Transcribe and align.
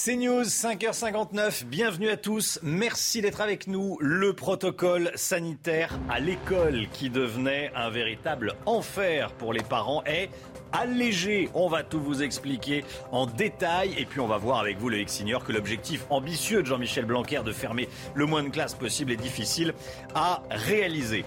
C'est 0.00 0.14
News, 0.14 0.44
5h59, 0.44 1.64
bienvenue 1.64 2.08
à 2.08 2.16
tous, 2.16 2.60
merci 2.62 3.20
d'être 3.20 3.40
avec 3.40 3.66
nous. 3.66 3.98
Le 4.00 4.32
protocole 4.32 5.10
sanitaire 5.16 5.98
à 6.08 6.20
l'école 6.20 6.86
qui 6.92 7.10
devenait 7.10 7.72
un 7.74 7.90
véritable 7.90 8.52
enfer 8.64 9.32
pour 9.32 9.52
les 9.52 9.64
parents 9.64 10.04
est 10.04 10.30
allégé. 10.70 11.50
On 11.52 11.68
va 11.68 11.82
tout 11.82 12.00
vous 12.00 12.22
expliquer 12.22 12.84
en 13.10 13.26
détail 13.26 13.92
et 13.98 14.04
puis 14.04 14.20
on 14.20 14.28
va 14.28 14.36
voir 14.36 14.60
avec 14.60 14.78
vous 14.78 14.88
le 14.88 15.00
ex-signor 15.00 15.42
que 15.42 15.50
l'objectif 15.50 16.06
ambitieux 16.10 16.62
de 16.62 16.68
Jean-Michel 16.68 17.04
Blanquer 17.04 17.40
de 17.44 17.50
fermer 17.50 17.88
le 18.14 18.24
moins 18.24 18.44
de 18.44 18.50
classes 18.50 18.76
possible 18.76 19.10
est 19.10 19.16
difficile 19.16 19.74
à 20.14 20.44
réaliser. 20.48 21.24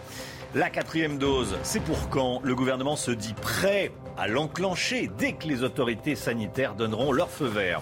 La 0.55 0.69
quatrième 0.69 1.17
dose, 1.17 1.57
c'est 1.63 1.83
pour 1.83 2.09
quand? 2.09 2.39
Le 2.43 2.55
gouvernement 2.55 2.95
se 2.95 3.11
dit 3.11 3.33
prêt 3.33 3.91
à 4.17 4.29
l'enclencher 4.29 5.09
dès 5.17 5.33
que 5.33 5.47
les 5.47 5.63
autorités 5.63 6.15
sanitaires 6.15 6.75
donneront 6.75 7.11
leur 7.11 7.29
feu 7.29 7.47
vert. 7.47 7.81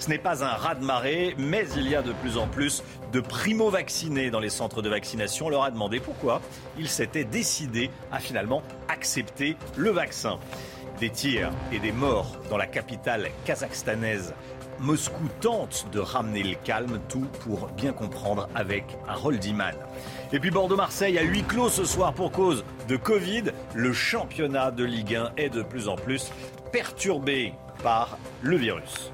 Ce 0.00 0.08
n'est 0.08 0.18
pas 0.18 0.42
un 0.42 0.48
raz-de-marée, 0.48 1.34
mais 1.36 1.66
il 1.76 1.86
y 1.86 1.94
a 1.94 2.00
de 2.00 2.12
plus 2.12 2.38
en 2.38 2.48
plus 2.48 2.82
de 3.12 3.20
primo-vaccinés 3.20 4.30
dans 4.30 4.40
les 4.40 4.48
centres 4.48 4.80
de 4.80 4.88
vaccination. 4.88 5.46
On 5.46 5.48
leur 5.50 5.64
a 5.64 5.70
demandé 5.70 6.00
pourquoi 6.00 6.40
ils 6.78 6.88
s'étaient 6.88 7.24
décidés 7.24 7.90
à 8.10 8.18
finalement 8.18 8.62
accepter 8.88 9.58
le 9.76 9.90
vaccin. 9.90 10.38
Des 11.00 11.10
tirs 11.10 11.50
et 11.70 11.80
des 11.80 11.92
morts 11.92 12.38
dans 12.48 12.56
la 12.56 12.66
capitale 12.66 13.28
kazakhstanaise. 13.44 14.32
Moscou 14.78 15.28
tente 15.42 15.86
de 15.92 16.00
ramener 16.00 16.44
le 16.44 16.54
calme, 16.54 16.98
tout 17.10 17.26
pour 17.40 17.66
bien 17.68 17.92
comprendre 17.92 18.48
avec 18.54 18.84
Harold 19.06 19.44
Iman. 19.44 19.74
Et 20.32 20.40
puis 20.40 20.50
Bordeaux-Marseille 20.50 21.18
a 21.18 21.22
huis 21.22 21.42
clos 21.42 21.68
ce 21.68 21.84
soir 21.84 22.14
pour 22.14 22.32
cause 22.32 22.64
de 22.88 22.96
Covid. 22.96 23.52
Le 23.74 23.92
championnat 23.92 24.70
de 24.70 24.84
Ligue 24.84 25.16
1 25.16 25.32
est 25.36 25.50
de 25.50 25.62
plus 25.62 25.88
en 25.88 25.96
plus 25.96 26.32
perturbé 26.72 27.52
par 27.82 28.16
le 28.40 28.56
virus. 28.56 29.12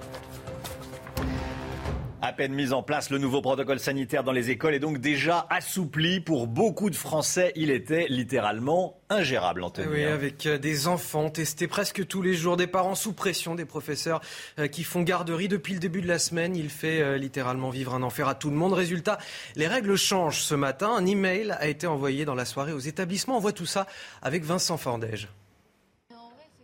À 2.23 2.33
peine 2.33 2.55
mis 2.55 2.73
en 2.73 2.83
place, 2.83 3.11
le 3.11 3.19
nouveau 3.19 3.43
protocole 3.43 3.79
sanitaire 3.79 4.25
dans 4.25 4.33
les 4.33 4.51
écoles 4.51 4.75
est 4.75 4.79
donc 4.79 4.99
déjà 4.99 5.47
assoupli. 5.51 6.21
Pour 6.21 6.47
beaucoup 6.47 6.89
de 6.89 6.97
Français, 6.97 7.53
il 7.57 7.71
était 7.71 8.07
littéralement 8.09 8.99
ingérable, 9.11 9.63
Anthony. 9.63 9.87
Oui, 9.89 10.05
avec 10.05 10.47
euh, 10.47 10.57
des 10.57 10.89
enfants 10.89 11.29
testés 11.29 11.69
presque 11.69 12.07
tous 12.07 12.23
les 12.23 12.33
jours, 12.33 12.57
des 12.57 12.67
parents 12.67 12.95
sous 12.95 13.13
pression, 13.13 13.55
des 13.55 13.67
professeurs 13.67 14.23
euh, 14.59 14.67
qui 14.67 14.83
font 14.83 15.03
garderie 15.03 15.49
depuis 15.49 15.75
le 15.75 15.79
début 15.79 16.01
de 16.01 16.09
la 16.09 16.19
semaine. 16.19 16.57
Il 16.57 16.71
fait 16.71 17.03
euh, 17.03 17.19
littéralement 17.19 17.69
vivre 17.69 17.95
un 17.95 18.03
enfer 18.03 18.29
à 18.29 18.35
tout 18.35 18.49
le 18.49 18.57
monde. 18.57 18.73
Résultat, 18.73 19.19
les 19.55 19.67
règles 19.69 19.97
changent 19.97 20.41
ce 20.41 20.55
matin. 20.55 20.91
Un 20.97 21.05
email 21.05 21.53
a 21.53 21.69
été 21.69 21.87
envoyé 21.87 22.25
dans 22.25 22.35
la 22.35 22.47
soirée 22.47 22.73
aux 22.73 22.79
établissements. 22.79 23.37
On 23.37 23.41
voit 23.41 23.53
tout 23.53 23.67
ça 23.67 23.87
avec 24.23 24.43
Vincent 24.43 24.79
Fandège. 24.79 25.29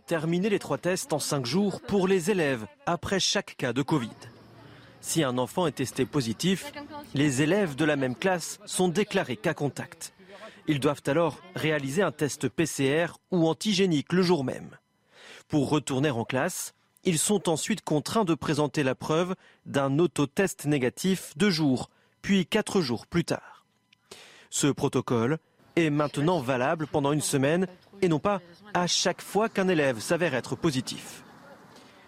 Terminer 0.07 0.49
les 0.49 0.59
trois 0.59 0.79
tests 0.79 1.13
en 1.13 1.19
cinq 1.19 1.45
jours 1.45 1.79
pour 1.79 2.07
les 2.07 2.31
élèves 2.31 2.65
après 2.87 3.19
chaque 3.19 3.55
cas 3.55 3.71
de 3.71 3.83
Covid. 3.83 4.09
Si 5.03 5.21
un 5.21 5.37
enfant 5.37 5.67
est 5.67 5.73
testé 5.73 6.05
positif, 6.05 6.71
les 7.13 7.41
élèves 7.41 7.75
de 7.75 7.83
la 7.83 7.97
même 7.97 8.15
classe 8.15 8.57
sont 8.65 8.87
déclarés 8.87 9.35
cas 9.35 9.53
contact. 9.53 10.13
Ils 10.65 10.79
doivent 10.79 11.03
alors 11.07 11.39
réaliser 11.55 12.01
un 12.01 12.13
test 12.13 12.47
PCR 12.47 13.07
ou 13.29 13.49
antigénique 13.49 14.13
le 14.13 14.21
jour 14.21 14.45
même. 14.45 14.69
Pour 15.49 15.69
retourner 15.69 16.09
en 16.09 16.23
classe, 16.23 16.73
ils 17.03 17.19
sont 17.19 17.49
ensuite 17.49 17.83
contraints 17.83 18.23
de 18.23 18.33
présenter 18.33 18.81
la 18.81 18.95
preuve 18.95 19.35
d'un 19.65 19.99
autotest 19.99 20.65
négatif 20.65 21.33
deux 21.35 21.51
jours, 21.51 21.89
puis 22.21 22.45
quatre 22.45 22.79
jours 22.79 23.05
plus 23.05 23.25
tard. 23.25 23.65
Ce 24.49 24.67
protocole 24.67 25.37
est 25.75 25.89
maintenant 25.89 26.39
valable 26.39 26.87
pendant 26.87 27.11
une 27.11 27.21
semaine 27.21 27.67
et 28.01 28.07
non 28.07 28.19
pas 28.19 28.39
à 28.73 28.87
chaque 28.87 29.21
fois 29.21 29.49
qu'un 29.49 29.67
élève 29.67 29.99
s'avère 29.99 30.33
être 30.33 30.55
positif. 30.55 31.23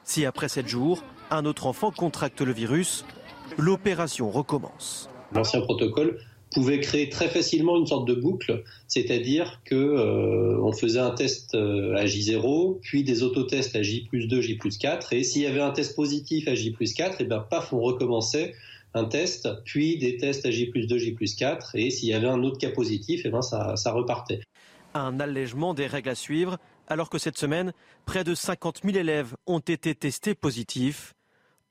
Si 0.05 0.25
après 0.25 0.47
sept 0.47 0.67
jours, 0.67 1.03
un 1.31 1.45
autre 1.45 1.65
enfant 1.65 1.91
contracte 1.91 2.41
le 2.41 2.53
virus, 2.53 3.05
l'opération 3.57 4.29
recommence. 4.29 5.09
L'ancien 5.33 5.61
protocole 5.61 6.19
pouvait 6.53 6.79
créer 6.79 7.09
très 7.09 7.27
facilement 7.27 7.77
une 7.77 7.85
sorte 7.85 8.07
de 8.07 8.13
boucle, 8.13 8.63
c'est-à-dire 8.87 9.61
que 9.65 9.75
euh, 9.75 10.57
on 10.61 10.71
faisait 10.71 10.99
un 10.99 11.11
test 11.11 11.53
euh, 11.53 11.95
à 11.95 12.05
J0, 12.05 12.79
puis 12.81 13.03
des 13.03 13.23
autotests 13.23 13.75
à 13.75 13.81
J 13.81 14.05
plus 14.07 14.27
2, 14.27 14.41
J 14.41 14.55
plus 14.55 14.77
4, 14.77 15.13
et 15.13 15.23
s'il 15.23 15.41
y 15.41 15.47
avait 15.47 15.61
un 15.61 15.71
test 15.71 15.95
positif 15.95 16.47
à 16.47 16.55
J 16.55 16.71
plus 16.71 16.93
4, 16.93 17.21
et 17.21 17.25
bien 17.25 17.39
paf, 17.39 17.73
on 17.73 17.81
recommençait 17.81 18.53
un 18.93 19.03
test, 19.03 19.49
puis 19.65 19.97
des 19.97 20.15
tests 20.15 20.45
à 20.45 20.51
J 20.51 20.67
plus 20.67 20.87
2, 20.87 20.97
J 20.97 21.11
plus 21.11 21.35
4, 21.35 21.75
et 21.75 21.89
s'il 21.89 22.07
y 22.07 22.13
avait 22.13 22.27
un 22.27 22.41
autre 22.43 22.57
cas 22.57 22.71
positif, 22.71 23.25
et 23.25 23.29
ben 23.29 23.41
ça, 23.41 23.75
ça 23.75 23.91
repartait. 23.91 24.39
Un 24.93 25.19
allègement 25.19 25.73
des 25.73 25.87
règles 25.87 26.09
à 26.09 26.15
suivre, 26.15 26.57
alors 26.87 27.09
que 27.09 27.17
cette 27.17 27.37
semaine, 27.37 27.73
près 28.05 28.23
de 28.23 28.33
50 28.33 28.81
000 28.83 28.97
élèves 28.97 29.35
ont 29.45 29.59
été 29.59 29.93
testés 29.95 30.35
positifs. 30.35 31.14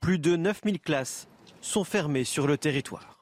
Plus 0.05 0.19
de 0.19 0.35
9 0.35 0.61
000 0.63 0.77
classes 0.85 1.27
sont 1.61 1.83
fermées 1.83 2.25
sur 2.25 2.45
le 2.45 2.59
territoire. 2.59 3.14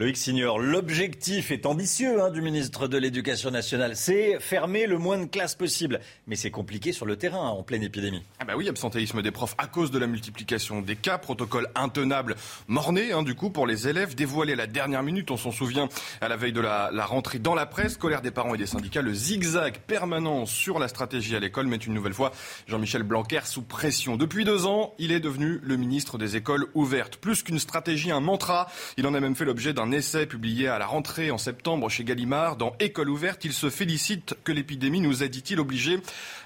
Loïc 0.00 0.16
Signor, 0.16 0.58
l'objectif 0.58 1.50
est 1.50 1.66
ambitieux 1.66 2.22
hein, 2.22 2.30
du 2.30 2.40
ministre 2.40 2.88
de 2.88 2.96
l'Éducation 2.96 3.50
nationale, 3.50 3.96
c'est 3.96 4.40
fermer 4.40 4.86
le 4.86 4.96
moins 4.96 5.18
de 5.18 5.26
classes 5.26 5.54
possible. 5.54 6.00
Mais 6.26 6.36
c'est 6.36 6.50
compliqué 6.50 6.92
sur 6.92 7.04
le 7.04 7.16
terrain 7.16 7.46
hein, 7.46 7.50
en 7.50 7.62
pleine 7.62 7.82
épidémie. 7.82 8.22
Ah 8.38 8.46
bah 8.46 8.54
oui, 8.56 8.66
absentéisme 8.66 9.20
des 9.20 9.30
profs 9.30 9.54
à 9.58 9.66
cause 9.66 9.90
de 9.90 9.98
la 9.98 10.06
multiplication 10.06 10.80
des 10.80 10.96
cas, 10.96 11.18
protocole 11.18 11.68
intenable, 11.74 12.36
morné 12.66 13.12
hein, 13.12 13.22
du 13.22 13.34
coup 13.34 13.50
pour 13.50 13.66
les 13.66 13.88
élèves, 13.88 14.14
dévoilé 14.14 14.54
à 14.54 14.56
la 14.56 14.66
dernière 14.66 15.02
minute, 15.02 15.30
on 15.30 15.36
s'en 15.36 15.52
souvient, 15.52 15.90
à 16.22 16.28
la 16.28 16.38
veille 16.38 16.54
de 16.54 16.62
la, 16.62 16.88
la, 16.90 17.04
rentrée 17.04 17.38
dans 17.38 17.54
la 17.54 17.66
presse, 17.66 17.98
colère 17.98 18.22
des 18.22 18.30
parents 18.30 18.54
et 18.54 18.58
des 18.58 18.64
syndicats, 18.64 19.02
le 19.02 19.12
zigzag 19.12 19.80
permanent 19.86 20.46
sur 20.46 20.78
la 20.78 20.88
stratégie 20.88 21.36
à 21.36 21.40
l'école 21.40 21.66
met 21.66 21.76
une 21.76 21.92
nouvelle 21.92 22.14
fois 22.14 22.32
Jean-Michel 22.68 23.02
Blanquer 23.02 23.40
sous 23.44 23.60
pression. 23.60 24.16
Depuis 24.16 24.46
deux 24.46 24.64
ans, 24.64 24.94
il 24.98 25.12
est 25.12 25.20
devenu 25.20 25.60
le 25.62 25.76
ministre 25.76 26.16
des 26.16 26.36
écoles 26.36 26.68
ouvertes. 26.72 27.16
Plus 27.16 27.42
qu'une 27.42 27.58
stratégie, 27.58 28.10
un 28.10 28.20
mantra, 28.20 28.66
il 28.96 29.06
en 29.06 29.12
a 29.12 29.20
même 29.20 29.36
fait 29.36 29.44
l'objet 29.44 29.74
d'un 29.74 29.89
essai 29.92 30.26
publié 30.26 30.68
à 30.68 30.78
la 30.78 30.86
rentrée 30.86 31.30
en 31.30 31.38
septembre 31.38 31.88
chez 31.88 32.04
Gallimard. 32.04 32.56
Dans 32.56 32.74
École 32.80 33.08
ouverte, 33.08 33.44
il 33.44 33.52
se 33.52 33.70
félicite 33.70 34.34
que 34.44 34.52
l'épidémie 34.52 35.00
nous 35.00 35.22
a, 35.22 35.28
dit-il, 35.28 35.60
obligés 35.60 35.98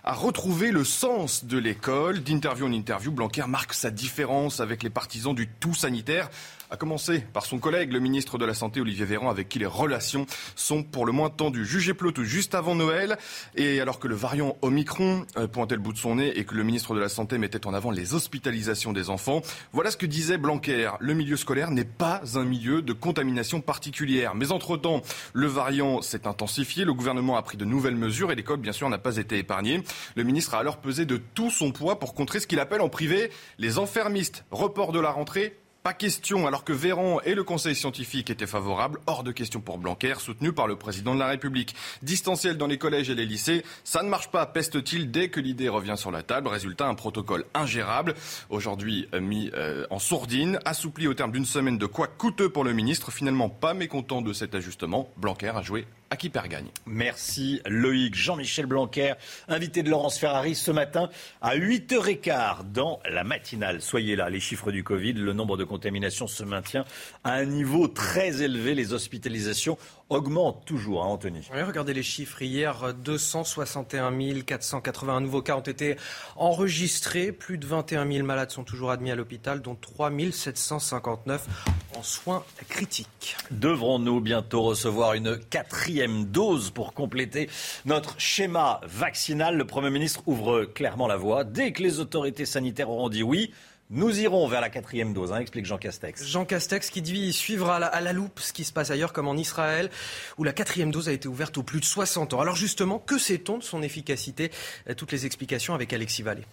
à 0.05 0.12
retrouver 0.12 0.71
le 0.71 0.84
sens 0.84 1.44
de 1.44 1.59
l'école. 1.59 2.22
D'interview 2.22 2.66
en 2.66 2.72
interview, 2.72 3.12
Blanquer 3.12 3.47
marque 3.49 3.75
sa 3.75 3.91
différence 3.91 4.60
avec 4.60 4.82
les 4.82 4.91
partisans 4.91 5.34
du 5.34 5.49
tout 5.49 5.75
sanitaire 5.75 6.31
à 6.75 6.77
commencer 6.77 7.21
par 7.33 7.47
son 7.47 7.61
collègue, 7.61 7.93
le 7.93 8.01
ministre 8.01 8.37
de 8.37 8.45
la 8.45 8.53
Santé, 8.53 8.81
Olivier 8.81 9.05
Véran, 9.05 9.31
avec 9.31 9.49
qui 9.49 9.61
les 9.61 9.67
relations 9.67 10.27
sont 10.57 10.83
pour 10.83 11.07
le 11.07 11.12
moins 11.12 11.31
tendues. 11.31 11.65
Jugé 11.65 11.95
plot 11.95 12.11
tout 12.11 12.25
juste 12.25 12.57
avant 12.57 12.75
Noël, 12.75 13.17
et 13.55 13.81
alors 13.81 14.01
que 14.01 14.09
le 14.09 14.17
variant 14.17 14.57
Omicron 14.61 15.25
euh, 15.37 15.47
pointait 15.47 15.77
le 15.77 15.81
bout 15.81 15.93
de 15.93 15.99
son 15.99 16.17
nez 16.17 16.37
et 16.37 16.45
que 16.45 16.57
le 16.57 16.65
ministre 16.65 16.93
de 16.97 16.99
la 16.99 17.09
Santé 17.09 17.39
mettait 17.39 17.69
en 17.69 17.75
avant 17.75 17.93
les 17.93 18.12
hospitalisations 18.12 18.93
des 18.93 19.09
enfants, 19.09 19.41
voilà 19.73 19.93
ce 19.93 19.97
que 19.97 20.05
disait 20.05 20.37
Blanquer. 20.37 20.91
Le 20.99 21.15
milieu 21.15 21.37
scolaire 21.37 21.71
n'est 21.71 21.85
pas 21.85 22.21
un 22.35 22.45
milieu 22.45 22.83
de 22.83 22.93
contamination 22.93 23.61
particulière. 23.61 24.35
Mais 24.35 24.51
entre-temps, 24.51 25.03
le 25.33 25.47
variant 25.47 26.03
s'est 26.03 26.27
intensifié, 26.27 26.85
le 26.85 26.93
gouvernement 26.93 27.37
a 27.37 27.43
pris 27.43 27.56
de 27.56 27.65
nouvelles 27.65 27.95
mesures 27.95 28.33
et 28.33 28.35
l'école, 28.35 28.59
bien 28.59 28.73
sûr, 28.73 28.89
n'a 28.89 28.99
pas 28.99 29.19
été 29.19 29.39
épargnée. 29.39 29.85
Le 30.17 30.25
ministre 30.25 30.55
a 30.55 30.59
alors 30.59 30.79
pesé 30.79 31.06
de 31.06 31.19
tout 31.19 31.53
son 31.53 31.71
poids 31.71 32.01
pour 32.01 32.15
contrer 32.15 32.41
ce 32.41 32.49
qu'il 32.49 32.59
appelle 32.59 32.81
en 32.81 32.89
privé 32.89 33.31
les 33.59 33.79
enfermistes. 33.79 34.45
Report 34.51 34.91
de 34.91 34.99
la 34.99 35.12
rentrée, 35.12 35.56
pas 35.84 35.93
question, 35.93 36.47
alors 36.47 36.65
que 36.65 36.72
Véran 36.72 37.21
et 37.27 37.34
le 37.34 37.45
Conseil 37.45 37.75
scientifique 37.75 38.31
étaient 38.31 38.47
favorables, 38.47 39.00
hors 39.06 39.22
de 39.22 39.33
question 39.33 39.61
pour 39.61 39.77
Blanquer, 39.77 40.15
soutenu 40.19 40.50
par 40.50 40.67
le 40.67 40.77
président 40.77 41.15
de 41.15 41.21
la 41.21 41.27
République. 41.27 41.77
Distanciel 42.00 42.56
dans 42.56 42.67
les 42.67 42.78
collèges 42.78 43.11
et 43.11 43.15
les 43.15 43.27
lycées, 43.27 43.62
ça 43.84 44.03
ne 44.03 44.09
marche 44.09 44.31
pas, 44.31 44.47
peste-t-il 44.47 45.11
dès 45.11 45.28
que 45.28 45.41
l'idée 45.41 45.69
revient 45.69 45.97
sur 45.99 46.11
la 46.11 46.23
table. 46.23 46.49
Résultat, 46.49 46.87
un 46.87 46.94
protocole 46.94 47.44
ingérable, 47.53 48.15
aujourd'hui 48.49 49.09
euh, 49.12 49.21
mis 49.21 49.50
euh, 49.53 49.87
en 49.91 49.99
sourdine, 49.99 50.59
assoupli 50.65 51.06
au 51.06 51.12
terme 51.12 51.33
d'une 51.33 51.44
semaine 51.44 51.77
de 51.77 51.84
quoi 51.84 52.06
coûteux 52.06 52.49
pour 52.49 52.65
le 52.65 52.73
ministre. 52.73 53.12
Finalement, 53.12 53.50
pas 53.50 53.75
mécontent 53.75 54.23
de 54.23 54.33
cet 54.33 54.55
ajustement, 54.55 55.11
Blanquer 55.19 55.53
a 55.55 55.61
joué 55.61 55.87
à 56.15 56.17
qui 56.17 56.31
perd 56.31 56.47
gagne. 56.47 56.69
Merci 56.87 57.61
Loïc. 57.67 58.15
Jean-Michel 58.15 58.67
Blanquer, 58.67 59.15
invité 59.49 59.83
de 59.83 59.91
Laurence 59.91 60.17
Ferrari 60.17 60.55
ce 60.55 60.71
matin 60.71 61.11
à 61.43 61.57
8h15 61.57 62.71
dans 62.71 63.01
la 63.11 63.25
matinale. 63.25 63.83
Soyez 63.83 64.15
là, 64.15 64.31
les 64.31 64.39
chiffres 64.39 64.71
du 64.71 64.85
Covid, 64.85 65.15
le 65.15 65.33
nombre 65.33 65.56
de 65.56 65.65
contaminations 65.65 66.29
se 66.29 66.44
maintient 66.44 66.85
à 67.25 67.33
un 67.33 67.47
niveau 67.47 67.88
très 67.88 68.43
élevé. 68.43 68.77
Les 68.77 68.93
hospitalisations 68.93 69.77
augmentent 70.09 70.65
toujours, 70.65 71.03
hein, 71.03 71.09
Anthony. 71.09 71.49
Oui, 71.53 71.62
regardez 71.62 71.94
les 71.94 72.05
chiffres. 72.05 72.41
Hier, 72.43 72.94
261 72.94 74.12
481 74.43 75.21
nouveaux 75.21 75.43
cas 75.43 75.56
ont 75.56 75.61
été 75.61 75.97
enregistrés. 76.37 77.33
Plus 77.33 77.59
de 77.59 77.67
21 77.67 78.09
000 78.09 78.25
malades 78.25 78.53
sont 78.53 78.62
toujours 78.62 78.93
admis 78.93 79.11
à 79.11 79.17
l'hôpital, 79.17 79.62
dont 79.62 79.75
3 79.75 80.12
759 80.31 81.49
en 81.96 82.02
soins 82.02 82.44
critiques. 82.69 83.37
Devrons-nous 83.50 84.20
bientôt 84.20 84.62
recevoir 84.62 85.14
une 85.14 85.38
quatrième 85.38 86.26
dose 86.26 86.70
pour 86.70 86.93
compléter 86.93 87.49
notre 87.85 88.19
schéma 88.19 88.81
vaccinal? 88.85 89.56
Le 89.56 89.67
Premier 89.67 89.91
ministre 89.91 90.23
ouvre 90.26 90.64
clairement 90.64 91.06
la 91.06 91.17
voie. 91.17 91.44
Dès 91.44 91.73
que 91.73 91.82
les 91.82 92.00
autorités 92.00 92.46
sanitaires 92.46 92.91
auront 92.91 93.08
dit 93.08 93.23
oui, 93.23 93.52
nous 93.91 94.19
irons 94.19 94.49
vers 94.49 94.61
la 94.61 94.70
quatrième 94.70 95.12
dose, 95.12 95.32
hein, 95.32 95.38
explique 95.38 95.67
Jean 95.67 95.79
Castex. 95.79 96.26
Jean 96.26 96.44
Castex 96.44 96.91
qui 96.91 97.02
dit 97.02 97.32
suivre 97.32 97.70
à 97.70 97.79
la, 97.79 97.87
à 97.87 98.00
la, 98.00 98.12
loupe 98.12 98.40
ce 98.40 98.52
qui 98.52 98.64
se 98.64 98.73
passe 98.73 98.90
ailleurs, 98.90 99.12
comme 99.12 99.29
en 99.29 99.37
Israël, 99.37 99.90
où 100.38 100.44
la 100.44 100.52
quatrième 100.52 100.90
dose 100.90 101.08
a 101.08 101.12
été 101.12 101.29
ouverte 101.29 101.58
aux 101.58 101.62
plus 101.62 101.81
de 101.81 101.85
60 101.85 102.35
ans. 102.35 102.40
Alors 102.40 102.56
justement, 102.56 102.99
que 102.99 103.19
sait-on 103.19 103.58
de 103.58 103.62
son 103.62 103.82
efficacité? 103.82 104.50
Toutes 104.97 105.12
les 105.12 105.26
explications 105.26 105.75
avec 105.75 105.93
Alexis 105.93 106.23
Vallée. 106.23 106.44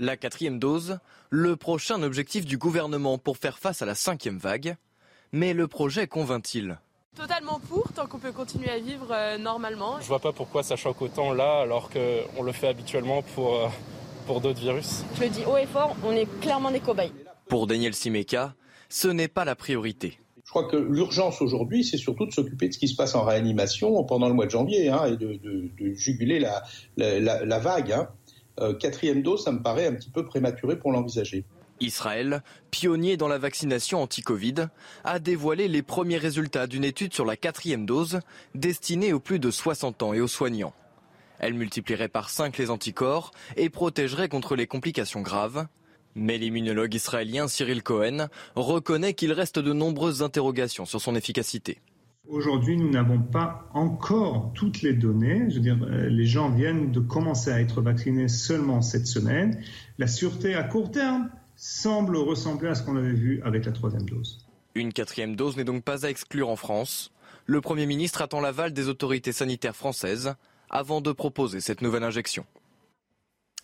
La 0.00 0.16
quatrième 0.16 0.60
dose, 0.60 1.00
le 1.28 1.56
prochain 1.56 2.04
objectif 2.04 2.44
du 2.44 2.56
gouvernement 2.56 3.18
pour 3.18 3.36
faire 3.36 3.58
face 3.58 3.82
à 3.82 3.86
la 3.86 3.96
cinquième 3.96 4.38
vague. 4.38 4.76
Mais 5.32 5.54
le 5.54 5.66
projet 5.66 6.06
convainc-il 6.06 6.78
Totalement 7.16 7.58
pour, 7.68 7.92
tant 7.92 8.06
qu'on 8.06 8.20
peut 8.20 8.30
continuer 8.30 8.70
à 8.70 8.78
vivre 8.78 9.08
euh, 9.10 9.38
normalement. 9.38 10.00
Je 10.00 10.06
vois 10.06 10.20
pas 10.20 10.32
pourquoi 10.32 10.62
ça 10.62 10.76
choque 10.76 11.02
autant 11.02 11.32
là, 11.32 11.62
alors 11.62 11.90
qu'on 11.90 12.44
le 12.44 12.52
fait 12.52 12.68
habituellement 12.68 13.22
pour, 13.34 13.56
euh, 13.56 13.66
pour 14.28 14.40
d'autres 14.40 14.60
virus. 14.60 15.02
Je 15.16 15.22
le 15.24 15.30
dis 15.30 15.42
haut 15.44 15.56
et 15.56 15.66
fort, 15.66 15.96
on 16.04 16.12
est 16.12 16.28
clairement 16.40 16.70
des 16.70 16.78
cobayes. 16.78 17.12
Pour 17.48 17.66
Daniel 17.66 17.92
Simeka, 17.92 18.54
ce 18.88 19.08
n'est 19.08 19.26
pas 19.26 19.44
la 19.44 19.56
priorité. 19.56 20.20
Je 20.44 20.50
crois 20.50 20.68
que 20.68 20.76
l'urgence 20.76 21.42
aujourd'hui, 21.42 21.82
c'est 21.82 21.96
surtout 21.96 22.24
de 22.24 22.30
s'occuper 22.30 22.68
de 22.68 22.72
ce 22.72 22.78
qui 22.78 22.86
se 22.86 22.94
passe 22.94 23.16
en 23.16 23.24
réanimation 23.24 24.04
pendant 24.04 24.28
le 24.28 24.34
mois 24.34 24.46
de 24.46 24.50
janvier 24.50 24.90
hein, 24.90 25.06
et 25.06 25.16
de, 25.16 25.40
de, 25.42 25.92
juguler 25.94 26.38
la, 26.38 26.62
la, 26.96 27.44
la, 27.44 27.58
vague. 27.58 27.92
Hein. 27.92 28.08
Euh, 28.60 28.74
quatrième 28.74 29.22
dose, 29.22 29.44
ça 29.44 29.52
me 29.52 29.62
paraît 29.62 29.86
un 29.86 29.94
petit 29.94 30.10
peu 30.10 30.24
prématuré 30.24 30.78
pour 30.78 30.92
l'envisager. 30.92 31.44
Israël, 31.80 32.42
pionnier 32.70 33.16
dans 33.16 33.28
la 33.28 33.38
vaccination 33.38 34.02
anti-Covid, 34.02 34.68
a 35.04 35.18
dévoilé 35.18 35.68
les 35.68 35.82
premiers 35.82 36.18
résultats 36.18 36.66
d'une 36.66 36.84
étude 36.84 37.14
sur 37.14 37.24
la 37.24 37.36
quatrième 37.36 37.86
dose 37.86 38.20
destinée 38.54 39.12
aux 39.12 39.20
plus 39.20 39.38
de 39.38 39.50
60 39.50 40.02
ans 40.02 40.12
et 40.12 40.20
aux 40.20 40.28
soignants. 40.28 40.74
Elle 41.38 41.54
multiplierait 41.54 42.08
par 42.08 42.30
5 42.30 42.58
les 42.58 42.70
anticorps 42.70 43.30
et 43.56 43.70
protégerait 43.70 44.28
contre 44.28 44.56
les 44.56 44.66
complications 44.66 45.20
graves. 45.20 45.66
Mais 46.16 46.36
l'immunologue 46.36 46.94
israélien 46.94 47.46
Cyril 47.46 47.82
Cohen 47.82 48.28
reconnaît 48.56 49.14
qu'il 49.14 49.32
reste 49.32 49.60
de 49.60 49.72
nombreuses 49.72 50.22
interrogations 50.22 50.84
sur 50.84 51.00
son 51.00 51.14
efficacité. 51.14 51.80
Aujourd'hui, 52.28 52.76
nous 52.76 52.90
n'avons 52.90 53.22
pas 53.22 53.66
encore 53.72 54.52
toutes 54.54 54.82
les 54.82 54.92
données. 54.92 55.48
Je 55.48 55.54
veux 55.54 55.60
dire, 55.60 55.78
euh, 55.82 56.10
les 56.10 56.26
gens 56.26 56.50
viennent 56.50 56.92
de 56.92 57.00
commencer 57.00 57.50
à 57.50 57.58
être 57.58 57.80
vaccinés 57.80 58.28
seulement 58.28 58.82
cette 58.82 59.06
semaine. 59.06 59.58
La 59.96 60.06
sûreté 60.06 60.54
à 60.54 60.62
court 60.62 60.90
terme 60.90 61.30
semble 61.56 62.18
ressembler 62.18 62.68
à 62.68 62.74
ce 62.74 62.82
qu'on 62.82 62.96
avait 62.96 63.14
vu 63.14 63.40
avec 63.44 63.64
la 63.64 63.72
troisième 63.72 64.06
dose. 64.06 64.46
Une 64.74 64.92
quatrième 64.92 65.36
dose 65.36 65.56
n'est 65.56 65.64
donc 65.64 65.82
pas 65.84 66.04
à 66.04 66.10
exclure 66.10 66.50
en 66.50 66.56
France. 66.56 67.12
Le 67.46 67.62
Premier 67.62 67.86
ministre 67.86 68.20
attend 68.20 68.40
l'aval 68.40 68.74
des 68.74 68.88
autorités 68.88 69.32
sanitaires 69.32 69.74
françaises 69.74 70.34
avant 70.68 71.00
de 71.00 71.12
proposer 71.12 71.60
cette 71.60 71.80
nouvelle 71.80 72.04
injection. 72.04 72.44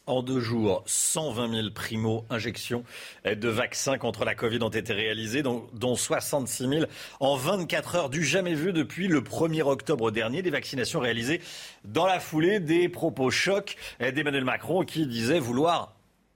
En 0.07 0.23
deux 0.23 0.41
jours, 0.41 0.83
120 0.87 1.51
000 1.51 1.71
primo-injections 1.71 2.85
de 3.25 3.49
vaccins 3.49 3.97
contre 3.97 4.25
la 4.27 4.35
Covid 4.35 4.59
ont 4.63 4.69
été 4.69 4.93
réalisées, 4.93 5.43
dont, 5.43 5.97
66 5.97 6.69
000 6.69 6.85
en 7.21 7.37
24 7.37 7.95
heures, 7.95 8.11
du 8.11 8.23
jamais 8.23 8.55
vu 8.55 8.75
depuis 8.75 9.09
le 9.09 9.23
1er 9.23 9.63
octobre 9.63 10.11
dernier. 10.11 10.43
Des 10.43 10.51
vaccinations 10.51 11.01
réalisées 11.01 11.41
dans 11.85 12.07
la 12.07 12.21
foulée 12.21 12.61
des 12.61 12.91
propos 12.91 13.31
chocs 13.31 13.77
d'Emmanuel 14.01 14.45
Macron 14.45 14.85
qui 14.85 15.07
disait 15.07 15.39
vouloir 15.39 15.95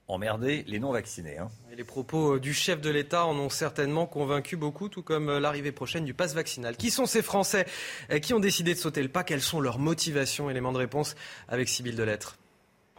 emmerder 0.08 0.64
les 0.66 0.78
non-vaccinés. 0.78 1.36
Hein. 1.36 1.50
Les 1.76 1.84
propos 1.84 2.34
euh, 2.34 2.40
du 2.40 2.54
chef 2.54 2.80
de 2.80 2.90
l'État 2.90 3.26
en 3.26 3.36
ont 3.36 3.50
certainement 3.50 4.06
convaincu 4.06 4.56
beaucoup, 4.56 4.88
tout 4.88 5.02
comme 5.02 5.28
euh, 5.28 5.38
l'arrivée 5.38 5.70
prochaine 5.70 6.04
du 6.04 6.14
pass 6.14 6.34
vaccinal. 6.34 6.76
Qui 6.76 6.90
sont 6.90 7.06
ces 7.06 7.22
Français 7.22 7.66
euh, 8.10 8.18
qui 8.18 8.32
ont 8.32 8.40
décidé 8.40 8.72
de 8.72 8.78
sauter 8.78 9.02
le 9.02 9.10
pas? 9.10 9.22
Quelles 9.22 9.42
sont 9.42 9.60
leurs 9.60 9.78
motivations? 9.78 10.48
Élément 10.48 10.72
de 10.72 10.78
réponse 10.78 11.14
avec 11.46 11.68
Sybille 11.68 11.94
Delettre. 11.94 12.37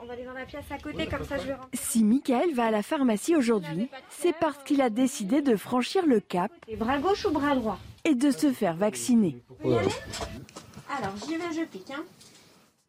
On 0.02 0.06
va 0.06 0.14
aller 0.14 0.24
dans 0.24 0.34
la 0.34 0.46
pièce 0.46 0.64
à 0.72 0.78
côté, 0.78 1.08
comme 1.08 1.26
ça 1.26 1.36
je 1.38 1.52
Si 1.78 2.04
Michael 2.04 2.54
va 2.54 2.68
à 2.68 2.72
la 2.72 2.84
pharmacie 2.84 3.36
aujourd'hui, 3.36 3.90
c'est 4.10 4.34
parce 4.34 4.64
qu'il 4.64 4.82
a 4.82 4.90
décidé 4.90 5.42
de 5.42 5.58
franchir 5.58 6.06
le 6.06 6.22
cap. 6.22 6.52
bras 6.78 7.00
gauche 7.00 7.26
ou 7.26 7.32
bras 7.32 7.56
droit 7.56 7.78
Et 8.06 8.16
de 8.16 8.32
se 8.32 8.54
faire 8.54 8.76
vacciner. 8.76 9.36
Alors, 9.64 11.14
j'y 11.26 11.36
vais, 11.36 11.54
je 11.54 11.66
pique. 11.66 11.92
Hein. 11.92 12.04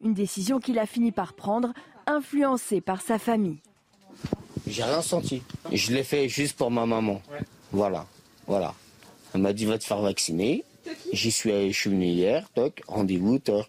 Une 0.01 0.13
décision 0.13 0.59
qu'il 0.59 0.79
a 0.79 0.85
fini 0.85 1.11
par 1.11 1.33
prendre, 1.33 1.73
influencée 2.07 2.79
par 2.79 3.01
sa 3.01 3.19
famille. 3.19 3.59
J'ai 4.65 4.83
rien 4.83 5.01
senti. 5.01 5.43
Je 5.71 5.91
l'ai 5.93 6.03
fait 6.03 6.29
juste 6.29 6.57
pour 6.57 6.71
ma 6.71 6.85
maman. 6.85 7.21
Voilà, 7.71 8.05
voilà. 8.47 8.73
Elle 9.33 9.41
m'a 9.41 9.53
dit 9.53 9.65
va 9.65 9.77
te 9.77 9.83
faire 9.83 10.01
vacciner. 10.01 10.63
J'y 11.11 11.31
suis, 11.31 11.71
je 11.71 11.77
suis 11.77 11.89
venu 11.89 12.05
hier, 12.05 12.49
toc, 12.53 12.81
rendez-vous, 12.87 13.39
toc. 13.39 13.67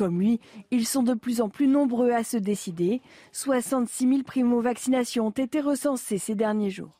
Comme 0.00 0.18
lui, 0.18 0.40
ils 0.70 0.86
sont 0.86 1.02
de 1.02 1.12
plus 1.12 1.42
en 1.42 1.50
plus 1.50 1.66
nombreux 1.66 2.12
à 2.12 2.24
se 2.24 2.38
décider. 2.38 3.02
66 3.32 4.08
000 4.08 4.22
primo-vaccinations 4.22 5.26
ont 5.26 5.30
été 5.30 5.60
recensées 5.60 6.16
ces 6.16 6.34
derniers 6.34 6.70
jours. 6.70 6.98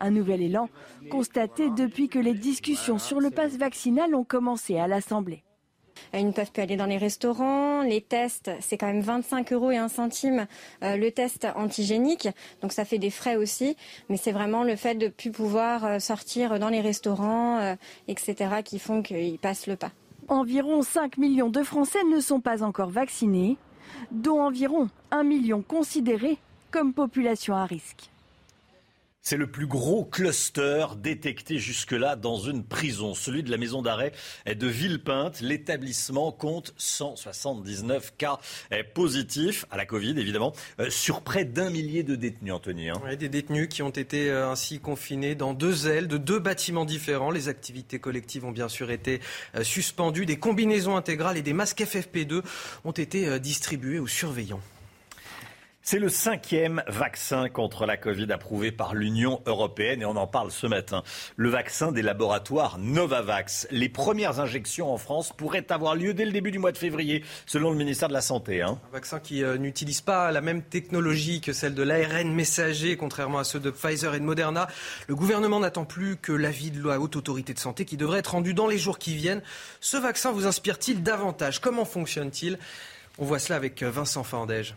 Un 0.00 0.10
nouvel 0.10 0.42
élan 0.42 0.68
constaté 1.12 1.70
depuis 1.70 2.08
que 2.08 2.18
les 2.18 2.34
discussions 2.34 2.98
sur 2.98 3.20
le 3.20 3.30
pass 3.30 3.52
vaccinal 3.56 4.16
ont 4.16 4.24
commencé 4.24 4.78
à 4.78 4.88
l'Assemblée. 4.88 5.44
Ils 6.12 6.26
ne 6.26 6.32
peuvent 6.32 6.50
plus 6.50 6.60
aller 6.60 6.76
dans 6.76 6.86
les 6.86 6.98
restaurants. 6.98 7.82
Les 7.82 8.00
tests, 8.00 8.50
c'est 8.58 8.76
quand 8.76 8.88
même 8.88 9.00
25 9.00 9.52
euros 9.52 9.70
et 9.70 9.76
un 9.76 9.86
centime 9.86 10.48
euh, 10.82 10.96
le 10.96 11.12
test 11.12 11.46
antigénique. 11.54 12.26
Donc 12.62 12.72
ça 12.72 12.84
fait 12.84 12.98
des 12.98 13.10
frais 13.10 13.36
aussi. 13.36 13.76
Mais 14.08 14.16
c'est 14.16 14.32
vraiment 14.32 14.64
le 14.64 14.74
fait 14.74 14.96
de 14.96 15.06
ne 15.06 15.10
plus 15.10 15.30
pouvoir 15.30 15.84
euh, 15.84 15.98
sortir 16.00 16.58
dans 16.58 16.68
les 16.68 16.80
restaurants, 16.80 17.60
euh, 17.60 17.76
etc., 18.08 18.56
qui 18.64 18.80
font 18.80 19.02
qu'ils 19.02 19.38
passent 19.38 19.68
le 19.68 19.76
pas. 19.76 19.92
Environ 20.30 20.82
5 20.82 21.18
millions 21.18 21.48
de 21.48 21.64
Français 21.64 22.04
ne 22.04 22.20
sont 22.20 22.40
pas 22.40 22.62
encore 22.62 22.88
vaccinés, 22.88 23.56
dont 24.12 24.40
environ 24.40 24.88
1 25.10 25.24
million 25.24 25.60
considérés 25.60 26.38
comme 26.70 26.94
population 26.94 27.56
à 27.56 27.64
risque. 27.64 28.12
C'est 29.22 29.36
le 29.36 29.46
plus 29.46 29.66
gros 29.66 30.04
cluster 30.04 30.86
détecté 30.96 31.58
jusque-là 31.58 32.16
dans 32.16 32.38
une 32.38 32.64
prison, 32.64 33.14
celui 33.14 33.42
de 33.42 33.50
la 33.50 33.58
maison 33.58 33.82
d'arrêt 33.82 34.12
de 34.46 34.66
Villepinte. 34.66 35.42
L'établissement 35.42 36.32
compte 36.32 36.72
179 36.78 38.14
cas 38.16 38.38
positifs 38.94 39.66
à 39.70 39.76
la 39.76 39.84
Covid, 39.84 40.18
évidemment, 40.18 40.54
euh, 40.80 40.88
sur 40.88 41.20
près 41.20 41.44
d'un 41.44 41.68
millier 41.68 42.02
de 42.02 42.14
détenus, 42.14 42.54
Anthony. 42.54 42.88
Hein. 42.88 43.00
des 43.18 43.28
détenus 43.28 43.68
qui 43.68 43.82
ont 43.82 43.90
été 43.90 44.30
euh, 44.30 44.48
ainsi 44.48 44.80
confinés 44.80 45.34
dans 45.34 45.52
deux 45.52 45.88
ailes 45.88 46.08
de 46.08 46.16
deux 46.16 46.38
bâtiments 46.38 46.86
différents. 46.86 47.30
Les 47.30 47.48
activités 47.48 47.98
collectives 47.98 48.44
ont 48.46 48.52
bien 48.52 48.68
sûr 48.68 48.90
été 48.90 49.20
euh, 49.54 49.64
suspendues. 49.64 50.24
Des 50.24 50.38
combinaisons 50.38 50.96
intégrales 50.96 51.36
et 51.36 51.42
des 51.42 51.52
masques 51.52 51.80
FFP2 51.80 52.42
ont 52.84 52.90
été 52.92 53.38
distribués 53.38 53.98
aux 53.98 54.06
surveillants. 54.06 54.60
C'est 55.90 55.98
le 55.98 56.08
cinquième 56.08 56.84
vaccin 56.86 57.48
contre 57.48 57.84
la 57.84 57.96
Covid 57.96 58.30
approuvé 58.30 58.70
par 58.70 58.94
l'Union 58.94 59.42
européenne 59.46 60.02
et 60.02 60.04
on 60.04 60.14
en 60.14 60.28
parle 60.28 60.52
ce 60.52 60.68
matin. 60.68 61.02
Le 61.34 61.48
vaccin 61.48 61.90
des 61.90 62.02
laboratoires 62.02 62.78
Novavax. 62.78 63.66
Les 63.72 63.88
premières 63.88 64.38
injections 64.38 64.94
en 64.94 64.98
France 64.98 65.32
pourraient 65.36 65.72
avoir 65.72 65.96
lieu 65.96 66.14
dès 66.14 66.26
le 66.26 66.30
début 66.30 66.52
du 66.52 66.60
mois 66.60 66.70
de 66.70 66.78
février, 66.78 67.24
selon 67.44 67.72
le 67.72 67.76
ministère 67.76 68.06
de 68.06 68.12
la 68.12 68.20
Santé. 68.20 68.62
Hein. 68.62 68.78
Un 68.90 68.92
vaccin 68.92 69.18
qui 69.18 69.42
euh, 69.42 69.58
n'utilise 69.58 70.00
pas 70.00 70.30
la 70.30 70.40
même 70.40 70.62
technologie 70.62 71.40
que 71.40 71.52
celle 71.52 71.74
de 71.74 71.82
l'ARN 71.82 72.32
messager, 72.32 72.96
contrairement 72.96 73.40
à 73.40 73.44
ceux 73.44 73.58
de 73.58 73.72
Pfizer 73.72 74.14
et 74.14 74.20
de 74.20 74.24
Moderna. 74.24 74.68
Le 75.08 75.16
gouvernement 75.16 75.58
n'attend 75.58 75.86
plus 75.86 76.16
que 76.16 76.30
l'avis 76.30 76.70
de 76.70 76.86
la 76.86 77.00
haute 77.00 77.16
autorité 77.16 77.52
de 77.52 77.58
santé 77.58 77.84
qui 77.84 77.96
devrait 77.96 78.20
être 78.20 78.30
rendu 78.30 78.54
dans 78.54 78.68
les 78.68 78.78
jours 78.78 79.00
qui 79.00 79.16
viennent. 79.16 79.42
Ce 79.80 79.96
vaccin 79.96 80.30
vous 80.30 80.46
inspire-t-il 80.46 81.02
davantage? 81.02 81.60
Comment 81.60 81.84
fonctionne-t-il? 81.84 82.60
On 83.18 83.24
voit 83.24 83.40
cela 83.40 83.56
avec 83.56 83.82
euh, 83.82 83.90
Vincent 83.90 84.22
Fandège. 84.22 84.76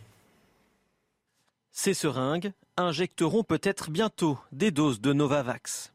Ces 1.75 1.95
seringues 1.95 2.51
injecteront 2.77 3.43
peut-être 3.43 3.89
bientôt 3.89 4.37
des 4.51 4.69
doses 4.69 5.01
de 5.01 5.11
Novavax. 5.11 5.91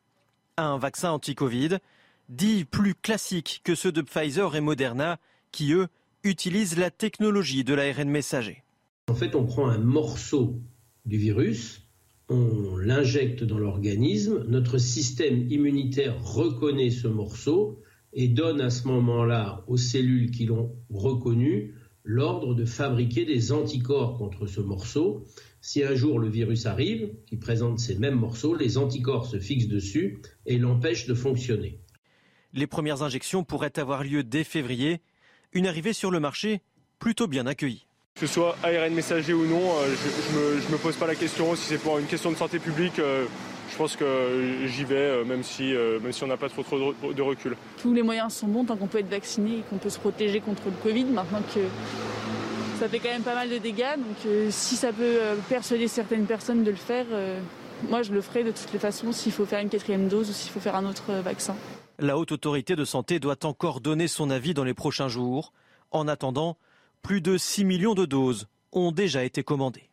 Un 0.56 0.76
vaccin 0.76 1.12
anti-Covid 1.12 1.78
dit 2.28 2.64
plus 2.64 2.96
classique 2.96 3.60
que 3.62 3.76
ceux 3.76 3.92
de 3.92 4.02
Pfizer 4.02 4.56
et 4.56 4.60
Moderna 4.60 5.20
qui, 5.52 5.72
eux, 5.72 5.86
utilisent 6.24 6.76
la 6.76 6.90
technologie 6.90 7.62
de 7.62 7.74
l'ARN 7.74 8.10
messager. 8.10 8.64
En 9.08 9.14
fait, 9.14 9.36
on 9.36 9.46
prend 9.46 9.68
un 9.68 9.78
morceau 9.78 10.60
du 11.06 11.16
virus, 11.16 11.86
on 12.28 12.76
l'injecte 12.76 13.44
dans 13.44 13.58
l'organisme, 13.58 14.44
notre 14.48 14.78
système 14.78 15.48
immunitaire 15.48 16.20
reconnaît 16.20 16.90
ce 16.90 17.06
morceau 17.06 17.80
et 18.12 18.26
donne 18.26 18.60
à 18.60 18.70
ce 18.70 18.88
moment-là 18.88 19.62
aux 19.68 19.76
cellules 19.76 20.32
qui 20.32 20.44
l'ont 20.46 20.74
reconnu 20.90 21.76
l'ordre 22.04 22.54
de 22.54 22.64
fabriquer 22.64 23.24
des 23.24 23.52
anticorps 23.52 24.16
contre 24.16 24.46
ce 24.46 24.60
morceau 24.60 25.26
si 25.60 25.82
un 25.82 25.94
jour 25.94 26.18
le 26.18 26.28
virus 26.28 26.66
arrive, 26.66 27.10
qui 27.26 27.36
présente 27.36 27.78
ces 27.78 27.96
mêmes 27.96 28.14
morceaux, 28.14 28.54
les 28.54 28.78
anticorps 28.78 29.26
se 29.26 29.38
fixent 29.38 29.68
dessus 29.68 30.22
et 30.46 30.58
l'empêchent 30.58 31.06
de 31.06 31.14
fonctionner. 31.14 31.80
Les 32.54 32.66
premières 32.66 33.02
injections 33.02 33.44
pourraient 33.44 33.78
avoir 33.78 34.04
lieu 34.04 34.22
dès 34.22 34.44
février. 34.44 35.00
Une 35.52 35.66
arrivée 35.66 35.92
sur 35.92 36.10
le 36.10 36.20
marché 36.20 36.62
plutôt 36.98 37.26
bien 37.26 37.46
accueillie. 37.46 37.86
Que 38.14 38.26
ce 38.26 38.34
soit 38.34 38.56
ARN 38.62 38.94
messager 38.94 39.32
ou 39.32 39.46
non, 39.46 39.60
euh, 39.60 39.94
je 39.94 40.68
ne 40.68 40.72
me, 40.72 40.78
pose 40.78 40.96
pas 40.96 41.06
la 41.06 41.14
question. 41.14 41.54
Si 41.54 41.66
c'est 41.66 41.78
pour 41.78 41.98
une 41.98 42.06
question 42.06 42.32
de 42.32 42.36
santé 42.36 42.58
publique, 42.58 42.98
euh, 42.98 43.26
je 43.70 43.76
pense 43.76 43.96
que 43.96 44.66
j'y 44.66 44.84
vais, 44.84 44.96
euh, 44.96 45.24
même 45.24 45.42
si, 45.42 45.74
même 46.02 46.12
si 46.12 46.24
on 46.24 46.26
n'a 46.26 46.36
pas 46.36 46.48
trop, 46.48 46.62
trop 46.62 46.78
de 47.12 47.22
recul. 47.22 47.56
Tous 47.80 47.92
les 47.92 48.02
moyens 48.02 48.34
sont 48.34 48.48
bons 48.48 48.64
tant 48.64 48.76
qu'on 48.76 48.86
peut 48.86 48.98
être 48.98 49.10
vacciné 49.10 49.58
et 49.58 49.62
qu'on 49.68 49.78
peut 49.78 49.90
se 49.90 49.98
protéger 49.98 50.40
contre 50.40 50.62
le 50.66 50.82
Covid. 50.82 51.04
Maintenant 51.04 51.42
que 51.54 51.60
ça 52.78 52.88
fait 52.88 53.00
quand 53.00 53.08
même 53.08 53.22
pas 53.22 53.34
mal 53.34 53.50
de 53.50 53.58
dégâts. 53.58 53.96
Donc 53.96 54.24
euh, 54.26 54.48
si 54.50 54.76
ça 54.76 54.92
peut 54.92 55.02
euh, 55.02 55.34
persuader 55.48 55.88
certaines 55.88 56.26
personnes 56.26 56.62
de 56.62 56.70
le 56.70 56.76
faire, 56.76 57.06
euh, 57.10 57.40
moi 57.88 58.02
je 58.02 58.12
le 58.12 58.20
ferai 58.20 58.44
de 58.44 58.52
toutes 58.52 58.72
les 58.72 58.78
façons 58.78 59.12
s'il 59.12 59.32
faut 59.32 59.46
faire 59.46 59.60
une 59.60 59.68
quatrième 59.68 60.08
dose 60.08 60.30
ou 60.30 60.32
s'il 60.32 60.52
faut 60.52 60.60
faire 60.60 60.76
un 60.76 60.86
autre 60.86 61.12
vaccin. 61.14 61.56
La 61.98 62.16
haute 62.16 62.30
autorité 62.30 62.76
de 62.76 62.84
santé 62.84 63.18
doit 63.18 63.44
encore 63.44 63.80
donner 63.80 64.06
son 64.06 64.30
avis 64.30 64.54
dans 64.54 64.62
les 64.62 64.74
prochains 64.74 65.08
jours. 65.08 65.52
En 65.90 66.06
attendant, 66.06 66.56
plus 67.02 67.20
de 67.20 67.36
6 67.36 67.64
millions 67.64 67.94
de 67.94 68.04
doses 68.04 68.46
ont 68.72 68.92
déjà 68.92 69.24
été 69.24 69.42
commandées. 69.42 69.87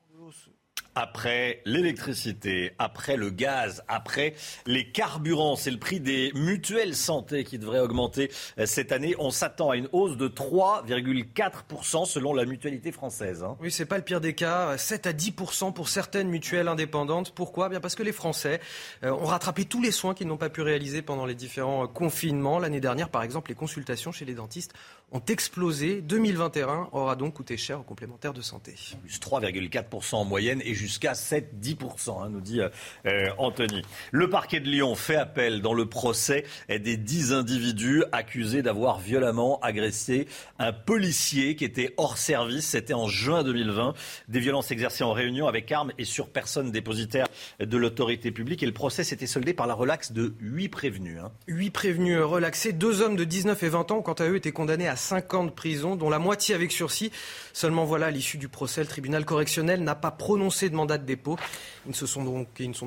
Après 0.96 1.62
l'électricité, 1.66 2.72
après 2.80 3.18
le 3.18 3.30
gaz, 3.30 3.84
après 3.88 4.34
les 4.66 4.92
carburants. 4.92 5.56
C'est 5.56 5.72
le 5.72 5.78
prix 5.78 6.00
des 6.00 6.32
mutuelles 6.34 6.96
santé 6.96 7.44
qui 7.44 7.60
devrait 7.60 7.82
augmenter 7.82 8.32
euh, 8.58 8.66
cette 8.66 8.92
année. 8.92 9.16
On 9.20 9.30
s'attend 9.30 9.70
à 9.70 9.76
une 9.76 9.90
hausse 9.92 10.18
de 10.18 10.28
3,4% 10.28 12.06
selon 12.06 12.34
la 12.34 12.46
mutualité 12.46 12.92
française. 12.92 13.44
Hein. 13.44 13.58
Oui, 13.60 13.72
c'est 13.72 13.86
pas 13.86 13.98
le 13.98 14.04
pire 14.04 14.22
des 14.22 14.34
cas. 14.34 14.78
7 14.78 15.08
à 15.08 15.14
10% 15.14 15.74
pour 15.74 15.90
certaines 15.90 16.30
mutuelles 16.30 16.68
indépendantes. 16.68 17.34
Pourquoi? 17.34 17.70
Bien 17.70 17.82
parce 17.82 17.96
que 17.96 18.04
les 18.04 18.14
Français 18.14 18.62
euh, 19.04 19.12
ont 19.12 19.26
rattrapé 19.26 19.66
tous 19.66 19.82
les 19.82 19.92
soins 19.92 20.14
qu'ils 20.14 20.28
n'ont 20.28 20.38
pas 20.38 20.50
pu 20.50 20.62
réaliser 20.62 21.02
pendant 21.02 21.26
les 21.26 21.36
différents 21.36 21.84
euh, 21.84 21.88
confinements. 21.88 22.60
L'année 22.60 22.82
dernière, 22.82 23.10
par 23.10 23.24
exemple, 23.24 23.52
les 23.52 23.56
consultations 23.56 24.12
chez 24.12 24.26
les 24.26 24.34
dentistes 24.34 24.74
ont 25.12 25.22
explosé. 25.30 26.02
2021 26.02 26.90
aura 26.92 27.16
donc 27.16 27.36
coûté 27.36 27.58
cher 27.58 27.80
aux 27.80 27.84
complémentaires 27.84 28.34
de 28.34 28.42
santé. 28.42 28.76
Plus 29.02 29.20
3,4% 29.20 30.16
en 30.16 30.26
moyenne 30.26 30.62
et 30.66 30.74
jusqu'à 30.74 31.14
7-10%, 31.14 32.24
hein, 32.24 32.30
nous 32.30 32.42
dit 32.42 32.62
euh, 33.06 33.30
Anthony. 33.38 33.82
Le 34.12 34.30
parquet 34.30 34.60
de 34.60 34.70
Lyon 34.70 34.96
fait 34.96 35.16
appel 35.16 35.62
dans 35.62 35.74
le 35.74 35.86
procès 35.86 36.46
des 36.70 36.98
10 36.98 37.34
individus 37.34 38.04
accusés 38.12 38.62
d'avoir 38.62 39.00
violemment 39.00 39.60
agressé 39.62 40.28
un 40.60 40.74
policier 40.74 41.56
qui 41.56 41.66
était 41.66 41.94
hors 41.98 42.18
service. 42.18 42.68
C'était 42.68 42.94
en 42.94 43.08
juin 43.08 43.44
2020. 43.44 43.94
Des 44.28 44.40
violences 44.40 44.72
exercées 44.72 45.04
en 45.04 45.14
réunion 45.14 45.48
avec 45.48 45.72
armes 45.72 45.92
et 45.98 46.06
sur 46.06 46.30
personne 46.30 46.72
dépositaire 46.72 47.28
de 47.60 47.78
l'autorité 47.78 48.32
publique. 48.32 48.64
Et 48.64 48.66
le 48.66 48.74
procès 48.74 49.04
s'était 49.04 49.28
soldé 49.28 49.54
par 49.54 49.68
la 49.68 49.74
relaxe 49.74 50.12
de 50.12 50.34
8 50.40 50.70
prévenus. 50.70 51.20
Hein. 51.22 51.32
8 51.48 51.70
prévenus 51.72 52.20
relaxés. 52.20 52.74
Deux 52.74 53.02
hommes 53.02 53.16
de 53.16 53.24
19 53.24 53.62
et 53.64 53.70
20 53.70 53.92
ans, 53.92 54.02
quant 54.02 54.14
à 54.14 54.26
eux, 54.26 54.36
étaient 54.36 54.52
condamnés 54.52 54.88
à 54.88 54.95
5 54.96 55.34
ans 55.34 55.44
de 55.44 55.52
prison, 55.52 55.96
dont 55.96 56.10
la 56.10 56.20
moitié 56.20 56.56
avec 56.56 56.72
sursis. 56.72 57.12
Seulement 57.54 57.86
voilà, 57.86 58.08
à 58.08 58.12
l'issue 58.12 58.38
du 58.38 58.48
procès, 58.48 58.82
le 58.82 58.88
tribunal 58.88 59.26
correctionnel 59.26 59.84
n'a 59.84 59.96
pas 59.96 60.12
prononcé 60.12 60.70
de 60.70 60.76
mandat 60.76 60.98
de 60.98 61.06
dépôt. 61.06 61.38
Ils 61.86 61.90
ne, 61.90 62.06
sont 62.06 62.24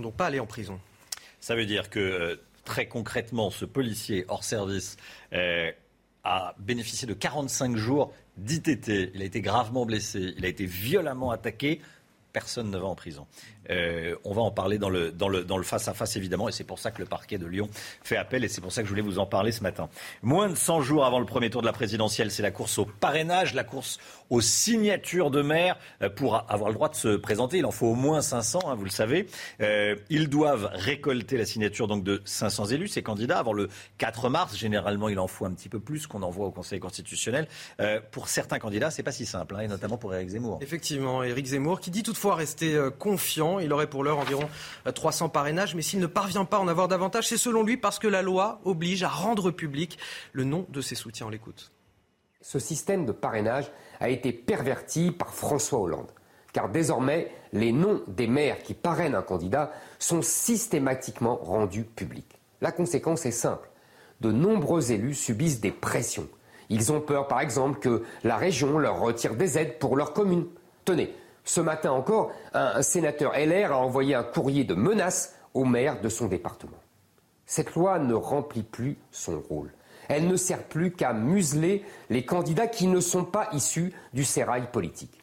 donc 0.00 0.14
pas 0.16 0.26
allés 0.26 0.40
en 0.40 0.46
prison. 0.46 0.80
Ça 1.40 1.54
veut 1.54 1.66
dire 1.66 1.90
que 1.90 1.98
euh, 1.98 2.36
très 2.64 2.86
concrètement, 2.86 3.50
ce 3.50 3.64
policier 3.64 4.24
hors 4.28 4.44
service 4.44 4.96
euh, 5.32 5.70
a 6.24 6.54
bénéficié 6.58 7.06
de 7.08 7.14
45 7.14 7.76
jours 7.76 8.12
d'ITT. 8.36 9.12
Il 9.14 9.22
a 9.22 9.24
été 9.24 9.40
gravement 9.40 9.86
blessé, 9.86 10.34
il 10.36 10.44
a 10.44 10.48
été 10.48 10.66
violemment 10.66 11.30
attaqué. 11.30 11.80
Personne 12.32 12.70
ne 12.70 12.78
va 12.78 12.86
en 12.86 12.94
prison. 12.94 13.26
Euh, 13.70 14.14
on 14.24 14.32
va 14.32 14.42
en 14.42 14.50
parler 14.50 14.78
dans 14.78 14.90
le, 14.90 15.10
dans, 15.10 15.28
le, 15.28 15.44
dans 15.44 15.58
le 15.58 15.64
face 15.64 15.88
à 15.88 15.94
face, 15.94 16.16
évidemment, 16.16 16.48
et 16.48 16.52
c'est 16.52 16.64
pour 16.64 16.78
ça 16.78 16.90
que 16.90 16.98
le 16.98 17.06
parquet 17.06 17.38
de 17.38 17.46
Lyon 17.46 17.68
fait 18.02 18.16
appel, 18.16 18.44
et 18.44 18.48
c'est 18.48 18.60
pour 18.60 18.72
ça 18.72 18.82
que 18.82 18.86
je 18.86 18.92
voulais 18.92 19.02
vous 19.02 19.18
en 19.18 19.26
parler 19.26 19.52
ce 19.52 19.62
matin. 19.62 19.88
Moins 20.22 20.48
de 20.48 20.54
100 20.54 20.82
jours 20.82 21.04
avant 21.04 21.20
le 21.20 21.26
premier 21.26 21.50
tour 21.50 21.60
de 21.60 21.66
la 21.66 21.72
présidentielle, 21.72 22.30
c'est 22.30 22.42
la 22.42 22.50
course 22.50 22.78
au 22.78 22.84
parrainage, 22.84 23.54
la 23.54 23.64
course 23.64 23.98
aux 24.30 24.40
signatures 24.40 25.30
de 25.30 25.42
maire 25.42 25.76
euh, 26.02 26.10
pour 26.10 26.44
avoir 26.50 26.68
le 26.68 26.74
droit 26.74 26.88
de 26.88 26.94
se 26.94 27.16
présenter. 27.16 27.58
Il 27.58 27.66
en 27.66 27.70
faut 27.70 27.86
au 27.86 27.94
moins 27.94 28.20
500, 28.20 28.60
hein, 28.66 28.74
vous 28.74 28.84
le 28.84 28.90
savez. 28.90 29.26
Euh, 29.60 29.96
ils 30.10 30.28
doivent 30.28 30.70
récolter 30.72 31.36
la 31.36 31.46
signature 31.46 31.88
donc 31.88 32.04
de 32.04 32.22
500 32.24 32.66
élus, 32.66 32.88
ces 32.88 33.02
candidats, 33.02 33.38
avant 33.38 33.52
le 33.52 33.68
4 33.98 34.28
mars. 34.28 34.56
Généralement, 34.56 35.08
il 35.08 35.18
en 35.18 35.26
faut 35.26 35.44
un 35.44 35.52
petit 35.52 35.68
peu 35.68 35.80
plus 35.80 36.06
qu'on 36.06 36.22
envoie 36.22 36.46
au 36.46 36.50
Conseil 36.50 36.80
constitutionnel. 36.80 37.48
Pour 38.10 38.28
certains 38.28 38.58
candidats, 38.58 38.90
c'est 38.90 39.02
pas 39.02 39.12
si 39.12 39.26
simple, 39.26 39.56
hein, 39.56 39.60
et 39.60 39.68
notamment 39.68 39.96
pour 39.96 40.14
Éric 40.14 40.30
Zemmour. 40.30 40.58
Effectivement, 40.60 41.22
Éric 41.22 41.46
Zemmour, 41.46 41.80
qui 41.80 41.90
dit 41.90 42.02
toutefois 42.02 42.34
rester 42.34 42.74
euh, 42.74 42.90
il 43.60 43.72
aurait 43.72 43.88
pour 43.88 44.04
l'heure 44.04 44.18
environ 44.18 44.48
300 44.92 45.26
euh, 45.26 45.28
parrainages, 45.28 45.74
mais 45.74 45.82
s'il 45.82 46.00
ne 46.00 46.06
parvient 46.06 46.44
pas 46.44 46.58
à 46.58 46.60
en 46.60 46.68
avoir 46.68 46.88
davantage, 46.88 47.28
c'est 47.28 47.36
selon 47.36 47.62
lui 47.62 47.76
parce 47.76 47.98
que 47.98 48.08
la 48.08 48.22
loi 48.22 48.60
oblige 48.64 49.02
à 49.02 49.08
rendre 49.08 49.50
public 49.50 49.98
le 50.32 50.44
nom 50.44 50.66
de 50.68 50.80
ses 50.80 50.94
soutiens. 50.94 51.26
On 51.26 51.30
l'écoute. 51.30 51.72
Ce 52.40 52.58
système 52.58 53.04
de 53.04 53.12
parrainage 53.12 53.70
a 54.00 54.08
été 54.08 54.32
perverti 54.32 55.10
par 55.10 55.34
François 55.34 55.80
Hollande. 55.80 56.10
Car 56.52 56.68
désormais, 56.68 57.30
les 57.52 57.72
noms 57.72 58.02
des 58.06 58.26
maires 58.26 58.62
qui 58.62 58.74
parrainent 58.74 59.14
un 59.14 59.22
candidat 59.22 59.72
sont 59.98 60.22
systématiquement 60.22 61.36
rendus 61.36 61.84
publics. 61.84 62.38
La 62.60 62.72
conséquence 62.72 63.26
est 63.26 63.32
simple. 63.32 63.68
De 64.20 64.32
nombreux 64.32 64.92
élus 64.92 65.14
subissent 65.14 65.60
des 65.60 65.70
pressions. 65.70 66.28
Ils 66.70 66.92
ont 66.92 67.00
peur, 67.00 67.28
par 67.28 67.40
exemple, 67.40 67.78
que 67.78 68.02
la 68.24 68.36
région 68.36 68.78
leur 68.78 69.00
retire 69.00 69.36
des 69.36 69.58
aides 69.58 69.78
pour 69.78 69.96
leur 69.96 70.12
commune. 70.12 70.46
Tenez, 70.84 71.14
ce 71.48 71.62
matin 71.62 71.92
encore, 71.92 72.32
un 72.52 72.82
sénateur 72.82 73.32
LR 73.32 73.72
a 73.72 73.78
envoyé 73.78 74.14
un 74.14 74.22
courrier 74.22 74.64
de 74.64 74.74
menace 74.74 75.34
au 75.54 75.64
maire 75.64 76.00
de 76.02 76.10
son 76.10 76.26
département. 76.26 76.76
Cette 77.46 77.74
loi 77.74 77.98
ne 77.98 78.12
remplit 78.12 78.62
plus 78.62 78.98
son 79.10 79.40
rôle. 79.40 79.72
Elle 80.08 80.26
ne 80.26 80.36
sert 80.36 80.62
plus 80.64 80.92
qu'à 80.92 81.14
museler 81.14 81.84
les 82.10 82.26
candidats 82.26 82.66
qui 82.66 82.86
ne 82.86 83.00
sont 83.00 83.24
pas 83.24 83.48
issus 83.54 83.94
du 84.12 84.24
sérail 84.24 84.70
politique. 84.70 85.18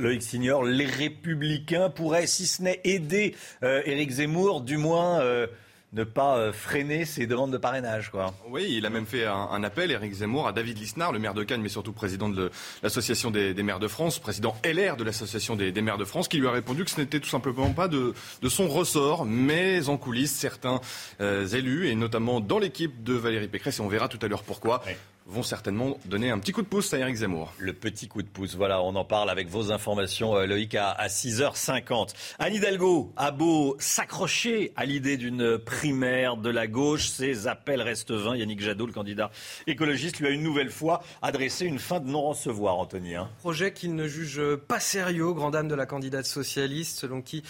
Loïc 0.00 0.22
Signor, 0.22 0.64
les 0.64 0.86
républicains 0.86 1.90
pourraient, 1.90 2.26
si 2.26 2.46
ce 2.48 2.62
n'est 2.62 2.80
aider 2.82 3.36
euh, 3.62 3.82
Éric 3.84 4.10
Zemmour, 4.10 4.62
du 4.62 4.78
moins 4.78 5.20
euh, 5.20 5.46
ne 5.92 6.04
pas 6.04 6.38
euh, 6.38 6.52
freiner 6.52 7.04
ses 7.04 7.26
demandes 7.26 7.52
de 7.52 7.58
parrainage. 7.58 8.10
Quoi. 8.10 8.32
Oui, 8.48 8.66
il 8.76 8.86
a 8.86 8.90
même 8.90 9.06
fait 9.06 9.26
un, 9.26 9.62
appel, 9.62 9.90
Éric 9.90 10.14
Zemmour, 10.14 10.48
à 10.48 10.52
David 10.52 10.78
Lisnard, 10.78 11.12
le 11.12 11.18
maire 11.18 11.34
de 11.34 11.44
Cannes, 11.44 11.60
mais 11.60 11.68
surtout 11.68 11.92
président 11.92 12.28
de 12.28 12.50
l'Association 12.82 13.30
des, 13.30 13.54
maires 13.62 13.78
de 13.78 13.88
France, 13.88 14.18
président 14.18 14.56
LR 14.64 14.96
de 14.96 15.04
l'Association 15.04 15.56
des, 15.56 15.72
maires 15.82 15.98
de 15.98 16.04
France, 16.04 16.28
qui 16.28 16.38
lui 16.38 16.46
a 16.46 16.50
répondu 16.50 16.84
que 16.84 16.90
ce 16.90 17.00
n'était 17.00 17.20
tout 17.20 17.28
simplement 17.28 17.72
pas 17.72 17.88
de, 17.88 18.14
son 18.48 18.68
ressort, 18.68 19.24
mais 19.24 19.88
en 19.88 19.96
coulisses, 19.96 20.34
certains 20.34 20.80
euh, 21.20 21.46
élus, 21.46 21.88
et 21.88 21.94
notamment 21.94 22.40
dans 22.40 22.58
l'équipe 22.58 23.02
de 23.02 23.14
Valérie 23.14 23.48
Pécresse, 23.48 23.78
et 23.78 23.82
on 23.82 23.88
verra 23.88 24.08
tout 24.08 24.18
à 24.22 24.28
l'heure 24.28 24.42
pourquoi, 24.42 24.82
vont 25.26 25.42
certainement 25.42 25.98
donner 26.04 26.30
un 26.30 26.38
petit 26.38 26.52
coup 26.52 26.62
de 26.62 26.66
pouce 26.66 26.92
à 26.94 26.98
Eric 26.98 27.16
Zemmour. 27.16 27.52
Le 27.58 27.72
petit 27.72 28.08
coup 28.08 28.22
de 28.22 28.28
pouce, 28.28 28.54
voilà, 28.54 28.82
on 28.82 28.94
en 28.94 29.04
parle 29.04 29.30
avec 29.30 29.48
vos 29.48 29.72
informations, 29.72 30.36
euh, 30.36 30.46
Loïc, 30.46 30.74
à, 30.74 31.06
6h50. 31.06 32.14
Anne 32.38 32.54
Hidalgo 32.54 33.12
a 33.16 33.30
beau 33.30 33.76
s'accrocher 33.78 34.72
à 34.76 34.84
l'idée 34.84 35.16
d'une 35.16 35.58
primaire 35.58 36.36
de 36.36 36.50
la 36.50 36.66
gauche, 36.66 37.08
ses 37.08 37.46
appels 37.46 37.82
restent 37.82 38.12
vains. 38.12 38.36
Yannick 38.36 38.60
Jadot, 38.60 38.86
le 38.86 38.92
candidat 38.92 39.30
écologiste, 39.66 40.20
lui 40.20 40.26
a 40.26 40.30
une 40.30 40.42
nouvelle 40.42 40.70
fois 40.70 41.02
adressé 41.22 41.66
une 41.66 41.78
fin 41.78 42.00
de 42.00 42.08
non-recevoir, 42.08 42.78
Anthony. 42.78 43.14
Hein. 43.14 43.28
Projet 43.38 43.72
qu'il 43.72 43.94
ne 43.94 44.08
juge 44.08 44.40
pas 44.68 44.80
sérieux, 44.80 45.32
grand 45.32 45.50
dame 45.50 45.68
de 45.68 45.74
la 45.74 45.86
candidate 45.86 46.26
socialiste, 46.26 46.98
selon 46.98 47.22
qui 47.22 47.42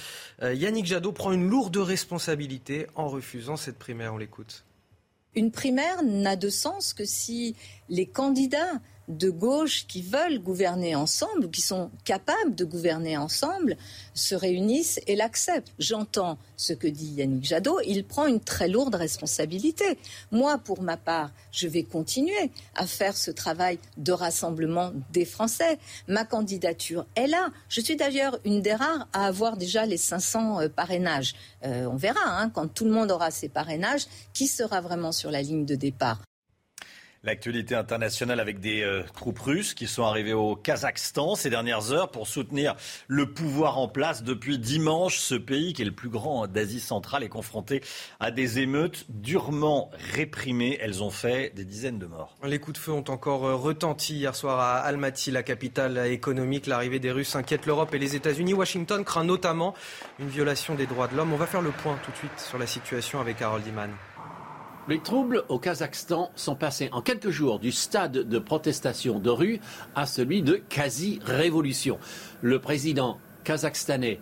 euh, 0.43 0.55
Yannick 0.55 0.87
Jadot 0.87 1.13
prend 1.13 1.33
une 1.33 1.49
lourde 1.49 1.77
responsabilité 1.77 2.87
en 2.95 3.09
refusant 3.09 3.57
cette 3.57 3.79
primaire. 3.79 4.15
On 4.15 4.19
l'écoute. 4.19 4.65
Une 5.35 5.51
primaire 5.51 6.03
n'a 6.03 6.37
de 6.37 6.49
sens 6.49 6.93
que 6.93 7.05
si 7.05 7.57
les 7.89 8.07
candidats 8.07 8.81
de 9.09 9.31
gauche 9.31 9.87
qui 9.87 10.03
veulent 10.03 10.39
gouverner 10.39 10.95
ensemble, 10.95 11.47
ou 11.47 11.49
qui 11.49 11.61
sont 11.61 11.91
capables 12.05 12.55
de 12.55 12.65
gouverner 12.65 13.17
ensemble, 13.17 13.77
se 14.15 14.35
réunissent 14.35 15.01
et 15.07 15.17
l'acceptent. 15.17 15.73
J'entends 15.79 16.39
ce 16.57 16.73
que 16.73 16.87
dit 16.87 17.15
Yannick 17.15 17.45
Jadot, 17.45 17.81
il 17.87 18.05
prend 18.05 18.27
une 18.27 18.41
très 18.41 18.69
lourde 18.69 18.95
responsabilité. 18.95 19.99
Moi, 20.31 20.59
pour 20.59 20.83
ma 20.83 20.97
part, 20.97 21.31
je 21.51 21.67
vais 21.67 21.83
continuer 21.83 22.51
à 22.75 22.87
faire 22.87 23.17
ce 23.17 23.31
travail 23.31 23.79
de 23.97 24.13
rassemblement 24.13 24.93
des 25.13 25.25
Français. 25.25 25.79
Ma 26.09 26.25
candidature 26.25 27.07
est 27.17 27.27
là. 27.27 27.49
Je 27.69 27.81
suis 27.81 27.97
d'ailleurs 27.97 28.39
une 28.45 28.63
des 28.63 28.75
rares 28.75 29.09
à 29.13 29.27
avoir 29.27 29.57
déjà 29.57 29.87
les 29.87 29.97
500 29.97 30.61
euh, 30.61 30.69
parrainages. 30.69 31.35
Euh, 31.65 31.87
on 31.87 31.97
verra, 31.97 32.21
hein, 32.25 32.51
quand 32.51 32.69
tout 32.69 32.85
le 32.85 32.93
monde 32.93 33.11
aura 33.11 33.31
ses 33.31 33.49
parrainages, 33.49 34.07
qui 34.33 34.47
sera 34.47 34.81
vraiment 34.81 35.13
sur 35.13 35.31
la 35.31 35.43
ligne 35.43 35.65
de 35.65 35.75
départ. 35.75 36.23
L'actualité 37.25 37.77
internationale 37.77 38.41
avec 38.41 38.59
des 38.59 38.83
euh, 38.83 39.05
troupes 39.15 39.39
russes 39.39 39.75
qui 39.75 39.87
sont 39.87 40.03
arrivées 40.03 40.33
au 40.33 40.57
Kazakhstan 40.57 41.37
ces 41.37 41.51
dernières 41.51 41.93
heures 41.93 42.11
pour 42.11 42.27
soutenir 42.27 42.75
le 43.07 43.33
pouvoir 43.33 43.79
en 43.79 43.87
place. 43.87 44.25
Depuis 44.25 44.59
dimanche, 44.59 45.19
ce 45.19 45.37
pays, 45.37 45.73
qui 45.73 45.83
est 45.83 45.85
le 45.85 45.93
plus 45.93 46.09
grand 46.09 46.49
d'Asie 46.49 46.81
centrale, 46.81 47.23
est 47.23 47.29
confronté 47.29 47.81
à 48.19 48.33
des 48.33 48.59
émeutes 48.59 49.05
durement 49.09 49.93
réprimées. 50.15 50.79
Elles 50.81 51.05
ont 51.05 51.11
fait 51.11 51.55
des 51.55 51.65
dizaines 51.65 52.01
de 52.01 52.07
morts. 52.07 52.37
Les 52.43 52.59
coups 52.59 52.81
de 52.81 52.83
feu 52.83 52.91
ont 52.91 53.05
encore 53.09 53.47
euh, 53.47 53.55
retenti 53.55 54.17
hier 54.17 54.35
soir 54.35 54.59
à 54.59 54.79
Almaty, 54.79 55.31
la 55.31 55.45
capitale 55.45 55.99
économique. 56.09 56.67
L'arrivée 56.67 56.99
des 56.99 57.13
Russes 57.13 57.37
inquiète 57.37 57.67
l'Europe 57.67 57.95
et 57.95 58.01
les 58.01 58.17
États-Unis. 58.17 58.53
Washington 58.53 59.05
craint 59.05 59.23
notamment 59.23 59.75
une 60.19 60.29
violation 60.29 60.75
des 60.75 60.87
droits 60.87 61.07
de 61.07 61.17
l'homme. 61.17 61.33
On 61.33 61.37
va 61.37 61.47
faire 61.47 61.63
le 61.63 61.71
point 61.71 61.97
tout 62.05 62.11
de 62.11 62.17
suite 62.17 62.41
sur 62.41 62.59
la 62.59 62.67
situation 62.67 63.21
avec 63.21 63.41
Harold 63.41 63.65
Iman. 63.65 63.91
Les 64.89 64.99
troubles 64.99 65.45
au 65.49 65.61
Kazakhstan 65.61 66.33
sont 66.35 66.57
passés 66.57 66.89
en 66.91 67.03
quelques 67.03 67.31
jours 67.31 67.61
du 67.61 67.71
stade 67.71 68.29
de 68.29 68.39
protestation 68.41 69.21
de 69.21 69.31
rue 69.31 69.61
à 69.95 70.07
celui 70.07 70.43
de 70.43 70.57
quasi-révolution. 70.57 71.99
Le 72.41 72.59
président 72.59 73.19
kazakhstanais 73.45 74.19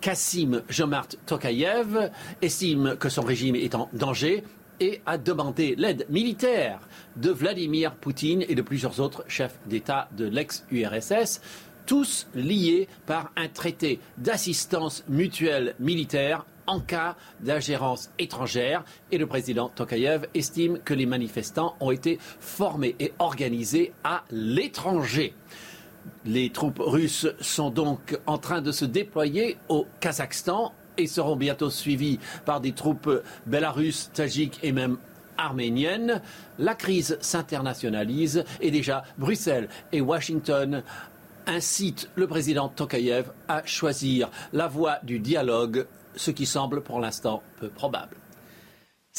Kassim 0.00 0.62
Jomart 0.70 1.08
Tokayev 1.26 2.10
estime 2.40 2.96
que 2.96 3.10
son 3.10 3.20
régime 3.20 3.54
est 3.54 3.74
en 3.74 3.90
danger 3.92 4.44
et 4.80 5.02
a 5.04 5.18
demandé 5.18 5.74
l'aide 5.76 6.06
militaire 6.08 6.80
de 7.16 7.30
Vladimir 7.30 7.94
Poutine 7.94 8.46
et 8.48 8.54
de 8.54 8.62
plusieurs 8.62 9.00
autres 9.00 9.24
chefs 9.28 9.58
d'État 9.66 10.08
de 10.16 10.24
l'ex-URSS, 10.24 11.42
tous 11.84 12.28
liés 12.34 12.88
par 13.04 13.30
un 13.36 13.48
traité 13.48 14.00
d'assistance 14.16 15.04
mutuelle 15.08 15.74
militaire 15.78 16.46
en 16.68 16.78
cas 16.78 17.16
d'ingérence 17.40 18.10
étrangère. 18.20 18.84
Et 19.10 19.18
le 19.18 19.26
président 19.26 19.68
Tokayev 19.68 20.28
estime 20.34 20.78
que 20.78 20.94
les 20.94 21.06
manifestants 21.06 21.74
ont 21.80 21.90
été 21.90 22.18
formés 22.38 22.94
et 23.00 23.12
organisés 23.18 23.92
à 24.04 24.22
l'étranger. 24.30 25.34
Les 26.24 26.50
troupes 26.50 26.80
russes 26.80 27.26
sont 27.40 27.70
donc 27.70 28.18
en 28.26 28.38
train 28.38 28.62
de 28.62 28.70
se 28.70 28.84
déployer 28.84 29.56
au 29.68 29.86
Kazakhstan 30.00 30.72
et 30.96 31.06
seront 31.06 31.36
bientôt 31.36 31.70
suivies 31.70 32.18
par 32.44 32.60
des 32.60 32.72
troupes 32.72 33.22
belarusses, 33.46 34.10
tajiques 34.12 34.58
et 34.62 34.72
même 34.72 34.98
arméniennes. 35.36 36.20
La 36.58 36.74
crise 36.74 37.16
s'internationalise 37.20 38.44
et 38.60 38.70
déjà 38.70 39.04
Bruxelles 39.16 39.68
et 39.92 40.00
Washington 40.00 40.82
incitent 41.46 42.10
le 42.14 42.26
président 42.26 42.68
Tokayev 42.68 43.30
à 43.48 43.64
choisir 43.64 44.30
la 44.52 44.68
voie 44.68 44.98
du 45.02 45.18
dialogue, 45.18 45.86
ce 46.18 46.30
qui 46.30 46.46
semble 46.46 46.82
pour 46.82 47.00
l'instant 47.00 47.42
peu 47.58 47.68
probable. 47.68 48.16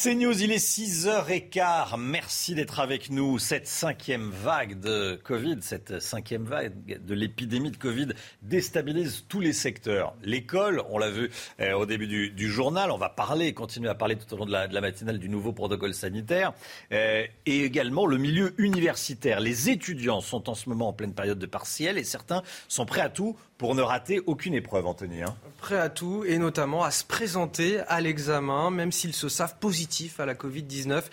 C'est 0.02 0.16
News, 0.16 0.42
il 0.42 0.54
est 0.54 0.66
6h15. 0.66 1.98
Merci 1.98 2.56
d'être 2.56 2.80
avec 2.80 3.10
nous. 3.10 3.38
Cette 3.38 3.68
cinquième 3.68 4.30
vague 4.30 4.80
de 4.80 5.20
Covid, 5.26 5.58
cette 5.60 6.02
cinquième 6.02 6.46
vague 6.46 7.04
de 7.06 7.14
l'épidémie 7.14 7.72
de 7.72 7.76
Covid 7.76 8.08
déstabilise 8.42 9.26
tous 9.28 9.42
les 9.42 9.52
secteurs. 9.52 10.16
L'école, 10.24 10.84
on 10.90 11.00
l'a 11.00 11.10
vu 11.10 11.30
euh, 11.60 11.74
au 11.74 11.86
début 11.86 12.08
du, 12.08 12.50
journal, 12.50 12.92
on 12.92 12.98
va 12.98 13.10
parler, 13.10 13.54
continuer 13.54 13.90
à 13.90 13.96
parler 13.96 14.16
tout 14.16 14.34
au 14.34 14.38
long 14.38 14.46
de 14.46 14.54
la, 14.54 14.82
matinale 14.82 15.20
du 15.20 15.28
nouveau 15.28 15.52
protocole 15.52 15.94
sanitaire, 15.94 16.54
euh, 16.94 17.26
et 17.46 17.66
également 17.66 18.06
le 18.06 18.18
milieu 18.18 18.54
universitaire. 18.58 19.42
Les 19.42 19.70
étudiants 19.70 20.22
sont 20.22 20.50
en 20.50 20.56
ce 20.56 20.70
moment 20.70 20.88
en 20.88 20.94
pleine 20.94 21.14
période 21.14 21.40
de 21.40 21.46
partiel 21.46 21.98
et 21.98 22.06
certains 22.06 22.42
sont 22.70 22.86
prêts 22.86 23.02
à 23.02 23.10
tout 23.10 23.36
pour 23.60 23.76
ne 23.76 23.82
rater 23.82 24.22
aucune 24.26 24.56
épreuve, 24.56 24.88
Anthony. 24.88 25.22
Hein. 25.22 25.36
Prêt 25.58 25.78
à 25.78 25.90
tout 25.90 26.24
et 26.26 26.38
notamment 26.38 26.84
à 26.84 26.92
se 26.92 27.04
présenter 27.04 27.82
à 27.90 28.00
l'examen, 28.00 28.72
même 28.72 28.94
s'ils 28.94 29.14
se 29.14 29.28
savent 29.28 29.58
positifs 29.60 30.22
à 30.22 30.26
la 30.26 30.34
Covid-19. 30.34 31.04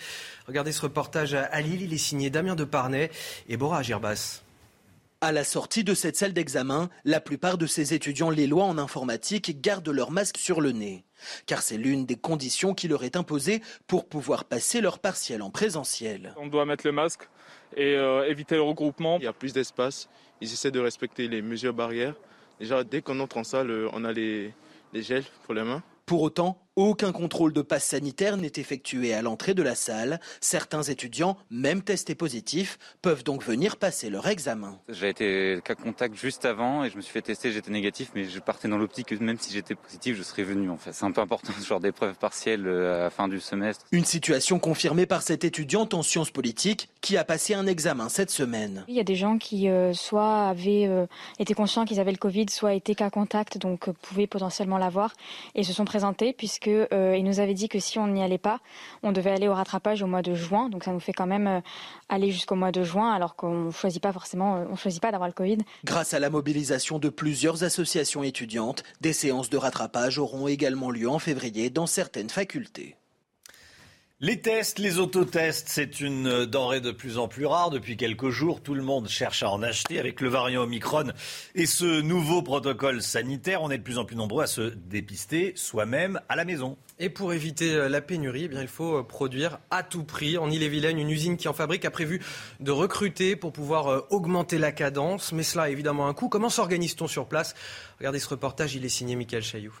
Regardez 0.47 0.71
ce 0.71 0.81
reportage 0.81 1.33
à 1.33 1.61
Lille, 1.61 1.81
il 1.81 1.93
est 1.93 1.97
signé 1.97 2.29
Damien 2.29 2.55
Deparnay 2.55 3.11
et 3.49 3.57
Bora 3.57 3.83
Girbas. 3.83 4.41
À 5.19 5.33
la 5.33 5.43
sortie 5.43 5.83
de 5.83 5.93
cette 5.93 6.15
salle 6.15 6.31
d'examen, 6.31 6.89
la 7.03 7.19
plupart 7.19 7.57
de 7.57 7.65
ces 7.65 7.93
étudiants 7.93 8.29
lélois 8.29 8.63
en 8.63 8.77
informatique 8.77 9.59
gardent 9.59 9.89
leur 9.89 10.11
masque 10.11 10.37
sur 10.37 10.61
le 10.61 10.71
nez, 10.71 11.03
car 11.47 11.61
c'est 11.61 11.77
l'une 11.77 12.05
des 12.05 12.15
conditions 12.15 12.73
qui 12.73 12.87
leur 12.87 13.03
est 13.03 13.17
imposée 13.17 13.61
pour 13.87 14.07
pouvoir 14.07 14.45
passer 14.45 14.79
leur 14.79 14.99
partiel 14.99 15.41
en 15.41 15.49
présentiel. 15.49 16.33
On 16.37 16.47
doit 16.47 16.65
mettre 16.65 16.85
le 16.85 16.93
masque 16.93 17.27
et 17.75 17.95
euh, 17.95 18.29
éviter 18.29 18.55
le 18.55 18.61
regroupement. 18.61 19.17
Il 19.17 19.25
y 19.25 19.27
a 19.27 19.33
plus 19.33 19.51
d'espace, 19.51 20.07
ils 20.39 20.53
essaient 20.53 20.71
de 20.71 20.79
respecter 20.79 21.27
les 21.27 21.41
mesures 21.41 21.73
barrières. 21.73 22.15
Déjà, 22.59 22.83
dès 22.83 23.01
qu'on 23.01 23.19
entre 23.19 23.37
en 23.37 23.43
salle, 23.43 23.69
euh, 23.69 23.89
on 23.93 24.03
a 24.03 24.11
les, 24.11 24.53
les 24.93 25.03
gels 25.03 25.25
pour 25.43 25.53
les 25.53 25.63
mains. 25.63 25.83
Pour 26.05 26.21
autant, 26.21 26.66
aucun 26.77 27.11
contrôle 27.11 27.53
de 27.53 27.63
passe 27.63 27.85
sanitaire 27.85 28.37
n'est 28.37 28.53
effectué 28.55 29.13
à 29.13 29.23
l'entrée 29.23 29.55
de 29.55 29.63
la 29.63 29.73
salle. 29.73 30.19
Certains 30.39 30.83
étudiants, 30.83 31.35
même 31.49 31.81
testés 31.81 32.13
positifs, 32.13 32.77
peuvent 33.01 33.23
donc 33.23 33.43
venir 33.43 33.77
passer 33.77 34.11
leur 34.11 34.27
examen. 34.27 34.79
J'ai 34.87 35.09
été 35.09 35.59
cas 35.65 35.73
contact 35.73 36.15
juste 36.15 36.45
avant 36.45 36.83
et 36.83 36.91
je 36.91 36.95
me 36.95 37.01
suis 37.01 37.11
fait 37.11 37.23
tester, 37.23 37.51
j'étais 37.51 37.71
négatif, 37.71 38.11
mais 38.13 38.25
je 38.25 38.39
partais 38.39 38.67
dans 38.67 38.77
l'optique 38.77 39.07
que 39.07 39.15
même 39.15 39.39
si 39.39 39.51
j'étais 39.51 39.73
positif, 39.73 40.15
je 40.15 40.21
serais 40.21 40.43
venu 40.43 40.69
en 40.69 40.77
fait. 40.77 40.93
C'est 40.93 41.05
un 41.05 41.11
peu 41.11 41.21
important 41.21 41.51
ce 41.59 41.65
genre 41.65 41.79
d'épreuve 41.79 42.15
partielle 42.15 42.67
euh, 42.67 42.99
à 42.99 43.03
la 43.03 43.09
fin 43.09 43.27
du 43.27 43.39
semestre. 43.39 43.83
Une 43.91 44.05
situation 44.05 44.59
confirmée 44.59 45.07
par 45.07 45.23
cette 45.23 45.43
étudiante 45.43 45.95
en 45.95 46.03
sciences 46.03 46.29
politiques 46.29 46.89
qui 47.01 47.17
a 47.17 47.23
passé 47.23 47.55
un 47.55 47.65
examen 47.65 48.07
cette 48.07 48.29
semaine. 48.29 48.85
Il 48.87 48.95
y 48.95 48.99
a 48.99 49.03
des 49.03 49.15
gens 49.15 49.39
qui 49.39 49.67
euh, 49.67 49.93
soit 49.93 50.47
avaient 50.47 50.85
euh, 50.85 51.07
été 51.39 51.55
conscients 51.55 51.85
qu'ils 51.85 51.99
avaient 51.99 52.11
le 52.11 52.17
Covid, 52.17 52.45
soit 52.51 52.75
étaient 52.75 52.93
cas 52.93 53.09
contact, 53.09 53.57
donc 53.57 53.89
pouvaient 53.89 54.27
potentiellement 54.27 54.77
l'avoir 54.77 55.13
et 55.55 55.63
se 55.63 55.73
sont 55.73 55.85
présentés 55.85 56.33
puisque 56.33 56.66
euh, 56.69 57.15
il 57.17 57.23
nous 57.23 57.39
avait 57.39 57.53
dit 57.53 57.69
que 57.69 57.79
si 57.79 57.99
on 57.99 58.07
n'y 58.07 58.23
allait 58.23 58.37
pas, 58.37 58.59
on 59.03 59.11
devait 59.11 59.31
aller 59.31 59.47
au 59.47 59.53
rattrapage 59.53 60.01
au 60.01 60.07
mois 60.07 60.21
de 60.21 60.33
juin. 60.33 60.69
Donc 60.69 60.83
ça 60.83 60.91
nous 60.91 60.99
fait 60.99 61.13
quand 61.13 61.27
même 61.27 61.47
euh, 61.47 61.61
aller 62.09 62.31
jusqu'au 62.31 62.55
mois 62.55 62.71
de 62.71 62.83
juin, 62.83 63.11
alors 63.11 63.35
qu'on 63.35 63.71
choisit 63.71 64.01
pas 64.01 64.13
forcément, 64.13 64.57
euh, 64.57 64.65
on 64.69 64.75
choisit 64.75 65.01
pas 65.01 65.11
d'avoir 65.11 65.27
le 65.27 65.33
Covid. 65.33 65.57
Grâce 65.83 66.13
à 66.13 66.19
la 66.19 66.29
mobilisation 66.29 66.99
de 66.99 67.09
plusieurs 67.09 67.63
associations 67.63 68.23
étudiantes, 68.23 68.83
des 69.01 69.13
séances 69.13 69.49
de 69.49 69.57
rattrapage 69.57 70.19
auront 70.19 70.47
également 70.47 70.91
lieu 70.91 71.09
en 71.09 71.19
février 71.19 71.69
dans 71.69 71.87
certaines 71.87 72.29
facultés. 72.29 72.95
Les 74.19 74.41
tests, 74.41 74.79
les 74.79 74.97
autotests, 74.97 75.67
c'est 75.69 75.99
une 75.99 76.47
denrée 76.47 76.81
de 76.81 76.89
plus 76.89 77.19
en 77.19 77.27
plus 77.27 77.45
rare. 77.45 77.69
Depuis 77.69 77.97
quelques 77.97 78.29
jours, 78.29 78.63
tout 78.63 78.73
le 78.73 78.81
monde 78.81 79.07
cherche 79.07 79.43
à 79.43 79.51
en 79.51 79.61
acheter. 79.61 79.99
Avec 79.99 80.21
le 80.21 80.27
variant 80.27 80.63
Omicron 80.63 81.11
et 81.53 81.67
ce 81.67 82.01
nouveau 82.01 82.41
protocole 82.41 83.03
sanitaire, 83.03 83.61
on 83.61 83.69
est 83.69 83.77
de 83.77 83.83
plus 83.83 83.99
en 83.99 84.05
plus 84.05 84.15
nombreux 84.15 84.41
à 84.41 84.47
se 84.47 84.73
dépister 84.73 85.53
soi-même 85.55 86.19
à 86.29 86.35
la 86.35 86.45
maison. 86.45 86.77
Et 86.97 87.09
pour 87.09 87.31
éviter 87.31 87.75
euh, 87.75 87.89
la 87.89 88.01
pénurie, 88.01 88.45
eh 88.45 88.47
bien, 88.47 88.63
il 88.63 88.67
faut 88.67 88.97
euh, 88.97 89.03
produire 89.03 89.59
à 89.69 89.83
tout 89.83 90.03
prix. 90.03 90.39
En 90.39 90.49
Ille-et-Vilaine, 90.49 90.97
une 90.97 91.11
usine 91.11 91.37
qui 91.37 91.47
en 91.47 91.53
fabrique 91.53 91.85
a 91.85 91.91
prévu 91.91 92.19
de 92.59 92.71
recruter 92.71 93.35
pour 93.35 93.53
pouvoir 93.53 93.87
euh, 93.87 94.07
augmenter 94.09 94.57
la 94.57 94.71
cadence. 94.71 95.31
Mais 95.31 95.43
cela 95.43 95.65
a 95.65 95.69
évidemment 95.69 96.07
un 96.07 96.15
coût. 96.15 96.27
Comment 96.27 96.49
s'organise-t-on 96.49 97.07
sur 97.07 97.27
place? 97.27 97.53
Regardez 97.99 98.17
ce 98.17 98.29
reportage, 98.29 98.73
il 98.73 98.83
est 98.83 98.89
signé 98.89 99.15
Michael 99.15 99.43
Chailloux. 99.43 99.79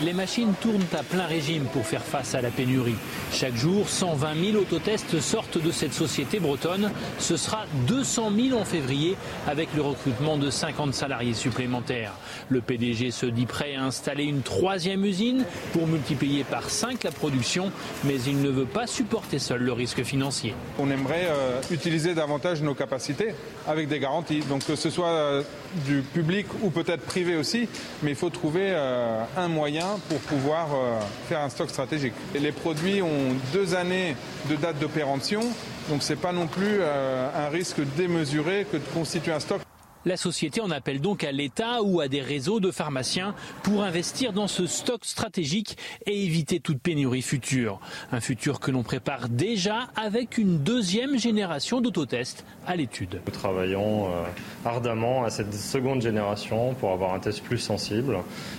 Les 0.00 0.12
machines 0.12 0.54
tournent 0.60 0.80
à 0.98 1.02
plein 1.02 1.26
régime 1.26 1.64
pour 1.72 1.86
faire 1.86 2.02
face 2.02 2.34
à 2.34 2.40
la 2.40 2.50
pénurie. 2.50 2.96
Chaque 3.30 3.54
jour, 3.54 3.88
120 3.88 4.52
000 4.52 4.56
autotests 4.56 5.20
sortent 5.20 5.62
de 5.62 5.70
cette 5.70 5.92
société 5.92 6.40
bretonne. 6.40 6.90
Ce 7.18 7.36
sera 7.36 7.66
200 7.86 8.32
000 8.48 8.58
en 8.58 8.64
février 8.64 9.16
avec 9.46 9.68
le 9.76 9.82
recrutement 9.82 10.38
de 10.38 10.50
50 10.50 10.94
salariés 10.94 11.34
supplémentaires. 11.34 12.14
Le 12.48 12.60
PDG 12.60 13.10
se 13.10 13.26
dit 13.26 13.46
prêt 13.46 13.74
à 13.76 13.84
installer 13.84 14.24
une 14.24 14.42
troisième 14.42 15.04
usine 15.04 15.44
pour 15.72 15.86
multiplier 15.86 16.44
par 16.44 16.70
5 16.70 17.04
la 17.04 17.10
production, 17.10 17.70
mais 18.04 18.20
il 18.22 18.40
ne 18.40 18.48
veut 18.48 18.64
pas 18.64 18.86
supporter 18.86 19.38
seul 19.38 19.62
le 19.62 19.72
risque 19.72 20.02
financier. 20.02 20.54
On 20.78 20.90
aimerait 20.90 21.28
euh, 21.30 21.60
utiliser 21.70 22.14
davantage 22.14 22.62
nos 22.62 22.74
capacités 22.74 23.34
avec 23.66 23.88
des 23.88 23.98
garanties. 23.98 24.40
Donc 24.48 24.64
que 24.64 24.76
ce 24.76 24.90
soit 24.90 25.08
euh, 25.08 25.42
du 25.86 26.02
public 26.02 26.46
ou 26.62 26.70
peut-être 26.70 27.02
privé 27.02 27.36
aussi, 27.36 27.68
mais 28.02 28.10
il 28.10 28.16
faut 28.16 28.30
trouver 28.30 28.70
euh, 28.72 29.22
un 29.36 29.48
moyen 29.48 29.81
pour 30.08 30.18
pouvoir 30.20 30.68
euh, 30.74 31.00
faire 31.28 31.40
un 31.40 31.48
stock 31.48 31.70
stratégique. 31.70 32.14
Et 32.34 32.38
les 32.38 32.52
produits 32.52 33.02
ont 33.02 33.34
deux 33.52 33.74
années 33.74 34.16
de 34.50 34.56
date 34.56 34.78
d'opération, 34.78 35.40
donc 35.88 36.02
ce 36.02 36.12
n'est 36.12 36.18
pas 36.18 36.32
non 36.32 36.46
plus 36.46 36.78
euh, 36.80 37.28
un 37.34 37.48
risque 37.48 37.80
démesuré 37.96 38.66
que 38.70 38.76
de 38.76 38.84
constituer 38.94 39.32
un 39.32 39.40
stock. 39.40 39.60
La 40.04 40.16
société 40.16 40.60
en 40.60 40.70
appelle 40.70 41.00
donc 41.00 41.22
à 41.22 41.30
l'État 41.30 41.82
ou 41.82 42.00
à 42.00 42.08
des 42.08 42.20
réseaux 42.20 42.58
de 42.58 42.72
pharmaciens 42.72 43.34
pour 43.62 43.84
investir 43.84 44.32
dans 44.32 44.48
ce 44.48 44.66
stock 44.66 45.04
stratégique 45.04 45.76
et 46.06 46.24
éviter 46.24 46.58
toute 46.58 46.80
pénurie 46.80 47.22
future. 47.22 47.78
Un 48.10 48.20
futur 48.20 48.58
que 48.58 48.72
l'on 48.72 48.82
prépare 48.82 49.28
déjà 49.28 49.88
avec 49.94 50.38
une 50.38 50.58
deuxième 50.58 51.18
génération 51.18 51.80
d'autotests 51.80 52.44
à 52.66 52.74
l'étude. 52.74 53.20
Nous 53.26 53.32
travaillons 53.32 54.06
euh, 54.06 54.24
ardemment 54.64 55.24
à 55.24 55.30
cette 55.30 55.54
seconde 55.54 56.02
génération 56.02 56.74
pour 56.74 56.90
avoir 56.90 57.14
un 57.14 57.20
test 57.20 57.42
plus 57.44 57.58
sensible 57.58 58.18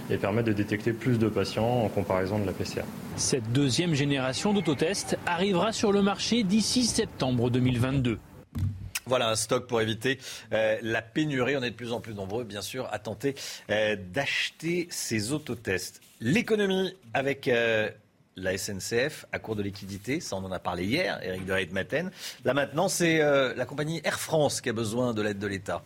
et 0.10 0.18
permettre 0.18 0.48
de 0.48 0.54
détecter 0.54 0.94
plus 0.94 1.20
de 1.20 1.28
patients 1.28 1.84
en 1.84 1.90
comparaison 1.90 2.40
de 2.40 2.46
la 2.46 2.54
PCR. 2.54 2.84
Cette 3.18 3.52
deuxième 3.52 3.96
génération 3.96 4.54
d'autotests 4.54 5.18
arrivera 5.26 5.74
sur 5.74 5.92
le 5.92 6.02
marché 6.02 6.44
d'ici 6.44 6.86
septembre 6.86 7.50
2022. 7.50 8.18
Voilà 9.06 9.30
un 9.30 9.36
stock 9.36 9.68
pour 9.68 9.82
éviter 9.82 10.20
euh, 10.54 10.78
la 10.82 11.02
pénurie. 11.02 11.58
On 11.58 11.64
est 11.64 11.72
de 11.72 11.76
plus 11.76 11.92
en 11.92 12.00
plus 12.00 12.14
nombreux, 12.14 12.44
bien 12.44 12.62
sûr, 12.62 12.88
à 12.92 13.00
tenter 13.00 13.36
euh, 13.70 13.96
d'acheter 13.96 14.88
ces 14.90 15.34
autotests. 15.34 16.02
L'économie 16.22 16.96
avec 17.14 17.48
euh, 17.48 17.90
la 18.38 18.58
SNCF 18.58 19.26
à 19.32 19.40
court 19.40 19.56
de 19.56 19.62
liquidité, 19.62 20.20
ça 20.20 20.38
on 20.38 20.46
en 20.46 20.52
a 20.52 20.60
parlé 20.60 20.86
hier, 20.86 21.20
Eric 21.22 21.46
de 21.46 21.54
Reitmaten. 21.54 22.12
Là 22.46 22.54
maintenant, 22.54 22.88
c'est 22.88 23.20
la 23.20 23.66
compagnie 23.66 24.02
Air 24.04 24.20
France 24.20 24.60
qui 24.60 24.70
a 24.70 24.74
besoin 24.74 25.14
de 25.14 25.22
l'aide 25.22 25.38
de 25.38 25.46
l'État. 25.46 25.84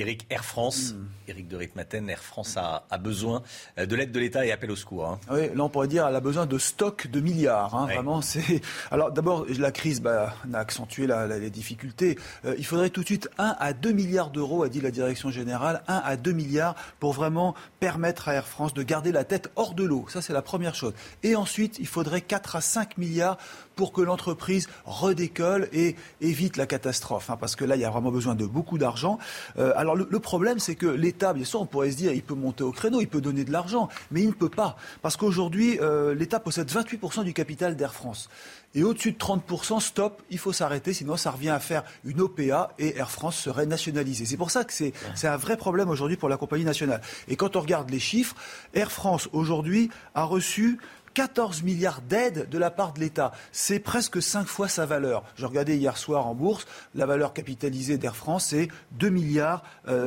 Eric, 0.00 0.26
Air 0.30 0.44
France, 0.44 0.94
Eric 1.28 1.46
hmm. 1.46 1.48
de 1.48 1.56
Ritmaten, 1.56 2.08
Air 2.08 2.22
France 2.22 2.56
a, 2.56 2.84
besoin 2.98 3.42
euh, 3.78 3.86
de 3.86 3.96
l'aide 3.96 4.12
de 4.12 4.18
l'État 4.18 4.46
et 4.46 4.52
appelle 4.52 4.70
au 4.70 4.76
secours. 4.76 5.06
Hein. 5.06 5.20
Oui, 5.30 5.48
là 5.54 5.64
on 5.64 5.68
pourrait 5.68 5.88
dire 5.88 6.06
qu'elle 6.06 6.16
a 6.16 6.20
besoin 6.20 6.46
de 6.46 6.58
stocks 6.58 7.08
de 7.08 7.20
milliards. 7.20 7.74
Hein, 7.74 7.86
Vraiment, 7.86 8.22
c'est. 8.22 8.62
Alors 8.90 9.12
d'abord, 9.12 9.46
la 9.58 9.72
crise 9.72 10.00
bah, 10.00 10.34
a 10.52 10.58
accentué 10.58 11.06
les 11.06 11.50
difficultés. 11.50 12.18
Euh, 12.44 12.54
il 12.58 12.64
faudrait 12.64 12.90
tout 12.90 13.02
de 13.02 13.06
suite 13.06 13.28
1 13.38 13.56
à 13.58 13.72
2 13.72 13.92
milliards 13.92 14.30
d'euros, 14.30 14.62
a 14.62 14.68
dit 14.68 14.80
la 14.80 14.90
direction 14.90 15.30
générale, 15.30 15.82
1 15.88 15.96
à 15.96 16.16
2 16.16 16.32
milliards 16.32 16.74
pour 16.98 17.12
vraiment 17.12 17.54
permettre 17.78 18.28
à 18.28 18.34
Air 18.34 18.46
France 18.46 18.74
de 18.74 18.82
garder 18.82 19.12
la 19.12 19.24
tête 19.24 19.50
hors 19.56 19.74
de 19.74 19.84
l'eau. 19.84 20.06
Ça, 20.08 20.22
c'est 20.22 20.32
la 20.32 20.42
première 20.42 20.74
chose. 20.74 20.94
Et 21.22 21.36
ensuite, 21.36 21.78
il 21.78 21.86
faudrait 21.86 22.22
4 22.22 22.56
à 22.56 22.60
5 22.60 22.98
milliards 22.98 23.38
pour 23.80 23.94
que 23.94 24.02
l'entreprise 24.02 24.68
redécolle 24.84 25.66
et 25.72 25.96
évite 26.20 26.58
la 26.58 26.66
catastrophe. 26.66 27.30
Hein, 27.30 27.38
parce 27.40 27.56
que 27.56 27.64
là, 27.64 27.76
il 27.76 27.80
y 27.80 27.86
a 27.86 27.88
vraiment 27.88 28.10
besoin 28.10 28.34
de 28.34 28.44
beaucoup 28.44 28.76
d'argent. 28.76 29.18
Euh, 29.58 29.72
alors 29.74 29.96
le, 29.96 30.20
problème, 30.20 30.58
c'est 30.58 30.74
que 30.74 30.84
l'État, 30.84 31.32
bien 31.32 31.46
sûr, 31.46 31.62
on 31.62 31.64
pourrait 31.64 31.90
se 31.90 31.96
dire, 31.96 32.12
il 32.12 32.22
peut 32.22 32.34
monter 32.34 32.62
au 32.62 32.72
créneau, 32.72 33.00
il 33.00 33.08
peut 33.08 33.22
donner 33.22 33.42
de 33.42 33.50
l'argent, 33.50 33.88
mais 34.10 34.20
il 34.20 34.26
ne 34.26 34.34
peut 34.34 34.50
pas. 34.50 34.76
Parce 35.00 35.16
qu'aujourd'hui, 35.16 35.78
euh, 35.80 36.14
l'État 36.14 36.40
possède 36.40 36.70
28% 36.70 37.24
du 37.24 37.32
capital 37.32 37.74
d'Air 37.74 37.94
France. 37.94 38.28
Et 38.74 38.84
au-dessus 38.84 39.12
de 39.12 39.18
30%, 39.18 39.80
stop, 39.80 40.22
il 40.30 40.38
faut 40.38 40.52
s'arrêter, 40.52 40.92
sinon 40.92 41.16
ça 41.16 41.32
revient 41.32 41.48
à 41.48 41.58
faire 41.58 41.82
une 42.04 42.20
OPA 42.20 42.72
et 42.78 42.96
Air 42.98 43.10
France 43.10 43.36
serait 43.36 43.66
nationalisée. 43.66 44.26
C'est 44.26 44.36
pour 44.36 44.52
ça 44.52 44.62
que 44.62 44.72
c'est 44.72 44.92
un 45.24 45.36
vrai 45.36 45.56
problème 45.56 45.88
aujourd'hui 45.88 46.16
pour 46.16 46.28
la 46.28 46.36
compagnie 46.36 46.64
nationale. 46.64 47.00
Et 47.26 47.34
quand 47.34 47.56
on 47.56 47.60
regarde 47.60 47.90
les 47.90 47.98
chiffres, 47.98 48.36
Air 48.74 48.92
France 48.92 49.28
aujourd'hui 49.32 49.90
a 50.14 50.22
reçu 50.22 50.78
14 51.20 51.64
milliards 51.64 52.00
d'aides 52.00 52.48
de 52.48 52.56
la 52.56 52.70
part 52.70 52.94
de 52.94 53.00
l'État. 53.00 53.32
C'est 53.52 53.78
presque 53.78 54.22
5 54.22 54.46
fois 54.46 54.68
sa 54.68 54.86
valeur. 54.86 55.22
Je 55.36 55.44
regardais 55.44 55.76
hier 55.76 55.98
soir 55.98 56.26
en 56.26 56.34
bourse, 56.34 56.66
la 56.94 57.04
valeur 57.04 57.34
capitalisée 57.34 57.98
d'Air 57.98 58.16
France, 58.16 58.46
c'est 58.46 58.68
2 58.92 59.10
milliards 59.10 59.62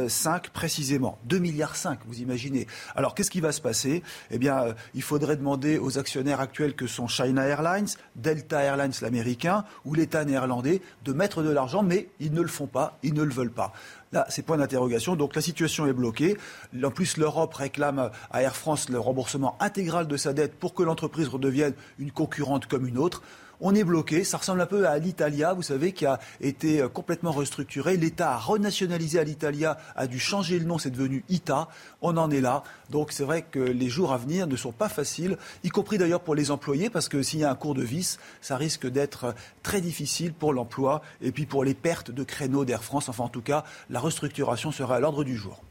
5 0.07 0.49
précisément. 0.49 1.19
2 1.25 1.37
milliards 1.37 1.75
5, 1.75 1.99
vous 2.07 2.21
imaginez. 2.21 2.65
Alors 2.95 3.13
qu'est-ce 3.13 3.29
qui 3.29 3.41
va 3.41 3.51
se 3.51 3.61
passer? 3.61 4.01
Eh 4.31 4.39
bien, 4.39 4.73
il 4.95 5.03
faudrait 5.03 5.37
demander 5.37 5.77
aux 5.77 5.99
actionnaires 5.99 6.39
actuels 6.39 6.73
que 6.73 6.87
sont 6.87 7.07
China 7.07 7.45
Airlines, 7.45 7.89
Delta 8.15 8.63
Airlines 8.63 8.93
l'américain 9.03 9.65
ou 9.85 9.93
l'État 9.93 10.25
néerlandais 10.25 10.81
de 11.05 11.13
mettre 11.13 11.43
de 11.43 11.51
l'argent, 11.51 11.83
mais 11.83 12.09
ils 12.21 12.33
ne 12.33 12.41
le 12.41 12.47
font 12.47 12.65
pas, 12.65 12.97
ils 13.03 13.13
ne 13.13 13.21
le 13.21 13.31
veulent 13.31 13.51
pas. 13.51 13.71
Là, 14.13 14.27
c'est 14.29 14.43
point 14.43 14.57
d'interrogation. 14.57 15.15
Donc 15.15 15.35
la 15.35 15.41
situation 15.41 15.87
est 15.87 15.93
bloquée. 15.93 16.37
En 16.83 16.91
plus, 16.91 17.17
l'Europe 17.17 17.53
réclame 17.55 18.11
à 18.31 18.41
Air 18.43 18.55
France 18.55 18.89
le 18.89 18.99
remboursement 18.99 19.57
intégral 19.59 20.07
de 20.07 20.17
sa 20.17 20.33
dette 20.33 20.53
pour 20.53 20.75
que 20.75 20.83
l'entreprise 20.83 21.27
redevienne 21.27 21.73
une 21.97 22.11
concurrente 22.11 22.67
comme 22.67 22.87
une 22.87 22.99
autre 22.99 23.23
on 23.63 23.73
est 23.73 23.83
bloqué. 23.83 24.23
Ça 24.23 24.37
ressemble 24.37 24.61
un 24.61 24.67
peu 24.67 24.87
à 24.87 24.99
l'Italia, 24.99 25.53
vous 25.53 25.63
savez, 25.63 25.93
qui 25.93 26.05
a 26.05 26.19
été 26.41 26.81
euh, 26.81 26.89
complètement 26.89 27.31
restructuré. 27.31 27.97
L'État 27.97 28.33
a 28.33 28.37
renationalisé 28.37 29.17
à 29.17 29.23
l'Italia, 29.23 29.77
a 29.95 30.05
dû 30.05 30.19
changer 30.19 30.59
le 30.59 30.65
nom, 30.65 30.77
c'est 30.77 30.91
devenu 30.91 31.23
ITA. 31.29 31.69
On 32.01 32.17
en 32.17 32.29
est 32.29 32.41
là. 32.41 32.63
Donc 32.89 33.11
c'est 33.11 33.23
vrai 33.23 33.41
que 33.41 33.59
les 33.59 33.89
jours 33.89 34.11
à 34.11 34.17
venir 34.17 34.45
ne 34.45 34.55
sont 34.57 34.73
pas 34.73 34.89
faciles, 34.89 35.37
y 35.63 35.69
compris 35.69 35.97
d'ailleurs 35.97 36.21
pour 36.21 36.35
les 36.35 36.51
employés, 36.51 36.89
parce 36.89 37.07
que 37.07 37.23
s'il 37.23 37.39
y 37.39 37.43
a 37.45 37.49
un 37.49 37.55
cours 37.55 37.73
de 37.73 37.83
vis, 37.83 38.19
ça 38.41 38.57
risque 38.57 38.85
d'être 38.85 39.23
euh, 39.25 39.31
très 39.63 39.79
difficile 39.79 40.33
pour 40.33 40.53
l'emploi 40.53 41.01
et 41.21 41.31
puis 41.31 41.45
pour 41.45 41.63
les 41.63 41.73
pertes 41.73 42.11
de 42.11 42.23
créneaux 42.23 42.65
d'Air 42.65 42.83
France. 42.83 43.07
Enfin, 43.07 43.23
en 43.23 43.29
tout 43.29 43.41
cas, 43.41 43.63
la 43.89 44.01
restructuration 44.01 44.71
sera 44.71 44.97
à 44.97 44.99
l'ordre 44.99 45.23
du 45.23 45.37
jour. 45.37 45.61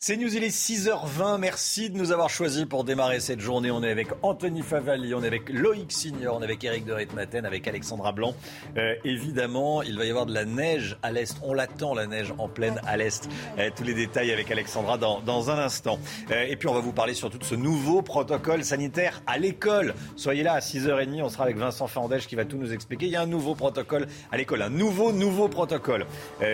C'est 0.00 0.16
News, 0.16 0.32
il 0.32 0.44
est 0.44 0.56
6h20. 0.56 1.40
Merci 1.40 1.90
de 1.90 1.98
nous 1.98 2.12
avoir 2.12 2.30
choisis 2.30 2.64
pour 2.66 2.84
démarrer 2.84 3.18
cette 3.18 3.40
journée. 3.40 3.72
On 3.72 3.82
est 3.82 3.90
avec 3.90 4.06
Anthony 4.22 4.62
Favali, 4.62 5.12
on 5.12 5.24
est 5.24 5.26
avec 5.26 5.48
Loïc 5.48 5.90
Signor, 5.90 6.36
on 6.36 6.40
est 6.40 6.44
avec 6.44 6.62
Eric 6.62 6.84
de 6.84 6.92
Ritmaten, 6.92 7.44
avec 7.44 7.66
Alexandra 7.66 8.12
Blanc. 8.12 8.36
Euh, 8.76 8.94
évidemment, 9.02 9.82
il 9.82 9.98
va 9.98 10.04
y 10.04 10.10
avoir 10.10 10.24
de 10.26 10.32
la 10.32 10.44
neige 10.44 10.96
à 11.02 11.10
l'est. 11.10 11.36
On 11.42 11.52
l'attend, 11.52 11.94
la 11.94 12.06
neige 12.06 12.32
en 12.38 12.48
pleine 12.48 12.80
à 12.86 12.96
l'est. 12.96 13.28
Euh, 13.58 13.70
tous 13.74 13.82
les 13.82 13.92
détails 13.92 14.30
avec 14.30 14.48
Alexandra 14.52 14.98
dans, 14.98 15.50
un 15.50 15.58
instant. 15.58 15.98
Euh, 16.30 16.46
et 16.48 16.54
puis, 16.54 16.68
on 16.68 16.74
va 16.74 16.80
vous 16.80 16.92
parler 16.92 17.14
surtout 17.14 17.38
de 17.38 17.44
ce 17.44 17.56
nouveau 17.56 18.00
protocole 18.00 18.62
sanitaire 18.62 19.20
à 19.26 19.36
l'école. 19.36 19.96
Soyez 20.14 20.44
là 20.44 20.52
à 20.52 20.60
6h30. 20.60 21.22
On 21.24 21.28
sera 21.28 21.42
avec 21.42 21.56
Vincent 21.56 21.88
Fandèche 21.88 22.28
qui 22.28 22.36
va 22.36 22.44
tout 22.44 22.56
nous 22.56 22.72
expliquer. 22.72 23.06
Il 23.06 23.12
y 23.12 23.16
a 23.16 23.22
un 23.22 23.26
nouveau 23.26 23.56
protocole 23.56 24.06
à 24.30 24.36
l'école. 24.36 24.62
Un 24.62 24.70
nouveau, 24.70 25.10
nouveau 25.10 25.48
protocole. 25.48 26.06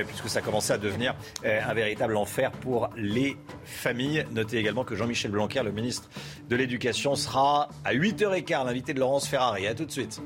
puisque 0.06 0.30
ça 0.30 0.40
commençait 0.40 0.72
à 0.72 0.78
devenir 0.78 1.14
un 1.44 1.74
véritable 1.74 2.16
enfer 2.16 2.50
pour 2.50 2.88
les 2.96 3.33
famille. 3.64 4.24
Notez 4.32 4.58
également 4.58 4.84
que 4.84 4.94
Jean-Michel 4.94 5.30
Blanquer, 5.30 5.62
le 5.62 5.72
ministre 5.72 6.08
de 6.48 6.56
l'Éducation, 6.56 7.14
sera 7.14 7.68
à 7.84 7.94
8h15, 7.94 8.66
l'invité 8.66 8.94
de 8.94 9.00
Laurence 9.00 9.28
Ferrari. 9.28 9.66
A 9.66 9.74
tout 9.74 9.84
de 9.84 9.90
suite. 9.90 10.20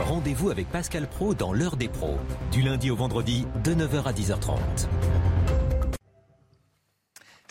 Rendez-vous 0.00 0.50
avec 0.50 0.70
Pascal 0.70 1.08
Pro 1.08 1.34
dans 1.34 1.52
l'heure 1.52 1.76
des 1.76 1.88
pros, 1.88 2.18
du 2.52 2.62
lundi 2.62 2.90
au 2.90 2.96
vendredi 2.96 3.46
de 3.64 3.74
9h 3.74 4.04
à 4.04 4.12
10h30. 4.12 4.56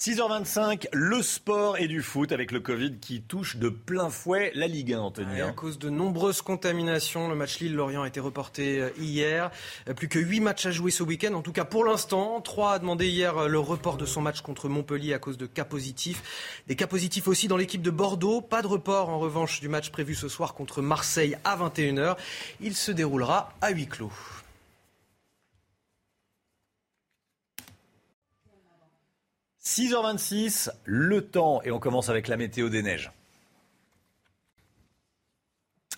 6h25, 0.05 0.89
le 0.93 1.23
sport 1.23 1.79
et 1.79 1.87
du 1.87 2.03
foot 2.03 2.31
avec 2.31 2.51
le 2.51 2.59
Covid 2.59 2.99
qui 3.01 3.23
touche 3.23 3.57
de 3.57 3.69
plein 3.69 4.11
fouet 4.11 4.51
la 4.53 4.67
Ligue 4.67 4.93
1, 4.93 4.99
Anthony. 4.99 5.41
à 5.41 5.51
cause 5.51 5.79
de 5.79 5.89
nombreuses 5.89 6.43
contaminations, 6.43 7.27
le 7.27 7.33
match 7.33 7.57
Lille-Lorient 7.57 8.03
a 8.03 8.07
été 8.07 8.19
reporté 8.19 8.81
euh, 8.81 8.89
hier. 8.99 9.49
Euh, 9.89 9.95
plus 9.95 10.07
que 10.07 10.19
8 10.19 10.41
matchs 10.41 10.67
à 10.67 10.69
jouer 10.69 10.91
ce 10.91 11.01
week-end, 11.01 11.33
en 11.33 11.41
tout 11.41 11.53
cas 11.53 11.65
pour 11.65 11.83
l'instant. 11.85 12.39
3 12.39 12.73
a 12.73 12.77
demandé 12.77 13.07
hier 13.07 13.35
euh, 13.35 13.47
le 13.47 13.57
report 13.57 13.97
de 13.97 14.05
son 14.05 14.21
match 14.21 14.41
contre 14.41 14.69
Montpellier 14.69 15.15
à 15.15 15.17
cause 15.17 15.39
de 15.39 15.47
cas 15.47 15.65
positifs. 15.65 16.61
Des 16.67 16.75
cas 16.75 16.85
positifs 16.85 17.27
aussi 17.27 17.47
dans 17.47 17.57
l'équipe 17.57 17.81
de 17.81 17.89
Bordeaux. 17.89 18.41
Pas 18.41 18.61
de 18.61 18.67
report 18.67 19.09
en 19.09 19.17
revanche 19.17 19.59
du 19.59 19.69
match 19.69 19.89
prévu 19.89 20.13
ce 20.13 20.29
soir 20.29 20.53
contre 20.53 20.83
Marseille 20.83 21.35
à 21.43 21.57
21h. 21.57 22.15
Il 22.61 22.75
se 22.75 22.91
déroulera 22.91 23.53
à 23.59 23.71
huis 23.71 23.87
clos. 23.87 24.11
6h26, 29.65 30.69
le 30.85 31.21
temps, 31.21 31.61
et 31.63 31.71
on 31.71 31.79
commence 31.79 32.09
avec 32.09 32.27
la 32.27 32.37
météo 32.37 32.69
des 32.69 32.83
neiges. 32.83 33.11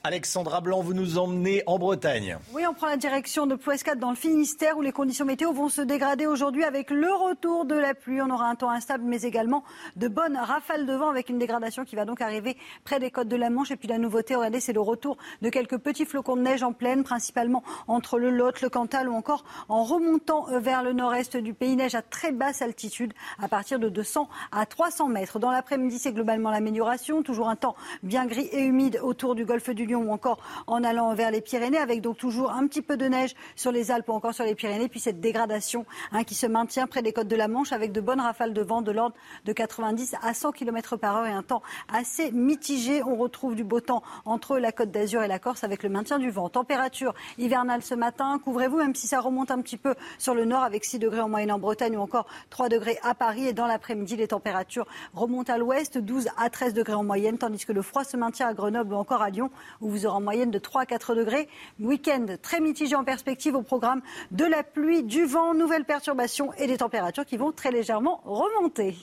Alexandra 0.07 0.61
Blanc, 0.61 0.79
vous 0.79 0.93
nous 0.93 1.17
emmenez 1.17 1.63
en 1.67 1.77
Bretagne. 1.77 2.37
Oui, 2.53 2.63
on 2.65 2.73
prend 2.73 2.87
la 2.87 2.95
direction 2.95 3.45
de 3.45 3.55
Plouescat 3.55 3.95
dans 3.95 4.09
le 4.09 4.15
Finistère 4.15 4.77
où 4.77 4.81
les 4.81 4.93
conditions 4.93 5.25
météo 5.25 5.51
vont 5.51 5.67
se 5.67 5.81
dégrader 5.81 6.25
aujourd'hui 6.25 6.63
avec 6.63 6.91
le 6.91 7.11
retour 7.11 7.65
de 7.65 7.75
la 7.75 7.93
pluie. 7.93 8.21
On 8.21 8.29
aura 8.29 8.47
un 8.47 8.55
temps 8.55 8.69
instable 8.69 9.03
mais 9.03 9.23
également 9.23 9.65
de 9.97 10.07
bonnes 10.07 10.37
rafales 10.37 10.85
de 10.85 10.93
vent 10.93 11.09
avec 11.09 11.27
une 11.27 11.37
dégradation 11.37 11.83
qui 11.83 11.97
va 11.97 12.05
donc 12.05 12.21
arriver 12.21 12.55
près 12.85 13.01
des 13.01 13.11
côtes 13.11 13.27
de 13.27 13.35
la 13.35 13.49
Manche. 13.49 13.71
Et 13.71 13.75
puis 13.75 13.89
la 13.89 13.97
nouveauté, 13.97 14.33
regardez, 14.35 14.61
c'est 14.61 14.71
le 14.71 14.79
retour 14.79 15.17
de 15.41 15.49
quelques 15.49 15.77
petits 15.77 16.05
flocons 16.05 16.37
de 16.37 16.41
neige 16.41 16.63
en 16.63 16.71
plaine, 16.71 17.03
principalement 17.03 17.61
entre 17.89 18.17
le 18.17 18.29
Lot, 18.29 18.61
le 18.61 18.69
Cantal 18.69 19.09
ou 19.09 19.13
encore 19.13 19.43
en 19.67 19.83
remontant 19.83 20.45
vers 20.57 20.83
le 20.83 20.93
nord-est 20.93 21.35
du 21.35 21.53
pays. 21.53 21.75
Neige 21.75 21.95
à 21.95 22.01
très 22.01 22.31
basse 22.31 22.61
altitude 22.61 23.11
à 23.43 23.49
partir 23.49 23.77
de 23.77 23.89
200 23.89 24.29
à 24.53 24.65
300 24.65 25.09
mètres. 25.09 25.37
Dans 25.37 25.51
l'après-midi, 25.51 25.99
c'est 25.99 26.13
globalement 26.13 26.49
l'amélioration. 26.49 27.23
Toujours 27.23 27.49
un 27.49 27.57
temps 27.57 27.75
bien 28.03 28.25
gris 28.25 28.47
et 28.53 28.61
humide 28.61 29.01
autour 29.03 29.35
du 29.35 29.43
golfe 29.43 29.69
du 29.69 29.85
Lion 29.85 29.96
ou 29.97 30.11
encore 30.11 30.39
en 30.67 30.83
allant 30.83 31.13
vers 31.13 31.31
les 31.31 31.41
Pyrénées, 31.41 31.77
avec 31.77 32.01
donc 32.01 32.17
toujours 32.17 32.51
un 32.51 32.67
petit 32.67 32.81
peu 32.81 32.97
de 32.97 33.05
neige 33.05 33.35
sur 33.55 33.71
les 33.71 33.91
Alpes 33.91 34.09
ou 34.09 34.13
encore 34.13 34.33
sur 34.33 34.45
les 34.45 34.55
Pyrénées, 34.55 34.87
puis 34.87 34.99
cette 34.99 35.19
dégradation 35.19 35.85
hein, 36.11 36.23
qui 36.23 36.35
se 36.35 36.45
maintient 36.45 36.87
près 36.87 37.01
des 37.01 37.13
côtes 37.13 37.27
de 37.27 37.35
la 37.35 37.47
Manche 37.47 37.71
avec 37.71 37.91
de 37.91 38.01
bonnes 38.01 38.21
rafales 38.21 38.53
de 38.53 38.61
vent 38.61 38.81
de 38.81 38.91
l'ordre 38.91 39.15
de 39.45 39.53
90 39.53 40.15
à 40.21 40.33
100 40.33 40.51
km 40.51 40.97
par 40.97 41.17
heure 41.17 41.25
et 41.25 41.31
un 41.31 41.43
temps 41.43 41.61
assez 41.91 42.31
mitigé. 42.31 43.03
On 43.03 43.15
retrouve 43.15 43.55
du 43.55 43.63
beau 43.63 43.79
temps 43.79 44.03
entre 44.25 44.57
la 44.57 44.71
côte 44.71 44.91
d'Azur 44.91 45.23
et 45.23 45.27
la 45.27 45.39
Corse 45.39 45.63
avec 45.63 45.83
le 45.83 45.89
maintien 45.89 46.19
du 46.19 46.29
vent. 46.29 46.49
Température 46.49 47.13
hivernale 47.37 47.81
ce 47.81 47.95
matin, 47.95 48.39
couvrez-vous 48.43 48.77
même 48.77 48.95
si 48.95 49.07
ça 49.07 49.19
remonte 49.19 49.51
un 49.51 49.61
petit 49.61 49.77
peu 49.77 49.95
sur 50.17 50.33
le 50.33 50.45
nord 50.45 50.63
avec 50.63 50.85
6 50.85 50.99
degrés 50.99 51.21
en 51.21 51.29
moyenne 51.29 51.51
en 51.51 51.59
Bretagne 51.59 51.97
ou 51.97 52.01
encore 52.01 52.27
3 52.49 52.69
degrés 52.69 52.97
à 53.03 53.13
Paris 53.13 53.47
et 53.47 53.53
dans 53.53 53.67
l'après-midi 53.67 54.15
les 54.15 54.27
températures 54.27 54.85
remontent 55.13 55.51
à 55.51 55.57
l'ouest, 55.57 55.97
12 55.97 56.29
à 56.37 56.49
13 56.49 56.73
degrés 56.73 56.93
en 56.93 57.03
moyenne, 57.03 57.37
tandis 57.37 57.65
que 57.65 57.73
le 57.73 57.81
froid 57.81 58.03
se 58.03 58.17
maintient 58.17 58.47
à 58.47 58.53
Grenoble 58.53 58.93
ou 58.93 58.97
encore 58.97 59.21
à 59.21 59.29
Lyon 59.29 59.49
vous 59.87 60.05
aurez 60.05 60.15
en 60.15 60.21
moyenne 60.21 60.51
de 60.51 60.59
3 60.59 60.81
à 60.81 60.85
4 60.85 61.15
degrés. 61.15 61.47
Week-end 61.79 62.25
très 62.41 62.59
mitigé 62.59 62.95
en 62.95 63.03
perspective 63.03 63.55
au 63.55 63.61
programme 63.61 64.01
de 64.31 64.45
la 64.45 64.63
pluie, 64.63 65.03
du 65.03 65.25
vent, 65.25 65.53
nouvelles 65.53 65.85
perturbations 65.85 66.53
et 66.53 66.67
des 66.67 66.77
températures 66.77 67.25
qui 67.25 67.37
vont 67.37 67.51
très 67.51 67.71
légèrement 67.71 68.21
remonter. 68.25 68.95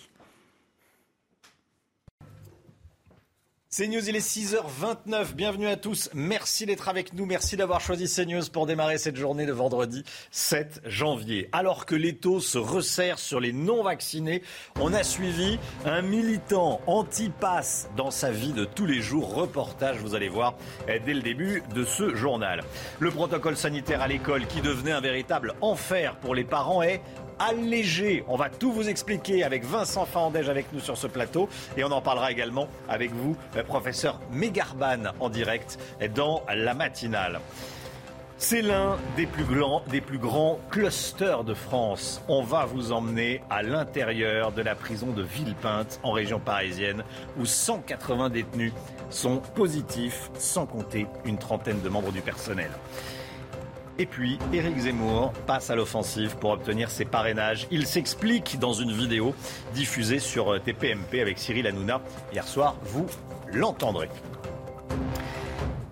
CNews, 3.77 4.09
il 4.09 4.15
est 4.15 4.21
6h29. 4.21 5.35
Bienvenue 5.35 5.67
à 5.67 5.75
tous. 5.75 6.09
Merci 6.15 6.65
d'être 6.65 6.89
avec 6.89 7.13
nous. 7.13 7.27
Merci 7.27 7.57
d'avoir 7.57 7.81
choisi 7.81 8.07
CNews 8.07 8.49
pour 8.53 8.67
démarrer 8.67 8.99
cette 8.99 9.17
journée 9.17 9.47
de 9.47 9.53
vendredi 9.53 10.05
7 10.31 10.83
janvier. 10.87 11.49
Alors 11.51 11.85
que 11.85 11.97
l'étau 11.97 12.39
se 12.39 12.57
resserre 12.57 13.19
sur 13.19 13.41
les 13.41 13.53
non-vaccinés, 13.53 14.45
on 14.79 14.93
a 14.93 15.03
suivi 15.03 15.59
un 15.85 16.03
militant 16.03 16.83
anti-pass 16.87 17.89
dans 17.97 18.13
sa 18.13 18.31
vie 18.31 18.53
de 18.53 18.65
tous 18.65 18.87
les 18.87 19.01
jours. 19.01 19.35
Reportage, 19.35 19.97
vous 19.97 20.15
allez 20.15 20.29
voir, 20.29 20.55
dès 20.87 21.13
le 21.13 21.23
début 21.23 21.65
de 21.75 21.85
ce 21.85 22.15
journal. 22.15 22.63
Le 23.01 23.11
protocole 23.11 23.57
sanitaire 23.57 24.03
à 24.03 24.07
l'école 24.07 24.47
qui 24.47 24.61
devenait 24.61 24.93
un 24.93 25.01
véritable 25.01 25.55
enfer 25.63 26.15
pour 26.21 26.37
les 26.37 26.45
parents 26.45 26.81
est 26.81 27.03
allégé. 27.39 28.25
On 28.29 28.37
va 28.37 28.49
tout 28.49 28.73
vous 28.73 28.89
expliquer 28.89 29.45
avec 29.45 29.65
Vincent 29.65 30.05
Fandège 30.05 30.49
avec 30.49 30.73
nous 30.73 30.81
sur 30.81 30.97
ce 30.97 31.07
plateau 31.07 31.49
et 31.77 31.85
on 31.85 31.91
en 31.91 32.01
parlera 32.01 32.31
également 32.31 32.69
avec 32.89 33.13
vous, 33.13 33.37
professeur 33.67 34.21
Mégarban, 34.33 35.13
en 35.21 35.29
direct 35.29 35.79
dans 36.15 36.43
la 36.55 36.75
matinale. 36.75 37.41
C'est 38.37 38.63
l'un 38.63 38.99
des 39.17 39.29
des 39.91 40.01
plus 40.01 40.19
grands 40.19 40.59
clusters 40.71 41.45
de 41.45 41.55
France. 41.55 42.21
On 42.29 42.43
va 42.43 42.67
vous 42.67 42.93
emmener 42.93 43.41
à 43.49 43.63
l'intérieur 43.63 44.53
de 44.53 44.61
la 44.61 44.75
prison 44.75 45.07
de 45.07 45.23
Villepinte, 45.23 46.01
en 46.03 46.11
région 46.11 46.41
parisienne, 46.41 47.05
où 47.39 47.47
180 47.47 48.31
détenus 48.31 48.73
sont 49.09 49.39
positifs, 49.55 50.31
sans 50.37 50.67
compter 50.67 51.07
une 51.25 51.39
trentaine 51.39 51.81
de 51.81 51.89
membres 51.89 52.13
du 52.13 52.21
personnel. 52.21 52.71
Et 53.99 54.07
puis, 54.07 54.39
Éric 54.53 54.77
Zemmour 54.79 55.33
passe 55.47 55.71
à 55.71 55.77
l'offensive 55.77 56.37
pour 56.37 56.51
obtenir 56.51 56.91
ses 56.91 57.05
parrainages. 57.05 57.69
Il 57.71 57.87
s'explique 57.87 58.59
dans 58.59 58.73
une 58.73 58.93
vidéo 58.93 59.35
diffusée 59.73 60.19
sur 60.19 60.61
TPMP 60.61 61.21
avec 61.21 61.39
Cyril 61.39 61.67
Hanouna. 61.67 62.01
Hier 62.33 62.47
soir, 62.47 62.75
vous 62.83 63.07
l'entendrez. 63.53 64.09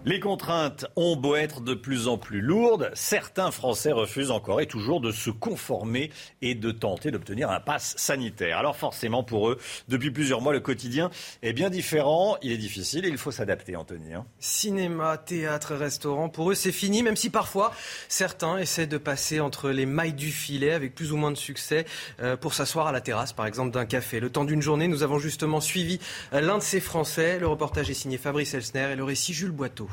Les 0.05 0.19
contraintes 0.19 0.85
ont 0.97 1.15
beau 1.15 1.37
être 1.37 1.61
de 1.61 1.75
plus 1.75 2.09
en 2.09 2.19
plus 2.19 2.41
lourdes, 2.41 2.91
certains 2.93 3.53
Français 3.53 3.93
refusent 3.93 4.33
encore 4.33 4.61
et 4.61 4.67
toujours 4.67 5.01
de 5.01 5.13
se 5.13 5.31
conformer 5.31 6.11
et 6.41 6.57
de 6.57 6.73
tenter 6.73 7.13
d'obtenir 7.13 7.53
un 7.53 7.61
pass 7.61 7.95
sanitaire. 7.97 8.59
Alors 8.59 8.77
forcément 8.77 9.23
pour 9.23 9.49
eux, 9.49 9.59
depuis 9.87 10.11
plusieurs 10.11 10.41
mois, 10.41 10.53
le 10.53 10.59
quotidien 10.59 11.11
est 11.43 11.53
bien 11.53 11.71
différent, 11.71 12.37
il 12.43 12.51
est 12.51 12.57
difficile 12.57 13.05
et 13.05 13.11
il 13.11 13.17
faut 13.17 13.31
s'adapter, 13.31 13.77
Anthony. 13.77 14.13
Hein. 14.13 14.27
Cinéma, 14.41 15.19
théâtre, 15.19 15.77
restaurant, 15.77 16.29
pour 16.29 16.51
eux 16.51 16.57
c'est 16.57 16.73
fini, 16.73 17.05
même 17.05 17.15
si 17.15 17.31
parfois 17.31 17.73
certains 18.09 18.59
essaient 18.59 18.89
de 18.89 18.99
passer 18.99 19.39
entre 19.39 19.71
les 19.71 19.87
mailles 19.87 20.15
du 20.15 20.33
filet 20.33 20.73
avec 20.73 20.97
plus 20.97 21.13
ou 21.13 21.17
moins 21.17 21.31
de 21.31 21.37
succès 21.37 21.87
euh, 22.21 22.37
pour 22.37 22.55
s'asseoir 22.55 22.89
à 22.89 22.93
la 22.93 23.01
terrasse 23.01 23.33
par 23.33 23.47
exemple 23.47 23.71
d'un 23.71 23.87
café. 23.87 24.19
Le 24.19 24.31
temps 24.31 24.45
d'une 24.45 24.63
journée, 24.63 24.89
nous 24.89 25.05
avons 25.05 25.21
justement 25.21 25.61
suivi 25.61 26.01
euh, 26.33 26.41
l'un 26.41 26.59
de 26.59 26.63
ces 26.65 26.81
Français. 26.81 27.39
Le 27.39 27.47
reportage 27.47 27.89
est 27.89 27.95
signé 27.95 28.19
Fabrice 28.19 28.53
Elsner 28.55 28.91
et 28.91 28.97
le 28.97 29.05
récit 29.05 29.33
Jules 29.33 29.53
Boiteau. 29.53 29.92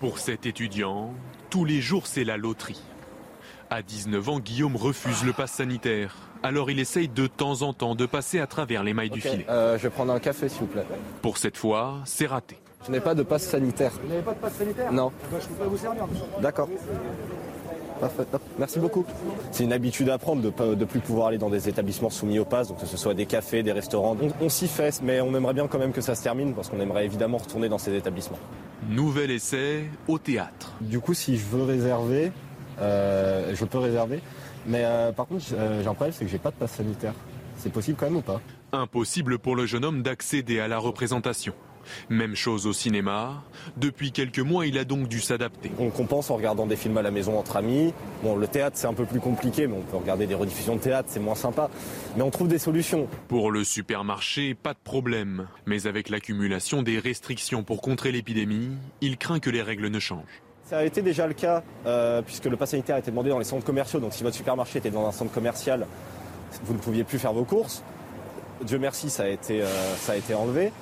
Pour 0.00 0.20
cet 0.20 0.46
étudiant, 0.46 1.12
tous 1.50 1.64
les 1.64 1.80
jours 1.80 2.06
c'est 2.06 2.22
la 2.22 2.36
loterie. 2.36 2.80
À 3.68 3.82
19 3.82 4.28
ans, 4.28 4.38
Guillaume 4.38 4.76
refuse 4.76 5.24
le 5.24 5.32
pass 5.32 5.50
sanitaire. 5.50 6.14
Alors 6.44 6.70
il 6.70 6.78
essaye 6.78 7.08
de 7.08 7.26
temps 7.26 7.62
en 7.62 7.72
temps 7.72 7.96
de 7.96 8.06
passer 8.06 8.38
à 8.38 8.46
travers 8.46 8.84
les 8.84 8.94
mailles 8.94 9.10
du 9.10 9.20
filet. 9.20 9.44
Euh, 9.48 9.76
je 9.76 9.82
vais 9.82 9.90
prendre 9.90 10.12
un 10.12 10.20
café 10.20 10.48
s'il 10.48 10.60
vous 10.60 10.66
plaît. 10.66 10.86
Pour 11.20 11.36
cette 11.36 11.56
fois, 11.56 11.96
c'est 12.04 12.26
raté. 12.26 12.58
Je 12.86 12.92
n'ai 12.92 13.00
pas 13.00 13.16
de 13.16 13.24
passe 13.24 13.42
sanitaire. 13.42 13.90
Vous 14.00 14.08
n'avez 14.08 14.22
pas 14.22 14.34
de 14.34 14.38
passe 14.38 14.54
sanitaire 14.54 14.92
Non. 14.92 15.10
Eh 15.20 15.34
ben, 15.34 15.40
je 15.40 15.48
ne 15.48 15.54
peux 15.54 15.64
pas 15.64 15.68
vous 15.68 15.76
servir. 15.76 16.06
D'accord. 16.40 16.68
Parfait, 18.00 18.22
Merci 18.56 18.78
beaucoup. 18.78 19.04
C'est 19.50 19.64
une 19.64 19.72
habitude 19.72 20.08
à 20.10 20.18
prendre 20.18 20.42
de 20.42 20.74
ne 20.76 20.84
plus 20.84 21.00
pouvoir 21.00 21.26
aller 21.26 21.38
dans 21.38 21.50
des 21.50 21.68
établissements 21.68 22.10
soumis 22.10 22.38
au 22.38 22.44
pass, 22.44 22.68
donc 22.68 22.78
que 22.78 22.86
ce 22.86 22.96
soit 22.96 23.14
des 23.14 23.26
cafés, 23.26 23.64
des 23.64 23.72
restaurants. 23.72 24.16
On, 24.40 24.48
s'y 24.48 24.68
fait, 24.68 25.00
mais 25.02 25.20
on 25.20 25.34
aimerait 25.34 25.54
bien 25.54 25.66
quand 25.66 25.80
même 25.80 25.92
que 25.92 26.00
ça 26.00 26.14
se 26.14 26.22
termine 26.22 26.54
parce 26.54 26.68
qu'on 26.68 26.78
aimerait 26.78 27.04
évidemment 27.04 27.38
retourner 27.38 27.68
dans 27.68 27.78
ces 27.78 27.92
établissements. 27.96 28.38
Nouvel 28.88 29.30
essai 29.30 29.84
au 30.06 30.18
théâtre. 30.18 30.72
Du 30.80 31.00
coup, 31.00 31.14
si 31.14 31.36
je 31.36 31.44
veux 31.46 31.64
réserver, 31.64 32.32
euh, 32.80 33.54
je 33.54 33.64
peux 33.64 33.78
réserver. 33.78 34.20
Mais 34.66 34.82
euh, 34.84 35.12
par 35.12 35.26
contre, 35.26 35.44
euh, 35.54 35.82
j'ai 35.82 35.88
un 35.88 35.94
problème, 35.94 36.14
c'est 36.16 36.24
que 36.24 36.30
j'ai 36.30 36.38
pas 36.38 36.50
de 36.50 36.56
passe 36.56 36.72
sanitaire. 36.72 37.14
C'est 37.56 37.72
possible 37.72 37.96
quand 37.98 38.06
même 38.06 38.16
ou 38.16 38.22
pas? 38.22 38.40
Impossible 38.72 39.38
pour 39.38 39.56
le 39.56 39.66
jeune 39.66 39.84
homme 39.84 40.02
d'accéder 40.02 40.60
à 40.60 40.68
la 40.68 40.78
représentation. 40.78 41.54
Même 42.08 42.34
chose 42.34 42.66
au 42.66 42.72
cinéma. 42.72 43.42
Depuis 43.76 44.12
quelques 44.12 44.38
mois, 44.38 44.66
il 44.66 44.78
a 44.78 44.84
donc 44.84 45.08
dû 45.08 45.20
s'adapter. 45.20 45.70
On 45.78 45.90
compense 45.90 46.30
en 46.30 46.36
regardant 46.36 46.66
des 46.66 46.76
films 46.76 46.96
à 46.98 47.02
la 47.02 47.10
maison 47.10 47.38
entre 47.38 47.56
amis. 47.56 47.92
Bon, 48.22 48.36
le 48.36 48.46
théâtre, 48.46 48.76
c'est 48.78 48.86
un 48.86 48.94
peu 48.94 49.04
plus 49.04 49.20
compliqué, 49.20 49.66
mais 49.66 49.76
on 49.76 49.82
peut 49.82 49.96
regarder 49.96 50.26
des 50.26 50.34
rediffusions 50.34 50.76
de 50.76 50.80
théâtre, 50.80 51.08
c'est 51.10 51.20
moins 51.20 51.34
sympa. 51.34 51.70
Mais 52.16 52.22
on 52.22 52.30
trouve 52.30 52.48
des 52.48 52.58
solutions. 52.58 53.08
Pour 53.28 53.50
le 53.50 53.64
supermarché, 53.64 54.54
pas 54.54 54.74
de 54.74 54.78
problème. 54.82 55.46
Mais 55.66 55.86
avec 55.86 56.08
l'accumulation 56.08 56.82
des 56.82 56.98
restrictions 56.98 57.62
pour 57.62 57.80
contrer 57.80 58.12
l'épidémie, 58.12 58.70
il 59.00 59.16
craint 59.16 59.40
que 59.40 59.50
les 59.50 59.62
règles 59.62 59.88
ne 59.88 59.98
changent. 59.98 60.42
Ça 60.64 60.78
a 60.78 60.84
été 60.84 61.00
déjà 61.00 61.26
le 61.26 61.32
cas, 61.32 61.62
euh, 61.86 62.20
puisque 62.20 62.44
le 62.44 62.56
pass 62.56 62.70
sanitaire 62.70 62.98
était 62.98 63.10
demandé 63.10 63.30
dans 63.30 63.38
les 63.38 63.44
centres 63.44 63.64
commerciaux. 63.64 64.00
Donc 64.00 64.12
si 64.12 64.22
votre 64.22 64.36
supermarché 64.36 64.80
était 64.80 64.90
dans 64.90 65.06
un 65.06 65.12
centre 65.12 65.32
commercial, 65.32 65.86
vous 66.64 66.74
ne 66.74 66.78
pouviez 66.78 67.04
plus 67.04 67.18
faire 67.18 67.32
vos 67.32 67.44
courses. 67.44 67.82
Dieu 68.62 68.78
merci, 68.78 69.08
ça 69.08 69.22
a 69.22 69.28
été, 69.28 69.62
euh, 69.62 69.96
ça 69.96 70.12
a 70.12 70.16
été 70.16 70.34
enlevé 70.34 70.72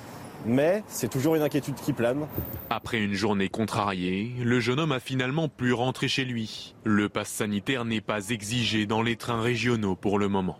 mais 0.47 0.83
c'est 0.87 1.09
toujours 1.09 1.35
une 1.35 1.41
inquiétude 1.41 1.75
qui 1.75 1.93
plane. 1.93 2.25
Après 2.69 2.99
une 2.99 3.13
journée 3.13 3.49
contrariée, 3.49 4.31
le 4.41 4.59
jeune 4.59 4.79
homme 4.79 4.91
a 4.91 4.99
finalement 4.99 5.49
pu 5.49 5.73
rentrer 5.73 6.07
chez 6.07 6.25
lui. 6.25 6.73
Le 6.83 7.09
pass 7.09 7.29
sanitaire 7.29 7.85
n'est 7.85 8.01
pas 8.01 8.29
exigé 8.29 8.85
dans 8.85 9.01
les 9.01 9.15
trains 9.15 9.41
régionaux 9.41 9.95
pour 9.95 10.17
le 10.17 10.27
moment. 10.27 10.57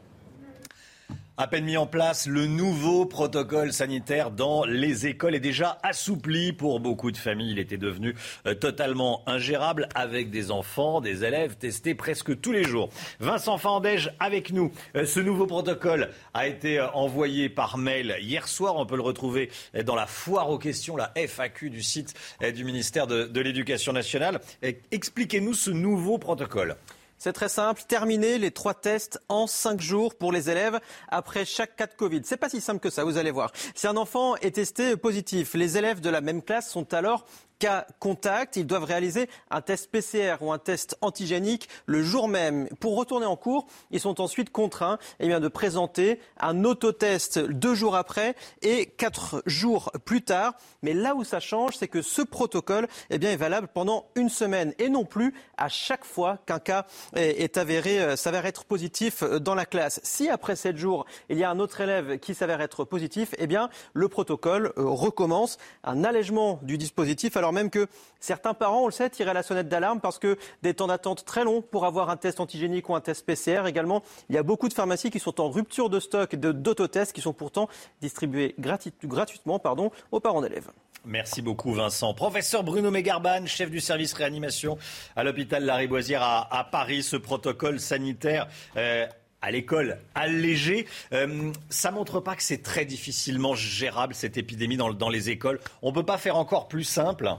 À 1.39 1.45
peine 1.45 1.65
mis 1.65 1.78
en 1.78 1.86
place, 1.86 2.26
le 2.26 2.47
nouveau 2.47 3.06
protocole 3.06 3.71
sanitaire 3.71 4.32
dans 4.32 4.65
les 4.65 5.06
écoles 5.06 5.36
est 5.36 5.39
déjà 5.39 5.78
assoupli 5.84 6.52
pour 6.52 6.80
beaucoup 6.80 7.12
de 7.12 7.17
familles. 7.17 7.52
Il 7.52 7.60
était 7.60 7.78
devenu 7.78 8.15
euh, 8.47 8.56
totalement 8.56 9.21
ingérable 9.28 9.88
avec 9.93 10.32
des 10.32 10.50
enfants, 10.50 11.00
des 11.00 11.23
élèves 11.23 11.56
testés 11.56 11.93
presque 11.93 12.41
tous 12.41 12.52
les 12.52 12.63
jours. 12.63 12.89
Vincent 13.19 13.60
Fandège 13.60 14.12
avec 14.19 14.52
nous. 14.52 14.71
Euh, 14.95 15.06
ce 15.06 15.19
nouveau 15.19 15.45
protocole 15.45 16.10
a 16.34 16.47
été 16.47 16.80
euh, 16.80 16.89
envoyé 16.93 17.50
par 17.50 17.78
mail 17.78 18.17
hier 18.19 18.47
soir. 18.47 18.76
On 18.76 18.88
peut 18.88 18.95
le 18.95 19.04
retrouver 19.04 19.52
dans 19.86 19.95
la 19.95 20.08
foire 20.08 20.50
aux 20.50 20.58
questions, 20.58 20.97
la 20.97 21.12
FAQ 21.15 21.69
du 21.69 21.84
site 21.84 22.15
du 22.52 22.63
ministère 22.63 23.06
de, 23.06 23.26
de 23.26 23.41
l'Éducation 23.41 23.93
nationale. 23.93 24.41
Expliquez-nous 24.89 25.54
ce 25.54 25.69
nouveau 25.69 26.17
protocole. 26.17 26.78
C'est 27.17 27.34
très 27.34 27.49
simple, 27.49 27.82
terminer 27.88 28.38
les 28.38 28.51
trois 28.51 28.75
tests 28.75 29.19
en 29.27 29.47
cinq 29.47 29.82
jours 29.82 30.13
pour 30.15 30.32
les 30.32 30.51
élèves 30.51 30.80
après 31.08 31.45
chaque 31.45 31.75
cas 31.75 31.88
de 31.88 31.93
Covid. 31.93 32.21
C'est 32.23 32.38
pas 32.38 32.49
si 32.49 32.62
simple 32.62 32.80
que 32.80 32.91
ça, 32.91 33.03
vous 33.03 33.17
allez 33.17 33.32
voir. 33.32 33.51
Si 33.73 33.88
un 33.88 33.97
enfant 33.97 34.36
est 34.38 34.56
testé 34.56 34.95
positif, 34.97 35.56
les 35.56 35.77
élèves 35.77 35.99
de 35.99 36.10
la 36.12 36.21
même 36.21 36.43
classe 36.43 36.69
sont 36.69 36.93
alors 36.93 37.25
cas 37.60 37.86
contact, 38.00 38.56
ils 38.56 38.65
doivent 38.65 38.84
réaliser 38.84 39.30
un 39.50 39.62
test 39.62 39.91
PCR 39.91 40.36
ou 40.41 40.52
un 40.52 40.60
test 40.60 40.98
antigénique 41.02 41.70
le 41.86 42.04
jour 42.04 42.28
même. 42.28 42.67
Pour 42.80 42.96
retourner 42.96 43.26
en 43.26 43.36
cours, 43.36 43.67
ils 43.91 44.00
sont 44.00 44.22
ensuite 44.22 44.52
contraints 44.52 44.98
eh 45.20 45.28
bien, 45.28 45.39
de 45.39 45.48
présenter 45.48 46.20
un 46.39 46.63
autotest 46.63 47.39
deux 47.39 47.76
jours 47.76 47.96
après 47.96 48.36
et 48.62 48.86
quatre 48.86 49.41
jours 49.46 49.91
plus 50.06 50.22
tard. 50.22 50.54
Mais 50.82 50.93
là 50.93 51.15
où 51.15 51.24
ça 51.24 51.39
change, 51.39 51.78
c'est 51.78 51.88
que 51.88 52.02
ce 52.02 52.22
protocole 52.22 52.88
eh 53.10 53.17
bien, 53.17 53.32
est 53.32 53.38
valable 53.38 53.67
pendant 53.74 54.06
une 54.15 54.30
semaine 54.30 54.74
et 54.80 54.89
non 54.89 55.06
plus 55.06 55.34
à 55.58 55.70
chaque 55.70 56.06
fois 56.06 56.38
qu'un 56.46 56.60
cas 56.60 56.86
est 57.15 57.58
avéré, 57.58 58.00
euh, 58.00 58.15
s'avère 58.15 58.46
être 58.46 58.65
positif 58.65 59.24
euh, 59.24 59.39
dans 59.39 59.56
la 59.56 59.65
classe. 59.65 60.00
Si 60.04 60.30
après 60.30 60.56
sept 60.56 60.78
jours, 60.78 61.06
il 61.30 61.38
y 61.38 61.43
a 61.43 61.50
un 61.50 61.60
autre 61.60 61.82
élève 61.82 62.20
qui 62.20 62.34
s'avère 62.34 62.62
être 62.62 62.84
positif, 62.84 63.34
eh 63.38 63.48
bien, 63.48 63.70
le 63.93 64.08
protocole 64.08 64.74
euh, 64.78 64.84
recommence 64.86 65.58
un 65.84 66.04
allègement 66.04 66.60
du 66.63 66.78
dispositif 66.78 67.38
même 67.52 67.70
que 67.70 67.88
certains 68.20 68.54
parents, 68.54 68.84
on 68.84 68.86
le 68.88 68.92
sait, 68.92 69.10
tiraient 69.10 69.34
la 69.34 69.44
sonnette 69.44 69.70
d'alarme 69.70 70.00
parce 70.00 70.20
que 70.20 70.38
des 70.64 70.74
temps 70.74 70.88
d'attente 70.88 71.26
très 71.26 71.44
longs 71.44 71.62
pour 71.62 71.86
avoir 71.86 72.10
un 72.10 72.18
test 72.18 72.40
antigénique 72.40 72.90
ou 72.90 72.96
un 72.96 73.02
test 73.02 73.26
PCR. 73.26 73.64
Également, 73.68 74.04
il 74.30 74.36
y 74.36 74.38
a 74.38 74.44
beaucoup 74.44 74.70
de 74.70 74.74
pharmacies 74.74 75.10
qui 75.10 75.20
sont 75.20 75.42
en 75.42 75.50
rupture 75.50 75.90
de 75.90 76.00
stock 76.00 76.36
d'autotests 76.36 77.14
qui 77.14 77.22
sont 77.22 77.34
pourtant 77.34 77.70
distribués 78.02 78.56
gratuitement 78.60 79.60
pardon, 79.60 79.92
aux 80.12 80.20
parents 80.20 80.42
d'élèves. 80.42 80.70
Merci 81.06 81.42
beaucoup 81.42 81.74
Vincent. 81.74 82.14
Professeur 82.14 82.64
Bruno 82.64 82.92
Mégarban, 82.92 83.46
chef 83.46 83.70
du 83.70 83.80
service 83.80 84.14
réanimation 84.14 84.78
à 85.16 85.24
l'hôpital 85.24 85.64
Lariboisière 85.64 86.22
à, 86.22 86.54
à 86.54 86.66
Paris, 86.66 87.02
ce 87.02 87.16
protocole 87.16 87.80
sanitaire. 87.80 88.48
Euh, 88.76 89.08
à 89.41 89.52
l'école 89.52 90.00
allégé. 90.15 90.88
Euh, 91.13 91.52
ça 91.69 91.91
montre 91.91 92.19
pas 92.19 92.36
que 92.36 92.43
c'est 92.43 92.62
très 92.63 92.86
difficilement 92.86 93.56
gérable 93.56 94.13
cette 94.13 94.38
épidémie 94.38 94.78
dans, 94.78 94.93
dans 94.93 95.10
les 95.10 95.30
écoles. 95.30 95.60
On 95.82 95.89
ne 95.89 95.95
peut 95.95 96.06
pas 96.06 96.17
faire 96.17 96.38
encore 96.38 96.67
plus 96.67 96.84
simple? 96.84 97.30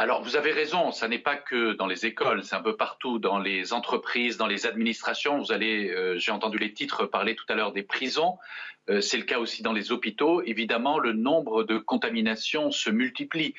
Alors, 0.00 0.22
vous 0.22 0.36
avez 0.36 0.52
raison, 0.52 0.92
ça 0.92 1.08
n'est 1.08 1.18
pas 1.18 1.34
que 1.34 1.72
dans 1.72 1.88
les 1.88 2.06
écoles, 2.06 2.44
c'est 2.44 2.54
un 2.54 2.62
peu 2.62 2.76
partout, 2.76 3.18
dans 3.18 3.40
les 3.40 3.72
entreprises, 3.72 4.36
dans 4.36 4.46
les 4.46 4.64
administrations. 4.64 5.38
Vous 5.38 5.50
allez, 5.50 5.90
euh, 5.90 6.16
j'ai 6.18 6.30
entendu 6.30 6.56
les 6.56 6.72
titres 6.72 7.04
parler 7.04 7.34
tout 7.34 7.46
à 7.48 7.54
l'heure 7.54 7.72
des 7.72 7.82
prisons. 7.82 8.38
Euh, 8.90 9.00
c'est 9.00 9.16
le 9.16 9.24
cas 9.24 9.38
aussi 9.38 9.62
dans 9.62 9.72
les 9.72 9.92
hôpitaux. 9.92 10.42
Évidemment, 10.42 10.98
le 10.98 11.12
nombre 11.12 11.64
de 11.64 11.78
contaminations 11.78 12.70
se 12.70 12.90
multiplie. 12.90 13.54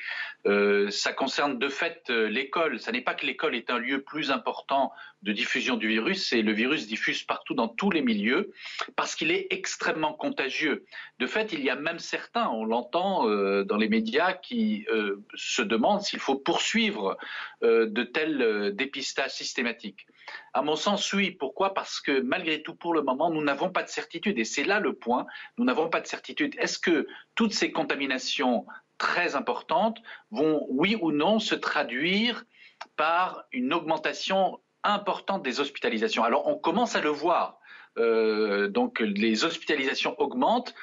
Euh, 0.46 0.90
ça 0.90 1.12
concerne 1.12 1.58
de 1.58 1.68
fait 1.68 2.04
euh, 2.10 2.28
l'école. 2.28 2.80
Ça 2.80 2.92
n'est 2.92 3.00
pas 3.00 3.14
que 3.14 3.26
l'école 3.26 3.54
est 3.54 3.70
un 3.70 3.78
lieu 3.78 4.02
plus 4.02 4.30
important 4.30 4.92
de 5.22 5.32
diffusion 5.32 5.76
du 5.76 5.86
virus, 5.86 6.30
c'est 6.30 6.40
le 6.40 6.52
virus 6.52 6.86
diffuse 6.86 7.24
partout 7.24 7.52
dans 7.52 7.68
tous 7.68 7.90
les 7.90 8.00
milieux 8.00 8.54
parce 8.96 9.14
qu'il 9.14 9.30
est 9.30 9.48
extrêmement 9.50 10.14
contagieux. 10.14 10.86
De 11.18 11.26
fait, 11.26 11.52
il 11.52 11.62
y 11.62 11.68
a 11.68 11.76
même 11.76 11.98
certains, 11.98 12.48
on 12.48 12.64
l'entend 12.64 13.26
dans 13.64 13.76
les 13.76 13.90
médias, 13.90 14.32
qui 14.32 14.86
se 15.34 15.60
demandent 15.60 16.00
s'il 16.00 16.20
faut 16.20 16.36
poursuivre 16.36 17.18
de 17.60 18.02
tels 18.02 18.74
dépistages 18.74 19.32
systématiques. 19.32 20.06
À 20.52 20.62
mon 20.62 20.76
sens, 20.76 21.12
oui. 21.12 21.30
Pourquoi? 21.30 21.74
Parce 21.74 22.00
que 22.00 22.20
malgré 22.20 22.62
tout, 22.62 22.74
pour 22.74 22.92
le 22.92 23.02
moment, 23.02 23.30
nous 23.30 23.42
n'avons 23.42 23.70
pas 23.70 23.82
de 23.82 23.88
certitude. 23.88 24.38
Et 24.38 24.44
c'est 24.44 24.64
là 24.64 24.80
le 24.80 24.94
point. 24.94 25.19
Nous 25.58 25.64
n'avons 25.64 25.88
pas 25.88 26.00
de 26.00 26.06
certitude. 26.06 26.54
Est-ce 26.58 26.78
que 26.78 27.06
toutes 27.34 27.52
ces 27.52 27.72
contaminations 27.72 28.66
très 28.98 29.34
importantes 29.34 29.98
vont, 30.30 30.66
oui 30.68 30.96
ou 31.00 31.12
non, 31.12 31.38
se 31.38 31.54
traduire 31.54 32.44
par 32.96 33.44
une 33.52 33.72
augmentation 33.72 34.60
importante 34.84 35.42
des 35.42 35.60
hospitalisations? 35.60 36.24
Alors, 36.24 36.46
on 36.46 36.56
commence 36.56 36.96
à 36.96 37.00
le 37.00 37.10
voir. 37.10 37.58
Euh, 37.98 38.68
donc, 38.68 39.00
les 39.00 39.44
hospitalisations 39.44 40.18
augmentent. 40.20 40.74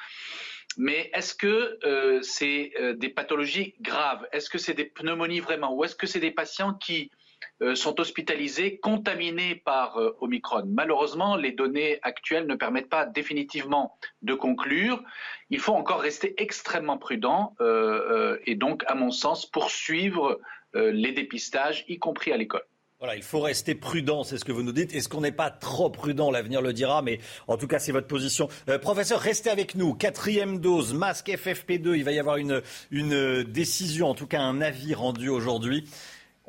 Mais 0.76 1.10
est-ce 1.12 1.34
que 1.34 1.78
euh, 1.84 2.22
c'est 2.22 2.72
euh, 2.80 2.94
des 2.94 3.08
pathologies 3.08 3.74
graves? 3.80 4.26
Est-ce 4.32 4.48
que 4.48 4.58
c'est 4.58 4.74
des 4.74 4.84
pneumonies 4.84 5.40
vraiment? 5.40 5.74
Ou 5.74 5.84
est-ce 5.84 5.96
que 5.96 6.06
c'est 6.06 6.20
des 6.20 6.30
patients 6.30 6.74
qui 6.74 7.10
sont 7.74 8.00
hospitalisés 8.00 8.78
contaminés 8.78 9.56
par 9.56 9.98
euh, 9.98 10.16
Omicron. 10.20 10.64
Malheureusement, 10.66 11.36
les 11.36 11.52
données 11.52 11.98
actuelles 12.02 12.46
ne 12.46 12.54
permettent 12.54 12.88
pas 12.88 13.06
définitivement 13.06 13.96
de 14.22 14.34
conclure. 14.34 15.02
Il 15.50 15.58
faut 15.58 15.74
encore 15.74 16.00
rester 16.00 16.40
extrêmement 16.40 16.98
prudent 16.98 17.54
euh, 17.60 18.38
et 18.46 18.54
donc, 18.54 18.84
à 18.86 18.94
mon 18.94 19.10
sens, 19.10 19.46
poursuivre 19.46 20.40
les 20.74 21.12
dépistages, 21.12 21.86
y 21.88 21.98
compris 21.98 22.30
à 22.30 22.36
l'école. 22.36 22.62
Voilà, 22.98 23.14
il 23.14 23.22
faut 23.22 23.40
rester 23.40 23.76
prudent, 23.76 24.24
c'est 24.24 24.38
ce 24.38 24.44
que 24.44 24.50
vous 24.50 24.64
nous 24.64 24.72
dites. 24.72 24.92
Est-ce 24.92 25.08
qu'on 25.08 25.20
n'est 25.20 25.30
pas 25.30 25.50
trop 25.50 25.88
prudent? 25.88 26.32
L'avenir 26.32 26.60
le 26.60 26.72
dira, 26.72 27.00
mais 27.00 27.20
en 27.46 27.56
tout 27.56 27.68
cas, 27.68 27.78
c'est 27.78 27.92
votre 27.92 28.08
position. 28.08 28.48
Euh, 28.68 28.78
professeur, 28.78 29.20
restez 29.20 29.50
avec 29.50 29.76
nous. 29.76 29.94
Quatrième 29.94 30.58
dose, 30.58 30.94
masque 30.94 31.28
FFP2. 31.28 31.96
Il 31.96 32.02
va 32.02 32.10
y 32.10 32.18
avoir 32.18 32.38
une 32.38 33.44
décision, 33.44 34.08
en 34.08 34.14
tout 34.14 34.26
cas 34.26 34.40
un 34.40 34.60
avis 34.60 34.94
rendu 34.94 35.28
aujourd'hui. 35.28 35.88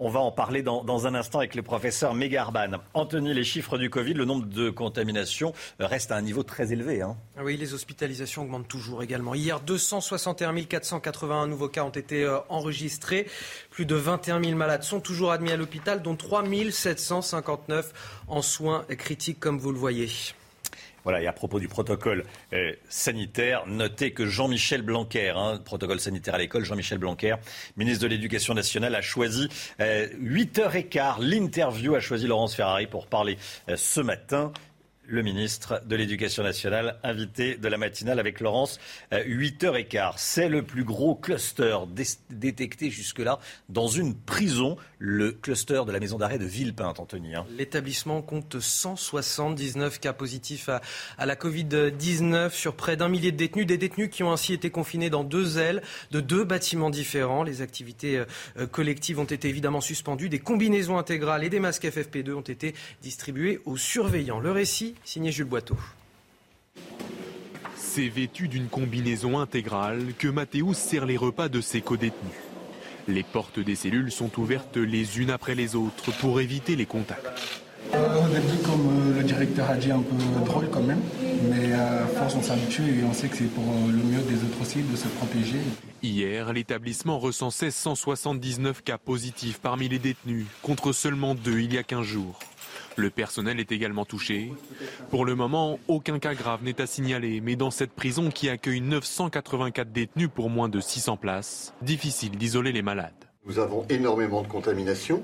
On 0.01 0.07
va 0.07 0.21
en 0.21 0.31
parler 0.31 0.63
dans, 0.63 1.07
un 1.07 1.13
instant 1.13 1.39
avec 1.39 1.55
le 1.55 1.62
professeur 1.62 2.13
Megarban. 2.15 2.77
Anthony, 2.93 3.33
les 3.33 3.43
chiffres 3.43 3.77
du 3.77 3.89
Covid, 3.89 4.13
le 4.13 4.23
nombre 4.23 4.45
de 4.45 4.69
contaminations 4.69 5.51
reste 5.77 6.13
à 6.13 6.15
un 6.15 6.21
niveau 6.21 6.41
très 6.41 6.71
élevé. 6.71 7.01
Hein. 7.01 7.17
Ah 7.38 7.41
oui, 7.43 7.57
les 7.57 7.73
hospitalisations 7.73 8.43
augmentent 8.43 8.69
toujours 8.69 9.03
également. 9.03 9.35
Hier, 9.35 9.59
261 9.59 10.63
481 10.63 11.47
nouveaux 11.47 11.67
cas 11.67 11.83
ont 11.83 11.89
été 11.89 12.23
euh, 12.23 12.38
enregistrés. 12.47 13.27
Plus 13.71 13.85
de 13.85 13.95
21 13.95 14.41
000 14.41 14.55
malades 14.55 14.83
sont 14.83 15.01
toujours 15.01 15.33
admis 15.33 15.51
à 15.51 15.57
l'hôpital, 15.57 16.01
dont 16.01 16.15
3 16.15 16.45
759 16.71 18.21
en 18.29 18.41
soins 18.41 18.85
critiques, 18.97 19.41
comme 19.41 19.59
vous 19.59 19.73
le 19.73 19.79
voyez. 19.79 20.07
Voilà, 21.03 21.21
et 21.21 21.27
à 21.27 21.33
propos 21.33 21.59
du 21.59 21.67
protocole 21.67 22.25
euh, 22.53 22.73
sanitaire, 22.89 23.63
notez 23.67 24.12
que 24.12 24.25
Jean-Michel 24.25 24.81
Blanquer, 24.81 25.29
hein, 25.29 25.59
protocole 25.63 25.99
sanitaire 25.99 26.35
à 26.35 26.38
l'école, 26.38 26.65
Jean-Michel 26.65 26.97
Blanquer, 26.97 27.35
ministre 27.77 28.03
de 28.03 28.07
l'Éducation 28.07 28.53
nationale, 28.53 28.95
a 28.95 29.01
choisi 29.01 29.47
8h15, 29.79 30.99
euh, 30.99 31.13
l'interview, 31.19 31.95
a 31.95 31.99
choisi 31.99 32.27
Laurence 32.27 32.55
Ferrari 32.55 32.88
pour 32.88 33.07
parler 33.07 33.38
euh, 33.69 33.75
ce 33.75 34.01
matin 34.01 34.51
le 35.10 35.24
ministre 35.24 35.82
de 35.86 35.95
l'Éducation 35.95 36.43
nationale, 36.43 36.98
invité 37.04 37.56
de 37.56 37.67
la 37.67 37.78
matinale 37.78 38.19
avec 38.19 38.39
Laurence, 38.39 38.80
8h15. 39.12 40.13
C'est 40.17 40.50
le 40.50 40.63
plus 40.63 40.84
gros 40.84 41.15
cluster 41.15 41.78
détecté 42.30 42.89
jusque-là 42.89 43.39
dans 43.69 43.88
une 43.88 44.15
prison, 44.15 44.78
le 45.00 45.32
cluster 45.32 45.82
de 45.86 45.91
la 45.91 46.00
maison 46.00 46.17
d'arrêt 46.17 46.38
de 46.38 46.45
Villepinte, 46.45 47.00
Anthony. 47.00 47.36
Hein. 47.36 47.45
L'établissement 47.58 48.22
compte 48.22 48.60
179 48.60 50.00
cas 50.00 50.13
positifs 50.13 50.69
à, 50.69 51.26
la 51.26 51.36
Covid-19 51.36 52.52
sur 52.52 52.76
près 52.76 52.95
d'un 52.95 53.10
millier 53.10 53.32
de 53.32 53.38
détenus, 53.38 53.65
des 53.65 53.78
détenus 53.78 54.10
qui 54.12 54.24
ont 54.24 54.32
ainsi 54.32 54.54
été 54.54 54.69
confinés 54.69 55.10
dans 55.10 55.24
deux 55.24 55.58
ailes 55.58 55.82
de 56.12 56.19
deux 56.19 56.43
bâtiments 56.43 56.89
différents. 56.89 57.43
Les 57.43 57.62
activités 57.62 58.24
euh, 58.58 58.67
collectives 58.67 59.19
ont 59.19 59.26
été 59.26 59.50
évidemment 59.50 59.82
suspendues, 59.82 60.30
des 60.30 60.39
combinaisons 60.39 60.98
intégrales 60.98 61.43
et 61.43 61.50
des 61.50 61.60
masques 61.60 61.86
FFP2 61.86 62.34
ont 62.34 62.41
été 62.41 62.76
distribués 63.02 63.62
aux 63.65 63.78
surveillants. 63.78 64.39
Le 64.39 64.52
récit 64.52 64.95
signé 65.03 65.31
Jules 65.31 65.45
Boiteau. 65.45 65.77
C'est 67.75 68.07
vêtu 68.07 68.47
d'une 68.47 68.67
combinaison 68.67 69.39
intégrale 69.39 70.13
que 70.17 70.27
Mathéus 70.27 70.77
sert 70.77 71.05
les 71.05 71.17
repas 71.17 71.49
de 71.49 71.62
ses 71.62 71.81
codétenus. 71.81 72.33
Les 73.07 73.23
portes 73.23 73.59
des 73.59 73.75
cellules 73.75 74.12
sont 74.12 74.39
ouvertes 74.39 74.77
les 74.77 75.19
unes 75.19 75.31
après 75.31 75.55
les 75.55 75.75
autres 75.75 76.12
pour 76.19 76.39
éviter 76.39 76.75
les 76.75 76.85
contacts. 76.85 77.62
Euh, 77.93 78.27
début, 78.29 78.62
comme 78.63 78.88
euh, 78.88 79.17
le 79.17 79.23
directeur 79.23 79.69
a 79.69 79.75
dit, 79.75 79.91
un 79.91 80.01
peu 80.01 80.15
drôle 80.45 80.69
quand 80.69 80.83
même, 80.83 81.01
mais 81.49 81.73
à 81.73 82.05
force 82.05 82.35
on 82.35 82.41
s'habitue 82.41 82.99
et 82.99 83.03
on 83.03 83.13
sait 83.13 83.27
que 83.27 83.38
c'est 83.38 83.45
pour 83.45 83.63
euh, 83.63 83.91
le 83.91 84.03
mieux 84.03 84.21
des 84.21 84.35
autres 84.43 84.62
aussi 84.62 84.83
de 84.83 84.95
se 84.95 85.07
protéger. 85.07 85.59
Hier, 86.03 86.53
l'établissement 86.53 87.19
recensait 87.19 87.71
179 87.71 88.83
cas 88.83 88.97
positifs 88.97 89.59
parmi 89.59 89.89
les 89.89 89.99
détenus, 89.99 90.45
contre 90.62 90.93
seulement 90.93 91.35
deux 91.35 91.59
il 91.59 91.73
y 91.73 91.77
a 91.77 91.83
15 91.83 92.05
jours. 92.05 92.39
Le 92.99 93.09
personnel 93.09 93.62
est 93.62 93.71
également 93.71 94.03
touché. 94.03 94.51
Pour 95.09 95.23
le 95.23 95.33
moment, 95.33 95.79
aucun 95.88 96.19
cas 96.19 96.33
grave 96.33 96.65
n'est 96.65 96.81
à 96.81 96.85
signaler, 96.85 97.39
mais 97.39 97.55
dans 97.55 97.71
cette 97.71 97.91
prison 97.91 98.29
qui 98.29 98.49
accueille 98.49 98.81
984 98.81 99.93
détenus 99.93 100.27
pour 100.33 100.49
moins 100.49 100.67
de 100.67 100.81
600 100.81 101.15
places, 101.15 101.73
difficile 101.81 102.31
d'isoler 102.31 102.73
les 102.73 102.81
malades. 102.81 103.13
Nous 103.45 103.57
avons 103.57 103.85
énormément 103.88 104.41
de 104.41 104.49
contaminations 104.49 105.23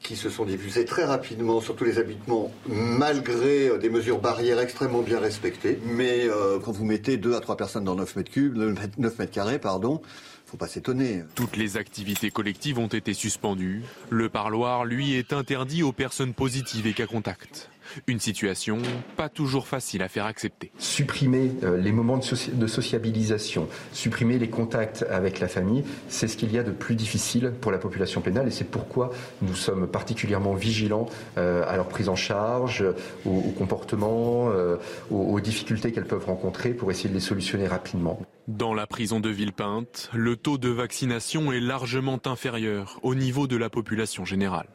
qui 0.00 0.14
se 0.14 0.30
sont 0.30 0.44
diffusées 0.44 0.84
très 0.84 1.04
rapidement 1.04 1.60
sur 1.60 1.74
tous 1.74 1.82
les 1.82 1.98
habitements, 1.98 2.52
malgré 2.68 3.70
euh, 3.70 3.78
des 3.78 3.90
mesures 3.90 4.20
barrières 4.20 4.60
extrêmement 4.60 5.02
bien 5.02 5.18
respectées. 5.18 5.80
Mais 5.84 6.28
euh, 6.28 6.60
quand 6.60 6.70
vous 6.70 6.84
mettez 6.84 7.16
2 7.16 7.34
à 7.34 7.40
3 7.40 7.56
personnes 7.56 7.82
dans 7.82 7.96
9 7.96 8.14
mètres, 8.14 8.30
cubes, 8.30 8.56
9 8.56 9.18
mètres 9.18 9.32
carrés, 9.32 9.58
pardon, 9.58 10.00
faut 10.48 10.56
pas 10.56 10.66
s'étonner. 10.66 11.24
Toutes 11.34 11.56
les 11.56 11.76
activités 11.76 12.30
collectives 12.30 12.78
ont 12.78 12.86
été 12.86 13.12
suspendues. 13.12 13.82
Le 14.08 14.30
parloir, 14.30 14.86
lui, 14.86 15.14
est 15.14 15.34
interdit 15.34 15.82
aux 15.82 15.92
personnes 15.92 16.32
positives 16.32 16.86
et 16.86 16.94
cas 16.94 17.06
contact. 17.06 17.68
Une 18.06 18.18
situation 18.18 18.78
pas 19.16 19.28
toujours 19.28 19.66
facile 19.66 20.02
à 20.02 20.08
faire 20.08 20.24
accepter. 20.24 20.70
Supprimer 20.78 21.52
euh, 21.62 21.76
les 21.76 21.92
moments 21.92 22.18
de, 22.18 22.66
sociabilisation, 22.66 23.68
supprimer 23.92 24.38
les 24.38 24.48
contacts 24.48 25.04
avec 25.10 25.40
la 25.40 25.48
famille, 25.48 25.84
c'est 26.08 26.28
ce 26.28 26.36
qu'il 26.36 26.52
y 26.52 26.58
a 26.58 26.62
de 26.62 26.70
plus 26.70 26.94
difficile 26.94 27.52
pour 27.60 27.72
la 27.72 27.78
population 27.78 28.20
pénale 28.20 28.48
et 28.48 28.50
c'est 28.50 28.70
pourquoi 28.70 29.10
nous 29.42 29.54
sommes 29.54 29.86
particulièrement 29.86 30.54
vigilants 30.54 31.06
euh, 31.36 31.64
à 31.66 31.76
leur 31.76 31.88
prise 31.88 32.08
en 32.08 32.16
charge, 32.16 32.84
au, 33.24 33.40
comportement, 33.58 34.50
euh, 34.50 34.76
aux 35.10 35.40
difficultés 35.40 35.92
qu'elles 35.92 36.06
peuvent 36.06 36.26
rencontrer 36.26 36.70
pour 36.70 36.90
essayer 36.90 37.08
de 37.08 37.14
les 37.14 37.20
solutionner 37.20 37.66
rapidement. 37.66 38.20
Dans 38.48 38.72
la 38.72 38.86
prison 38.86 39.20
de 39.20 39.28
Villepinte, 39.28 40.08
le 40.14 40.34
taux 40.34 40.56
de 40.56 40.70
vaccination 40.70 41.52
est 41.52 41.60
largement 41.60 42.18
inférieur 42.24 42.98
au 43.02 43.14
niveau 43.14 43.46
de 43.46 43.58
la 43.58 43.68
population 43.68 44.24
générale. 44.24 44.68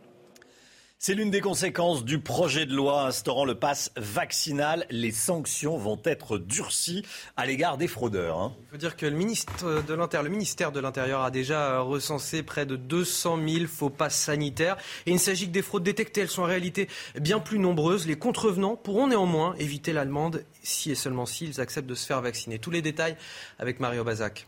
C'est 1.05 1.15
l'une 1.15 1.31
des 1.31 1.41
conséquences 1.41 2.05
du 2.05 2.19
projet 2.19 2.65
de 2.65 2.73
loi 2.73 3.07
instaurant 3.07 3.43
le 3.43 3.55
pass 3.55 3.91
vaccinal. 3.97 4.85
Les 4.89 5.11
sanctions 5.11 5.77
vont 5.77 5.99
être 6.05 6.37
durcies 6.37 7.03
à 7.35 7.45
l'égard 7.45 7.77
des 7.77 7.89
fraudeurs. 7.89 8.39
Hein. 8.39 8.53
Il 8.61 8.69
faut 8.69 8.77
dire 8.77 8.95
que 8.95 9.05
le, 9.05 9.17
ministre 9.17 9.83
de 9.85 9.93
le 9.93 10.29
ministère 10.29 10.71
de 10.71 10.79
l'Intérieur 10.79 11.21
a 11.21 11.29
déjà 11.29 11.81
recensé 11.81 12.41
près 12.41 12.65
de 12.65 12.77
200 12.77 13.37
000 13.45 13.65
faux 13.67 13.89
passes 13.89 14.15
sanitaires. 14.15 14.77
Et 15.05 15.09
il 15.09 15.15
ne 15.15 15.19
s'agit 15.19 15.47
que 15.47 15.51
des 15.51 15.61
fraudes 15.61 15.83
détectées. 15.83 16.21
Elles 16.21 16.29
sont 16.29 16.43
en 16.43 16.45
réalité 16.45 16.87
bien 17.19 17.41
plus 17.41 17.59
nombreuses. 17.59 18.07
Les 18.07 18.17
contrevenants 18.17 18.77
pourront 18.77 19.07
néanmoins 19.07 19.55
éviter 19.55 19.91
l'allemande 19.91 20.45
si 20.61 20.89
et 20.89 20.95
seulement 20.95 21.25
s'ils 21.25 21.59
acceptent 21.59 21.89
de 21.89 21.95
se 21.95 22.07
faire 22.07 22.21
vacciner. 22.21 22.59
Tous 22.59 22.71
les 22.71 22.81
détails 22.81 23.17
avec 23.59 23.81
Mario 23.81 24.05
Bazac. 24.05 24.47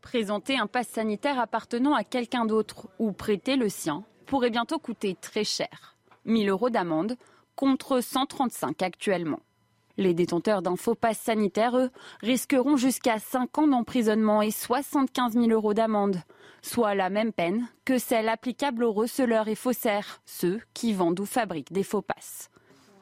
Présenter 0.00 0.56
un 0.56 0.66
pass 0.66 0.88
sanitaire 0.88 1.38
appartenant 1.38 1.92
à 1.92 2.04
quelqu'un 2.04 2.46
d'autre 2.46 2.88
ou 2.98 3.12
prêter 3.12 3.56
le 3.56 3.68
sien 3.68 4.02
pourrait 4.22 4.50
bientôt 4.50 4.78
coûter 4.78 5.16
très 5.20 5.44
cher. 5.44 5.96
1000 6.24 6.48
euros 6.48 6.70
d'amende 6.70 7.16
contre 7.56 8.00
135 8.00 8.82
actuellement. 8.82 9.40
Les 9.98 10.14
détenteurs 10.14 10.62
d'un 10.62 10.76
faux 10.76 10.94
pass 10.94 11.18
sanitaire, 11.18 11.76
eux, 11.76 11.90
risqueront 12.22 12.76
jusqu'à 12.76 13.18
5 13.18 13.58
ans 13.58 13.66
d'emprisonnement 13.66 14.40
et 14.40 14.50
75 14.50 15.34
000 15.34 15.48
euros 15.48 15.74
d'amende, 15.74 16.22
soit 16.62 16.94
la 16.94 17.10
même 17.10 17.32
peine 17.32 17.68
que 17.84 17.98
celle 17.98 18.28
applicable 18.28 18.84
aux 18.84 18.92
receleurs 18.92 19.48
et 19.48 19.54
faussaires, 19.54 20.22
ceux 20.24 20.60
qui 20.72 20.94
vendent 20.94 21.20
ou 21.20 21.26
fabriquent 21.26 21.72
des 21.72 21.82
faux 21.82 22.02
passes. 22.02 22.48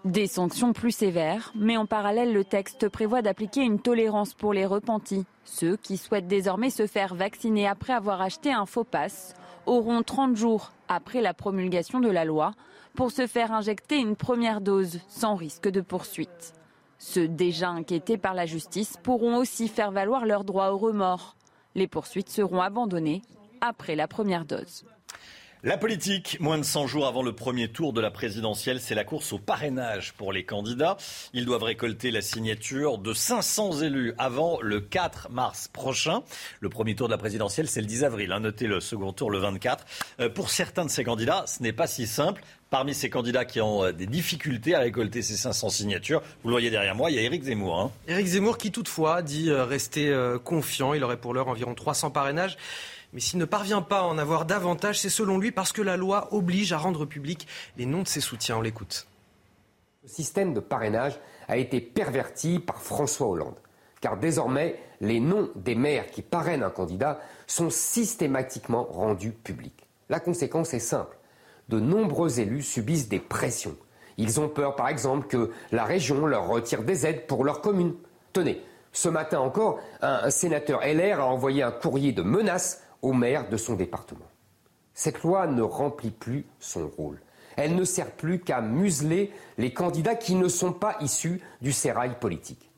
Des 0.04 0.26
sanctions 0.26 0.72
plus 0.72 0.92
sévères, 0.92 1.52
mais 1.54 1.76
en 1.76 1.85
parallèle, 1.85 2.33
le 2.33 2.42
texte 2.42 2.88
prévoit 2.88 3.20
d'appliquer 3.20 3.61
une 3.61 3.80
tolérance 3.80 4.33
pour 4.33 4.54
les 4.54 4.64
repentis, 4.64 5.26
ceux 5.44 5.76
qui 5.76 5.98
souhaitent 5.98 6.26
désormais 6.26 6.70
se 6.70 6.87
faire 6.87 7.14
vacciner 7.14 7.68
après 7.68 7.92
avoir 7.92 8.22
acheté 8.22 8.50
un 8.50 8.64
faux 8.64 8.85
pass 8.85 9.35
auront 9.70 10.02
30 10.02 10.37
jours 10.37 10.72
après 10.88 11.20
la 11.20 11.33
promulgation 11.33 12.00
de 12.00 12.09
la 12.09 12.24
loi 12.24 12.54
pour 12.96 13.12
se 13.12 13.28
faire 13.28 13.52
injecter 13.52 13.98
une 13.98 14.16
première 14.16 14.61
dose 14.61 14.98
sans 15.09 15.37
risque 15.37 15.68
de 15.68 15.80
poursuite. 15.80 16.54
Ceux 16.98 17.28
déjà 17.28 17.70
inquiétés 17.70 18.18
par 18.18 18.35
la 18.35 18.46
justice 18.46 18.96
pourront 19.02 19.37
aussi 19.37 19.68
faire 19.68 19.92
valoir 19.92 20.26
leur 20.26 20.42
droit 20.42 20.70
au 20.70 20.76
remords. 20.76 21.37
Les 21.76 21.87
poursuites 21.87 22.30
seront 22.30 22.61
abandonnées 22.61 23.22
après 23.61 23.94
la 23.94 24.09
première 24.09 24.44
dose. 24.44 24.85
La 25.62 25.77
politique, 25.77 26.38
moins 26.40 26.57
de 26.57 26.62
100 26.62 26.87
jours 26.87 27.07
avant 27.07 27.23
le 27.23 27.35
premier 27.35 27.68
tour 27.68 27.92
de 27.92 28.01
la 28.01 28.11
présidentielle, 28.11 28.81
c'est 28.81 28.94
la 28.94 29.05
course 29.05 29.35
au 29.35 29.38
parrainage 29.38 30.14
pour 30.14 30.33
les 30.33 30.42
candidats. 30.42 30.96
Ils 31.35 31.44
doivent 31.44 31.64
récolter 31.64 32.11
la 32.11 32.23
signature 32.23 32.96
de 32.96 33.12
500 33.12 33.83
élus 33.83 34.14
avant 34.16 34.59
le 34.62 34.81
4 34.81 35.29
mars 35.31 35.68
prochain. 35.68 36.23
Le 36.61 36.70
premier 36.70 36.94
tour 36.94 37.09
de 37.09 37.12
la 37.12 37.18
présidentielle, 37.18 37.68
c'est 37.68 37.83
le 37.83 37.87
10 37.87 38.05
avril. 38.05 38.33
Hein. 38.33 38.40
Notez 38.40 38.66
le 38.66 38.81
second 38.81 39.12
tour 39.12 39.31
le 39.31 39.37
24. 39.37 39.85
Euh, 40.20 40.31
pour 40.31 40.49
certains 40.49 40.87
de 40.87 40.90
ces 40.90 41.05
candidats, 41.05 41.44
ce 41.46 41.62
n'est 41.62 41.75
pas 41.75 41.87
si 41.87 42.07
simple. 42.07 42.42
Parmi 42.70 42.94
ces 42.94 43.11
candidats 43.11 43.44
qui 43.44 43.61
ont 43.61 43.85
euh, 43.85 43.92
des 43.92 44.07
difficultés 44.07 44.75
à 44.75 44.79
récolter 44.79 45.20
ces 45.20 45.37
500 45.37 45.68
signatures, 45.68 46.23
vous 46.42 46.49
le 46.49 46.55
voyez 46.55 46.70
derrière 46.70 46.94
moi, 46.94 47.11
il 47.11 47.16
y 47.16 47.18
a 47.18 47.23
Éric 47.23 47.42
Zemmour. 47.42 47.79
Hein. 47.79 47.90
Éric 48.09 48.29
Zemmour 48.29 48.57
qui 48.57 48.73
toutefois 48.73 49.20
dit 49.20 49.51
euh, 49.51 49.66
rester 49.66 50.11
confiant. 50.42 50.94
Il 50.94 51.05
aurait 51.05 51.18
pour 51.18 51.35
l'heure 51.35 51.49
environ 51.49 51.75
300 51.75 52.12
parrainages. 52.12 52.57
Mais 53.12 53.20
s'il 53.20 53.38
ne 53.38 53.44
parvient 53.44 53.83
pas 53.83 54.01
à 54.01 54.05
en 54.05 54.18
avoir 54.18 54.44
davantage, 54.44 55.01
c'est 55.01 55.09
selon 55.09 55.38
lui 55.38 55.51
parce 55.51 55.73
que 55.73 55.83
la 55.83 55.96
loi 55.96 56.29
oblige 56.33 56.73
à 56.73 56.79
rendre 56.79 57.07
public 57.07 57.46
les 57.77 57.87
noms 57.87 58.03
de 58.03 58.09
ses 58.09 58.20
soutiens. 58.20 58.59
On 58.59 58.61
l'écoute. 58.61 59.07
Le 60.03 60.09
système 60.09 60.55
de 60.55 60.61
parrainage 60.61 61.18
a 61.49 61.57
été 61.57 61.81
perverti 61.81 62.59
par 62.59 62.81
François 62.81 63.27
Hollande. 63.27 63.57
Car 64.01 64.16
désormais, 64.16 64.81
les 65.01 65.20
noms 65.20 65.51
des 65.57 65.75
maires 65.75 66.11
qui 66.11 66.23
parrainent 66.23 66.62
un 66.62 66.70
candidat 66.70 67.20
sont 67.46 67.68
systématiquement 67.68 68.85
rendus 68.85 69.33
publics. 69.33 69.87
La 70.09 70.20
conséquence 70.20 70.73
est 70.73 70.79
simple. 70.79 71.18
De 71.68 71.81
nombreux 71.81 72.40
élus 72.40 72.62
subissent 72.62 73.09
des 73.09 73.18
pressions. 73.18 73.77
Ils 74.16 74.40
ont 74.40 74.49
peur, 74.49 74.75
par 74.77 74.88
exemple, 74.88 75.27
que 75.27 75.51
la 75.70 75.85
région 75.85 76.27
leur 76.27 76.46
retire 76.49 76.83
des 76.83 77.07
aides 77.07 77.27
pour 77.27 77.44
leur 77.44 77.61
commune. 77.61 77.94
Tenez, 78.33 78.62
ce 78.92 79.09
matin 79.09 79.40
encore, 79.40 79.81
un 80.01 80.30
sénateur 80.30 80.80
LR 80.80 81.20
a 81.20 81.26
envoyé 81.26 81.62
un 81.62 81.70
courrier 81.70 82.12
de 82.12 82.22
menace 82.22 82.82
au 83.03 83.12
maire 83.12 83.48
de 83.48 83.57
son 83.57 83.74
département. 83.74 84.26
Cette 84.94 85.22
loi 85.22 85.46
ne 85.46 85.62
remplit 85.62 86.11
plus 86.11 86.46
son 86.59 86.88
rôle. 86.88 87.20
Elle 87.57 87.74
ne 87.74 87.84
sert 87.84 88.12
plus 88.12 88.40
qu'à 88.40 88.61
museler 88.61 89.32
les 89.59 89.72
candidats 89.72 90.14
qui 90.14 90.34
ne 90.34 90.48
sont 90.48 90.72
pas 90.72 90.96
issus 91.01 91.40
du 91.61 91.72
sérail 91.72 92.18
politique. 92.20 92.70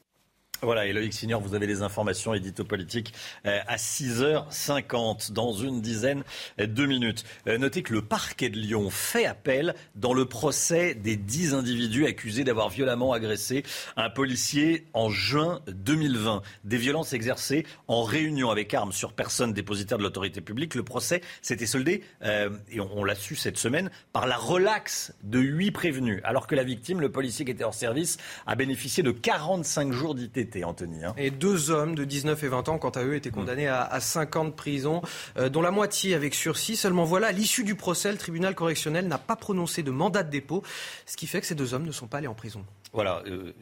Voilà, 0.65 0.87
et 0.87 0.93
Loïc 0.93 1.13
Signor, 1.13 1.41
vous 1.41 1.57
avez 1.57 1.67
les 1.67 1.83
informations 1.83 2.35
édito 2.35 2.63
politiques 2.63 3.13
euh, 3.47 3.59
à 3.67 3.75
6h50 3.79 5.33
dans 5.33 5.53
une 5.53 5.81
dizaine 5.81 6.23
de 6.57 6.87
minutes. 6.87 7.25
Euh, 7.49 7.59
notez 7.59 7.83
que 7.83 7.93
le 7.93 8.01
parquet 8.01 8.49
de 8.49 8.57
Lyon 8.57 8.89
fait 8.89 9.27
appel 9.27 9.75
dans 9.97 10.15
le 10.15 10.25
procès 10.25 10.95
des 10.95 11.17
10 11.17 11.55
individus 11.55 12.07
accusés 12.07 12.45
d'avoir 12.45 12.69
violemment 12.69 13.13
agressé 13.13 13.65
un 13.97 14.09
policier 14.09 14.87
en 14.93 15.11
juin 15.11 15.63
2020. 15.67 16.43
Des 16.63 16.77
violences 16.77 17.13
exercées 17.13 17.67
en 17.89 18.05
réunion 18.05 18.49
avec 18.49 18.73
armes 18.73 18.93
sur 18.93 19.15
personne 19.15 19.53
dépositaire 19.53 19.99
de 19.99 20.05
l'autorité 20.05 20.41
publique. 20.41 20.77
Le 20.77 20.85
procès 20.85 21.23
s'était 21.41 21.67
soldé, 21.67 22.05
euh, 22.23 22.51
et 22.71 22.79
on, 22.79 23.03
l'a 23.03 23.17
su 23.17 23.35
cette 23.35 23.59
semaine, 23.59 23.91
par 24.13 24.29
la 24.29 24.37
relaxe 24.37 25.13
de 25.25 25.41
8 25.41 25.73
prévenus, 25.73 26.21
alors 26.23 26.47
que 26.47 26.55
la 26.55 26.63
victime, 26.63 27.01
le 27.01 27.11
policier 27.11 27.45
qui 27.45 27.51
était 27.51 27.65
hors 27.65 27.75
service, 27.75 28.17
a 28.47 28.55
bénéficié 28.55 29.03
de 29.03 29.11
45 29.11 29.91
jours 29.91 30.15
d'ITT. 30.15 30.52
Anthony. 30.65 31.05
Hein. 31.05 31.15
Et 31.17 31.31
deux 31.31 31.71
hommes 31.71 31.95
de 31.95 32.05
19 32.05 32.43
et 32.43 32.49
20 32.49 32.69
ans, 32.69 32.79
quant 32.79 32.91
à 32.91 33.03
eux, 33.05 33.15
étaient 33.15 33.31
condamnés 33.31 33.69
à, 33.69 33.83
à 33.83 34.01
5 34.01 34.37
ans 34.37 34.45
de 34.45 34.51
prison, 34.51 35.03
euh, 35.37 35.49
dont 35.49 35.63
la 35.63 35.71
moitié 35.71 36.15
avec 36.15 36.35
sursis. 36.35 36.77
Seulement 36.77 37.05
voilà, 37.05 37.29
à 37.29 37.33
l'issue 37.33 37.65
du 37.65 37.75
procès, 37.75 38.13
le 38.13 38.19
tribunal 38.19 38.55
correctionnel 38.55 39.09
n'a 39.09 39.19
pas 39.19 39.37
prononcé 39.37 39.83
de 39.83 39.91
mandat 39.91 40.23
de 40.23 40.31
dépôt, 40.31 40.63
ce 41.07 41.17
qui 41.17 41.27
fait 41.27 41.41
que 41.41 41.47
ces 41.47 41.55
deux 41.55 41.75
hommes 41.75 41.87
ne 41.87 41.93
sont 41.93 42.07
pas 42.07 42.19
allés 42.19 42.27
en 42.27 42.35
prison. 42.35 42.65
Voilà, 42.93 43.23
euh, 43.27 43.53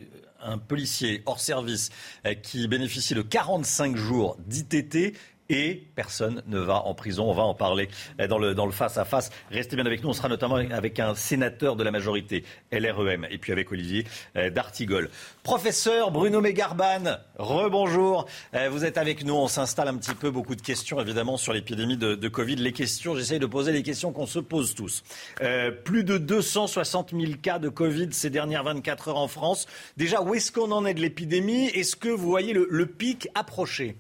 un 0.40 0.58
policier 0.58 1.22
hors 1.26 1.40
service 1.40 1.90
euh, 2.26 2.34
qui 2.34 2.66
bénéficie 2.66 3.14
de 3.14 3.22
45 3.22 3.96
jours 3.96 4.36
d'ITT 4.40 5.16
et 5.50 5.82
personne 5.96 6.42
ne 6.46 6.58
va 6.58 6.86
en 6.86 6.94
prison. 6.94 7.28
On 7.28 7.34
va 7.34 7.42
en 7.42 7.54
parler 7.54 7.88
dans 8.28 8.38
le, 8.38 8.54
dans 8.54 8.66
le 8.66 8.72
face 8.72 8.96
à 8.96 9.04
face. 9.04 9.30
Restez 9.50 9.76
bien 9.76 9.84
avec 9.84 10.02
nous. 10.02 10.08
On 10.08 10.14
sera 10.14 10.28
notamment 10.28 10.54
avec 10.54 10.98
un 11.00 11.14
sénateur 11.14 11.76
de 11.76 11.82
la 11.82 11.90
majorité 11.90 12.44
LREM 12.72 13.26
et 13.30 13.36
puis 13.36 13.52
avec 13.52 13.70
Olivier 13.72 14.06
euh, 14.36 14.48
D'Artigol. 14.48 15.10
Professeur 15.42 16.12
Bruno 16.12 16.40
Mégarban, 16.40 17.18
rebonjour. 17.36 18.26
Euh, 18.54 18.68
vous 18.70 18.84
êtes 18.84 18.96
avec 18.96 19.24
nous. 19.24 19.34
On 19.34 19.48
s'installe 19.48 19.88
un 19.88 19.96
petit 19.96 20.14
peu. 20.14 20.30
Beaucoup 20.30 20.54
de 20.54 20.62
questions 20.62 21.00
évidemment 21.00 21.36
sur 21.36 21.52
l'épidémie 21.52 21.96
de, 21.96 22.28
Covid. 22.28 22.56
Les 22.56 22.72
questions, 22.72 23.16
j'essaye 23.16 23.40
de 23.40 23.46
poser 23.46 23.72
les 23.72 23.82
questions 23.82 24.12
qu'on 24.12 24.26
se 24.26 24.38
pose 24.38 24.76
tous. 24.76 25.02
Euh, 25.42 25.72
plus 25.72 26.04
de 26.04 26.16
260 26.16 27.10
000 27.10 27.32
cas 27.42 27.58
de 27.58 27.68
Covid 27.68 28.08
ces 28.12 28.30
dernières 28.30 28.62
24 28.62 29.08
heures 29.08 29.16
en 29.18 29.26
France. 29.26 29.66
Déjà, 29.96 30.22
où 30.22 30.34
est-ce 30.34 30.52
qu'on 30.52 30.70
en 30.70 30.86
est 30.86 30.94
de 30.94 31.00
l'épidémie? 31.00 31.66
Est-ce 31.68 31.96
que 31.96 32.08
vous 32.08 32.28
voyez 32.28 32.52
le 32.52 32.86
pic 32.86 33.28
approcher? 33.34 33.96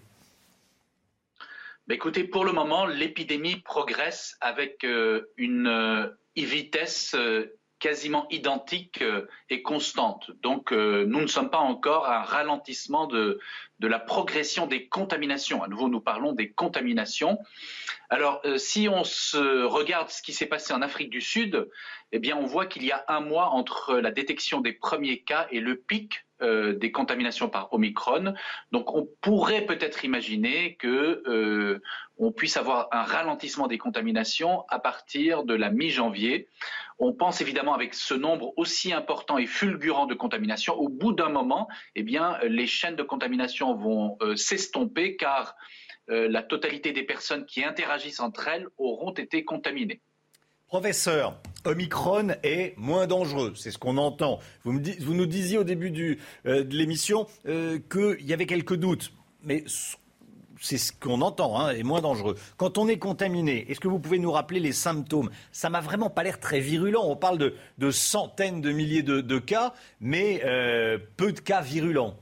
Écoutez, 1.94 2.24
pour 2.24 2.44
le 2.44 2.52
moment, 2.52 2.86
l'épidémie 2.86 3.56
progresse 3.56 4.36
avec 4.40 4.84
euh, 4.84 5.32
une 5.36 5.66
euh, 5.66 6.08
vitesse 6.36 7.14
euh, 7.14 7.58
quasiment 7.78 8.26
identique 8.28 9.02
et 9.48 9.62
constante. 9.62 10.30
Donc, 10.42 10.70
nous 10.70 11.20
ne 11.20 11.26
sommes 11.26 11.48
pas 11.48 11.60
encore 11.60 12.04
à 12.04 12.20
un 12.20 12.22
ralentissement 12.24 13.06
de, 13.06 13.40
la 13.80 13.98
progression 13.98 14.66
des 14.66 14.86
contaminations. 14.86 15.62
À 15.62 15.68
nouveau, 15.68 15.88
nous 15.88 16.02
parlons 16.02 16.34
des 16.34 16.50
contaminations. 16.50 17.38
Alors, 18.10 18.42
si 18.56 18.86
on 18.86 19.00
regarde 19.00 20.10
ce 20.10 20.20
qui 20.20 20.34
s'est 20.34 20.44
passé 20.44 20.74
en 20.74 20.82
Afrique 20.82 21.08
du 21.08 21.22
Sud, 21.22 21.70
eh 22.12 22.18
bien, 22.18 22.36
on 22.36 22.44
voit 22.44 22.66
qu'il 22.66 22.84
y 22.84 22.92
a 22.92 23.02
un 23.08 23.20
mois 23.20 23.48
entre 23.48 23.94
la 23.94 24.10
détection 24.10 24.60
des 24.60 24.74
premiers 24.74 25.22
cas 25.22 25.46
et 25.50 25.60
le 25.60 25.76
pic 25.76 26.26
euh, 26.42 26.74
des 26.74 26.90
contaminations 26.90 27.48
par 27.48 27.72
Omicron. 27.72 28.34
Donc 28.72 28.94
on 28.94 29.08
pourrait 29.20 29.66
peut-être 29.66 30.04
imaginer 30.04 30.76
que 30.76 31.22
euh, 31.26 31.80
on 32.18 32.32
puisse 32.32 32.56
avoir 32.56 32.88
un 32.92 33.02
ralentissement 33.02 33.66
des 33.66 33.78
contaminations 33.78 34.64
à 34.68 34.78
partir 34.78 35.44
de 35.44 35.54
la 35.54 35.70
mi-janvier. 35.70 36.48
On 36.98 37.12
pense 37.12 37.40
évidemment 37.40 37.74
avec 37.74 37.94
ce 37.94 38.14
nombre 38.14 38.52
aussi 38.56 38.92
important 38.92 39.38
et 39.38 39.46
fulgurant 39.46 40.06
de 40.06 40.14
contaminations, 40.14 40.74
au 40.74 40.88
bout 40.88 41.12
d'un 41.12 41.30
moment, 41.30 41.68
eh 41.94 42.04
les 42.48 42.66
chaînes 42.66 42.96
de 42.96 43.02
contamination 43.02 43.74
vont 43.74 44.16
euh, 44.22 44.36
s'estomper 44.36 45.16
car 45.16 45.54
la 46.08 46.42
totalité 46.42 46.90
des 46.90 47.04
personnes 47.04 47.46
qui 47.46 47.62
interagissent 47.62 48.18
entre 48.18 48.48
elles 48.48 48.66
auront 48.78 49.12
été 49.12 49.44
contaminées. 49.44 50.00
Professeur, 50.70 51.36
Omicron 51.64 52.28
est 52.44 52.74
moins 52.78 53.08
dangereux, 53.08 53.54
c'est 53.56 53.72
ce 53.72 53.78
qu'on 53.78 53.96
entend. 53.96 54.38
Vous, 54.62 54.72
nous 54.72 55.26
disiez 55.26 55.58
au 55.58 55.64
début 55.64 56.20
euh, 56.46 56.62
de 56.62 56.76
l'émission 56.76 57.26
euh, 57.48 57.80
qu'il 57.90 58.24
y 58.24 58.32
avait 58.32 58.46
quelques 58.46 58.76
doutes, 58.76 59.12
mais 59.42 59.64
c'est 60.60 60.78
ce 60.78 60.92
qu'on 60.92 61.22
entend, 61.22 61.58
hein, 61.58 61.70
est 61.70 61.82
moins 61.82 62.00
dangereux. 62.00 62.36
Quand 62.56 62.78
on 62.78 62.86
est 62.86 62.98
contaminé, 62.98 63.68
est-ce 63.68 63.80
que 63.80 63.88
vous 63.88 63.98
pouvez 63.98 64.20
nous 64.20 64.30
rappeler 64.30 64.60
les 64.60 64.70
symptômes? 64.70 65.30
Ça 65.50 65.70
m'a 65.70 65.80
vraiment 65.80 66.08
pas 66.08 66.22
l'air 66.22 66.38
très 66.38 66.60
virulent. 66.60 67.02
On 67.02 67.16
parle 67.16 67.52
de, 67.78 67.90
centaines 67.90 68.60
de 68.60 68.70
milliers 68.70 69.02
de, 69.02 69.38
cas, 69.40 69.74
mais 70.00 70.40
euh, 70.44 70.98
peu 71.16 71.32
de 71.32 71.40
cas 71.40 71.62
virulents. 71.62 72.14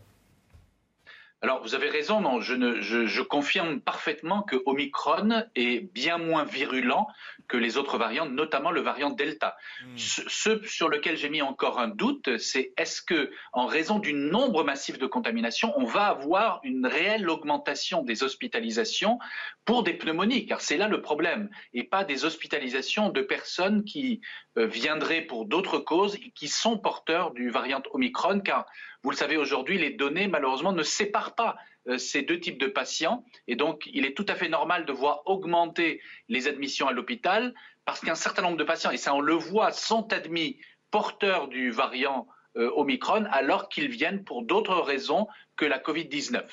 Alors, 1.41 1.63
vous 1.63 1.77
avez 1.77 1.89
raison, 1.89 2.21
non, 2.21 2.41
je, 2.41 2.81
je, 2.81 3.23
confirme 3.23 3.81
parfaitement 3.81 4.43
que 4.43 4.57
Omicron 4.67 5.45
est 5.55 5.81
bien 5.93 6.19
moins 6.19 6.43
virulent 6.43 7.07
que 7.47 7.57
les 7.57 7.77
autres 7.77 7.97
variants, 7.97 8.27
notamment 8.27 8.73
le 8.73 8.81
variant 8.81 9.11
Delta. 9.11 9.57
Hmm. 9.85 9.97
Ce, 9.97 10.67
sur 10.67 10.89
lequel 10.89 11.17
j'ai 11.17 11.29
mis 11.29 11.41
encore 11.41 11.79
un 11.79 11.87
doute, 11.87 12.39
c'est 12.39 12.73
est-ce 12.77 13.03
que, 13.03 13.31
en 13.53 13.67
raison 13.67 14.01
du 14.01 14.15
nombre 14.15 14.65
massif 14.65 14.99
de 14.99 15.07
contaminations, 15.07 15.73
on 15.77 15.85
va 15.85 16.07
avoir 16.07 16.61
une 16.65 16.87
réelle 16.87 17.31
augmentation 17.31 18.03
des 18.03 18.25
hospitalisations 18.25 19.21
pour 19.65 19.85
des 19.85 19.95
pneumonies, 19.95 20.47
car 20.47 20.61
c'est 20.61 20.77
là 20.77 20.89
le 20.89 21.03
problème, 21.03 21.51
et 21.73 21.85
pas 21.85 22.03
des 22.03 22.25
hospitalisations 22.25 23.11
de 23.11 23.21
personnes 23.21 23.85
qui 23.85 24.21
euh, 24.57 24.67
viendraient 24.67 25.23
pour 25.23 25.45
d'autres 25.45 25.79
causes 25.79 26.17
et 26.17 26.33
qui 26.35 26.49
sont 26.49 26.79
porteurs 26.79 27.31
du 27.31 27.49
variant 27.51 27.83
Omicron, 27.93 28.41
car 28.41 28.67
vous 29.05 29.11
le 29.11 29.17
savez 29.17 29.37
aujourd'hui, 29.37 29.79
les 29.79 29.91
données 29.91 30.29
malheureusement 30.29 30.73
ne 30.73 30.83
séparent 30.83 31.35
pas 31.35 31.57
euh, 31.89 31.99
ces 31.99 32.23
deux 32.23 32.41
types 32.41 32.59
de 32.59 32.67
patients. 32.67 33.25
Et 33.47 33.57
donc, 33.57 33.89
il 33.93 34.05
est 34.05 34.17
tout 34.17 34.27
à 34.29 34.35
fait 34.35 34.49
normal 34.49 34.85
de 34.87 34.93
voir 34.93 35.23
augmenter 35.27 36.01
les 36.29 36.49
admissions 36.49 36.89
à 36.89 36.93
l'hôpital 36.93 37.55
parce 37.85 38.01
qu'un 38.01 38.15
certain 38.15 38.43
nombre 38.43 38.59
de 38.59 38.65
patients, 38.65 38.91
et 38.91 38.99
ça 38.99 39.15
on 39.15 39.21
le 39.21 39.35
voit, 39.35 39.73
sont 39.73 40.13
admis 40.13 40.59
porteurs 40.91 41.49
du 41.49 41.71
variant 41.71 42.27
euh, 42.57 42.71
Omicron 42.75 43.25
alors 43.31 43.69
qu'ils 43.69 43.89
viennent 43.89 44.25
pour 44.25 44.43
d'autres 44.43 44.77
raisons 44.77 45.27
que 45.57 45.65
la 45.65 45.79
Covid-19. 45.79 46.45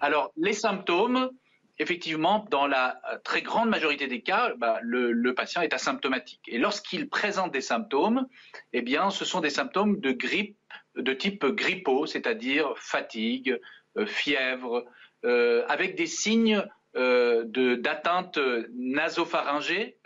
Alors, 0.00 0.32
les 0.36 0.52
symptômes, 0.52 1.30
effectivement, 1.78 2.46
dans 2.50 2.66
la 2.66 3.00
très 3.24 3.42
grande 3.42 3.68
majorité 3.68 4.06
des 4.06 4.22
cas, 4.22 4.54
bah, 4.56 4.78
le, 4.82 5.34
patient 5.34 5.62
est 5.62 5.74
asymptomatique. 5.74 6.42
Et 6.48 6.58
lorsqu'il 6.58 7.08
présente 7.08 7.52
des 7.52 7.60
symptômes, 7.60 8.26
eh 8.72 8.82
bien, 8.82 9.10
ce 9.10 9.24
sont 9.24 9.40
des 9.40 9.50
symptômes 9.50 10.00
de 10.00 10.12
grippe 10.12 10.56
de 10.96 11.12
type 11.12 11.44
grippaux, 11.46 12.06
c'est-à-dire 12.06 12.72
fatigue, 12.76 13.58
euh, 13.96 14.06
fièvre, 14.06 14.84
euh, 15.24 15.64
avec 15.68 15.96
des 15.96 16.06
signes 16.06 16.62
euh, 16.96 17.44
d'atteinte 17.76 18.38
nasopharyngée, 18.74 19.98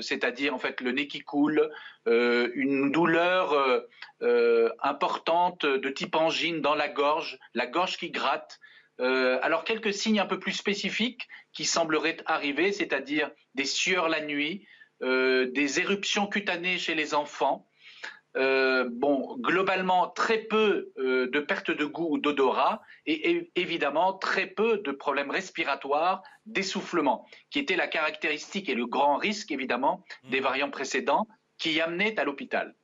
c'est-à-dire 0.00 0.54
en 0.54 0.58
fait 0.58 0.80
le 0.80 0.90
nez 0.90 1.06
qui 1.06 1.20
coule, 1.20 1.70
une 2.06 2.90
douleur 2.90 3.84
importante 4.82 5.64
de 5.64 5.88
type 5.88 6.16
angine 6.16 6.60
dans 6.60 6.74
la 6.74 6.88
gorge, 6.88 7.38
la 7.54 7.68
gorge 7.68 7.96
qui 7.96 8.10
gratte. 8.10 8.58
alors 8.98 9.62
quelques 9.62 9.94
signes 9.94 10.18
un 10.18 10.26
peu 10.26 10.40
plus 10.40 10.52
spécifiques 10.52 11.28
qui 11.52 11.64
sembleraient 11.64 12.16
arriver, 12.26 12.72
c'est-à-dire 12.72 13.30
des 13.54 13.64
sueurs 13.64 14.08
la 14.08 14.20
nuit, 14.24 14.66
des 15.00 15.78
éruptions 15.78 16.26
cutanées 16.26 16.78
chez 16.78 16.96
les 16.96 17.14
enfants, 17.14 17.68
euh, 18.36 18.88
bon, 18.90 19.36
globalement, 19.38 20.08
très 20.08 20.38
peu 20.38 20.92
euh, 20.98 21.28
de 21.30 21.40
perte 21.40 21.70
de 21.70 21.84
goût 21.84 22.08
ou 22.10 22.18
d'odorat 22.18 22.82
et, 23.06 23.50
évidemment 23.56 24.14
très 24.14 24.46
peu 24.46 24.78
de 24.78 24.90
problèmes 24.90 25.30
respiratoires, 25.30 26.22
d'essoufflement, 26.46 27.26
qui 27.50 27.58
était 27.58 27.76
la 27.76 27.86
caractéristique 27.86 28.68
et 28.68 28.74
le 28.74 28.86
grand 28.86 29.16
risque 29.16 29.50
évidemment 29.50 30.04
des 30.30 30.40
mmh. 30.40 30.44
variants 30.44 30.70
précédents 30.70 31.26
qui 31.58 31.80
amenaient 31.80 32.18
à 32.18 32.24
l'hôpital. 32.24 32.74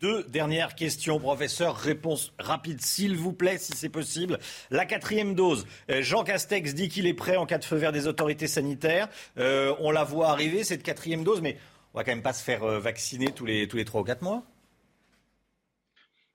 Deux 0.00 0.24
dernières 0.24 0.74
questions, 0.74 1.18
professeur. 1.20 1.76
Réponse 1.76 2.34
rapide, 2.38 2.80
s'il 2.80 3.16
vous 3.16 3.32
plaît, 3.32 3.58
si 3.58 3.72
c'est 3.72 3.88
possible. 3.88 4.40
La 4.70 4.84
quatrième 4.84 5.34
dose. 5.34 5.64
Euh, 5.90 6.02
Jean 6.02 6.24
Castex 6.24 6.74
dit 6.74 6.88
qu'il 6.88 7.06
est 7.06 7.14
prêt 7.14 7.36
en 7.36 7.46
cas 7.46 7.58
de 7.58 7.64
feu 7.64 7.76
vert 7.76 7.92
des 7.92 8.08
autorités 8.08 8.48
sanitaires. 8.48 9.08
on 9.36 9.90
la 9.90 10.04
voit 10.04 10.30
arriver, 10.30 10.64
cette 10.64 10.82
quatrième 10.82 11.24
dose, 11.24 11.40
mais 11.40 11.56
on 11.94 11.98
va 11.98 12.04
quand 12.04 12.12
même 12.12 12.22
pas 12.22 12.32
se 12.32 12.42
faire 12.42 12.66
vacciner 12.80 13.32
tous 13.32 13.46
les, 13.46 13.68
tous 13.68 13.76
les 13.76 13.84
3 13.84 14.00
ou 14.00 14.04
4 14.04 14.22
mois 14.22 14.42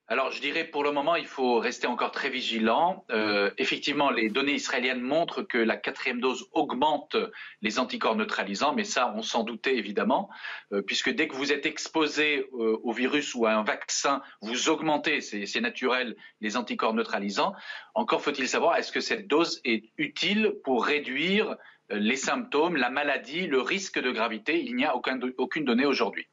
alors, 0.10 0.32
je 0.32 0.40
dirais 0.40 0.64
pour 0.64 0.86
le 0.86 0.94
moment, 0.94 1.18
il 1.18 1.26
faut 1.26 1.60
rester 1.60 1.86
encore 1.86 2.12
très 2.12 2.30
vigilant. 2.30 3.04
Euh, 3.12 3.52
effectivement, 3.58 4.10
les 4.10 4.30
données 4.30 4.54
israéliennes 4.54 5.02
montrent 5.02 5.42
que 5.42 5.58
la 5.58 5.76
quatrième 5.76 6.22
dose 6.22 6.48
augmente 6.54 7.18
les 7.62 7.78
anticorps 7.78 8.16
neutralisants, 8.16 8.74
mais 8.74 8.86
ça, 8.86 9.14
on 9.18 9.22
s'en 9.22 9.44
doutait 9.44 9.76
évidemment, 9.76 10.30
euh, 10.72 10.82
puisque 10.82 11.10
dès 11.10 11.28
que 11.28 11.36
vous 11.36 11.52
êtes 11.52 11.66
exposé 11.66 12.48
euh, 12.54 12.80
au 12.84 12.94
virus 12.94 13.36
ou 13.36 13.48
à 13.48 13.52
un 13.52 13.64
vaccin, 13.64 14.22
vous 14.42 14.70
augmentez, 14.70 15.20
c'est 15.20 15.60
naturel, 15.60 16.16
les 16.40 16.56
anticorps 16.56 16.94
neutralisants. 16.94 17.54
Encore 17.94 18.22
faut-il 18.22 18.48
savoir, 18.48 18.78
est-ce 18.78 18.94
que 18.94 19.02
cette 19.02 19.28
dose 19.28 19.60
est 19.66 19.84
utile 19.98 20.54
pour 20.64 20.86
réduire 20.86 21.58
les 21.90 22.16
symptômes, 22.16 22.78
la 22.78 22.90
maladie, 22.90 23.48
le 23.48 23.60
risque 23.60 24.00
de 24.00 24.12
gravité? 24.12 24.64
Il 24.64 24.78
n'y 24.78 24.86
a 24.86 24.96
aucune 24.96 25.66
donnée 25.66 25.86
aujourd'hui. 25.86 26.30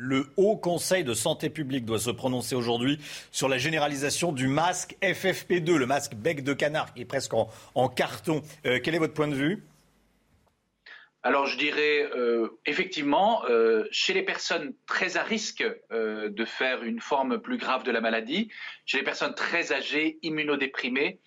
Le 0.00 0.26
Haut 0.36 0.56
Conseil 0.56 1.02
de 1.02 1.12
santé 1.12 1.50
publique 1.50 1.84
doit 1.84 1.98
se 1.98 2.10
prononcer 2.10 2.54
aujourd'hui 2.54 3.00
sur 3.32 3.48
la 3.48 3.58
généralisation 3.58 4.30
du 4.30 4.46
masque 4.46 4.96
FFP2, 5.02 5.74
le 5.74 5.86
masque 5.86 6.14
bec 6.14 6.44
de 6.44 6.52
canard, 6.52 6.94
qui 6.94 7.00
est 7.00 7.04
presque 7.04 7.32
en, 7.34 7.88
carton. 7.88 8.42
Euh, 8.64 8.78
quel 8.80 8.94
est 8.94 9.00
votre 9.00 9.12
point 9.12 9.26
de 9.26 9.34
vue? 9.34 9.64
Alors 11.24 11.46
je 11.46 11.58
dirais 11.58 12.08
euh, 12.14 12.60
effectivement, 12.64 13.44
euh, 13.46 13.88
chez 13.90 14.14
les 14.14 14.22
personnes 14.22 14.72
très 14.86 15.16
à 15.16 15.24
risque 15.24 15.64
de 15.90 16.44
faire 16.44 16.84
une 16.84 17.00
forme 17.00 17.40
plus 17.40 17.58
grave 17.58 17.82
de 17.82 17.90
la 17.90 18.00
maladie, 18.00 18.52
chez 18.86 18.98
les 18.98 19.04
personnes 19.04 19.34
très 19.34 19.72
âgées, 19.72 20.20
immunodéprimées, 20.22 21.18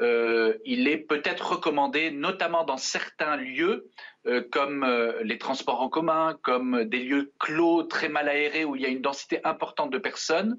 il 0.00 0.88
est 0.88 0.98
peut-être 0.98 1.54
recommandé, 1.54 2.12
notamment 2.12 2.64
dans 2.64 2.76
certains 2.76 3.36
lieux, 3.36 3.88
euh, 4.26 4.42
comme 4.52 4.84
euh, 4.84 5.22
les 5.24 5.38
transports 5.38 5.80
en 5.80 5.88
commun, 5.88 6.38
comme 6.42 6.84
des 6.84 7.02
lieux 7.02 7.32
clos, 7.40 7.82
très 7.82 8.08
mal 8.08 8.28
aérés, 8.28 8.64
où 8.64 8.76
il 8.76 8.82
y 8.82 8.86
a 8.86 8.88
une 8.88 9.02
densité 9.02 9.40
importante 9.44 9.90
de 9.90 9.98
personnes, 9.98 10.56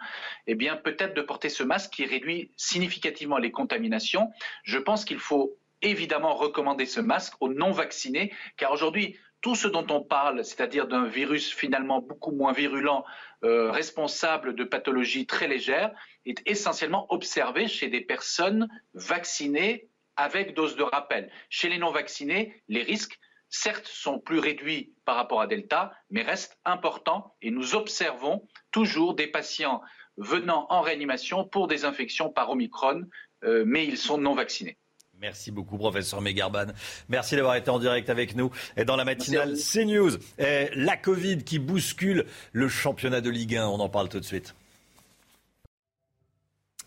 eh 0.48 0.56
bien 0.56 0.76
peut-être 0.76 1.14
de 1.14 1.22
porter 1.22 1.48
ce 1.48 1.64
masque 1.64 1.92
qui 1.92 2.06
réduit 2.06 2.52
significativement 2.58 3.38
les 3.38 3.52
contaminations. 3.52 4.30
Je 4.64 4.78
pense 4.78 5.06
qu'il 5.06 5.20
faut 5.20 5.58
évidemment 5.82 6.34
recommander 6.34 6.86
ce 6.86 7.00
masque 7.00 7.36
aux 7.40 7.54
non-vaccinés, 7.54 8.34
car 8.58 8.72
aujourd'hui, 8.72 9.18
tout 9.42 9.56
ce 9.56 9.68
dont 9.68 9.86
on 9.90 10.02
parle, 10.02 10.44
c'est-à-dire 10.44 10.88
d'un 10.88 11.06
virus 11.06 11.54
finalement 11.54 12.02
beaucoup 12.02 12.32
moins 12.32 12.54
virulent, 12.54 13.06
euh, 13.44 13.72
responsable 13.72 14.56
de 14.56 14.64
pathologies 14.64 15.26
très 15.26 15.48
légères, 15.48 15.92
est 16.26 16.42
essentiellement 16.46 17.06
observé 17.14 17.68
chez 17.68 17.90
des 17.90 18.02
personnes 18.02 18.70
vaccinées 18.94 19.88
avec 20.16 20.54
dose 20.54 20.76
de 20.76 20.84
rappel. 20.84 21.30
Chez 21.50 21.70
les 21.70 21.78
non-vaccinés, 21.78 22.62
les 22.70 22.84
risques 22.84 23.20
certes, 23.54 23.88
sont 23.88 24.20
plus 24.20 24.40
réduits 24.40 24.94
par 25.06 25.16
rapport 25.16 25.40
à 25.40 25.48
Delta, 25.48 25.94
mais 26.10 26.24
restent 26.24 26.58
importants 26.66 27.36
et 27.42 27.52
nous 27.52 27.76
observons 27.76 28.48
toujours 28.72 29.14
des 29.14 29.28
patients 29.28 29.82
venant 30.18 30.66
en 30.70 30.82
réanimation 30.82 31.46
pour 31.46 31.68
des 31.68 31.86
infections 31.86 32.32
par 32.32 32.50
Omicron, 32.50 33.04
euh, 33.44 33.64
mais 33.66 33.86
ils 33.86 33.98
sont 33.98 34.18
non 34.18 34.34
vaccinés. 34.34 34.78
Merci 35.20 35.52
beaucoup, 35.52 35.78
professeur 35.78 36.20
Megarban. 36.20 36.74
Merci 37.08 37.36
d'avoir 37.36 37.56
été 37.56 37.70
en 37.70 37.80
direct 37.80 38.10
avec 38.10 38.36
nous 38.36 38.52
et 38.76 38.84
dans 38.86 38.96
la 38.96 39.06
matinale 39.06 39.56
CNews. 39.56 40.18
la 40.38 40.98
Covid 40.98 41.44
qui 41.44 41.60
bouscule 41.60 42.26
le 42.52 42.68
championnat 42.68 43.22
de 43.22 43.30
Ligue 43.30 43.56
1, 43.56 43.68
on 43.68 43.80
en 43.80 43.90
parle 43.90 44.10
tout 44.10 44.20
de 44.20 44.26
suite. 44.26 44.56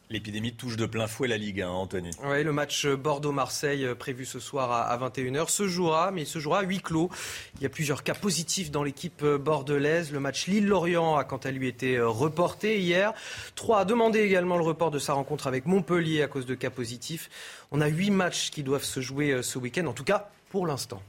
L'épidémie 0.09 0.53
touche 0.53 0.77
de 0.77 0.87
plein 0.87 1.09
fouet 1.09 1.27
la 1.27 1.37
Ligue 1.37 1.63
1, 1.63 1.69
Anthony. 1.69 2.11
Oui, 2.25 2.45
le 2.45 2.53
match 2.53 2.87
Bordeaux-Marseille 2.87 3.85
euh, 3.85 3.97
prévu 3.97 4.25
ce 4.25 4.39
soir 4.39 4.71
à 4.71 4.97
21h 4.97 5.49
se 5.49 5.67
jouera, 5.67 6.13
mais 6.13 6.23
il 6.23 6.27
se 6.27 6.39
jouera 6.39 6.61
à 6.61 6.63
huis 6.63 6.79
clos. 6.79 7.11
Il 7.57 7.63
y 7.63 7.67
a 7.67 7.69
plusieurs 7.69 8.05
cas 8.05 8.15
positifs 8.15 8.71
dans 8.71 8.85
l'équipe 8.85 9.25
euh, 9.25 9.37
bordelaise. 9.37 10.13
Le 10.13 10.21
match 10.21 10.47
Lille-Lorient 10.47 11.17
a 11.17 11.25
quant 11.25 11.39
à 11.39 11.51
lui 11.51 11.67
été 11.67 11.97
euh, 11.97 12.09
reporté 12.09 12.79
hier. 12.81 13.15
Troyes 13.57 13.81
a 13.81 13.85
demandé 13.85 14.21
également 14.21 14.57
le 14.57 14.65
report 14.65 14.93
de 14.93 15.01
sa 15.01 15.13
rencontre 15.13 15.49
avec 15.49 15.67
Montpellier 15.67 16.23
à 16.23 16.29
cause 16.29 16.47
de 16.47 16.55
cas 16.55 16.71
positifs. 16.71 17.29
On 17.73 17.81
a 17.81 17.89
huit 17.89 18.11
matchs 18.11 18.51
qui 18.51 18.63
doivent 18.63 18.85
se 18.85 19.01
jouer 19.01 19.43
ce 19.43 19.59
week-end, 19.59 19.87
en 19.87 19.93
tout 19.93 20.05
cas 20.05 20.31
pour 20.51 20.69
l'instant. 20.69 21.03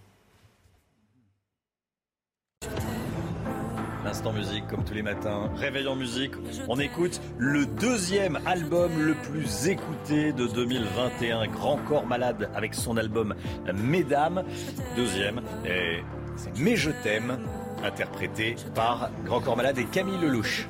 Instant 4.08 4.32
musique, 4.32 4.66
comme 4.68 4.86
tous 4.86 4.94
les 4.94 5.02
matins. 5.02 5.52
Réveil 5.58 5.86
en 5.86 5.98
musique. 5.98 6.32
On 6.70 6.80
écoute 6.80 7.20
le 7.38 7.66
deuxième 7.66 8.40
album 8.46 8.90
le 8.98 9.14
plus 9.16 9.68
écouté 9.68 10.32
de 10.32 10.48
2021. 10.48 11.48
Grand 11.48 11.76
Corps 11.90 12.08
Malade 12.08 12.50
avec 12.56 12.74
son 12.74 12.96
album 12.96 13.36
Mesdames. 13.74 14.44
Deuxième. 14.96 15.42
Et 15.66 16.04
c'est 16.38 16.58
Mais 16.58 16.78
je 16.78 16.92
t'aime, 17.04 17.38
interprété 17.84 18.56
par 18.74 19.10
Grand 19.26 19.42
Corps 19.42 19.58
Malade 19.58 19.78
et 19.78 19.86
Camille 19.86 20.20
Lelouch. 20.22 20.70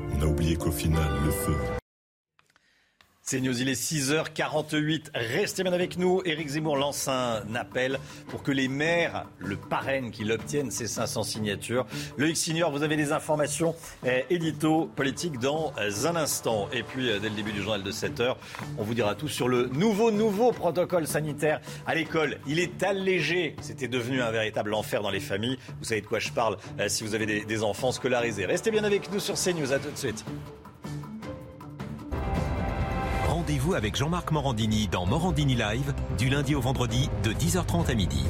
On 0.13 0.21
a 0.21 0.25
oublié 0.25 0.55
qu'au 0.55 0.71
final, 0.71 1.09
le 1.25 1.31
feu. 1.31 1.80
C'est 3.31 3.39
News, 3.39 3.61
il 3.61 3.69
est 3.69 3.81
6h48. 3.81 5.11
Restez 5.15 5.63
bien 5.63 5.71
avec 5.71 5.97
nous. 5.97 6.21
Éric 6.25 6.49
Zemmour 6.49 6.75
lance 6.75 7.07
un 7.07 7.55
appel 7.55 7.97
pour 8.27 8.43
que 8.43 8.51
les 8.51 8.67
maires 8.67 9.25
le 9.39 9.55
parrainent, 9.55 10.11
qu'il 10.11 10.33
obtienne 10.33 10.69
ces 10.69 10.85
500 10.85 11.23
signatures. 11.23 11.85
X 12.19 12.37
Senior, 12.37 12.71
vous 12.71 12.83
avez 12.83 12.97
des 12.97 13.13
informations 13.13 13.73
eh, 14.05 14.25
édito 14.29 14.91
politiques 14.97 15.39
dans 15.39 15.71
un 15.77 16.17
instant. 16.17 16.67
Et 16.73 16.83
puis, 16.83 17.09
euh, 17.09 17.19
dès 17.19 17.29
le 17.29 17.35
début 17.35 17.53
du 17.53 17.61
journal 17.61 17.83
de 17.83 17.91
7h, 17.93 18.35
on 18.77 18.83
vous 18.83 18.93
dira 18.93 19.15
tout 19.15 19.29
sur 19.29 19.47
le 19.47 19.67
nouveau, 19.67 20.11
nouveau 20.11 20.51
protocole 20.51 21.07
sanitaire 21.07 21.61
à 21.87 21.95
l'école. 21.95 22.37
Il 22.47 22.59
est 22.59 22.83
allégé. 22.83 23.55
C'était 23.61 23.87
devenu 23.87 24.21
un 24.21 24.31
véritable 24.31 24.73
enfer 24.73 25.01
dans 25.01 25.09
les 25.09 25.21
familles. 25.21 25.57
Vous 25.79 25.85
savez 25.85 26.01
de 26.01 26.05
quoi 26.05 26.19
je 26.19 26.31
parle 26.31 26.57
euh, 26.81 26.89
si 26.89 27.05
vous 27.05 27.15
avez 27.15 27.27
des, 27.27 27.45
des 27.45 27.63
enfants 27.63 27.93
scolarisés. 27.93 28.45
Restez 28.45 28.71
bien 28.71 28.83
avec 28.83 29.09
nous 29.09 29.21
sur 29.21 29.35
CNews. 29.35 29.71
À 29.71 29.79
tout 29.79 29.89
de 29.89 29.97
suite. 29.97 30.25
Rendez-vous 33.41 33.73
avec 33.73 33.95
Jean-Marc 33.95 34.29
Morandini 34.29 34.87
dans 34.87 35.07
Morandini 35.07 35.55
Live 35.55 35.95
du 36.15 36.29
lundi 36.29 36.53
au 36.53 36.61
vendredi 36.61 37.09
de 37.23 37.31
10h30 37.31 37.89
à 37.89 37.95
midi. 37.95 38.23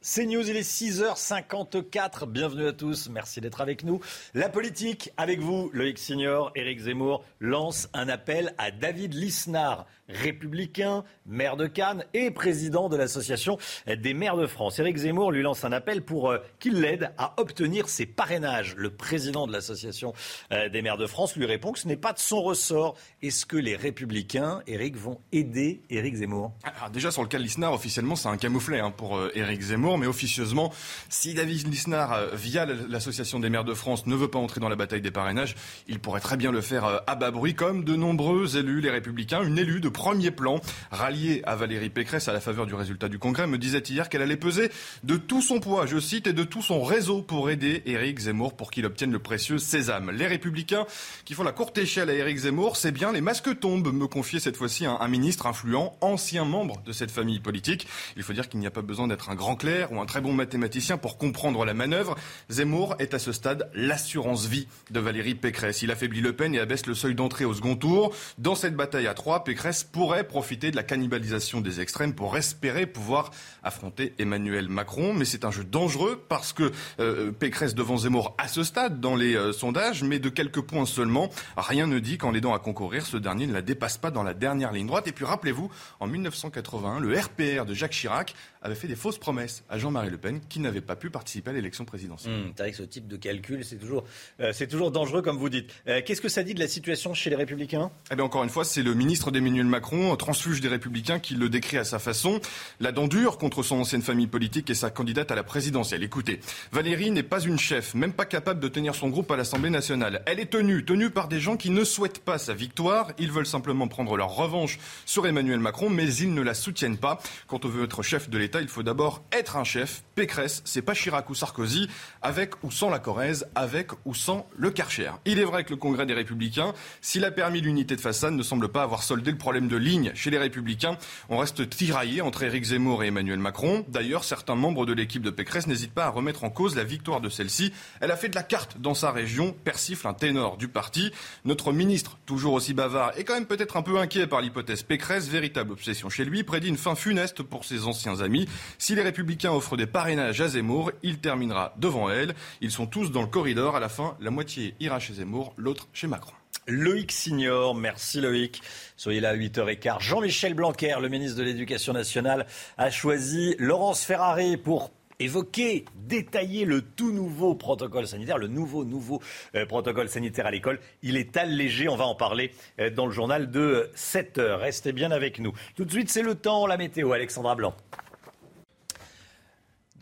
C'est 0.00 0.26
News, 0.26 0.48
il 0.48 0.56
est 0.56 0.60
6h54. 0.60 2.26
Bienvenue 2.26 2.68
à 2.68 2.72
tous. 2.72 3.08
Merci 3.08 3.40
d'être 3.40 3.60
avec 3.60 3.82
nous. 3.82 4.00
La 4.34 4.48
politique, 4.48 5.10
avec 5.16 5.40
vous, 5.40 5.68
Loïc 5.72 5.98
Signor, 5.98 6.52
Éric 6.54 6.78
Zemmour, 6.78 7.24
lance 7.40 7.88
un 7.92 8.08
appel 8.08 8.54
à 8.58 8.70
David 8.70 9.14
Lisnard, 9.14 9.86
républicain, 10.08 11.04
maire 11.26 11.56
de 11.56 11.66
Cannes 11.66 12.04
et 12.12 12.30
président 12.30 12.88
de 12.88 12.96
l'association 12.96 13.58
des 13.86 14.14
maires 14.14 14.36
de 14.36 14.46
France. 14.46 14.78
Éric 14.78 14.96
Zemmour 14.96 15.32
lui 15.32 15.42
lance 15.42 15.64
un 15.64 15.72
appel 15.72 16.02
pour 16.02 16.30
euh, 16.30 16.38
qu'il 16.58 16.80
l'aide 16.80 17.12
à 17.18 17.34
obtenir 17.38 17.88
ses 17.88 18.06
parrainages. 18.06 18.74
Le 18.76 18.90
président 18.90 19.46
de 19.46 19.52
l'association 19.52 20.12
euh, 20.52 20.68
des 20.68 20.82
maires 20.82 20.98
de 20.98 21.06
France 21.06 21.36
lui 21.36 21.46
répond 21.46 21.72
que 21.72 21.78
ce 21.78 21.88
n'est 21.88 21.96
pas 21.96 22.12
de 22.12 22.18
son 22.18 22.42
ressort. 22.42 22.96
Est-ce 23.22 23.46
que 23.46 23.56
les 23.56 23.76
républicains, 23.76 24.62
Éric, 24.66 24.96
vont 24.96 25.20
aider 25.32 25.82
Éric 25.90 26.16
Zemmour? 26.16 26.52
Déjà, 26.92 27.10
sur 27.10 27.22
le 27.22 27.28
cas 27.28 27.38
de 27.38 27.42
Lisnard, 27.42 27.72
officiellement, 27.72 28.16
c'est 28.16 28.28
un 28.28 28.36
camouflet 28.36 28.80
hein, 28.80 28.90
pour 28.90 29.16
euh, 29.16 29.30
Éric 29.34 29.62
Zemmour, 29.62 29.98
mais 29.98 30.06
officieusement, 30.06 30.72
si 31.08 31.34
David 31.34 31.68
Lisnard, 31.68 32.34
via 32.34 32.66
l'association 32.66 33.40
des 33.40 33.48
maires 33.48 33.64
de 33.64 33.74
France, 33.74 34.06
ne 34.06 34.14
veut 34.14 34.28
pas 34.28 34.38
entrer 34.38 34.60
dans 34.60 34.68
la 34.68 34.76
bataille 34.76 35.00
des 35.00 35.10
parrainages, 35.10 35.54
il 35.88 35.98
pourrait 35.98 36.20
très 36.20 36.36
bien 36.36 36.52
le 36.52 36.60
faire 36.60 37.02
à 37.06 37.14
bas 37.14 37.30
bruit, 37.30 37.54
comme 37.54 37.84
de 37.84 37.96
nombreux 37.96 38.56
élus, 38.56 38.80
les 38.80 38.90
républicains, 38.90 39.42
une 39.42 39.58
élue 39.58 39.80
de 39.80 39.88
premier 39.94 40.30
plan, 40.30 40.60
ralliée 40.90 41.40
à 41.46 41.56
Valérie 41.56 41.88
Pécresse 41.88 42.28
à 42.28 42.34
la 42.34 42.40
faveur 42.40 42.66
du 42.66 42.74
résultat 42.74 43.08
du 43.08 43.18
Congrès, 43.18 43.46
me 43.46 43.56
disait 43.56 43.82
hier 43.88 44.10
qu'elle 44.10 44.20
allait 44.20 44.36
peser 44.36 44.70
de 45.04 45.16
tout 45.16 45.40
son 45.40 45.60
poids, 45.60 45.86
je 45.86 45.98
cite, 45.98 46.26
et 46.26 46.34
de 46.34 46.44
tout 46.44 46.60
son 46.60 46.82
réseau 46.82 47.22
pour 47.22 47.48
aider 47.48 47.82
Éric 47.86 48.18
Zemmour 48.18 48.54
pour 48.56 48.70
qu'il 48.70 48.84
obtienne 48.84 49.12
le 49.12 49.18
précieux 49.18 49.58
sésame. 49.58 50.10
Les 50.10 50.26
républicains 50.26 50.84
qui 51.24 51.32
font 51.32 51.44
la 51.44 51.52
courte 51.52 51.78
échelle 51.78 52.10
à 52.10 52.14
Éric 52.14 52.38
Zemmour, 52.38 52.76
c'est 52.76 52.92
bien 52.92 53.12
les 53.12 53.20
masques 53.20 53.58
tombent, 53.58 53.94
me 53.94 54.06
confiait 54.06 54.40
cette 54.40 54.56
fois-ci 54.56 54.84
un, 54.84 54.98
un 55.00 55.08
ministre 55.08 55.46
influent, 55.46 55.96
ancien 56.00 56.44
membre 56.44 56.82
de 56.84 56.92
cette 56.92 57.10
famille 57.10 57.40
politique. 57.40 57.86
Il 58.16 58.22
faut 58.22 58.32
dire 58.32 58.48
qu'il 58.48 58.60
n'y 58.60 58.66
a 58.66 58.70
pas 58.70 58.82
besoin 58.82 59.08
d'être 59.08 59.30
un 59.30 59.34
grand 59.34 59.56
clerc 59.56 59.92
ou 59.92 60.00
un 60.00 60.06
très 60.06 60.20
bon 60.20 60.32
mathématicien 60.32 60.98
pour 60.98 61.16
comprendre 61.16 61.64
la 61.64 61.74
manœuvre. 61.74 62.16
Zemmour 62.50 62.96
est 62.98 63.14
à 63.14 63.18
ce 63.18 63.32
stade 63.32 63.70
l'assurance 63.74 64.46
vie 64.46 64.66
de 64.90 65.00
Valérie 65.00 65.34
Pécresse. 65.34 65.82
Il 65.82 65.90
affaiblit 65.90 66.20
Le 66.20 66.34
Pen 66.34 66.54
et 66.54 66.58
abaisse 66.58 66.86
le 66.86 66.94
seuil 66.94 67.14
d'entrée 67.14 67.44
au 67.44 67.54
second 67.54 67.76
tour. 67.76 68.12
Dans 68.38 68.54
cette 68.54 68.74
bataille 68.74 69.06
à 69.06 69.14
trois, 69.14 69.44
Pécresse 69.44 69.83
Pourrait 69.92 70.24
profiter 70.24 70.70
de 70.70 70.76
la 70.76 70.82
cannibalisation 70.82 71.60
des 71.60 71.80
extrêmes 71.80 72.14
pour 72.14 72.36
espérer 72.36 72.86
pouvoir 72.86 73.30
affronter 73.62 74.14
Emmanuel 74.18 74.68
Macron. 74.68 75.12
Mais 75.14 75.24
c'est 75.24 75.44
un 75.44 75.50
jeu 75.50 75.64
dangereux 75.64 76.24
parce 76.28 76.52
que 76.52 76.72
euh, 77.00 77.32
Pécresse 77.32 77.74
devant 77.74 77.96
Zemmour 77.96 78.34
à 78.38 78.48
ce 78.48 78.62
stade 78.62 79.00
dans 79.00 79.16
les 79.16 79.36
euh, 79.36 79.52
sondages, 79.52 80.02
mais 80.02 80.18
de 80.18 80.28
quelques 80.28 80.60
points 80.60 80.86
seulement. 80.86 81.30
Rien 81.56 81.86
ne 81.86 81.98
dit 81.98 82.18
qu'en 82.18 82.30
l'aidant 82.30 82.54
à 82.54 82.58
concourir, 82.58 83.06
ce 83.06 83.16
dernier 83.16 83.46
ne 83.46 83.52
la 83.52 83.62
dépasse 83.62 83.98
pas 83.98 84.10
dans 84.10 84.22
la 84.22 84.34
dernière 84.34 84.72
ligne 84.72 84.86
droite. 84.86 85.06
Et 85.06 85.12
puis 85.12 85.24
rappelez-vous, 85.24 85.70
en 86.00 86.06
1981, 86.06 87.00
le 87.00 87.18
RPR 87.18 87.64
de 87.66 87.74
Jacques 87.74 87.92
Chirac 87.92 88.34
avait 88.64 88.74
fait 88.74 88.88
des 88.88 88.96
fausses 88.96 89.18
promesses 89.18 89.62
à 89.68 89.78
Jean-Marie 89.78 90.10
Le 90.10 90.16
Pen 90.16 90.40
qui 90.48 90.58
n'avait 90.58 90.80
pas 90.80 90.96
pu 90.96 91.10
participer 91.10 91.50
à 91.50 91.52
l'élection 91.52 91.84
présidentielle. 91.84 92.32
Mmh, 92.32 92.52
c'est 92.56 92.62
vrai 92.62 92.70
que 92.70 92.76
ce 92.78 92.82
type 92.82 93.06
de 93.06 93.16
calcul, 93.16 93.64
c'est 93.64 93.76
toujours, 93.76 94.04
euh, 94.40 94.52
c'est 94.54 94.66
toujours 94.66 94.90
dangereux, 94.90 95.20
comme 95.20 95.36
vous 95.36 95.50
dites. 95.50 95.70
Euh, 95.86 96.00
qu'est-ce 96.04 96.22
que 96.22 96.30
ça 96.30 96.42
dit 96.42 96.54
de 96.54 96.60
la 96.60 96.68
situation 96.68 97.12
chez 97.12 97.28
les 97.28 97.36
Républicains? 97.36 97.90
Eh 98.10 98.16
bien, 98.16 98.24
encore 98.24 98.42
une 98.42 98.50
fois, 98.50 98.64
c'est 98.64 98.82
le 98.82 98.94
ministre 98.94 99.30
d'Emmanuel 99.30 99.66
Macron, 99.66 100.16
transfuge 100.16 100.62
des 100.62 100.68
Républicains, 100.68 101.18
qui 101.18 101.34
le 101.34 101.48
décrit 101.50 101.76
à 101.76 101.84
sa 101.84 101.98
façon. 101.98 102.40
La 102.80 102.90
dent 102.90 103.06
dure 103.06 103.36
contre 103.36 103.62
son 103.62 103.76
ancienne 103.76 104.02
famille 104.02 104.26
politique 104.26 104.70
et 104.70 104.74
sa 104.74 104.90
candidate 104.90 105.30
à 105.30 105.34
la 105.34 105.42
présidentielle. 105.42 106.02
Écoutez, 106.02 106.40
Valérie 106.72 107.10
n'est 107.10 107.22
pas 107.22 107.40
une 107.40 107.58
chef, 107.58 107.94
même 107.94 108.14
pas 108.14 108.24
capable 108.24 108.60
de 108.60 108.68
tenir 108.68 108.94
son 108.94 109.10
groupe 109.10 109.30
à 109.30 109.36
l'Assemblée 109.36 109.70
nationale. 109.70 110.22
Elle 110.24 110.40
est 110.40 110.46
tenue, 110.46 110.86
tenue 110.86 111.10
par 111.10 111.28
des 111.28 111.38
gens 111.38 111.58
qui 111.58 111.68
ne 111.68 111.84
souhaitent 111.84 112.20
pas 112.20 112.38
sa 112.38 112.54
victoire. 112.54 113.12
Ils 113.18 113.30
veulent 113.30 113.46
simplement 113.46 113.88
prendre 113.88 114.16
leur 114.16 114.34
revanche 114.34 114.78
sur 115.04 115.26
Emmanuel 115.26 115.60
Macron, 115.60 115.90
mais 115.90 116.12
ils 116.14 116.32
ne 116.32 116.42
la 116.42 116.54
soutiennent 116.54 116.96
pas. 116.96 117.20
Quand 117.46 117.66
on 117.66 117.68
veut 117.68 117.84
être 117.84 118.02
chef 118.02 118.30
de 118.30 118.38
l'État, 118.38 118.53
il 118.60 118.68
faut 118.68 118.82
d'abord 118.82 119.22
être 119.32 119.56
un 119.56 119.64
chef. 119.64 120.02
Pécresse, 120.14 120.62
c'est 120.64 120.82
pas 120.82 120.94
Chirac 120.94 121.28
ou 121.30 121.34
Sarkozy, 121.34 121.88
avec 122.22 122.62
ou 122.62 122.70
sans 122.70 122.90
la 122.90 122.98
Corrèze, 122.98 123.46
avec 123.54 123.90
ou 124.04 124.14
sans 124.14 124.46
le 124.56 124.70
Karcher. 124.70 125.10
Il 125.24 125.38
est 125.38 125.44
vrai 125.44 125.64
que 125.64 125.70
le 125.70 125.76
Congrès 125.76 126.06
des 126.06 126.14
Républicains, 126.14 126.72
s'il 127.00 127.24
a 127.24 127.30
permis 127.30 127.60
l'unité 127.60 127.96
de 127.96 128.00
façade, 128.00 128.34
ne 128.34 128.42
semble 128.42 128.68
pas 128.68 128.82
avoir 128.82 129.02
soldé 129.02 129.30
le 129.30 129.38
problème 129.38 129.68
de 129.68 129.76
ligne 129.76 130.12
chez 130.14 130.30
les 130.30 130.38
Républicains. 130.38 130.96
On 131.28 131.38
reste 131.38 131.68
tiraillé 131.68 132.20
entre 132.20 132.42
Éric 132.44 132.64
Zemmour 132.64 133.02
et 133.02 133.08
Emmanuel 133.08 133.38
Macron. 133.38 133.84
D'ailleurs, 133.88 134.24
certains 134.24 134.54
membres 134.54 134.86
de 134.86 134.92
l'équipe 134.92 135.22
de 135.22 135.30
Pécresse 135.30 135.66
n'hésitent 135.66 135.94
pas 135.94 136.06
à 136.06 136.10
remettre 136.10 136.44
en 136.44 136.50
cause 136.50 136.76
la 136.76 136.84
victoire 136.84 137.20
de 137.20 137.28
celle-ci. 137.28 137.72
Elle 138.00 138.10
a 138.10 138.16
fait 138.16 138.28
de 138.28 138.34
la 138.34 138.42
carte 138.42 138.80
dans 138.80 138.94
sa 138.94 139.10
région, 139.10 139.52
persifle 139.64 140.06
un 140.06 140.14
ténor 140.14 140.56
du 140.56 140.68
parti. 140.68 141.12
Notre 141.44 141.72
ministre, 141.72 142.18
toujours 142.26 142.52
aussi 142.52 142.74
bavard, 142.74 143.12
est 143.18 143.24
quand 143.24 143.34
même 143.34 143.46
peut-être 143.46 143.76
un 143.76 143.82
peu 143.82 143.98
inquiet 143.98 144.26
par 144.26 144.40
l'hypothèse 144.40 144.82
Pécresse, 144.82 145.28
véritable 145.28 145.72
obsession 145.72 146.08
chez 146.08 146.24
lui, 146.24 146.44
prédit 146.44 146.68
une 146.68 146.76
fin 146.76 146.94
funeste 146.94 147.42
pour 147.42 147.64
ses 147.64 147.84
anciens 147.84 148.20
amis. 148.20 148.43
Si 148.78 148.94
les 148.94 149.02
Républicains 149.02 149.52
offrent 149.52 149.76
des 149.76 149.86
parrainages 149.86 150.40
à 150.40 150.48
Zemmour, 150.48 150.92
il 151.02 151.18
terminera 151.18 151.74
devant 151.78 152.10
elle. 152.10 152.34
Ils 152.60 152.70
sont 152.70 152.86
tous 152.86 153.10
dans 153.10 153.22
le 153.22 153.26
corridor. 153.26 153.76
À 153.76 153.80
la 153.80 153.88
fin, 153.88 154.16
la 154.20 154.30
moitié 154.30 154.74
ira 154.80 154.98
chez 154.98 155.14
Zemmour, 155.14 155.54
l'autre 155.56 155.88
chez 155.92 156.06
Macron. 156.06 156.34
Loïc 156.66 157.12
Signor, 157.12 157.74
merci 157.74 158.20
Loïc. 158.20 158.62
Soyez 158.96 159.20
là 159.20 159.30
à 159.30 159.36
8h15. 159.36 160.00
Jean-Michel 160.00 160.54
Blanquer, 160.54 160.96
le 161.00 161.08
ministre 161.08 161.38
de 161.38 161.42
l'Éducation 161.42 161.92
nationale, 161.92 162.46
a 162.78 162.90
choisi 162.90 163.54
Laurence 163.58 164.04
Ferrari 164.04 164.56
pour 164.56 164.90
évoquer, 165.18 165.84
détailler 165.94 166.64
le 166.64 166.82
tout 166.82 167.12
nouveau 167.12 167.54
protocole 167.54 168.06
sanitaire, 168.06 168.38
le 168.38 168.48
nouveau, 168.48 168.84
nouveau 168.84 169.20
euh, 169.54 169.66
protocole 169.66 170.08
sanitaire 170.08 170.46
à 170.46 170.50
l'école. 170.50 170.80
Il 171.02 171.16
est 171.16 171.36
allégé, 171.36 171.88
on 171.88 171.96
va 171.96 172.06
en 172.06 172.14
parler 172.14 172.52
euh, 172.80 172.90
dans 172.90 173.06
le 173.06 173.12
journal 173.12 173.50
de 173.50 173.90
7 173.94 174.38
h 174.38 174.54
Restez 174.56 174.92
bien 174.92 175.10
avec 175.10 175.38
nous. 175.38 175.52
Tout 175.76 175.84
de 175.84 175.90
suite, 175.90 176.10
c'est 176.10 176.22
le 176.22 176.34
temps, 176.34 176.66
la 176.66 176.76
météo, 176.76 177.12
Alexandra 177.12 177.54
Blanc. 177.54 177.74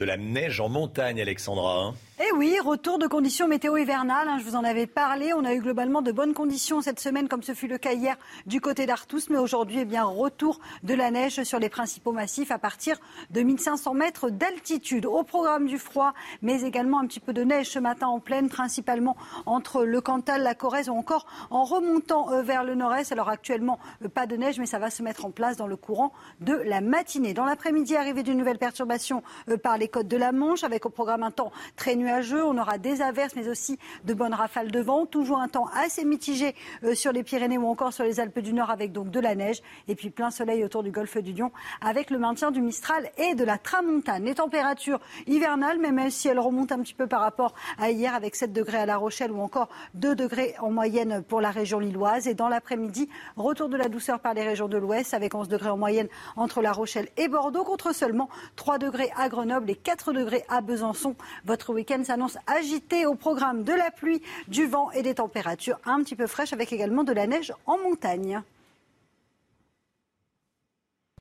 De 0.02 0.06
la 0.06 0.16
neige 0.16 0.58
en 0.58 0.68
montagne, 0.68 1.20
Alexandra. 1.20 1.94
Eh 2.24 2.30
oui, 2.36 2.56
retour 2.60 3.00
de 3.00 3.08
conditions 3.08 3.48
météo 3.48 3.76
hivernales. 3.76 4.28
Hein, 4.28 4.38
je 4.38 4.44
vous 4.44 4.54
en 4.54 4.62
avais 4.62 4.86
parlé. 4.86 5.32
On 5.34 5.44
a 5.44 5.54
eu 5.54 5.60
globalement 5.60 6.02
de 6.02 6.12
bonnes 6.12 6.34
conditions 6.34 6.80
cette 6.80 7.00
semaine, 7.00 7.26
comme 7.26 7.42
ce 7.42 7.52
fut 7.52 7.66
le 7.66 7.78
cas 7.78 7.94
hier 7.94 8.16
du 8.46 8.60
côté 8.60 8.86
d'Artous. 8.86 9.22
Mais 9.28 9.38
aujourd'hui, 9.38 9.80
eh 9.80 9.84
bien, 9.84 10.04
retour 10.04 10.60
de 10.84 10.94
la 10.94 11.10
neige 11.10 11.42
sur 11.42 11.58
les 11.58 11.68
principaux 11.68 12.12
massifs 12.12 12.52
à 12.52 12.58
partir 12.58 13.00
de 13.30 13.40
1500 13.40 13.94
mètres 13.94 14.30
d'altitude. 14.30 15.06
Au 15.06 15.24
programme 15.24 15.66
du 15.66 15.78
froid, 15.78 16.14
mais 16.42 16.62
également 16.62 17.00
un 17.00 17.06
petit 17.08 17.18
peu 17.18 17.32
de 17.32 17.42
neige 17.42 17.70
ce 17.70 17.80
matin 17.80 18.06
en 18.06 18.20
pleine, 18.20 18.48
principalement 18.48 19.16
entre 19.44 19.84
le 19.84 20.00
Cantal, 20.00 20.44
la 20.44 20.54
Corrèze 20.54 20.88
ou 20.88 20.94
encore 20.94 21.26
en 21.50 21.64
remontant 21.64 22.30
euh, 22.30 22.42
vers 22.42 22.62
le 22.62 22.76
nord-est. 22.76 23.10
Alors 23.10 23.30
actuellement, 23.30 23.80
euh, 24.04 24.08
pas 24.08 24.26
de 24.26 24.36
neige, 24.36 24.60
mais 24.60 24.66
ça 24.66 24.78
va 24.78 24.90
se 24.90 25.02
mettre 25.02 25.24
en 25.24 25.32
place 25.32 25.56
dans 25.56 25.66
le 25.66 25.76
courant 25.76 26.12
de 26.40 26.54
la 26.54 26.80
matinée. 26.80 27.34
Dans 27.34 27.46
l'après-midi, 27.46 27.96
arrivée 27.96 28.22
d'une 28.22 28.38
nouvelle 28.38 28.58
perturbation 28.58 29.24
euh, 29.48 29.56
par 29.56 29.76
les 29.76 29.88
côtes 29.88 30.08
de 30.08 30.16
la 30.16 30.30
Manche, 30.30 30.62
avec 30.62 30.86
au 30.86 30.90
programme 30.90 31.24
un 31.24 31.32
temps 31.32 31.50
très 31.74 31.96
nuageux 31.96 32.11
on 32.44 32.58
aura 32.58 32.78
des 32.78 33.02
averses, 33.02 33.34
mais 33.36 33.48
aussi 33.48 33.78
de 34.04 34.14
bonnes 34.14 34.34
rafales 34.34 34.70
de 34.70 34.80
vent. 34.80 35.06
Toujours 35.06 35.38
un 35.38 35.48
temps 35.48 35.66
assez 35.74 36.04
mitigé 36.04 36.54
euh, 36.84 36.94
sur 36.94 37.12
les 37.12 37.22
Pyrénées 37.22 37.58
ou 37.58 37.66
encore 37.66 37.92
sur 37.92 38.04
les 38.04 38.20
Alpes 38.20 38.40
du 38.40 38.52
Nord 38.52 38.70
avec 38.70 38.92
donc 38.92 39.10
de 39.10 39.20
la 39.20 39.34
neige. 39.34 39.62
Et 39.88 39.94
puis 39.94 40.10
plein 40.10 40.30
soleil 40.30 40.64
autour 40.64 40.82
du 40.82 40.90
golfe 40.90 41.16
du 41.18 41.32
Lion 41.32 41.52
avec 41.80 42.10
le 42.10 42.18
maintien 42.18 42.50
du 42.50 42.60
Mistral 42.60 43.10
et 43.16 43.34
de 43.34 43.44
la 43.44 43.58
Tramontane. 43.58 44.24
Les 44.24 44.34
températures 44.34 45.00
hivernales, 45.26 45.78
même 45.78 46.10
si 46.10 46.28
elles 46.28 46.38
remontent 46.38 46.74
un 46.74 46.82
petit 46.82 46.94
peu 46.94 47.06
par 47.06 47.20
rapport 47.20 47.54
à 47.78 47.90
hier 47.90 48.14
avec 48.14 48.34
7 48.34 48.52
degrés 48.52 48.78
à 48.78 48.86
La 48.86 48.96
Rochelle 48.96 49.32
ou 49.32 49.40
encore 49.40 49.68
2 49.94 50.14
degrés 50.14 50.54
en 50.60 50.70
moyenne 50.70 51.22
pour 51.22 51.40
la 51.40 51.50
région 51.50 51.78
lilloise. 51.78 52.26
Et 52.26 52.34
dans 52.34 52.48
l'après-midi, 52.48 53.08
retour 53.36 53.68
de 53.68 53.76
la 53.76 53.88
douceur 53.88 54.20
par 54.20 54.34
les 54.34 54.42
régions 54.42 54.68
de 54.68 54.78
l'Ouest 54.78 55.14
avec 55.14 55.34
11 55.34 55.48
degrés 55.48 55.70
en 55.70 55.76
moyenne 55.76 56.08
entre 56.36 56.62
La 56.62 56.72
Rochelle 56.72 57.08
et 57.16 57.28
Bordeaux 57.28 57.64
contre 57.64 57.94
seulement 57.94 58.28
3 58.56 58.78
degrés 58.78 59.10
à 59.16 59.28
Grenoble 59.28 59.70
et 59.70 59.76
4 59.76 60.12
degrés 60.12 60.44
à 60.48 60.60
Besançon. 60.60 61.16
Votre 61.44 61.72
week-end 61.72 62.01
s'annonce 62.04 62.38
agité 62.46 63.06
au 63.06 63.14
programme 63.14 63.64
de 63.64 63.72
la 63.72 63.90
pluie, 63.90 64.22
du 64.48 64.66
vent 64.66 64.90
et 64.92 65.02
des 65.02 65.14
températures 65.14 65.78
un 65.84 66.02
petit 66.02 66.16
peu 66.16 66.26
fraîches 66.26 66.52
avec 66.52 66.72
également 66.72 67.04
de 67.04 67.12
la 67.12 67.26
neige 67.26 67.52
en 67.66 67.78
montagne. 67.78 68.42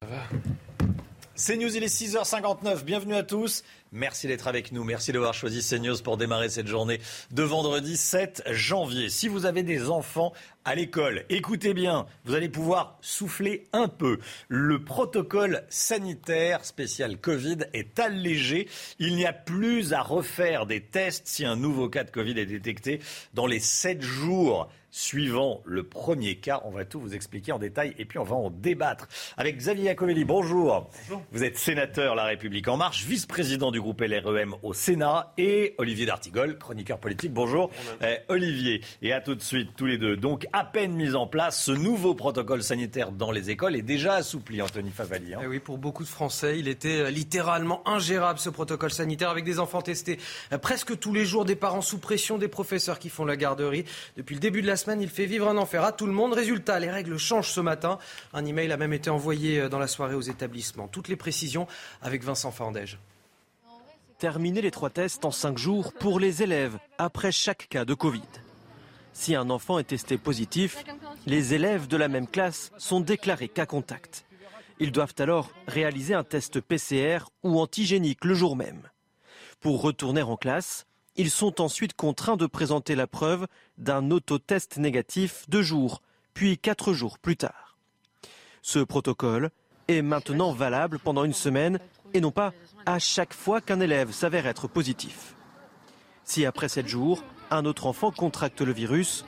C'est 0.02 0.71
News, 1.50 1.76
il 1.76 1.84
est 1.84 1.88
6h59. 1.88 2.84
Bienvenue 2.84 3.16
à 3.16 3.24
tous. 3.24 3.64
Merci 3.92 4.28
d'être 4.28 4.48
avec 4.48 4.72
nous. 4.72 4.84
Merci 4.84 5.12
d'avoir 5.12 5.34
choisi 5.34 5.68
CNews 5.68 5.98
pour 6.04 6.16
démarrer 6.16 6.50
cette 6.50 6.68
journée 6.68 7.02
de 7.32 7.42
vendredi 7.42 7.98
7 7.98 8.44
janvier. 8.52 9.10
Si 9.10 9.28
vous 9.28 9.46
avez 9.46 9.64
des 9.64 9.90
enfants 9.90 10.34
à 10.66 10.76
l'école, 10.76 11.26
écoutez 11.30 11.74
bien, 11.74 12.06
vous 12.26 12.36
allez 12.36 12.48
pouvoir 12.48 13.00
souffler 13.02 13.66
un 13.74 13.88
peu. 13.88 14.20
Le 14.50 14.84
protocole 14.84 15.64
sanitaire 15.68 16.64
spécial 16.64 17.18
Covid 17.18 17.58
est 17.74 18.00
allégé. 18.00 18.70
Il 19.00 19.16
n'y 19.16 19.26
a 19.26 19.34
plus 19.34 19.94
à 19.94 20.02
refaire 20.04 20.68
des 20.68 20.82
tests 20.82 21.28
si 21.28 21.44
un 21.44 21.56
nouveau 21.56 21.90
cas 21.90 22.04
de 22.04 22.12
Covid 22.12 22.40
est 22.40 22.46
détecté 22.46 23.02
dans 23.34 23.48
les 23.48 23.60
7 23.60 24.02
jours 24.02 24.70
suivant 24.92 25.62
le 25.66 25.84
premier 25.84 26.36
cas. 26.36 26.62
On 26.66 26.72
va 26.72 26.86
tout 26.86 27.00
vous 27.00 27.16
expliquer 27.16 27.54
en 27.54 27.60
détail 27.60 27.96
et 27.98 28.06
puis 28.06 28.20
on 28.20 28.24
va 28.24 28.36
en 28.36 28.50
débattre. 28.50 29.08
Avec 29.38 29.58
Xavier 29.58 29.86
Iacovelli, 29.86 30.26
bonjour. 30.26 30.90
bonjour. 31.08 31.24
Vous 31.32 31.44
êtes 31.44 31.58
sénateur 31.58 32.16
La 32.16 32.26
République 32.26 32.68
En 32.68 32.78
Marche, 32.78 33.06
vice-président 33.06 33.72
du 33.72 33.80
groupe 33.80 34.02
LREM 34.02 34.56
au 34.64 34.74
Sénat 34.74 35.34
et 35.38 35.76
Olivier 35.78 36.06
D'Artigol, 36.06 36.58
chroniqueur 36.58 37.00
politique. 37.00 37.34
Bonjour 37.34 37.72
eh, 38.04 38.18
Olivier. 38.28 38.82
Et 39.02 39.14
à 39.14 39.22
tout 39.22 39.36
de 39.36 39.42
suite 39.42 39.72
tous 39.78 39.86
les 39.86 39.98
deux. 39.98 40.18
Donc 40.18 40.48
à 40.54 40.66
peine 40.66 40.94
mis 40.94 41.16
en 41.16 41.26
place, 41.26 41.64
ce 41.64 41.72
nouveau 41.72 42.14
protocole 42.14 42.62
sanitaire 42.62 43.12
dans 43.12 43.32
les 43.32 43.50
écoles 43.50 43.76
est 43.76 43.82
déjà 43.82 44.16
assoupli, 44.16 44.62
Anthony 44.62 44.92
Favali. 44.92 45.34
Hein. 45.34 45.40
Eh 45.44 45.48
oui, 45.48 45.60
pour 45.60 45.78
beaucoup 45.78 46.04
de 46.04 46.10
Français, 46.10 46.60
il 46.60 46.68
était 46.68 47.02
euh, 47.02 47.10
littéralement 47.10 47.82
ingérable 47.88 48.40
ce 48.40 48.50
protocole 48.50 48.92
sanitaire 48.92 49.30
avec 49.30 49.46
des 49.46 49.60
enfants 49.60 49.82
testés 49.82 50.20
euh, 50.52 50.58
presque 50.58 51.00
tous 51.00 51.14
les 51.14 51.26
jours, 51.26 51.46
des 51.46 51.56
parents 51.56 51.82
sous 51.82 51.98
pression, 51.98 52.38
des 52.38 52.48
professeurs 52.48 53.00
qui 53.00 53.10
font 53.10 53.26
la 53.26 53.38
garderie. 53.38 53.86
Depuis 54.18 54.36
le 54.36 54.42
début 54.42 54.62
de 54.62 54.68
la 54.68 54.76
semaine, 54.82 55.02
il 55.02 55.10
fait 55.10 55.26
vivre 55.26 55.48
un 55.48 55.58
enfer 55.58 55.84
à 55.84 55.92
tout 55.92 56.08
le 56.08 56.12
monde. 56.12 56.34
Résultat, 56.34 56.80
les 56.80 56.90
règles 56.90 57.18
changent 57.18 57.52
ce 57.52 57.62
matin. 57.62 58.00
Un 58.34 58.46
email 58.46 58.72
a 58.72 58.78
même 58.78 58.94
été 58.94 59.10
envoyé 59.10 59.60
euh, 59.60 59.70
dans 59.70 59.80
la 59.80 59.88
soirée 59.88 60.16
aux 60.16 60.22
établissements. 60.22 60.88
Toutes 60.88 61.08
les 61.08 61.16
précisions 61.16 61.68
avec 62.02 62.24
Vincent 62.24 62.52
Fandège. 62.52 63.00
Terminer 64.18 64.62
les 64.62 64.72
trois 64.72 64.90
tests 64.90 65.26
en 65.26 65.32
cinq 65.32 65.58
jours 65.58 65.94
pour 65.94 66.20
les 66.20 66.44
élèves 66.44 66.78
après 66.98 67.32
chaque 67.32 67.68
cas 67.70 67.86
de 67.86 67.94
Covid. 67.94 68.22
Si 69.14 69.36
un 69.36 69.50
enfant 69.50 69.80
est 69.80 69.86
testé 69.86 70.18
positif, 70.18 70.84
les 71.26 71.54
élèves 71.54 71.88
de 71.88 71.98
la 71.98 72.08
même 72.08 72.28
classe 72.28 72.72
sont 72.78 73.02
déclarés 73.02 73.50
cas 73.50 73.66
contact. 73.66 74.26
Ils 74.80 74.92
doivent 74.92 75.16
alors 75.20 75.52
réaliser 75.68 76.14
un 76.14 76.24
test 76.24 76.60
PCR 76.60 77.20
ou 77.44 77.60
antigénique 77.60 78.26
le 78.26 78.34
jour 78.34 78.56
même. 78.56 78.90
Pour 79.60 79.82
retourner 79.82 80.24
en 80.24 80.38
classe, 80.38 80.86
ils 81.16 81.30
sont 81.30 81.62
ensuite 81.62 81.94
contraints 81.94 82.38
de 82.38 82.46
présenter 82.46 82.96
la 82.96 83.08
preuve 83.08 83.48
d'un 83.78 84.12
autotest 84.12 84.78
négatif 84.78 85.46
deux 85.50 85.62
jours, 85.62 86.02
puis 86.34 86.58
quatre 86.58 86.94
jours 86.94 87.20
plus 87.20 87.38
tard. 87.38 87.78
Ce 88.62 88.80
protocole 88.80 89.50
est 89.88 90.02
maintenant 90.02 90.52
valable 90.52 91.00
pendant 91.00 91.24
une 91.24 91.34
semaine 91.34 91.80
et 92.14 92.22
non 92.22 92.32
pas 92.32 92.54
à 92.86 93.00
chaque 93.00 93.34
fois 93.34 93.62
qu'un 93.62 93.80
élève 93.80 94.12
s'avère 94.12 94.48
être 94.48 94.68
positif. 94.68 95.36
Si 96.24 96.46
après 96.46 96.70
sept 96.70 96.88
jours, 96.88 97.24
un 97.50 97.66
autre 97.66 97.86
enfant 97.86 98.12
contracte 98.12 98.62
le 98.62 98.72
virus, 98.72 99.26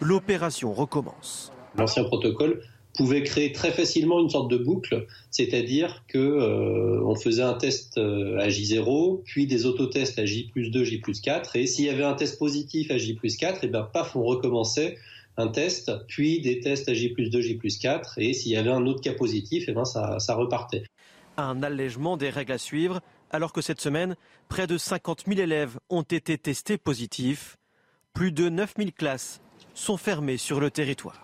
l'opération 0.00 0.72
recommence. 0.72 1.52
L'ancien 1.76 2.04
protocole 2.04 2.62
pouvait 2.94 3.22
créer 3.22 3.52
très 3.52 3.72
facilement 3.72 4.20
une 4.20 4.30
sorte 4.30 4.50
de 4.50 4.56
boucle, 4.56 5.06
c'est-à-dire 5.30 6.04
que 6.08 6.18
euh, 6.18 7.02
on 7.04 7.14
faisait 7.16 7.42
un 7.42 7.54
test 7.54 7.98
euh, 7.98 8.38
à 8.38 8.48
J0, 8.48 9.22
puis 9.24 9.46
des 9.46 9.66
autotests 9.66 10.18
à 10.18 10.24
J 10.24 10.48
plus 10.50 10.70
2, 10.70 10.84
J 10.84 10.98
plus 10.98 11.20
4, 11.20 11.56
et 11.56 11.66
s'il 11.66 11.84
y 11.84 11.90
avait 11.90 12.04
un 12.04 12.14
test 12.14 12.38
positif 12.38 12.90
à 12.90 12.98
J 12.98 13.14
plus 13.14 13.36
4, 13.36 13.64
et 13.64 13.68
ben 13.68 13.82
paf, 13.82 14.16
on 14.16 14.22
recommençait 14.22 14.96
un 15.36 15.48
test, 15.48 15.90
puis 16.06 16.40
des 16.40 16.60
tests 16.60 16.88
à 16.88 16.94
J 16.94 17.08
plus 17.08 17.30
2, 17.30 17.40
J 17.40 17.54
plus 17.56 17.78
4, 17.78 18.18
et 18.18 18.32
s'il 18.32 18.52
y 18.52 18.56
avait 18.56 18.70
un 18.70 18.86
autre 18.86 19.00
cas 19.00 19.14
positif, 19.14 19.68
et 19.68 19.72
ben 19.72 19.84
ça, 19.84 20.18
ça 20.20 20.34
repartait. 20.34 20.84
Un 21.36 21.64
allègement 21.64 22.16
des 22.16 22.30
règles 22.30 22.52
à 22.52 22.58
suivre, 22.58 23.00
alors 23.30 23.52
que 23.52 23.60
cette 23.60 23.80
semaine, 23.80 24.14
près 24.48 24.68
de 24.68 24.78
50 24.78 25.24
000 25.26 25.40
élèves 25.40 25.78
ont 25.90 26.02
été 26.02 26.38
testés 26.38 26.78
positifs. 26.78 27.56
Plus 28.12 28.30
de 28.30 28.48
9 28.48 28.74
000 28.78 28.90
classes 28.96 29.40
sont 29.74 29.96
fermées 29.96 30.36
sur 30.36 30.60
le 30.60 30.70
territoire. 30.70 31.23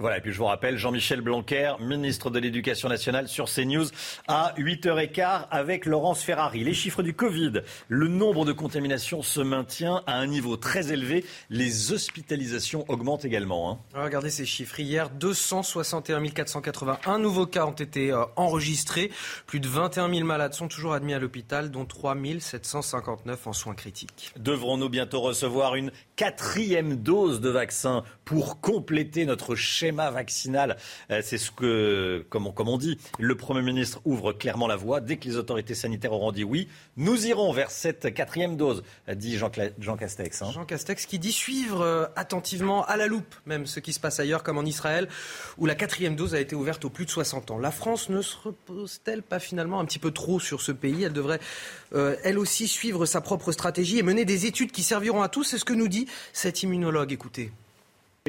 Voilà, 0.00 0.18
et 0.18 0.20
puis 0.20 0.32
je 0.32 0.38
vous 0.38 0.44
rappelle, 0.44 0.78
Jean-Michel 0.78 1.22
Blanquer, 1.22 1.72
ministre 1.80 2.30
de 2.30 2.38
l'Éducation 2.38 2.88
nationale 2.88 3.26
sur 3.26 3.46
CNews 3.46 3.86
à 4.28 4.54
8h15 4.56 5.46
avec 5.50 5.86
Laurence 5.86 6.22
Ferrari. 6.22 6.62
Les 6.62 6.72
chiffres 6.72 7.02
du 7.02 7.14
Covid, 7.14 7.62
le 7.88 8.06
nombre 8.06 8.44
de 8.44 8.52
contaminations 8.52 9.22
se 9.22 9.40
maintient 9.40 10.04
à 10.06 10.14
un 10.14 10.28
niveau 10.28 10.56
très 10.56 10.92
élevé. 10.92 11.24
Les 11.50 11.90
hospitalisations 11.92 12.84
augmentent 12.86 13.24
également. 13.24 13.72
Hein. 13.72 13.78
Regardez 14.00 14.30
ces 14.30 14.46
chiffres. 14.46 14.78
Hier, 14.78 15.10
261 15.10 16.28
481 16.28 17.18
nouveaux 17.18 17.46
cas 17.46 17.66
ont 17.66 17.72
été 17.72 18.12
euh, 18.12 18.24
enregistrés. 18.36 19.10
Plus 19.46 19.58
de 19.58 19.66
21 19.66 20.14
000 20.14 20.24
malades 20.24 20.54
sont 20.54 20.68
toujours 20.68 20.92
admis 20.92 21.14
à 21.14 21.18
l'hôpital, 21.18 21.72
dont 21.72 21.84
3 21.84 22.16
759 22.38 23.46
en 23.48 23.52
soins 23.52 23.74
critiques. 23.74 24.32
Devrons-nous 24.38 24.88
bientôt 24.88 25.20
recevoir 25.20 25.74
une 25.74 25.90
quatrième 26.14 26.94
dose 26.94 27.40
de 27.40 27.48
vaccin 27.48 28.04
pour 28.28 28.60
compléter 28.60 29.24
notre 29.24 29.54
schéma 29.54 30.10
vaccinal. 30.10 30.76
Euh, 31.10 31.22
c'est 31.24 31.38
ce 31.38 31.50
que, 31.50 32.26
comme 32.28 32.46
on, 32.58 32.76
dit, 32.76 32.98
le 33.18 33.34
Premier 33.36 33.62
ministre 33.62 34.02
ouvre 34.04 34.34
clairement 34.34 34.66
la 34.66 34.76
voie. 34.76 35.00
Dès 35.00 35.16
que 35.16 35.26
les 35.26 35.36
autorités 35.36 35.74
sanitaires 35.74 36.12
auront 36.12 36.30
dit 36.30 36.44
oui, 36.44 36.68
nous 36.98 37.26
irons 37.26 37.50
vers 37.52 37.70
cette 37.70 38.12
quatrième 38.12 38.58
dose, 38.58 38.82
dit 39.10 39.38
Jean, 39.38 39.48
Castex. 39.48 40.42
Hein. 40.42 40.50
Jean 40.52 40.66
Castex 40.66 41.06
qui 41.06 41.18
dit 41.18 41.32
suivre 41.32 41.80
euh, 41.80 42.04
attentivement, 42.16 42.84
à 42.84 42.98
la 42.98 43.06
loupe, 43.06 43.34
même 43.46 43.64
ce 43.64 43.80
qui 43.80 43.94
se 43.94 44.00
passe 44.00 44.20
ailleurs, 44.20 44.42
comme 44.42 44.58
en 44.58 44.64
Israël, 44.66 45.08
où 45.56 45.64
la 45.64 45.74
quatrième 45.74 46.14
dose 46.14 46.34
a 46.34 46.40
été 46.40 46.54
ouverte 46.54 46.84
aux 46.84 46.90
plus 46.90 47.06
de 47.06 47.10
60 47.10 47.50
ans. 47.52 47.58
La 47.58 47.70
France 47.70 48.10
ne 48.10 48.20
se 48.20 48.36
repose-t-elle 48.44 49.22
pas 49.22 49.38
finalement 49.38 49.80
un 49.80 49.86
petit 49.86 49.98
peu 49.98 50.10
trop 50.10 50.38
sur 50.38 50.60
ce 50.60 50.72
pays? 50.72 51.02
Elle 51.02 51.14
devrait, 51.14 51.40
euh, 51.94 52.14
elle 52.24 52.38
aussi, 52.38 52.68
suivre 52.68 53.06
sa 53.06 53.22
propre 53.22 53.52
stratégie 53.52 53.98
et 53.98 54.02
mener 54.02 54.26
des 54.26 54.44
études 54.44 54.70
qui 54.70 54.82
serviront 54.82 55.22
à 55.22 55.30
tous. 55.30 55.44
C'est 55.44 55.56
ce 55.56 55.64
que 55.64 55.72
nous 55.72 55.88
dit 55.88 56.06
cet 56.34 56.62
immunologue. 56.62 57.10
Écoutez. 57.10 57.52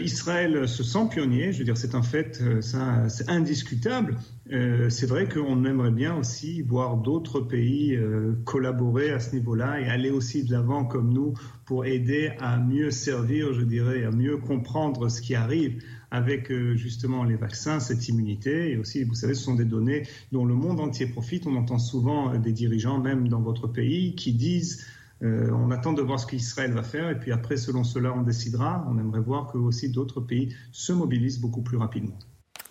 Israël 0.02 0.68
se 0.68 0.84
sent 0.84 1.08
pionnier, 1.12 1.52
je 1.52 1.60
veux 1.60 1.64
dire, 1.64 1.78
c'est 1.78 1.96
un 1.96 2.02
fait, 2.02 2.40
euh, 2.42 2.62
c'est 3.10 3.30
indiscutable. 3.30 4.18
Euh, 4.52 4.90
c'est 4.90 5.06
vrai 5.06 5.28
qu'on 5.28 5.64
aimerait 5.66 5.92
bien 5.92 6.16
aussi 6.16 6.62
voir 6.62 6.98
d'autres 6.98 7.40
pays 7.40 7.96
euh, 7.96 8.34
collaborer 8.46 9.12
à 9.12 9.20
ce 9.20 9.36
niveau-là 9.36 9.80
et 9.80 9.88
aller 9.88 10.10
aussi 10.10 10.44
de 10.44 10.52
l'avant 10.52 10.86
comme 10.86 11.14
nous 11.14 11.34
pour 11.66 11.86
aider 11.86 12.32
à 12.40 12.58
mieux 12.58 12.92
servir, 12.92 13.54
je 13.54 13.62
dirais, 13.62 14.04
à 14.04 14.12
mieux 14.12 14.38
comprendre 14.38 15.10
ce 15.10 15.22
qui 15.22 15.36
arrive 15.36 15.84
avec 16.12 16.52
justement 16.76 17.24
les 17.24 17.36
vaccins, 17.36 17.80
cette 17.80 18.08
immunité. 18.08 18.72
Et 18.72 18.78
aussi, 18.78 19.04
vous 19.04 19.14
savez, 19.14 19.36
ce 19.36 19.44
sont 19.44 19.54
des 19.54 19.66
données 19.66 20.08
dont 20.32 20.44
le 20.44 20.56
monde 20.56 20.80
entier 20.80 21.06
profite. 21.06 21.46
On 21.46 21.56
entend 21.56 21.78
souvent 21.78 22.36
des 22.36 22.52
dirigeants, 22.52 23.00
même 23.00 23.28
dans 23.28 23.42
votre 23.42 23.68
pays, 23.68 24.16
qui 24.16 24.34
disent 24.34 24.84
euh, 25.22 25.52
on 25.52 25.72
attend 25.72 25.94
de 25.94 26.02
voir 26.02 26.20
ce 26.20 26.26
qu'Israël 26.26 26.74
va 26.74 26.84
faire 26.84 27.10
et 27.10 27.20
puis 27.20 27.32
après, 27.32 27.58
selon 27.58 27.84
cela, 27.84 28.14
on 28.14 28.22
décidera. 28.22 28.86
On 28.90 28.98
aimerait 28.98 29.20
voir 29.20 29.52
que 29.52 29.58
aussi 29.58 29.90
d'autres 29.90 30.22
pays 30.22 30.56
se 30.72 30.94
mobilisent 30.94 31.40
beaucoup 31.40 31.62
plus 31.62 31.78
rapidement. 31.78 32.18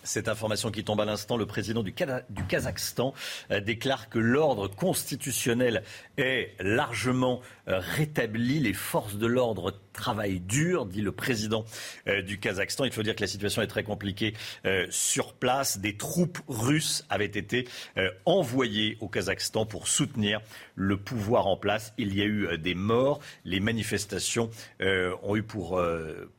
Cette 0.03 0.29
information 0.29 0.71
qui 0.71 0.83
tombe 0.83 1.01
à 1.01 1.05
l'instant, 1.05 1.35
le 1.35 1.45
président 1.45 1.83
du, 1.83 1.93
Kazakhstan 1.93 3.13
euh, 3.51 3.59
déclare 3.59 4.09
que 4.09 4.17
l'ordre 4.17 4.67
constitutionnel 4.67 5.83
est 6.17 6.55
largement 6.59 7.41
euh, 7.67 7.79
rétabli. 7.79 8.59
Les 8.59 8.73
forces 8.73 9.17
de 9.17 9.27
l'ordre 9.27 9.77
travaillent 9.99 10.39
dur, 10.39 10.85
dit 10.85 11.01
le 11.01 11.11
président 11.11 11.65
euh, 12.07 12.21
du 12.21 12.39
Kazakhstan. 12.39 12.85
Il 12.85 12.91
faut 12.91 13.03
dire 13.03 13.15
que 13.15 13.21
la 13.21 13.27
situation 13.27 13.61
est 13.61 13.67
très 13.67 13.83
compliquée 13.83 14.33
sur 14.89 15.33
place. 15.33 15.79
Des 15.79 15.95
troupes 15.97 16.39
russes 16.47 17.05
avaient 17.09 17.25
été 17.25 17.67
envoyées 18.25 18.97
au 18.99 19.07
Kazakhstan 19.07 19.65
pour 19.65 19.87
soutenir 19.87 20.41
le 20.75 20.97
pouvoir 20.97 21.47
en 21.47 21.57
place. 21.57 21.93
Il 21.97 22.15
y 22.15 22.21
a 22.21 22.25
eu 22.25 22.57
des 22.57 22.75
morts. 22.75 23.19
Les 23.45 23.59
manifestations 23.59 24.49
ont 24.79 25.35
eu 25.35 25.43
pour 25.43 25.81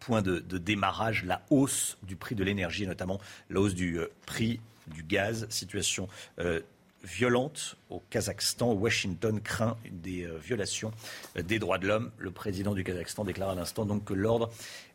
point 0.01 0.23
de, 0.23 0.39
de 0.39 0.59
démarrage 0.59 1.25
la 1.25 1.43
hausse 1.51 1.99
du 2.03 2.17
prix 2.17 2.35
de 2.35 2.45
l'énergie, 2.45 2.87
notamment 2.87 3.21
la 3.49 3.61
hausse 3.61 3.75
du 3.75 3.99
euh, 3.99 4.09
prix 4.27 4.61
du 4.87 5.03
gaz, 5.03 5.47
situation 5.51 6.09
euh, 6.39 6.61
violente 7.03 7.77
au 7.89 8.03
Kazakhstan. 8.11 8.73
Washington 8.73 9.41
craint 9.41 9.77
des 9.91 10.25
euh, 10.25 10.39
violations 10.39 10.93
des 11.37 11.59
droits 11.59 11.79
de 11.79 11.87
l'homme. 11.87 12.11
Le 12.19 12.31
président 12.31 12.75
du 12.75 12.85
Kazakhstan 12.85 13.25
déclare 13.25 13.51
à 13.51 13.55
l'instant 13.55 13.85
donc 13.85 14.05
que 14.05 14.15
l'ordre 14.15 14.51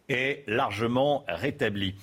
est 0.10 0.44
largement 0.48 1.24
rétabli. 1.28 1.96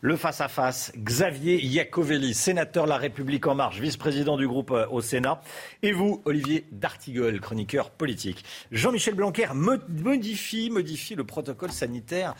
Le 0.00 0.16
face-à-face, 0.16 0.92
Xavier 0.96 1.60
Iacovelli, 1.60 2.32
sénateur 2.32 2.86
La 2.86 2.98
République 2.98 3.48
En 3.48 3.56
Marche, 3.56 3.80
vice-président 3.80 4.36
du 4.36 4.46
groupe 4.46 4.70
au 4.70 5.00
Sénat. 5.00 5.40
Et 5.82 5.90
vous, 5.90 6.22
Olivier 6.24 6.66
D'Artigol, 6.70 7.40
chroniqueur 7.40 7.90
politique. 7.90 8.44
Jean-Michel 8.70 9.14
Blanquer 9.14 9.48
modifie, 9.54 10.70
modifie 10.70 11.16
le 11.16 11.24
protocole 11.24 11.72
sanitaire 11.72 12.36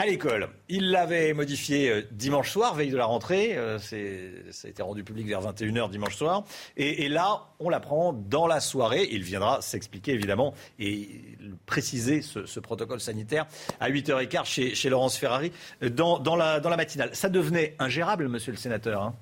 à 0.00 0.06
l'école. 0.06 0.48
Il 0.70 0.92
l'avait 0.92 1.34
modifié 1.34 1.90
euh, 1.90 2.02
dimanche 2.10 2.50
soir, 2.50 2.74
veille 2.74 2.88
de 2.88 2.96
la 2.96 3.04
rentrée. 3.04 3.50
Euh, 3.54 3.78
ça 3.78 4.66
a 4.66 4.70
été 4.70 4.82
rendu 4.82 5.04
public 5.04 5.26
vers 5.26 5.42
21h 5.42 5.90
dimanche 5.90 6.16
soir. 6.16 6.44
Et, 6.78 7.06
là, 7.10 7.48
on 7.58 7.68
l'apprend 7.68 8.14
dans 8.14 8.46
la 8.46 8.60
soirée. 8.60 9.06
Il 9.12 9.22
viendra 9.22 9.60
s'expliquer, 9.60 10.12
évidemment, 10.12 10.54
et 10.78 11.20
préciser 11.66 12.22
ce, 12.22 12.60
protocole 12.60 13.00
sanitaire 13.00 13.46
à 13.78 13.90
8h15 13.90 14.44
chez, 14.46 14.74
chez 14.74 14.88
Laurence 14.88 15.18
Ferrari 15.18 15.52
euh, 15.82 15.90
dans, 15.90 16.34
la, 16.34 16.76
matinale. 16.78 17.10
Ça 17.12 17.28
devenait 17.28 17.74
ingérable, 17.78 18.26
monsieur 18.28 18.52
le 18.52 18.58
sénateur. 18.58 19.02
Hein. 19.02 19.14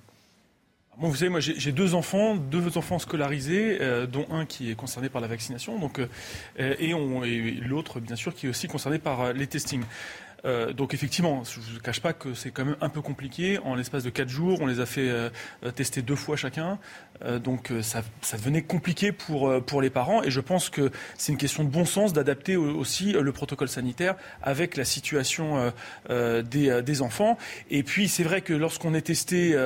Vous 1.01 1.15
savez, 1.15 1.29
moi 1.29 1.39
j'ai 1.41 1.71
deux 1.73 1.95
enfants, 1.95 2.35
deux 2.35 2.77
enfants 2.77 2.99
scolarisés, 2.99 3.79
dont 4.11 4.27
un 4.33 4.47
qui 4.47 4.73
est 4.73 4.75
concerné 4.75 5.09
par 5.09 5.21
la 5.21 5.29
vaccination, 5.29 5.79
donc, 5.79 6.01
et, 6.59 6.91
et 6.91 6.93
l'autre, 7.61 8.01
bien 8.01 8.17
sûr, 8.17 8.35
qui 8.35 8.47
est 8.47 8.49
aussi 8.49 8.67
concerné 8.67 8.99
par 8.99 9.33
les 9.33 9.47
testings. 9.47 9.85
Euh, 10.45 10.73
donc 10.73 10.95
effectivement, 10.95 11.43
je 11.45 11.61
ne 11.61 11.65
vous 11.65 11.81
cache 11.81 12.01
pas 12.01 12.13
que 12.13 12.35
c'est 12.35 12.51
quand 12.51 12.65
même 12.65 12.77
un 12.81 12.89
peu 12.89 13.03
compliqué. 13.03 13.59
En 13.59 13.75
l'espace 13.75 14.05
de 14.05 14.11
quatre 14.11 14.29
jours, 14.29 14.59
on 14.61 14.67
les 14.67 14.81
a 14.81 14.87
fait 14.87 15.09
euh, 15.09 15.31
tester 15.75 16.03
deux 16.03 16.17
fois 16.17 16.37
chacun. 16.37 16.79
Euh, 17.25 17.39
donc 17.39 17.73
ça, 17.83 18.03
devenait 18.33 18.63
compliqué 18.63 19.11
pour, 19.13 19.63
pour 19.65 19.83
les 19.83 19.91
parents. 19.91 20.23
Et 20.23 20.31
je 20.31 20.41
pense 20.41 20.71
que 20.71 20.91
c'est 21.17 21.33
une 21.33 21.39
question 21.39 21.65
de 21.65 21.69
bon 21.69 21.85
sens 21.85 22.13
d'adapter 22.13 22.57
aussi 22.57 23.13
le 23.13 23.33
protocole 23.33 23.69
sanitaire 23.69 24.15
avec 24.43 24.77
la 24.77 24.85
situation 24.85 25.73
des, 26.09 26.83
des, 26.83 27.03
enfants. 27.03 27.37
Et 27.71 27.83
puis 27.83 28.09
c'est 28.09 28.23
vrai 28.23 28.41
que 28.41 28.53
lorsqu'on 28.53 28.95
est 28.95 29.03
testé, 29.03 29.57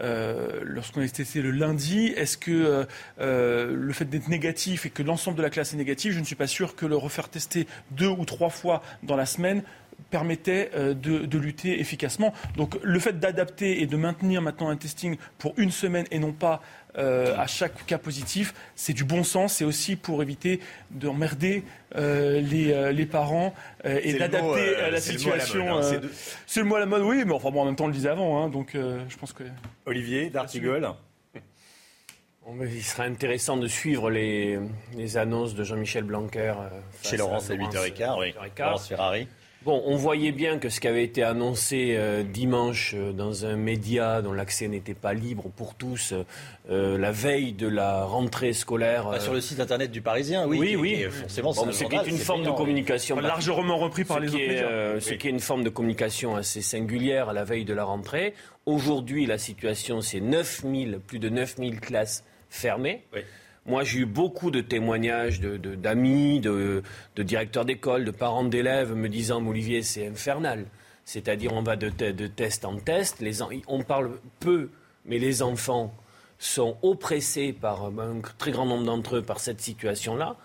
lorsqu'on 0.00 1.02
est 1.02 1.14
testé 1.14 1.42
le 1.42 1.50
lundi, 1.50 2.08
est-ce 2.08 2.36
que 2.36 2.86
le 3.20 3.92
fait 3.92 4.06
d'être 4.06 4.28
négatif 4.28 4.86
et 4.86 4.90
que 4.90 5.02
l'ensemble 5.02 5.36
de 5.36 5.42
la 5.42 5.50
classe 5.50 5.72
est 5.74 5.76
négative, 5.76 6.12
je 6.12 6.20
ne 6.20 6.24
suis 6.24 6.34
pas 6.34 6.48
sûr 6.48 6.74
que 6.74 6.86
le 6.86 6.96
refaire 6.96 7.28
tester 7.28 7.66
deux 7.92 8.08
ou 8.08 8.24
trois 8.24 8.50
fois 8.50 8.82
dans 9.02 9.16
la 9.16 9.26
semaine 9.26 9.62
permettait 10.10 10.70
euh, 10.74 10.94
de, 10.94 11.38
lutter 11.38 11.80
efficacement. 11.80 12.32
Donc 12.56 12.78
le 12.82 12.98
fait 12.98 13.18
d'adapter 13.18 13.82
et 13.82 13.86
de 13.86 13.96
maintenir 13.96 14.42
maintenant 14.42 14.68
un 14.68 14.76
testing 14.76 15.16
pour 15.38 15.54
une 15.56 15.70
semaine 15.70 16.06
et 16.10 16.18
non 16.18 16.32
pas 16.32 16.62
euh, 16.98 17.36
à 17.36 17.46
chaque 17.46 17.84
cas 17.84 17.98
positif, 17.98 18.54
c'est 18.74 18.94
du 18.94 19.04
bon 19.04 19.22
sens. 19.22 19.54
C'est 19.54 19.64
aussi 19.64 19.96
pour 19.96 20.22
éviter 20.22 20.60
d'emmerder 20.90 21.62
euh, 21.94 22.40
les, 22.40 22.92
les, 22.92 23.06
parents 23.06 23.54
et 23.84 24.14
d'adapter 24.14 24.90
la 24.90 25.00
situation. 25.00 25.76
Hein, 25.76 26.00
c'est 26.46 26.60
le 26.60 26.66
mot 26.66 26.76
à 26.76 26.80
la 26.80 26.86
mode, 26.86 27.02
oui, 27.02 27.22
mais 27.26 27.32
enfin 27.32 27.50
bon, 27.50 27.60
en 27.60 27.64
même 27.66 27.76
temps, 27.76 27.84
on 27.84 27.88
le 27.88 27.92
disait 27.92 28.08
avant. 28.08 28.42
Hein, 28.42 28.48
donc 28.48 28.70
je 28.74 29.16
pense 29.18 29.32
que. 29.32 29.44
Olivier 29.84 30.30
D'Artigol 30.30 30.94
il 32.62 32.82
serait 32.84 33.06
intéressant 33.06 33.56
de 33.56 33.66
suivre 33.66 34.08
les, 34.08 34.58
les 34.94 35.16
annonces 35.16 35.54
de 35.54 35.64
Jean-Michel 35.64 36.04
Blanquer. 36.04 36.54
Chez 37.02 37.16
Laurence 37.16 37.50
à, 37.50 37.54
8h15, 37.54 38.18
oui. 38.20 38.34
Laurence 38.56 38.88
Ferrari. 38.88 39.26
Bon, 39.66 39.82
on 39.84 39.96
voyait 39.96 40.30
bien 40.30 40.60
que 40.60 40.68
ce 40.68 40.78
qui 40.78 40.86
avait 40.86 41.02
été 41.02 41.24
annoncé 41.24 41.96
euh, 41.96 42.22
dimanche 42.22 42.94
euh, 42.94 43.10
dans 43.10 43.46
un 43.46 43.56
média 43.56 44.22
dont 44.22 44.32
l'accès 44.32 44.68
n'était 44.68 44.94
pas 44.94 45.12
libre 45.12 45.50
pour 45.56 45.74
tous, 45.74 46.14
euh, 46.70 46.96
la 46.96 47.10
veille 47.10 47.52
de 47.52 47.66
la 47.66 48.04
rentrée 48.04 48.52
scolaire. 48.52 49.20
sur 49.20 49.34
le 49.34 49.40
site 49.40 49.58
internet 49.58 49.90
du 49.90 50.02
Parisien, 50.02 50.46
oui. 50.46 50.58
Oui, 50.60 50.76
oui. 50.76 51.06
forcément, 51.10 51.52
c'est 51.52 51.72
ce 51.72 51.82
qui 51.82 51.96
est 51.96 52.06
une 52.06 52.16
forme 52.16 52.44
de 52.44 52.50
communication. 52.52 53.18
largement 53.18 53.76
repris 53.76 54.04
par 54.04 54.20
les 54.20 54.28
autres 54.28 55.00
Ce 55.00 55.14
qui 55.14 55.26
est 55.26 55.30
une 55.30 55.40
forme 55.40 55.64
de 55.64 55.68
communication 55.68 56.36
assez 56.36 56.62
singulière 56.62 57.30
à 57.30 57.32
la 57.32 57.42
veille 57.42 57.64
de 57.64 57.74
la 57.74 57.82
rentrée. 57.82 58.34
Aujourd'hui, 58.66 59.26
la 59.26 59.36
situation, 59.36 60.00
c'est 60.00 60.20
9000, 60.20 61.00
plus 61.04 61.18
de 61.18 61.28
9000 61.28 61.80
classes 61.80 62.22
fermées. 62.50 63.02
Oui. 63.12 63.22
Moi, 63.66 63.82
j'ai 63.82 64.00
eu 64.00 64.06
beaucoup 64.06 64.50
de 64.50 64.60
témoignages 64.60 65.40
d'amis, 65.40 66.40
de, 66.40 66.82
de, 67.16 67.22
directeurs 67.22 67.64
d'école, 67.64 68.04
de 68.04 68.12
parents 68.12 68.44
d'élèves 68.44 68.94
me 68.94 69.08
disant 69.08 69.44
Olivier, 69.44 69.82
c'est 69.82 70.06
infernal. 70.06 70.66
c'est-à-dire 71.04 71.52
on 71.52 71.62
va 71.62 71.76
de, 71.76 71.88
de, 71.88 72.26
test 72.28 72.64
en 72.64 72.76
test. 72.76 73.20
Les, 73.20 73.42
on 73.66 73.82
parle 73.82 74.12
peu, 74.38 74.70
mais 75.04 75.18
les 75.18 75.42
enfants 75.42 75.92
sont 76.38 76.76
oppressés 76.82 77.52
par 77.52 77.86
un 77.86 78.20
très 78.38 78.52
grand 78.52 78.66
nombre 78.66 78.84
d'entre 78.84 79.16
eux 79.16 79.22
par 79.22 79.40
cette 79.40 79.60
situation-là. 79.60 80.36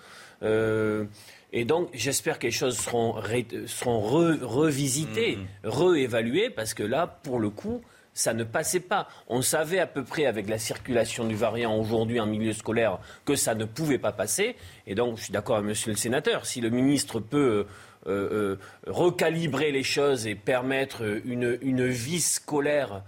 Euh, 0.43 1.05
et 1.53 1.65
donc, 1.65 1.89
j'espère 1.93 2.39
que 2.39 2.47
les 2.47 2.51
choses 2.51 2.77
seront, 2.77 3.21
seront 3.67 3.99
revisitées, 3.99 5.35
mmh. 5.35 5.47
réévaluées, 5.65 6.49
parce 6.49 6.73
que 6.73 6.83
là, 6.83 7.05
pour 7.07 7.39
le 7.39 7.49
coup, 7.49 7.81
ça 8.13 8.33
ne 8.33 8.43
passait 8.43 8.79
pas. 8.79 9.07
On 9.27 9.41
savait 9.41 9.79
à 9.79 9.87
peu 9.87 10.03
près 10.03 10.25
avec 10.25 10.49
la 10.49 10.57
circulation 10.57 11.25
du 11.25 11.35
variant 11.35 11.77
aujourd'hui 11.77 12.19
en 12.19 12.25
milieu 12.25 12.53
scolaire 12.53 12.99
que 13.25 13.35
ça 13.35 13.55
ne 13.55 13.65
pouvait 13.65 13.97
pas 13.97 14.11
passer. 14.11 14.55
Et 14.87 14.95
donc, 14.95 15.17
je 15.17 15.23
suis 15.23 15.33
d'accord 15.33 15.57
avec 15.57 15.69
Monsieur 15.69 15.91
le 15.91 15.97
Sénateur, 15.97 16.45
si 16.45 16.61
le 16.61 16.69
ministre 16.69 17.19
peut 17.19 17.65
euh, 18.07 18.29
euh, 18.31 18.59
recalibrer 18.87 19.71
les 19.71 19.83
choses 19.83 20.27
et 20.27 20.35
permettre 20.35 21.03
une 21.25 21.87
vie 21.87 22.21
scolaire 22.21 23.03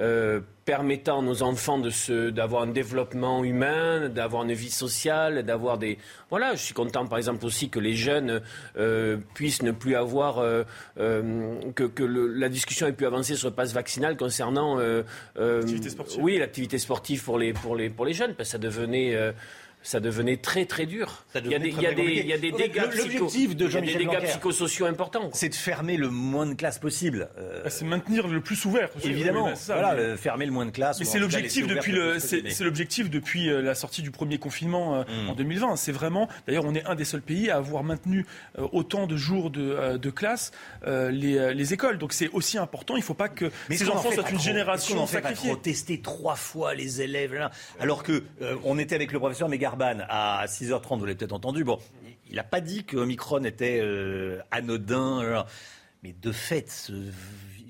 euh, 0.00 0.40
permettant 0.64 1.18
à 1.18 1.22
nos 1.22 1.42
enfants 1.42 1.80
d'avoir 2.08 2.62
un 2.62 2.68
développement 2.68 3.42
humain, 3.42 4.08
d'avoir 4.08 4.44
une 4.44 4.52
vie 4.52 4.70
sociale, 4.70 5.42
d'avoir 5.42 5.78
des... 5.78 5.98
Voilà, 6.30 6.54
je 6.54 6.62
suis 6.62 6.74
content 6.74 7.06
par 7.06 7.18
exemple 7.18 7.44
aussi 7.44 7.70
que 7.70 7.80
les 7.80 7.94
jeunes 7.94 8.40
euh, 8.76 9.16
puissent 9.34 9.62
ne 9.62 9.72
plus 9.72 9.96
avoir... 9.96 10.38
Euh, 10.38 10.64
que, 11.74 12.02
la 12.02 12.48
discussion 12.48 12.86
ait 12.86 12.92
pu 12.92 13.04
avancer 13.04 13.34
sur 13.34 13.48
le 13.48 13.54
passe 13.54 13.72
vaccinal 13.72 14.16
concernant... 14.16 14.78
l'activité 15.36 15.90
sportive. 15.90 16.22
Oui, 16.22 16.38
l'activité 16.38 16.78
sportive 16.78 17.24
pour 17.24 17.38
les, 17.38 17.52
pour, 17.52 17.74
les, 17.74 17.90
pour 17.90 18.04
les 18.04 18.14
jeunes, 18.14 18.34
parce 18.34 18.50
que 18.50 18.52
ça 18.52 18.58
devenait 18.58 19.34
ça 19.82 20.00
devenait 20.00 20.36
très 20.36 20.66
très 20.66 20.84
dur. 20.86 21.24
Il 21.34 21.46
y, 21.46 21.54
a 21.54 21.58
des, 21.58 21.68
il, 21.68 21.80
y 21.80 21.86
a 21.86 21.94
des, 21.94 22.02
il 22.02 22.26
y 22.26 22.32
a 22.32 22.38
des 22.38 22.52
dégâts, 22.52 22.88
psycho, 22.90 23.54
de 23.54 23.68
Jean 23.68 23.80
des 23.80 23.94
dégâts 23.94 24.22
psychosociaux 24.24 24.86
importants. 24.86 25.30
C'est 25.32 25.48
de 25.48 25.54
fermer 25.54 25.96
le 25.96 26.10
moins 26.10 26.46
de 26.46 26.54
classes 26.54 26.78
possible. 26.78 27.30
Euh, 27.38 27.62
c'est 27.68 27.86
maintenir 27.86 28.28
le 28.28 28.40
plus 28.40 28.62
ouvert. 28.66 28.90
Évidemment, 29.02 29.52
voilà, 29.66 30.16
fermer 30.16 30.46
le 30.46 30.52
moins 30.52 30.66
de 30.66 30.70
classes. 30.70 30.98
Mais 30.98 31.06
c'est 31.06 31.18
l'objectif 31.18 31.66
depuis 31.66 31.92
le, 31.92 32.18
c'est 32.18 32.60
l'objectif 32.60 33.08
depuis 33.10 33.48
euh, 33.48 33.62
la 33.62 33.74
sortie 33.74 34.02
du 34.02 34.10
premier 34.10 34.38
confinement 34.38 34.96
euh, 34.96 35.04
mm. 35.04 35.30
en 35.30 35.34
2020. 35.34 35.76
C'est 35.76 35.92
vraiment, 35.92 36.28
d'ailleurs, 36.46 36.64
on 36.66 36.74
est 36.74 36.84
un 36.84 36.94
des 36.94 37.04
seuls 37.04 37.22
pays 37.22 37.50
à 37.50 37.56
avoir 37.56 37.82
maintenu 37.82 38.26
autant 38.72 39.06
de 39.06 39.16
jours 39.16 39.50
de, 39.50 39.96
de 39.96 40.10
classe 40.10 40.52
les, 40.86 41.54
les, 41.54 41.72
écoles. 41.72 41.98
Donc 41.98 42.12
c'est 42.12 42.28
aussi 42.30 42.58
important. 42.58 42.96
Il 42.96 43.00
ne 43.00 43.04
faut 43.04 43.14
pas 43.14 43.28
que 43.28 43.50
Mais 43.68 43.76
ces 43.76 43.88
enfants 43.88 44.10
soient 44.10 44.28
une 44.28 44.40
génération 44.40 45.06
sacrifiée. 45.06 45.52
On 45.52 45.56
tester 45.56 46.00
trois 46.00 46.36
fois 46.36 46.74
les 46.74 47.00
élèves 47.02 47.34
là, 47.34 47.50
alors 47.78 48.02
que 48.02 48.24
on 48.64 48.78
était 48.78 48.94
avec 48.94 49.12
le 49.12 49.18
professeur 49.18 49.48
À 50.08 50.44
6h30, 50.46 50.98
vous 50.98 51.04
l'avez 51.04 51.16
peut-être 51.16 51.32
entendu. 51.32 51.64
Bon, 51.64 51.78
il 52.28 52.36
n'a 52.36 52.44
pas 52.44 52.60
dit 52.60 52.84
que 52.84 52.96
Omicron 52.96 53.44
était 53.44 53.80
euh, 53.80 54.40
anodin. 54.50 55.44
Mais 56.02 56.14
de 56.20 56.32
fait, 56.32 56.70
ce 56.70 56.92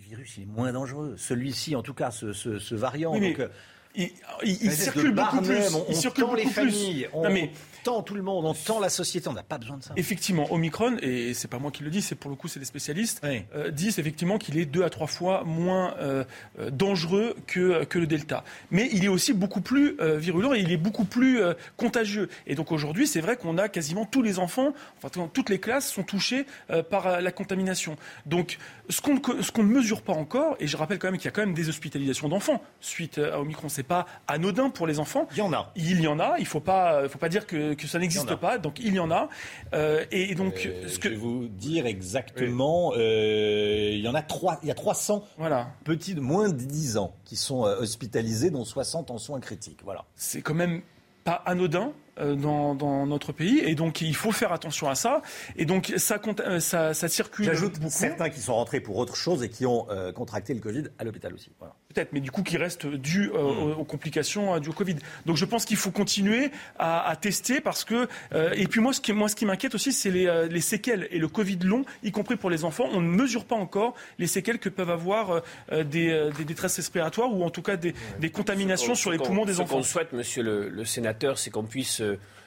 virus, 0.09 0.36
il 0.36 0.44
est 0.44 0.46
moins 0.46 0.72
dangereux. 0.72 1.14
Celui-ci, 1.16 1.74
en 1.76 1.82
tout 1.82 1.94
cas, 1.94 2.11
ce, 2.11 2.74
variant. 2.74 3.18
donc, 3.18 3.40
euh, 3.40 3.48
il, 3.96 4.72
circule 4.72 5.12
beaucoup 5.12 5.40
plus. 5.42 5.74
On, 5.74 5.84
il 5.88 5.96
circule 5.96 6.26
les 6.36 6.46
familles. 6.46 7.09
On, 7.12 7.28
mais, 7.28 7.51
tend 7.83 8.03
tout 8.03 8.14
le 8.14 8.22
monde, 8.22 8.45
on 8.45 8.55
tend 8.55 8.81
la 8.81 8.89
société. 8.89 9.28
On 9.28 9.33
n'a 9.33 9.43
pas 9.43 9.59
besoin 9.59 9.78
de 9.78 9.83
ça. 9.83 9.93
Effectivement, 9.97 10.53
Omicron, 10.53 10.97
et 11.03 11.35
c'est 11.35 11.49
pas 11.49 11.59
moi 11.59 11.70
qui 11.70 11.83
le 11.83 11.91
dis, 11.91 12.03
c'est 12.03 12.14
pour 12.14 12.31
le 12.31 12.37
coup, 12.37 12.49
c'est 12.49 12.61
des 12.61 12.66
spécialistes, 12.66 13.22
euh, 13.24 13.70
disent 13.70 13.99
effectivement 13.99 14.39
qu'il 14.39 14.59
est 14.59 14.64
deux 14.64 14.85
à 14.85 14.91
trois 14.91 15.07
fois 15.07 15.45
moins 15.45 15.95
euh, 15.99 16.24
euh, 16.59 16.70
dangereux 16.70 17.37
que, 17.47 17.85
que 17.85 17.99
le 17.99 18.07
Delta. 18.07 18.45
Mais 18.70 18.89
il 18.93 19.05
est 19.05 19.09
aussi 19.09 19.33
beaucoup 19.33 19.61
plus 19.61 19.97
virulent 20.01 20.55
et 20.55 20.61
il 20.61 20.72
est 20.72 20.76
beaucoup 20.76 21.05
plus 21.05 21.41
contagieux. 21.76 22.28
Et 22.47 22.55
donc 22.55 22.72
aujourd'hui, 22.72 23.07
c'est 23.07 23.20
vrai 23.20 23.37
qu'on 23.37 23.59
a 23.59 23.68
quasiment 23.68 24.05
tous 24.05 24.22
les 24.22 24.39
enfants, 24.39 24.72
enfin 25.03 25.28
toutes 25.33 25.51
les 25.51 25.59
classes 25.59 25.91
sont 25.91 26.03
touchées 26.03 26.47
par 26.91 27.20
la 27.20 27.33
contamination. 27.33 27.97
Donc 28.26 28.59
ce 28.89 29.01
qu'on 29.01 29.62
ne 29.62 29.68
mesure 29.68 30.03
pas 30.03 30.12
encore, 30.12 30.57
et 30.61 30.66
je 30.66 30.76
rappelle 30.76 30.99
quand 30.99 31.11
même 31.11 31.18
qu'il 31.18 31.26
y 31.26 31.28
a 31.28 31.33
quand 31.33 31.45
même 31.45 31.55
des 31.55 31.68
hospitalisations 31.68 32.28
d'enfants 32.28 32.62
suite 32.81 33.18
à 33.18 33.41
Omicron, 33.41 33.68
c'est 33.68 33.83
pas 33.83 34.07
anodin 34.26 34.70
pour 34.70 34.87
les 34.87 34.99
enfants. 34.99 35.28
Il 35.33 35.39
y 35.39 35.43
en 35.43 35.53
a. 35.53 35.72
Il 35.76 36.01
y 36.01 36.07
en 36.07 36.18
a. 36.18 36.37
Il 36.39 36.47
faut 36.47 36.61
pas, 36.61 37.09
faut 37.09 37.18
pas 37.18 37.28
dire 37.28 37.47
que, 37.47 37.70
que 37.75 37.87
ça 37.87 37.99
n'existe 37.99 38.35
pas. 38.37 38.59
Donc 38.59 38.79
il 38.81 38.95
y 38.95 39.01
en 39.01 39.11
a. 39.11 39.29
Euh, 39.75 40.05
et 40.11 40.35
donc, 40.35 40.66
euh, 40.66 40.89
ce 40.89 40.99
que... 40.99 41.09
je 41.09 41.14
vais 41.14 41.21
vous 41.21 41.49
dire 41.49 41.87
exactement, 41.87 42.93
euh, 42.97 43.91
il 43.93 44.01
y 44.01 44.09
en 44.09 44.14
a 44.14 44.23
trois. 44.23 44.59
Il 44.62 44.68
y 44.68 44.71
a 44.71 44.75
300 44.75 45.25
voilà. 45.39 45.71
petits 45.85 46.14
de 46.14 46.21
moins 46.21 46.49
de 46.49 46.55
10 46.55 46.97
ans 46.97 47.14
qui 47.25 47.37
sont 47.37 47.62
hospitalisés, 47.62 48.51
dont 48.51 48.64
60 48.64 49.11
en 49.11 49.18
soins 49.18 49.41
critiques. 49.41 49.81
Voilà. 49.85 50.05
C'est 50.14 50.43
quand 50.43 50.55
même 50.55 50.83
pas 51.25 51.43
anodin. 51.47 51.93
Dans, 52.21 52.75
dans, 52.75 53.07
notre 53.07 53.33
pays. 53.33 53.61
Et 53.61 53.75
donc, 53.75 54.03
il 54.03 54.14
faut 54.14 54.31
faire 54.31 54.53
attention 54.53 54.91
à 54.91 54.95
ça. 54.95 55.23
Et 55.57 55.64
donc, 55.64 55.95
ça, 55.97 56.21
ça, 56.59 56.93
ça 56.93 57.09
circule 57.09 57.47
J'ajoute 57.47 57.77
certains 57.89 58.29
qui 58.29 58.41
sont 58.41 58.55
rentrés 58.57 58.81
pour 58.81 58.99
autre 58.99 59.16
chose 59.16 59.43
et 59.43 59.49
qui 59.49 59.64
ont 59.64 59.87
contracté 60.14 60.53
le 60.53 60.61
Covid 60.61 60.89
à 60.99 61.05
l'hôpital 61.05 61.33
aussi. 61.33 61.51
Voilà. 61.59 61.75
Peut-être, 61.93 62.12
mais 62.12 62.20
du 62.20 62.30
coup, 62.30 62.43
qui 62.43 62.57
restent 62.57 62.86
dus 62.86 63.28
mmh. 63.28 63.78
aux, 63.78 63.84
complications 63.84 64.59
du 64.59 64.70
Covid. 64.70 64.97
Donc, 65.26 65.36
je 65.36 65.45
pense 65.45 65.64
qu'il 65.64 65.76
faut 65.76 65.91
continuer 65.91 66.51
à, 66.78 67.09
à, 67.09 67.16
tester 67.16 67.61
parce 67.61 67.84
que... 67.84 68.09
et 68.55 68.66
puis, 68.68 68.80
moi, 68.80 68.93
ce 68.93 69.01
qui, 69.01 69.12
moi, 69.12 69.28
ce 69.28 69.34
qui 69.34 69.45
m'inquiète 69.45 69.74
aussi, 69.74 69.93
c'est 69.93 70.11
les, 70.11 70.49
les, 70.49 70.61
séquelles 70.61 71.09
et 71.11 71.18
le 71.18 71.28
Covid 71.28 71.59
long, 71.64 71.84
y 72.03 72.12
compris 72.12 72.36
pour 72.36 72.51
les 72.51 72.64
enfants. 72.64 72.88
On 72.93 73.01
ne 73.01 73.09
mesure 73.09 73.45
pas 73.45 73.57
encore 73.57 73.95
les 74.18 74.26
séquelles 74.26 74.59
que 74.59 74.68
peuvent 74.68 74.91
avoir 74.91 75.43
des, 75.72 76.30
des, 76.36 76.45
détresses 76.45 76.76
respiratoires 76.76 77.34
ou 77.34 77.43
en 77.43 77.51
tout 77.51 77.62
cas 77.62 77.76
des, 77.76 77.95
des 78.20 78.30
contaminations 78.30 78.95
sur 78.95 79.11
les 79.11 79.18
poumons 79.18 79.45
des 79.45 79.61
enfants. 79.61 79.70
Ce 79.70 79.72
qu'on 79.78 79.82
souhaite, 79.82 80.12
monsieur 80.12 80.43
le, 80.43 80.68
le 80.68 80.84
sénateur, 80.84 81.38
c'est 81.38 81.51
qu'on 81.51 81.64
puisse 81.64 82.03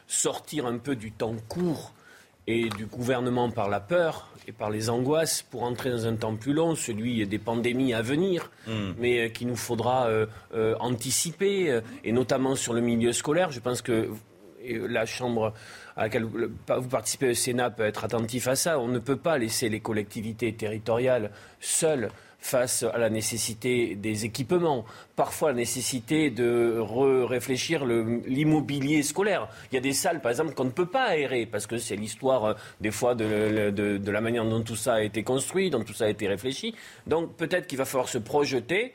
sortir 0.08 0.66
un 0.66 0.78
peu 0.78 0.96
du 0.96 1.12
temps 1.12 1.36
court 1.48 1.94
et 2.48 2.70
du 2.70 2.86
gouvernement 2.86 3.50
par 3.50 3.70
la 3.70 3.80
peur 3.80 4.30
et 4.48 4.52
par 4.52 4.70
les 4.70 4.90
angoisses 4.90 5.42
pour 5.42 5.64
entrer 5.64 5.90
dans 5.92 6.08
un 6.08 6.16
temps 6.16 6.36
plus 6.36 6.54
long, 6.54 6.76
celui 6.76 7.26
des 7.26 7.40
pandémies 7.40 7.94
à 7.94 8.02
venir, 8.02 8.52
hmm. 8.68 8.94
mais 8.98 9.20
euh, 9.20 9.30
qu'il 9.30 9.48
nous 9.48 9.56
faudra 9.56 10.08
euh, 10.08 10.26
euh, 10.54 10.76
anticiper, 10.80 11.80
et 12.04 12.12
notamment 12.12 12.56
sur 12.56 12.74
le 12.74 12.82
milieu 12.82 13.14
scolaire. 13.14 13.52
Je 13.52 13.60
pense 13.60 13.82
que 13.82 14.10
la 14.66 15.06
Chambre 15.06 15.54
à 15.96 16.04
laquelle 16.04 16.24
vous 16.24 16.88
participez 16.90 17.32
au 17.32 17.34
Sénat 17.34 17.70
peut 17.70 17.84
être 17.84 18.06
attentif 18.06 18.48
à 18.48 18.56
ça. 18.56 18.80
On 18.80 18.88
ne 18.88 19.00
peut 19.00 19.18
pas 19.18 19.38
laisser 19.38 19.70
les 19.70 19.82
collectivités 19.82 20.54
territoriales 20.54 21.32
seules 21.60 22.10
face 22.44 22.84
à 22.84 22.98
la 22.98 23.10
nécessité 23.10 23.96
des 23.96 24.26
équipements, 24.26 24.84
parfois 25.16 25.52
la 25.52 25.58
nécessité 25.58 26.30
de 26.30 26.78
réfléchir 26.78 27.86
l'immobilier 27.86 29.02
scolaire. 29.02 29.48
Il 29.72 29.76
y 29.76 29.78
a 29.78 29.82
des 29.82 29.94
salles, 29.94 30.20
par 30.20 30.30
exemple, 30.32 30.54
qu'on 30.54 30.66
ne 30.66 30.70
peut 30.70 30.86
pas 30.86 31.06
aérer 31.06 31.46
parce 31.46 31.68
que 31.68 31.78
c'est 31.78 31.96
l'histoire 31.96 32.46
euh, 32.46 32.54
des 32.82 32.92
fois 32.92 33.16
de, 33.16 33.70
de, 33.70 34.12
la 34.12 34.22
manière 34.22 34.44
dont 34.44 34.62
tout 34.62 34.76
ça 34.76 34.96
a 34.96 35.02
été 35.02 35.24
construit, 35.24 35.70
dont 35.70 35.84
tout 35.84 35.94
ça 35.94 36.06
a 36.06 36.10
été 36.10 36.28
réfléchi. 36.28 36.76
Donc 37.08 37.36
peut-être 37.38 37.66
qu'il 37.66 37.78
va 37.78 37.86
falloir 37.86 38.10
se 38.10 38.18
projeter 38.18 38.94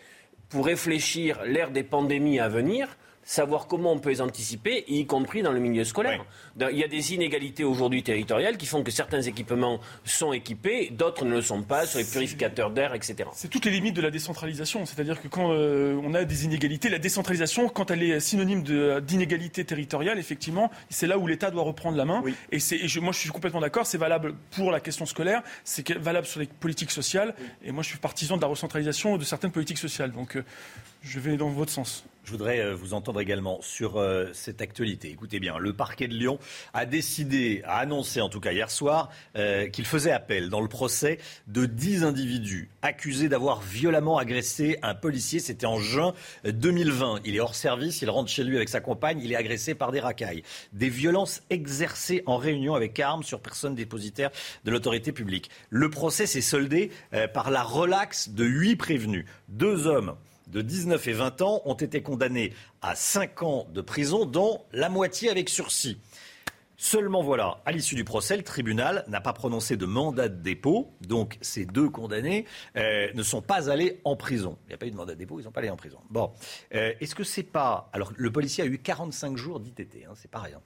pour 0.51 0.67
réfléchir 0.67 1.41
l'ère 1.45 1.71
des 1.71 1.83
pandémies 1.83 2.41
à 2.41 2.49
venir 2.49 2.97
savoir 3.29 3.67
comment 3.67 3.93
on 3.93 3.99
peut 3.99 4.09
les 4.09 4.23
anticiper, 4.23 4.85
y 4.89 5.05
compris 5.05 5.43
dans 5.43 5.53
le 5.53 5.61
milieu 5.61 5.85
scolaire. 5.85 6.25
Il 6.59 6.79
y 6.79 6.83
a 6.83 6.89
des 6.89 7.13
inégalités 7.13 7.63
aujourd'hui 7.63 8.03
territoriales 8.03 8.57
qui 8.57 8.65
font 8.65 8.83
que 8.83 8.91
certains 8.91 9.21
équipements 9.21 9.81
sont 10.07 10.33
équipés, 10.33 10.89
d'autres 10.91 11.27
ne 11.27 11.35
le 11.35 11.43
sont 11.43 11.63
pas, 11.63 11.85
sur 11.85 11.99
les 11.99 12.07
purificateurs 12.07 12.71
d'air, 12.71 12.95
etc. 12.95 13.29
C'est 13.35 13.49
toutes 13.49 13.67
les 13.67 13.71
limites 13.71 13.95
de 13.95 14.01
la 14.01 14.11
décentralisation. 14.11 14.87
C'est-à-dire 14.87 15.21
que 15.21 15.29
quand 15.29 15.53
euh, 15.53 16.01
on 16.03 16.15
a 16.15 16.25
des 16.25 16.47
inégalités, 16.47 16.89
la 16.89 16.99
décentralisation, 16.99 17.69
quand 17.69 17.91
elle 17.91 18.03
est 18.03 18.19
synonyme 18.19 18.63
d'inégalité 19.03 19.63
territoriale, 19.63 20.19
effectivement, 20.19 20.71
c'est 20.89 21.07
là 21.07 21.19
où 21.19 21.27
l'État 21.27 21.51
doit 21.51 21.65
reprendre 21.65 21.99
la 21.99 22.07
main. 22.07 22.23
Et, 22.51 22.57
et 22.57 23.01
moi, 23.01 23.13
je 23.13 23.19
suis 23.19 23.29
complètement 23.29 23.61
d'accord, 23.61 23.87
c'est 23.87 23.99
valable 23.99 24.37
pour 24.53 24.71
la 24.71 24.81
question 24.81 25.05
scolaire, 25.05 25.43
c'est 25.65 25.93
valable 25.99 26.27
sur 26.27 26.41
les 26.41 26.47
politiques 26.47 26.93
sociales. 26.93 27.35
Et 27.63 27.73
moi, 27.73 27.83
je 27.83 27.91
suis 27.91 27.99
partisan 27.99 28.39
de 28.39 28.43
la 28.43 28.49
recentralisation 28.49 29.19
de 29.19 29.25
certaines 29.25 29.53
politiques 29.53 29.77
sociales. 29.77 30.13
Donc, 30.13 30.37
euh, 30.37 30.45
je 31.03 31.21
vais 31.21 31.37
dans 31.37 31.51
votre 31.51 31.71
sens. 31.71 32.07
Je 32.29 32.33
voudrais 32.33 32.61
euh, 32.61 32.75
vous 32.75 32.93
entendre 32.93 33.23
également 33.23 33.59
sur 33.63 33.97
euh, 33.97 34.27
cette 34.35 34.61
actualité. 34.61 35.09
Écoutez 35.09 35.41
bien, 35.41 35.57
le 35.57 35.73
parquet 35.73 36.09
de 36.09 36.13
Lyon 36.13 36.39
a 36.75 36.85
décidé, 36.85 37.63
a 37.65 37.79
annoncé 37.79 38.21
en 38.21 38.29
tout 38.29 38.39
cas 38.39 38.53
hier 38.53 38.71
soir, 38.71 39.09
euh, 39.35 39.67
qu'il 39.69 39.87
faisait 39.87 40.11
appel 40.11 40.51
dans 40.51 40.61
le 40.61 40.69
procès 40.69 41.17
de 41.47 41.65
10 41.65 42.05
individus 42.05 42.69
accusés 42.83 43.31
d'avoir 43.31 43.63
violemment 43.63 44.19
agressé 44.19 44.79
un 44.83 44.95
policier. 44.95 45.39
C'était 45.39 45.65
en 45.65 45.79
juin 45.79 46.13
2020. 46.45 47.21
Il 47.25 47.35
est 47.35 47.41
hors 47.41 47.55
service, 47.55 48.03
il 48.03 48.11
rentre 48.11 48.31
chez 48.31 48.45
lui 48.45 48.57
avec 48.57 48.69
sa 48.69 48.81
compagne, 48.81 49.21
il 49.25 49.33
est 49.33 49.37
agressé 49.37 49.75
par 49.75 49.91
des 49.91 50.01
racailles. 50.01 50.43
Des 50.75 50.91
violences 50.91 51.41
exercées 51.49 52.25
en 52.27 52.37
réunion 52.37 52.75
avec 52.75 53.01
armes 53.01 53.23
sur 53.23 53.41
personne 53.41 53.75
dépositaire 53.75 54.29
de 54.67 54.71
l'autorité 54.71 55.13
publique. 55.13 55.49
Le 55.71 55.89
procès 55.89 56.27
s'est 56.27 56.43
soldé 56.43 56.91
par 57.33 57.51
la 57.51 57.63
relaxe 57.63 58.29
de 58.29 58.45
huit 58.45 58.77
prévenus. 58.77 59.25
Deux 59.49 59.87
hommes 59.87 60.15
de 60.49 60.63
19 60.63 61.07
et 61.09 61.13
20 61.13 61.43
ans 61.43 61.63
ont 61.65 61.75
été 61.75 62.03
condamnés 62.03 62.53
à 62.83 62.95
5 62.95 63.43
ans 63.43 63.67
de 63.73 63.81
prison, 63.81 64.25
dont 64.25 64.65
la 64.73 64.89
moitié 64.89 65.31
avec 65.31 65.49
sursis. 65.49 65.99
Seulement 66.81 67.25
voilà, 67.25 67.61
à 67.67 67.73
l'issue 67.73 67.97
du 67.97 68.05
procès, 68.05 68.37
le 68.37 68.45
tribunal 68.45 69.05
n'a 69.09 69.21
pas 69.21 69.33
prononcé 69.33 69.77
de 69.77 69.85
mandat 69.85 70.29
de 70.29 70.41
dépôt, 70.41 70.95
donc 71.01 71.37
ces 71.41 71.67
deux 71.67 71.89
condamnés 71.89 72.47
euh, 72.77 73.13
ne 73.15 73.23
sont 73.25 73.43
pas 73.43 73.69
allés 73.69 74.01
en 74.05 74.15
prison. 74.15 74.57
Il 74.67 74.69
n'y 74.69 74.75
a 74.75 74.79
pas 74.79 74.87
eu 74.87 74.93
de 74.93 74.97
mandat 74.97 75.15
de 75.15 75.19
dépôt, 75.19 75.35
ils 75.37 75.43
ne 75.43 75.47
sont 75.47 75.51
pas 75.51 75.59
allés 75.59 75.71
en 75.71 75.77
prison. 75.77 75.99
Bon, 76.09 76.33
euh, 76.77 76.93
est-ce 77.01 77.17
que 77.17 77.25
c'est 77.25 77.43
pas... 77.43 77.91
Alors 77.93 78.13
le 78.17 78.31
policier 78.31 78.63
a 78.63 78.67
eu 78.69 78.79
45 78.79 79.37
jours 79.37 79.59
d'ITT, 79.59 80.05
hein, 80.09 80.13
c'est 80.15 80.31
pas 80.31 80.39
rien. 80.39 80.61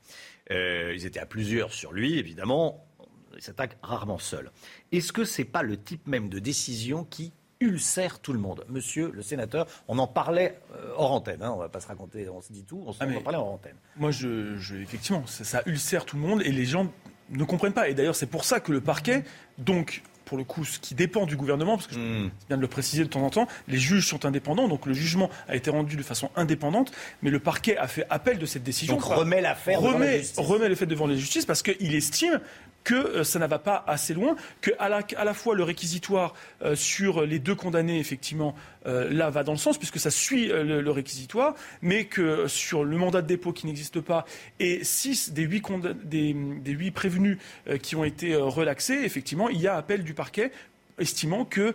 Euh, 0.51 0.93
ils 0.95 1.07
étaient 1.07 1.19
à 1.19 1.25
plusieurs 1.25 1.73
sur 1.73 1.93
lui, 1.93 2.19
évidemment 2.19 2.87
il 3.35 3.43
s'attaque 3.43 3.79
rarement 3.83 4.19
seul. 4.19 4.51
Est-ce 4.91 5.13
que 5.13 5.25
c'est 5.25 5.45
pas 5.45 5.63
le 5.63 5.83
type 5.83 6.07
même 6.07 6.29
de 6.29 6.39
décision 6.39 7.05
qui 7.05 7.33
ulcère 7.63 8.19
tout 8.21 8.33
le 8.33 8.39
monde. 8.39 8.65
Monsieur 8.69 9.11
le 9.15 9.23
sénateur, 9.23 9.67
on 9.89 9.99
en 9.99 10.07
parlait 10.07 10.59
euh, 10.75 10.91
hors 10.97 11.13
antenne, 11.13 11.43
hein, 11.43 11.53
on 11.55 11.59
va 11.59 11.69
pas 11.69 11.81
se 11.81 11.87
raconter, 11.89 12.29
on 12.29 12.41
se 12.43 12.53
dit 12.53 12.65
tout, 12.65 12.83
on, 12.87 12.93
Ah, 13.01 13.07
en 13.07 13.21
parlait 13.21 13.39
hors 13.39 13.53
antenne. 13.53 13.77
Moi, 13.97 14.11
je, 14.11 14.57
je- 14.59 14.77
effectivement, 14.77 15.25
ça, 15.27 15.45
ça 15.45 15.63
ulcère 15.67 16.05
tout 16.05 16.17
le 16.17 16.23
monde 16.23 16.43
et 16.43 16.53
les 16.53 16.65
gens 16.65 16.89
ne 17.31 17.45
comprennent 17.45 17.73
pas. 17.73 17.89
Et 17.89 17.95
d'ailleurs, 17.95 18.17
c'est 18.17 18.27
pour 18.27 18.45
ça 18.45 18.61
que 18.61 18.73
le 18.73 18.81
parquet, 18.81 19.25
donc, 19.59 20.03
pour 20.25 20.39
le 20.39 20.45
coup, 20.45 20.65
ce 20.65 20.79
qui 20.79 20.95
dépend 20.95 21.27
du 21.27 21.37
gouvernement, 21.37 21.77
parce 21.77 21.87
que 21.89 21.95
Hmm. 21.95 22.25
je- 22.25 22.31
c'est 22.41 22.49
bien 22.49 22.57
de 22.57 22.63
le 22.63 22.69
préciser 22.69 23.03
de 23.05 23.09
temps 23.09 23.23
en 23.23 23.31
temps, 23.31 23.47
les 23.69 23.77
juges 23.79 24.07
sont 24.09 24.25
indépendants, 24.25 24.67
donc 24.69 24.87
le 24.87 24.95
jugement 24.95 25.29
a 25.49 25.57
été 25.57 25.71
rendu 25.71 25.97
de 25.97 26.03
façon 26.03 26.31
indépendante, 26.37 26.91
mais 27.23 27.31
le 27.31 27.39
parquet 27.39 27.77
a 27.77 27.87
fait 27.89 28.07
appel 28.09 28.39
de 28.39 28.47
cette 28.47 28.63
décision. 28.63 28.95
Donc 28.95 29.05
remet 29.05 29.41
l'affaire 29.41 29.81
devant 29.81 29.93
la 29.93 29.97
remet, 29.99 30.19
justice. 30.19 30.39
remet 30.39 30.69
le 30.69 30.75
fait 30.75 30.87
devant 30.87 31.07
la 31.07 31.17
justice 31.17 31.45
parce 31.45 31.63
qu'il 31.63 31.95
estime 31.95 32.41
que 32.85 32.95
euh, 32.95 33.25
ça 33.25 33.39
ne 33.39 33.47
va 33.47 33.59
pas 33.59 33.85
assez 33.87 34.15
loin, 34.15 34.37
que 34.61 34.71
à 34.79 34.89
la, 34.89 35.35
fois 35.35 35.55
le 35.55 35.63
réquisitoire 35.63 36.35
euh, 36.63 36.75
sur 36.75 37.25
les 37.25 37.39
deux 37.39 37.55
condamnés, 37.55 37.99
effectivement, 37.99 38.55
euh, 38.87 39.09
là 39.11 39.31
va 39.31 39.45
dans 39.45 39.53
le 39.53 39.59
sens, 39.59 39.79
puisque 39.79 39.99
ça 39.99 40.11
suit 40.11 40.49
le, 40.49 40.91
réquisitoire, 40.91 41.55
mais 41.81 42.05
que 42.05 42.47
sur 42.49 42.85
le 42.85 42.97
mandat 42.97 43.23
de 43.23 43.27
dépôt 43.27 43.53
qui 43.53 43.67
n'existe 43.67 44.01
pas 44.01 44.27
et 44.61 44.85
six 44.85 45.33
des 45.33 45.43
huit, 45.45 46.91
prévenus 46.91 47.39
qui 47.83 47.97
ont 47.97 48.05
été 48.05 48.37
relaxés, 48.37 49.01
effectivement, 49.05 49.49
il 49.49 49.61
y 49.61 49.69
a 49.69 49.77
appel 49.77 50.05
du 50.05 50.13
parquet 50.13 50.53
estimant 50.99 51.45
qu'il 51.47 51.73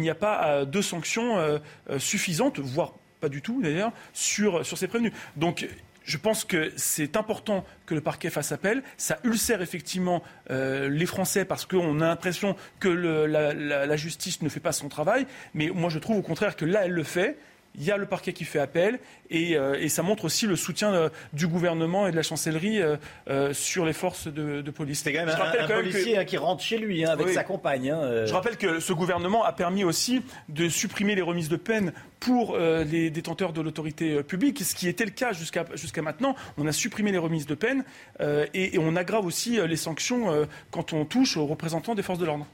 n'y 0.00 0.10
a 0.10 0.14
pas 0.14 0.66
de 0.66 0.82
sanctions 0.82 1.60
suffisantes, 1.98 2.58
voire 2.58 2.92
pas 3.20 3.28
du 3.28 3.40
tout 3.40 3.62
d'ailleurs, 3.62 3.92
sur, 4.12 4.66
sur 4.66 4.76
ces 4.76 4.88
prévenus. 4.88 5.12
Donc 5.36 5.66
je 6.10 6.18
pense 6.18 6.44
que 6.44 6.72
c'est 6.74 7.16
important 7.16 7.64
que 7.86 7.94
le 7.94 8.00
parquet 8.00 8.30
fasse 8.30 8.50
appel. 8.50 8.82
Ça 8.96 9.20
ulcère 9.22 9.62
effectivement 9.62 10.24
euh, 10.50 10.88
les 10.88 11.06
Français 11.06 11.44
parce 11.44 11.66
qu'on 11.66 12.00
a 12.00 12.08
l'impression 12.08 12.56
que 12.80 12.88
la 12.88 13.96
justice 13.96 14.42
ne 14.42 14.48
fait 14.48 14.58
pas 14.58 14.72
son 14.72 14.88
travail. 14.88 15.26
Mais 15.54 15.70
moi, 15.72 15.88
je 15.88 16.00
trouve 16.00 16.18
au 16.18 16.22
contraire 16.22 16.56
que 16.56 16.64
là, 16.64 16.84
elle 16.84 16.92
le 16.92 17.04
fait. 17.04 17.38
Il 17.76 17.84
y 17.84 17.92
a 17.92 17.96
le 17.96 18.06
parquet 18.06 18.32
qui 18.32 18.44
fait 18.44 18.58
appel 18.58 18.98
et, 19.30 19.56
euh, 19.56 19.78
et 19.80 19.88
ça 19.88 20.02
montre 20.02 20.24
aussi 20.24 20.46
le 20.48 20.56
soutien 20.56 20.92
euh, 20.92 21.08
du 21.32 21.46
gouvernement 21.46 22.08
et 22.08 22.10
de 22.10 22.16
la 22.16 22.22
chancellerie 22.24 22.80
euh, 22.82 23.54
sur 23.54 23.86
les 23.86 23.92
forces 23.92 24.26
de, 24.26 24.60
de 24.60 24.70
police. 24.72 25.02
C'est 25.04 25.12
quand 25.12 25.24
même 25.24 25.28
un, 25.34 25.64
un 25.64 25.68
policier 25.68 26.18
hein, 26.18 26.24
qui 26.24 26.36
rentre 26.36 26.62
chez 26.64 26.78
lui 26.78 27.04
hein, 27.04 27.10
avec 27.10 27.26
Oui. 27.28 27.34
sa 27.34 27.44
compagne. 27.44 27.90
hein. 27.90 28.26
Je 28.26 28.32
rappelle 28.34 28.56
que 28.56 28.80
ce 28.80 28.92
gouvernement 28.92 29.44
a 29.44 29.52
permis 29.52 29.84
aussi 29.84 30.20
de 30.48 30.68
supprimer 30.68 31.14
les 31.14 31.22
remises 31.22 31.48
de 31.48 31.56
peine 31.56 31.92
pour 32.18 32.58
les 32.58 33.08
détenteurs 33.10 33.52
de 33.54 33.60
l'autorité 33.62 34.22
publique, 34.22 34.60
ce 34.62 34.74
qui 34.74 34.88
était 34.88 35.04
le 35.06 35.10
cas 35.12 35.32
jusqu'à 35.32 36.02
maintenant. 36.02 36.34
On 36.58 36.66
a 36.66 36.72
supprimé 36.72 37.12
les 37.12 37.18
remises 37.18 37.46
de 37.46 37.54
peine 37.54 37.84
et, 38.20 38.74
et 38.74 38.78
on 38.78 38.94
aggrave 38.96 39.24
aussi 39.24 39.58
les 39.66 39.76
sanctions 39.76 40.46
quand 40.70 40.92
on 40.92 41.04
touche 41.06 41.36
aux 41.38 41.46
représentants 41.46 41.94
des 41.94 42.02
forces 42.02 42.18
de 42.18 42.26
l'ordre. 42.26 42.46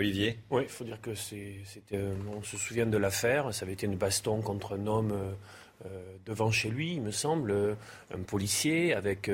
Olivier 0.00 0.38
Oui, 0.50 0.62
il 0.64 0.68
faut 0.68 0.84
dire 0.84 1.00
que 1.00 1.14
c'était, 1.14 1.96
euh, 1.96 2.14
on 2.34 2.42
se 2.42 2.56
souvient 2.56 2.86
de 2.86 2.96
l'affaire. 2.96 3.52
Ça 3.52 3.64
avait 3.64 3.74
été 3.74 3.86
une 3.86 3.96
baston 3.96 4.40
contre 4.40 4.78
un 4.78 4.86
homme 4.86 5.12
euh, 5.12 5.32
euh, 5.84 5.88
devant 6.24 6.50
chez 6.50 6.70
lui, 6.70 6.94
il 6.94 7.02
me 7.02 7.10
semble, 7.10 7.76
un 8.14 8.20
policier, 8.20 8.94
avec 8.94 9.30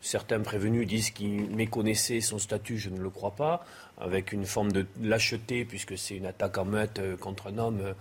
certains 0.00 0.40
prévenus 0.40 0.86
disent 0.86 1.10
qu'il 1.10 1.50
méconnaissait 1.50 2.22
son 2.22 2.38
statut, 2.38 2.78
je 2.78 2.88
ne 2.88 2.98
le 2.98 3.10
crois 3.10 3.32
pas, 3.32 3.66
avec 3.98 4.32
une 4.32 4.46
forme 4.46 4.72
de 4.72 4.86
lâcheté, 5.02 5.66
puisque 5.66 5.98
c'est 5.98 6.16
une 6.16 6.24
attaque 6.24 6.56
en 6.56 6.64
meute 6.64 7.00
contre 7.20 7.48
un 7.48 7.58
homme 7.58 7.94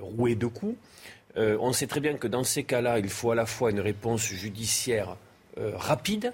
roué 0.00 0.36
de 0.36 0.46
coups. 0.46 0.76
On 1.36 1.72
sait 1.72 1.88
très 1.88 1.98
bien 1.98 2.14
que 2.14 2.28
dans 2.28 2.44
ces 2.44 2.62
cas-là, 2.62 3.00
il 3.00 3.08
faut 3.08 3.32
à 3.32 3.34
la 3.34 3.46
fois 3.46 3.72
une 3.72 3.80
réponse 3.80 4.22
judiciaire 4.22 5.16
rapide, 5.56 6.32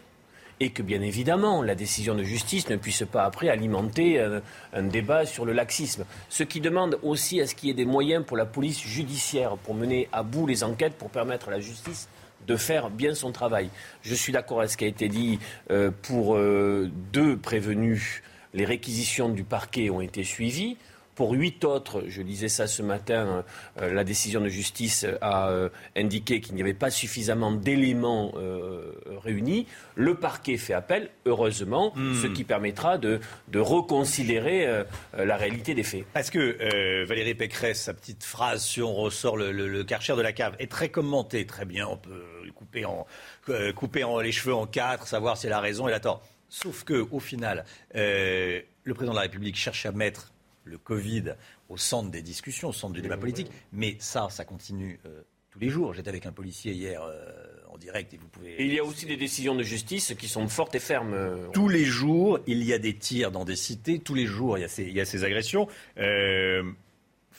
et 0.61 0.70
que 0.70 0.82
bien 0.82 1.00
évidemment 1.00 1.62
la 1.62 1.74
décision 1.74 2.14
de 2.14 2.22
justice 2.22 2.68
ne 2.68 2.76
puisse 2.76 3.04
pas 3.11 3.24
après 3.24 3.48
alimenter 3.48 4.20
euh, 4.20 4.40
un 4.74 4.82
débat 4.82 5.24
sur 5.24 5.44
le 5.44 5.52
laxisme. 5.52 6.04
Ce 6.28 6.42
qui 6.42 6.61
demande 6.61 6.98
aussi 7.02 7.40
à 7.40 7.46
ce 7.46 7.54
qu'il 7.54 7.68
y 7.68 7.72
ait 7.72 7.74
des 7.74 7.86
moyens 7.86 8.24
pour 8.24 8.36
la 8.36 8.46
police 8.46 8.80
judiciaire 8.80 9.56
pour 9.56 9.74
mener 9.74 10.08
à 10.12 10.22
bout 10.22 10.46
les 10.46 10.62
enquêtes, 10.62 10.94
pour 10.94 11.11
permettre 11.11 11.48
à 11.48 11.52
la 11.52 11.61
justice 11.61 12.08
de 12.46 12.56
faire 12.56 12.90
bien 12.90 13.14
son 13.14 13.32
travail. 13.32 13.70
Je 14.02 14.14
suis 14.14 14.32
d'accord 14.32 14.58
avec 14.61 14.70
ce 14.70 14.76
qui 14.76 14.84
a 14.84 14.88
été 14.88 15.08
dit 15.08 15.38
euh, 15.70 15.90
pour 16.02 16.36
euh, 16.36 16.90
deux 17.12 17.36
prévenus. 17.36 18.22
Les 18.52 18.64
réquisitions 18.64 19.28
du 19.28 19.44
parquet 19.44 19.90
ont 19.90 20.00
été 20.00 20.24
suivies. 20.24 20.76
Pour 21.20 21.32
huit 21.32 21.66
autres, 21.66 22.04
je 22.08 22.22
disais 22.22 22.48
ça 22.48 22.66
ce 22.66 22.80
matin, 22.80 23.44
euh, 23.78 23.92
la 23.92 24.04
décision 24.04 24.40
de 24.40 24.48
justice 24.48 25.04
a 25.20 25.50
euh, 25.50 25.68
indiqué 25.94 26.40
qu'il 26.40 26.54
n'y 26.54 26.62
avait 26.62 26.72
pas 26.72 26.88
suffisamment 26.90 27.52
d'éléments 27.52 28.32
euh, 28.36 28.94
réunis. 29.22 29.66
Le 29.96 30.14
parquet 30.14 30.56
fait 30.56 30.72
appel, 30.72 31.10
heureusement, 31.26 31.92
ce 32.22 32.26
qui 32.26 32.42
permettra 32.44 32.96
de, 32.96 33.20
de 33.48 33.58
reconsidérer 33.58 34.66
euh, 34.66 34.84
euh, 35.18 35.26
la 35.26 35.36
réalité 35.36 35.74
des 35.74 35.82
faits. 35.82 36.06
Parce 36.14 36.30
que 36.30 36.38
euh, 36.38 37.04
Valérie 37.04 37.34
Pécresse, 37.34 37.82
sa 37.82 37.92
petite 37.92 38.24
phrase 38.24 38.64
sur 38.64 38.88
on 38.88 38.94
ressort 38.94 39.36
le, 39.36 39.52
le, 39.52 39.68
le 39.68 39.84
karcher 39.84 40.16
de 40.16 40.22
la 40.22 40.32
cave, 40.32 40.56
est 40.58 40.70
très 40.70 40.88
commentée. 40.88 41.44
Très 41.44 41.66
bien, 41.66 41.86
on 41.86 41.98
peut 41.98 42.24
couper, 42.54 42.86
en, 42.86 43.06
euh, 43.50 43.74
couper 43.74 44.04
en, 44.04 44.20
les 44.20 44.32
cheveux 44.32 44.54
en 44.54 44.66
quatre, 44.66 45.06
savoir 45.06 45.36
si 45.36 45.48
elle 45.48 45.52
a 45.52 45.60
raison 45.60 45.86
et 45.86 45.90
elle 45.90 45.96
a 45.96 46.00
tort. 46.00 46.22
Sauf 46.48 46.82
que, 46.82 47.06
au 47.10 47.20
final, 47.20 47.66
euh, 47.94 48.62
le 48.84 48.94
président 48.94 49.12
de 49.12 49.18
la 49.18 49.22
République 49.24 49.56
cherche 49.56 49.84
à 49.84 49.92
mettre 49.92 50.30
le 50.64 50.78
Covid 50.78 51.34
au 51.68 51.76
centre 51.76 52.11
des 52.11 52.22
discussions, 52.22 52.68
au 52.68 52.72
centre 52.72 52.94
du 52.94 53.02
débat 53.02 53.16
politique. 53.16 53.50
Mais 53.72 53.96
ça, 53.98 54.28
ça 54.30 54.44
continue 54.44 55.00
euh, 55.06 55.22
tous 55.50 55.58
les 55.58 55.68
jours. 55.68 55.94
J'étais 55.94 56.08
avec 56.08 56.26
un 56.26 56.32
policier 56.32 56.72
hier 56.72 57.02
euh, 57.02 57.26
en 57.68 57.78
direct 57.78 58.12
et 58.14 58.16
vous 58.16 58.28
pouvez. 58.28 58.54
Et 58.61 58.66
il 58.66 58.74
y 58.74 58.78
a 58.78 58.84
aussi 58.84 59.06
des 59.06 59.16
décisions 59.16 59.54
de 59.54 59.62
justice 59.62 60.14
qui 60.18 60.28
sont 60.28 60.46
fortes 60.48 60.74
et 60.74 60.80
fermes. 60.80 61.14
euh, 61.14 61.48
Tous 61.52 61.68
les 61.68 61.84
jours, 61.84 62.38
il 62.46 62.62
y 62.62 62.72
a 62.72 62.78
des 62.78 62.94
tirs 62.94 63.30
dans 63.30 63.44
des 63.44 63.56
cités. 63.56 63.98
Tous 63.98 64.14
les 64.14 64.26
jours, 64.26 64.58
il 64.58 64.61
y 64.61 64.64
a 64.64 64.68
ces, 64.68 64.84
il 64.84 64.92
y 64.94 65.00
a 65.00 65.04
ces 65.04 65.24
agressions. 65.24 65.66
Euh, 65.98 66.62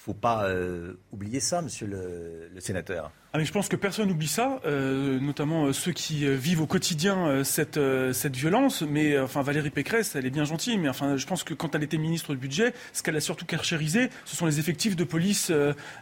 faut 0.04 0.14
pas 0.16 0.46
euh, 0.46 0.94
oublier 1.12 1.40
ça, 1.40 1.62
monsieur 1.62 1.86
le, 1.86 2.50
le 2.52 2.60
sénateur. 2.60 3.12
Ah, 3.34 3.38
mais 3.38 3.46
je 3.46 3.52
pense 3.52 3.70
que 3.70 3.76
personne 3.76 4.10
n'oublie 4.10 4.28
ça, 4.28 4.60
euh, 4.66 5.20
notamment 5.20 5.66
euh, 5.66 5.74
ceux 5.74 5.92
qui 5.92 6.26
euh, 6.26 6.36
vivent 6.36 6.62
au 6.62 6.66
quotidien 6.66 7.44
cette, 7.44 7.80
cette 8.14 8.36
violence. 8.36 8.82
Mais 8.82 9.20
enfin, 9.20 9.44
Valérie 9.44 9.70
Pécresse, 9.70 10.16
elle 10.16 10.26
est 10.26 10.32
bien 10.32 10.44
gentille, 10.44 10.80
mais 10.80 10.90
enfin, 10.90 11.18
je 11.18 11.26
pense 11.28 11.44
que 11.44 11.54
quand 11.54 11.76
elle 11.76 11.84
était 11.84 12.00
ministre 12.00 12.34
du 12.34 12.40
budget, 12.40 12.74
ce 12.94 13.04
qu'elle 13.04 13.16
a 13.16 13.22
surtout 13.22 13.46
carchérisé, 13.46 14.10
ce 14.26 14.36
sont 14.36 14.48
les 14.48 14.60
effectifs 14.60 14.96
de 14.96 15.04
police 15.04 15.52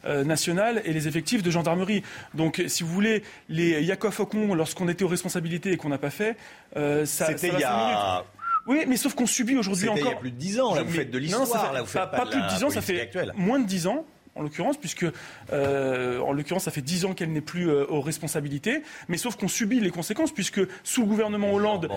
nationale 0.06 0.82
et 0.86 0.94
les 0.94 1.08
effectifs 1.08 1.44
de 1.44 1.52
gendarmerie. 1.52 2.04
Donc, 2.34 2.64
si 2.68 2.84
vous 2.84 2.94
voulez, 2.94 3.24
les 3.50 3.84
Yakov 3.84 4.14
Faucon, 4.14 4.56
lorsqu'on 4.56 4.88
était 4.88 5.04
aux 5.04 5.10
responsabilités 5.10 5.74
et 5.74 5.78
qu'on 5.78 5.90
n'a 5.90 5.98
pas 5.98 6.10
fait, 6.10 6.38
ça. 6.74 7.06
C'était 7.06 7.50
il 7.50 7.60
y 7.60 7.64
a-. 7.64 8.24
Oui, 8.68 8.84
mais 8.88 8.98
sauf 8.98 9.16
qu'on 9.16 9.26
subit 9.26 9.56
aujourd'hui 9.58 9.90
encore. 9.90 10.04
il 10.04 10.06
y 10.10 10.14
a 10.14 10.16
plus 10.16 10.32
de 10.32 10.38
10 10.38 10.60
ans, 10.60 10.76
là, 10.76 10.84
vous 10.84 10.92
mais- 10.92 10.98
faites 10.98 11.12
de 11.12 11.18
l'histoire, 11.18 11.74
là, 11.74 11.82
vous 11.82 11.88
faites 11.88 12.02
pas, 12.02 12.08
pas 12.08 12.18
pas 12.20 12.26
de 12.26 12.30
plus 12.32 12.40
de 12.42 12.46
la 12.46 12.54
10 12.54 12.64
ans, 12.64 12.70
ça 12.70 12.82
fait 12.82 13.02
actuelle. 13.02 13.34
moins 13.36 13.60
de 13.60 13.66
10 13.66 13.88
ans 13.88 14.06
en 14.36 14.42
l'occurrence, 14.44 14.78
puisque 14.78 15.06
euh, 15.52 16.20
en 16.20 16.32
l'occurrence, 16.32 16.64
ça 16.64 16.72
fait 16.72 16.82
10 16.82 17.06
ans 17.06 17.14
qu'elle 17.14 17.32
n'est 17.34 17.42
plus 17.42 17.70
euh, 17.70 17.86
aux 17.90 18.00
responsabilités, 18.02 18.84
mais 19.08 19.18
sauf 19.18 19.36
qu'on 19.36 19.48
subit 19.48 19.80
les 19.80 19.90
conséquences, 19.90 20.32
puisque 20.32 20.62
sous 20.84 21.02
le 21.02 21.08
gouvernement 21.08 21.52
Hollande. 21.54 21.90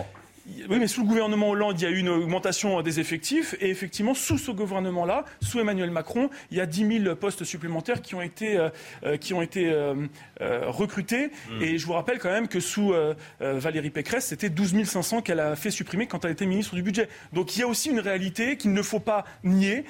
Oui, 0.46 0.78
mais 0.78 0.88
sous 0.88 1.02
le 1.02 1.06
gouvernement 1.06 1.50
Hollande, 1.50 1.80
il 1.80 1.84
y 1.84 1.86
a 1.86 1.90
eu 1.90 1.98
une 1.98 2.08
augmentation 2.08 2.82
des 2.82 2.98
effectifs. 2.98 3.54
Et 3.60 3.70
effectivement, 3.70 4.14
sous 4.14 4.38
ce 4.38 4.50
gouvernement-là, 4.50 5.24
sous 5.40 5.60
Emmanuel 5.60 5.90
Macron, 5.90 6.30
il 6.50 6.56
y 6.56 6.60
a 6.60 6.66
10 6.66 7.04
000 7.04 7.16
postes 7.16 7.44
supplémentaires 7.44 8.02
qui 8.02 8.14
ont 8.14 8.22
été, 8.22 8.56
euh, 8.56 8.68
euh, 9.04 9.16
qui 9.16 9.34
ont 9.34 9.42
été 9.42 9.70
euh, 9.70 9.94
euh, 10.40 10.64
recrutés. 10.66 11.30
Et 11.60 11.78
je 11.78 11.86
vous 11.86 11.92
rappelle 11.92 12.18
quand 12.18 12.30
même 12.30 12.48
que 12.48 12.60
sous 12.60 12.92
Valérie 13.40 13.90
Pécresse, 13.90 14.26
c'était 14.26 14.50
12 14.50 14.84
500 14.84 15.22
qu'elle 15.22 15.40
a 15.40 15.54
fait 15.56 15.70
supprimer 15.70 16.06
quand 16.06 16.24
elle 16.24 16.32
était 16.32 16.46
ministre 16.46 16.74
du 16.74 16.82
Budget. 16.82 17.08
Donc 17.32 17.56
il 17.56 17.60
y 17.60 17.62
a 17.62 17.68
aussi 17.68 17.90
une 17.90 18.00
réalité 18.00 18.56
qu'il 18.56 18.72
ne 18.72 18.82
faut 18.82 19.00
pas 19.00 19.24
nier. 19.44 19.84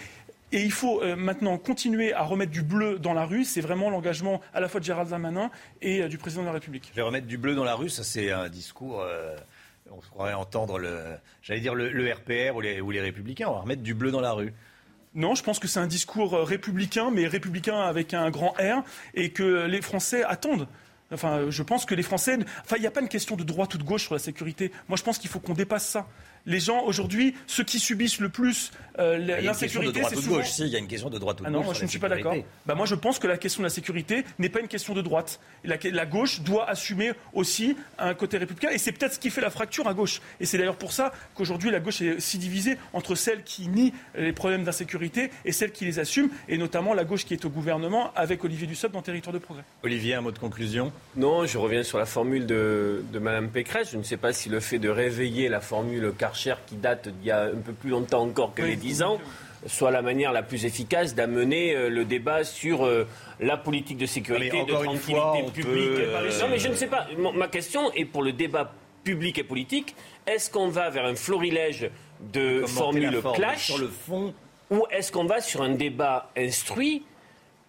Et 0.54 0.62
il 0.62 0.72
faut 0.72 1.02
maintenant 1.16 1.56
continuer 1.56 2.12
à 2.12 2.24
remettre 2.24 2.52
du 2.52 2.60
bleu 2.60 2.98
dans 2.98 3.14
la 3.14 3.24
rue. 3.24 3.44
C'est 3.44 3.62
vraiment 3.62 3.88
l'engagement 3.88 4.42
à 4.52 4.60
la 4.60 4.68
fois 4.68 4.80
de 4.80 4.84
Gérald 4.84 5.08
Darmanin 5.08 5.50
et 5.80 6.06
du 6.08 6.18
président 6.18 6.42
de 6.42 6.48
la 6.48 6.52
République. 6.52 6.90
Je 6.90 6.96
vais 6.96 7.02
remettre 7.02 7.26
du 7.26 7.38
bleu 7.38 7.54
dans 7.54 7.64
la 7.64 7.74
rue, 7.74 7.88
ça 7.88 8.04
c'est 8.04 8.30
un 8.30 8.50
discours. 8.50 9.02
On 9.92 10.00
pourrait 10.00 10.32
entendre 10.32 10.78
le, 10.78 11.16
j'allais 11.42 11.60
dire 11.60 11.74
le, 11.74 12.12
RPR 12.12 12.56
ou 12.56 12.60
les, 12.60 12.80
ou 12.80 12.90
les 12.90 13.00
Républicains. 13.00 13.48
On 13.48 13.54
va 13.54 13.60
remettre 13.60 13.82
du 13.82 13.94
bleu 13.94 14.10
dans 14.10 14.20
la 14.20 14.32
rue. 14.32 14.52
Non, 15.14 15.34
je 15.34 15.42
pense 15.42 15.58
que 15.58 15.68
c'est 15.68 15.80
un 15.80 15.86
discours 15.86 16.34
euh, 16.34 16.42
républicain, 16.42 17.10
mais 17.10 17.26
républicain 17.26 17.78
avec 17.80 18.14
un 18.14 18.30
grand 18.30 18.54
R, 18.58 18.82
et 19.14 19.30
que 19.30 19.66
les 19.66 19.82
Français 19.82 20.24
attendent. 20.24 20.66
Enfin, 21.12 21.50
je 21.50 21.62
pense 21.62 21.84
que 21.84 21.94
les 21.94 22.02
Français. 22.02 22.38
Enfin, 22.64 22.76
il 22.76 22.80
n'y 22.80 22.86
a 22.86 22.90
pas 22.90 23.02
une 23.02 23.08
question 23.08 23.36
de 23.36 23.44
droite 23.44 23.74
ou 23.74 23.78
de 23.78 23.82
gauche 23.82 24.04
sur 24.04 24.14
la 24.14 24.18
sécurité. 24.18 24.72
Moi, 24.88 24.96
je 24.96 25.02
pense 25.02 25.18
qu'il 25.18 25.28
faut 25.28 25.40
qu'on 25.40 25.52
dépasse 25.52 25.86
ça. 25.86 26.06
Les 26.44 26.60
gens, 26.60 26.82
aujourd'hui, 26.84 27.34
ceux 27.46 27.64
qui 27.64 27.78
subissent 27.78 28.18
le 28.20 28.28
plus 28.28 28.72
euh, 28.98 29.16
l'insécurité, 29.40 30.00
droite 30.00 30.14
c'est 30.14 30.20
souvent... 30.20 30.36
gauche. 30.38 30.50
Si, 30.50 30.62
il 30.62 30.68
y 30.68 30.76
a 30.76 30.78
une 30.78 30.88
question 30.88 31.08
de 31.08 31.18
droite 31.18 31.40
ou 31.40 31.44
de 31.44 31.48
Ah 31.48 31.50
non, 31.50 31.58
gauche. 31.58 31.66
moi, 31.66 31.74
sur 31.74 31.80
je 31.80 31.84
ne 31.84 31.86
la 31.86 31.90
suis 31.90 31.98
pas 31.98 32.08
d'accord. 32.08 32.34
Bah, 32.66 32.74
moi, 32.74 32.84
je 32.84 32.94
pense 32.94 33.18
que 33.18 33.26
la 33.26 33.38
question 33.38 33.60
de 33.62 33.66
la 33.66 33.70
sécurité 33.70 34.24
n'est 34.38 34.48
pas 34.48 34.60
une 34.60 34.68
question 34.68 34.92
de 34.92 35.00
droite. 35.02 35.40
La, 35.64 35.76
la 35.82 36.04
gauche 36.06 36.40
doit 36.40 36.68
assumer 36.68 37.12
aussi 37.32 37.76
un 37.98 38.14
côté 38.14 38.38
républicain. 38.38 38.70
Et 38.70 38.78
c'est 38.78 38.92
peut-être 38.92 39.14
ce 39.14 39.18
qui 39.18 39.30
fait 39.30 39.40
la 39.40 39.50
fracture 39.50 39.86
à 39.88 39.94
gauche. 39.94 40.20
Et 40.40 40.46
c'est 40.46 40.58
d'ailleurs 40.58 40.76
pour 40.76 40.92
ça 40.92 41.12
qu'aujourd'hui, 41.34 41.70
la 41.70 41.80
gauche 41.80 42.02
est 42.02 42.20
si 42.20 42.38
divisée 42.38 42.76
entre 42.92 43.14
celles 43.14 43.44
qui 43.44 43.68
nient 43.68 43.92
les 44.16 44.32
problèmes 44.32 44.64
d'insécurité 44.64 45.30
et 45.44 45.52
celles 45.52 45.72
qui 45.72 45.84
les 45.84 45.98
assument. 46.00 46.28
Et 46.48 46.58
notamment 46.58 46.92
la 46.92 47.04
gauche 47.04 47.24
qui 47.24 47.34
est 47.34 47.44
au 47.44 47.50
gouvernement 47.50 48.12
avec 48.14 48.44
Olivier 48.44 48.66
Dussopt 48.66 48.92
dans 48.92 49.02
Territoire 49.02 49.32
de 49.32 49.38
Progrès. 49.38 49.64
Olivier, 49.84 50.14
un 50.14 50.20
mot 50.20 50.32
de 50.32 50.38
conclusion? 50.38 50.92
Non, 51.16 51.46
je 51.46 51.56
reviens 51.56 51.82
sur 51.84 51.98
la 51.98 52.06
formule 52.06 52.46
de, 52.46 53.04
de 53.12 53.18
Mme 53.18 53.48
Pécresse. 53.48 53.90
Je 53.92 53.96
ne 53.96 54.02
sais 54.02 54.16
pas 54.16 54.32
si 54.32 54.48
le 54.48 54.60
fait 54.60 54.78
de 54.78 54.88
réveiller 54.88 55.48
la 55.48 55.60
formule 55.60 56.12
Karcher 56.32 56.54
qui 56.66 56.76
date 56.76 57.08
d'il 57.08 57.26
y 57.26 57.30
a 57.30 57.42
un 57.44 57.60
peu 57.64 57.72
plus 57.72 57.90
longtemps 57.90 58.22
encore 58.22 58.54
que 58.54 58.62
les 58.62 58.76
10 58.76 59.02
ans 59.02 59.18
soit 59.66 59.90
la 59.92 60.02
manière 60.02 60.32
la 60.32 60.42
plus 60.42 60.64
efficace 60.64 61.14
d'amener 61.14 61.76
euh, 61.76 61.88
le 61.88 62.04
débat 62.04 62.42
sur 62.42 62.84
euh, 62.84 63.06
la 63.38 63.56
politique 63.56 63.96
de 63.96 64.06
sécurité, 64.06 64.64
de 64.64 64.72
tranquillité 64.72 65.52
publique. 65.54 65.98
euh, 66.00 66.40
Non, 66.40 66.48
mais 66.50 66.58
je 66.58 66.68
ne 66.68 66.74
sais 66.74 66.88
pas. 66.88 67.06
Ma 67.36 67.46
question 67.46 67.92
est 67.92 68.04
pour 68.04 68.22
le 68.24 68.32
débat 68.32 68.72
public 69.04 69.38
et 69.38 69.44
politique. 69.44 69.94
Est-ce 70.26 70.50
qu'on 70.50 70.66
va 70.68 70.90
vers 70.90 71.04
un 71.04 71.14
florilège 71.14 71.90
de 72.32 72.64
formules 72.66 73.20
clash 73.34 73.66
Sur 73.66 73.78
le 73.78 73.86
fond, 73.88 74.34
ou 74.70 74.84
est-ce 74.90 75.12
qu'on 75.12 75.26
va 75.26 75.40
sur 75.40 75.62
un 75.62 75.70
débat 75.74 76.30
instruit 76.36 77.04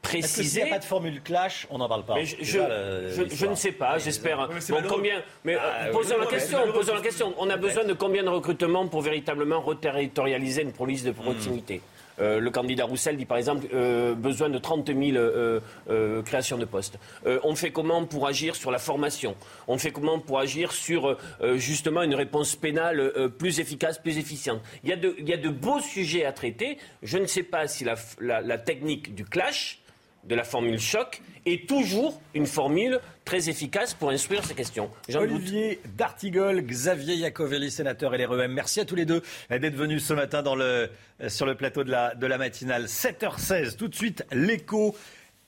que 0.04 0.22
s'il 0.22 0.54
n'y 0.64 0.70
a 0.70 0.74
pas 0.74 0.80
de 0.80 0.86
formule 0.86 1.22
clash, 1.22 1.66
on 1.70 1.78
n'en 1.80 1.88
parle 1.88 2.04
pas 2.06 2.16
mais 2.16 2.26
je, 2.26 3.48
ne 3.48 3.56
sais 3.56 3.72
pas, 3.72 3.98
j'espère. 3.98 4.48
Bon, 4.70 4.76
combien 4.88 5.22
Mais 5.44 5.56
euh, 5.56 5.60
Ah, 5.62 5.86
posons 5.92 6.16
oui, 6.16 6.22
la 6.22 6.28
question. 6.28 6.60
Posons 6.74 6.94
la 6.96 7.02
question. 7.02 7.34
On 7.38 7.50
a 7.50 7.58
besoin 7.58 7.84
de 7.86 7.94
combien 7.94 8.24
de 8.24 8.30
recrutements 8.30 8.88
pour 8.88 9.02
véritablement 9.02 9.62
reterritorialiser 9.62 10.62
une 10.64 10.74
police 10.74 11.04
de 11.04 11.12
proximité 11.12 11.82
Euh, 12.22 12.40
le 12.40 12.52
candidat 12.52 12.86
Roussel 12.86 13.18
dit 13.18 13.26
par 13.26 13.40
exemple 13.40 13.66
euh, 13.74 14.14
besoin 14.14 14.48
de 14.48 14.60
30 14.60 14.86
000 14.86 15.00
euh, 15.18 15.60
euh, 15.90 16.22
créations 16.22 16.60
de 16.60 16.66
postes. 16.66 17.00
Euh, 17.26 17.40
on 17.44 17.56
fait 17.56 17.72
comment 17.72 18.06
pour 18.06 18.28
agir 18.28 18.56
sur 18.56 18.70
la 18.70 18.78
formation? 18.78 19.34
On 19.68 19.80
fait 19.80 19.90
comment 19.92 20.20
pour 20.20 20.38
agir 20.38 20.74
sur 20.74 21.08
euh, 21.08 21.58
justement 21.58 22.04
une 22.04 22.14
réponse 22.14 22.56
pénale 22.56 23.00
euh, 23.00 23.30
plus 23.30 23.60
efficace, 23.60 23.98
plus 23.98 24.20
efficiente? 24.20 24.62
Il 24.84 24.92
y, 24.92 24.94
a 24.94 24.96
de, 24.96 25.16
il 25.18 25.28
y 25.28 25.34
a 25.34 25.38
de 25.38 25.50
beaux 25.50 25.80
sujets 25.80 26.24
à 26.24 26.34
traiter. 26.34 26.78
Je 27.02 27.18
ne 27.18 27.26
sais 27.26 27.42
pas 27.42 27.68
si 27.68 27.84
la, 27.84 27.96
la- 28.20 28.42
la 28.42 28.58
technique 28.60 29.16
du 29.16 29.26
clash 29.26 29.80
de 30.28 30.36
la 30.36 30.44
formule 30.44 30.80
choc 30.80 31.22
est 31.46 31.68
toujours 31.68 32.22
une 32.34 32.46
formule 32.46 33.00
très 33.26 33.50
efficace 33.50 33.94
pour 33.94 34.10
instruire 34.10 34.44
ces 34.46 34.54
questions. 34.54 34.90
Olivier 35.14 35.80
D'Artigol, 35.98 36.62
Xavier 36.62 37.16
Iacovelli, 37.16 37.72
sénateur 37.72 38.12
LREM. 38.12 38.52
Merci 38.54 38.80
à 38.80 38.86
tous 38.86 38.96
les 38.96 39.06
deux 39.06 39.22
d'être 39.50 39.76
venus 39.76 40.06
ce 40.06 40.14
matin 40.14 40.44
euh, 40.46 40.88
sur 41.28 41.46
le 41.46 41.56
plateau 41.56 41.84
de 41.84 41.92
la, 41.92 42.38
matinale. 42.38 42.86
7h16, 42.86 43.76
tout 43.76 43.88
de 43.88 43.96
suite, 43.96 44.26
l'écho. 44.32 44.96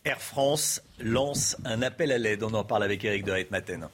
Air 0.03 0.21
France 0.21 0.83
lance 0.99 1.57
un 1.65 1.81
appel 1.81 2.11
à 2.11 2.19
l'aide. 2.19 2.43
On 2.43 2.53
en 2.53 2.63
parle 2.63 2.83
avec 2.83 3.03
Eric 3.03 3.25
de 3.25 3.31
Reitmaten. 3.31 3.89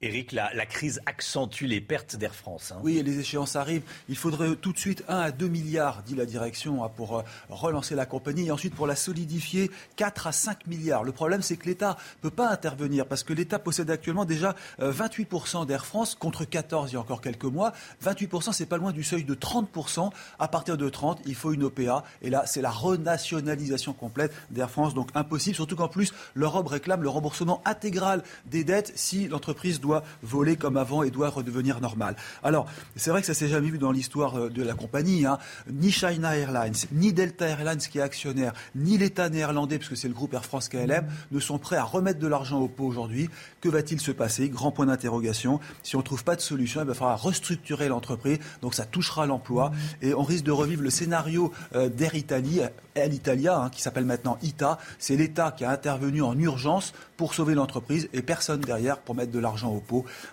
Eric, 0.00 0.30
la, 0.30 0.64
crise 0.64 1.00
accentue 1.06 1.64
les 1.64 1.80
pertes 1.80 2.14
d'Air 2.14 2.32
France. 2.32 2.70
hein. 2.70 2.78
Oui, 2.84 3.02
les 3.04 3.18
échéances 3.18 3.56
arrivent. 3.56 3.82
Il 4.08 4.16
faudrait 4.16 4.54
tout 4.54 4.72
de 4.72 4.78
suite 4.78 5.02
1 5.08 5.18
à 5.18 5.30
2 5.32 5.48
milliards, 5.48 6.04
dit 6.04 6.14
la 6.14 6.24
direction, 6.24 6.84
hein, 6.84 6.90
pour 6.94 7.18
euh, 7.18 7.22
relancer 7.48 7.96
la 7.96 8.06
compagnie. 8.06 8.46
Et 8.46 8.52
ensuite, 8.52 8.76
pour 8.76 8.86
la 8.86 8.94
solidifier, 8.94 9.72
4 9.96 10.28
à 10.28 10.32
5 10.32 10.68
milliards. 10.68 11.02
Le 11.02 11.10
problème, 11.10 11.42
c'est 11.42 11.56
que 11.56 11.66
l'État 11.66 11.96
ne 12.18 12.28
peut 12.28 12.34
pas 12.34 12.48
intervenir 12.48 13.06
parce 13.06 13.24
que 13.24 13.32
l'État 13.32 13.58
possède 13.58 13.90
actuellement 13.90 14.24
déjà 14.24 14.54
euh, 14.78 14.92
28% 14.92 15.66
d'Air 15.66 15.84
France 15.84 16.14
contre 16.14 16.44
14 16.44 16.92
il 16.92 16.94
y 16.94 16.96
a 16.96 17.00
encore 17.00 17.20
quelques 17.20 17.42
mois. 17.42 17.72
28%, 18.04 18.52
c'est 18.52 18.66
pas 18.66 18.76
loin 18.76 18.92
du 18.92 19.02
seuil 19.02 19.24
de 19.24 19.34
30%. 19.34 20.12
À 20.38 20.46
partir 20.46 20.76
de 20.76 20.88
30, 20.88 21.22
il 21.26 21.34
faut 21.34 21.50
une 21.50 21.64
OPA. 21.64 22.04
Et 22.22 22.30
là, 22.30 22.44
c'est 22.46 22.62
la 22.62 22.70
renationalisation 22.70 23.94
complète 23.94 24.32
d'Air 24.50 24.70
France. 24.70 24.94
Donc 24.94 25.08
impossible, 25.16 25.56
surtout 25.56 25.74
qu'en 25.74 25.88
plus, 25.88 26.14
l'Europe 26.34 26.68
réclame 26.68 27.02
le 27.02 27.08
remboursement 27.08 27.62
intégral 27.64 28.22
des 28.46 28.62
dettes 28.62 28.92
si 28.94 29.26
l'entreprise 29.26 29.80
doit 29.80 29.87
voler 30.22 30.56
comme 30.56 30.76
avant 30.76 31.02
et 31.02 31.10
doit 31.10 31.28
redevenir 31.28 31.80
normale. 31.80 32.16
Alors, 32.42 32.66
c'est 32.96 33.10
vrai 33.10 33.20
que 33.20 33.26
ça 33.26 33.34
s'est 33.34 33.48
jamais 33.48 33.70
vu 33.70 33.78
dans 33.78 33.92
l'histoire 33.92 34.36
euh, 34.36 34.48
de 34.50 34.62
la 34.62 34.74
compagnie. 34.74 35.26
hein. 35.26 35.38
Ni 35.70 35.90
China 35.90 36.36
Airlines, 36.36 36.74
ni 36.92 37.12
Delta 37.12 37.46
Airlines 37.46 37.78
qui 37.78 37.98
est 37.98 38.02
actionnaire, 38.02 38.52
ni 38.74 38.98
l'État 38.98 39.28
néerlandais, 39.28 39.78
puisque 39.78 39.96
c'est 39.96 40.08
le 40.08 40.14
groupe 40.14 40.34
Air 40.34 40.44
France 40.44 40.68
KLM, 40.68 41.06
ne 41.30 41.40
sont 41.40 41.58
prêts 41.58 41.76
à 41.76 41.84
remettre 41.84 42.18
de 42.20 42.26
l'argent 42.26 42.60
au 42.60 42.68
pot 42.68 42.84
aujourd'hui. 42.84 43.28
Que 43.60 43.68
va-t-il 43.68 44.00
se 44.00 44.10
passer? 44.12 44.48
Grand 44.48 44.70
point 44.72 44.86
d'interrogation. 44.86 45.60
Si 45.82 45.96
on 45.96 46.00
ne 46.00 46.04
trouve 46.04 46.24
pas 46.24 46.36
de 46.36 46.40
solution, 46.40 46.80
il 46.80 46.86
va 46.86 46.94
falloir 46.94 47.20
restructurer 47.20 47.88
l'entreprise. 47.88 48.38
Donc 48.62 48.74
ça 48.74 48.84
touchera 48.84 49.26
l'emploi. 49.26 49.72
Et 50.02 50.14
on 50.14 50.22
risque 50.22 50.44
de 50.44 50.52
revivre 50.52 50.82
le 50.82 50.90
scénario 50.90 51.52
euh, 51.74 51.88
d'Air 51.88 52.14
Italie, 52.14 52.60
Air 52.94 53.12
Italia, 53.12 53.58
hein, 53.58 53.70
qui 53.70 53.82
s'appelle 53.82 54.04
maintenant 54.04 54.38
ITA. 54.42 54.78
C'est 54.98 55.16
l'État 55.16 55.52
qui 55.56 55.64
a 55.64 55.70
intervenu 55.70 56.22
en 56.22 56.38
urgence 56.38 56.92
pour 57.16 57.34
sauver 57.34 57.54
l'entreprise 57.54 58.08
et 58.12 58.22
personne 58.22 58.60
derrière 58.60 58.98
pour 58.98 59.14
mettre 59.14 59.32
de 59.32 59.38
l'argent 59.38 59.70
au 59.70 59.77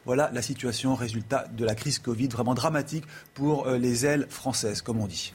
Voilà 0.05 0.29
la 0.33 0.41
situation, 0.41 0.95
résultat 0.95 1.47
de 1.51 1.65
la 1.65 1.75
crise 1.75 1.99
Covid, 1.99 2.27
vraiment 2.27 2.53
dramatique 2.53 3.05
pour 3.33 3.67
euh, 3.67 3.77
les 3.77 4.05
ailes 4.05 4.27
françaises, 4.29 4.81
comme 4.81 4.99
on 4.99 5.07
dit. 5.07 5.33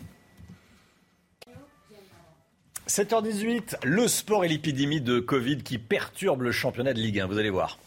7h18, 2.88 3.76
le 3.84 4.08
sport 4.08 4.44
et 4.44 4.48
l'épidémie 4.48 5.00
de 5.00 5.20
Covid 5.20 5.58
qui 5.58 5.78
perturbe 5.78 6.42
le 6.42 6.50
championnat 6.50 6.92
de 6.92 6.98
Ligue 6.98 7.20
1. 7.20 7.26
Vous 7.26 7.38
allez 7.38 7.50
voir. 7.50 7.78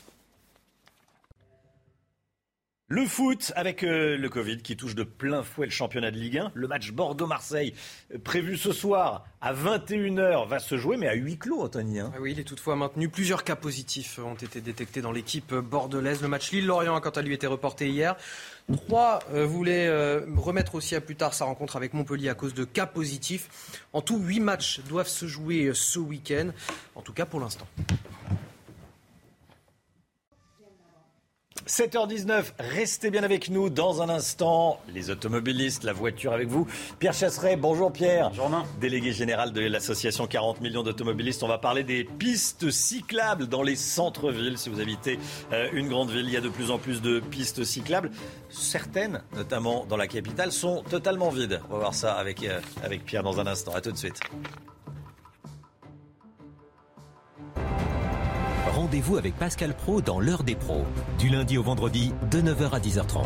Le 2.89 3.05
foot 3.05 3.53
avec 3.55 3.81
euh, 3.83 4.17
le 4.17 4.29
Covid 4.29 4.57
qui 4.57 4.75
touche 4.75 4.93
de 4.93 5.03
plein 5.03 5.41
fouet 5.41 5.65
le 5.65 5.71
championnat 5.71 6.11
de 6.11 6.17
Ligue 6.17 6.37
1. 6.37 6.51
Le 6.53 6.67
match 6.67 6.91
Bordeaux-Marseille 6.91 7.73
euh, 8.13 8.19
prévu 8.19 8.57
ce 8.57 8.73
soir 8.73 9.25
à 9.41 9.53
21h 9.53 10.47
va 10.47 10.59
se 10.59 10.77
jouer 10.77 10.97
mais 10.97 11.07
à 11.07 11.13
huis 11.13 11.37
clos, 11.37 11.61
Anthony. 11.61 12.01
hein. 12.01 12.11
Ah 12.13 12.19
oui, 12.19 12.33
il 12.33 12.39
est 12.41 12.43
toutefois 12.43 12.75
maintenu. 12.75 13.07
Plusieurs 13.07 13.45
cas 13.45 13.55
positifs 13.55 14.19
ont 14.19 14.35
été 14.35 14.59
détectés 14.59 15.01
dans 15.01 15.13
l'équipe 15.13 15.53
bordelaise. 15.53 16.21
Le 16.21 16.27
match 16.27 16.51
Lille-Lorient 16.51 16.95
a 16.95 17.01
quant 17.01 17.09
à 17.09 17.21
lui 17.21 17.33
été 17.33 17.47
reporté 17.47 17.87
hier. 17.87 18.17
Trois 18.71 19.19
euh, 19.33 19.47
euh, 19.67 20.25
remettre 20.35 20.75
aussi 20.75 20.95
à 20.95 21.01
plus 21.01 21.15
tard 21.15 21.33
sa 21.33 21.45
rencontre 21.45 21.75
avec 21.75 21.93
Montpellier 21.93 22.29
à 22.29 22.35
cause 22.35 22.53
de 22.53 22.63
cas 22.63 22.85
positifs. 22.85 23.79
En 23.91 24.01
tout, 24.01 24.17
huit 24.17 24.39
matchs 24.39 24.81
doivent 24.87 25.07
se 25.07 25.25
jouer 25.25 25.65
euh, 25.65 25.73
ce 25.73 25.99
week-end, 25.99 26.49
en 26.95 27.01
tout 27.01 27.13
cas 27.13 27.25
pour 27.25 27.39
l'instant. 27.39 27.67
7h19, 31.67 32.53
restez 32.59 33.09
bien 33.09 33.23
avec 33.23 33.49
nous 33.49 33.69
dans 33.69 34.01
un 34.01 34.09
instant. 34.09 34.81
Les 34.93 35.09
automobilistes, 35.09 35.83
la 35.83 35.93
voiture 35.93 36.33
avec 36.33 36.49
vous. 36.49 36.67
Pierre 36.99 37.13
Chasseret, 37.13 37.55
bonjour 37.55 37.91
Pierre. 37.93 38.29
Bonjour 38.29 38.65
Délégué 38.81 39.13
général 39.13 39.53
de 39.53 39.61
l'association 39.61 40.27
40 40.27 40.59
millions 40.59 40.83
d'automobilistes. 40.83 41.41
On 41.41 41.47
va 41.47 41.57
parler 41.57 41.83
des 41.83 42.03
pistes 42.03 42.69
cyclables 42.69 43.47
dans 43.47 43.63
les 43.63 43.77
centres-villes. 43.77 44.57
Si 44.57 44.69
vous 44.69 44.81
habitez 44.81 45.19
euh, 45.53 45.69
une 45.71 45.87
grande 45.87 46.09
ville, 46.09 46.25
il 46.25 46.33
y 46.33 46.37
a 46.37 46.41
de 46.41 46.49
plus 46.49 46.69
en 46.69 46.77
plus 46.77 47.01
de 47.01 47.19
pistes 47.19 47.63
cyclables. 47.63 48.11
Certaines, 48.49 49.21
notamment 49.33 49.85
dans 49.85 49.97
la 49.97 50.07
capitale, 50.07 50.51
sont 50.51 50.83
totalement 50.89 51.29
vides. 51.29 51.61
On 51.69 51.73
va 51.73 51.79
voir 51.79 51.93
ça 51.93 52.13
avec, 52.13 52.43
euh, 52.43 52.59
avec 52.83 53.05
Pierre 53.05 53.23
dans 53.23 53.39
un 53.39 53.47
instant. 53.47 53.73
À 53.73 53.79
tout 53.79 53.91
de 53.91 53.97
suite. 53.97 54.19
Rendez-vous 58.93 59.17
avec 59.17 59.35
Pascal 59.39 59.73
Pro 59.73 60.01
dans 60.01 60.19
l'heure 60.19 60.43
des 60.43 60.53
pros, 60.53 60.85
du 61.17 61.27
lundi 61.27 61.57
au 61.57 61.63
vendredi 61.63 62.13
de 62.29 62.41
9h 62.41 62.73
à 62.73 62.79
10h30. 62.79 63.25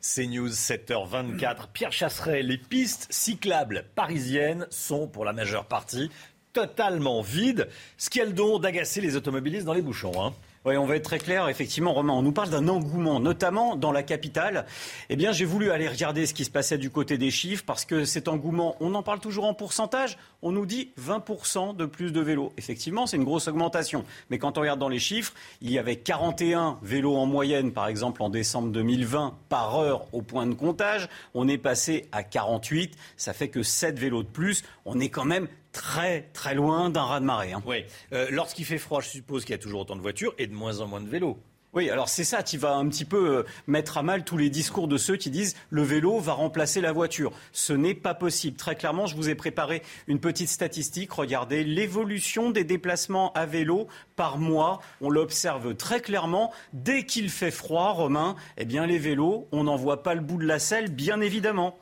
CNews 0.00 0.48
7h24. 0.48 1.66
Pierre 1.74 1.92
Chasseret, 1.92 2.42
les 2.42 2.56
pistes 2.56 3.06
cyclables 3.10 3.84
parisiennes 3.94 4.66
sont 4.70 5.08
pour 5.08 5.26
la 5.26 5.34
majeure 5.34 5.66
partie 5.66 6.10
totalement 6.54 7.20
vides, 7.20 7.68
ce 7.98 8.08
qui 8.08 8.18
a 8.18 8.24
le 8.24 8.32
don 8.32 8.58
d'agacer 8.58 9.02
les 9.02 9.14
automobilistes 9.14 9.66
dans 9.66 9.74
les 9.74 9.82
bouchons. 9.82 10.18
hein. 10.18 10.32
Oui, 10.66 10.76
on 10.76 10.84
va 10.84 10.96
être 10.96 11.04
très 11.04 11.20
clair. 11.20 11.48
Effectivement, 11.48 11.92
Romain, 11.92 12.14
on 12.14 12.22
nous 12.22 12.32
parle 12.32 12.50
d'un 12.50 12.66
engouement, 12.66 13.20
notamment 13.20 13.76
dans 13.76 13.92
la 13.92 14.02
capitale. 14.02 14.66
Eh 15.08 15.14
bien, 15.14 15.30
j'ai 15.30 15.44
voulu 15.44 15.70
aller 15.70 15.86
regarder 15.86 16.26
ce 16.26 16.34
qui 16.34 16.44
se 16.44 16.50
passait 16.50 16.76
du 16.76 16.90
côté 16.90 17.18
des 17.18 17.30
chiffres 17.30 17.62
parce 17.64 17.84
que 17.84 18.04
cet 18.04 18.26
engouement, 18.26 18.74
on 18.80 18.96
en 18.96 19.04
parle 19.04 19.20
toujours 19.20 19.44
en 19.44 19.54
pourcentage. 19.54 20.18
On 20.42 20.50
nous 20.50 20.66
dit 20.66 20.90
20% 21.00 21.76
de 21.76 21.86
plus 21.86 22.10
de 22.10 22.20
vélos. 22.20 22.52
Effectivement, 22.56 23.06
c'est 23.06 23.16
une 23.16 23.22
grosse 23.22 23.46
augmentation. 23.46 24.04
Mais 24.28 24.38
quand 24.38 24.58
on 24.58 24.62
regarde 24.62 24.80
dans 24.80 24.88
les 24.88 24.98
chiffres, 24.98 25.34
il 25.60 25.70
y 25.70 25.78
avait 25.78 25.94
41 25.94 26.80
vélos 26.82 27.14
en 27.14 27.26
moyenne, 27.26 27.70
par 27.70 27.86
exemple, 27.86 28.20
en 28.20 28.28
décembre 28.28 28.70
2020 28.72 29.34
par 29.48 29.78
heure 29.78 30.08
au 30.12 30.20
point 30.20 30.48
de 30.48 30.54
comptage. 30.54 31.08
On 31.34 31.46
est 31.46 31.58
passé 31.58 32.08
à 32.10 32.24
48. 32.24 32.96
Ça 33.16 33.34
fait 33.34 33.50
que 33.50 33.62
7 33.62 34.00
vélos 34.00 34.24
de 34.24 34.28
plus. 34.28 34.64
On 34.84 34.98
est 34.98 35.10
quand 35.10 35.26
même 35.26 35.46
très, 35.76 36.22
très 36.32 36.54
loin 36.54 36.88
d'un 36.88 37.02
raz-de-marée. 37.02 37.52
hein. 37.52 37.62
Oui. 37.66 37.84
Euh, 38.12 38.28
Lorsqu'il 38.30 38.64
fait 38.64 38.78
froid, 38.78 39.00
je 39.02 39.08
suppose 39.08 39.44
qu'il 39.44 39.52
y 39.52 39.58
a 39.58 39.62
toujours 39.62 39.80
autant 39.82 39.94
de 39.96 40.00
voitures 40.00 40.34
et 40.38 40.46
de 40.46 40.54
moins 40.54 40.80
en 40.80 40.86
moins 40.86 41.00
de 41.02 41.08
vélos. 41.08 41.38
Oui, 41.74 41.90
alors 41.90 42.08
c'est 42.08 42.24
ça 42.24 42.42
qui 42.42 42.56
va 42.56 42.74
un 42.74 42.88
petit 42.88 43.04
peu 43.04 43.36
euh, 43.40 43.42
mettre 43.66 43.98
à 43.98 44.02
mal 44.02 44.24
tous 44.24 44.38
les 44.38 44.48
discours 44.48 44.88
de 44.88 44.96
ceux 44.96 45.16
qui 45.16 45.28
disent 45.28 45.54
le 45.68 45.82
vélo 45.82 46.18
va 46.18 46.32
remplacer 46.32 46.80
la 46.80 46.90
voiture. 46.92 47.32
Ce 47.52 47.74
n'est 47.74 47.94
pas 47.94 48.14
possible. 48.14 48.56
Très 48.56 48.76
clairement, 48.76 49.06
je 49.06 49.14
vous 49.14 49.28
ai 49.28 49.34
préparé 49.34 49.82
une 50.06 50.18
petite 50.18 50.48
statistique. 50.48 51.12
Regardez 51.12 51.64
l'évolution 51.64 52.50
des 52.50 52.64
déplacements 52.64 53.30
à 53.34 53.44
vélo 53.44 53.88
par 54.14 54.38
mois. 54.38 54.80
On 55.02 55.10
l'observe 55.10 55.74
très 55.74 56.00
clairement. 56.00 56.50
Dès 56.72 57.04
qu'il 57.04 57.28
fait 57.28 57.50
froid, 57.50 57.90
Romain, 57.90 58.36
eh 58.56 58.64
bien 58.64 58.86
les 58.86 58.98
vélos, 58.98 59.46
on 59.52 59.64
n'en 59.64 59.76
voit 59.76 60.02
pas 60.02 60.14
le 60.14 60.22
bout 60.22 60.38
de 60.38 60.46
la 60.46 60.58
selle, 60.58 60.90
bien 60.90 61.20
évidemment. 61.20 61.76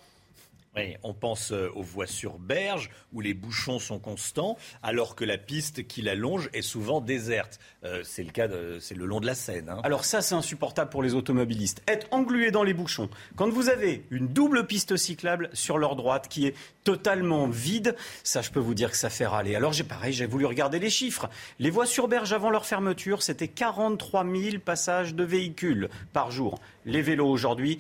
Oui, 0.77 0.97
on 1.05 1.15
pense 1.15 1.53
euh, 1.53 1.71
aux 1.77 1.83
voies 1.83 2.07
sur 2.09 2.39
berge 2.39 2.91
où 3.13 3.21
les 3.21 3.33
bouchons 3.33 3.79
sont 3.79 4.01
constants, 4.01 4.57
alors 4.83 5.15
que 5.15 5.25
la 5.25 5.39
piste 5.39 5.87
qui 5.87 6.03
la 6.03 6.17
longe 6.17 6.51
est 6.53 6.63
souvent 6.63 7.01
déserte. 7.01 7.61
Euh, 7.85 8.03
c'est 8.03 8.25
le 8.25 8.33
cas, 8.33 8.49
c'est 8.81 8.97
le 8.97 9.07
long 9.07 9.21
de 9.21 9.27
la 9.27 9.37
Seine. 9.37 9.69
hein. 9.69 9.81
Alors 9.85 10.05
ça, 10.05 10.21
c'est 10.21 10.35
insupportable 10.35 10.91
pour 10.91 11.03
les 11.05 11.15
automobilistes. 11.15 11.83
Être 11.87 12.09
englué 12.11 12.51
dans 12.51 12.65
les 12.65 12.75
bouchons. 12.75 13.09
Quand 13.37 13.49
vous 13.49 13.69
avez 13.69 14.05
une 14.11 14.27
double 14.27 14.67
piste 14.67 14.97
cyclable 14.97 15.49
sur 15.53 15.79
leur 15.79 15.95
droite 15.95 16.27
qui 16.29 16.47
est 16.47 16.55
totalement 16.83 17.47
vide, 17.47 17.95
ça, 18.25 18.43
je 18.43 18.51
peux 18.51 18.59
vous 18.61 18.75
dire 18.75 18.91
que 18.91 18.97
ça 18.97 19.11
fait 19.11 19.27
râler. 19.27 19.55
Alors 19.55 19.73
j'ai 19.73 19.85
pareil, 19.85 20.13
j'ai 20.13 20.27
voulu 20.27 20.45
regarder 20.45 20.81
les 20.81 20.91
chiffres. 20.91 21.31
Les 21.61 21.71
voies 21.71 21.87
sur 21.87 22.09
berge 22.09 22.33
avant 22.33 22.51
leur 22.51 22.67
fermeture, 22.67 23.23
c'était 23.23 23.49
43 23.49 24.25
000 24.25 24.59
passages 24.59 25.15
de 25.15 25.23
véhicules 25.23 25.89
par 26.13 26.33
jour. 26.33 26.59
Les 26.85 27.01
vélos 27.01 27.29
aujourd'hui, 27.29 27.79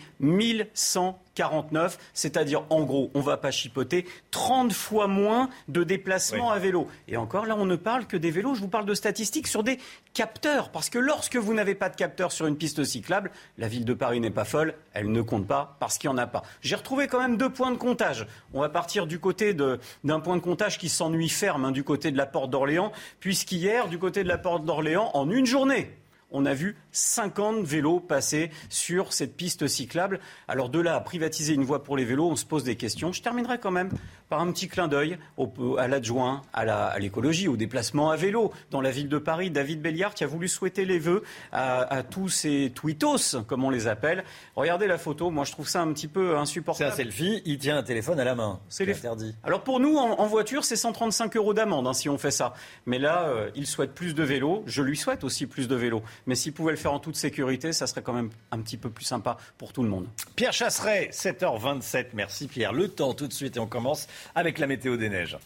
1149, 1.38 1.98
c'est-à-dire 2.12 2.64
en 2.70 2.82
gros, 2.82 3.10
on 3.14 3.20
va 3.20 3.36
pas 3.36 3.50
chipoter, 3.50 4.06
30 4.30 4.72
fois 4.72 5.06
moins 5.08 5.48
de 5.68 5.82
déplacements 5.84 6.50
à 6.50 6.58
vélo. 6.58 6.88
Et 7.08 7.16
encore 7.16 7.46
là, 7.46 7.56
on 7.58 7.66
ne 7.66 7.76
parle 7.76 8.06
que 8.06 8.16
des 8.16 8.30
vélos, 8.30 8.54
je 8.54 8.60
vous 8.60 8.68
parle 8.68 8.86
de 8.86 8.94
statistiques 8.94 9.46
sur 9.46 9.62
des 9.62 9.78
capteurs, 10.12 10.70
parce 10.70 10.90
que 10.90 10.98
lorsque 10.98 11.36
vous 11.36 11.54
n'avez 11.54 11.74
pas 11.74 11.88
de 11.88 11.96
capteur 11.96 12.30
sur 12.32 12.46
une 12.46 12.56
piste 12.56 12.84
cyclable, 12.84 13.30
la 13.58 13.68
ville 13.68 13.84
de 13.84 13.94
Paris 13.94 14.20
n'est 14.20 14.30
pas 14.30 14.44
folle, 14.44 14.74
elle 14.92 15.10
ne 15.10 15.22
compte 15.22 15.46
pas 15.46 15.76
parce 15.80 15.98
qu'il 15.98 16.08
n'y 16.10 16.14
en 16.14 16.18
a 16.18 16.26
pas. 16.26 16.42
J'ai 16.60 16.76
retrouvé 16.76 17.08
quand 17.08 17.20
même 17.20 17.36
deux 17.36 17.50
points 17.50 17.72
de 17.72 17.76
comptage. 17.76 18.26
On 18.52 18.60
va 18.60 18.68
partir 18.68 19.06
du 19.06 19.18
côté 19.18 19.54
de- 19.54 19.80
d'un 20.04 20.20
point 20.20 20.36
de 20.36 20.40
comptage 20.42 20.78
qui 20.78 20.88
s'ennuie 20.88 21.28
ferme, 21.28 21.64
hein, 21.64 21.72
du 21.72 21.82
côté 21.84 22.10
de 22.12 22.16
la 22.16 22.26
porte 22.26 22.50
d'Orléans, 22.50 22.92
puisqu'hier, 23.20 23.88
du 23.88 23.98
côté 23.98 24.22
de 24.22 24.28
la 24.28 24.38
porte 24.38 24.64
d'Orléans, 24.64 25.10
en 25.14 25.28
une 25.30 25.46
journée, 25.46 25.90
on 26.34 26.44
a 26.46 26.52
vu 26.52 26.76
50 26.90 27.64
vélos 27.64 28.00
passer 28.00 28.50
sur 28.68 29.12
cette 29.12 29.36
piste 29.36 29.68
cyclable. 29.68 30.20
Alors 30.48 30.68
de 30.68 30.80
là 30.80 30.96
à 30.96 31.00
privatiser 31.00 31.54
une 31.54 31.64
voie 31.64 31.84
pour 31.84 31.96
les 31.96 32.04
vélos, 32.04 32.28
on 32.28 32.36
se 32.36 32.44
pose 32.44 32.64
des 32.64 32.76
questions. 32.76 33.12
Je 33.12 33.22
terminerai 33.22 33.58
quand 33.58 33.70
même 33.70 33.90
par 34.34 34.40
un 34.42 34.50
petit 34.50 34.66
clin 34.66 34.88
d'œil 34.88 35.16
au- 35.36 35.76
à 35.78 35.86
l'adjoint, 35.86 36.42
à 36.52 36.64
la- 36.64 36.86
à 36.86 36.98
l'écologie, 36.98 37.46
au 37.46 37.56
déplacement 37.56 38.10
à 38.10 38.16
vélo 38.16 38.52
dans 38.72 38.80
la 38.80 38.90
ville 38.90 39.08
de 39.08 39.18
Paris. 39.18 39.48
David 39.48 39.80
Béliard 39.80 40.12
qui 40.12 40.24
a 40.24 40.26
voulu 40.26 40.48
souhaiter 40.48 40.84
les 40.84 40.98
vœux 40.98 41.22
à, 41.52 41.82
à 41.82 42.02
tous 42.02 42.28
ces 42.28 42.72
tweetos, 42.74 43.42
comme 43.46 43.62
on 43.62 43.70
les 43.70 43.86
appelle. 43.86 44.24
Regardez 44.56 44.88
la 44.88 44.98
photo, 44.98 45.30
moi 45.30 45.44
je 45.44 45.52
trouve 45.52 45.68
ça 45.68 45.82
un 45.82 45.92
petit 45.92 46.08
peu 46.08 46.36
insupportable. 46.36 46.90
C'est 46.90 47.02
un 47.02 47.04
selfie, 47.04 47.42
il 47.44 47.58
tient 47.58 47.76
un 47.78 47.84
téléphone 47.84 48.18
à 48.18 48.24
la 48.24 48.34
main. 48.34 48.58
C'est 48.68 48.90
interdit. 48.90 49.36
Alors 49.44 49.62
pour 49.62 49.78
nous, 49.78 49.98
en, 49.98 50.18
en 50.18 50.26
voiture, 50.26 50.64
c'est 50.64 50.74
135 50.74 51.36
euros 51.36 51.54
d'amende 51.54 51.86
hein, 51.86 51.92
si 51.94 52.08
on 52.08 52.18
fait 52.18 52.32
ça. 52.32 52.54
Mais 52.86 52.98
là, 52.98 53.28
euh, 53.28 53.50
il 53.54 53.68
souhaite 53.68 53.94
plus 53.94 54.16
de 54.16 54.24
vélos. 54.24 54.64
Je 54.66 54.82
lui 54.82 54.96
souhaite 54.96 55.22
aussi 55.22 55.46
plus 55.46 55.68
de 55.68 55.76
vélos. 55.76 56.02
Mais 56.26 56.34
s'il 56.34 56.52
pouvait 56.52 56.72
le 56.72 56.76
faire 56.78 56.92
en 56.92 56.98
toute 56.98 57.14
sécurité, 57.14 57.72
ça 57.72 57.86
serait 57.86 58.02
quand 58.02 58.12
même 58.12 58.30
un 58.50 58.58
petit 58.60 58.78
peu 58.78 58.90
plus 58.90 59.04
sympa 59.04 59.36
pour 59.58 59.72
tout 59.72 59.84
le 59.84 59.88
monde. 59.88 60.08
Pierre 60.34 60.52
Chasseret, 60.52 61.10
7h27. 61.12 62.06
Merci 62.14 62.48
Pierre. 62.48 62.72
Le 62.72 62.88
temps 62.88 63.14
tout 63.14 63.28
de 63.28 63.32
suite 63.32 63.56
et 63.56 63.60
on 63.60 63.68
commence 63.68 64.08
avec 64.34 64.58
la 64.58 64.66
météo 64.66 64.96
des 64.96 65.08
neiges. 65.08 65.38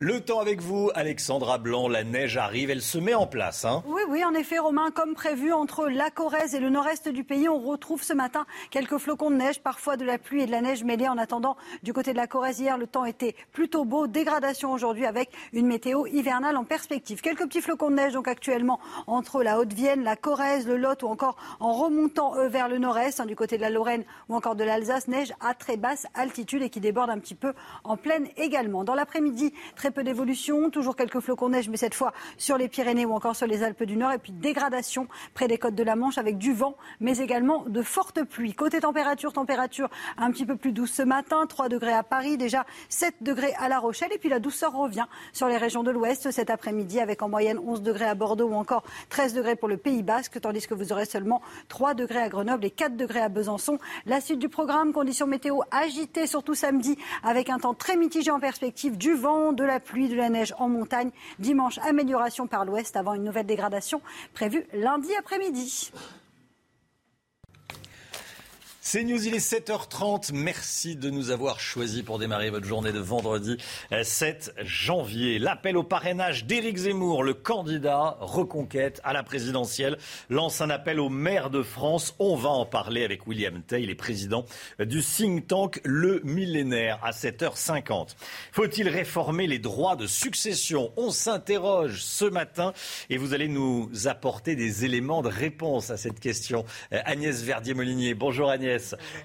Le 0.00 0.20
temps 0.20 0.40
avec 0.40 0.60
vous, 0.60 0.90
Alexandra 0.96 1.56
Blanc. 1.56 1.86
La 1.88 2.02
neige 2.02 2.36
arrive, 2.36 2.68
elle 2.68 2.82
se 2.82 2.98
met 2.98 3.14
en 3.14 3.28
place. 3.28 3.64
hein. 3.64 3.84
Oui, 3.86 4.02
oui, 4.08 4.24
en 4.24 4.34
effet, 4.34 4.58
Romain, 4.58 4.90
comme 4.90 5.14
prévu, 5.14 5.52
entre 5.52 5.86
la 5.88 6.10
Corrèze 6.10 6.52
et 6.56 6.58
le 6.58 6.68
nord-est 6.68 7.08
du 7.08 7.22
pays, 7.22 7.48
on 7.48 7.60
retrouve 7.60 8.02
ce 8.02 8.12
matin 8.12 8.44
quelques 8.72 8.98
flocons 8.98 9.30
de 9.30 9.36
neige, 9.36 9.60
parfois 9.62 9.96
de 9.96 10.04
la 10.04 10.18
pluie 10.18 10.42
et 10.42 10.46
de 10.46 10.50
la 10.50 10.62
neige 10.62 10.82
mêlée. 10.82 11.08
En 11.08 11.16
attendant, 11.16 11.56
du 11.84 11.92
côté 11.92 12.10
de 12.10 12.16
la 12.16 12.26
Corrèze, 12.26 12.58
hier, 12.58 12.76
le 12.76 12.88
temps 12.88 13.04
était 13.04 13.36
plutôt 13.52 13.84
beau. 13.84 14.08
Dégradation 14.08 14.72
aujourd'hui 14.72 15.06
avec 15.06 15.30
une 15.52 15.68
météo 15.68 16.06
hivernale 16.06 16.56
en 16.56 16.64
perspective. 16.64 17.20
Quelques 17.20 17.44
petits 17.44 17.62
flocons 17.62 17.90
de 17.90 17.94
neige, 17.94 18.14
donc 18.14 18.26
actuellement, 18.26 18.80
entre 19.06 19.44
la 19.44 19.60
Haute-Vienne, 19.60 20.02
la 20.02 20.16
Corrèze, 20.16 20.66
le 20.66 20.76
Lot 20.76 21.04
ou 21.04 21.06
encore 21.06 21.36
en 21.60 21.72
remontant 21.72 22.34
euh, 22.36 22.48
vers 22.48 22.68
le 22.68 22.78
nord-est, 22.78 23.20
hein, 23.20 23.26
du 23.26 23.36
côté 23.36 23.58
de 23.58 23.62
la 23.62 23.70
Lorraine 23.70 24.02
ou 24.28 24.34
encore 24.34 24.56
de 24.56 24.64
l'Alsace, 24.64 25.06
neige 25.06 25.32
à 25.40 25.54
très 25.54 25.76
basse 25.76 26.08
altitude 26.14 26.62
et 26.62 26.68
qui 26.68 26.80
déborde 26.80 27.10
un 27.10 27.20
petit 27.20 27.36
peu 27.36 27.54
en 27.84 27.96
plaine 27.96 28.26
également. 28.36 28.82
Dans 28.82 28.94
l'après-midi, 28.96 29.54
très 29.84 29.90
peu 29.90 30.02
d'évolution, 30.02 30.70
toujours 30.70 30.96
quelques 30.96 31.20
flocons 31.20 31.48
de 31.48 31.56
neige, 31.56 31.68
mais 31.68 31.76
cette 31.76 31.92
fois 31.92 32.14
sur 32.38 32.56
les 32.56 32.68
Pyrénées 32.68 33.04
ou 33.04 33.12
encore 33.12 33.36
sur 33.36 33.46
les 33.46 33.62
Alpes 33.62 33.82
du 33.82 33.98
Nord, 33.98 34.12
et 34.12 34.18
puis 34.18 34.32
dégradation 34.32 35.08
près 35.34 35.46
des 35.46 35.58
côtes 35.58 35.74
de 35.74 35.82
la 35.82 35.94
Manche 35.94 36.16
avec 36.16 36.38
du 36.38 36.54
vent, 36.54 36.74
mais 37.00 37.18
également 37.18 37.64
de 37.66 37.82
fortes 37.82 38.24
pluies. 38.24 38.54
Côté 38.54 38.80
température, 38.80 39.34
température 39.34 39.90
un 40.16 40.30
petit 40.30 40.46
peu 40.46 40.56
plus 40.56 40.72
douce 40.72 40.90
ce 40.90 41.02
matin, 41.02 41.44
3 41.46 41.68
degrés 41.68 41.92
à 41.92 42.02
Paris, 42.02 42.38
déjà 42.38 42.64
7 42.88 43.16
degrés 43.20 43.52
à 43.58 43.68
La 43.68 43.78
Rochelle, 43.78 44.08
et 44.14 44.16
puis 44.16 44.30
la 44.30 44.38
douceur 44.38 44.72
revient 44.72 45.04
sur 45.34 45.48
les 45.48 45.58
régions 45.58 45.82
de 45.82 45.90
l'Ouest 45.90 46.30
cet 46.30 46.48
après-midi, 46.48 46.98
avec 46.98 47.20
en 47.20 47.28
moyenne 47.28 47.58
11 47.58 47.82
degrés 47.82 48.06
à 48.06 48.14
Bordeaux 48.14 48.48
ou 48.48 48.54
encore 48.54 48.84
13 49.10 49.34
degrés 49.34 49.54
pour 49.54 49.68
le 49.68 49.76
Pays 49.76 50.02
Basque, 50.02 50.40
tandis 50.40 50.66
que 50.66 50.72
vous 50.72 50.94
aurez 50.94 51.04
seulement 51.04 51.42
3 51.68 51.92
degrés 51.92 52.22
à 52.22 52.30
Grenoble 52.30 52.64
et 52.64 52.70
4 52.70 52.96
degrés 52.96 53.20
à 53.20 53.28
Besançon. 53.28 53.78
La 54.06 54.22
suite 54.22 54.38
du 54.38 54.48
programme, 54.48 54.94
conditions 54.94 55.26
météo 55.26 55.58
agitées, 55.70 56.26
surtout 56.26 56.54
samedi, 56.54 56.96
avec 57.22 57.50
un 57.50 57.58
temps 57.58 57.74
très 57.74 57.98
mitigé 57.98 58.30
en 58.30 58.40
perspective, 58.40 58.96
du 58.96 59.12
vent, 59.12 59.52
de 59.52 59.62
la 59.62 59.73
pluie, 59.80 60.08
de 60.08 60.16
la 60.16 60.28
neige 60.28 60.54
en 60.58 60.68
montagne. 60.68 61.10
Dimanche, 61.38 61.78
amélioration 61.78 62.46
par 62.46 62.64
l'ouest 62.64 62.96
avant 62.96 63.14
une 63.14 63.24
nouvelle 63.24 63.46
dégradation 63.46 64.00
prévue 64.32 64.66
lundi 64.72 65.14
après-midi. 65.18 65.92
C'est 68.86 69.02
News, 69.02 69.26
il 69.26 69.34
est 69.34 69.38
7h30. 69.38 70.34
Merci 70.34 70.94
de 70.94 71.08
nous 71.08 71.30
avoir 71.30 71.58
choisis 71.58 72.02
pour 72.02 72.18
démarrer 72.18 72.50
votre 72.50 72.66
journée 72.66 72.92
de 72.92 72.98
vendredi 72.98 73.56
euh, 73.92 74.04
7 74.04 74.52
janvier. 74.60 75.38
L'appel 75.38 75.78
au 75.78 75.82
parrainage 75.82 76.44
d'Éric 76.44 76.76
Zemmour, 76.76 77.22
le 77.22 77.32
candidat 77.32 78.18
reconquête 78.20 79.00
à 79.02 79.14
la 79.14 79.22
présidentielle, 79.22 79.96
lance 80.28 80.60
un 80.60 80.68
appel 80.68 81.00
aux 81.00 81.08
maires 81.08 81.48
de 81.48 81.62
France. 81.62 82.14
On 82.18 82.36
va 82.36 82.50
en 82.50 82.66
parler 82.66 83.04
avec 83.04 83.26
William 83.26 83.62
Tay, 83.62 83.84
il 83.84 83.88
est 83.88 83.94
président 83.94 84.44
du 84.78 85.02
think 85.02 85.46
tank 85.46 85.80
Le 85.82 86.20
Millénaire 86.22 87.00
à 87.02 87.12
7h50. 87.12 88.16
Faut-il 88.52 88.90
réformer 88.90 89.46
les 89.46 89.58
droits 89.58 89.96
de 89.96 90.06
succession? 90.06 90.92
On 90.98 91.08
s'interroge 91.08 92.02
ce 92.02 92.26
matin 92.26 92.74
et 93.08 93.16
vous 93.16 93.32
allez 93.32 93.48
nous 93.48 93.90
apporter 94.04 94.56
des 94.56 94.84
éléments 94.84 95.22
de 95.22 95.30
réponse 95.30 95.88
à 95.88 95.96
cette 95.96 96.20
question. 96.20 96.66
Euh, 96.92 97.00
Agnès 97.06 97.42
Verdier-Molinier, 97.42 98.12
bonjour 98.12 98.50
Agnès. 98.50 98.73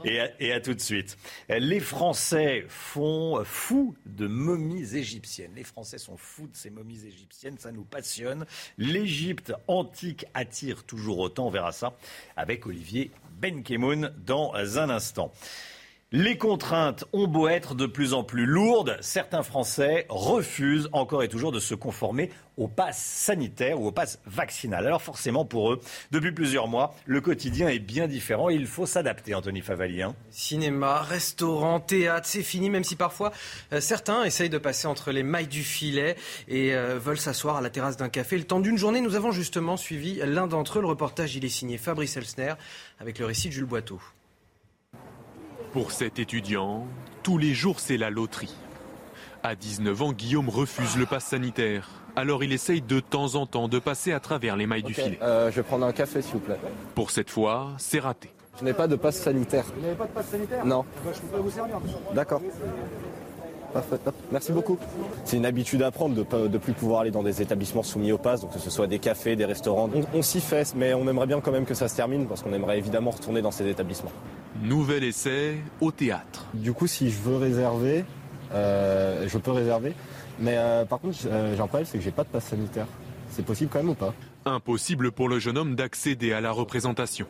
Et 0.05 0.51
à, 0.51 0.59
tout 0.59 0.73
de 0.73 0.79
suite. 0.79 1.17
Les 1.49 1.79
Français 1.79 2.65
font 2.67 3.43
fou 3.43 3.95
de 4.05 4.27
momies 4.27 4.95
égyptiennes. 4.95 5.51
Les 5.55 5.63
Français 5.63 5.97
sont 5.97 6.17
fous 6.17 6.47
de 6.47 6.55
ces 6.55 6.69
momies 6.69 7.05
égyptiennes, 7.05 7.57
ça 7.57 7.71
nous 7.71 7.83
passionne. 7.83 8.45
L'Égypte 8.77 9.53
antique 9.67 10.25
attire 10.33 10.83
toujours 10.83 11.19
autant, 11.19 11.47
on 11.47 11.51
verra 11.51 11.71
ça 11.71 11.97
avec 12.35 12.65
Olivier 12.65 13.11
Benkemoun 13.39 14.13
dans 14.25 14.53
un 14.77 14.89
instant. 14.89 15.33
Les 16.11 16.39
contraintes 16.39 17.05
ont 17.13 17.27
beau 17.27 17.47
être 17.47 17.75
de 17.75 17.85
plus 17.85 18.15
en 18.15 18.23
plus 18.23 18.47
lourdes, 18.47 18.97
certains 18.99 19.43
Français 19.43 20.07
refusent 20.09 20.89
encore 20.91 21.21
et 21.21 21.27
toujours 21.27 21.51
de 21.51 21.59
se 21.59 21.75
conformer 21.75 22.31
au 22.57 22.67
pass 22.67 22.99
sanitaire 22.99 23.79
ou 23.79 23.85
au 23.85 23.91
pass 23.91 24.17
vaccinal. 24.25 24.87
Alors 24.87 25.03
forcément 25.03 25.45
pour 25.45 25.71
eux, 25.71 25.79
depuis 26.09 26.31
plusieurs 26.31 26.67
mois, 26.67 26.95
le 27.05 27.21
quotidien 27.21 27.69
est 27.69 27.77
bien 27.77 28.07
différent 28.07 28.49
il 28.49 28.65
faut 28.65 28.87
s'adapter, 28.87 29.35
Anthony 29.35 29.61
Favalien. 29.61 30.15
Cinéma, 30.31 31.03
restaurant, 31.03 31.79
théâtre, 31.79 32.25
c'est 32.27 32.41
fini, 32.41 32.71
même 32.71 32.83
si 32.83 32.95
parfois 32.95 33.31
euh, 33.71 33.79
certains 33.79 34.23
essayent 34.23 34.49
de 34.49 34.57
passer 34.57 34.87
entre 34.87 35.11
les 35.11 35.21
mailles 35.21 35.45
du 35.45 35.63
filet 35.63 36.15
et 36.47 36.73
euh, 36.73 36.97
veulent 36.97 37.19
s'asseoir 37.19 37.57
à 37.57 37.61
la 37.61 37.69
terrasse 37.69 37.97
d'un 37.97 38.09
café. 38.09 38.35
Le 38.35 38.45
temps 38.45 38.61
d'une 38.61 38.79
journée, 38.79 39.01
nous 39.01 39.13
avons 39.13 39.31
justement 39.31 39.77
suivi 39.77 40.19
l'un 40.25 40.47
d'entre 40.47 40.79
eux. 40.79 40.81
Le 40.81 40.87
reportage, 40.87 41.35
il 41.35 41.45
est 41.45 41.49
signé 41.49 41.77
Fabrice 41.77 42.17
Elsner 42.17 42.55
avec 42.99 43.19
le 43.19 43.27
récit 43.27 43.49
de 43.49 43.53
Jules 43.53 43.65
Boiteau. 43.65 44.01
Pour 45.73 45.91
cet 45.91 46.19
étudiant, 46.19 46.85
tous 47.23 47.37
les 47.37 47.53
jours 47.53 47.79
c'est 47.79 47.97
la 47.97 48.09
loterie. 48.09 48.55
À 49.43 49.55
19 49.55 50.01
ans, 50.01 50.11
Guillaume 50.13 50.49
refuse 50.49 50.97
le 50.97 51.05
pass 51.05 51.23
sanitaire. 51.25 51.87
Alors 52.15 52.43
il 52.43 52.51
essaye 52.51 52.81
de 52.81 52.99
temps 52.99 53.35
en 53.35 53.45
temps 53.45 53.67
de 53.67 53.79
passer 53.79 54.11
à 54.11 54.19
travers 54.19 54.57
les 54.57 54.65
mailles 54.65 54.83
du 54.83 54.93
filet. 54.93 55.19
euh, 55.21 55.49
je 55.51 55.57
vais 55.57 55.63
prendre 55.63 55.85
un 55.85 55.93
café 55.93 56.21
s'il 56.21 56.33
vous 56.33 56.39
plaît. 56.39 56.59
Pour 56.95 57.11
cette 57.11 57.29
fois, 57.29 57.69
c'est 57.77 57.99
raté. 57.99 58.31
Je 58.59 58.65
n'ai 58.65 58.73
pas 58.73 58.87
de 58.87 58.95
passe 58.97 59.17
sanitaire. 59.17 59.63
Vous 59.75 59.81
n'avez 59.81 59.95
pas 59.95 60.05
de 60.07 60.11
passe 60.11 60.27
sanitaire? 60.27 60.65
Non. 60.65 60.83
Bah, 61.05 61.11
Je 61.13 61.17
ne 61.19 61.21
peux 61.27 61.37
pas 61.37 61.41
vous 61.43 61.51
servir. 61.51 61.77
D'accord. 62.13 62.41
Merci 64.31 64.51
beaucoup. 64.51 64.77
C'est 65.25 65.37
une 65.37 65.45
habitude 65.45 65.81
à 65.83 65.91
prendre 65.91 66.15
de 66.15 66.47
ne 66.47 66.57
plus 66.57 66.73
pouvoir 66.73 67.01
aller 67.01 67.11
dans 67.11 67.23
des 67.23 67.41
établissements 67.41 67.83
soumis 67.83 68.11
au 68.11 68.17
pass, 68.17 68.41
donc 68.41 68.53
que 68.53 68.59
ce 68.59 68.69
soit 68.69 68.87
des 68.87 68.99
cafés, 68.99 69.35
des 69.35 69.45
restaurants. 69.45 69.89
On, 69.93 70.17
on 70.19 70.21
s'y 70.21 70.41
fait, 70.41 70.73
mais 70.75 70.93
on 70.93 71.07
aimerait 71.07 71.27
bien 71.27 71.41
quand 71.41 71.51
même 71.51 71.65
que 71.65 71.73
ça 71.73 71.87
se 71.87 71.95
termine 71.95 72.27
parce 72.27 72.41
qu'on 72.41 72.53
aimerait 72.53 72.77
évidemment 72.77 73.11
retourner 73.11 73.41
dans 73.41 73.51
ces 73.51 73.67
établissements. 73.67 74.11
Nouvel 74.61 75.03
essai 75.03 75.57
au 75.81 75.91
théâtre. 75.91 76.45
Du 76.53 76.73
coup, 76.73 76.87
si 76.87 77.09
je 77.09 77.19
veux 77.19 77.37
réserver, 77.37 78.05
euh, 78.53 79.27
je 79.27 79.37
peux 79.37 79.51
réserver. 79.51 79.93
Mais 80.39 80.55
euh, 80.57 80.85
par 80.85 80.99
contre, 80.99 81.17
euh, 81.27 81.55
j'ai 81.55 81.61
un 81.61 81.67
problème, 81.67 81.85
c'est 81.89 81.97
que 81.97 82.03
j'ai 82.03 82.11
pas 82.11 82.23
de 82.23 82.29
passe 82.29 82.45
sanitaire. 82.45 82.87
C'est 83.29 83.45
possible 83.45 83.69
quand 83.71 83.79
même 83.79 83.89
ou 83.89 83.93
pas? 83.93 84.13
Impossible 84.45 85.11
pour 85.11 85.29
le 85.29 85.37
jeune 85.37 85.57
homme 85.57 85.75
d'accéder 85.75 86.33
à 86.33 86.41
la 86.41 86.51
représentation. 86.51 87.27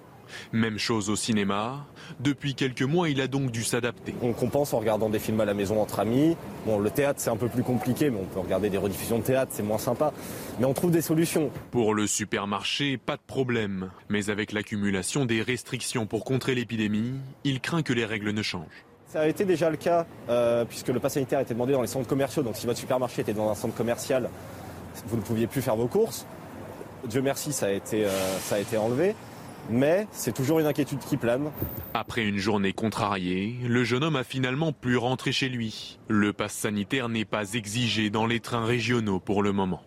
Même 0.51 0.77
chose 0.77 1.10
au 1.10 1.15
cinéma. 1.15 1.85
Depuis 2.19 2.56
quelques 2.56 2.81
mois, 2.81 3.10
il 3.10 3.22
a 3.22 3.27
donc 3.27 3.51
dû 3.51 3.64
s'adapter. 3.64 4.14
On 4.22 4.34
compense 4.34 4.73
en 4.73 4.80
regardant 4.80 5.10
des 5.10 5.19
films 5.19 5.41
à 5.41 5.45
la 5.45 5.53
maison 5.53 5.81
entre 5.81 5.99
amis. 5.99 6.35
Bon, 6.65 6.80
le 6.80 6.89
théâtre, 6.89 7.19
c'est 7.22 7.30
un 7.30 7.38
peu 7.38 7.47
plus 7.47 7.64
compliqué, 7.64 8.10
mais 8.10 8.19
on 8.22 8.26
peut 8.26 8.39
regarder 8.39 8.69
des 8.69 8.77
rediffusions 8.77 9.19
de 9.19 9.23
théâtre, 9.23 9.51
c'est 9.53 9.64
moins 9.64 9.77
sympa. 9.77 10.14
Mais 10.60 10.65
on 10.65 10.73
trouve 10.73 10.91
des 10.91 11.01
solutions. 11.01 11.51
Pour 11.72 11.93
le 11.93 12.07
supermarché, 12.07 12.97
pas 12.97 13.15
de 13.15 13.22
problème. 13.26 13.89
Mais 14.10 14.30
avec 14.30 14.51
l'accumulation 14.51 15.26
des 15.26 15.41
restrictions 15.41 16.06
pour 16.06 16.26
contrer 16.26 16.56
l'épidémie, 16.56 17.14
il 17.43 17.61
craint 17.61 17.81
que 17.81 17.93
les 17.93 18.06
règles 18.06 18.31
ne 18.31 18.41
changent. 18.41 18.85
Ça 19.07 19.22
a 19.22 19.27
été 19.27 19.43
déjà 19.43 19.72
le 19.72 19.77
cas, 19.77 20.06
euh, 20.30 20.65
puisque 20.65 20.89
le 20.89 20.99
pass 20.99 21.14
sanitaire 21.14 21.39
était 21.39 21.56
demandé 21.56 21.73
dans 21.73 21.81
les 21.81 21.88
centres 21.88 22.07
commerciaux. 22.07 22.43
Donc 22.43 22.56
si 22.56 22.68
votre 22.68 22.77
supermarché 22.77 23.23
était 23.23 23.34
dans 23.34 23.49
un 23.49 23.56
centre 23.56 23.73
commercial, 23.73 24.30
vous 25.07 25.18
ne 25.18 25.22
pouviez 25.22 25.47
plus 25.47 25.64
faire 25.64 25.76
vos 25.76 25.88
courses. 25.88 26.27
Dieu 27.07 27.22
merci, 27.22 27.51
ça 27.51 27.68
a 27.68 27.72
été, 27.72 28.06
euh, 28.06 28.10
ça 28.39 28.56
a 28.56 28.60
été 28.60 28.77
enlevé. 28.77 29.15
Mais 29.70 30.08
c'est 30.12 30.34
toujours 30.34 30.60
une 30.60 30.66
inquiétude 30.66 31.00
qui 31.00 31.16
plane. 31.16 31.52
Après 31.94 32.24
une 32.26 32.38
journée 32.40 32.74
contrariée, 32.74 33.56
le 33.68 33.84
jeune 33.84 34.04
homme 34.04 34.16
a 34.16 34.24
finalement 34.24 34.74
pu 34.74 34.98
rentrer 34.98 35.32
chez 35.32 35.48
lui. 35.48 36.00
Le 36.08 36.34
pass 36.34 36.54
sanitaire 36.54 37.08
n'est 37.08 37.26
pas 37.26 37.54
exigé 37.54 38.10
dans 38.10 38.26
les 38.26 38.40
trains 38.40 38.66
régionaux 38.66 39.20
pour 39.20 39.44
le 39.44 39.52
moment. 39.52 39.84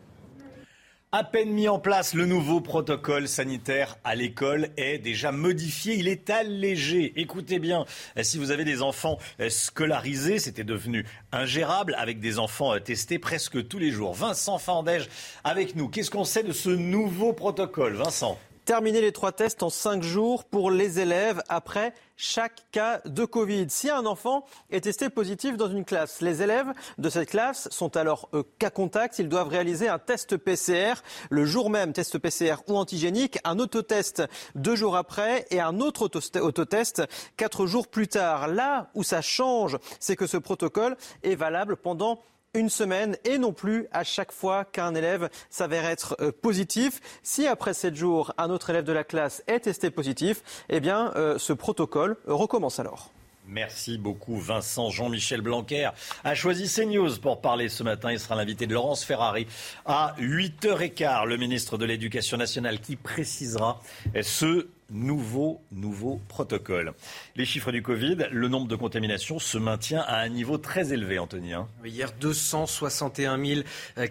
À 1.14 1.24
peine 1.24 1.50
mis 1.50 1.68
en 1.68 1.78
place, 1.78 2.14
le 2.14 2.24
nouveau 2.24 2.62
protocole 2.62 3.28
sanitaire 3.28 3.98
à 4.02 4.14
l'école 4.14 4.70
est 4.78 4.98
déjà 4.98 5.30
modifié. 5.30 5.96
Il 5.96 6.08
est 6.08 6.30
allégé. 6.30 7.12
Écoutez 7.16 7.58
bien, 7.58 7.84
si 8.22 8.38
vous 8.38 8.50
avez 8.50 8.64
des 8.64 8.80
enfants 8.80 9.18
scolarisés, 9.50 10.38
c'était 10.38 10.64
devenu 10.64 11.04
ingérable 11.30 11.94
avec 11.98 12.18
des 12.18 12.38
enfants 12.38 12.78
testés 12.78 13.18
presque 13.18 13.68
tous 13.68 13.78
les 13.78 13.90
jours. 13.90 14.14
Vincent 14.14 14.56
Fandège 14.56 15.10
avec 15.44 15.76
nous. 15.76 15.88
Qu'est-ce 15.88 16.10
qu'on 16.10 16.24
sait 16.24 16.44
de 16.44 16.52
ce 16.52 16.70
nouveau 16.70 17.34
protocole, 17.34 17.92
Vincent? 17.92 18.38
Terminer 18.64 19.00
les 19.00 19.10
trois 19.10 19.32
tests 19.32 19.64
en 19.64 19.70
cinq 19.70 20.04
jours 20.04 20.44
pour 20.44 20.70
les 20.70 21.00
élèves 21.00 21.42
après 21.48 21.94
chaque 22.16 22.64
cas 22.70 23.00
de 23.04 23.24
Covid. 23.24 23.66
Si 23.68 23.90
un 23.90 24.06
enfant 24.06 24.44
est 24.70 24.82
testé 24.82 25.10
positif 25.10 25.56
dans 25.56 25.68
une 25.68 25.84
classe, 25.84 26.20
les 26.20 26.42
élèves 26.42 26.72
de 26.96 27.10
cette 27.10 27.30
classe 27.30 27.68
sont 27.72 27.96
alors 27.96 28.28
euh, 28.34 28.44
cas 28.60 28.70
contact. 28.70 29.18
Ils 29.18 29.28
doivent 29.28 29.48
réaliser 29.48 29.88
un 29.88 29.98
test 29.98 30.36
PCR 30.36 30.94
le 31.28 31.44
jour 31.44 31.70
même, 31.70 31.92
test 31.92 32.18
PCR 32.18 32.54
ou 32.68 32.76
antigénique, 32.76 33.40
un 33.42 33.58
autotest 33.58 34.22
deux 34.54 34.76
jours 34.76 34.96
après 34.96 35.44
et 35.50 35.60
un 35.60 35.80
autre 35.80 36.08
autotest 36.40 37.02
quatre 37.36 37.66
jours 37.66 37.88
plus 37.88 38.06
tard. 38.06 38.46
Là 38.46 38.90
où 38.94 39.02
ça 39.02 39.22
change, 39.22 39.76
c'est 39.98 40.14
que 40.14 40.28
ce 40.28 40.36
protocole 40.36 40.96
est 41.24 41.34
valable 41.34 41.76
pendant 41.76 42.20
une 42.54 42.68
semaine 42.68 43.16
et 43.24 43.38
non 43.38 43.52
plus 43.52 43.86
à 43.92 44.04
chaque 44.04 44.30
fois 44.30 44.66
qu'un 44.66 44.94
élève 44.94 45.30
s'avère 45.48 45.86
être 45.86 46.16
euh, 46.20 46.32
positif. 46.32 47.00
Si 47.22 47.46
après 47.46 47.72
sept 47.72 47.96
jours, 47.96 48.34
un 48.36 48.50
autre 48.50 48.68
élève 48.68 48.84
de 48.84 48.92
la 48.92 49.04
classe 49.04 49.42
est 49.46 49.60
testé 49.60 49.90
positif, 49.90 50.42
eh 50.68 50.80
bien, 50.80 51.12
euh, 51.16 51.38
ce 51.38 51.54
protocole 51.54 52.18
recommence 52.26 52.78
alors. 52.78 53.10
Merci 53.48 53.96
beaucoup 53.96 54.38
Vincent. 54.38 54.90
Jean-Michel 54.90 55.40
Blanquer 55.40 55.90
a 56.24 56.34
choisi 56.34 56.72
CNews 56.72 57.18
pour 57.20 57.40
parler 57.40 57.70
ce 57.70 57.82
matin. 57.82 58.12
Il 58.12 58.20
sera 58.20 58.36
l'invité 58.36 58.66
de 58.66 58.74
Laurence 58.74 59.02
Ferrari 59.02 59.46
à 59.86 60.14
8h15, 60.20 61.26
le 61.26 61.36
ministre 61.38 61.78
de 61.78 61.84
l'Éducation 61.86 62.36
nationale 62.36 62.80
qui 62.80 62.96
précisera 62.96 63.80
ce 64.22 64.68
nouveau, 64.92 65.62
nouveau 65.72 66.20
protocole. 66.28 66.92
Les 67.34 67.44
chiffres 67.44 67.72
du 67.72 67.82
Covid, 67.82 68.28
le 68.30 68.48
nombre 68.48 68.68
de 68.68 68.76
contaminations 68.76 69.38
se 69.38 69.58
maintient 69.58 70.02
à 70.06 70.18
un 70.18 70.28
niveau 70.28 70.58
très 70.58 70.92
élevé, 70.92 71.18
Anthony. 71.18 71.54
Hein. 71.54 71.68
Hier, 71.84 72.12
261 72.20 73.38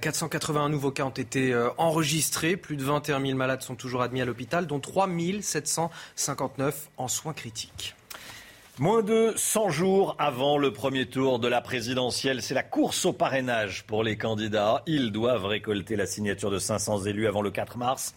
481 0.02 0.70
nouveaux 0.70 0.92
cas 0.92 1.04
ont 1.04 1.10
été 1.10 1.54
euh, 1.54 1.70
enregistrés. 1.78 2.58
Plus 2.58 2.76
de 2.76 2.84
21 2.84 3.22
000 3.26 3.38
malades 3.38 3.62
sont 3.62 3.76
toujours 3.76 4.02
admis 4.02 4.22
à 4.22 4.26
l'hôpital, 4.26 4.68
dont 4.68 4.80
3 4.80 5.08
759 5.42 6.90
en 6.98 7.08
soins 7.08 7.34
critiques. 7.34 7.96
Moins 8.80 9.04
de 9.04 9.34
100 9.36 9.70
jours 9.70 10.16
avant 10.18 10.58
le 10.58 10.74
premier 10.74 11.06
tour 11.06 11.40
de 11.40 11.48
la 11.48 11.62
présidentielle, 11.62 12.42
c'est 12.42 12.54
la 12.54 12.64
course 12.64 13.06
au 13.06 13.14
parrainage 13.14 13.84
pour 13.84 14.02
les 14.02 14.18
candidats. 14.18 14.82
Ils 14.88 15.12
doivent 15.12 15.46
récolter 15.46 15.96
la 15.96 16.06
signature 16.06 16.50
de 16.50 16.58
500 16.58 17.04
élus 17.04 17.28
avant 17.28 17.42
le 17.42 17.52
4 17.52 17.78
mars. 17.78 18.16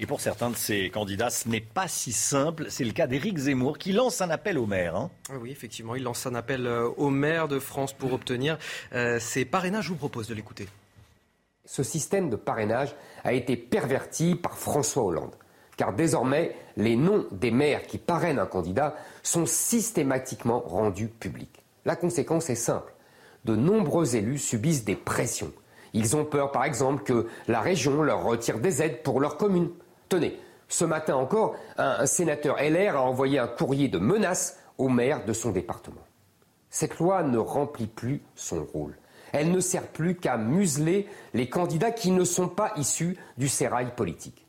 Et 0.00 0.06
pour 0.06 0.20
certains 0.20 0.50
de 0.50 0.56
ces 0.56 0.90
candidats, 0.90 1.30
ce 1.30 1.48
n'est 1.48 1.60
pas 1.60 1.88
si 1.88 2.12
simple. 2.12 2.66
C'est 2.68 2.84
le 2.84 2.92
cas 2.92 3.08
d'Éric 3.08 3.36
Zemmour 3.36 3.78
qui 3.78 3.92
lance 3.92 4.20
un 4.20 4.30
appel 4.30 4.56
au 4.56 4.66
maire. 4.66 4.94
Hein. 4.94 5.10
Ah 5.28 5.38
oui, 5.40 5.50
effectivement, 5.50 5.96
il 5.96 6.04
lance 6.04 6.24
un 6.24 6.36
appel 6.36 6.66
euh, 6.66 6.88
au 6.96 7.10
maire 7.10 7.48
de 7.48 7.58
France 7.58 7.92
pour 7.92 8.12
obtenir 8.12 8.58
euh, 8.92 9.18
ces 9.18 9.44
parrainages. 9.44 9.86
Je 9.86 9.90
vous 9.90 9.96
propose 9.96 10.28
de 10.28 10.34
l'écouter. 10.34 10.68
Ce 11.64 11.82
système 11.82 12.30
de 12.30 12.36
parrainage 12.36 12.94
a 13.24 13.32
été 13.32 13.56
perverti 13.56 14.36
par 14.36 14.56
François 14.56 15.02
Hollande. 15.02 15.34
Car 15.76 15.92
désormais, 15.92 16.56
les 16.76 16.96
noms 16.96 17.26
des 17.32 17.50
maires 17.50 17.86
qui 17.86 17.98
parrainent 17.98 18.38
un 18.38 18.46
candidat 18.46 18.94
sont 19.24 19.46
systématiquement 19.46 20.60
rendus 20.60 21.08
publics. 21.08 21.62
La 21.84 21.96
conséquence 21.96 22.50
est 22.50 22.54
simple. 22.54 22.92
De 23.44 23.56
nombreux 23.56 24.14
élus 24.14 24.38
subissent 24.38 24.84
des 24.84 24.96
pressions. 24.96 25.52
Ils 25.92 26.16
ont 26.16 26.24
peur, 26.24 26.52
par 26.52 26.64
exemple, 26.64 27.02
que 27.02 27.26
la 27.48 27.60
région 27.60 28.02
leur 28.02 28.22
retire 28.22 28.60
des 28.60 28.82
aides 28.82 29.02
pour 29.02 29.20
leur 29.20 29.36
commune. 29.36 29.70
Tenez, 30.08 30.38
ce 30.68 30.84
matin 30.84 31.16
encore, 31.16 31.56
un, 31.76 32.06
sénateur 32.06 32.56
LR 32.56 32.96
a 32.96 33.02
envoyé 33.02 33.38
un 33.38 33.46
courrier 33.46 33.88
de 33.88 33.98
menace 33.98 34.58
au 34.78 34.88
maire 34.88 35.24
de 35.24 35.32
son 35.32 35.50
département. 35.50 36.02
Cette 36.70 36.98
loi 36.98 37.22
ne 37.22 37.38
remplit 37.38 37.86
plus 37.86 38.22
son 38.34 38.64
rôle. 38.64 38.96
Elle 39.32 39.50
ne 39.50 39.60
sert 39.60 39.86
plus 39.88 40.16
qu'à 40.16 40.36
museler 40.36 41.06
les 41.34 41.48
candidats 41.48 41.90
qui 41.90 42.10
ne 42.10 42.24
sont 42.24 42.48
pas 42.48 42.72
issus 42.76 43.18
du 43.36 43.48
sérail 43.48 43.94
politique. 43.94 44.47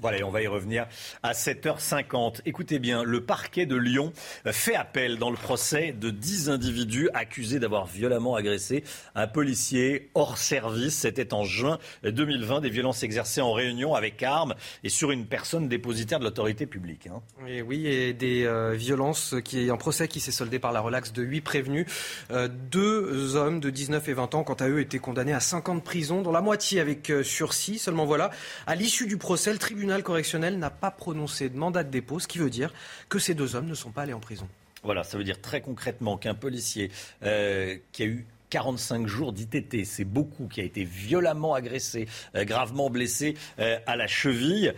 Voilà, 0.00 0.24
on 0.26 0.30
va 0.30 0.42
y 0.42 0.46
revenir 0.46 0.86
à 1.22 1.32
7h50. 1.32 2.40
Écoutez 2.46 2.78
bien, 2.78 3.02
le 3.02 3.20
parquet 3.20 3.66
de 3.66 3.76
Lyon 3.76 4.12
fait 4.46 4.74
appel 4.74 5.18
dans 5.18 5.30
le 5.30 5.36
procès 5.36 5.92
de 5.92 6.10
10 6.10 6.48
individus 6.48 7.10
accusés 7.12 7.58
d'avoir 7.58 7.86
violemment 7.86 8.34
agressé 8.34 8.82
un 9.14 9.26
policier 9.26 10.10
hors 10.14 10.38
service. 10.38 10.94
C'était 10.94 11.34
en 11.34 11.44
juin 11.44 11.78
2020, 12.02 12.62
des 12.62 12.70
violences 12.70 13.02
exercées 13.02 13.42
en 13.42 13.52
réunion 13.52 13.94
avec 13.94 14.22
armes 14.22 14.54
et 14.84 14.88
sur 14.88 15.10
une 15.10 15.26
personne 15.26 15.68
dépositaire 15.68 16.18
de 16.18 16.24
l'autorité 16.24 16.66
publique. 16.66 17.06
Hein. 17.06 17.20
Et 17.46 17.60
oui, 17.60 17.86
et 17.86 18.14
des 18.14 18.44
euh, 18.44 18.72
violences 18.72 19.34
qui 19.44 19.70
un 19.70 19.76
procès 19.76 20.08
qui 20.08 20.20
s'est 20.20 20.32
soldé 20.32 20.58
par 20.58 20.72
la 20.72 20.80
relaxe 20.80 21.12
de 21.12 21.22
8 21.22 21.40
prévenus. 21.42 21.86
Euh, 22.30 22.48
deux 22.48 23.36
hommes 23.36 23.60
de 23.60 23.68
19 23.68 24.08
et 24.08 24.12
20 24.14 24.34
ans, 24.34 24.44
quant 24.44 24.54
à 24.54 24.68
eux, 24.68 24.80
étaient 24.80 24.98
condamnés 24.98 25.34
à 25.34 25.40
5 25.40 25.68
ans 25.68 25.74
de 25.74 25.80
prison, 25.80 26.22
dont 26.22 26.32
la 26.32 26.40
moitié 26.40 26.80
avec 26.80 27.10
euh, 27.10 27.22
sursis. 27.22 27.78
Seulement 27.78 28.06
voilà, 28.06 28.30
à 28.66 28.74
l'issue 28.74 29.06
du 29.06 29.18
procès, 29.18 29.52
le 29.52 29.58
tribunal 29.58 29.89
tribunal 29.90 30.04
correctionnel 30.04 30.58
n'a 30.58 30.70
pas 30.70 30.92
prononcé 30.92 31.48
de 31.48 31.58
mandat 31.58 31.82
de 31.82 31.90
dépôt, 31.90 32.20
ce 32.20 32.28
qui 32.28 32.38
veut 32.38 32.48
dire 32.48 32.72
que 33.08 33.18
ces 33.18 33.34
deux 33.34 33.56
hommes 33.56 33.66
ne 33.66 33.74
sont 33.74 33.90
pas 33.90 34.02
allés 34.02 34.12
en 34.12 34.20
prison. 34.20 34.46
Voilà, 34.84 35.02
ça 35.02 35.18
veut 35.18 35.24
dire 35.24 35.40
très 35.40 35.60
concrètement 35.60 36.16
qu'un 36.16 36.34
policier 36.34 36.92
euh, 37.24 37.76
qui 37.90 38.04
a 38.04 38.06
eu 38.06 38.24
45 38.50 39.08
jours 39.08 39.32
d'ITT, 39.32 39.84
c'est 39.84 40.04
beaucoup, 40.04 40.46
qui 40.46 40.60
a 40.60 40.64
été 40.64 40.84
violemment 40.84 41.54
agressé, 41.54 42.06
euh, 42.36 42.44
gravement 42.44 42.88
blessé 42.88 43.36
euh, 43.58 43.80
à 43.84 43.96
la 43.96 44.06
cheville. 44.06 44.74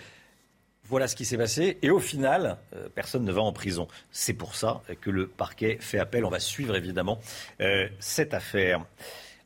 Voilà 0.85 1.07
ce 1.09 1.15
qui 1.15 1.27
s'est 1.27 1.37
passé. 1.37 1.77
Et 1.83 1.91
au 1.91 2.01
final, 2.01 2.57
personne 2.95 3.25
ne 3.25 3.33
va 3.33 3.43
en 3.43 3.53
prison. 3.53 3.89
C'est 4.13 4.35
pour 4.35 4.55
ça 4.55 4.83
que 5.03 5.11
le 5.11 5.27
parquet 5.27 5.77
fait 5.79 5.99
appel. 5.99 6.25
On 6.25 6.31
va 6.31 6.41
suivre 6.41 6.75
évidemment 6.75 7.21
cette 7.99 8.35
affaire. 8.35 8.85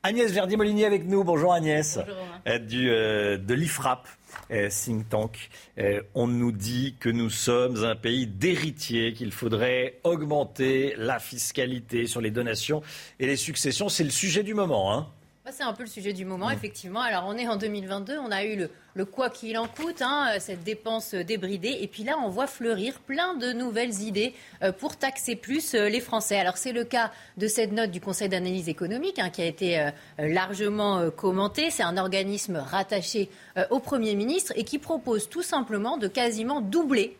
Agnès 0.02 0.32
Verdi-Molinier 0.32 0.86
avec 0.86 1.04
nous. 1.04 1.22
Bonjour 1.22 1.52
Agnès. 1.52 1.98
Bonjour. 1.98 2.60
Du, 2.60 2.86
de 2.88 3.54
l'IFRAP. 3.54 4.08
Euh, 4.50 4.68
think 4.70 5.08
tank. 5.08 5.50
Euh, 5.78 6.02
on 6.14 6.26
nous 6.26 6.52
dit 6.52 6.94
que 7.00 7.08
nous 7.08 7.30
sommes 7.30 7.84
un 7.84 7.96
pays 7.96 8.26
d'héritiers, 8.26 9.12
qu'il 9.12 9.32
faudrait 9.32 9.98
augmenter 10.04 10.94
la 10.96 11.18
fiscalité 11.18 12.06
sur 12.06 12.20
les 12.20 12.30
donations 12.30 12.82
et 13.18 13.26
les 13.26 13.36
successions. 13.36 13.88
C'est 13.88 14.04
le 14.04 14.10
sujet 14.10 14.42
du 14.42 14.54
moment. 14.54 14.94
Hein 14.94 15.08
c'est 15.52 15.62
un 15.62 15.72
peu 15.72 15.84
le 15.84 15.88
sujet 15.88 16.12
du 16.12 16.24
moment, 16.24 16.50
effectivement. 16.50 17.00
Alors, 17.00 17.24
on 17.28 17.36
est 17.36 17.46
en 17.46 17.56
2022, 17.56 18.18
on 18.18 18.32
a 18.32 18.44
eu 18.44 18.68
le, 18.94 19.04
quoi 19.04 19.30
qu'il 19.30 19.56
en 19.58 19.68
coûte, 19.68 20.02
hein, 20.02 20.32
cette 20.40 20.64
dépense 20.64 21.14
débridée. 21.14 21.78
Et 21.80 21.86
puis 21.86 22.02
là, 22.02 22.16
on 22.24 22.28
voit 22.28 22.48
fleurir 22.48 22.98
plein 22.98 23.34
de 23.34 23.52
nouvelles 23.52 24.02
idées 24.02 24.34
euh, 24.62 24.72
pour 24.72 24.96
taxer 24.96 25.36
plus 25.36 25.74
euh, 25.74 25.88
les 25.88 26.00
Français. 26.00 26.38
Alors, 26.38 26.56
c'est 26.56 26.72
le 26.72 26.82
cas 26.82 27.12
de 27.36 27.46
cette 27.46 27.70
note 27.70 27.92
du 27.92 28.00
Conseil 28.00 28.28
d'analyse 28.28 28.68
économique 28.68 29.20
hein, 29.20 29.30
qui 29.30 29.40
a 29.40 29.46
été 29.46 29.78
euh, 29.78 29.90
largement 30.18 31.10
commentée. 31.10 31.70
C'est 31.70 31.84
un 31.84 31.96
organisme 31.96 32.56
rattaché 32.56 33.30
au 33.70 33.78
Premier 33.78 34.14
ministre 34.14 34.52
et 34.56 34.64
qui 34.64 34.78
propose 34.78 35.28
tout 35.28 35.42
simplement 35.42 35.96
de 35.96 36.08
quasiment 36.08 36.60
doubler 36.60 37.16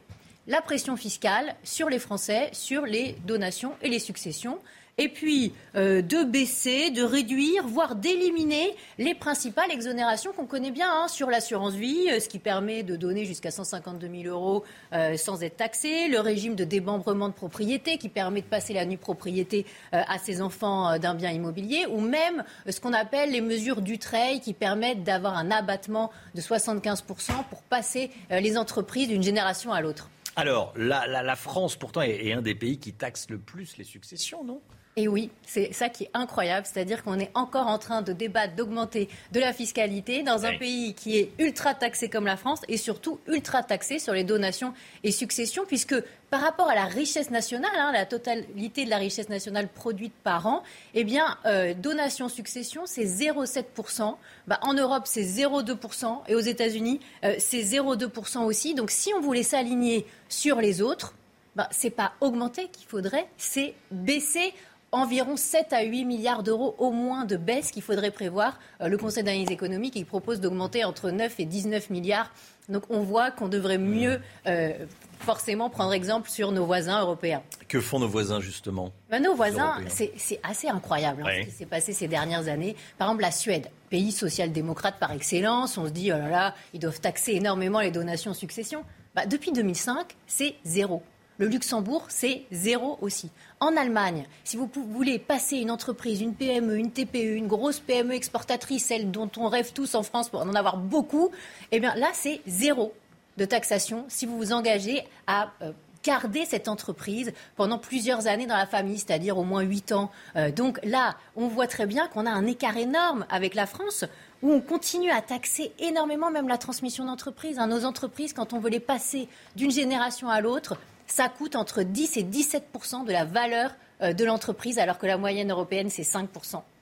la 0.48 0.61
pression 0.61 0.97
fiscale 0.97 1.55
sur 1.65 1.89
les 1.89 1.98
Français, 1.98 2.51
sur 2.53 2.86
les 2.86 3.16
donations 3.24 3.74
et 3.82 3.89
les 3.89 3.98
successions 3.98 4.59
et 4.98 5.10
puis 5.10 5.52
euh, 5.74 6.01
de 6.01 6.24
baisser, 6.24 6.90
de 6.90 7.02
réduire, 7.02 7.66
voire 7.66 7.97
d'éliminer 7.97 8.74
les 8.97 9.14
principales 9.14 9.70
exonérations 9.70 10.32
qu'on 10.32 10.47
connaît 10.47 10.70
bien 10.70 10.89
hein, 10.90 11.06
sur 11.09 11.28
l'assurance 11.28 11.74
vie, 11.74 12.09
euh, 12.10 12.18
ce 12.18 12.28
qui 12.31 12.39
permet 12.39 12.82
de 12.82 12.97
donner 12.97 13.27
jusqu'à 13.27 13.51
152 13.51 14.09
000 14.23 14.35
euros 14.35 14.64
euh, 14.94 15.18
sans 15.18 15.43
être 15.43 15.59
taxé, 15.59 16.09
le 16.09 16.18
régime 16.20 16.55
de 16.55 16.64
démembrement 16.64 17.28
de 17.28 17.35
propriété 17.35 17.98
qui 17.98 18.09
permet 18.09 18.40
de 18.40 18.47
passer 18.47 18.73
la 18.73 18.86
nue 18.86 18.97
propriété 18.97 19.66
à 19.93 20.18
ses 20.18 20.40
enfants 20.40 20.98
d'un 20.98 21.14
bien 21.14 21.31
immobilier, 21.31 21.86
ou 21.90 22.01
même 22.01 22.44
ce 22.68 22.81
qu'on 22.81 22.93
appelle 22.93 23.31
les 23.31 23.40
mesures 23.40 23.82
du 23.82 23.98
trail 23.98 24.40
qui 24.40 24.52
permettent 24.55 25.02
d'avoir 25.05 25.36
un 25.36 25.51
abattement 25.51 26.10
de 26.35 26.40
75% 26.40 27.44
pour 27.51 27.62
passer 27.62 28.10
les 28.31 28.56
entreprises 28.56 29.09
d'une 29.09 29.23
génération 29.23 29.73
à 29.73 29.81
l'autre. 29.81 30.09
Alors, 30.36 30.73
la, 30.77 31.06
la- 31.06 31.23
la 31.23 31.36
France, 31.36 31.77
pourtant, 31.77 32.02
est, 32.02 32.27
est 32.27 32.32
un 32.32 32.43
des 32.43 32.55
pays 32.55 32.78
qui 32.78 32.93
taxe 32.93 33.27
le 33.31 33.39
plus 33.39 33.77
les 33.78 33.85
successions, 33.85 34.44
non? 34.44 34.60
Et 34.98 35.09
oui, 35.09 35.31
c'est 35.47 35.74
ça 35.74 35.90
qui 35.90 36.05
est 36.05 36.10
incroyable, 36.14 36.66
c'est-à-dire 36.66 37.05
qu'on 37.05 37.18
est 37.18 37.31
encore 37.35 37.66
en 37.66 37.78
train 37.78 38.01
de 38.01 38.14
débattre, 38.14 38.55
d'augmenter 38.55 39.10
de 39.31 39.40
la 39.40 39.52
fiscalité 39.52 40.23
dans 40.23 40.47
un 40.47 40.52
Oui. 40.52 40.59
pays 40.59 40.94
qui 40.94 41.18
est 41.18 41.32
ultra 41.39 41.74
taxé 41.74 42.09
comme 42.09 42.24
la 42.24 42.39
France 42.39 42.62
et 42.66 42.78
surtout 42.78 43.20
ultra 43.27 43.62
taxé 43.62 43.98
sur 43.98 44.14
les 44.14 44.24
donations 44.24 44.73
et 45.05 45.12
successions, 45.12 45.64
puisque 45.66 45.94
par 46.31 46.40
rapport 46.40 46.70
à 46.70 46.74
la 46.74 46.86
richesse 46.86 47.28
nationale, 47.31 47.70
hein, 47.77 47.93
la 47.93 48.06
totalité 48.06 48.86
de 48.86 48.90
la 48.90 48.97
richesse 48.97 49.28
nationale 49.28 49.68
produite 49.68 50.14
par 50.24 50.47
an, 50.47 50.62
eh 50.94 51.05
bien, 51.05 51.36
euh, 51.44 51.74
donation 51.74 52.31
succession, 52.31 52.85
c'est 52.86 53.05
0,7%. 53.05 54.16
Bah, 54.47 54.59
en 54.62 54.73
Europe, 54.73 55.02
c'est 55.05 55.24
0,2%. 55.24 56.23
Et 56.27 56.35
aux 56.35 56.40
États-Unis, 56.40 57.01
euh, 57.23 57.35
c'est 57.39 57.60
0,2% 57.62 58.44
aussi. 58.47 58.73
Donc, 58.73 58.90
si 58.90 59.12
on 59.14 59.20
voulait 59.20 59.43
s'aligner 59.43 60.06
sur 60.31 60.62
les 60.62 60.81
autres, 60.81 61.12
bah, 61.55 61.68
c'est 61.70 61.90
pas 61.90 62.12
augmenter 62.23 62.68
qu'il 62.68 62.86
faudrait, 62.86 63.28
c'est 63.36 63.74
baisser 63.90 64.55
environ 64.92 65.36
7 65.36 65.72
à 65.72 65.82
8 65.82 66.04
milliards 66.04 66.42
d'euros 66.42 66.74
au 66.78 66.90
moins 66.90 67.24
de 67.24 67.36
baisse 67.36 67.70
qu'il 67.70 67.82
faudrait 67.82 68.10
prévoir. 68.10 68.58
Euh, 68.80 68.88
le 68.88 68.96
Conseil 68.96 69.22
d'analyse 69.22 69.50
économique 69.50 69.94
il 69.96 70.06
propose 70.06 70.40
d'augmenter 70.40 70.84
entre 70.84 71.10
9 71.10 71.40
et 71.40 71.44
19 71.44 71.90
milliards. 71.90 72.30
Donc 72.68 72.84
on 72.90 73.00
voit 73.00 73.30
qu'on 73.30 73.48
devrait 73.48 73.78
mieux 73.78 74.20
euh, 74.46 74.72
forcément 75.18 75.70
prendre 75.70 75.92
exemple 75.92 76.28
sur 76.28 76.52
nos 76.52 76.66
voisins 76.66 77.00
européens. 77.00 77.42
Que 77.68 77.80
font 77.80 77.98
nos 77.98 78.08
voisins, 78.08 78.40
justement? 78.40 78.92
Ben, 79.10 79.22
nos 79.22 79.34
voisins, 79.34 79.78
c'est 79.88 80.40
assez 80.42 80.68
incroyable 80.68 81.22
hein, 81.24 81.30
ce 81.40 81.46
qui 81.46 81.52
s'est 81.52 81.66
passé 81.66 81.92
ces 81.92 82.08
dernières 82.08 82.48
années. 82.48 82.76
Par 82.98 83.08
exemple, 83.08 83.22
la 83.22 83.30
Suède, 83.30 83.70
pays 83.90 84.12
social-démocrate 84.12 84.98
par 84.98 85.12
excellence, 85.12 85.78
on 85.78 85.86
se 85.86 85.90
dit, 85.90 86.12
oh 86.12 86.18
là 86.18 86.28
là, 86.28 86.54
ils 86.74 86.80
doivent 86.80 87.00
taxer 87.00 87.32
énormément 87.32 87.80
les 87.80 87.90
donations 87.90 88.34
succession. 88.34 88.84
Bah, 89.14 89.26
depuis 89.26 89.52
2005, 89.52 90.14
c'est 90.26 90.54
zéro. 90.64 91.02
Le 91.38 91.48
Luxembourg, 91.48 92.06
c'est 92.08 92.44
zéro 92.50 92.98
aussi. 93.02 93.30
En 93.60 93.76
Allemagne, 93.76 94.26
si 94.42 94.56
vous 94.56 94.70
voulez 94.74 95.18
passer 95.18 95.58
une 95.58 95.70
entreprise, 95.70 96.22
une 96.22 96.34
PME, 96.34 96.78
une 96.78 96.90
TPE, 96.90 97.36
une 97.36 97.46
grosse 97.46 97.80
PME 97.80 98.14
exportatrice, 98.14 98.86
celle 98.86 99.10
dont 99.10 99.30
on 99.36 99.48
rêve 99.48 99.72
tous 99.74 99.94
en 99.94 100.02
France 100.02 100.30
pour 100.30 100.40
en 100.40 100.54
avoir 100.54 100.78
beaucoup, 100.78 101.30
eh 101.72 101.80
bien 101.80 101.94
là, 101.94 102.08
c'est 102.14 102.40
zéro 102.46 102.94
de 103.36 103.44
taxation 103.44 104.06
si 104.08 104.24
vous 104.24 104.38
vous 104.38 104.52
engagez 104.52 105.04
à 105.26 105.50
euh, 105.60 105.72
garder 106.02 106.46
cette 106.46 106.68
entreprise 106.68 107.32
pendant 107.56 107.78
plusieurs 107.78 108.28
années 108.28 108.46
dans 108.46 108.56
la 108.56 108.66
famille, 108.66 108.98
c'est-à-dire 108.98 109.36
au 109.36 109.44
moins 109.44 109.60
8 109.60 109.92
ans. 109.92 110.10
Euh, 110.36 110.50
donc 110.50 110.78
là, 110.84 111.16
on 111.36 111.48
voit 111.48 111.66
très 111.66 111.84
bien 111.84 112.08
qu'on 112.08 112.24
a 112.24 112.30
un 112.30 112.46
écart 112.46 112.78
énorme 112.78 113.26
avec 113.28 113.54
la 113.54 113.66
France 113.66 114.04
où 114.42 114.52
on 114.52 114.60
continue 114.62 115.10
à 115.10 115.20
taxer 115.20 115.72
énormément 115.78 116.30
même 116.30 116.48
la 116.48 116.58
transmission 116.58 117.04
d'entreprise. 117.04 117.58
hein. 117.58 117.66
Nos 117.66 117.84
entreprises, 117.84 118.32
quand 118.32 118.54
on 118.54 118.58
veut 118.58 118.70
les 118.70 118.80
passer 118.80 119.28
d'une 119.54 119.70
génération 119.70 120.30
à 120.30 120.40
l'autre, 120.40 120.76
ça 121.06 121.28
coûte 121.28 121.56
entre 121.56 121.82
10 121.82 122.16
et 122.16 122.22
17% 122.24 123.04
de 123.06 123.12
la 123.12 123.24
valeur 123.24 123.70
euh, 124.02 124.12
de 124.12 124.24
l'entreprise, 124.24 124.78
alors 124.78 124.98
que 124.98 125.06
la 125.06 125.16
moyenne 125.18 125.50
européenne, 125.50 125.88
c'est 125.90 126.02
5% 126.02 126.26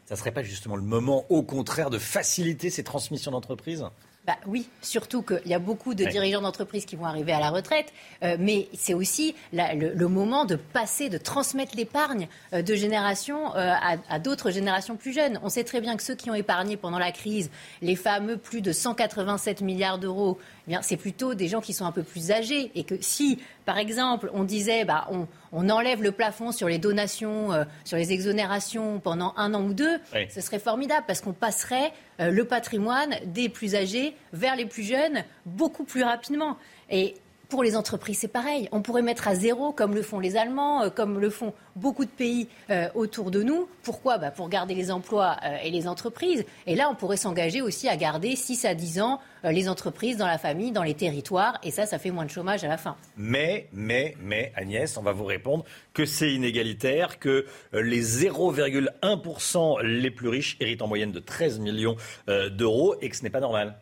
Ça 0.07 0.17
serait 0.17 0.33
pas 0.33 0.43
justement 0.43 0.77
le 0.77 0.83
moment, 0.83 1.25
au 1.29 1.43
contraire, 1.43 1.91
de 1.91 1.99
faciliter 1.99 2.71
ces 2.71 2.85
transmissions 2.85 3.31
d'entreprise? 3.31 3.85
Bah 4.27 4.39
oui, 4.47 4.71
surtout 4.81 5.21
qu'il 5.21 5.47
y 5.49 5.53
a 5.53 5.59
beaucoup 5.59 5.93
de 5.93 6.03
dirigeants 6.07 6.41
d'entreprise 6.41 6.87
qui 6.87 6.97
vont 6.97 7.05
arriver 7.05 7.33
à 7.35 7.41
la 7.41 7.51
retraite, 7.51 7.93
euh, 8.23 8.39
mais 8.41 8.69
c'est 8.73 8.95
aussi 8.95 9.35
la- 9.53 9.75
le, 9.75 9.93
le 9.93 10.09
moment 10.09 10.47
de 10.47 10.57
passer, 10.57 11.11
de 11.11 11.19
transmettre 11.19 11.77
l'épargne 11.77 12.27
euh, 12.55 12.63
de 12.63 12.75
génération 12.75 13.55
euh, 13.55 13.71
à, 13.71 13.97
à 14.09 14.19
d'autres 14.19 14.51
générations 14.51 14.97
plus 14.97 15.13
jeunes. 15.13 15.39
On 15.43 15.51
sait 15.51 15.63
très 15.65 15.83
bien 15.83 15.95
que 15.99 16.03
ceux 16.03 16.15
qui 16.15 16.31
ont 16.31 16.35
épargné 16.35 16.79
pendant 16.79 16.99
la 16.99 17.13
crise, 17.13 17.51
les 17.83 17.97
fameux 17.97 18.39
plus 18.39 18.63
de 18.63 18.73
187 18.73 19.61
milliards 19.61 19.99
d'euros, 19.99 20.39
eh 20.67 20.71
bien 20.71 20.81
c'est 20.81 20.97
plutôt 20.97 21.35
des 21.35 21.49
gens 21.49 21.61
qui 21.61 21.75
sont 21.75 21.85
un 21.85 21.93
peu 21.93 22.03
plus 22.03 22.31
âgés. 22.31 22.73
Et 22.77 22.85
que 22.85 22.95
si, 23.03 23.39
par 23.65 23.79
exemple, 23.79 24.31
on 24.35 24.45
disait, 24.45 24.85
bah, 24.85 25.07
on, 25.11 25.27
on 25.53 25.71
enlève 25.71 26.03
le 26.03 26.13
plafond 26.13 26.53
sur 26.53 26.69
les 26.69 26.79
donations, 26.79 27.53
euh, 27.53 27.65
sur 27.85 27.97
les 27.97 28.13
exonérations 28.13 29.01
pendant 29.01 29.33
un 29.37 29.55
an 29.55 29.63
ou 29.63 29.75
deux, 29.75 29.99
Oui. 30.15 30.27
ce 30.31 30.41
serait 30.41 30.59
formidable 30.59 31.05
parce 31.07 31.21
qu'on 31.21 31.33
passerait 31.33 31.93
euh, 32.21 32.31
le 32.31 32.45
patrimoine 32.45 33.15
des 33.27 33.49
plus 33.49 33.75
âgés 33.75 34.15
vers 34.33 34.57
les 34.57 34.67
plus 34.67 34.83
jeunes 34.83 35.25
beaucoup 35.47 35.85
plus 35.85 36.03
rapidement. 36.03 36.57
Et 36.91 37.15
pour 37.49 37.63
les 37.63 37.77
entreprises, 37.77 38.19
c'est 38.19 38.29
pareil. 38.29 38.69
On 38.73 38.83
pourrait 38.83 39.03
mettre 39.03 39.29
à 39.29 39.35
zéro, 39.35 39.73
comme 39.73 39.95
le 39.95 40.03
font 40.03 40.19
les 40.19 40.37
Allemands, 40.37 40.83
euh, 40.83 40.91
comme 40.91 41.21
le 41.21 41.31
font 41.31 41.53
beaucoup 41.77 42.05
de 42.05 42.11
pays 42.11 42.49
euh, 42.71 42.89
autour 42.95 43.31
de 43.31 43.43
nous. 43.43 43.69
Pourquoi? 43.83 44.19
Bah 44.19 44.31
Pour 44.31 44.49
garder 44.49 44.75
les 44.75 44.91
emplois 44.91 45.37
euh, 45.45 45.57
et 45.63 45.71
les 45.71 45.87
entreprises. 45.89 46.45
Et 46.67 46.75
là, 46.75 46.89
on 46.91 46.95
pourrait 46.95 47.17
s'engager 47.17 47.63
aussi 47.63 47.89
à 47.89 47.97
garder 47.97 48.37
6 48.37 48.65
à 48.65 48.75
10 48.75 49.01
ans 49.01 49.21
les 49.45 49.69
entreprises 49.69 50.17
dans 50.17 50.27
la 50.27 50.39
famille, 50.39 50.73
dans 50.73 50.83
les 50.83 50.95
territoires. 50.95 51.59
Et 51.63 51.71
ça, 51.71 51.85
ça 51.85 51.99
fait 51.99 52.11
moins 52.11 52.25
de 52.25 52.31
chômage 52.31 52.65
à 52.65 52.69
la 52.69 52.79
fin. 52.79 52.97
Mais, 53.19 53.69
mais, 53.75 54.17
mais, 54.19 54.53
Agnès, 54.57 54.97
on 54.97 55.03
va 55.03 55.13
vous 55.13 55.27
répondre 55.27 55.67
que 55.93 56.07
c'est 56.07 56.33
inégalitaire, 56.33 57.19
que 57.19 57.45
les 57.75 58.03
0,1% 58.03 59.83
les 59.83 60.11
plus 60.11 60.29
riches 60.29 60.57
héritent 60.61 60.81
en 60.81 60.89
moyenne 60.89 61.13
de 61.13 61.21
13 61.21 61.59
millions 61.59 61.97
d'euros 62.27 62.95
et 63.03 63.11
que 63.11 63.17
ce 63.17 63.23
n'est 63.23 63.29
pas 63.29 63.41
normal. 63.41 63.77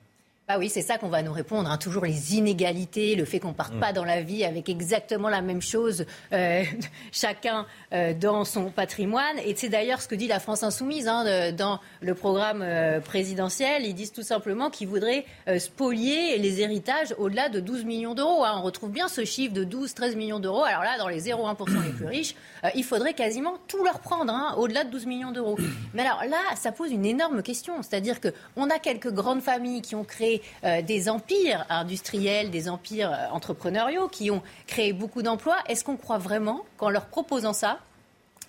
Bah 0.53 0.59
oui, 0.59 0.69
c'est 0.69 0.83
ça 0.83 0.99
qu'on 0.99 1.09
va 1.09 1.23
nous 1.23 1.33
répondre. 1.33 1.71
hein. 1.71 1.79
Toujours 1.79 2.05
les 2.05 2.35
inégalités, 2.37 3.15
le 3.15 3.25
fait 3.25 3.41
qu'on 3.41 3.55
parte 3.55 3.73
Mm. 3.73 3.81
pas 3.81 3.95
dans 3.95 4.05
la 4.05 4.21
vie 4.21 4.45
avec 4.45 4.69
exactement 4.69 5.31
la 5.31 5.41
même 5.41 5.63
chose, 5.63 6.05
euh, 6.35 6.63
chacun 7.13 7.65
euh, 7.95 8.13
dans 8.13 8.45
son 8.45 8.71
patrimoine. 8.71 9.39
Et 9.47 9.55
c'est 9.57 9.71
d'ailleurs 9.71 10.03
ce 10.03 10.09
que 10.09 10.15
dit 10.15 10.27
la 10.29 10.41
France 10.41 10.63
insoumise 10.63 11.09
hein, 11.09 11.25
de- 11.25 11.57
dans 11.57 11.81
le 12.03 12.15
programme 12.15 12.61
euh, 12.63 13.01
présidentiel. 13.01 13.87
Ils 13.87 13.95
disent 13.95 14.13
tout 14.13 14.23
simplement 14.23 14.69
qu'ils 14.69 14.89
voudraient 14.89 15.25
spolier 15.59 16.37
les 16.37 16.61
héritages 16.61 17.15
au-delà 17.17 17.49
de 17.49 17.61
12 17.61 17.85
millions 17.87 18.13
d'euros. 18.15 18.45
hein. 18.45 18.57
On 18.59 18.63
retrouve 18.63 18.91
bien 18.91 19.09
ce 19.09 19.25
chiffre 19.25 19.55
de 19.55 19.65
12-13 19.65 20.17
millions 20.17 20.39
d'euros. 20.41 20.65
Alors 20.65 20.83
là, 20.83 20.99
dans 20.99 21.09
les 21.09 21.23
0,1% 21.31 21.83
les 21.83 21.93
plus 21.93 22.07
riches, 22.07 22.35
il 22.75 22.85
faudrait 22.85 23.15
quasiment 23.15 23.55
tout 23.69 23.83
leur 23.85 24.01
prendre, 24.01 24.33
au-delà 24.59 24.85
de 24.85 24.91
12 24.91 25.07
millions 25.07 25.33
d'euros. 25.33 25.57
Mais 25.95 26.03
alors 26.03 26.23
là, 26.29 26.37
ça 26.57 26.73
pose 26.73 26.91
une 26.93 27.07
énorme 27.07 27.43
question. 27.43 27.83
C'est-à-dire 27.83 28.19
qu'on 28.21 28.69
a 28.69 28.79
quelques 28.79 29.11
grandes 29.11 29.41
familles 29.41 29.81
qui 29.81 29.95
ont 29.95 30.05
créé 30.05 30.42
euh, 30.65 30.83
des 30.83 31.09
empires 31.09 31.65
industriels, 31.69 32.51
des 32.51 32.69
empires 32.69 33.13
euh, 33.13 33.35
entrepreneuriaux, 33.35 34.09
qui 34.09 34.31
ont 34.31 34.43
créé 34.67 34.93
beaucoup 34.93 35.23
d'emplois. 35.23 35.57
Est-ce 35.69 35.85
qu'on 35.85 35.97
croit 35.97 36.19
vraiment 36.19 36.65
qu'en 36.77 36.91
leur 36.91 37.07
proposant 37.07 37.53
ça, 37.53 37.79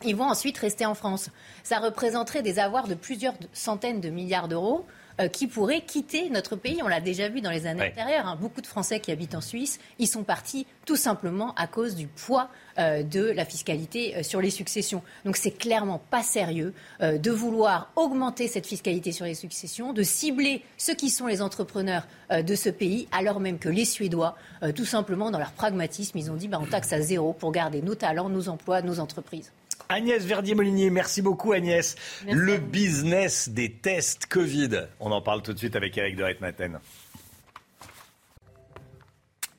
ils 0.04 0.16
vont 0.16 0.30
ensuite 0.30 0.58
rester 0.58 0.86
en 0.86 0.96
France? 0.96 1.30
Ça 1.64 1.80
représenterait 1.80 2.42
des 2.42 2.60
avoirs 2.60 2.88
de 2.88 2.96
plusieurs 2.96 3.34
centaines 3.54 4.02
de 4.02 4.10
milliards 4.10 4.48
d'euros 4.48 4.86
euh, 5.20 5.28
qui 5.28 5.48
pourraient 5.48 5.82
quitter 5.82 6.30
notre 6.30 6.56
pays. 6.56 6.82
On 6.84 6.88
l'a 6.88 7.02
déjà 7.02 7.30
vu 7.30 7.42
dans 7.42 7.52
les 7.52 7.68
années 7.68 7.82
Ouais. 7.82 7.92
antérieures. 7.92 8.28
hein. 8.28 8.38
Beaucoup 8.40 8.62
de 8.62 8.68
Français 8.68 9.00
qui 9.00 9.12
habitent 9.12 9.36
en 9.36 9.42
Suisse, 9.42 9.80
ils 10.00 10.08
sont 10.08 10.24
partis 10.24 10.66
tout 10.86 10.96
simplement 10.96 11.54
à 11.56 11.68
cause 11.68 11.96
du 11.96 12.08
poids 12.08 12.50
euh, 12.80 13.04
de 13.04 13.22
la 13.24 13.46
fiscalité 13.46 14.16
euh, 14.18 14.24
sur 14.24 14.42
les 14.42 14.50
successions. 14.50 15.02
Donc 15.26 15.38
c'est 15.38 15.52
clairement 15.52 16.02
pas 16.10 16.24
sérieux 16.24 16.74
de 17.02 17.32
vouloir 17.32 17.92
augmenter 17.96 18.48
cette 18.48 18.66
fiscalité 18.66 19.12
sur 19.12 19.26
les 19.26 19.36
successions, 19.36 19.94
de 19.94 20.04
cibler 20.04 20.64
ceux 20.78 20.94
qui 20.96 21.10
sont 21.10 21.28
les 21.28 21.42
entrepreneurs 21.42 22.08
de 22.32 22.56
ce 22.56 22.70
pays, 22.70 23.08
alors 23.12 23.40
même 23.40 23.60
que 23.60 23.70
les 23.70 23.86
Suédois, 23.86 24.36
tout 24.76 24.86
simplement 24.86 25.32
dans 25.32 25.40
leur 25.40 25.52
pragmatisme, 25.52 26.18
ils 26.18 26.32
ont 26.32 26.36
dit 26.36 26.48
bah, 26.48 26.60
on 26.62 26.66
taxe 26.66 26.94
à 26.94 27.02
zéro 27.02 27.34
pour 27.34 27.52
garder 27.52 27.82
nos 27.82 27.96
talents, 27.96 28.30
nos 28.30 28.50
emplois, 28.50 28.82
nos 28.82 29.00
entreprises. 29.00 29.52
Agnès 29.94 30.26
Verdier-Molinier, 30.26 30.90
merci 30.90 31.22
beaucoup 31.22 31.52
Agnès. 31.52 31.96
Merci 32.26 32.40
Le 32.40 32.58
business 32.58 33.50
des 33.50 33.70
tests 33.70 34.26
Covid. 34.26 34.88
On 35.00 35.12
en 35.12 35.22
parle 35.22 35.44
tout 35.44 35.54
de 35.54 35.60
suite 35.60 35.76
avec 35.76 35.96
Eric 35.96 36.16
de 36.16 36.24
Ritmaten. 36.24 36.80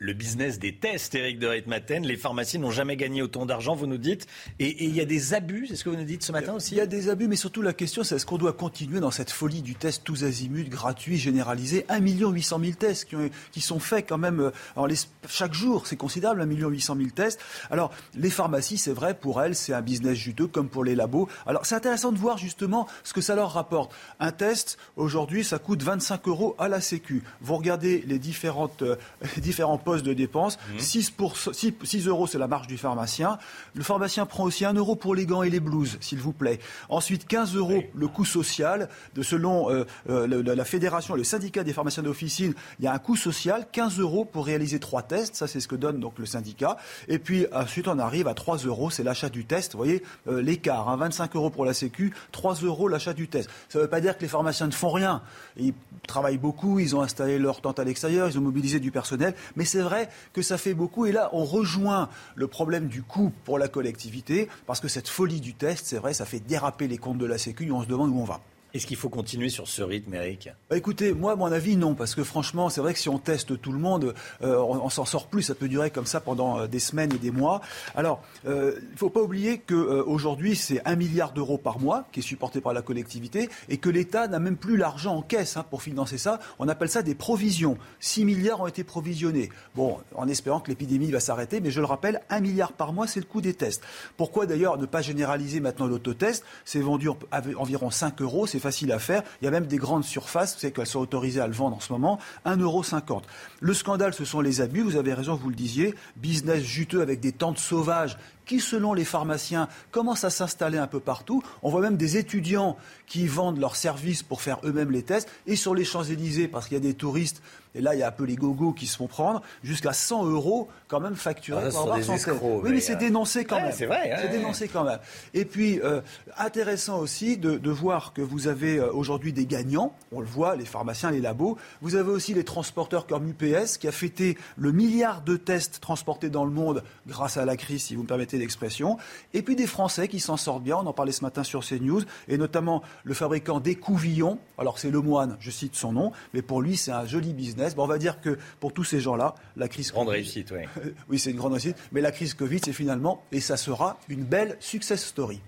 Le 0.04 0.12
business 0.12 0.58
des 0.58 0.74
tests, 0.74 1.14
Eric 1.14 1.38
de 1.38 1.46
Ritmaten. 1.46 2.04
Les 2.04 2.18
pharmacies 2.18 2.58
n'ont 2.58 2.70
jamais 2.70 2.94
gagné 2.94 3.22
autant 3.22 3.46
d'argent, 3.46 3.74
vous 3.74 3.86
nous 3.86 3.96
dites. 3.96 4.26
Et 4.58 4.84
il 4.84 4.94
y 4.94 5.00
a 5.00 5.06
des 5.06 5.32
abus, 5.32 5.66
c'est 5.66 5.76
ce 5.76 5.84
que 5.84 5.88
vous 5.88 5.96
nous 5.96 6.04
dites 6.04 6.22
ce 6.22 6.30
matin 6.30 6.52
aussi 6.52 6.72
Il 6.74 6.76
y 6.76 6.80
a 6.82 6.86
des 6.86 7.08
abus, 7.08 7.26
mais 7.26 7.36
surtout 7.36 7.62
la 7.62 7.72
question, 7.72 8.04
c'est 8.04 8.16
est-ce 8.16 8.26
qu'on 8.26 8.36
doit 8.36 8.52
continuer 8.52 9.00
dans 9.00 9.10
cette 9.10 9.30
folie 9.30 9.62
du 9.62 9.76
test 9.76 10.02
tous 10.04 10.24
azimuts, 10.24 10.68
gratuit, 10.68 11.16
généralisé 11.16 11.86
1 11.88 12.00
800 12.00 12.60
000 12.60 12.72
tests 12.78 13.06
qui, 13.06 13.16
ont- 13.16 13.30
qui 13.50 13.62
sont 13.62 13.78
faits 13.80 14.04
quand 14.06 14.18
même 14.18 14.40
euh, 14.40 14.86
l'es- 14.86 15.08
chaque 15.26 15.54
jour, 15.54 15.86
c'est 15.86 15.96
considérable, 15.96 16.42
1 16.42 16.44
800 16.68 16.96
000 16.98 17.08
tests. 17.08 17.40
Alors, 17.70 17.90
les 18.14 18.28
pharmacies, 18.28 18.76
c'est 18.76 18.92
vrai, 18.92 19.14
pour 19.14 19.40
elles, 19.40 19.54
c'est 19.54 19.72
un 19.72 19.80
business 19.80 20.18
juteux, 20.18 20.48
comme 20.48 20.68
pour 20.68 20.84
les 20.84 20.94
labos. 20.94 21.30
Alors, 21.46 21.64
c'est 21.64 21.76
intéressant 21.76 22.12
de 22.12 22.18
voir 22.18 22.36
justement 22.36 22.86
ce 23.04 23.14
que 23.14 23.22
ça 23.22 23.34
leur 23.36 23.52
rapporte. 23.52 23.90
Un 24.20 24.32
test, 24.32 24.76
aujourd'hui, 24.96 25.44
ça 25.44 25.58
coûte 25.58 25.82
25 25.82 26.28
euros 26.28 26.56
à 26.58 26.68
la 26.68 26.82
Sécu. 26.82 27.22
Vous 27.40 27.56
regardez 27.56 28.04
les, 28.06 28.18
différentes, 28.18 28.82
euh, 28.82 28.96
les 29.36 29.40
différents 29.40 29.78
postes 29.78 29.93
de 30.02 30.12
dépenses. 30.12 30.58
6, 30.78 31.10
pour, 31.10 31.36
6, 31.36 31.74
6 31.82 32.06
euros, 32.06 32.26
c'est 32.26 32.38
la 32.38 32.48
marge 32.48 32.66
du 32.66 32.78
pharmacien. 32.78 33.38
Le 33.74 33.82
pharmacien 33.82 34.26
prend 34.26 34.44
aussi 34.44 34.64
1 34.64 34.74
euro 34.74 34.96
pour 34.96 35.14
les 35.14 35.26
gants 35.26 35.42
et 35.42 35.50
les 35.50 35.60
blouses, 35.60 35.98
s'il 36.00 36.18
vous 36.18 36.32
plaît. 36.32 36.58
Ensuite, 36.88 37.26
15 37.26 37.54
euros 37.56 37.82
le 37.94 38.08
coût 38.08 38.24
social. 38.24 38.88
De, 39.14 39.22
selon 39.22 39.70
euh, 39.70 39.84
euh, 40.08 40.54
la 40.54 40.64
fédération, 40.64 41.14
le 41.14 41.24
syndicat 41.24 41.64
des 41.64 41.72
pharmaciens 41.72 42.02
d'officine, 42.02 42.54
il 42.78 42.84
y 42.84 42.88
a 42.88 42.92
un 42.92 42.98
coût 42.98 43.16
social, 43.16 43.66
15 43.70 43.98
euros 43.98 44.24
pour 44.24 44.46
réaliser 44.46 44.78
trois 44.78 45.02
tests. 45.02 45.36
Ça, 45.36 45.46
c'est 45.46 45.60
ce 45.60 45.68
que 45.68 45.76
donne 45.76 46.00
donc 46.00 46.18
le 46.18 46.26
syndicat. 46.26 46.76
Et 47.08 47.18
puis, 47.18 47.46
ensuite, 47.52 47.88
on 47.88 47.98
arrive 47.98 48.28
à 48.28 48.34
3 48.34 48.58
euros, 48.58 48.90
c'est 48.90 49.02
l'achat 49.02 49.28
du 49.28 49.44
test. 49.44 49.72
Vous 49.72 49.78
voyez, 49.78 50.02
euh, 50.28 50.40
l'écart, 50.42 50.88
hein, 50.88 50.96
25 50.96 51.36
euros 51.36 51.50
pour 51.50 51.64
la 51.64 51.74
Sécu, 51.74 52.14
3 52.32 52.54
euros 52.62 52.88
l'achat 52.88 53.12
du 53.12 53.28
test. 53.28 53.50
Ça 53.68 53.78
ne 53.78 53.84
veut 53.84 53.90
pas 53.90 54.00
dire 54.00 54.16
que 54.16 54.22
les 54.22 54.28
pharmaciens 54.28 54.66
ne 54.66 54.72
font 54.72 54.90
rien. 54.90 55.22
Ils 55.56 55.74
travaillent 56.06 56.38
beaucoup, 56.38 56.78
ils 56.78 56.94
ont 56.94 57.02
installé 57.02 57.38
leur 57.38 57.60
tente 57.60 57.78
à 57.78 57.84
l'extérieur, 57.84 58.28
ils 58.28 58.38
ont 58.38 58.42
mobilisé 58.42 58.80
du 58.80 58.90
personnel, 58.90 59.34
mais 59.56 59.64
c'est 59.74 59.82
vrai 59.82 60.08
que 60.32 60.40
ça 60.40 60.56
fait 60.56 60.72
beaucoup. 60.72 61.04
Et 61.06 61.10
là, 61.10 61.30
on 61.32 61.44
rejoint 61.44 62.08
le 62.36 62.46
problème 62.46 62.86
du 62.86 63.02
coût 63.02 63.32
pour 63.44 63.58
la 63.58 63.66
collectivité, 63.66 64.48
parce 64.66 64.78
que 64.78 64.86
cette 64.86 65.08
folie 65.08 65.40
du 65.40 65.54
test, 65.54 65.86
c'est 65.86 65.98
vrai, 65.98 66.14
ça 66.14 66.24
fait 66.24 66.38
déraper 66.38 66.86
les 66.86 66.98
comptes 66.98 67.18
de 67.18 67.26
la 67.26 67.38
Sécu 67.38 67.72
on 67.72 67.82
se 67.82 67.88
demande 67.88 68.10
où 68.10 68.20
on 68.20 68.24
va. 68.24 68.40
Est-ce 68.74 68.88
qu'il 68.88 68.96
faut 68.96 69.08
continuer 69.08 69.50
sur 69.50 69.68
ce 69.68 69.84
rythme, 69.84 70.14
Eric? 70.14 70.48
Bah 70.68 70.76
Écoutez, 70.76 71.12
moi, 71.12 71.34
à 71.34 71.36
mon 71.36 71.46
avis, 71.46 71.76
non, 71.76 71.94
parce 71.94 72.16
que 72.16 72.24
franchement, 72.24 72.68
c'est 72.70 72.80
vrai 72.80 72.92
que 72.92 72.98
si 72.98 73.08
on 73.08 73.20
teste 73.20 73.60
tout 73.60 73.70
le 73.70 73.78
monde, 73.78 74.16
euh, 74.42 74.58
on, 74.58 74.90
s'en 74.90 75.04
sort 75.04 75.28
plus. 75.28 75.42
Ça 75.42 75.54
peut 75.54 75.68
durer 75.68 75.92
comme 75.92 76.06
ça 76.06 76.20
pendant 76.20 76.58
euh, 76.58 76.66
des 76.66 76.80
semaines 76.80 77.14
et 77.14 77.18
des 77.18 77.30
mois. 77.30 77.60
Alors, 77.94 78.20
euh, 78.48 78.74
il 78.82 78.90
ne 78.90 78.96
faut 78.96 79.10
pas 79.10 79.20
oublier 79.20 79.58
qu'aujourd'hui, 79.58 80.56
c'est 80.56 80.84
un 80.88 80.96
milliard 80.96 81.30
d'euros 81.30 81.56
par 81.56 81.78
mois 81.78 82.08
qui 82.10 82.18
est 82.18 82.24
supporté 82.24 82.60
par 82.60 82.72
la 82.72 82.82
collectivité 82.82 83.48
et 83.68 83.78
que 83.78 83.88
l'État 83.88 84.26
n'a 84.26 84.40
même 84.40 84.56
plus 84.56 84.76
l'argent 84.76 85.14
en 85.14 85.22
caisse 85.22 85.56
hein, 85.56 85.64
pour 85.70 85.80
financer 85.80 86.18
ça. 86.18 86.40
On 86.58 86.66
appelle 86.66 86.88
ça 86.88 87.02
des 87.02 87.14
provisions. 87.14 87.78
6 88.00 88.24
milliards 88.24 88.60
ont 88.60 88.66
été 88.66 88.82
provisionnés. 88.82 89.50
Bon, 89.76 89.98
en 90.16 90.26
espérant 90.26 90.58
que 90.58 90.70
l'épidémie 90.70 91.12
va 91.12 91.20
s'arrêter, 91.20 91.60
mais 91.60 91.70
je 91.70 91.78
le 91.78 91.86
rappelle, 91.86 92.22
un 92.28 92.40
milliard 92.40 92.72
par 92.72 92.92
mois, 92.92 93.06
c'est 93.06 93.20
le 93.20 93.26
coût 93.26 93.40
des 93.40 93.54
tests. 93.54 93.84
Pourquoi 94.16 94.46
d'ailleurs 94.46 94.78
ne 94.78 94.86
pas 94.86 95.00
généraliser 95.00 95.60
maintenant 95.60 95.86
l'autotest? 95.86 96.44
C'est 96.64 96.80
vendu 96.80 97.08
environ 97.56 97.90
5 97.92 98.20
euros, 98.20 98.48
facile 98.64 98.92
à 98.92 98.98
faire. 98.98 99.22
Il 99.40 99.44
y 99.44 99.48
a 99.48 99.50
même 99.50 99.66
des 99.66 99.76
grandes 99.76 100.04
surfaces, 100.04 100.54
vous 100.54 100.60
savez 100.60 100.72
qu'elles 100.72 100.86
sont 100.86 101.00
autorisées 101.00 101.40
à 101.40 101.46
le 101.46 101.52
vendre 101.52 101.76
en 101.76 101.80
ce 101.80 101.92
moment, 101.92 102.18
1,50€. 102.46 103.22
Le 103.60 103.74
scandale, 103.74 104.14
ce 104.14 104.24
sont 104.24 104.40
les 104.40 104.62
abus, 104.62 104.80
vous 104.80 104.96
avez 104.96 105.12
raison, 105.12 105.34
vous 105.34 105.50
le 105.50 105.54
disiez, 105.54 105.94
business 106.16 106.62
juteux 106.62 107.02
avec 107.02 107.20
des 107.20 107.32
tentes 107.32 107.58
sauvages 107.58 108.16
qui, 108.46 108.60
selon 108.60 108.94
les 108.94 109.04
pharmaciens, 109.04 109.68
commencent 109.90 110.24
à 110.24 110.30
s'installer 110.30 110.78
un 110.78 110.86
peu 110.86 111.00
partout. 111.00 111.42
On 111.62 111.70
voit 111.70 111.80
même 111.80 111.96
des 111.96 112.16
étudiants 112.16 112.76
qui 113.06 113.26
vendent 113.26 113.58
leurs 113.58 113.76
services 113.76 114.22
pour 114.22 114.42
faire 114.42 114.58
eux-mêmes 114.64 114.90
les 114.90 115.02
tests. 115.02 115.28
Et 115.46 115.56
sur 115.56 115.74
les 115.74 115.84
Champs-Élysées, 115.84 116.48
parce 116.48 116.66
qu'il 116.68 116.76
y 116.76 116.80
a 116.80 116.82
des 116.82 116.94
touristes, 116.94 117.42
et 117.74 117.80
là, 117.80 117.94
il 117.94 118.00
y 118.00 118.02
a 118.02 118.08
un 118.08 118.12
peu 118.12 118.24
les 118.24 118.36
gogos 118.36 118.72
qui 118.72 118.86
se 118.86 118.96
font 118.96 119.08
prendre, 119.08 119.42
jusqu'à 119.62 119.92
100 119.92 120.26
euros 120.26 120.68
quand 120.86 121.00
même 121.00 121.16
facturés 121.16 121.64
ah, 121.66 121.70
pour 121.70 121.80
avoir 121.82 122.02
son 122.02 122.16
Oui, 122.62 122.70
mais, 122.70 122.80
c'est 122.80 122.94
euh, 122.94 122.98
dénoncé 122.98 123.44
quand 123.44 123.60
même. 123.60 123.72
C'est 123.72 123.86
vrai. 123.86 124.14
c'est 124.20 124.28
dénoncé 124.28 124.68
quand 124.68 124.84
même. 124.84 125.00
Et 125.32 125.44
puis, 125.44 125.80
euh, 125.82 126.00
intéressant 126.38 126.98
aussi 127.00 127.36
de, 127.36 127.58
de, 127.58 127.70
voir 127.70 128.12
que 128.12 128.22
vous 128.22 128.46
avez 128.46 128.76
euh, 128.76 128.92
aujourd'hui 128.92 129.32
des 129.32 129.46
gagnants. 129.46 129.92
On 130.12 130.20
le 130.20 130.26
voit, 130.26 130.54
les 130.54 130.64
pharmaciens, 130.64 131.10
les 131.10 131.20
labos. 131.20 131.58
Vous 131.82 131.96
avez 131.96 132.12
aussi 132.12 132.32
les 132.32 132.44
transporteurs 132.44 133.06
comme 133.08 133.28
UPS 133.28 133.78
qui 133.78 133.88
a 133.88 133.92
fêté 133.92 134.38
le 134.56 134.70
milliard 134.70 135.22
de 135.22 135.36
tests 135.36 135.80
transportés 135.80 136.30
dans 136.30 136.44
le 136.44 136.52
monde 136.52 136.84
grâce 137.08 137.36
à 137.36 137.44
la 137.44 137.56
crise, 137.56 137.82
si 137.82 137.96
vous 137.96 138.02
me 138.02 138.08
permettez 138.08 138.33
l'expression. 138.38 138.98
Et 139.32 139.42
puis 139.42 139.56
des 139.56 139.66
Français 139.66 140.08
qui 140.08 140.20
s'en 140.20 140.36
sortent 140.36 140.62
bien. 140.62 140.76
On 140.76 140.86
en 140.86 140.92
parlait 140.92 141.12
ce 141.12 141.22
matin 141.22 141.44
sur 141.44 141.64
CNews. 141.64 142.02
Et 142.28 142.38
notamment 142.38 142.82
le 143.04 143.14
fabricant 143.14 143.60
des 143.60 143.74
Couvillons. 143.74 144.38
Alors, 144.58 144.78
c'est 144.78 144.90
le 144.90 145.00
moine, 145.00 145.36
je 145.40 145.50
cite 145.50 145.74
son 145.74 145.92
nom. 145.92 146.12
Mais 146.32 146.42
pour 146.42 146.62
lui, 146.62 146.76
c'est 146.76 146.92
un 146.92 147.06
joli 147.06 147.32
business. 147.32 147.74
Bon, 147.74 147.84
on 147.84 147.88
va 147.88 147.98
dire 147.98 148.20
que 148.20 148.38
pour 148.60 148.72
tous 148.72 148.84
ces 148.84 149.00
gens-là, 149.00 149.34
la 149.56 149.68
crise. 149.68 149.92
Grande 149.92 150.08
réussite, 150.08 150.50
oui. 150.52 150.62
oui, 151.08 151.18
c'est 151.18 151.30
une 151.30 151.36
grande 151.36 151.52
réussite. 151.52 151.76
Mais 151.92 152.00
la 152.00 152.12
crise 152.12 152.34
Covid, 152.34 152.60
c'est 152.64 152.72
finalement, 152.72 153.22
et 153.32 153.40
ça 153.40 153.56
sera, 153.56 153.98
une 154.08 154.24
belle 154.24 154.56
success 154.60 155.04
story. 155.04 155.40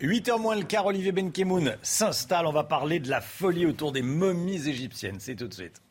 8h 0.00 0.40
moins 0.40 0.54
le 0.54 0.62
quart, 0.62 0.86
Olivier 0.86 1.10
Benkemoun 1.10 1.76
s'installe. 1.82 2.46
On 2.46 2.52
va 2.52 2.62
parler 2.62 3.00
de 3.00 3.10
la 3.10 3.20
folie 3.20 3.66
autour 3.66 3.90
des 3.90 4.02
momies 4.02 4.68
égyptiennes. 4.68 5.18
C'est 5.18 5.34
tout 5.34 5.48
de 5.48 5.54
suite. 5.54 5.82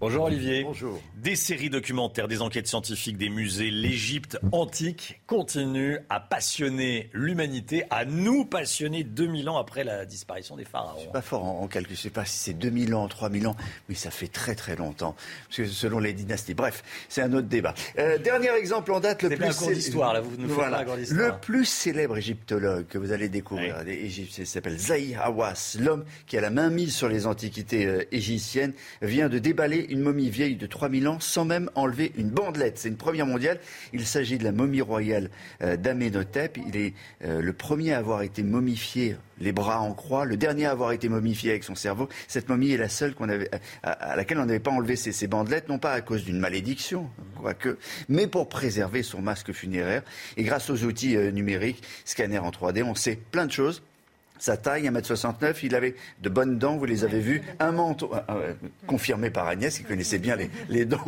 Bonjour 0.00 0.24
Olivier. 0.24 0.64
Bonjour. 0.64 1.00
Des 1.16 1.36
séries 1.36 1.70
documentaires, 1.70 2.26
des 2.26 2.42
enquêtes 2.42 2.66
scientifiques, 2.66 3.16
des 3.16 3.28
musées, 3.28 3.70
l'Égypte 3.70 4.38
antique 4.50 5.20
continue 5.28 5.98
à 6.10 6.18
passionner 6.18 7.10
l'humanité, 7.12 7.84
à 7.90 8.04
nous 8.04 8.44
passionner 8.44 9.04
2000 9.04 9.48
ans 9.48 9.56
après 9.56 9.84
la 9.84 10.04
disparition 10.04 10.56
des 10.56 10.64
pharaons. 10.64 11.00
Je 11.00 11.10
pas 11.10 11.22
fort 11.22 11.44
en, 11.44 11.68
calcul, 11.68 11.94
je 11.94 12.00
ne 12.00 12.02
sais 12.02 12.10
pas 12.10 12.24
si 12.24 12.38
c'est 12.38 12.54
2000 12.54 12.92
ans, 12.96 13.06
3000 13.06 13.46
ans, 13.46 13.56
mais 13.88 13.94
ça 13.94 14.10
fait 14.10 14.26
très 14.26 14.56
très 14.56 14.74
longtemps, 14.74 15.14
parce 15.46 15.58
que 15.58 15.66
selon 15.66 16.00
les 16.00 16.12
dynasties. 16.12 16.54
Bref, 16.54 16.82
c'est 17.08 17.22
un 17.22 17.32
autre 17.32 17.46
débat. 17.46 17.74
Euh, 17.96 18.18
dernier 18.18 18.50
exemple 18.50 18.90
en 18.92 18.98
date, 18.98 19.22
le 19.22 19.30
plus... 19.30 19.74
d'histoire, 19.74 20.12
là, 20.12 20.20
vous 20.20 20.36
nous 20.36 20.48
voilà. 20.48 20.84
Le 21.08 21.38
plus 21.40 21.66
célèbre 21.66 22.16
égyptologue 22.16 22.86
que 22.88 22.98
vous 22.98 23.12
allez 23.12 23.28
découvrir, 23.28 23.76
il 23.86 24.46
s'appelle 24.46 24.76
Zahi 24.76 25.14
Hawass, 25.14 25.78
l'homme 25.78 26.04
qui 26.26 26.36
a 26.36 26.40
la 26.40 26.50
main 26.50 26.68
mise 26.68 26.96
sur 26.96 27.08
les 27.08 27.26
antiquités 27.26 27.86
euh, 27.86 28.04
égyptiennes, 28.10 28.72
vient 29.00 29.28
de 29.28 29.38
déballer 29.38 29.83
une 29.90 30.00
momie 30.00 30.30
vieille 30.30 30.56
de 30.56 30.66
3000 30.66 31.08
ans 31.08 31.20
sans 31.20 31.44
même 31.44 31.70
enlever 31.74 32.12
une 32.16 32.30
bandelette. 32.30 32.78
C'est 32.78 32.88
une 32.88 32.96
première 32.96 33.26
mondiale. 33.26 33.60
Il 33.92 34.06
s'agit 34.06 34.38
de 34.38 34.44
la 34.44 34.52
momie 34.52 34.80
royale 34.80 35.30
euh, 35.62 35.76
d'Amenhotep. 35.76 36.58
Il 36.66 36.76
est 36.76 36.94
euh, 37.24 37.40
le 37.40 37.52
premier 37.52 37.92
à 37.92 37.98
avoir 37.98 38.22
été 38.22 38.42
momifié 38.42 39.16
les 39.40 39.52
bras 39.52 39.80
en 39.80 39.92
croix, 39.94 40.24
le 40.24 40.36
dernier 40.36 40.66
à 40.66 40.70
avoir 40.70 40.92
été 40.92 41.08
momifié 41.08 41.50
avec 41.50 41.64
son 41.64 41.74
cerveau. 41.74 42.08
Cette 42.28 42.48
momie 42.48 42.72
est 42.72 42.76
la 42.76 42.88
seule 42.88 43.14
qu'on 43.14 43.28
avait, 43.28 43.50
à, 43.82 44.16
laquelle 44.16 44.38
on 44.38 44.46
n'avait 44.46 44.60
pas 44.60 44.70
enlevé 44.70 44.96
ses, 44.96 45.26
bandelettes, 45.26 45.68
non 45.68 45.78
pas 45.78 45.92
à 45.92 46.00
cause 46.00 46.24
d'une 46.24 46.38
malédiction, 46.38 47.10
quoique, 47.40 47.78
mais 48.08 48.26
pour 48.26 48.48
préserver 48.48 49.02
son 49.02 49.20
masque 49.22 49.52
funéraire. 49.52 50.02
Et 50.36 50.44
grâce 50.44 50.70
aux 50.70 50.84
outils 50.84 51.16
euh, 51.16 51.30
numériques, 51.30 51.82
scanner 52.04 52.38
en 52.38 52.50
3D, 52.50 52.82
on 52.84 52.94
sait 52.94 53.18
plein 53.30 53.46
de 53.46 53.52
choses 53.52 53.82
sa 54.38 54.56
taille, 54.56 54.88
1m69, 54.88 55.56
il 55.62 55.74
avait 55.74 55.94
de 56.20 56.28
bonnes 56.28 56.58
dents, 56.58 56.76
vous 56.76 56.84
les 56.84 57.04
avez 57.04 57.20
vues, 57.20 57.42
un 57.60 57.72
menton, 57.72 58.10
euh, 58.12 58.18
euh, 58.30 58.52
confirmé 58.86 59.30
par 59.30 59.46
Agnès, 59.46 59.76
qui 59.76 59.84
connaissait 59.84 60.18
bien 60.18 60.36
les, 60.36 60.50
les 60.68 60.84
dents, 60.84 60.98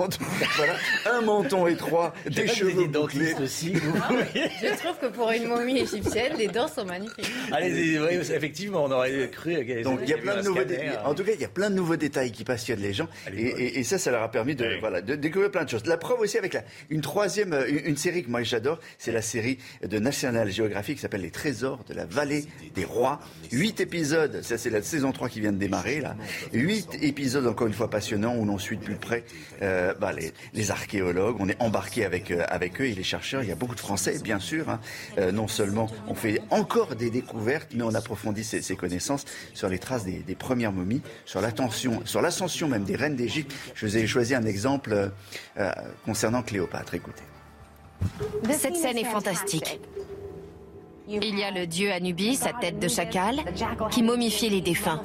voilà, 0.57 0.74
un 1.07 1.20
menton 1.23 1.66
étroit, 1.66 2.15
des 2.27 2.47
cheveux 2.47 2.86
bouclés. 2.86 3.35
Aussi, 3.43 3.74
Je 3.74 4.78
trouve 4.78 4.98
que 5.01 5.07
pour 5.07 5.31
une 5.31 5.48
momie 5.48 5.78
égyptienne, 5.78 6.35
les 6.39 6.48
dents 6.48 6.69
sont 6.69 6.85
magnifiques. 6.85 7.31
Allez, 7.53 7.97
effectivement, 8.32 8.85
on 8.85 8.90
aurait 8.90 9.28
cru. 9.31 9.55
Donc 9.82 10.01
il 10.03 10.09
y 10.09 10.15
a 10.15 10.19
plein 10.19 10.36
de 10.36 10.43
nouveaux 10.43 10.65
détails. 10.65 10.98
En 11.05 11.15
tout 11.15 11.24
cas, 11.24 11.32
il 11.32 11.40
y 11.40 11.44
a 11.44 11.48
plein 11.48 11.70
de 11.70 11.74
nouveaux 11.74 11.97
détails 11.97 12.32
qui 12.32 12.44
passionnent 12.44 12.81
les 12.81 12.93
gens, 12.93 13.09
et, 13.32 13.78
et, 13.78 13.85
ça, 13.85 13.98
ça 13.98 14.11
leur 14.11 14.23
a 14.23 14.31
permis 14.31 14.55
de, 14.55 14.78
voilà, 14.81 15.01
de 15.01 15.15
découvrir 15.15 15.51
plein 15.51 15.65
de 15.65 15.70
choses. 15.70 15.85
La 15.86 15.97
preuve 15.97 16.20
aussi 16.20 16.39
avec 16.39 16.55
la, 16.55 16.62
une 16.90 17.01
troisième, 17.01 17.53
euh, 17.53 17.66
une, 17.69 17.97
série 17.97 18.24
que 18.24 18.31
moi 18.31 18.43
j'adore, 18.43 18.78
c'est 18.98 19.12
la 19.12 19.23
série 19.23 19.59
de 19.82 19.98
National 19.98 20.51
Geographic 20.51 20.97
qui 20.97 21.03
s'appelle 21.03 21.23
Les 21.23 21.31
Trésors 21.31 21.85
de 21.85 21.94
la 21.94 22.07
vallée 22.07 22.44
des 22.74 22.85
rois. 22.85 23.15
Huit 23.52 23.80
épisodes, 23.80 24.43
ça 24.43 24.59
c'est 24.59 24.70
la 24.70 24.82
saison 24.82 25.12
3 25.12 25.28
qui 25.28 25.40
vient 25.40 25.52
de 25.52 25.59
démarrer 25.59 26.01
là. 26.01 26.16
Huit 26.52 26.88
épisodes 27.01 27.47
encore 27.47 27.66
une 27.66 27.72
fois 27.72 27.88
passionnants 27.88 28.36
où 28.36 28.44
l'on 28.44 28.59
suit 28.59 28.76
de 28.76 28.82
plus 28.82 28.97
près 28.97 29.24
euh, 29.62 29.94
bah, 29.94 30.12
les, 30.52 30.70
archéologues. 30.70 31.36
On 31.38 31.48
est 31.48 31.60
embarqué 31.60 32.05
avec 32.05 32.30
euh, 32.30 32.44
avec 32.48 32.80
eux 32.80 32.86
et 32.86 32.94
les 32.94 33.05
chercheurs. 33.05 33.43
Il 33.43 33.48
y 33.48 33.52
a 33.52 33.56
beaucoup 33.56 33.74
de 33.74 33.80
Français 33.80 34.18
bien 34.22 34.40
sûr. 34.40 34.68
Hein. 34.68 34.80
Euh, 35.18 35.32
non 35.32 35.48
seulement 35.48 35.88
on 36.09 36.14
fait 36.14 36.40
encore 36.51 36.97
des 36.97 37.10
découvertes, 37.10 37.68
mais 37.74 37.82
on 37.82 37.94
approfondit 37.94 38.44
ses, 38.44 38.76
connaissances 38.76 39.24
sur 39.55 39.68
les 39.68 39.78
traces 39.78 40.05
des, 40.05 40.34
premières 40.34 40.72
momies, 40.72 41.02
sur 41.24 41.40
sur 42.05 42.22
l'ascension 42.22 42.68
même 42.68 42.84
des 42.84 42.97
reines 42.97 43.16
d'Égypte. 43.16 43.52
Je 43.74 43.86
vous 43.86 43.97
ai 43.97 44.06
choisi 44.06 44.34
un 44.34 44.44
exemple 44.44 45.10
concernant 46.05 46.43
Cléopâtre. 46.43 46.94
Écoutez. 46.94 47.22
Cette 48.51 48.76
scène 48.76 48.98
est 48.98 49.05
fantastique. 49.05 49.80
Il 51.09 51.39
y 51.39 51.45
a 51.45 51.53
le 51.53 51.66
dieu 51.66 51.93
Anubis, 51.93 52.37
sa 52.37 52.53
tête 52.53 52.81
de 52.81 52.89
chacal, 52.89 53.37
qui 53.91 54.03
momifie 54.03 54.51
les 54.51 54.61
défunts. 54.61 55.03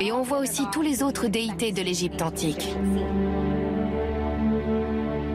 Et 0.00 0.12
on 0.12 0.22
voit 0.22 0.38
aussi 0.38 0.62
tous 0.72 0.82
les 0.82 1.02
autres 1.02 1.26
déités 1.26 1.72
de 1.72 1.82
l'Égypte 1.82 2.22
antique. 2.22 2.68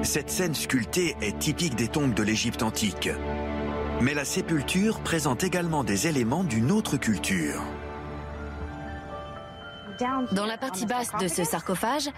Cette 0.03 0.29
scène 0.29 0.55
sculptée 0.55 1.15
est 1.21 1.37
typique 1.37 1.75
des 1.75 1.89
tombes 1.89 2.13
de 2.13 2.23
l'Égypte 2.23 2.63
antique. 2.63 3.09
Mais 3.99 4.13
la 4.13 4.23
sépulture 4.23 4.99
présente 4.99 5.43
également 5.43 5.83
des 5.83 6.07
éléments 6.07 6.43
d'une 6.43 6.71
autre 6.71 6.97
culture. 6.97 7.61
Dans 10.31 10.45
la 10.45 10.57
partie 10.57 10.85
basse 10.85 11.11
de 11.19 11.27
ce 11.27 11.43
sarcophage, 11.43 12.09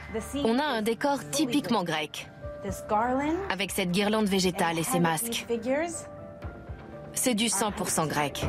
on 0.44 0.60
a 0.60 0.64
un 0.64 0.82
décor 0.82 1.18
typiquement 1.32 1.84
grec, 1.84 2.30
avec 3.50 3.72
cette 3.72 3.92
guirlande 3.92 4.28
végétale 4.28 4.78
et 4.78 4.84
ses 4.84 5.00
masques. 5.00 5.48
C'est 7.14 7.36
du 7.36 7.46
100% 7.46 8.08
grec 8.08 8.46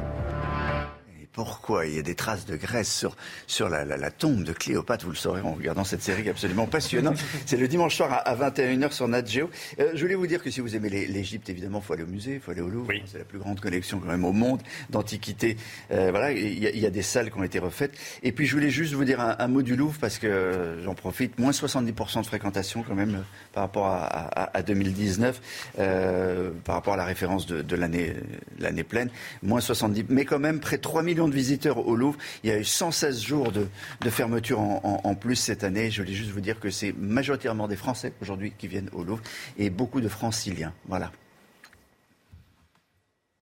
pourquoi 1.45 1.87
il 1.87 1.97
y 1.97 1.99
a 1.99 2.03
des 2.03 2.15
traces 2.15 2.45
de 2.45 2.55
graisse 2.55 2.95
sur, 2.95 3.17
sur 3.47 3.71
la, 3.71 4.11
tombe 4.11 4.45
de 4.45 4.53
Cléopâtre. 4.53 5.07
Vous 5.07 5.12
le 5.12 5.17
saurez 5.17 5.41
en 5.41 5.55
regardant 5.55 5.85
cette 5.85 6.03
série 6.03 6.29
absolument 6.29 6.67
passionnante. 6.67 7.17
C'est 7.47 7.57
le 7.57 7.67
dimanche 7.67 7.97
soir 7.97 8.21
à, 8.27 8.37
21h 8.37 8.93
sur 8.93 9.09
Nat 9.09 9.25
Geo. 9.25 9.49
Euh, 9.79 9.93
je 9.95 10.03
voulais 10.03 10.17
vous 10.17 10.27
dire 10.27 10.43
que 10.43 10.51
si 10.51 10.61
vous 10.61 10.77
aimez 10.77 10.91
l'Égypte, 10.91 11.49
évidemment, 11.49 11.79
il 11.83 11.87
faut 11.87 11.95
aller 11.95 12.03
au 12.03 12.09
musée, 12.09 12.35
il 12.35 12.41
faut 12.41 12.51
aller 12.51 12.61
au 12.61 12.69
Louvre. 12.69 12.93
C'est 13.07 13.17
la 13.17 13.25
plus 13.25 13.39
grande 13.39 13.59
collection 13.59 14.01
quand 14.01 14.09
même 14.09 14.27
au 14.27 14.33
monde 14.33 14.61
d'antiquités. 14.91 15.57
Euh, 15.93 16.11
voilà, 16.11 16.33
il 16.33 16.59
y, 16.59 16.85
a 16.85 16.91
des 16.91 17.01
salles 17.01 17.31
qui 17.31 17.39
ont 17.39 17.43
été 17.43 17.59
refaites. 17.59 17.93
Et 18.23 18.33
puis 18.33 18.45
je 18.45 18.55
voulais 18.55 18.69
juste 18.69 18.93
vous 18.93 19.05
dire 19.05 19.21
un, 19.21 19.49
mot 19.49 19.62
du 19.62 19.77
Louvre 19.77 19.97
parce 19.99 20.19
que 20.19 20.79
j'en 20.85 20.95
profite. 20.95 21.39
Moins 21.39 21.53
70% 21.53 22.21
de 22.21 22.27
fréquentation 22.27 22.83
quand 22.83 22.95
même 22.95 23.25
par 23.55 23.62
rapport 23.62 23.87
à, 23.87 24.62
2019, 24.62 25.41
euh, 25.79 26.51
par 26.65 26.75
rapport 26.75 26.95
à 26.95 26.99
la 26.99 27.07
référence 27.07 27.47
de, 27.47 27.62
de 27.62 27.77
l'année 27.77 28.85
pleine. 28.85 29.09
Moins 29.43 29.62
70, 29.62 30.05
mais 30.11 30.27
quand 30.27 30.39
même 30.39 30.61
près 30.61 30.77
de 30.77 30.83
3 30.83 31.03
millions 31.03 31.30
de 31.31 31.35
visiteurs 31.35 31.86
au 31.86 31.97
Louvre. 31.97 32.19
Il 32.44 32.51
y 32.51 32.52
a 32.52 32.59
eu 32.59 32.65
116 32.65 33.20
jours 33.23 33.52
de, 33.52 33.69
fermeture 34.11 34.61
en, 34.61 35.15
plus 35.15 35.36
cette 35.36 35.65
année. 35.65 35.90
Je 35.90 36.02
voulais 36.02 36.15
juste 36.15 36.31
vous 36.31 36.40
dire 36.40 36.61
que 36.61 36.70
c'est 36.70 36.93
majoritairement 36.93 37.69
des 37.69 37.77
Français 37.77 38.12
aujourd'hui 38.20 38.52
qui 38.57 38.69
viennent 38.69 38.90
au 38.93 39.02
Louvre 39.02 39.23
et 39.59 39.70
beaucoup 39.70 40.01
de 40.01 40.09
franciliens. 40.09 40.73
Voilà. 40.86 41.12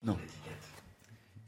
Non. 0.04 0.18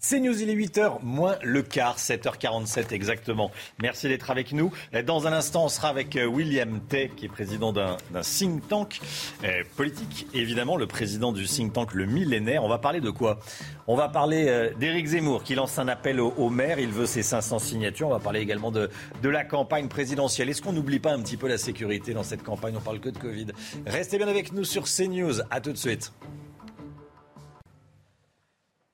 C'est 0.02 0.22
News, 0.22 0.42
il 0.42 0.50
est 0.50 0.56
8h 0.56 1.00
moins 1.04 1.36
le 1.44 1.62
quart, 1.62 1.98
7h47 1.98 2.94
exactement. 2.94 3.52
Merci 3.82 4.08
d'être 4.08 4.32
avec 4.32 4.54
nous. 4.54 4.72
Dans 5.06 5.28
un 5.28 5.34
instant, 5.34 5.66
on 5.66 5.68
sera 5.68 5.90
avec 5.90 6.16
euh, 6.16 6.26
William 6.26 6.80
Tay, 6.80 7.12
qui 7.18 7.26
est 7.26 7.28
président 7.28 7.74
d'un 7.74 7.98
think 8.22 8.66
tank 8.70 9.02
euh, 9.44 9.64
politique. 9.76 10.26
évidemment, 10.34 10.78
le 10.78 10.88
président 10.88 11.34
du 11.34 11.46
think 11.46 11.74
tank 11.74 11.94
Le 11.94 12.06
Millénaire. 12.06 12.64
On 12.64 12.70
va 12.70 12.78
parler 12.78 13.02
de 13.02 13.10
quoi? 13.10 13.40
On 13.88 13.98
va 13.98 14.08
parler 14.08 14.46
euh, 14.48 14.74
d'Éric 14.80 15.08
Zemmour, 15.08 15.44
qui 15.44 15.54
lance 15.54 15.78
un 15.80 15.90
appel 15.90 16.22
au, 16.22 16.50
maire. 16.50 16.80
Il 16.80 16.92
veut 16.92 17.06
ses 17.06 17.22
500 17.22 17.60
signatures. 17.60 18.08
On 18.08 18.12
va 18.12 18.20
parler 18.20 18.40
également 18.40 18.72
de, 18.72 18.90
la 19.22 19.44
campagne 19.44 19.90
présidentielle. 19.90 20.50
Est-ce 20.50 20.62
qu'on 20.62 20.72
n'oublie 20.72 21.00
pas 21.00 21.12
un 21.12 21.22
petit 21.22 21.36
peu 21.36 21.50
la 21.50 21.58
sécurité 21.58 22.14
dans 22.14 22.24
cette 22.24 22.44
campagne? 22.44 22.76
On 22.78 22.82
parle 22.82 23.02
que 23.02 23.10
de 23.10 23.18
Covid. 23.18 23.48
Restez 23.86 24.18
bien 24.18 24.30
avec 24.30 24.54
nous 24.54 24.64
sur 24.64 24.86
CNews. 24.86 25.42
À 25.52 25.60
tout 25.60 25.74
de 25.74 25.78
suite. 25.78 26.14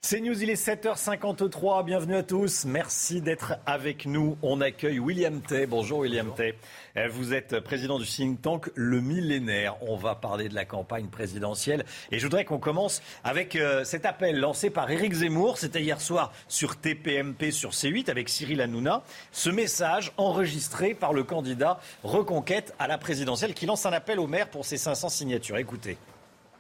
C'est 0.08 0.22
News, 0.22 0.40
il 0.44 0.52
est 0.52 0.68
7h53. 0.68 1.84
Bienvenue 1.84 2.16
à 2.16 2.22
tous. 2.22 2.66
Merci 2.66 3.22
d'être 3.22 3.56
avec 3.66 4.06
nous. 4.06 4.38
On 4.44 4.62
accueille 4.62 5.00
William 5.00 5.42
Tay. 5.42 5.66
Bonjour 5.66 5.98
William 5.98 6.32
Tay. 6.32 6.54
Euh, 6.96 7.08
vous 7.10 7.34
êtes 7.34 7.60
président 7.60 7.98
du 7.98 8.06
think 8.06 8.40
tank 8.40 8.70
Le 8.76 9.02
Millénaire. 9.02 9.78
On 9.82 9.96
va 9.96 10.14
parler 10.14 10.48
de 10.48 10.54
la 10.54 10.64
campagne 10.64 11.08
présidentielle. 11.08 11.86
Et 12.12 12.20
je 12.20 12.24
voudrais 12.24 12.46
qu'on 12.46 12.60
commence 12.60 13.02
avec 13.24 13.56
euh, 13.56 13.84
cet 13.84 14.06
appel 14.06 14.40
lancé 14.40 14.70
par 14.70 14.92
Éric 14.92 15.12
Zemmour. 15.12 15.58
C'était 15.58 15.82
hier 15.82 16.00
soir 16.00 16.32
sur 16.48 16.76
TPMP 16.76 17.50
sur 17.50 17.72
C8 17.72 18.12
avec 18.12 18.30
Cyril 18.30 18.62
Hanouna. 18.62 19.02
Ce 19.32 19.50
message 19.50 20.12
enregistré 20.18 20.94
par 20.94 21.14
le 21.14 21.24
candidat 21.24 21.80
Reconquête 22.04 22.76
à 22.78 22.88
la 22.88 23.00
présidentielle 23.00 23.56
qui 23.56 23.66
lance 23.66 23.88
un 23.88 23.92
appel 23.92 24.20
au 24.20 24.28
maire 24.28 24.52
pour 24.52 24.66
ses 24.66 24.78
500 24.78 25.10
signatures. 25.10 25.58
Écoutez. 25.58 25.98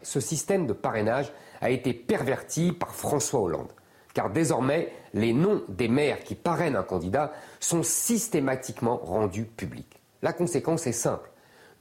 Ce 0.05 0.19
système 0.19 0.67
de 0.67 0.73
parrainage 0.73 1.33
a 1.61 1.71
été 1.71 1.91
perverti 1.91 2.71
par 2.71 2.93
François 2.93 3.39
Hollande. 3.39 3.71
Car 4.13 4.29
désormais, 4.29 4.93
les 5.15 5.33
noms 5.33 5.63
des 5.67 5.87
maires 5.87 6.23
qui 6.23 6.35
parrainent 6.35 6.75
un 6.75 6.83
candidat 6.83 7.33
sont 7.59 7.81
systématiquement 7.81 8.97
rendus 8.97 9.45
publics. 9.45 9.99
La 10.21 10.31
conséquence 10.31 10.85
est 10.85 10.91
simple. 10.91 11.31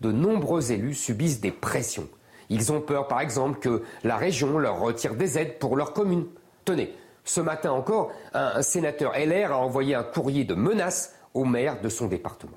De 0.01 0.10
nombreux 0.10 0.72
élus 0.72 0.94
subissent 0.94 1.42
des 1.42 1.52
pressions. 1.52 2.09
Ils 2.48 2.72
ont 2.72 2.80
peur, 2.80 3.09
par 3.09 3.20
exemple, 3.20 3.59
que 3.59 3.82
la 4.05 4.16
région 4.16 4.56
leur 4.59 4.80
retire 4.80 5.16
des 5.16 5.36
aides 5.36 5.59
pour 5.59 5.76
leur 5.76 5.92
commune. 5.92 6.26
Tenez, 6.64 6.94
ce 7.24 7.42
matin 7.42 7.72
encore, 7.72 8.10
un 8.32 8.62
sénateur 8.62 9.12
LR 9.12 9.52
a 9.52 9.59
envoyé 9.59 9.94
un 9.94 10.02
courrier 10.02 10.44
de 10.44 10.55
menace 10.55 11.14
au 11.34 11.44
maire 11.44 11.82
de 11.82 11.90
son 11.90 12.06
département. 12.06 12.56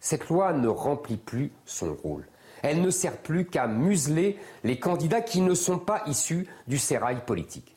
Cette 0.00 0.28
loi 0.28 0.52
ne 0.52 0.68
remplit 0.68 1.18
plus 1.18 1.52
son 1.66 1.94
rôle. 1.94 2.26
Elle 2.62 2.82
ne 2.82 2.90
sert 2.90 3.18
plus 3.18 3.46
qu'à 3.46 3.66
museler 3.66 4.36
les 4.64 4.78
candidats 4.78 5.20
qui 5.20 5.40
ne 5.40 5.54
sont 5.54 5.78
pas 5.78 6.02
issus 6.06 6.46
du 6.66 6.78
sérail 6.78 7.18
politique. 7.26 7.74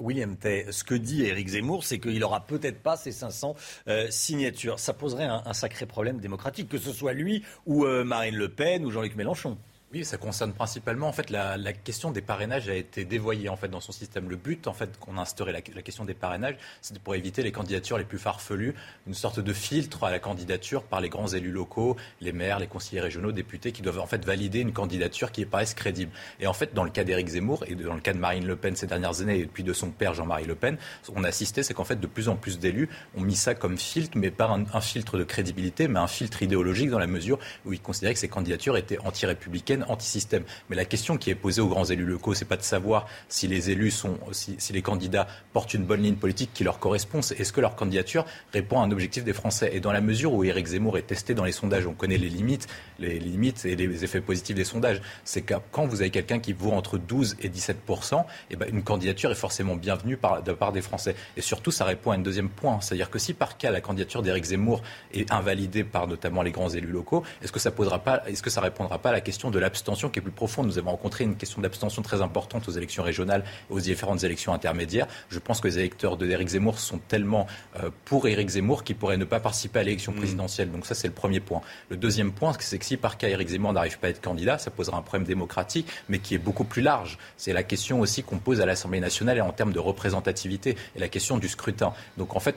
William 0.00 0.36
Tay, 0.36 0.66
ce 0.70 0.82
que 0.82 0.94
dit 0.94 1.24
Éric 1.24 1.48
Zemmour, 1.48 1.84
c'est 1.84 1.98
qu'il 1.98 2.18
n'aura 2.18 2.46
peut-être 2.46 2.82
pas 2.82 2.96
ces 2.96 3.12
500 3.12 3.54
euh, 3.88 4.06
signatures. 4.10 4.78
Ça 4.78 4.94
poserait 4.94 5.26
un, 5.26 5.52
sacré 5.52 5.86
problème 5.86 6.18
démocratique, 6.18 6.68
que 6.68 6.78
ce 6.78 6.92
soit 6.92 7.12
lui 7.12 7.44
ou 7.66 7.84
euh, 7.84 8.02
Marine 8.02 8.34
Le 8.34 8.48
Pen 8.48 8.84
ou 8.84 8.90
Jean-Luc 8.90 9.14
Mélenchon. 9.14 9.58
Oui, 9.92 10.04
ça 10.04 10.18
concerne 10.18 10.52
principalement 10.52 11.08
en 11.08 11.12
fait 11.12 11.30
la, 11.30 11.58
question 11.72 12.12
des 12.12 12.20
parrainages 12.20 12.68
a 12.68 12.76
été 12.76 13.04
dévoyée 13.04 13.48
en 13.48 13.56
fait 13.56 13.66
dans 13.66 13.80
son 13.80 13.90
système. 13.90 14.30
Le 14.30 14.36
but 14.36 14.68
en 14.68 14.72
fait 14.72 14.96
qu'on 15.00 15.18
a 15.18 15.22
instauré 15.22 15.50
la, 15.50 15.60
question 15.60 16.04
des 16.04 16.14
parrainages, 16.14 16.54
c'est 16.80 16.96
pour 17.00 17.16
éviter 17.16 17.42
les 17.42 17.50
candidatures 17.50 17.98
les 17.98 18.04
plus 18.04 18.20
farfelues, 18.20 18.76
une 19.08 19.14
sorte 19.14 19.40
de 19.40 19.52
filtre 19.52 20.04
à 20.04 20.12
la 20.12 20.20
candidature 20.20 20.84
par 20.84 21.00
les 21.00 21.08
grands 21.08 21.26
élus 21.26 21.50
locaux, 21.50 21.96
les 22.20 22.30
maires, 22.30 22.60
les 22.60 22.68
conseillers 22.68 23.00
régionaux, 23.00 23.32
députés 23.32 23.72
qui 23.72 23.82
doivent 23.82 23.98
en 23.98 24.06
fait 24.06 24.24
valider 24.24 24.60
une 24.60 24.72
candidature 24.72 25.32
qui 25.32 25.44
paraisse 25.44 25.74
crédible. 25.74 26.12
Et 26.38 26.46
en 26.46 26.52
fait, 26.52 26.72
dans 26.72 26.84
le 26.84 26.90
cas 26.90 27.02
d'Éric 27.02 27.26
Zemmour 27.26 27.64
et 27.66 27.74
dans 27.74 27.94
le 27.94 28.00
cas 28.00 28.12
de 28.12 28.18
Marine 28.18 28.46
Le 28.46 28.54
Pen 28.54 28.76
ces 28.76 28.86
dernières 28.86 29.22
années 29.22 29.40
et 29.40 29.46
puis 29.46 29.64
de 29.64 29.72
son 29.72 29.90
père 29.90 30.14
Jean-Marie 30.14 30.46
Le 30.46 30.54
Pen, 30.54 30.78
ce 31.02 31.10
qu'on 31.10 31.24
a 31.24 31.28
assisté, 31.28 31.64
c'est 31.64 31.74
qu'en 31.74 31.82
fait 31.82 31.98
de 31.98 32.06
plus 32.06 32.28
en 32.28 32.36
plus 32.36 32.60
d'élus 32.60 32.88
ont 33.16 33.22
mis 33.22 33.34
ça 33.34 33.56
comme 33.56 33.76
filtre, 33.76 34.16
mais 34.16 34.30
pas 34.30 34.46
un, 34.46 34.66
un, 34.72 34.80
filtre 34.80 35.18
de 35.18 35.24
crédibilité, 35.24 35.88
mais 35.88 35.98
un 35.98 36.06
filtre 36.06 36.44
idéologique 36.44 36.90
dans 36.90 37.00
la 37.00 37.08
mesure 37.08 37.40
où 37.64 37.72
ils 37.72 37.80
considéraient 37.80 38.14
que 38.14 38.20
ces 38.20 38.28
candidatures 38.28 38.76
étaient 38.76 38.98
anti-républicaines, 39.00 39.79
anti-système. 39.88 40.44
Mais 40.68 40.76
la 40.76 40.84
question 40.84 41.16
qui 41.16 41.30
est 41.30 41.34
posée 41.34 41.60
aux 41.60 41.68
grands 41.68 41.84
élus 41.84 42.06
locaux, 42.06 42.34
c'est 42.34 42.44
pas 42.44 42.56
de 42.56 42.62
savoir 42.62 43.06
si 43.28 43.48
les 43.48 43.70
élus 43.70 43.90
sont, 43.90 44.18
si, 44.32 44.56
les 44.72 44.82
candidats 44.82 45.26
portent 45.52 45.74
une 45.74 45.84
bonne 45.84 46.02
ligne 46.02 46.16
politique 46.16 46.50
qui 46.54 46.64
leur 46.64 46.78
correspond. 46.78 47.20
Est-ce 47.20 47.52
que 47.52 47.60
leur 47.60 47.76
candidature 47.76 48.24
répond 48.52 48.80
à 48.80 48.84
un 48.84 48.90
objectif 48.90 49.24
des 49.24 49.32
Français? 49.32 49.70
Et 49.72 49.80
dans 49.80 49.92
la 49.92 50.00
mesure 50.00 50.32
où 50.32 50.44
Éric 50.44 50.66
Zemmour 50.66 50.98
est 50.98 51.02
testé 51.02 51.34
dans 51.34 51.44
les 51.44 51.52
sondages, 51.52 51.86
on 51.86 51.94
connaît 51.94 52.18
les 52.18 52.28
limites, 52.28 52.68
les 52.98 53.18
limites 53.18 53.64
et 53.64 53.76
les 53.76 54.04
effets 54.04 54.20
positifs 54.20 54.56
des 54.56 54.64
sondages. 54.64 55.00
C'est 55.24 55.42
que 55.42 55.54
quand 55.72 55.86
vous 55.86 56.00
avez 56.00 56.10
quelqu'un 56.10 56.38
qui 56.38 56.52
vaut 56.52 56.72
entre 56.72 56.98
12 56.98 57.36
et 57.40 57.48
17 57.48 57.70
et 57.70 58.24
eh 58.50 58.56
ben 58.56 58.68
une 58.72 58.82
candidature 58.82 59.30
est 59.30 59.36
forcément 59.36 59.76
bienvenue 59.76 60.16
de 60.16 60.50
la 60.50 60.56
part 60.56 60.72
des 60.72 60.82
Français. 60.82 61.14
Et 61.36 61.40
surtout, 61.40 61.70
ça 61.70 61.84
répond 61.84 62.12
à 62.12 62.14
un 62.14 62.18
deuxième 62.18 62.48
point, 62.48 62.80
c'est-à-dire 62.80 63.10
que 63.10 63.18
si 63.18 63.34
par 63.34 63.56
cas 63.56 63.70
la 63.70 63.80
candidature 63.80 64.22
d'Éric 64.22 64.44
Zemmour 64.44 64.82
est 65.12 65.32
invalidée 65.32 65.84
par 65.84 66.06
notamment 66.06 66.42
les 66.42 66.50
grands 66.50 66.68
élus 66.70 66.90
locaux, 66.90 67.22
est-ce 67.42 67.52
que 67.52 67.58
ça 67.58 67.70
posera 67.70 68.00
pas, 68.00 68.22
est-ce 68.26 68.42
que 68.42 68.50
ça 68.50 68.60
répondra 68.60 68.98
pas 68.98 69.10
à 69.10 69.12
la 69.12 69.20
question 69.20 69.50
de 69.50 69.58
l'abstention 69.70 70.10
qui 70.10 70.18
est 70.18 70.22
plus 70.22 70.32
profonde. 70.32 70.66
Nous 70.66 70.78
avons 70.78 70.90
rencontré 70.90 71.22
une 71.22 71.36
question 71.36 71.62
d'abstention 71.62 72.02
très 72.02 72.22
importante 72.22 72.68
aux 72.68 72.72
élections 72.72 73.04
régionales 73.04 73.44
et 73.70 73.72
aux 73.72 73.78
différentes 73.78 74.24
élections 74.24 74.52
intermédiaires. 74.52 75.06
Je 75.28 75.38
pense 75.38 75.60
que 75.60 75.68
les 75.68 75.78
électeurs 75.78 76.16
de 76.16 76.28
Éric 76.28 76.48
Zemmour 76.48 76.80
sont 76.80 76.98
tellement 76.98 77.46
euh, 77.76 77.90
pour 78.04 78.26
Éric 78.26 78.48
Zemmour 78.48 78.82
qu'ils 78.82 78.96
pourraient 78.96 79.16
ne 79.16 79.24
pas 79.24 79.38
participer 79.38 79.78
à 79.78 79.82
l'élection 79.84 80.10
mm. 80.10 80.16
présidentielle. 80.16 80.72
Donc 80.72 80.86
ça, 80.86 80.96
c'est 80.96 81.06
le 81.06 81.14
premier 81.14 81.38
point. 81.38 81.60
Le 81.88 81.96
deuxième 81.96 82.32
point, 82.32 82.52
c'est 82.58 82.78
que 82.78 82.84
si 82.84 82.96
par 82.96 83.16
cas 83.16 83.28
Éric 83.28 83.48
Zemmour 83.48 83.72
n'arrive 83.72 84.00
pas 84.00 84.08
à 84.08 84.10
être 84.10 84.20
candidat, 84.20 84.58
ça 84.58 84.72
posera 84.72 84.98
un 84.98 85.02
problème 85.02 85.26
démocratique, 85.26 85.86
mais 86.08 86.18
qui 86.18 86.34
est 86.34 86.38
beaucoup 86.38 86.64
plus 86.64 86.82
large. 86.82 87.16
C'est 87.36 87.52
la 87.52 87.62
question 87.62 88.00
aussi 88.00 88.24
qu'on 88.24 88.38
pose 88.38 88.60
à 88.60 88.66
l'Assemblée 88.66 89.00
nationale 89.00 89.38
et 89.38 89.40
en 89.40 89.52
termes 89.52 89.72
de 89.72 89.78
représentativité 89.78 90.76
et 90.96 90.98
la 90.98 91.08
question 91.08 91.38
du 91.38 91.48
scrutin. 91.48 91.92
Donc 92.16 92.34
en 92.34 92.40
fait, 92.40 92.56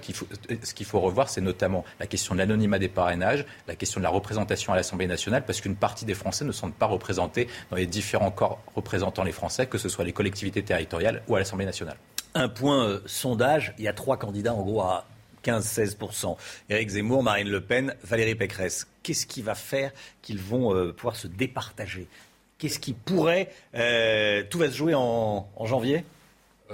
ce 0.64 0.74
qu'il 0.74 0.86
faut 0.88 1.00
revoir, 1.00 1.30
c'est 1.30 1.42
notamment 1.42 1.86
la 2.00 2.08
question 2.08 2.34
de 2.34 2.40
l'anonymat 2.40 2.80
des 2.80 2.90
parrainages, 2.90 3.46
la 3.68 3.76
question 3.76 4.00
de 4.00 4.04
la 4.04 4.10
représentation 4.10 4.74
à 4.74 4.76
l'Assemblée 4.76 5.08
nationale, 5.08 5.46
parce 5.46 5.62
qu'une 5.62 5.76
partie 5.76 6.06
des 6.06 6.16
Français 6.16 6.44
ne 6.46 6.52
sont 6.52 6.72
pas 6.72 6.88
représentés 6.88 7.03
dans 7.70 7.76
les 7.76 7.86
différents 7.86 8.32
corps 8.32 8.60
représentant 8.76 9.24
les 9.24 9.32
Français, 9.32 9.68
que 9.68 9.78
ce 9.78 9.90
soit 9.90 10.06
les 10.06 10.14
collectivités 10.14 10.64
territoriales 10.64 11.22
ou 11.28 11.36
à 11.36 11.40
l'Assemblée 11.40 11.66
nationale. 11.66 11.98
Un 12.36 12.50
point 12.50 12.86
euh, 12.88 13.00
sondage, 13.06 13.74
il 13.78 13.84
y 13.84 13.88
a 13.88 13.94
trois 13.94 14.18
candidats 14.18 14.54
en 14.54 14.64
gros 14.64 14.82
à 14.82 15.06
15-16%. 15.44 16.38
Éric 16.70 16.90
Zemmour, 16.90 17.24
Marine 17.24 17.50
Le 17.50 17.62
Pen, 17.62 17.96
Valérie 18.04 18.36
Pécresse. 18.36 18.88
Qu'est-ce 19.04 19.28
qui 19.28 19.42
va 19.42 19.56
faire 19.56 19.92
qu'ils 20.22 20.40
vont 20.40 20.74
euh, 20.74 20.94
pouvoir 20.94 21.16
se 21.16 21.28
départager? 21.28 22.08
Qu'est-ce 22.58 22.80
qui 22.80 22.94
pourrait... 22.94 23.52
Euh, 23.76 24.44
tout 24.50 24.58
va 24.58 24.70
se 24.70 24.78
jouer 24.78 24.96
en 24.96 25.66
janvier? 25.66 26.06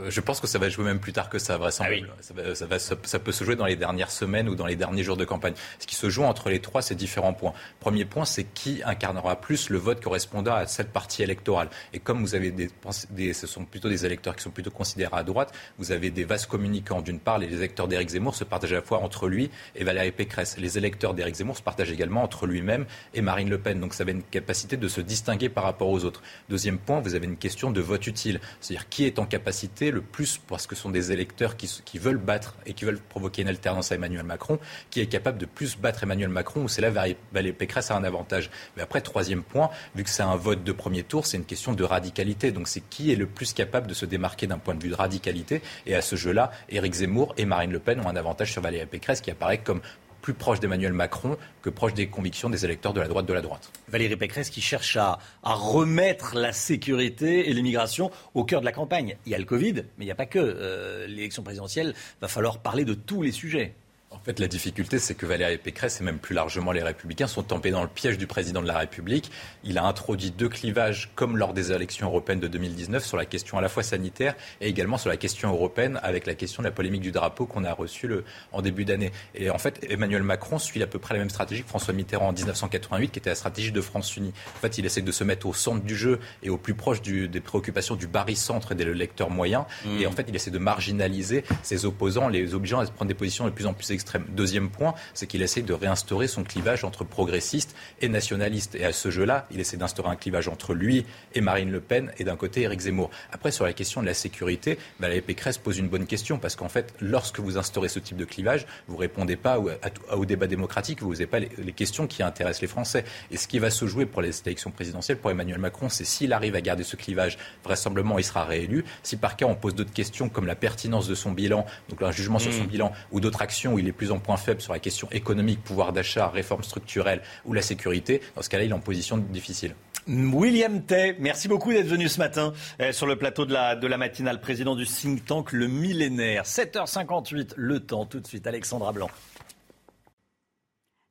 Je 0.08 0.22
pense 0.22 0.40
que 0.40 0.48
ça 0.48 0.60
va 0.60 0.70
jouer 0.70 0.86
même 0.86 1.00
plus 1.00 1.14
tard 1.14 1.30
que 1.30 1.40
ça, 1.40 1.58
vraisemblablement. 1.58 2.14
Ah 2.18 2.56
ça, 2.56 2.66
va, 2.66 2.80
ça, 2.80 3.20
peut 3.20 3.32
se 3.32 3.44
jouer 3.44 3.56
dans 3.56 3.66
les 3.66 3.76
dernières 3.76 4.12
semaines 4.12 4.50
ou 4.50 4.56
dans 4.56 4.66
les 4.66 4.76
derniers 4.76 5.04
jours 5.04 5.18
de 5.18 5.26
campagne. 5.26 5.54
Ce 5.80 5.88
qui 5.88 5.96
se 5.96 6.10
joue 6.10 6.24
entre 6.24 6.50
les 6.50 6.60
trois, 6.60 6.82
c'est 6.82 6.96
différents 6.96 7.34
points. 7.34 7.54
Premier 7.80 8.06
point, 8.06 8.26
c'est 8.26 8.44
qui 8.44 8.82
incarnera 8.86 9.40
plus 9.40 9.70
le 9.70 9.78
vote 9.78 10.02
correspondant 10.02 10.54
à 10.54 10.68
cette 10.68 10.92
partie 10.92 11.24
électorale. 11.24 11.70
Et 11.94 12.00
comme 12.00 12.22
vous 12.22 12.36
avez 12.36 12.52
des, 12.52 12.70
des, 13.10 13.34
ce 13.34 13.48
sont 13.48 13.66
plutôt 13.66 13.90
des 13.90 14.06
électeurs 14.06 14.36
qui 14.36 14.44
sont 14.44 14.52
plutôt 14.52 14.72
considérés 14.72 15.18
à 15.18 15.24
droite, 15.24 15.54
vous 15.78 15.92
avez 15.92 16.10
des 16.10 16.24
vases 16.24 16.46
communicants. 16.46 17.02
D'une 17.02 17.20
part, 17.20 17.38
les 17.38 17.54
électeurs 17.54 17.88
d'Éric 17.88 18.10
Zemmour 18.10 18.36
se 18.36 18.44
partagent 18.44 18.74
à 18.74 18.76
la 18.76 18.82
fois 18.82 19.00
entre 19.00 19.28
lui 19.28 19.50
et 19.76 19.84
Valérie 19.84 20.12
Pécresse. 20.12 20.58
Les 20.58 20.78
électeurs 20.78 21.14
d'Éric 21.14 21.36
Zemmour 21.36 21.58
se 21.58 21.62
partagent 21.62 21.92
également 21.92 22.24
entre 22.24 22.48
lui-même 22.48 22.86
et 23.14 23.22
Marine 23.22 23.50
Le 23.50 23.58
Pen. 23.58 23.80
Donc 23.80 23.94
ça 23.94 24.04
avait 24.04 24.12
une 24.12 24.24
capacité 24.24 24.78
de 24.78 24.88
se 24.88 25.02
distinguer 25.02 25.50
par 25.50 25.64
rapport 25.64 25.90
aux 25.90 26.06
autres. 26.06 26.22
Deuxième 26.50 26.78
point, 26.78 27.00
vous 27.00 27.16
avez 27.16 27.26
une 27.26 27.38
question 27.38 27.72
de 27.72 27.82
vote 27.82 28.08
utile. 28.08 28.40
C'est-à-dire 28.60 28.90
qui 28.90 29.06
est 29.06 29.20
en 29.20 29.26
capacité 29.26 29.89
le 29.92 30.02
plus, 30.02 30.38
parce 30.38 30.68
que 30.68 30.76
ce 30.76 30.82
sont 30.82 30.90
des 30.90 31.12
électeurs 31.12 31.56
qui, 31.58 32.00
veulent 32.00 32.18
battre 32.18 32.56
et 32.66 32.74
qui 32.74 32.86
veulent 32.86 33.00
provoquer 33.00 33.42
une 33.42 33.48
alternance 33.48 33.92
à 33.92 33.96
Emmanuel 33.96 34.24
Macron, 34.24 34.60
qui 34.90 35.02
est 35.02 35.08
capable 35.08 35.38
de 35.38 35.46
plus 35.46 35.78
battre 35.78 36.04
Emmanuel 36.04 36.30
Macron, 36.30 36.64
où 36.64 36.68
c'est 36.68 36.82
là 36.82 36.90
Valérie 36.90 37.54
Pécresse 37.54 37.92
a 37.92 37.96
un 37.96 38.04
avantage. 38.04 38.50
Mais 38.76 38.84
après, 38.84 39.02
troisième 39.02 39.44
point, 39.44 39.70
vu 39.96 40.04
que 40.04 40.10
c'est 40.10 40.24
un 40.24 40.36
vote 40.36 40.64
de 40.64 40.72
premier 40.72 41.04
tour, 41.04 41.26
c'est 41.26 41.38
une 41.38 41.46
question 41.46 41.74
de 41.74 41.84
radicalité. 41.84 42.52
Donc 42.52 42.68
c'est 42.68 42.82
qui 42.82 43.12
est 43.12 43.16
le 43.16 43.26
plus 43.26 43.54
capable 43.54 43.88
de 43.88 43.94
se 43.94 44.06
démarquer 44.06 44.48
d'un 44.48 44.58
point 44.58 44.76
de 44.76 44.84
vue 44.84 44.90
de 44.90 44.96
radicalité? 44.96 45.62
Et 45.86 45.96
à 45.96 46.02
ce 46.02 46.16
jeu-là, 46.16 46.52
Éric 46.70 46.94
Zemmour 46.94 47.34
et 47.38 47.46
Marine 47.46 47.72
Le 47.72 47.80
Pen 47.80 48.00
ont 48.00 48.08
un 48.08 48.16
avantage 48.16 48.52
sur 48.52 48.62
Valérie 48.62 48.86
Pécresse, 48.86 49.22
qui 49.22 49.32
apparaît 49.32 49.60
comme 49.60 49.82
plus 50.22 50.34
proche 50.34 50.60
d'Emmanuel 50.60 50.94
Macron 50.94 51.38
que 51.62 51.70
proche 51.70 51.94
des 51.94 52.08
convictions 52.08 52.50
des 52.50 52.66
électeurs 52.66 52.94
de 52.94 53.02
la 53.02 53.08
droite 53.08 53.26
de 53.26 53.34
la 53.34 53.42
droite. 53.42 53.72
Valérie 53.88 54.16
Pécresse 54.16 54.50
qui 54.50 54.62
cherche 54.62 54.98
à, 54.98 55.20
remettre 55.44 56.36
la 56.36 56.54
sécurité 56.54 57.50
et 57.50 57.54
l'immigration 57.54 58.12
au 58.34 58.44
cœur 58.44 58.62
de 58.62 58.66
la 58.66 58.72
campagne. 58.72 59.18
Il 59.26 59.32
y 59.32 59.36
a 59.36 59.38
le 59.38 59.46
Covid, 59.46 59.74
mais 59.98 60.04
il 60.04 60.06
n'y 60.06 60.12
a 60.12 60.16
pas 60.16 60.26
que. 60.26 60.40
Euh, 60.40 61.08
l'élection 61.08 61.44
présidentielle, 61.44 61.94
va 62.22 62.28
falloir 62.28 62.60
parler 62.60 62.86
de 62.86 62.94
tous 62.94 63.22
les 63.22 63.32
sujets. 63.32 63.76
En 64.22 64.26
fait, 64.26 64.40
la 64.40 64.48
difficulté, 64.48 65.00
c'est 65.00 65.16
que 65.16 65.26
Valérie 65.26 65.58
Pécresse 65.58 66.02
et 66.02 66.04
même 66.04 66.20
plus 66.20 66.36
largement 66.36 66.74
les 66.74 66.84
Républicains 66.84 67.28
sont 67.28 67.42
tombés 67.42 67.72
dans 67.72 67.84
le 67.84 67.88
piège 67.88 68.18
du 68.18 68.28
président 68.28 68.62
de 68.62 68.68
la 68.68 68.78
République. 68.78 69.32
Il 69.64 69.78
a 69.78 69.86
introduit 69.86 70.30
deux 70.30 70.50
clivages, 70.50 71.10
comme 71.16 71.38
lors 71.38 71.54
des 71.54 71.72
élections 71.72 72.08
européennes 72.08 72.42
de 72.42 72.50
2019, 72.50 73.06
sur 73.06 73.16
la 73.16 73.24
question 73.26 73.58
à 73.58 73.62
la 73.62 73.70
fois 73.70 73.82
sanitaire 73.82 74.36
et 74.60 74.68
également 74.68 74.98
sur 74.98 75.10
la 75.10 75.16
question 75.16 75.50
européenne, 75.50 76.02
avec 76.04 76.26
la 76.28 76.36
question 76.36 76.62
de 76.62 76.68
la 76.68 76.74
polémique 76.74 77.00
du 77.00 77.12
drapeau 77.12 77.46
qu'on 77.46 77.64
a 77.64 77.72
reçu 77.72 78.08
le, 78.08 78.26
en 78.52 78.62
début 78.62 78.84
d'année. 78.84 79.14
Et 79.36 79.50
en 79.50 79.58
fait, 79.58 79.80
Emmanuel 79.90 80.24
Macron 80.24 80.60
suit 80.60 80.84
à 80.84 80.88
peu 80.88 81.00
près 81.00 81.14
la 81.14 81.22
même 81.22 81.30
stratégie 81.30 81.64
que 81.64 81.70
François 81.70 81.94
Mitterrand 81.94 82.28
en 82.28 82.34
1988, 82.34 83.12
qui 83.12 83.20
était 83.20 83.30
la 83.30 83.36
stratégie 83.36 83.72
de 83.72 83.82
France 83.82 84.18
Unie. 84.18 84.34
En 84.58 84.60
fait, 84.60 84.78
il 84.78 84.86
essaie 84.86 85.02
de 85.02 85.12
se 85.14 85.24
mettre 85.24 85.48
au 85.48 85.54
centre 85.54 85.86
du 85.86 85.96
jeu 85.96 86.20
et 86.44 86.50
au 86.50 86.58
plus 86.58 86.74
proche 86.74 87.02
du, 87.02 87.30
des 87.30 87.40
préoccupations 87.40 87.96
du 87.96 88.08
barycentre 88.08 88.74
et 88.74 88.76
des 88.76 88.86
lecteurs 88.86 89.30
moyens. 89.30 89.64
Mmh. 89.86 90.02
Et 90.02 90.08
en 90.08 90.12
fait, 90.12 90.26
il 90.28 90.36
essaie 90.36 90.52
de 90.52 90.60
marginaliser 90.60 91.46
ses 91.64 91.86
opposants, 91.86 92.28
les 92.28 92.54
obligeant 92.54 92.82
à 92.82 92.86
prendre 92.86 93.08
des 93.08 93.16
positions 93.16 93.46
de 93.46 93.52
plus 93.52 93.66
en 93.66 93.74
plus 93.74 93.92
extrêmes. 93.92 94.09
Deuxième 94.30 94.70
point, 94.70 94.94
c'est 95.14 95.28
qu'il 95.28 95.42
essaie 95.42 95.62
de 95.62 95.74
réinstaurer 95.74 96.28
son 96.28 96.44
clivage 96.44 96.84
entre 96.84 97.04
progressistes 97.04 97.76
et 98.02 98.10
nationalistes. 98.10 98.76
Et 98.76 98.86
à 98.86 98.94
ce 98.94 99.12
jeu-là, 99.12 99.48
il 99.52 99.60
essaie 99.60 99.78
d'instaurer 99.78 100.10
un 100.10 100.16
clivage 100.16 100.48
entre 100.48 100.74
lui 100.74 101.06
et 101.34 101.42
Marine 101.42 101.72
Le 101.72 101.80
Pen 101.80 102.12
et 102.18 102.24
d'un 102.24 102.36
côté 102.36 102.62
Éric 102.62 102.82
Zemmour. 102.82 103.10
Après, 103.32 103.52
sur 103.52 103.66
la 103.66 103.74
question 103.74 104.02
de 104.02 104.08
la 104.08 104.14
sécurité, 104.14 104.78
Valérie 105.00 105.22
Pécresse 105.22 105.58
pose 105.58 105.78
une 105.78 105.88
bonne 105.88 106.06
question 106.06 106.40
parce 106.40 106.56
qu'en 106.56 106.70
fait, 106.70 106.94
lorsque 107.00 107.40
vous 107.40 107.58
instaurez 107.58 107.90
ce 107.90 108.00
type 108.00 108.18
de 108.18 108.26
clivage, 108.26 108.66
vous 108.88 108.98
répondez 108.98 109.36
pas 109.36 109.60
au, 109.60 110.26
débat 110.26 110.48
démocratique, 110.48 111.02
vous 111.02 111.14
n'avez 111.14 111.28
pas 111.28 111.40
les, 111.40 111.50
les, 111.58 111.74
questions 111.74 112.08
qui 112.08 112.24
intéressent 112.24 112.62
les 112.62 112.68
Français. 112.68 113.06
Et 113.32 113.38
ce 113.38 113.48
qui 113.48 113.60
va 113.60 113.70
se 113.70 113.86
jouer 113.86 114.06
pour 114.06 114.22
les 114.22 114.42
élections 114.46 114.72
présidentielles 114.72 115.18
pour 115.18 115.32
Emmanuel 115.32 115.60
Macron, 115.60 115.90
c'est 115.90 116.06
s'il 116.06 116.34
arrive 116.34 116.56
à 116.56 116.62
garder 116.62 116.84
ce 116.84 116.96
clivage, 116.96 117.38
vraisemblablement 117.64 118.20
il 118.20 118.24
sera 118.24 118.46
réélu. 118.46 118.86
Si 119.04 119.18
par 119.18 119.36
cas 119.36 119.46
on 119.46 119.56
pose 119.56 119.76
d'autres 119.76 119.94
questions 119.94 120.30
comme 120.30 120.46
la 120.46 120.56
pertinence 120.56 121.08
de 121.08 121.16
son 121.16 121.32
bilan, 121.32 121.66
donc 121.90 122.02
un 122.02 122.12
jugement 122.12 122.38
mmh. 122.38 122.42
sur 122.42 122.54
son 122.54 122.64
bilan, 122.64 122.92
ou 123.12 123.20
d'autres 123.20 123.42
actions 123.42 123.74
où 123.74 123.80
il 123.80 123.88
est 123.88 123.94
plus 124.00 124.12
en 124.12 124.20
point 124.20 124.38
faible 124.38 124.62
sur 124.62 124.72
la 124.72 124.80
question 124.80 125.10
économique, 125.12 125.62
pouvoir 125.62 125.92
d'achat, 125.92 126.30
réforme 126.30 126.64
structurelle 126.64 127.22
ou 127.44 127.52
la 127.52 127.62
sécurité, 127.62 128.22
dans 128.34 128.42
ce 128.42 128.50
cas-là, 128.50 128.64
il 128.64 128.72
est 128.72 128.74
en 128.74 128.80
position 128.80 129.18
difficile. 129.18 129.76
William 130.08 130.82
Tay, 130.82 131.18
merci 131.20 131.50
beaucoup 131.50 131.74
d'être 131.74 131.88
venu 131.88 132.08
ce 132.08 132.18
matin 132.18 132.54
eh, 132.80 132.94
sur 132.94 133.06
le 133.06 133.18
plateau 133.18 133.46
de 133.46 133.52
la, 133.54 133.76
de 133.76 133.86
la 133.88 133.98
matinale, 133.98 134.40
président 134.40 134.76
du 134.76 134.86
think 134.86 135.26
tank 135.26 135.52
Le 135.52 135.68
Millénaire. 135.68 136.46
7h58, 136.46 137.52
le 137.58 137.82
temps 137.82 138.06
tout 138.06 138.22
de 138.22 138.26
suite, 138.26 138.48
Alexandra 138.48 138.94
Blanc. 138.94 139.10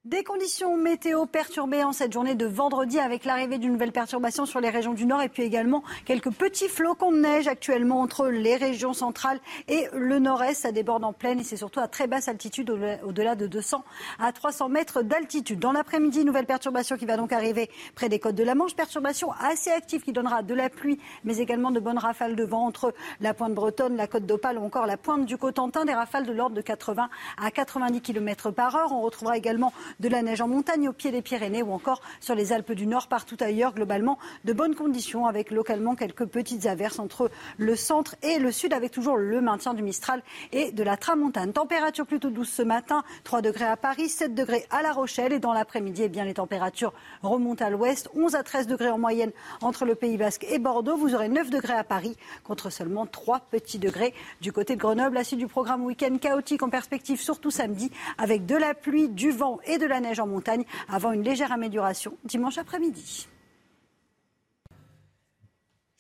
Des 0.05 0.23
conditions 0.23 0.77
météo 0.77 1.27
perturbées 1.27 1.83
en 1.83 1.93
cette 1.93 2.12
journée 2.12 2.37
de 2.37 2.47
vendredi 2.47 3.01
avec 3.01 3.25
l'arrivée 3.25 3.59
d'une 3.59 3.73
nouvelle 3.73 3.91
perturbation 3.91 4.47
sur 4.47 4.61
les 4.61 4.70
régions 4.70 4.95
du 4.95 5.07
nord 5.07 5.20
et 5.20 5.29
puis 5.29 5.43
également 5.43 5.83
quelques 6.05 6.31
petits 6.31 6.69
flocons 6.69 7.11
de 7.11 7.19
neige 7.19 7.49
actuellement 7.49 8.01
entre 8.01 8.29
les 8.29 8.55
régions 8.55 8.93
centrales 8.93 9.41
et 9.66 9.89
le 9.93 10.20
nord-est. 10.20 10.62
Ça 10.62 10.70
déborde 10.70 11.05
en 11.05 11.12
plaine 11.12 11.41
et 11.41 11.43
c'est 11.43 11.57
surtout 11.57 11.81
à 11.81 11.89
très 11.89 12.07
basse 12.07 12.29
altitude, 12.29 12.70
au-delà 13.03 13.35
de 13.35 13.49
200 13.49 13.85
à 14.20 14.33
300 14.33 14.69
mètres 14.69 15.03
d'altitude. 15.03 15.59
Dans 15.59 15.73
l'après-midi, 15.73 16.25
nouvelle 16.25 16.47
perturbation 16.47 16.97
qui 16.97 17.05
va 17.05 17.16
donc 17.16 17.33
arriver 17.33 17.69
près 17.97 18.09
des 18.09 18.20
côtes 18.20 18.37
de 18.37 18.45
la 18.45 18.55
Manche. 18.55 18.77
Perturbation 18.77 19.33
assez 19.33 19.70
active 19.70 20.03
qui 20.03 20.12
donnera 20.12 20.43
de 20.43 20.55
la 20.55 20.70
pluie 20.70 21.01
mais 21.25 21.39
également 21.39 21.73
de 21.73 21.81
bonnes 21.81 21.99
rafales 21.99 22.37
de 22.37 22.45
vent 22.45 22.65
entre 22.65 22.95
la 23.20 23.35
pointe 23.35 23.53
bretonne, 23.53 23.97
la 23.97 24.07
côte 24.07 24.27
d'Opale 24.27 24.59
ou 24.59 24.65
encore 24.65 24.87
la 24.87 24.97
pointe 24.97 25.27
du 25.27 25.37
Cotentin. 25.37 25.85
Des 25.85 25.95
rafales 25.95 26.25
de 26.25 26.33
l'ordre 26.33 26.55
de 26.55 26.62
80 26.62 27.11
à 27.37 27.51
90 27.51 28.01
km 28.01 28.53
par 28.53 28.77
heure. 28.77 28.93
On 28.93 29.03
retrouvera 29.03 29.37
également 29.37 29.73
de 30.01 30.09
la 30.09 30.23
neige 30.23 30.40
en 30.40 30.48
montagne 30.48 30.89
au 30.89 30.93
pied 30.93 31.10
des 31.10 31.23
Pyrénées 31.23 31.62
ou 31.62 31.73
encore 31.73 32.01
sur 32.20 32.35
les 32.35 32.52
Alpes 32.52 32.73
du 32.73 32.86
Nord, 32.86 33.09
partout 33.09 33.36
ailleurs. 33.40 33.74
Globalement, 33.74 34.19
de 34.44 34.52
bonnes 34.52 34.74
conditions 34.74 35.27
avec 35.27 35.51
localement 35.51 35.94
quelques 35.94 36.27
petites 36.27 36.66
averses 36.66 36.98
entre 36.98 37.31
le 37.56 37.77
centre 37.77 38.16
et 38.23 38.39
le 38.39 38.52
sud, 38.52 38.73
avec 38.73 38.90
toujours 38.90 39.16
le 39.16 39.40
maintien 39.40 39.74
du 39.74 39.82
Mistral 39.82 40.23
et 40.52 40.73
de 40.73 40.82
la 40.82 40.97
Tramontane. 40.97 41.52
Température 41.52 42.06
plutôt 42.06 42.31
douce 42.31 42.51
ce 42.51 42.62
matin, 42.62 43.02
3 43.24 43.43
degrés 43.43 43.66
à 43.66 43.77
Paris, 43.77 44.09
7 44.09 44.35
degrés 44.35 44.66
à 44.70 44.82
La 44.82 44.93
Rochelle 44.93 45.32
et 45.32 45.39
dans 45.39 45.52
l'après-midi, 45.52 46.02
eh 46.05 46.09
bien 46.09 46.24
les 46.24 46.35
températures 46.35 46.93
remontent 47.23 47.65
à 47.65 47.70
l'ouest, 47.70 48.09
11 48.15 48.35
à 48.35 48.43
13 48.43 48.66
degrés 48.66 48.90
en 48.90 48.98
moyenne 48.98 49.32
entre 49.60 49.85
le 49.85 49.94
Pays 49.94 50.16
Basque 50.16 50.47
et 50.48 50.59
Bordeaux. 50.59 50.97
Vous 50.97 51.15
aurez 51.15 51.28
9 51.28 51.51
degrés 51.51 51.74
à 51.74 51.85
Paris 51.85 52.16
contre 52.44 52.70
seulement 52.70 53.06
3 53.06 53.40
petits 53.51 53.78
degrés 53.78 54.15
du 54.40 54.52
côté 54.52 54.77
de 54.77 54.81
Grenoble. 54.81 55.15
La 55.15 55.24
suite 55.24 55.39
du 55.39 55.47
programme 55.47 55.85
week-end 55.85 56.16
chaotique 56.19 56.62
en 56.62 56.70
perspective, 56.70 57.20
surtout 57.20 57.51
samedi, 57.51 57.90
avec 58.19 58.47
de 58.47 58.56
la 58.56 58.74
pluie, 58.74 59.09
du 59.09 59.31
vent 59.31 59.59
et 59.66 59.78
de 59.79 59.87
la 59.87 60.01
neige 60.01 60.21
en 60.21 60.27
montagne 60.27 60.65
avant 60.89 61.13
une 61.13 61.23
légère 61.23 61.53
amélioration 61.53 62.17
dimanche 62.25 62.59
après-midi. 62.59 63.29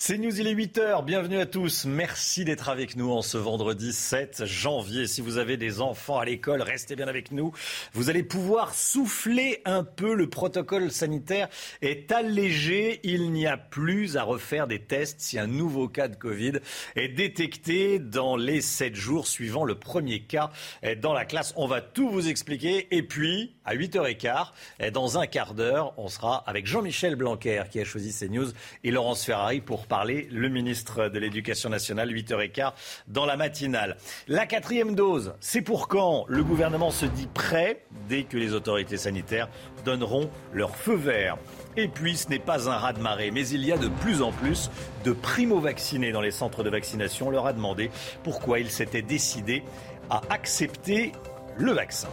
C'est 0.00 0.16
News, 0.16 0.40
il 0.40 0.46
est 0.46 0.54
8h. 0.54 1.04
Bienvenue 1.04 1.40
à 1.40 1.46
tous. 1.46 1.84
Merci 1.84 2.44
d'être 2.44 2.68
avec 2.68 2.94
nous 2.94 3.10
en 3.10 3.20
ce 3.20 3.36
vendredi 3.36 3.92
7 3.92 4.44
janvier. 4.44 5.08
Si 5.08 5.20
vous 5.20 5.38
avez 5.38 5.56
des 5.56 5.80
enfants 5.80 6.20
à 6.20 6.24
l'école, 6.24 6.62
restez 6.62 6.94
bien 6.94 7.08
avec 7.08 7.32
nous. 7.32 7.52
Vous 7.94 8.08
allez 8.08 8.22
pouvoir 8.22 8.74
souffler 8.74 9.60
un 9.64 9.82
peu. 9.82 10.14
Le 10.14 10.30
protocole 10.30 10.92
sanitaire 10.92 11.48
est 11.82 12.12
allégé. 12.12 13.00
Il 13.02 13.32
n'y 13.32 13.48
a 13.48 13.56
plus 13.56 14.16
à 14.16 14.22
refaire 14.22 14.68
des 14.68 14.78
tests 14.78 15.20
si 15.20 15.36
un 15.36 15.48
nouveau 15.48 15.88
cas 15.88 16.06
de 16.06 16.14
Covid 16.14 16.60
est 16.94 17.08
détecté 17.08 17.98
dans 17.98 18.36
les 18.36 18.60
7 18.60 18.94
jours 18.94 19.26
suivant 19.26 19.64
le 19.64 19.74
premier 19.74 20.20
cas 20.20 20.50
dans 21.02 21.12
la 21.12 21.24
classe. 21.24 21.52
On 21.56 21.66
va 21.66 21.80
tout 21.80 22.08
vous 22.08 22.28
expliquer. 22.28 22.86
Et 22.92 23.02
puis, 23.02 23.56
à 23.64 23.74
8h15, 23.74 24.92
dans 24.92 25.18
un 25.18 25.26
quart 25.26 25.54
d'heure, 25.54 25.92
on 25.96 26.06
sera 26.06 26.44
avec 26.46 26.68
Jean-Michel 26.68 27.16
Blanquer 27.16 27.64
qui 27.68 27.80
a 27.80 27.84
choisi 27.84 28.16
CNews 28.16 28.52
et 28.84 28.92
Laurence 28.92 29.24
Ferrari 29.24 29.60
pour 29.60 29.87
parler, 29.88 30.28
le 30.30 30.48
ministre 30.48 31.08
de 31.08 31.18
l'Éducation 31.18 31.68
nationale, 31.70 32.12
8h15 32.12 32.72
dans 33.08 33.26
la 33.26 33.36
matinale. 33.36 33.96
La 34.28 34.46
quatrième 34.46 34.94
dose, 34.94 35.34
c'est 35.40 35.62
pour 35.62 35.88
quand? 35.88 36.24
Le 36.28 36.44
gouvernement 36.44 36.90
se 36.90 37.06
dit 37.06 37.26
prêt 37.26 37.84
dès 38.08 38.24
que 38.24 38.36
les 38.36 38.52
autorités 38.52 38.96
sanitaires 38.96 39.48
donneront 39.84 40.30
leur 40.52 40.76
feu 40.76 40.94
vert. 40.94 41.38
Et 41.76 41.88
puis, 41.88 42.16
ce 42.16 42.28
n'est 42.28 42.38
pas 42.38 42.68
un 42.68 42.76
raz-de-marée, 42.76 43.30
mais 43.30 43.48
il 43.48 43.64
y 43.64 43.72
a 43.72 43.78
de 43.78 43.88
plus 43.88 44.22
en 44.22 44.32
plus 44.32 44.70
de 45.04 45.12
primo-vaccinés 45.12 46.12
dans 46.12 46.20
les 46.20 46.30
centres 46.30 46.62
de 46.62 46.70
vaccination. 46.70 47.28
On 47.28 47.30
leur 47.30 47.46
a 47.46 47.52
demandé 47.52 47.90
pourquoi 48.22 48.58
ils 48.58 48.70
s'étaient 48.70 49.02
décidés 49.02 49.62
à 50.10 50.22
accepter 50.30 51.12
le 51.56 51.72
vaccin 51.72 52.08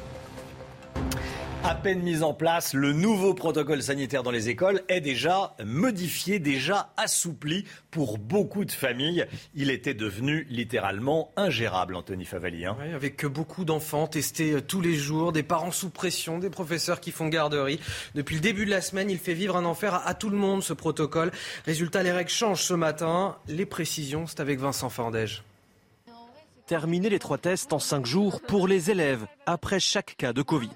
à 1.68 1.74
peine 1.74 2.04
mis 2.04 2.22
en 2.22 2.36
place, 2.36 2.76
le 2.76 2.94
nouveau 2.94 3.34
protocole 3.34 3.82
sanitaire 3.82 4.22
dans 4.22 4.30
les 4.30 4.50
écoles 4.50 4.84
est 4.88 5.02
déjà 5.02 5.56
modifié, 5.66 6.38
déjà 6.38 6.94
assoupli 6.96 7.66
pour 7.90 8.20
beaucoup 8.20 8.66
de 8.66 8.72
familles. 8.72 9.26
Il 9.56 9.72
était 9.72 9.96
devenu 9.96 10.46
littéralement 10.48 11.32
ingérable, 11.36 11.96
Anthony 11.96 12.26
Favali. 12.26 12.66
Hein. 12.66 12.78
avec 12.94 13.26
beaucoup 13.26 13.66
d'enfants 13.66 14.06
testés 14.06 14.52
euh, 14.52 14.62
tous 14.62 14.80
les 14.80 14.94
jours, 14.94 15.32
des 15.32 15.42
parents 15.42 15.72
sous 15.72 15.90
pression, 15.90 16.38
des 16.38 16.52
professeurs 16.52 17.00
qui 17.00 17.10
font 17.10 17.30
garderie. 17.30 17.80
Depuis 18.14 18.36
le 18.36 18.42
début 18.42 18.66
de 18.66 18.72
la 18.72 18.82
semaine, 18.82 19.10
il 19.10 19.18
fait 19.18 19.34
vivre 19.34 19.58
un 19.58 19.66
enfer 19.66 20.00
à, 20.06 20.14
tout 20.14 20.30
le 20.30 20.38
monde, 20.38 20.62
ce 20.62 20.74
protocole. 20.74 21.32
Résultat, 21.66 22.04
les 22.04 22.12
règles 22.12 22.30
changent 22.30 22.62
ce 22.62 22.76
matin. 22.76 23.38
Les 23.48 23.66
précisions, 23.66 24.28
c'est 24.28 24.40
avec 24.40 24.60
Vincent 24.60 24.92
Fandège. 24.92 25.44
Terminer 26.68 27.10
les 27.10 27.20
trois 27.20 27.40
tests 27.40 27.74
en 27.74 27.80
cinq 27.80 28.06
jours 28.06 28.42
pour 28.42 28.68
les 28.68 28.92
élèves 28.92 29.26
après 29.48 29.80
chaque 29.80 30.16
cas 30.18 30.32
de 30.32 30.44
Covid. 30.44 30.70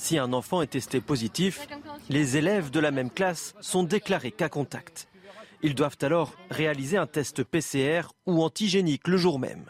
Si 0.00 0.16
un 0.16 0.32
enfant 0.32 0.62
est 0.62 0.68
testé 0.68 1.02
positif, 1.02 1.68
les 2.08 2.38
élèves 2.38 2.70
de 2.70 2.80
la 2.80 2.90
même 2.90 3.10
classe 3.10 3.54
sont 3.60 3.82
déclarés 3.82 4.32
cas 4.32 4.48
contact. 4.48 5.08
Ils 5.62 5.74
doivent 5.74 5.98
alors 6.00 6.32
réaliser 6.50 6.96
un 6.96 7.06
test 7.06 7.44
PCR 7.44 8.08
ou 8.24 8.42
antigénique 8.42 9.06
le 9.06 9.18
jour 9.18 9.38
même. 9.38 9.66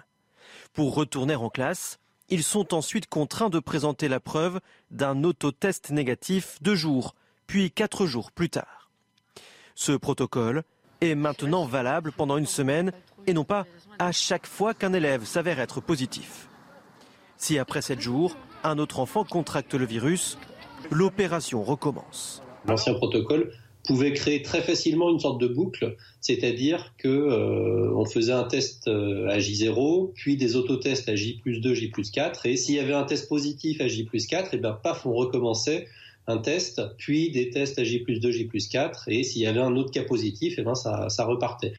Pour 0.73 0.94
retourner 0.94 1.35
en 1.35 1.51
classe, 1.51 1.98
ils 2.28 2.44
sont 2.44 2.74
ensuite 2.74 3.09
contraints 3.09 3.51
de 3.51 3.59
présenter 3.59 4.07
la 4.07 4.20
preuve 4.20 4.61
d'un 4.93 5.24
autotest 5.24 5.90
négatif 5.90 6.59
deux 6.62 6.77
jours, 6.77 7.16
puis 7.48 7.73
quatre 7.73 8.07
jours 8.07 8.31
plus 8.31 8.51
tard. 8.51 8.89
Ce 9.74 9.90
protocole 9.90 10.62
est 11.01 11.16
maintenant 11.16 11.65
valable 11.65 12.12
pendant 12.12 12.36
une 12.36 12.47
semaine 12.47 12.93
et 13.27 13.35
non 13.35 13.44
pas 13.44 13.66
à 13.98 14.12
chaque 14.12 14.47
fois 14.47 14.74
qu'un 14.74 14.93
élève 14.93 15.24
s'avère 15.24 15.59
être 15.59 15.81
positif. 15.81 16.47
Si 17.36 17.59
après 17.59 17.82
sept 17.82 18.01
jours, 18.01 18.36
un 18.64 18.78
autre 18.78 18.98
enfant 19.00 19.24
contracte 19.24 19.74
le 19.74 19.86
virus, 19.86 20.38
l'opération 20.90 21.62
recommence. 21.62 22.42
L'ancien 22.66 22.94
protocole 22.94 23.52
pouvait 23.86 24.12
créer 24.12 24.42
très 24.42 24.60
facilement 24.60 25.10
une 25.10 25.18
sorte 25.18 25.40
de 25.40 25.48
boucle, 25.48 25.96
c'est-à-dire 26.20 26.92
que 26.98 27.08
euh, 27.08 27.92
on 27.94 28.04
faisait 28.04 28.32
un 28.32 28.44
test 28.44 28.88
euh, 28.88 29.28
à 29.28 29.38
J0, 29.38 30.12
puis 30.14 30.36
des 30.36 30.56
autotests 30.56 31.08
à 31.08 31.16
J 31.16 31.38
plus 31.42 31.60
2, 31.60 31.74
J 31.74 31.88
plus 31.88 32.10
4, 32.10 32.46
et 32.46 32.56
s'il 32.56 32.74
y 32.74 32.78
avait 32.78 32.92
un 32.92 33.04
test 33.04 33.28
positif 33.28 33.80
à 33.80 33.88
J 33.88 34.04
plus 34.04 34.26
4, 34.26 34.54
et 34.54 34.58
bien 34.58 34.72
paf, 34.72 35.06
on 35.06 35.14
recommençait 35.14 35.88
un 36.26 36.38
test, 36.38 36.82
puis 36.98 37.30
des 37.30 37.50
tests 37.50 37.78
à 37.78 37.84
J 37.84 38.00
plus 38.00 38.20
2, 38.20 38.30
J 38.30 38.44
plus 38.44 38.68
4, 38.68 39.08
et 39.08 39.22
s'il 39.22 39.42
y 39.42 39.46
avait 39.46 39.60
un 39.60 39.74
autre 39.76 39.90
cas 39.90 40.04
positif, 40.04 40.58
et 40.58 40.62
ben 40.62 40.74
ça, 40.74 41.08
ça 41.08 41.24
repartait. 41.24 41.72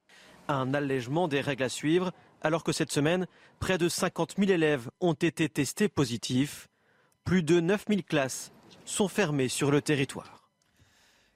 Un 0.47 0.73
allègement 0.73 1.27
des 1.27 1.39
règles 1.39 1.63
à 1.63 1.69
suivre, 1.69 2.11
alors 2.41 2.63
que 2.63 2.71
cette 2.71 2.91
semaine, 2.91 3.27
près 3.59 3.77
de 3.77 3.87
50 3.87 4.35
000 4.37 4.51
élèves 4.51 4.89
ont 4.99 5.13
été 5.13 5.47
testés 5.47 5.87
positifs. 5.87 6.67
Plus 7.26 7.43
de 7.43 7.60
9000 7.60 8.03
classes 8.03 8.52
sont 8.84 9.07
fermées 9.07 9.48
sur 9.48 9.72
le 9.72 9.81
territoire. 9.81 10.49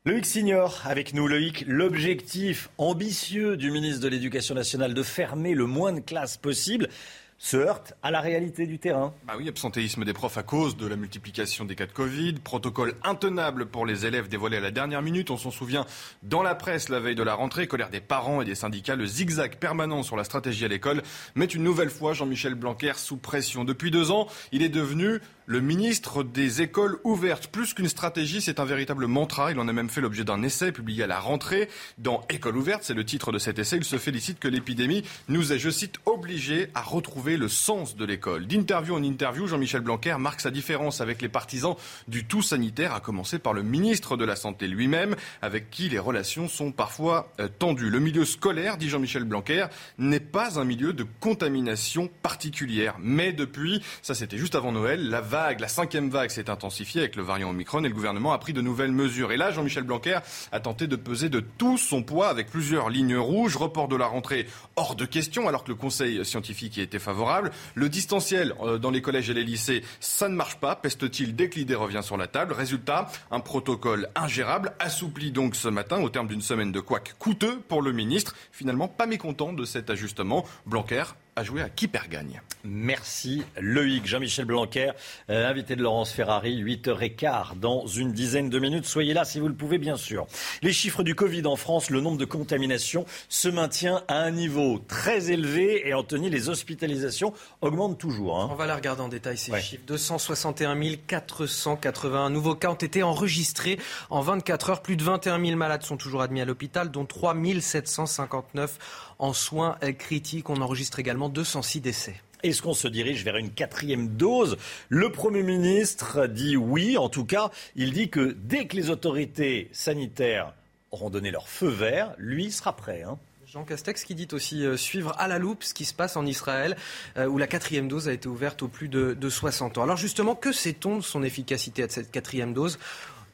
Loïc 0.05 0.25
Signor 0.25 0.81
avec 0.85 1.13
nous. 1.13 1.27
Loïc, 1.27 1.63
l'objectif 1.67 2.69
ambitieux 2.77 3.55
du 3.57 3.71
ministre 3.71 4.01
de 4.01 4.07
l'Éducation 4.07 4.55
nationale 4.55 4.93
de 4.93 5.03
fermer 5.03 5.53
le 5.53 5.65
moins 5.65 5.93
de 5.93 5.99
classes 5.99 6.37
possible. 6.37 6.89
se 7.37 7.57
heurte 7.57 7.93
à 8.01 8.11
la 8.11 8.21
réalité 8.21 8.65
du 8.65 8.79
terrain. 8.79 9.13
Bah 9.27 9.33
oui, 9.37 9.49
absentéisme 9.49 10.05
des 10.05 10.13
profs 10.13 10.37
à 10.37 10.43
cause 10.43 10.77
de 10.77 10.87
la 10.87 10.95
multiplication 10.95 11.65
des 11.65 11.75
cas 11.75 11.85
de 11.85 11.91
Covid, 11.91 12.35
protocole 12.35 12.95
intenable 13.03 13.65
pour 13.65 13.85
les 13.85 14.05
élèves 14.05 14.29
dévoilé 14.29 14.55
à 14.55 14.61
la 14.61 14.71
dernière 14.71 15.01
minute. 15.01 15.29
On 15.31 15.37
s'en 15.37 15.51
souvient 15.51 15.85
dans 16.23 16.41
la 16.41 16.55
presse 16.55 16.87
la 16.87 17.01
veille 17.01 17.13
de 17.15 17.23
la 17.23 17.33
rentrée, 17.33 17.67
colère 17.67 17.89
des 17.89 17.99
parents 17.99 18.41
et 18.41 18.45
des 18.45 18.55
syndicats, 18.55 18.95
le 18.95 19.05
zigzag 19.05 19.57
permanent 19.57 20.01
sur 20.01 20.15
la 20.15 20.23
stratégie 20.23 20.63
à 20.63 20.69
l'école 20.69 21.03
met 21.35 21.45
une 21.45 21.63
nouvelle 21.63 21.89
fois 21.89 22.13
Jean-Michel 22.13 22.55
Blanquer 22.55 22.93
sous 22.95 23.17
pression. 23.17 23.65
Depuis 23.65 23.91
deux 23.91 24.11
ans, 24.11 24.27
il 24.53 24.63
est 24.63 24.69
devenu 24.69 25.19
le 25.45 25.61
ministre 25.61 26.23
des 26.23 26.61
écoles 26.61 26.97
ouvertes. 27.03 27.47
Plus 27.47 27.73
qu'une 27.73 27.87
stratégie, 27.87 28.41
c'est 28.41 28.59
un 28.59 28.65
véritable 28.65 29.07
mantra. 29.07 29.51
Il 29.51 29.59
en 29.59 29.67
a 29.67 29.73
même 29.73 29.89
fait 29.89 30.01
l'objet 30.01 30.23
d'un 30.23 30.41
essai 30.43 30.71
publié 30.71 31.03
à 31.03 31.07
la 31.07 31.19
rentrée 31.19 31.69
dans 31.97 32.23
École 32.29 32.57
ouverte. 32.57 32.83
C'est 32.83 32.93
le 32.93 33.05
titre 33.05 33.31
de 33.31 33.37
cet 33.37 33.59
essai. 33.59 33.77
Il 33.77 33.83
se 33.83 33.97
félicite 33.97 34.39
que 34.39 34.47
l'épidémie 34.47 35.03
nous 35.27 35.53
ait, 35.53 35.59
je 35.59 35.69
cite, 35.69 35.99
obligés 36.05 36.69
à 36.73 36.81
retrouver 36.81 37.37
le 37.37 37.47
sens 37.47 37.95
de 37.95 38.05
l'école. 38.05 38.47
D'interview 38.47 38.95
en 38.95 39.03
interview, 39.03 39.47
Jean-Michel 39.47 39.81
Blanquer 39.81 40.15
marque 40.19 40.41
sa 40.41 40.51
différence 40.51 41.01
avec 41.01 41.21
les 41.21 41.29
partisans 41.29 41.75
du 42.07 42.25
tout 42.25 42.41
sanitaire, 42.41 42.93
à 42.93 42.99
commencer 42.99 43.39
par 43.39 43.53
le 43.53 43.63
ministre 43.63 44.17
de 44.17 44.25
la 44.25 44.35
Santé 44.35 44.67
lui-même, 44.67 45.15
avec 45.41 45.69
qui 45.69 45.89
les 45.89 45.99
relations 45.99 46.47
sont 46.47 46.71
parfois 46.71 47.31
euh, 47.39 47.47
tendues. 47.47 47.89
Le 47.89 47.99
milieu 47.99 48.25
scolaire, 48.25 48.77
dit 48.77 48.89
Jean-Michel 48.89 49.23
Blanquer, 49.23 49.67
n'est 49.97 50.19
pas 50.19 50.59
un 50.59 50.63
milieu 50.63 50.93
de 50.93 51.05
contamination 51.19 52.09
particulière. 52.21 52.95
Mais 52.99 53.33
depuis, 53.33 53.81
ça 54.01 54.15
c'était 54.15 54.37
juste 54.37 54.55
avant 54.55 54.71
Noël, 54.71 55.09
la 55.09 55.21
la 55.35 55.67
cinquième 55.67 56.09
vague 56.09 56.29
s'est 56.29 56.49
intensifiée 56.49 57.01
avec 57.01 57.15
le 57.15 57.23
variant 57.23 57.49
Omicron 57.49 57.83
et 57.83 57.89
le 57.89 57.93
gouvernement 57.93 58.31
a 58.31 58.37
pris 58.37 58.53
de 58.53 58.61
nouvelles 58.61 58.91
mesures. 58.91 59.31
Et 59.31 59.37
là, 59.37 59.51
Jean-Michel 59.51 59.83
Blanquer 59.83 60.19
a 60.51 60.59
tenté 60.59 60.87
de 60.87 60.95
peser 60.95 61.29
de 61.29 61.41
tout 61.41 61.77
son 61.77 62.03
poids 62.03 62.29
avec 62.29 62.49
plusieurs 62.49 62.89
lignes 62.89 63.17
rouges. 63.17 63.57
Report 63.57 63.87
de 63.87 63.95
la 63.95 64.07
rentrée 64.07 64.47
hors 64.75 64.95
de 64.95 65.05
question 65.05 65.47
alors 65.47 65.63
que 65.63 65.69
le 65.69 65.75
conseil 65.75 66.23
scientifique 66.23 66.77
y 66.77 66.81
était 66.81 66.99
favorable. 66.99 67.51
Le 67.73 67.89
distanciel 67.89 68.55
euh, 68.61 68.77
dans 68.77 68.91
les 68.91 69.01
collèges 69.01 69.29
et 69.29 69.33
les 69.33 69.43
lycées, 69.43 69.83
ça 69.99 70.29
ne 70.29 70.35
marche 70.35 70.55
pas, 70.55 70.75
peste-t-il 70.75 71.35
dès 71.35 71.49
que 71.49 71.59
l'idée 71.59 71.75
revient 71.75 72.01
sur 72.01 72.17
la 72.17 72.27
table? 72.27 72.53
Résultat, 72.53 73.07
un 73.29 73.39
protocole 73.41 74.09
ingérable, 74.15 74.73
assoupli 74.79 75.31
donc 75.31 75.55
ce 75.55 75.67
matin 75.67 76.01
au 76.01 76.09
terme 76.09 76.27
d'une 76.27 76.41
semaine 76.41 76.71
de 76.71 76.79
couac 76.79 77.15
coûteux 77.19 77.59
pour 77.67 77.81
le 77.81 77.91
ministre. 77.91 78.35
Finalement, 78.51 78.87
pas 78.87 79.05
mécontent 79.05 79.53
de 79.53 79.65
cet 79.65 79.89
ajustement. 79.89 80.45
Blanquer 80.65 81.03
a 81.35 81.43
joué 81.43 81.61
à 81.61 81.69
qui 81.69 81.87
perd 81.87 82.07
gagne. 82.07 82.41
Merci 82.63 83.43
Loïc. 83.59 84.05
Jean-Michel 84.07 84.45
Blanquer, 84.45 84.91
euh, 85.29 85.49
invité 85.49 85.75
de 85.75 85.83
Laurence 85.83 86.11
Ferrari, 86.11 86.63
8h15 86.63 87.59
dans 87.59 87.85
une 87.85 88.13
dizaine 88.13 88.49
de 88.49 88.57
minutes. 88.57 88.85
Soyez 88.85 89.13
là 89.13 89.25
si 89.25 89.39
vous 89.39 89.49
le 89.49 89.53
pouvez, 89.53 89.77
bien 89.77 89.97
sûr. 89.97 90.27
Les 90.61 90.71
chiffres 90.71 91.03
du 91.03 91.13
Covid 91.13 91.45
en 91.45 91.57
France, 91.57 91.89
le 91.89 91.99
nombre 91.99 92.17
de 92.17 92.25
contaminations 92.25 93.05
se 93.27 93.49
maintient 93.49 94.01
à 94.07 94.15
un 94.15 94.31
niveau 94.31 94.79
très 94.79 95.29
élevé 95.29 95.87
et 95.87 95.93
Anthony, 95.93 96.29
les 96.29 96.47
hospitalisations 96.47 97.33
augmentent 97.61 97.99
toujours. 97.99 98.39
Hein. 98.39 98.47
On 98.51 98.55
va 98.55 98.65
la 98.65 98.75
regarder 98.75 99.01
en 99.01 99.09
détail 99.09 99.37
ces 99.37 99.59
chiffres. 99.59 99.83
261 99.85 100.75
481 101.05 102.29
nouveaux 102.29 102.55
cas 102.55 102.69
ont 102.69 102.75
été 102.75 103.03
enregistrés 103.03 103.77
en 104.09 104.21
24 104.21 104.69
heures. 104.69 104.81
Plus 104.81 104.95
de 104.95 105.03
21 105.03 105.43
000 105.43 105.57
malades 105.57 105.83
sont 105.83 105.97
toujours 105.97 106.21
admis 106.21 106.39
à 106.39 106.45
l'hôpital, 106.45 106.91
dont 106.91 107.05
3 107.05 107.35
759 107.59 108.79
en 109.19 109.33
soins 109.33 109.77
critiques. 109.97 110.49
On 110.49 110.61
enregistre 110.61 110.99
également 110.99 111.29
206 111.29 111.81
décès. 111.81 112.21
Est-ce 112.43 112.61
qu'on 112.61 112.73
se 112.73 112.87
dirige 112.87 113.23
vers 113.23 113.37
une 113.37 113.49
quatrième 113.49 114.09
dose? 114.09 114.57
Le 114.89 115.11
Premier 115.11 115.41
ministre 115.41 116.27
dit 116.27 116.55
oui. 116.55 116.97
En 116.97 117.09
tout 117.09 117.25
cas, 117.25 117.49
il 117.75 117.91
dit 117.91 118.09
que 118.09 118.35
dès 118.39 118.67
que 118.67 118.75
les 118.75 118.91
autorités 118.91 119.69
sanitaires 119.71 120.53
auront 120.91 121.09
donné 121.09 121.31
leur 121.31 121.49
feu 121.49 121.69
vert, 121.69 122.13
lui 122.17 122.51
sera 122.51 122.75
prêt. 122.75 123.01
Hein. 123.01 123.17
Jean 123.47 123.63
Castex 123.63 124.03
qui 124.03 124.15
dit 124.15 124.27
aussi 124.31 124.65
euh, 124.65 124.77
suivre 124.77 125.15
à 125.17 125.27
la 125.27 125.39
loupe 125.39 125.63
ce 125.63 125.73
qui 125.73 125.85
se 125.85 125.93
passe 125.93 126.17
en 126.17 126.25
Israël, 126.25 126.75
euh, 127.17 127.25
où 127.25 127.37
la 127.37 127.47
quatrième 127.47 127.87
dose 127.87 128.07
a 128.09 128.13
été 128.13 128.27
ouverte 128.27 128.61
aux 128.61 128.67
plus 128.67 128.89
de, 128.89 129.13
de 129.13 129.29
60 129.29 129.77
ans. 129.77 129.83
Alors 129.83 129.97
justement, 129.97 130.35
que 130.35 130.51
sait-on 130.51 130.97
de 130.97 131.01
son 131.01 131.23
efficacité 131.23 131.87
de 131.87 131.91
cette 131.91 132.11
quatrième 132.11 132.53
dose? 132.53 132.77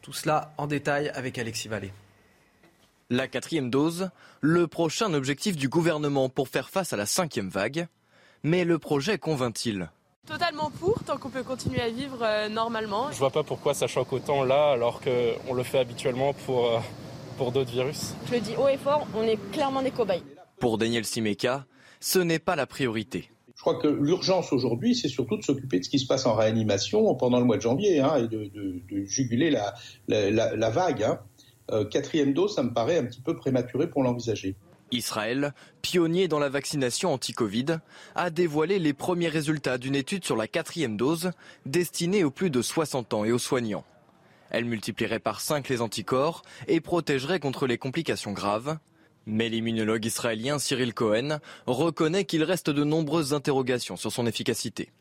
Tout 0.01 0.13
cela 0.13 0.53
en 0.57 0.67
détail 0.67 1.09
avec 1.09 1.37
Alexis 1.37 1.67
Vallée. 1.67 1.91
La 3.11 3.27
quatrième 3.27 3.69
dose, 3.69 4.09
le 4.39 4.67
prochain 4.67 5.13
objectif 5.13 5.57
du 5.57 5.67
gouvernement 5.67 6.29
pour 6.29 6.47
faire 6.47 6.69
face 6.69 6.93
à 6.93 6.95
la 6.95 7.05
cinquième 7.05 7.49
vague. 7.49 7.89
Mais 8.41 8.63
le 8.63 8.79
projet 8.79 9.17
convainc-il? 9.17 9.91
Totalement 10.25 10.71
pour, 10.79 11.03
tant 11.03 11.17
qu'on 11.17 11.29
peut 11.29 11.43
continuer 11.43 11.81
à 11.81 11.89
vivre 11.89 12.19
euh, 12.21 12.47
normalement. 12.47 13.11
Je 13.11 13.17
vois 13.17 13.29
pas 13.29 13.43
pourquoi 13.43 13.73
ça 13.73 13.87
choque 13.87 14.13
autant 14.13 14.45
là, 14.45 14.71
alors 14.71 15.01
qu'on 15.01 15.53
le 15.53 15.63
fait 15.63 15.79
habituellement 15.79 16.31
pour, 16.45 16.67
euh, 16.67 16.79
pour 17.37 17.51
d'autres 17.51 17.71
virus. 17.71 18.13
Je 18.29 18.35
le 18.35 18.39
dis 18.39 18.55
haut 18.57 18.69
et 18.69 18.77
fort, 18.77 19.05
on 19.13 19.23
est 19.23 19.37
clairement 19.51 19.81
des 19.81 19.91
cobayes. 19.91 20.23
Pour 20.61 20.77
Daniel 20.77 21.03
Simeka, 21.03 21.65
ce 21.99 22.19
n'est 22.19 22.39
pas 22.39 22.55
la 22.55 22.65
priorité. 22.65 23.29
Je 23.61 23.61
crois 23.63 23.75
que 23.75 23.89
l'urgence 23.89 24.53
aujourd'hui, 24.53 24.95
c'est 24.95 25.09
surtout 25.09 25.35
de 25.35 25.43
s'occuper 25.43 25.79
de 25.79 25.83
ce 25.83 25.89
qui 25.89 25.99
se 25.99 26.07
passe 26.07 26.25
en 26.25 26.33
réanimation 26.33 27.13
pendant 27.13 27.39
le 27.39 27.45
mois 27.45 27.57
de 27.57 27.61
janvier 27.61 27.99
hein, 27.99 28.15
et 28.15 28.27
de, 28.27 28.49
juguler 29.05 29.51
la, 29.51 29.75
la, 30.07 30.69
vague. 30.71 31.03
Hein. 31.03 31.19
Euh, 31.71 31.85
quatrième 31.85 32.33
dose, 32.33 32.55
ça 32.55 32.63
me 32.63 32.73
paraît 32.73 32.97
un 32.97 33.05
petit 33.05 33.21
peu 33.21 33.35
prématuré 33.35 33.89
pour 33.89 34.03
l'envisager. 34.03 34.55
Israël, 34.91 35.53
pionnier 35.81 36.27
dans 36.27 36.39
la 36.39 36.49
vaccination 36.49 37.13
anti-Covid, 37.13 37.77
a 38.15 38.29
dévoilé 38.29 38.77
les 38.77 38.93
premiers 38.93 39.29
résultats 39.29 39.77
d'une 39.77 39.95
étude 39.95 40.25
sur 40.25 40.35
la 40.35 40.47
quatrième 40.47 40.97
dose 40.97 41.31
destinée 41.65 42.23
aux 42.23 42.31
plus 42.31 42.49
de 42.49 42.61
60 42.61 43.13
ans 43.13 43.25
et 43.25 43.31
aux 43.31 43.39
soignants. 43.39 43.85
Elle 44.49 44.65
multiplierait 44.65 45.19
par 45.19 45.39
5 45.39 45.69
les 45.69 45.81
anticorps 45.81 46.41
et 46.67 46.81
protégerait 46.81 47.39
contre 47.39 47.67
les 47.67 47.77
complications 47.77 48.33
graves. 48.33 48.77
Mais 49.25 49.49
l'immunologue 49.49 50.03
israélien 50.03 50.59
Cyril 50.59 50.93
Cohen 50.93 51.39
reconnaît 51.67 52.25
qu'il 52.25 52.43
reste 52.43 52.69
de 52.69 52.83
nombreuses 52.83 53.33
interrogations 53.33 53.95
sur 53.95 54.11
son 54.11 54.25
efficacité. 54.25 54.91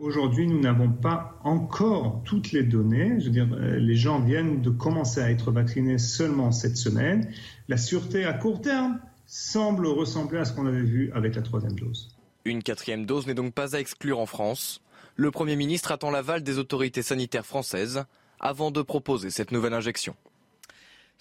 Aujourd'hui, 0.00 0.46
nous 0.46 0.60
n'avons 0.60 0.88
pas 0.90 1.38
encore 1.44 2.22
toutes 2.24 2.52
les 2.52 2.62
données. 2.62 3.18
Euh, 3.36 3.78
les 3.78 3.96
gens 3.96 4.18
viennent 4.18 4.62
de 4.62 4.70
commencer 4.70 5.20
à 5.20 5.30
être 5.30 5.50
vaccinés 5.50 5.98
seulement 5.98 6.52
cette 6.52 6.78
semaine. 6.78 7.30
La 7.68 7.76
sûreté 7.76 8.24
à 8.24 8.32
court 8.32 8.62
terme 8.62 8.98
semble 9.26 9.86
ressembler 9.86 10.38
à 10.38 10.46
ce 10.46 10.54
qu'on 10.54 10.64
avait 10.64 10.80
vu 10.80 11.12
avec 11.12 11.34
la 11.34 11.42
troisième 11.42 11.78
dose. 11.78 12.16
Une 12.46 12.62
quatrième 12.62 13.04
dose 13.04 13.26
n'est 13.26 13.34
donc 13.34 13.52
pas 13.52 13.76
à 13.76 13.78
exclure 13.78 14.20
en 14.20 14.26
France. 14.26 14.80
Le 15.16 15.30
Premier 15.30 15.54
ministre 15.54 15.92
attend 15.92 16.10
l'aval 16.10 16.42
des 16.42 16.56
autorités 16.58 17.02
sanitaires 17.02 17.44
françaises 17.44 18.04
avant 18.38 18.70
de 18.70 18.80
proposer 18.80 19.28
cette 19.28 19.52
nouvelle 19.52 19.74
injection. 19.74 20.16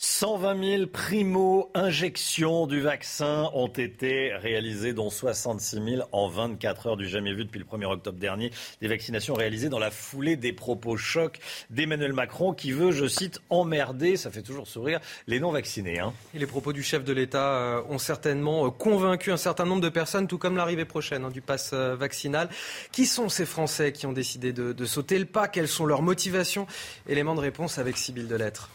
120 0.01 0.63
000 0.77 0.88
primo-injections 0.88 2.67
du 2.67 2.80
vaccin 2.80 3.49
ont 3.53 3.67
été 3.67 4.31
réalisées, 4.34 4.93
dont 4.93 5.09
66 5.09 5.84
000 5.84 6.07
en 6.13 6.30
24 6.30 6.88
heures 6.88 6.95
du 6.95 7.05
jamais 7.05 7.34
vu 7.34 7.43
depuis 7.43 7.59
le 7.59 7.65
1er 7.65 7.84
octobre 7.84 8.17
dernier. 8.17 8.49
Des 8.80 8.88
vaccinations 8.88 9.34
réalisées 9.34 9.67
dans 9.67 9.77
la 9.77 9.91
foulée 9.91 10.38
des 10.38 10.53
propos 10.53 10.95
chocs 10.95 11.39
d'Emmanuel 11.69 12.13
Macron 12.13 12.53
qui 12.53 12.71
veut, 12.71 12.91
je 12.91 13.09
cite, 13.09 13.41
emmerder, 13.49 14.15
ça 14.15 14.31
fait 14.31 14.41
toujours 14.41 14.69
sourire, 14.69 15.01
les 15.27 15.41
non-vaccinés. 15.41 15.99
Hein. 15.99 16.13
Et 16.34 16.39
les 16.39 16.47
propos 16.47 16.71
du 16.71 16.81
chef 16.81 17.03
de 17.03 17.11
l'État 17.11 17.57
euh, 17.57 17.81
ont 17.89 17.99
certainement 17.99 18.67
euh, 18.67 18.69
convaincu 18.69 19.34
un 19.34 19.38
certain 19.38 19.65
nombre 19.65 19.81
de 19.81 19.89
personnes, 19.89 20.27
tout 20.27 20.38
comme 20.38 20.55
l'arrivée 20.55 20.85
prochaine 20.85 21.26
hein, 21.26 21.30
du 21.30 21.41
pass 21.41 21.71
euh, 21.73 21.97
vaccinal. 21.97 22.47
Qui 22.93 23.05
sont 23.05 23.27
ces 23.27 23.45
Français 23.45 23.91
qui 23.91 24.05
ont 24.05 24.13
décidé 24.13 24.53
de, 24.53 24.85
sauter 24.85 25.19
le 25.19 25.26
pas? 25.26 25.49
Quelles 25.49 25.67
sont 25.67 25.85
leurs 25.85 26.03
motivations? 26.03 26.67
Élément 27.05 27.35
de 27.35 27.41
réponse 27.41 27.80
avec 27.80 27.97
Sybille 27.97 28.27
Delettre. 28.27 28.69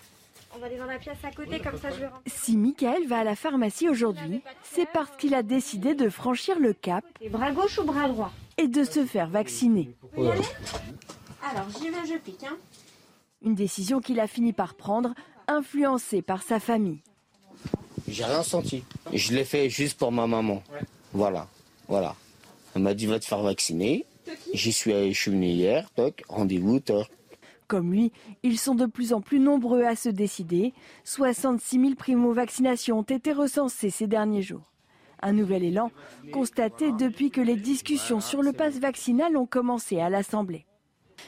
On 0.55 0.61
va 0.61 0.67
aller 0.67 0.77
dans 0.77 0.87
la 0.87 0.99
pièce 0.99 1.19
à 1.25 1.33
côté, 1.33 1.59
comme 1.59 1.79
ça 1.79 1.91
je 1.91 2.03
le 2.03 2.09
Si 2.27 2.57
Michael 2.57 3.09
va 3.09 3.19
à 3.19 3.25
la 3.25 3.35
pharmacie 3.35 3.89
aujourd'hui, 3.89 4.41
c'est 4.63 4.87
parce 4.93 5.11
qu'il 5.17 5.35
a 5.35 5.43
décidé 5.43 5.95
de 5.95 6.09
franchir 6.09 6.61
le 6.61 6.73
cap. 6.73 7.05
Bras 7.31 7.51
gauche 7.51 7.79
ou 7.79 7.85
bras 7.85 8.09
droit 8.09 8.33
Et 8.57 8.69
de 8.69 8.85
se 8.85 9.05
faire 9.05 9.29
vacciner. 9.29 9.97
Alors 10.17 11.67
j'y 11.79 11.91
vais, 11.91 12.07
je 12.07 12.19
pique. 12.19 12.45
Hein. 12.45 12.57
Une 13.43 13.55
décision 13.55 14.01
qu'il 14.01 14.21
a 14.21 14.29
fini 14.29 14.53
par 14.53 14.75
prendre, 14.75 15.15
influencée 15.49 16.23
par 16.23 16.43
sa 16.43 16.61
famille. 16.61 17.01
J'ai 18.07 18.25
rien 18.25 18.43
senti. 18.43 18.85
Je 19.13 19.33
l'ai 19.35 19.45
fait 19.45 19.69
juste 19.69 19.99
pour 19.99 20.13
ma 20.13 20.27
maman. 20.27 20.63
Voilà, 21.13 21.49
voilà. 21.89 22.15
Elle 22.77 22.83
m'a 22.83 22.95
dit 22.95 23.07
va 23.07 23.19
te 23.19 23.25
faire 23.25 23.43
vacciner. 23.43 24.05
J'y 24.53 24.73
suis, 24.73 25.13
je 25.13 25.21
suis 25.21 25.31
venu 25.31 25.49
hier, 25.49 25.91
toc, 25.91 26.23
rendez-vous, 26.29 26.81
toc. 26.81 27.09
Comme 27.75 27.93
lui, 27.93 28.13
ils 28.45 28.57
sont 28.57 28.77
de 28.77 28.87
plus 28.87 29.13
en 29.13 29.21
plus 29.21 29.41
nombreux 29.41 29.83
à 29.83 29.97
se 29.97 30.09
décider. 30.09 30.73
66 31.03 31.81
000 31.81 31.95
primo-vaccinations 31.97 33.01
ont 33.01 33.03
été 33.03 33.33
recensées 33.33 33.91
ces 33.91 34.07
derniers 34.07 34.43
jours. 34.43 34.71
Un 35.21 35.33
nouvel 35.33 35.65
élan 35.65 35.91
constaté 36.33 36.93
depuis 36.93 37.33
que 37.33 37.41
les 37.41 37.57
discussions 37.57 38.21
sur 38.21 38.43
le 38.43 38.53
pass 38.53 38.79
vaccinal 38.79 39.37
ont 39.37 39.47
commencé 39.47 39.99
à 39.99 40.09
l'Assemblée. 40.09 40.67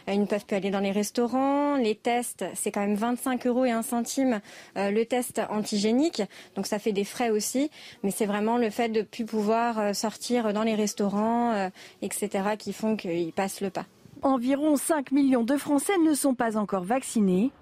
Ils 0.06 0.20
ne 0.20 0.26
peuvent 0.26 0.46
plus 0.46 0.54
aller 0.54 0.70
dans 0.70 0.78
les 0.78 0.92
restaurants. 0.92 1.78
Les 1.78 1.96
tests, 1.96 2.44
c'est 2.54 2.70
quand 2.70 2.82
même 2.82 2.94
25 2.94 3.44
euros 3.48 3.64
et 3.64 3.72
un 3.72 3.82
centime 3.82 4.40
euh, 4.76 4.92
le 4.92 5.04
test 5.04 5.40
antigénique. 5.50 6.22
Donc 6.54 6.68
ça 6.68 6.78
fait 6.78 6.92
des 6.92 7.02
frais 7.02 7.30
aussi. 7.30 7.72
Mais 8.04 8.12
c'est 8.12 8.26
vraiment 8.26 8.56
le 8.56 8.70
fait 8.70 8.90
de 8.90 9.00
ne 9.00 9.04
plus 9.04 9.24
pouvoir 9.24 9.80
euh, 9.80 9.92
sortir 9.94 10.52
dans 10.52 10.62
les 10.62 10.76
restaurants, 10.76 11.50
euh, 11.54 11.70
etc., 12.02 12.50
qui 12.56 12.72
font 12.72 12.94
qu'ils 12.94 13.32
passent 13.32 13.60
le 13.60 13.70
pas. 13.70 13.86
Environ 14.26 14.76
5 14.76 15.12
millions 15.12 15.44
de 15.44 15.56
Français 15.56 15.96
ne 15.98 16.12
sont 16.12 16.34
pas 16.34 16.56
encore 16.56 16.82
vaccinés, 16.82 17.52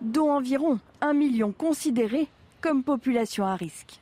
dont 0.00 0.30
environ 0.30 0.78
1 1.00 1.14
million 1.14 1.50
considérés 1.50 2.28
comme 2.60 2.84
population 2.84 3.44
à 3.44 3.56
risque. 3.56 3.98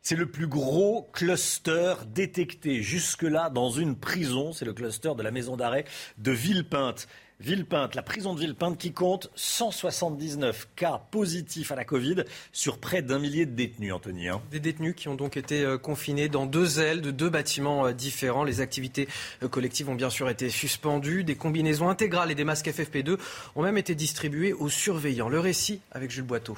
C'est 0.00 0.14
le 0.14 0.30
plus 0.30 0.46
gros 0.46 1.08
cluster 1.12 1.94
détecté 2.06 2.82
jusque-là 2.82 3.50
dans 3.50 3.68
une 3.70 3.96
prison. 3.96 4.52
C'est 4.52 4.64
le 4.64 4.74
cluster 4.74 5.16
de 5.16 5.24
la 5.24 5.32
maison 5.32 5.56
d'arrêt 5.56 5.86
de 6.18 6.30
Villepinte. 6.30 7.08
Villepinte, 7.44 7.94
la 7.94 8.00
prison 8.00 8.32
de 8.32 8.40
Villepinte 8.40 8.78
qui 8.78 8.92
compte 8.92 9.30
179 9.34 10.66
cas 10.76 10.98
positifs 11.10 11.72
à 11.72 11.76
la 11.76 11.84
Covid 11.84 12.24
sur 12.52 12.78
près 12.78 13.02
d'un 13.02 13.18
millier 13.18 13.44
de 13.44 13.50
détenus, 13.50 13.92
Anthony. 13.92 14.28
Hein. 14.28 14.40
Des 14.50 14.60
détenus 14.60 14.94
qui 14.96 15.08
ont 15.08 15.14
donc 15.14 15.36
été 15.36 15.62
euh, 15.62 15.76
confinés 15.76 16.30
dans 16.30 16.46
deux 16.46 16.80
ailes 16.80 17.02
de 17.02 17.10
deux 17.10 17.28
bâtiments 17.28 17.84
euh, 17.84 17.92
différents. 17.92 18.44
Les 18.44 18.62
activités 18.62 19.08
euh, 19.42 19.48
collectives 19.48 19.90
ont 19.90 19.94
bien 19.94 20.08
sûr 20.08 20.30
été 20.30 20.48
suspendues. 20.48 21.22
Des 21.22 21.34
combinaisons 21.34 21.90
intégrales 21.90 22.30
et 22.30 22.34
des 22.34 22.44
masques 22.44 22.68
FFP2 22.68 23.18
ont 23.56 23.62
même 23.62 23.76
été 23.76 23.94
distribués 23.94 24.54
aux 24.54 24.70
surveillants. 24.70 25.28
Le 25.28 25.38
récit 25.38 25.80
avec 25.92 26.10
Jules 26.10 26.24
Boiteau. 26.24 26.56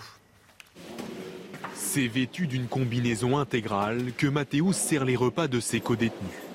C'est 1.75 2.07
vêtu 2.07 2.47
d'une 2.47 2.69
combinaison 2.69 3.39
intégrale 3.39 4.13
que 4.17 4.29
Mathéus 4.29 4.77
sert 4.77 5.05
les 5.05 5.17
repas 5.17 5.49
de 5.49 5.59
ses 5.59 5.81
codétenus. 5.81 6.46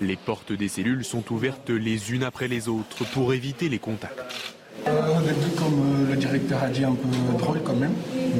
Les 0.00 0.16
portes 0.16 0.52
des 0.52 0.68
cellules 0.68 1.04
sont 1.04 1.30
ouvertes 1.30 1.68
les 1.68 2.12
unes 2.12 2.24
après 2.24 2.48
les 2.48 2.68
autres 2.68 3.04
pour 3.12 3.34
éviter 3.34 3.68
les 3.68 3.78
contacts. 3.78 4.54
Euh, 4.86 5.18
au 5.18 5.20
début, 5.20 5.54
comme 5.58 6.06
euh, 6.06 6.10
le 6.10 6.16
directeur 6.16 6.62
a 6.62 6.68
dit, 6.68 6.84
un 6.84 6.94
peu 6.94 7.08
drôle 7.38 7.60
quand 7.62 7.76
même, 7.76 7.92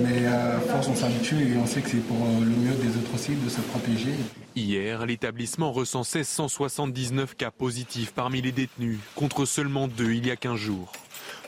mais 0.03 0.27
à 0.27 0.59
force 0.59 0.89
on 0.89 0.95
s'habitue 0.95 1.53
et 1.53 1.57
on 1.59 1.67
sait 1.67 1.83
que 1.83 1.91
c'est 1.91 1.99
pour 1.99 2.17
euh, 2.17 2.41
le 2.41 2.51
mieux 2.51 2.75
des 2.77 2.97
autres 2.97 3.15
aussi 3.15 3.33
de 3.35 3.49
se 3.51 3.61
protéger. 3.61 4.15
Hier, 4.57 5.05
l'établissement 5.05 5.71
recensait 5.71 6.25
179 6.25 7.37
cas 7.37 7.51
positifs 7.51 8.13
parmi 8.13 8.41
les 8.41 8.53
détenus, 8.53 8.99
contre 9.15 9.45
seulement 9.45 9.87
deux 9.87 10.13
il 10.13 10.27
y 10.27 10.31
a 10.31 10.37
15 10.37 10.57
jours. 10.57 10.93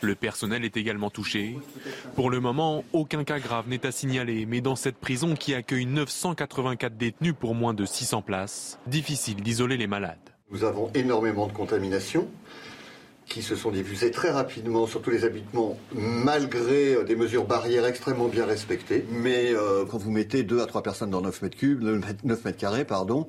Le 0.02 0.16
personnel 0.16 0.64
est 0.64 0.76
également 0.76 1.10
touché. 1.10 1.56
Pour 2.16 2.28
le 2.28 2.40
moment, 2.40 2.82
aucun 2.92 3.22
cas 3.22 3.38
grave 3.38 3.68
n'est 3.68 3.86
à 3.86 3.92
signaler, 3.92 4.46
mais 4.46 4.60
dans 4.60 4.74
cette 4.74 4.96
prison 4.96 5.36
qui 5.36 5.54
accueille 5.54 5.86
984 5.86 6.96
détenus 6.96 7.34
pour 7.38 7.54
moins 7.54 7.72
de 7.72 7.84
600 7.84 8.22
places, 8.22 8.80
difficile 8.88 9.36
d'isoler 9.36 9.76
les 9.76 9.86
malades. 9.86 10.18
Nous 10.50 10.64
avons 10.64 10.90
énormément 10.94 11.46
de 11.46 11.52
contaminations 11.52 12.28
qui 13.26 13.42
se 13.42 13.54
sont 13.54 13.70
diffusées 13.70 14.10
très 14.10 14.30
rapidement 14.30 14.88
sur 14.88 15.00
tous 15.00 15.10
les 15.10 15.24
habitements, 15.24 15.78
malgré 15.94 16.96
euh, 16.96 17.04
des 17.04 17.14
mesures 17.14 17.46
barrières 17.46 17.86
extrêmement 17.86 18.28
bien 18.28 18.44
respectées. 18.44 19.06
Mais 19.10 19.54
euh, 19.54 19.84
quand 19.88 19.98
vous 19.98 20.10
mettez 20.10 20.42
2 20.42 20.60
à 20.60 20.66
3 20.66 20.82
personnes 20.82 21.10
dans 21.10 21.20
9 21.22 21.42
mètres 21.42 21.56
cubes, 21.56 21.82
9 21.82 22.44
mètres 22.44 22.58
carrés, 22.58 22.84
pardon, 22.84 23.28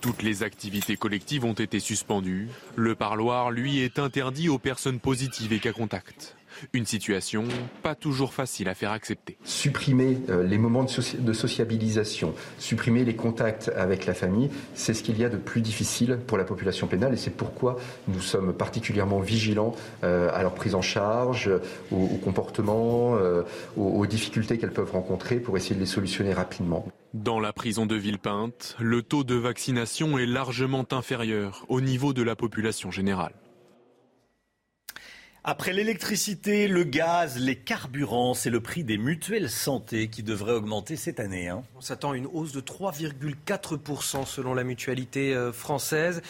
Toutes 0.00 0.22
les 0.22 0.42
activités 0.42 0.96
collectives 0.96 1.44
ont 1.44 1.52
été 1.52 1.80
suspendues. 1.80 2.48
Le 2.76 2.94
parloir, 2.94 3.50
lui, 3.50 3.80
est 3.80 3.98
interdit 3.98 4.48
aux 4.48 4.58
personnes 4.58 5.00
positives 5.00 5.52
et 5.52 5.58
cas 5.58 5.72
contact. 5.72 6.36
Une 6.72 6.86
situation 6.86 7.44
pas 7.82 7.94
toujours 7.94 8.34
facile 8.34 8.68
à 8.68 8.74
faire 8.74 8.90
accepter. 8.90 9.36
Supprimer 9.44 10.18
euh, 10.28 10.42
les 10.42 10.58
moments 10.58 10.84
de, 10.84 11.32
sociabilisation, 11.32 12.34
supprimer 12.58 13.04
les 13.04 13.16
contacts 13.16 13.70
avec 13.76 14.06
la 14.06 14.14
famille, 14.14 14.50
c'est 14.74 14.94
ce 14.94 15.02
qu'il 15.02 15.18
y 15.18 15.24
a 15.24 15.28
de 15.28 15.36
plus 15.36 15.60
difficile 15.60 16.18
pour 16.26 16.38
la 16.38 16.44
population 16.44 16.86
pénale 16.86 17.14
et 17.14 17.16
c'est 17.16 17.36
pourquoi 17.36 17.76
nous 18.08 18.20
sommes 18.20 18.52
particulièrement 18.52 19.20
vigilants 19.20 19.74
euh, 20.04 20.30
à 20.32 20.42
leur 20.42 20.54
prise 20.54 20.74
en 20.74 20.82
charge, 20.82 21.50
au, 21.90 22.06
comportement, 22.22 23.16
euh, 23.16 23.42
aux 23.76 24.06
difficultés 24.06 24.58
qu'elles 24.58 24.72
peuvent 24.72 24.92
rencontrer 24.92 25.36
pour 25.36 25.56
essayer 25.56 25.74
de 25.74 25.80
les 25.80 25.86
solutionner 25.86 26.32
rapidement. 26.32 26.86
Dans 27.14 27.40
la 27.40 27.52
prison 27.52 27.84
de 27.84 27.94
Villepinte, 27.94 28.74
le 28.80 29.02
taux 29.02 29.22
de 29.22 29.34
vaccination 29.34 30.18
est 30.18 30.26
largement 30.26 30.86
inférieur 30.92 31.66
au 31.68 31.82
niveau 31.82 32.14
de 32.14 32.22
la 32.22 32.36
population 32.36 32.90
générale. 32.90 33.34
Après 35.44 35.72
l'électricité, 35.72 36.68
le 36.68 36.84
gaz, 36.84 37.36
les 37.36 37.56
carburants, 37.56 38.32
c'est 38.32 38.48
le 38.48 38.60
prix 38.60 38.84
des 38.84 38.96
mutuelles 38.96 39.50
santé 39.50 40.06
qui 40.06 40.22
devrait 40.22 40.52
augmenter 40.52 40.94
cette 40.94 41.18
année. 41.18 41.48
Hein. 41.48 41.64
On 41.76 41.80
s'attend 41.80 42.12
à 42.12 42.16
une 42.16 42.28
hausse 42.28 42.52
de 42.52 42.60
3,4% 42.60 44.24
selon 44.24 44.54
la 44.54 44.62
mutualité 44.62 45.34
euh, 45.34 45.52
française 45.52 46.22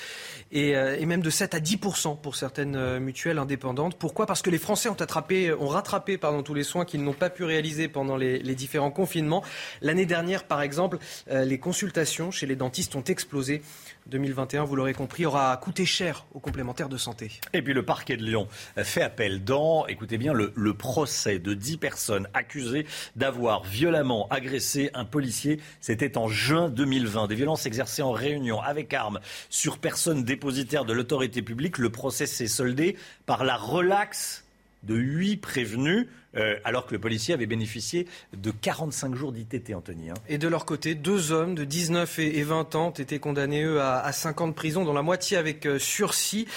euh, 0.55 0.97
et, 0.99 1.05
même 1.05 1.21
de 1.21 1.29
7 1.29 1.53
à 1.53 1.61
10% 1.61 2.23
pour 2.23 2.37
certaines 2.37 2.75
euh, 2.75 3.01
mutuelles 3.01 3.37
indépendantes. 3.37 3.99
Pourquoi? 3.99 4.25
Parce 4.25 4.41
que 4.41 4.49
les 4.49 4.57
Français 4.57 4.89
ont, 4.89 4.99
attrapé, 4.99 5.53
ont 5.53 5.69
rattrapé 5.69 6.17
pardon, 6.17 6.43
tous 6.43 6.55
les 6.55 6.65
soins 6.65 6.87
qu'ils 6.87 7.05
n'ont 7.05 7.13
pas 7.13 7.29
pu 7.29 7.45
réaliser 7.45 7.89
pendant 7.89 8.17
les, 8.17 8.39
les 8.39 8.55
différents 8.55 8.91
confinements. 8.91 9.45
L'année 9.83 10.07
dernière, 10.07 10.45
par 10.45 10.63
exemple, 10.63 10.97
les 11.31 11.59
consultations 11.59 12.31
chez 12.31 12.47
les 12.47 12.57
dentistes 12.57 12.97
ont 12.97 13.05
explosé. 13.05 13.61
2021, 14.07 14.65
vous 14.65 14.77
l'aurez 14.77 14.95
compris, 14.95 15.27
aura 15.27 15.57
coûté 15.57 15.85
cher 15.85 16.27
aux 16.35 16.41
complémentaires 16.41 16.89
de 16.89 16.97
santé. 16.97 17.41
Et 17.53 17.63
puis 17.63 17.73
le 17.73 17.85
parquet 17.85 18.17
de 18.17 18.25
Lyon 18.25 18.49
fait 18.77 19.03
appel 19.03 19.45
dans, 19.45 19.87
écoutez 19.87 20.19
bien, 20.19 20.33
le, 20.33 20.75
procès 20.75 21.39
de 21.39 21.55
10 21.55 21.77
personnes 21.77 22.29
accusées 22.35 22.87
d'avoir 23.15 23.63
violemment 23.63 24.27
agressé 24.31 24.91
un 24.95 25.05
policier. 25.05 25.61
C'était 25.81 26.19
en 26.19 26.29
juin 26.29 26.69
2020. 26.69 27.29
Des 27.29 27.35
violences 27.35 27.67
exercées 27.67 28.03
en 28.03 28.13
réunion 28.13 28.61
avec 28.61 28.93
armes 28.95 29.21
sur 29.51 29.79
personnes 29.79 30.25
dépositaires 30.25 30.85
de 30.85 30.93
l'autorité 30.93 31.43
publique. 31.43 31.79
Le 31.79 31.91
procès 31.91 32.27
s'est 32.27 32.47
soldé 32.47 32.97
par 33.27 33.45
la 33.45 33.57
relaxe 33.57 34.42
de 34.83 34.95
8 34.95 35.37
prévenus. 35.39 36.09
Euh, 36.35 36.59
alors 36.65 36.87
que 36.87 36.95
le 36.95 36.99
policier 36.99 37.35
avait 37.35 37.47
bénéficié 37.47 38.09
de 38.35 38.51
45 38.51 39.15
jours 39.15 39.33
d'ITT, 39.33 39.75
Anthony. 39.75 40.09
Hein. 40.09 40.15
Et 40.29 40.39
de 40.39 40.49
leur 40.49 40.65
côté, 40.65 40.95
deux 40.95 41.31
hommes 41.31 41.55
de 41.55 41.65
19 41.65 42.19
et 42.21 42.43
20 42.43 42.75
ans 42.75 42.87
ont 42.87 42.91
été 42.91 43.19
condamnés, 43.19 43.65
eux, 43.65 43.83
à, 43.83 44.11
5 44.13 44.41
ans 44.41 44.49
de 44.49 44.55
prison, 44.55 44.85
dont 44.87 44.95
la 44.95 45.03
moitié 45.03 45.37
avec 45.37 45.67
euh, 45.67 45.79
sursis. 45.79 46.49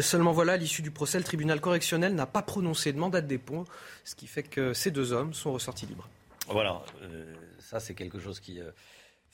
Seulement 0.00 0.30
voilà, 0.30 0.52
à 0.52 0.56
l'issue 0.56 0.82
du 0.82 0.92
procès, 0.92 1.18
le 1.18 1.24
tribunal 1.24 1.60
correctionnel 1.60 2.14
n'a 2.14 2.26
pas 2.26 2.42
prononcé 2.42 2.92
de 2.92 2.98
mandat 2.98 3.22
de 3.22 3.26
dépôt, 3.26 3.64
ce 4.04 4.14
qui 4.14 4.28
fait 4.28 4.44
que 4.44 4.72
ces 4.72 4.92
deux 4.92 5.12
hommes 5.12 5.34
sont 5.34 5.52
ressortis 5.52 5.86
libres. 5.86 6.08
Voilà, 6.48 6.82
euh, 7.02 7.24
ça 7.58 7.80
c'est 7.80 7.94
quelque 7.94 8.20
chose 8.20 8.38
qui 8.38 8.60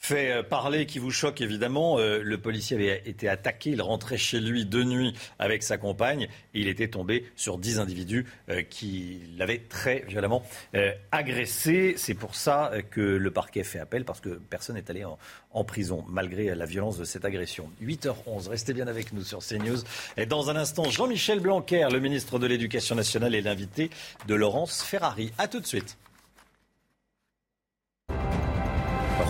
fait 0.00 0.32
euh, 0.32 0.42
parler 0.42 0.86
qui 0.86 0.98
vous 0.98 1.10
choque 1.10 1.40
évidemment. 1.40 1.98
Euh, 1.98 2.20
le 2.24 2.38
policier 2.38 2.76
avait 2.76 3.02
été 3.04 3.28
attaqué, 3.28 3.70
il 3.70 3.82
rentrait 3.82 4.16
chez 4.16 4.40
lui 4.40 4.64
de 4.64 4.82
nuit 4.82 5.12
avec 5.38 5.62
sa 5.62 5.76
compagne 5.76 6.24
et 6.54 6.60
il 6.60 6.68
était 6.68 6.88
tombé 6.88 7.26
sur 7.36 7.58
dix 7.58 7.78
individus 7.78 8.26
euh, 8.48 8.62
qui 8.62 9.20
l'avaient 9.36 9.62
très 9.68 10.00
violemment 10.08 10.42
agressé. 11.12 11.94
C'est 11.96 12.14
pour 12.14 12.34
ça 12.34 12.72
que 12.90 13.00
le 13.00 13.30
parquet 13.30 13.62
fait 13.62 13.78
appel 13.78 14.04
parce 14.04 14.20
que 14.20 14.30
personne 14.30 14.76
n'est 14.76 14.90
allé 14.90 15.04
en, 15.04 15.64
prison 15.64 16.04
malgré 16.08 16.54
la 16.54 16.64
violence 16.64 16.96
de 16.96 17.04
cette 17.04 17.26
agression. 17.26 17.70
8h11, 17.82 18.48
restez 18.48 18.72
bien 18.72 18.86
avec 18.86 19.12
nous 19.12 19.22
sur 19.22 19.40
CNews. 19.40 19.82
Et 20.16 20.24
dans 20.24 20.48
un 20.48 20.56
instant, 20.56 20.84
Jean-Michel 20.84 21.40
Blanquer, 21.40 21.86
le 21.92 22.00
ministre 22.00 22.38
de 22.38 22.46
l'Éducation 22.46 22.94
nationale, 22.94 23.34
est 23.34 23.42
l'invité 23.42 23.90
de 24.26 24.34
Laurence 24.34 24.82
Ferrari. 24.82 25.32
A 25.36 25.48
tout 25.48 25.60
de 25.60 25.66
suite. 25.66 25.98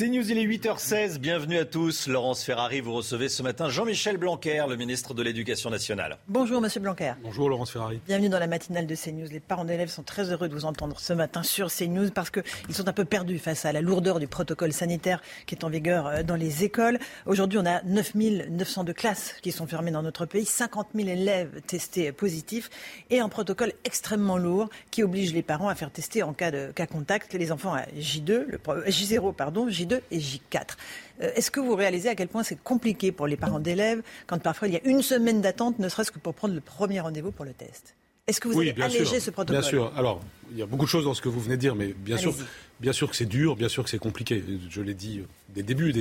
C'est 0.00 0.08
News, 0.08 0.30
il 0.30 0.38
est 0.38 0.46
8h16. 0.46 1.18
Bienvenue 1.18 1.58
à 1.58 1.66
tous. 1.66 2.08
Laurence 2.08 2.42
Ferrari, 2.42 2.80
vous 2.80 2.94
recevez 2.94 3.28
ce 3.28 3.42
matin 3.42 3.68
Jean-Michel 3.68 4.16
Blanquer, 4.16 4.64
le 4.66 4.76
ministre 4.76 5.12
de 5.12 5.22
l'Éducation 5.22 5.68
nationale. 5.68 6.16
Bonjour, 6.26 6.62
monsieur 6.62 6.80
Blanquer. 6.80 7.12
Bonjour, 7.22 7.50
Laurence 7.50 7.70
Ferrari. 7.70 8.00
Bienvenue 8.06 8.30
dans 8.30 8.38
la 8.38 8.46
matinale 8.46 8.86
de 8.86 8.94
CNews. 8.94 9.28
Les 9.30 9.40
parents 9.40 9.66
d'élèves 9.66 9.90
sont 9.90 10.02
très 10.02 10.32
heureux 10.32 10.48
de 10.48 10.54
vous 10.54 10.64
entendre 10.64 10.98
ce 10.98 11.12
matin 11.12 11.42
sur 11.42 11.70
CNews 11.70 12.12
parce 12.12 12.30
qu'ils 12.30 12.74
sont 12.74 12.88
un 12.88 12.94
peu 12.94 13.04
perdus 13.04 13.38
face 13.38 13.66
à 13.66 13.72
la 13.72 13.82
lourdeur 13.82 14.20
du 14.20 14.26
protocole 14.26 14.72
sanitaire 14.72 15.20
qui 15.44 15.54
est 15.54 15.64
en 15.64 15.68
vigueur 15.68 16.06
euh, 16.06 16.22
dans 16.22 16.36
les 16.36 16.64
écoles. 16.64 16.98
Aujourd'hui, 17.26 17.58
on 17.58 17.66
a 17.66 17.82
9 17.82 18.14
902 18.14 18.94
classes 18.94 19.34
qui 19.42 19.52
sont 19.52 19.66
fermées 19.66 19.90
dans 19.90 20.02
notre 20.02 20.24
pays, 20.24 20.46
50 20.46 20.88
000 20.94 21.08
élèves 21.10 21.60
testés 21.66 22.10
positifs 22.12 22.70
et 23.10 23.20
un 23.20 23.28
protocole 23.28 23.74
extrêmement 23.84 24.38
lourd 24.38 24.70
qui 24.90 25.02
oblige 25.02 25.34
les 25.34 25.42
parents 25.42 25.68
à 25.68 25.74
faire 25.74 25.90
tester 25.90 26.22
en 26.22 26.32
cas 26.32 26.50
de 26.50 26.72
cas 26.74 26.86
contact 26.86 27.34
les 27.34 27.52
enfants 27.52 27.74
à 27.74 27.82
J2, 27.98 28.46
le, 28.46 28.58
J0, 28.86 29.34
pardon, 29.34 29.68
J2 29.68 29.89
et 30.10 30.18
J4. 30.18 30.76
Euh, 31.22 31.30
est-ce 31.34 31.50
que 31.50 31.60
vous 31.60 31.74
réalisez 31.74 32.08
à 32.08 32.14
quel 32.14 32.28
point 32.28 32.42
c'est 32.42 32.60
compliqué 32.62 33.12
pour 33.12 33.26
les 33.26 33.36
parents 33.36 33.60
d'élèves 33.60 34.02
quand 34.26 34.38
parfois 34.38 34.68
il 34.68 34.74
y 34.74 34.76
a 34.76 34.84
une 34.84 35.02
semaine 35.02 35.40
d'attente, 35.40 35.78
ne 35.78 35.88
serait-ce 35.88 36.10
que 36.10 36.18
pour 36.18 36.34
prendre 36.34 36.54
le 36.54 36.60
premier 36.60 37.00
rendez-vous 37.00 37.32
pour 37.32 37.44
le 37.44 37.52
test? 37.52 37.94
Est-ce 38.26 38.40
que 38.40 38.48
vous 38.48 38.58
oui, 38.58 38.70
avez 38.70 38.82
allégé 38.82 39.18
ce 39.18 39.30
protocole? 39.30 39.60
Bien 39.60 39.68
sûr. 39.68 39.92
Alors, 39.96 40.20
il 40.52 40.58
y 40.58 40.62
a 40.62 40.66
beaucoup 40.66 40.84
de 40.84 40.90
choses 40.90 41.04
dans 41.04 41.14
ce 41.14 41.20
que 41.20 41.28
vous 41.28 41.40
venez 41.40 41.56
de 41.56 41.60
dire, 41.60 41.74
mais 41.74 41.88
bien 41.88 42.16
sûr, 42.16 42.32
bien 42.78 42.92
sûr 42.92 43.10
que 43.10 43.16
c'est 43.16 43.26
dur, 43.26 43.56
bien 43.56 43.68
sûr 43.68 43.82
que 43.82 43.90
c'est 43.90 43.98
compliqué. 43.98 44.44
Je 44.68 44.82
l'ai 44.82 44.94
dit 44.94 45.22
dès 45.48 45.62
le 45.62 45.66
début, 45.66 45.92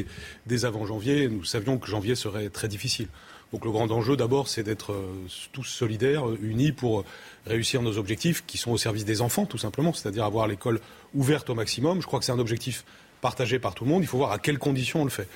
dès, 0.45 0.65
avant 0.65 0.85
janvier, 0.85 1.27
nous 1.27 1.43
savions 1.43 1.79
que 1.79 1.87
janvier 1.87 2.15
serait 2.15 2.49
très 2.49 2.67
difficile. 2.67 3.07
Donc 3.51 3.65
le 3.65 3.71
grand 3.71 3.89
enjeu 3.89 4.15
d'abord, 4.15 4.47
c'est 4.47 4.61
d'être 4.61 4.91
euh, 4.93 5.11
tous 5.53 5.63
solidaires, 5.63 6.23
unis 6.39 6.71
pour 6.71 7.03
réussir 7.47 7.81
nos 7.81 7.97
objectifs 7.97 8.45
qui 8.45 8.59
sont 8.59 8.69
au 8.69 8.77
service 8.77 9.05
des 9.05 9.21
enfants, 9.21 9.47
tout 9.47 9.57
simplement, 9.57 9.91
c'est-à-dire 9.91 10.23
avoir 10.23 10.45
l'école 10.45 10.81
ouverte 11.15 11.49
au 11.49 11.55
maximum. 11.55 11.99
Je 11.99 12.05
crois 12.05 12.19
que 12.19 12.25
c'est 12.25 12.31
un 12.31 12.37
objectif 12.37 12.85
partagé 13.21 13.59
par 13.59 13.75
tout 13.75 13.83
le 13.85 13.89
monde. 13.89 14.03
Il 14.03 14.07
faut 14.07 14.17
voir 14.17 14.31
à 14.31 14.39
quelles 14.39 14.59
conditions 14.59 15.01
on 15.01 15.05
le 15.05 15.09
fait. 15.09 15.27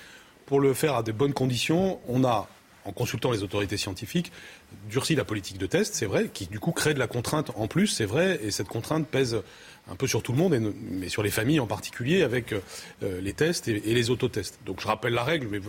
Pour 0.45 0.59
le 0.59 0.73
faire 0.73 0.95
à 0.95 1.03
de 1.03 1.11
bonnes 1.11 1.33
conditions, 1.33 1.99
on 2.07 2.23
a 2.23 2.47
en 2.85 2.91
consultant 2.91 3.31
les 3.31 3.43
autorités 3.43 3.77
scientifiques, 3.77 4.31
durcit 4.89 5.15
la 5.15 5.23
politique 5.23 5.57
de 5.57 5.65
test, 5.65 5.95
c'est 5.95 6.05
vrai, 6.05 6.29
qui 6.33 6.47
du 6.47 6.59
coup 6.59 6.71
crée 6.71 6.93
de 6.93 6.99
la 6.99 7.07
contrainte 7.07 7.51
en 7.55 7.67
plus, 7.67 7.87
c'est 7.87 8.05
vrai, 8.05 8.39
et 8.43 8.51
cette 8.51 8.67
contrainte 8.67 9.07
pèse 9.07 9.41
un 9.89 9.95
peu 9.95 10.07
sur 10.07 10.23
tout 10.23 10.31
le 10.31 10.37
monde, 10.37 10.73
mais 10.89 11.09
sur 11.09 11.23
les 11.23 11.29
familles 11.29 11.59
en 11.59 11.67
particulier, 11.67 12.23
avec 12.23 12.53
euh, 12.53 12.59
les 13.21 13.33
tests 13.33 13.67
et, 13.67 13.79
les 13.79 14.09
autotests. 14.09 14.59
Donc 14.65 14.81
je 14.81 14.87
rappelle 14.87 15.13
la 15.13 15.23
règle, 15.23 15.47
mais 15.49 15.59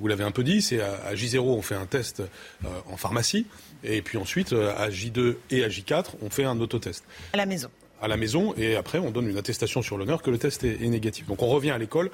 vous, 0.00 0.06
l'avez 0.08 0.24
un 0.24 0.30
peu 0.30 0.44
dit, 0.44 0.62
c'est 0.62 0.80
à, 0.80 1.14
J0 1.14 1.40
on 1.40 1.62
fait 1.62 1.74
un 1.74 1.86
test 1.86 2.20
euh, 2.20 2.68
en 2.90 2.96
pharmacie, 2.96 3.46
et 3.84 4.02
puis 4.02 4.18
ensuite 4.18 4.52
euh, 4.52 4.74
à 4.76 4.90
J2 4.90 5.36
et 5.50 5.64
à 5.64 5.68
J4 5.68 6.14
on 6.22 6.30
fait 6.30 6.44
un 6.44 6.58
autotest. 6.60 7.04
À 7.32 7.36
la 7.36 7.46
maison. 7.46 7.70
À 8.00 8.08
la 8.08 8.16
maison, 8.16 8.54
et 8.56 8.76
après 8.76 8.98
on 8.98 9.10
donne 9.10 9.28
une 9.28 9.38
attestation 9.38 9.82
sur 9.82 9.98
l'honneur 9.98 10.22
que 10.22 10.30
le 10.30 10.38
test 10.38 10.62
est, 10.64 10.78
négatif. 10.80 11.26
Donc 11.26 11.42
on 11.42 11.48
revient 11.48 11.70
à 11.70 11.78
l'école 11.78 12.10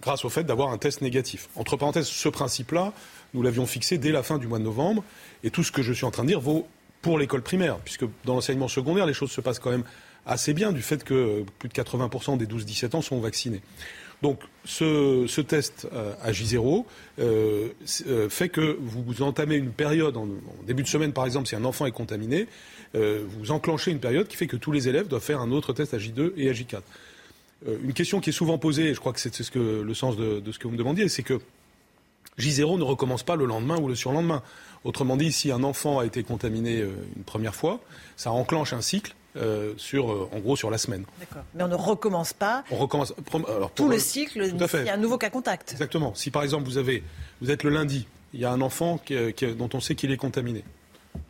grâce 0.00 0.24
au 0.24 0.28
fait 0.28 0.44
d'avoir 0.44 0.70
un 0.70 0.78
test 0.78 1.02
négatif. 1.02 1.48
Entre 1.56 1.76
parenthèses, 1.76 2.06
ce 2.06 2.28
principe-là, 2.28 2.92
nous 3.32 3.42
l'avions 3.42 3.66
fixé 3.66 3.98
dès 3.98 4.12
la 4.12 4.22
fin 4.22 4.38
du 4.38 4.46
mois 4.46 4.58
de 4.58 4.64
novembre, 4.64 5.02
et 5.42 5.50
tout 5.50 5.64
ce 5.64 5.72
que 5.72 5.82
je 5.82 5.92
suis 5.92 6.04
en 6.04 6.10
train 6.10 6.22
de 6.22 6.28
dire 6.28 6.40
vaut 6.40 6.66
pour 7.02 7.18
l'école 7.18 7.42
primaire, 7.42 7.78
puisque 7.78 8.04
dans 8.24 8.34
l'enseignement 8.34 8.68
secondaire, 8.68 9.06
les 9.06 9.14
choses 9.14 9.30
se 9.30 9.40
passent 9.40 9.58
quand 9.58 9.70
même 9.70 9.84
assez 10.26 10.54
bien 10.54 10.72
du 10.72 10.82
fait 10.82 11.04
que 11.04 11.44
plus 11.58 11.68
de 11.68 11.74
80% 11.74 12.38
des 12.38 12.46
12-17 12.46 12.96
ans 12.96 13.02
sont 13.02 13.20
vaccinés. 13.20 13.60
Donc 14.24 14.40
ce, 14.64 15.40
test 15.42 15.86
euh, 15.92 16.14
à 16.22 16.32
J0 16.32 16.86
euh, 17.18 17.68
euh, 18.06 18.28
fait 18.30 18.48
que 18.48 18.78
vous 18.80 19.22
entamez 19.22 19.56
une 19.56 19.70
période, 19.70 20.16
en, 20.16 20.26
début 20.66 20.82
de 20.82 20.88
semaine 20.88 21.12
par 21.12 21.26
exemple, 21.26 21.46
si 21.46 21.54
un 21.54 21.64
enfant 21.66 21.84
est 21.84 21.92
contaminé, 21.92 22.46
vous 22.94 23.50
enclenchez 23.50 23.90
une 23.90 23.98
période 23.98 24.26
qui 24.26 24.36
fait 24.36 24.46
que 24.46 24.56
tous 24.56 24.72
les 24.72 24.88
élèves 24.88 25.08
doivent 25.08 25.22
faire 25.22 25.42
un 25.42 25.50
autre 25.50 25.74
test 25.74 25.92
à 25.92 25.98
J2 25.98 26.32
et 26.38 26.48
à 26.48 26.52
J4. 26.52 26.80
une 27.82 27.92
question 27.92 28.20
qui 28.20 28.30
est 28.30 28.32
souvent 28.32 28.56
posée, 28.56 28.90
et 28.90 28.94
je 28.94 29.00
crois 29.00 29.12
que 29.12 29.20
c'est 29.20 29.34
ce 29.34 29.82
le 29.82 29.94
sens 29.94 30.16
de, 30.16 30.40
de 30.40 30.52
ce 30.52 30.58
que 30.58 30.68
vous 30.68 30.72
me 30.72 30.78
demandiez, 30.78 31.08
c'est 31.10 31.24
que 31.24 31.40
J0 32.38 32.78
ne 32.78 32.84
recommence 32.84 33.24
pas 33.24 33.36
le 33.36 33.44
lendemain 33.44 33.76
ou 33.78 33.88
le 33.88 33.94
surlendemain. 33.94 34.42
Autrement 34.84 35.16
dit, 35.18 35.32
si 35.32 35.50
un 35.50 35.64
enfant 35.64 35.98
a 35.98 36.06
été 36.06 36.22
contaminé 36.22 36.78
une 37.16 37.24
première 37.24 37.56
fois, 37.56 37.80
ça 38.16 38.30
enclenche 38.30 38.72
un 38.72 38.80
cycle 38.80 39.14
euh, 39.36 39.74
sur, 39.76 40.12
euh, 40.12 40.28
en 40.32 40.38
gros, 40.38 40.56
sur 40.56 40.70
la 40.70 40.78
semaine. 40.78 41.04
D'accord. 41.18 41.42
Mais 41.54 41.64
on 41.64 41.68
ne 41.68 41.74
recommence 41.74 42.32
pas. 42.32 42.64
On 42.70 42.76
recommence. 42.76 43.14
Alors, 43.48 43.70
tout 43.72 43.88
le 43.88 43.98
cycle. 43.98 44.44
Il 44.44 44.84
y 44.84 44.88
a 44.88 44.94
un 44.94 44.98
nouveau 44.98 45.18
cas 45.18 45.30
contact. 45.30 45.72
Exactement. 45.72 46.14
Si 46.14 46.30
par 46.30 46.42
exemple 46.42 46.64
vous 46.64 46.78
avez, 46.78 47.02
vous 47.40 47.50
êtes 47.50 47.62
le 47.62 47.70
lundi, 47.70 48.06
il 48.32 48.40
y 48.40 48.44
a 48.44 48.50
un 48.50 48.60
enfant 48.60 49.00
dont 49.58 49.68
on 49.72 49.80
sait 49.80 49.94
qu'il 49.94 50.12
est 50.12 50.16
contaminé. 50.16 50.64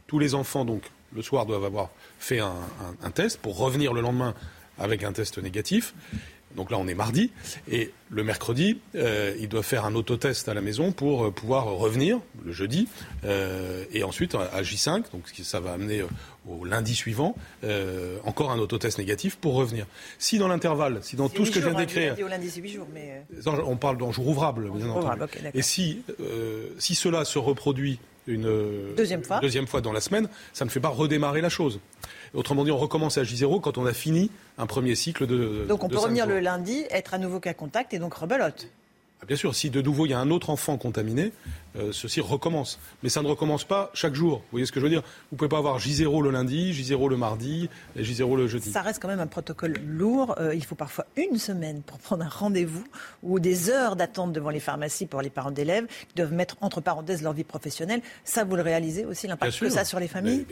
Tous 0.06 0.18
les 0.18 0.34
enfants 0.34 0.64
donc 0.64 0.82
le 1.14 1.22
soir 1.22 1.46
doivent 1.46 1.64
avoir 1.64 1.90
fait 2.18 2.40
un, 2.40 2.54
un 3.02 3.10
test 3.10 3.38
pour 3.40 3.56
revenir 3.56 3.92
le 3.92 4.00
lendemain 4.00 4.34
avec 4.78 5.04
un 5.04 5.12
test 5.12 5.38
négatif. 5.38 5.94
Donc 6.56 6.70
là, 6.70 6.78
on 6.78 6.86
est 6.86 6.94
mardi. 6.94 7.30
Et 7.70 7.92
le 8.10 8.24
mercredi, 8.24 8.78
euh, 8.94 9.34
il 9.40 9.48
doit 9.48 9.62
faire 9.62 9.84
un 9.84 9.94
autotest 9.94 10.48
à 10.48 10.54
la 10.54 10.60
maison 10.60 10.92
pour 10.92 11.26
euh, 11.26 11.30
pouvoir 11.30 11.66
revenir 11.66 12.20
le 12.44 12.52
jeudi. 12.52 12.88
Euh, 13.24 13.84
et 13.92 14.04
ensuite, 14.04 14.34
à 14.34 14.62
J5, 14.62 15.10
donc 15.12 15.24
ça 15.42 15.60
va 15.60 15.72
amener 15.72 16.02
au 16.48 16.64
lundi 16.64 16.94
suivant, 16.94 17.34
encore 18.24 18.50
un 18.50 18.58
autotest 18.58 18.98
négatif 18.98 19.36
pour 19.36 19.54
revenir. 19.54 19.86
Si 20.18 20.38
dans 20.38 20.48
l'intervalle, 20.48 20.98
si 21.02 21.16
dans 21.16 21.28
tout 21.28 21.46
ce 21.46 21.50
que 21.50 21.60
je 21.60 21.68
viens 21.68 21.76
hein, 21.76 21.80
d'écrire. 21.80 22.16
On 23.66 23.76
parle 23.76 23.98
d'un 23.98 24.12
jour 24.12 24.28
ouvrable, 24.28 24.70
bien 24.70 24.88
entendu. 24.90 25.22
et 25.54 25.62
si, 25.62 26.02
si 26.78 26.94
cela 26.94 27.24
se 27.24 27.38
reproduit 27.38 27.98
une 28.26 28.94
deuxième 28.96 29.22
fois. 29.22 29.40
deuxième 29.40 29.66
fois 29.66 29.80
dans 29.80 29.92
la 29.92 30.00
semaine, 30.00 30.28
ça 30.52 30.64
ne 30.64 30.70
fait 30.70 30.80
pas 30.80 30.88
redémarrer 30.88 31.40
la 31.40 31.48
chose. 31.48 31.80
Autrement 32.32 32.64
dit, 32.64 32.70
on 32.70 32.78
recommence 32.78 33.18
à 33.18 33.22
J0 33.22 33.60
quand 33.60 33.78
on 33.78 33.86
a 33.86 33.92
fini 33.92 34.30
un 34.58 34.66
premier 34.66 34.94
cycle 34.94 35.26
de. 35.26 35.64
Donc 35.68 35.84
on 35.84 35.88
peut 35.88 35.98
revenir 35.98 36.26
le 36.26 36.40
lundi, 36.40 36.84
être 36.90 37.14
à 37.14 37.18
nouveau 37.18 37.40
cas 37.40 37.54
contact 37.54 37.94
et 37.94 37.98
donc 37.98 38.14
rebelote. 38.14 38.68
Ah, 39.24 39.26
bien 39.26 39.36
sûr, 39.38 39.54
si 39.54 39.70
de 39.70 39.80
nouveau 39.80 40.04
il 40.04 40.10
y 40.10 40.12
a 40.12 40.18
un 40.18 40.30
autre 40.30 40.50
enfant 40.50 40.76
contaminé, 40.76 41.32
euh, 41.76 41.92
ceci 41.92 42.20
recommence. 42.20 42.78
Mais 43.02 43.08
ça 43.08 43.22
ne 43.22 43.26
recommence 43.26 43.64
pas 43.64 43.90
chaque 43.94 44.14
jour. 44.14 44.40
Vous 44.40 44.44
voyez 44.52 44.66
ce 44.66 44.72
que 44.72 44.80
je 44.80 44.84
veux 44.84 44.90
dire 44.90 45.00
Vous 45.00 45.36
ne 45.36 45.38
pouvez 45.38 45.48
pas 45.48 45.56
avoir 45.56 45.78
J0 45.78 46.22
le 46.22 46.30
lundi, 46.30 46.72
J0 46.72 47.08
le 47.08 47.16
mardi 47.16 47.70
et 47.96 48.02
J0 48.02 48.36
le 48.36 48.46
jeudi. 48.46 48.70
Ça 48.70 48.82
reste 48.82 49.00
quand 49.00 49.08
même 49.08 49.20
un 49.20 49.26
protocole 49.26 49.80
lourd. 49.86 50.34
Euh, 50.38 50.54
il 50.54 50.62
faut 50.62 50.74
parfois 50.74 51.06
une 51.16 51.38
semaine 51.38 51.80
pour 51.80 51.98
prendre 51.98 52.22
un 52.22 52.28
rendez-vous 52.28 52.84
ou 53.22 53.40
des 53.40 53.70
heures 53.70 53.96
d'attente 53.96 54.34
devant 54.34 54.50
les 54.50 54.60
pharmacies 54.60 55.06
pour 55.06 55.22
les 55.22 55.30
parents 55.30 55.52
d'élèves 55.52 55.86
qui 55.86 56.14
doivent 56.16 56.34
mettre 56.34 56.56
entre 56.60 56.82
parenthèses 56.82 57.22
leur 57.22 57.32
vie 57.32 57.44
professionnelle. 57.44 58.02
Ça, 58.24 58.44
vous 58.44 58.56
le 58.56 58.62
réalisez 58.62 59.06
aussi, 59.06 59.26
l'impact 59.26 59.58
que 59.58 59.70
ça 59.70 59.80
a 59.80 59.84
sur 59.86 60.00
les 60.00 60.08
familles 60.08 60.44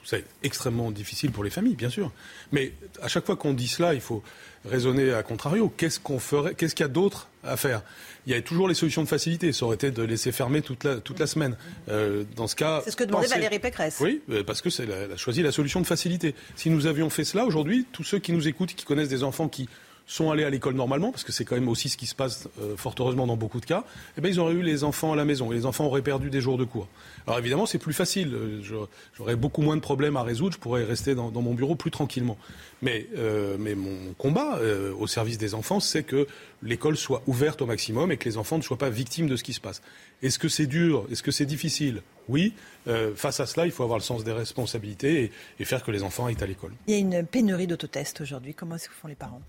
tout 0.00 0.06
ça 0.06 0.16
est 0.16 0.24
extrêmement 0.42 0.90
difficile 0.90 1.30
pour 1.30 1.44
les 1.44 1.50
familles, 1.50 1.76
bien 1.76 1.90
sûr. 1.90 2.10
Mais 2.52 2.72
à 3.02 3.08
chaque 3.08 3.26
fois 3.26 3.36
qu'on 3.36 3.52
dit 3.52 3.68
cela, 3.68 3.92
il 3.92 4.00
faut 4.00 4.22
raisonner 4.64 5.12
à 5.12 5.22
contrario. 5.22 5.70
Qu'est-ce 5.76 6.00
qu'on 6.00 6.18
ferait 6.18 6.54
Qu'est-ce 6.54 6.74
qu'il 6.74 6.84
y 6.84 6.88
a 6.88 6.92
d'autre 6.92 7.28
à 7.44 7.56
faire 7.56 7.82
Il 8.26 8.32
y 8.32 8.36
a 8.36 8.42
toujours 8.42 8.68
les 8.68 8.74
solutions 8.74 9.02
de 9.02 9.08
facilité. 9.08 9.52
Ça 9.52 9.64
aurait 9.64 9.76
été 9.76 9.90
de 9.90 10.02
laisser 10.02 10.32
fermer 10.32 10.62
toute 10.62 10.84
la, 10.84 10.96
toute 10.96 11.18
la 11.18 11.26
semaine. 11.26 11.56
Euh, 11.88 12.24
dans 12.36 12.46
ce 12.46 12.56
cas, 12.56 12.82
c'est 12.84 12.90
ce 12.90 12.96
que 12.96 13.04
demandait 13.04 13.28
Valérie 13.28 13.58
Pécresse. 13.58 13.98
Oui, 14.00 14.22
euh, 14.30 14.44
parce 14.44 14.62
que 14.62 14.70
c'est 14.70 14.90
a 14.90 15.16
choisi 15.16 15.42
la 15.42 15.52
solution 15.52 15.80
de 15.80 15.86
facilité. 15.86 16.34
Si 16.56 16.70
nous 16.70 16.86
avions 16.86 17.10
fait 17.10 17.24
cela 17.24 17.44
aujourd'hui, 17.44 17.86
tous 17.92 18.04
ceux 18.04 18.18
qui 18.18 18.32
nous 18.32 18.48
écoutent, 18.48 18.74
qui 18.74 18.84
connaissent 18.84 19.08
des 19.08 19.22
enfants 19.22 19.48
qui 19.48 19.68
sont 20.10 20.30
allés 20.30 20.44
à 20.44 20.50
l'école 20.50 20.74
normalement, 20.74 21.12
parce 21.12 21.22
que 21.22 21.30
c'est 21.30 21.44
quand 21.44 21.54
même 21.54 21.68
aussi 21.68 21.88
ce 21.88 21.96
qui 21.96 22.06
se 22.06 22.16
passe 22.16 22.48
euh, 22.60 22.76
fort 22.76 22.94
heureusement 22.98 23.28
dans 23.28 23.36
beaucoup 23.36 23.60
de 23.60 23.66
cas, 23.66 23.84
eh 24.18 24.20
bien, 24.20 24.30
ils 24.30 24.40
auraient 24.40 24.54
eu 24.54 24.62
les 24.62 24.82
enfants 24.82 25.12
à 25.12 25.16
la 25.16 25.24
maison 25.24 25.52
et 25.52 25.54
les 25.54 25.66
enfants 25.66 25.84
auraient 25.84 26.02
perdu 26.02 26.30
des 26.30 26.40
jours 26.40 26.58
de 26.58 26.64
cours. 26.64 26.88
Alors 27.26 27.38
évidemment, 27.38 27.66
c'est 27.66 27.78
plus 27.78 27.92
facile. 27.92 28.34
Euh, 28.34 28.86
j'aurais 29.16 29.36
beaucoup 29.36 29.62
moins 29.62 29.76
de 29.76 29.80
problèmes 29.80 30.16
à 30.16 30.22
résoudre. 30.22 30.54
Je 30.54 30.58
pourrais 30.58 30.84
rester 30.84 31.14
dans, 31.14 31.30
mon 31.30 31.54
bureau 31.54 31.74
plus 31.74 31.90
tranquillement. 31.90 32.38
Mais, 32.82 33.06
euh, 33.16 33.56
mais 33.58 33.74
mon 33.74 34.14
combat 34.16 34.58
au 34.98 35.06
service 35.06 35.38
des 35.38 35.54
enfants, 35.54 35.80
c'est 35.80 36.02
que 36.02 36.26
l'école 36.62 36.96
soit 36.96 37.22
ouverte 37.26 37.62
au 37.62 37.66
maximum 37.66 38.12
et 38.12 38.16
que 38.16 38.28
les 38.28 38.36
enfants 38.36 38.58
ne 38.58 38.62
soient 38.62 38.78
pas 38.78 38.90
victimes 38.90 39.28
de 39.28 39.36
ce 39.36 39.44
qui 39.44 39.52
se 39.52 39.60
passe. 39.60 39.82
Est-ce 40.22 40.38
que 40.38 40.48
c'est 40.48 40.66
dur? 40.66 41.06
Est-ce 41.10 41.22
que 41.22 41.30
c'est 41.30 41.46
difficile? 41.46 42.02
Oui. 42.28 42.52
Euh, 42.86 43.14
face 43.14 43.40
à 43.40 43.46
cela, 43.46 43.66
il 43.66 43.72
faut 43.72 43.82
avoir 43.82 43.98
le 43.98 44.04
sens 44.04 44.22
des 44.24 44.32
responsabilités 44.32 45.32
et, 45.58 45.64
faire 45.64 45.82
que 45.82 45.90
les 45.90 46.02
enfants 46.02 46.26
aillent 46.26 46.40
à 46.40 46.46
l'école. 46.46 46.72
Il 46.86 46.94
y 46.94 46.96
a 46.96 46.98
une 46.98 47.26
pénurie 47.26 47.66
d'autotests 47.66 48.20
aujourd'hui. 48.20 48.54
Comment 48.54 48.76
est-ce 48.76 48.88
que 48.88 48.94
font 48.94 49.08
les 49.08 49.14
parents? 49.14 49.42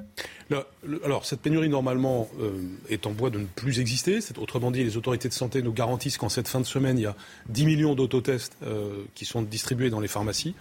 Alors, 1.04 1.26
cette 1.26 1.42
pénurie, 1.42 1.70
normalement, 1.70 2.30
euh, 2.42 2.52
est 2.90 3.06
en 3.06 3.12
voie 3.12 3.30
de 3.30 3.40
ne 3.40 3.46
plus 3.46 3.80
exister. 3.80 4.20
Autrement 4.38 4.72
dit, 4.72 4.84
les 4.84 4.98
autorités 4.98 5.30
de 5.30 5.34
santé 5.34 5.62
nous 5.62 5.74
garantissent 5.74 6.18
qu'en 6.18 6.30
cette 6.30 6.48
fin 6.48 6.60
de 6.60 6.66
semaine, 6.66 6.98
il 6.98 7.04
y 7.04 7.08
a 7.08 7.16
10 7.50 7.61
millions 7.66 7.96
d'autotests 7.96 8.58
euh, 8.64 9.04
qui 9.16 9.26
sont 9.26 9.42
distribués 9.42 9.90
dans 9.90 10.00
les 10.00 10.08
pharmacies. 10.08 10.56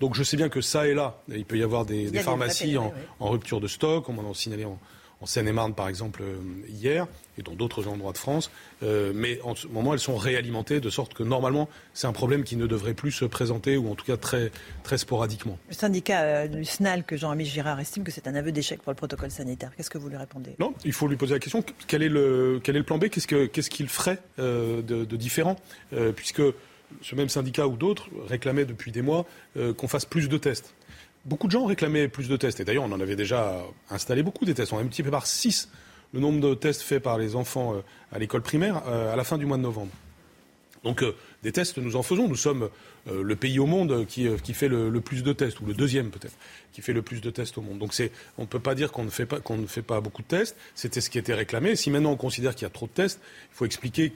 Donc 0.00 0.14
je 0.14 0.22
sais 0.22 0.36
bien 0.36 0.48
que 0.48 0.60
ça 0.60 0.86
et 0.86 0.94
là, 0.94 1.18
il 1.28 1.44
peut 1.44 1.56
y 1.56 1.62
avoir 1.62 1.86
des, 1.86 2.06
pharmacies 2.18 2.76
en, 2.76 2.92
rupture 3.20 3.60
de 3.60 3.66
stock, 3.66 4.08
on 4.08 4.12
m'en 4.12 4.30
a 4.30 4.34
signalé 4.34 4.64
en, 4.64 4.78
en 5.20 5.26
Seine-et-Marne 5.26 5.74
par 5.74 5.88
exemple 5.88 6.22
euh, 6.22 6.36
hier 6.68 7.06
et 7.38 7.42
dans 7.42 7.54
d'autres 7.54 7.86
endroits 7.88 8.12
de 8.12 8.18
France, 8.18 8.50
euh, 8.82 9.12
mais 9.14 9.40
en 9.42 9.54
ce 9.54 9.66
moment 9.66 9.92
elles 9.92 10.00
sont 10.00 10.16
réalimentées 10.16 10.80
de 10.80 10.90
sorte 10.90 11.14
que 11.14 11.22
normalement 11.22 11.68
c'est 11.94 12.06
un 12.06 12.12
problème 12.12 12.44
qui 12.44 12.56
ne 12.56 12.66
devrait 12.66 12.94
plus 12.94 13.12
se 13.12 13.24
présenter 13.24 13.76
ou 13.76 13.90
en 13.90 13.94
tout 13.94 14.04
cas 14.04 14.16
très, 14.16 14.50
très 14.82 14.98
sporadiquement. 14.98 15.58
Le 15.68 15.74
syndicat 15.74 16.22
euh, 16.22 16.48
du 16.48 16.64
SNAL 16.64 17.04
que 17.04 17.16
Jean-Ami 17.16 17.44
Girard 17.44 17.80
estime 17.80 18.04
que 18.04 18.10
c'est 18.10 18.26
un 18.26 18.34
aveu 18.34 18.52
d'échec 18.52 18.82
pour 18.82 18.92
le 18.92 18.96
protocole 18.96 19.30
sanitaire. 19.30 19.70
Qu'est-ce 19.76 19.90
que 19.90 19.98
vous 19.98 20.08
lui 20.08 20.16
répondez? 20.16 20.54
Non, 20.58 20.74
il 20.84 20.92
faut 20.92 21.08
lui 21.08 21.16
poser 21.16 21.34
la 21.34 21.40
question 21.40 21.64
quel 21.86 22.02
est 22.02 22.08
le, 22.08 22.60
quel 22.62 22.76
est 22.76 22.80
le 22.80 22.84
plan 22.84 22.98
B? 22.98 23.08
Qu'est-ce 23.08 23.70
qu'il 23.70 23.88
ferait 23.88 24.18
de, 24.38 24.82
de, 24.82 25.16
différent? 25.16 25.56
Puisque 26.14 26.42
ce 27.02 27.14
même 27.14 27.28
syndicat 27.28 27.66
ou 27.66 27.76
d'autres 27.76 28.08
réclamaient 28.28 28.64
depuis 28.64 28.92
des 28.92 29.02
mois 29.02 29.26
qu'on 29.76 29.88
fasse 29.88 30.04
plus 30.04 30.28
de 30.28 30.38
tests 30.38 30.74
beaucoup 31.26 31.46
de 31.48 31.52
gens 31.52 31.66
réclamaient 31.66 32.08
plus 32.08 32.28
de 32.28 32.36
tests. 32.36 32.60
Et 32.60 32.64
d'ailleurs, 32.64 32.84
on 32.84 32.92
en 32.92 33.00
avait 33.00 33.16
déjà 33.16 33.62
installé 33.90 34.22
beaucoup 34.22 34.44
des 34.44 34.54
tests. 34.54 34.72
On 34.72 34.78
a 34.78 34.82
multiplié 34.82 35.10
par 35.10 35.26
6 35.26 35.68
le 36.12 36.20
nombre 36.20 36.40
de 36.40 36.54
tests 36.54 36.82
faits 36.82 37.02
par 37.02 37.18
les 37.18 37.36
enfants 37.36 37.74
euh, 37.74 37.80
à 38.12 38.18
l'école 38.18 38.42
primaire 38.42 38.82
euh, 38.86 39.12
à 39.12 39.16
la 39.16 39.24
fin 39.24 39.38
du 39.38 39.44
mois 39.44 39.56
de 39.56 39.62
novembre. 39.62 39.92
Donc 40.84 41.02
euh, 41.02 41.14
des 41.42 41.52
tests, 41.52 41.78
nous 41.78 41.96
en 41.96 42.02
faisons. 42.02 42.28
Nous 42.28 42.36
sommes 42.36 42.70
le 43.08 43.36
pays 43.36 43.60
au 43.60 43.66
monde 43.66 44.04
qui, 44.06 44.26
fait 44.52 44.66
le, 44.66 45.00
plus 45.00 45.22
de 45.22 45.32
tests, 45.32 45.60
ou 45.60 45.66
le 45.66 45.74
deuxième 45.74 46.10
peut-être, 46.10 46.34
qui 46.72 46.80
fait 46.80 46.92
le 46.92 47.02
plus 47.02 47.20
de 47.20 47.30
tests 47.30 47.56
au 47.56 47.60
monde. 47.60 47.78
Donc 47.78 47.94
on 48.36 48.42
ne 48.42 48.46
peut 48.46 48.58
pas 48.58 48.74
dire 48.74 48.90
qu'on 48.90 49.04
ne, 49.04 49.10
fait 49.10 49.28
qu'on 49.42 49.58
ne 49.58 49.66
fait 49.68 49.82
pas 49.82 50.00
beaucoup 50.00 50.22
de 50.22 50.26
tests. 50.26 50.56
C'était 50.74 51.00
ce 51.00 51.08
qui 51.08 51.16
était 51.18 51.34
réclamé. 51.34 51.76
Si 51.76 51.88
maintenant 51.90 52.10
on 52.10 52.16
considère 52.16 52.56
qu'il 52.56 52.64
y 52.64 52.66
a 52.66 52.70
trop 52.70 52.86
de 52.86 52.92
tests, 52.92 53.20
il 53.52 53.54
faut 53.54 53.64
expliquer 53.64 54.12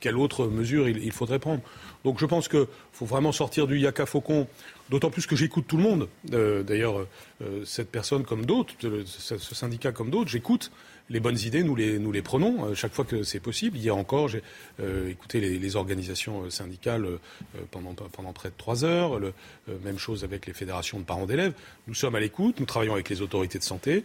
quelle 0.00 0.16
autre 0.16 0.46
mesure 0.46 0.88
il, 0.88 1.12
faudrait 1.12 1.38
prendre. 1.38 1.60
Donc 2.04 2.18
je 2.20 2.26
pense 2.26 2.48
qu'il 2.48 2.66
faut 2.92 3.06
vraiment 3.06 3.32
sortir 3.32 3.66
du 3.66 3.78
yaka 3.78 4.06
faucon, 4.06 4.46
d'autant 4.90 5.10
plus 5.10 5.26
que 5.26 5.36
j'écoute 5.36 5.64
tout 5.66 5.76
le 5.76 5.82
monde. 5.82 6.08
Euh, 6.32 6.62
d'ailleurs, 6.62 7.06
euh, 7.42 7.64
cette 7.64 7.90
personne 7.90 8.24
comme 8.24 8.46
d'autres, 8.46 8.74
ce, 9.06 9.38
syndicat 9.38 9.92
comme 9.92 10.10
d'autres, 10.10 10.30
j'écoute 10.30 10.70
les 11.10 11.20
bonnes 11.20 11.38
idées, 11.38 11.62
nous 11.62 11.74
les, 11.74 11.98
nous 11.98 12.12
les 12.12 12.22
prenons 12.22 12.66
euh, 12.66 12.74
chaque 12.74 12.92
fois 12.92 13.04
que 13.04 13.22
c'est 13.22 13.40
possible. 13.40 13.76
Hier 13.76 13.96
encore, 13.96 14.28
j'ai 14.28 14.42
écouté 15.08 15.40
les, 15.40 15.76
organisations 15.76 16.48
syndicales 16.50 17.06
pendant, 17.70 17.94
pendant 17.94 18.32
près 18.32 18.48
de 18.48 18.54
trois 18.56 18.84
heures. 18.84 19.18
Le, 19.18 19.32
même 19.84 19.98
chose 19.98 20.24
avec 20.24 20.46
les 20.46 20.52
fédérations 20.52 20.98
de 20.98 21.04
parents 21.04 21.26
d'élèves. 21.26 21.52
Nous 21.86 21.94
sommes 21.94 22.14
à 22.14 22.20
l'écoute, 22.20 22.58
nous 22.58 22.66
travaillons 22.66 22.94
avec 22.94 23.08
les 23.10 23.20
autorités 23.20 23.58
de 23.58 23.64
santé. 23.64 24.04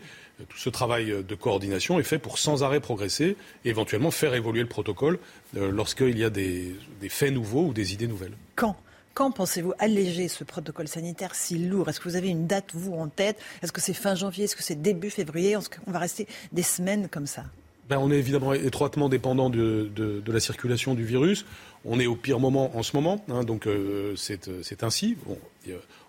Tout 0.49 0.57
ce 0.57 0.69
travail 0.69 1.23
de 1.23 1.35
coordination 1.35 1.99
est 1.99 2.03
fait 2.03 2.19
pour 2.19 2.37
sans 2.37 2.63
arrêt 2.63 2.79
progresser 2.79 3.37
et 3.63 3.69
éventuellement 3.69 4.11
faire 4.11 4.33
évoluer 4.33 4.61
le 4.61 4.67
protocole 4.67 5.19
lorsqu'il 5.53 6.17
y 6.17 6.23
a 6.23 6.29
des, 6.29 6.75
des 6.99 7.09
faits 7.09 7.33
nouveaux 7.33 7.67
ou 7.67 7.73
des 7.73 7.93
idées 7.93 8.07
nouvelles. 8.07 8.35
Quand? 8.55 8.75
Quand 9.13 9.31
pensez-vous 9.31 9.73
alléger 9.79 10.27
ce 10.27 10.43
protocole 10.43 10.87
sanitaire 10.87 11.35
si 11.35 11.57
lourd? 11.57 11.89
Est-ce 11.89 11.99
que 11.99 12.09
vous 12.09 12.15
avez 12.15 12.29
une 12.29 12.47
date, 12.47 12.71
vous, 12.73 12.93
en 12.93 13.07
tête? 13.07 13.39
Est-ce 13.61 13.71
que 13.71 13.81
c'est 13.81 13.93
fin 13.93 14.15
janvier? 14.15 14.45
Est-ce 14.45 14.55
que 14.55 14.63
c'est 14.63 14.81
début 14.81 15.09
février? 15.09 15.51
Est-ce 15.51 15.69
qu'on 15.69 15.91
va 15.91 15.99
rester 15.99 16.27
des 16.51 16.63
semaines 16.63 17.07
comme 17.09 17.27
ça? 17.27 17.43
Ben, 17.89 17.97
On 17.99 18.11
est 18.11 18.17
évidemment 18.17 18.53
étroitement 18.53 19.09
dépendant 19.09 19.49
de, 19.49 20.23
la 20.25 20.39
circulation 20.39 20.95
du 20.95 21.03
virus. 21.03 21.45
On 21.85 21.99
est 21.99 22.07
au 22.07 22.15
pire 22.15 22.39
moment 22.39 22.75
en 22.77 22.83
ce 22.83 22.95
moment, 22.95 23.23
hein, 23.27 23.43
donc 23.43 23.67
euh, 23.67 24.15
c'est 24.15 24.83
ainsi. 24.83 25.17
Bon, 25.25 25.37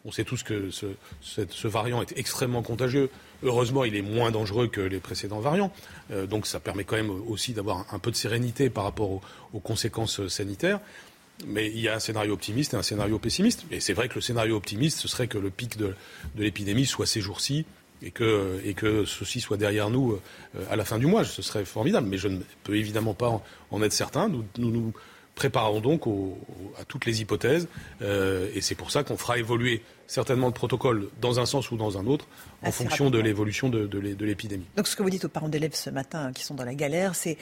on 0.04 0.12
sait 0.12 0.24
tous 0.24 0.42
que 0.42 0.70
ce, 0.70 1.66
variant 1.66 2.00
est 2.00 2.16
extrêmement 2.16 2.62
contagieux. 2.62 3.10
Heureusement, 3.42 3.84
il 3.84 3.96
est 3.96 4.02
moins 4.02 4.30
dangereux 4.30 4.68
que 4.68 4.80
les 4.80 5.00
précédents 5.00 5.40
variants. 5.40 5.72
Euh, 6.10 6.26
donc 6.26 6.46
ça 6.46 6.60
permet 6.60 6.84
quand 6.84 6.96
même 6.96 7.10
aussi 7.10 7.52
d'avoir 7.52 7.86
un, 7.92 7.98
peu 7.98 8.10
de 8.10 8.16
sérénité 8.16 8.70
par 8.70 8.84
rapport 8.84 9.10
aux, 9.52 9.60
conséquences 9.60 10.28
sanitaires. 10.28 10.80
Mais 11.46 11.68
il 11.68 11.80
y 11.80 11.88
a 11.88 11.94
un 11.94 12.00
scénario 12.00 12.32
optimiste 12.32 12.74
et 12.74 12.76
un 12.76 12.82
scénario 12.82 13.18
pessimiste. 13.18 13.64
Et 13.70 13.80
c'est 13.80 13.92
vrai 13.92 14.08
que 14.08 14.14
le 14.14 14.20
scénario 14.20 14.56
optimiste, 14.56 14.98
ce 14.98 15.08
serait 15.08 15.26
que 15.26 15.38
le 15.38 15.50
pic 15.50 15.76
de, 15.76 15.94
de 16.36 16.42
l'épidémie 16.42 16.86
soit 16.86 17.06
ces 17.06 17.20
jours-ci 17.20 17.66
et 18.02 18.10
que, 18.10 18.60
et 18.64 18.74
que 18.74 19.04
ceci 19.04 19.40
soit 19.40 19.56
derrière 19.56 19.90
nous 19.90 20.12
euh, 20.12 20.64
à 20.70 20.76
la 20.76 20.84
fin 20.84 20.98
du 20.98 21.06
mois. 21.06 21.24
Ce 21.24 21.42
serait 21.42 21.64
formidable. 21.64 22.06
Mais 22.08 22.18
je 22.18 22.28
ne 22.28 22.40
peux 22.62 22.76
évidemment 22.76 23.14
pas 23.14 23.42
en, 23.70 23.82
être 23.82 23.92
certain. 23.92 24.28
Nous 24.28 24.44
nous, 24.58 24.92
préparons 25.34 25.80
donc 25.80 26.02
à 26.78 26.84
toutes 26.84 27.06
les 27.06 27.20
hypothèses. 27.20 27.68
Euh, 28.02 28.48
et 28.54 28.60
c'est 28.60 28.74
pour 28.74 28.90
ça 28.90 29.02
qu'on 29.02 29.16
fera 29.16 29.36
évoluer 29.38 29.82
certainement 30.06 30.46
le 30.46 30.52
protocole 30.52 31.08
dans 31.20 31.40
un 31.40 31.46
sens 31.46 31.70
ou 31.70 31.76
dans 31.76 31.98
un 31.98 32.06
autre 32.06 32.28
en 32.62 32.70
fonction 32.70 33.10
de 33.10 33.18
l'évolution 33.18 33.68
de, 33.68 33.86
de 33.86 34.24
l'épidémie. 34.24 34.66
Donc 34.76 34.86
ce 34.86 34.96
que 34.96 35.02
vous 35.02 35.10
dites 35.10 35.24
aux 35.24 35.30
parents 35.30 35.48
d'élèves 35.48 35.74
ce 35.74 35.90
matin 35.90 36.32
qui 36.32 36.44
sont 36.44 36.54
dans 36.54 36.64
la 36.64 36.74
galère, 36.74 37.14
c'est 37.14 37.36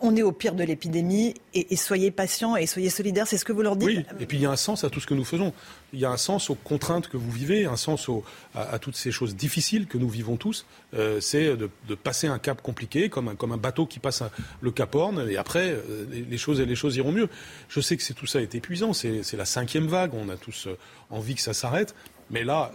on 0.00 0.16
est 0.16 0.22
au 0.22 0.32
pire 0.32 0.54
de 0.54 0.64
l'épidémie 0.64 1.34
et, 1.54 1.76
soyez 1.76 2.10
patients 2.10 2.56
et 2.56 2.66
soyez 2.66 2.90
solidaires, 2.90 3.26
c'est 3.26 3.38
ce 3.38 3.44
que 3.44 3.52
vous 3.52 3.62
leur 3.62 3.76
dites 3.76 3.88
Oui, 3.88 4.04
et 4.20 4.26
puis 4.26 4.38
il 4.38 4.42
y 4.42 4.46
a 4.46 4.50
un 4.50 4.56
sens 4.56 4.84
à 4.84 4.90
tout 4.90 5.00
ce 5.00 5.06
que 5.06 5.14
nous 5.14 5.24
faisons. 5.24 5.52
Il 5.92 6.00
y 6.00 6.04
a 6.04 6.10
un 6.10 6.16
sens 6.16 6.50
aux 6.50 6.54
contraintes 6.54 7.08
que 7.08 7.16
vous 7.16 7.30
vivez, 7.30 7.66
un 7.66 7.76
sens 7.76 8.10
à, 8.54 8.78
toutes 8.78 8.96
ces 8.96 9.12
choses 9.12 9.36
difficiles 9.36 9.86
que 9.86 9.98
nous 9.98 10.08
vivons 10.08 10.36
tous. 10.36 10.66
Euh, 10.94 11.20
c'est 11.20 11.56
de, 11.56 11.70
passer 11.94 12.26
un 12.26 12.38
cap 12.38 12.60
compliqué, 12.62 13.08
comme 13.08 13.28
un, 13.28 13.56
bateau 13.56 13.86
qui 13.86 13.98
passe 13.98 14.22
le 14.60 14.70
cap 14.70 14.94
Horn, 14.94 15.28
et 15.28 15.36
après, 15.36 15.70
euh, 15.70 16.06
les, 16.10 16.38
choses, 16.38 16.60
les 16.60 16.74
choses 16.74 16.96
iront 16.96 17.12
mieux. 17.12 17.28
Je 17.68 17.80
sais 17.80 17.96
que 17.96 18.12
tout 18.12 18.26
ça 18.26 18.40
est 18.40 18.54
épuisant, 18.54 18.92
c'est 18.92 19.36
la 19.36 19.44
cinquième 19.44 19.86
vague, 19.86 20.14
on 20.14 20.28
a 20.28 20.36
tous 20.36 20.66
euh, 20.66 20.76
envie 21.10 21.34
que 21.34 21.42
ça 21.42 21.54
s'arrête. 21.54 21.94
Mais 22.28 22.42
là, 22.42 22.72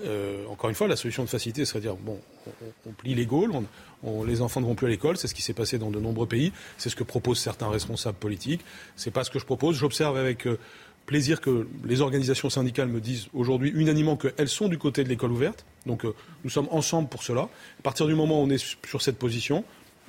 encore 0.50 0.70
une 0.70 0.78
fois, 0.78 0.88
la 0.88 0.96
solution 0.96 1.26
de 1.26 1.30
facilité 1.30 1.66
serait 1.66 1.80
de 1.80 1.84
dire 1.84 1.98
bon, 1.98 2.18
on, 2.86 2.92
plie 2.92 3.16
les 3.16 3.26
Gaules, 3.26 3.52
les 4.26 4.42
enfants 4.42 4.62
ne 4.62 4.66
vont 4.66 4.76
plus 4.76 4.88
à 4.88 4.90
l'école, 4.90 5.18
c'est 5.18 5.28
ce 5.28 5.36
qui 5.36 5.42
s'est 5.42 5.54
passé 5.54 5.78
dans 5.78 5.92
de 5.92 6.00
nombreux 6.00 6.28
pays, 6.28 6.52
c'est 6.78 6.90
ce 6.90 6.96
que 6.96 7.04
proposent 7.04 7.40
certains 7.40 7.70
responsables 7.70 8.18
politiques, 8.18 8.62
c'est 8.96 9.12
pas 9.12 9.24
ce 9.24 9.30
que 9.30 9.40
je 9.40 9.46
propose. 9.46 9.76
J'observe 9.76 10.18
avec 10.18 10.48
euh, 10.48 10.58
plaisir 11.06 11.42
que 11.42 11.68
les 11.86 12.02
organisations 12.02 12.50
syndicales 12.50 12.88
me 12.88 13.00
disent 13.00 13.28
aujourd'hui 13.34 13.72
unanimement 13.76 14.18
qu'elles 14.18 14.50
sont 14.50 14.68
du 14.68 14.78
côté 14.78 15.04
de 15.04 15.10
l'école 15.10 15.32
ouverte. 15.32 15.66
Donc 15.86 16.06
euh, 16.06 16.14
nous 16.44 16.50
sommes 16.50 16.68
ensemble 16.72 17.10
pour 17.10 17.24
cela. 17.24 17.42
À 17.80 17.82
partir 17.84 18.08
du 18.08 18.16
moment 18.16 18.42
où 18.42 18.46
on 18.46 18.50
est 18.50 18.64
sur 18.86 19.02
cette 19.02 19.18
position, 19.18 19.64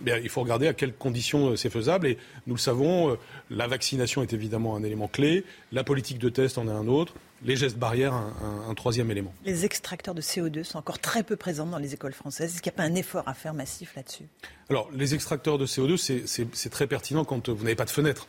eh 0.06 0.12
il 0.22 0.28
faut 0.28 0.40
regarder 0.40 0.68
à 0.68 0.72
quelles 0.72 0.94
conditions 0.94 1.50
euh, 1.50 1.56
c'est 1.56 1.70
faisable. 1.70 2.06
Et 2.06 2.18
nous 2.46 2.54
le 2.54 2.60
savons, 2.60 3.16
la 3.50 3.66
vaccination 3.66 4.22
est 4.22 4.32
évidemment 4.32 4.76
un 4.76 4.82
élément 4.82 5.08
clé, 5.08 5.44
la 5.70 5.84
politique 5.84 6.18
de 6.18 6.28
test 6.28 6.58
en 6.58 6.66
est 6.66 6.72
un 6.72 6.88
autre 6.88 7.14
les 7.44 7.56
gestes 7.56 7.76
barrières, 7.76 8.14
un, 8.14 8.74
troisième 8.74 9.10
élément. 9.10 9.34
Les 9.44 9.64
extracteurs 9.64 10.14
de 10.14 10.22
CO2 10.22 10.64
sont 10.64 10.78
encore 10.78 10.98
très 10.98 11.22
peu 11.22 11.36
présents 11.36 11.66
dans 11.66 11.78
les 11.78 11.94
écoles 11.94 12.12
françaises. 12.12 12.54
Est-ce 12.54 12.62
qu'il 12.62 12.70
n'y 12.70 12.76
a 12.76 12.78
pas 12.78 12.84
un 12.84 12.94
effort 12.94 13.24
à 13.26 13.34
faire 13.34 13.54
massif 13.54 13.94
là-dessus? 13.96 14.24
Alors, 14.70 14.88
les 14.94 15.14
extracteurs 15.14 15.58
de 15.58 15.66
CO2, 15.66 15.96
c'est 15.96 16.70
très 16.70 16.86
pertinent 16.86 17.24
quand 17.24 17.48
vous 17.48 17.62
n'avez 17.62 17.76
pas 17.76 17.84
de 17.84 17.90
fenêtre. 17.90 18.28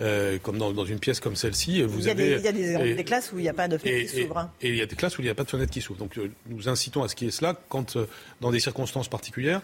Euh, 0.00 0.38
comme 0.38 0.58
dans, 0.58 0.84
une 0.84 0.98
pièce 0.98 1.20
comme 1.20 1.36
celle-ci, 1.36 1.82
vous 1.82 2.00
il 2.00 2.04
y 2.06 2.08
a 2.08 2.12
avez... 2.12 2.34
Des, 2.34 2.40
il 2.40 2.44
y 2.44 2.48
a 2.76 2.94
des, 2.94 3.04
classes 3.04 3.32
où 3.32 3.38
il 3.38 3.42
n'y 3.42 3.48
a 3.48 3.54
pas 3.54 3.68
de 3.68 3.78
fenêtre 3.78 4.10
qui 4.10 4.22
s'ouvre. 4.22 4.38
Hein. 4.38 4.50
Et, 4.60 4.68
il 4.70 4.76
y 4.76 4.82
a 4.82 4.86
des 4.86 4.96
classes 4.96 5.18
où 5.18 5.22
il 5.22 5.24
n'y 5.24 5.30
a 5.30 5.34
pas 5.34 5.44
de 5.44 5.50
fenêtre 5.50 5.70
qui 5.70 5.80
s'ouvre. 5.80 5.98
Donc, 5.98 6.18
euh, 6.18 6.30
nous 6.46 6.68
incitons 6.68 7.02
à 7.02 7.08
ce 7.08 7.14
qu'il 7.14 7.26
y 7.26 7.28
ait 7.28 7.32
cela 7.32 7.58
quand, 7.68 7.96
euh, 7.96 8.06
dans 8.40 8.50
des 8.50 8.60
circonstances 8.60 9.08
particulières, 9.08 9.60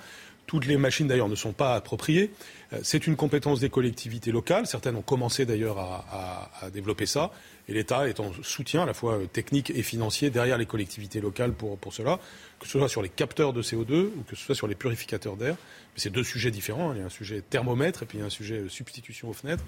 toutes 0.48 0.66
les 0.66 0.78
machines 0.78 1.06
d'ailleurs 1.06 1.28
ne 1.28 1.36
sont 1.36 1.52
pas 1.52 1.74
appropriées. 1.74 2.30
C'est 2.82 3.06
une 3.06 3.16
compétence 3.16 3.60
des 3.60 3.68
collectivités 3.68 4.32
locales. 4.32 4.66
Certaines 4.66 4.96
ont 4.96 5.02
commencé 5.02 5.44
d'ailleurs 5.44 5.78
à, 5.78 6.70
développer 6.72 7.04
ça. 7.04 7.30
Et 7.68 7.74
l'État 7.74 8.08
est 8.08 8.18
en 8.18 8.32
soutien 8.42 8.82
à 8.82 8.86
la 8.86 8.94
fois 8.94 9.18
technique 9.30 9.70
et 9.70 9.82
financier 9.82 10.30
derrière 10.30 10.56
les 10.56 10.64
collectivités 10.64 11.20
locales 11.20 11.52
pour, 11.52 11.76
pour 11.76 11.92
cela, 11.92 12.18
que 12.58 12.66
ce 12.66 12.78
soit 12.78 12.88
sur 12.88 13.02
les 13.02 13.10
capteurs 13.10 13.52
de 13.52 13.62
CO2 13.62 14.06
ou 14.06 14.24
que 14.26 14.36
ce 14.36 14.42
soit 14.42 14.54
sur 14.54 14.66
les 14.66 14.74
purificateurs 14.74 15.36
d'air. 15.36 15.56
C'est 15.98 16.10
deux 16.10 16.24
sujets 16.24 16.50
différents. 16.50 16.92
Il 16.94 17.00
y 17.00 17.02
a 17.02 17.06
un 17.06 17.10
sujet 17.10 17.42
thermomètre 17.42 18.02
et 18.02 18.06
puis 18.06 18.18
il 18.18 18.20
y 18.20 18.24
a 18.24 18.26
un 18.26 18.30
sujet 18.30 18.64
substitution 18.68 19.28
aux 19.28 19.32
fenêtres. 19.32 19.64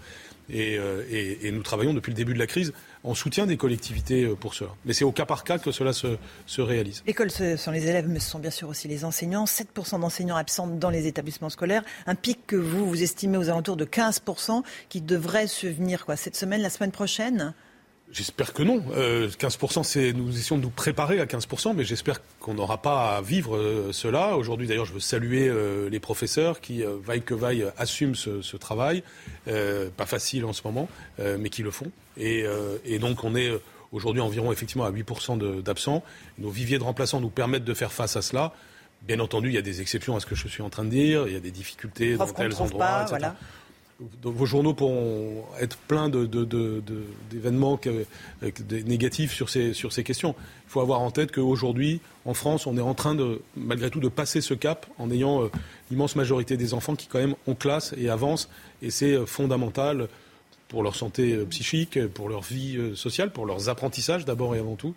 Et, 0.48 0.78
euh, 0.78 1.04
et, 1.10 1.50
nous 1.52 1.62
travaillons 1.62 1.92
depuis 1.92 2.10
le 2.10 2.16
début 2.16 2.34
de 2.34 2.38
la 2.38 2.46
crise 2.46 2.72
en 3.04 3.14
soutien 3.14 3.46
des 3.46 3.56
collectivités 3.56 4.24
euh, 4.24 4.34
pour 4.34 4.54
cela. 4.54 4.70
Mais 4.84 4.92
c'est 4.92 5.04
au 5.04 5.12
cas 5.12 5.26
par 5.26 5.44
cas 5.44 5.58
que 5.58 5.70
cela 5.72 5.92
se, 5.92 6.16
se 6.46 6.60
réalise. 6.60 7.02
L'école, 7.06 7.30
ce 7.30 7.56
sont 7.56 7.70
les 7.70 7.86
élèves, 7.86 8.08
mais 8.08 8.20
ce 8.20 8.30
sont 8.30 8.38
bien 8.38 8.50
sûr 8.50 8.68
aussi 8.68 8.88
les 8.88 9.04
enseignants. 9.04 9.44
7% 9.44 10.00
d'enseignants 10.00 10.36
absents 10.36 10.66
dans 10.66 10.90
les 10.90 11.06
établissements 11.06 11.50
scolaires. 11.50 11.82
Un 12.06 12.14
pic 12.14 12.46
que 12.46 12.56
vous, 12.56 12.88
vous 12.88 13.02
estimez 13.02 13.36
aux 13.36 13.48
alentours 13.48 13.76
de 13.76 13.84
15% 13.84 14.62
qui 14.88 15.00
devrait 15.00 15.46
se 15.46 15.66
venir 15.66 16.06
cette 16.16 16.36
semaine, 16.36 16.62
la 16.62 16.70
semaine 16.70 16.92
prochaine? 16.92 17.54
J'espère 18.12 18.52
que 18.52 18.62
non. 18.62 18.82
Euh, 18.96 19.28
15%, 19.28 19.84
c'est 19.84 20.12
nous 20.12 20.36
essayons 20.36 20.58
de 20.58 20.62
nous 20.62 20.70
préparer 20.70 21.20
à 21.20 21.26
15%, 21.26 21.74
mais 21.76 21.84
j'espère 21.84 22.20
qu'on 22.40 22.54
n'aura 22.54 22.82
pas 22.82 23.16
à 23.16 23.20
vivre 23.20 23.56
euh, 23.56 23.92
cela. 23.92 24.36
Aujourd'hui, 24.36 24.66
d'ailleurs, 24.66 24.84
je 24.84 24.92
veux 24.92 25.00
saluer 25.00 25.48
euh, 25.48 25.88
les 25.88 26.00
professeurs 26.00 26.60
qui, 26.60 26.82
euh, 26.82 26.96
vaille 27.00 27.22
que 27.22 27.34
vaille, 27.34 27.66
assument 27.78 28.16
ce, 28.16 28.42
ce 28.42 28.56
travail. 28.56 29.04
pas 29.96 30.06
facile 30.06 30.44
en 30.44 30.52
ce 30.52 30.62
moment, 30.64 30.88
mais 31.18 31.50
qui 31.50 31.62
le 31.62 31.70
font. 31.70 31.90
Et, 32.16 32.44
et 32.84 32.98
donc, 32.98 33.24
on 33.24 33.34
est 33.34 33.50
aujourd'hui 33.92 34.20
environ 34.20 34.52
effectivement 34.52 34.84
à 34.84 34.90
8% 34.90 35.62
d'absents. 35.62 36.02
Nos 36.38 36.50
viviers 36.50 36.78
de 36.78 36.84
remplaçants 36.84 37.20
nous 37.20 37.30
permettent 37.30 37.64
de 37.64 37.74
faire 37.74 37.92
face 37.92 38.16
à 38.16 38.22
cela. 38.22 38.52
Bien 39.02 39.20
entendu, 39.20 39.48
il 39.48 39.54
y 39.54 39.58
a 39.58 39.62
des 39.62 39.80
exceptions 39.80 40.16
à 40.16 40.20
ce 40.20 40.26
que 40.26 40.34
je 40.34 40.46
suis 40.46 40.62
en 40.62 40.70
train 40.70 40.84
de 40.84 40.90
dire. 40.90 41.26
Il 41.26 41.32
y 41.32 41.36
a 41.36 41.40
des 41.40 41.50
difficultés 41.50 42.16
dans 42.16 42.26
tels 42.26 42.60
endroits, 42.60 42.86
pas, 42.86 43.02
etc. 43.02 43.16
Voilà 43.18 43.36
vos 44.22 44.46
journaux 44.46 44.74
pourront 44.74 45.44
être 45.60 45.76
pleins 45.76 46.08
d'événements 46.08 47.78
de, 47.82 48.76
négatifs 48.82 49.32
sur 49.32 49.48
ces, 49.50 49.74
sur 49.74 49.92
ces 49.92 50.04
questions. 50.04 50.34
Il 50.66 50.70
faut 50.70 50.80
avoir 50.80 51.00
en 51.00 51.10
tête 51.10 51.32
qu'aujourd'hui, 51.32 52.00
en 52.24 52.34
France, 52.34 52.66
on 52.66 52.76
est 52.76 52.82
en 52.82 52.94
train 52.94 53.14
de, 53.14 53.42
malgré 53.56 53.90
tout, 53.90 54.00
de 54.00 54.08
passer 54.08 54.40
ce 54.40 54.54
cap 54.54 54.86
en 54.98 55.10
ayant 55.10 55.42
euh, 55.42 55.50
l'immense 55.90 56.16
majorité 56.16 56.56
des 56.56 56.74
enfants 56.74 56.96
qui, 56.96 57.08
quand 57.08 57.18
même, 57.18 57.34
ont 57.46 57.54
classe 57.54 57.94
et 57.98 58.08
avancent. 58.08 58.48
Et 58.82 58.90
c'est 58.90 59.12
euh, 59.12 59.26
fondamental 59.26 60.08
pour 60.68 60.82
leur 60.82 60.96
santé 60.96 61.34
euh, 61.34 61.44
psychique, 61.44 62.06
pour 62.08 62.28
leur 62.28 62.42
vie 62.42 62.78
sociale, 62.94 63.32
pour 63.32 63.44
leurs 63.44 63.68
apprentissages 63.68 64.24
d'abord 64.24 64.54
et 64.54 64.58
avant 64.58 64.76
tout, 64.76 64.94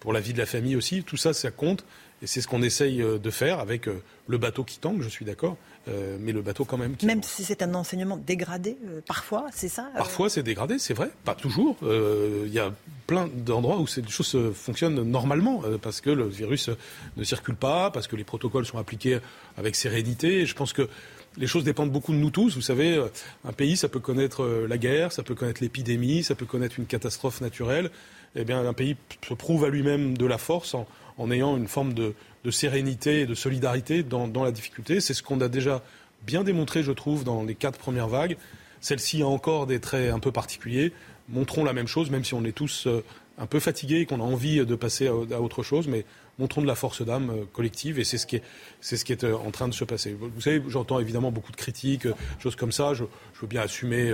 pour 0.00 0.12
la 0.12 0.20
vie 0.20 0.32
de 0.32 0.38
la 0.38 0.46
famille 0.46 0.76
aussi. 0.76 1.02
Tout 1.02 1.16
ça, 1.16 1.34
ça 1.34 1.50
compte. 1.50 1.84
Et 2.22 2.26
c'est 2.26 2.40
ce 2.40 2.48
qu'on 2.48 2.62
essaye 2.62 2.98
de 2.98 3.30
faire 3.30 3.60
avec 3.60 3.88
le 4.26 4.38
bateau 4.38 4.64
qui 4.64 4.78
tangue, 4.78 5.02
je 5.02 5.08
suis 5.08 5.24
d'accord. 5.24 5.56
Euh, 5.88 6.16
mais 6.20 6.32
le 6.32 6.42
bateau 6.42 6.64
quand 6.64 6.78
même. 6.78 6.96
même 7.04 7.22
si 7.22 7.44
c'est 7.44 7.62
un 7.62 7.72
enseignement 7.74 8.16
dégradé, 8.16 8.76
euh, 8.88 9.00
parfois, 9.06 9.46
c'est 9.52 9.68
ça 9.68 9.88
euh 9.94 9.98
Parfois 9.98 10.28
c'est 10.28 10.42
dégradé, 10.42 10.80
c'est 10.80 10.94
vrai, 10.94 11.10
pas 11.24 11.36
toujours. 11.36 11.76
Il 11.82 12.52
y 12.52 12.58
a 12.58 12.72
plein 13.06 13.28
d'endroits 13.32 13.78
où 13.78 13.86
ces 13.86 14.02
choses 14.08 14.36
fonctionnent 14.52 15.00
normalement, 15.02 15.62
parce 15.80 16.00
que 16.00 16.10
le 16.10 16.26
virus 16.26 16.70
ne 17.16 17.22
circule 17.22 17.54
pas, 17.54 17.90
parce 17.92 18.08
que 18.08 18.16
les 18.16 18.24
protocoles 18.24 18.66
sont 18.66 18.78
appliqués 18.78 19.20
avec 19.56 19.76
sérénité. 19.76 20.44
je 20.44 20.54
pense 20.54 20.72
que 20.72 20.88
les 21.36 21.46
choses 21.46 21.64
dépendent 21.64 21.92
beaucoup 21.92 22.12
de 22.12 22.18
nous 22.18 22.30
tous. 22.30 22.56
Vous 22.56 22.62
savez, 22.62 23.00
un 23.44 23.52
pays, 23.52 23.76
ça 23.76 23.88
peut 23.88 24.00
connaître 24.00 24.44
la 24.44 24.78
guerre, 24.78 25.12
ça 25.12 25.22
peut 25.22 25.34
connaître 25.34 25.62
l'épidémie, 25.62 26.24
ça 26.24 26.34
peut 26.34 26.46
connaître 26.46 26.80
une 26.80 26.86
catastrophe 26.86 27.40
naturelle. 27.40 27.90
Eh 28.36 28.44
bien, 28.44 28.64
un 28.66 28.72
pays 28.74 28.96
se 29.26 29.34
prouve 29.34 29.64
à 29.64 29.70
lui-même 29.70 30.16
de 30.16 30.26
la 30.26 30.36
force 30.36 30.76
en, 31.16 31.30
ayant 31.30 31.56
une 31.56 31.68
forme 31.68 31.94
de, 31.94 32.14
sérénité 32.50 33.22
et 33.22 33.26
de 33.26 33.34
solidarité 33.34 34.02
dans, 34.02 34.44
la 34.44 34.52
difficulté. 34.52 35.00
C'est 35.00 35.14
ce 35.14 35.22
qu'on 35.22 35.40
a 35.40 35.48
déjà 35.48 35.82
bien 36.24 36.44
démontré, 36.44 36.82
je 36.82 36.92
trouve, 36.92 37.24
dans 37.24 37.42
les 37.42 37.54
quatre 37.54 37.78
premières 37.78 38.08
vagues. 38.08 38.36
Celle-ci 38.80 39.22
a 39.22 39.26
encore 39.26 39.66
des 39.66 39.80
traits 39.80 40.12
un 40.12 40.20
peu 40.20 40.30
particuliers. 40.30 40.92
Montrons 41.28 41.64
la 41.64 41.72
même 41.72 41.88
chose, 41.88 42.10
même 42.10 42.24
si 42.24 42.34
on 42.34 42.44
est 42.44 42.52
tous 42.52 42.86
euh, 42.86 43.02
un 43.38 43.46
peu 43.46 43.58
fatigués 43.58 44.00
et 44.00 44.06
qu'on 44.06 44.20
a 44.20 44.24
envie 44.24 44.64
de 44.64 44.74
passer 44.76 45.08
à, 45.08 45.40
autre 45.40 45.64
chose, 45.64 45.88
mais 45.88 46.04
montrons 46.38 46.60
de 46.60 46.66
la 46.66 46.76
force 46.76 47.02
d'âme 47.02 47.30
euh, 47.30 47.44
collective 47.52 47.98
et 47.98 48.04
c'est 48.04 48.18
ce 48.18 48.26
qui 48.26 48.36
est, 48.36 49.24
euh, 49.24 49.34
en 49.34 49.50
train 49.50 49.66
de 49.66 49.74
se 49.74 49.82
passer. 49.82 50.14
Vous 50.14 50.40
savez, 50.40 50.62
j'entends 50.68 51.00
évidemment 51.00 51.32
beaucoup 51.32 51.50
de 51.50 51.56
critiques, 51.56 52.06
choses 52.38 52.54
comme 52.54 52.70
ça. 52.70 52.94
Je, 52.94 53.02
veux 53.40 53.48
bien 53.48 53.62
assumer 53.62 54.12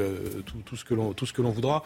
tout 0.64 0.76
ce 0.76 0.84
que 0.84 1.42
l'on 1.42 1.50
voudra. 1.50 1.84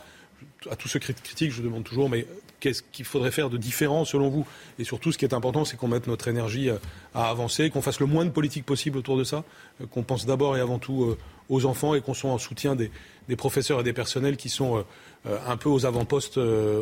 À 0.70 0.76
tous 0.76 0.88
ceux 0.88 0.98
qui 0.98 1.14
critiquent, 1.14 1.52
je 1.52 1.62
demande 1.62 1.84
toujours, 1.84 2.08
mais 2.08 2.26
qu'est-ce 2.60 2.82
qu'il 2.92 3.04
faudrait 3.04 3.30
faire 3.30 3.50
de 3.50 3.56
différent 3.56 4.04
selon 4.04 4.28
vous? 4.28 4.46
Et 4.78 4.84
surtout, 4.84 5.12
ce 5.12 5.18
qui 5.18 5.24
est 5.24 5.34
important, 5.34 5.64
c'est 5.64 5.76
qu'on 5.76 5.88
mette 5.88 6.06
notre 6.06 6.28
énergie 6.28 6.68
euh, 6.70 6.78
à 7.14 7.28
avancer, 7.28 7.70
qu'on 7.70 7.82
fasse 7.82 8.00
le 8.00 8.06
moins 8.06 8.24
de 8.24 8.30
politique 8.30 8.64
possible 8.64 8.98
autour 8.98 9.16
de 9.16 9.24
ça, 9.24 9.44
euh, 9.80 9.86
qu'on 9.86 10.02
pense 10.02 10.26
d'abord 10.26 10.56
et 10.56 10.60
avant 10.60 10.78
tout 10.78 11.04
euh, 11.04 11.18
aux 11.48 11.64
enfants 11.66 11.94
et 11.94 12.00
qu'on 12.00 12.14
soit 12.14 12.30
en 12.30 12.38
soutien 12.38 12.74
des, 12.74 12.90
professeurs 13.36 13.80
et 13.80 13.84
des 13.84 13.92
personnels 13.92 14.36
qui 14.36 14.48
sont 14.48 14.84
un 15.24 15.56
peu 15.56 15.68
aux 15.68 15.86
avant-postes 15.86 16.38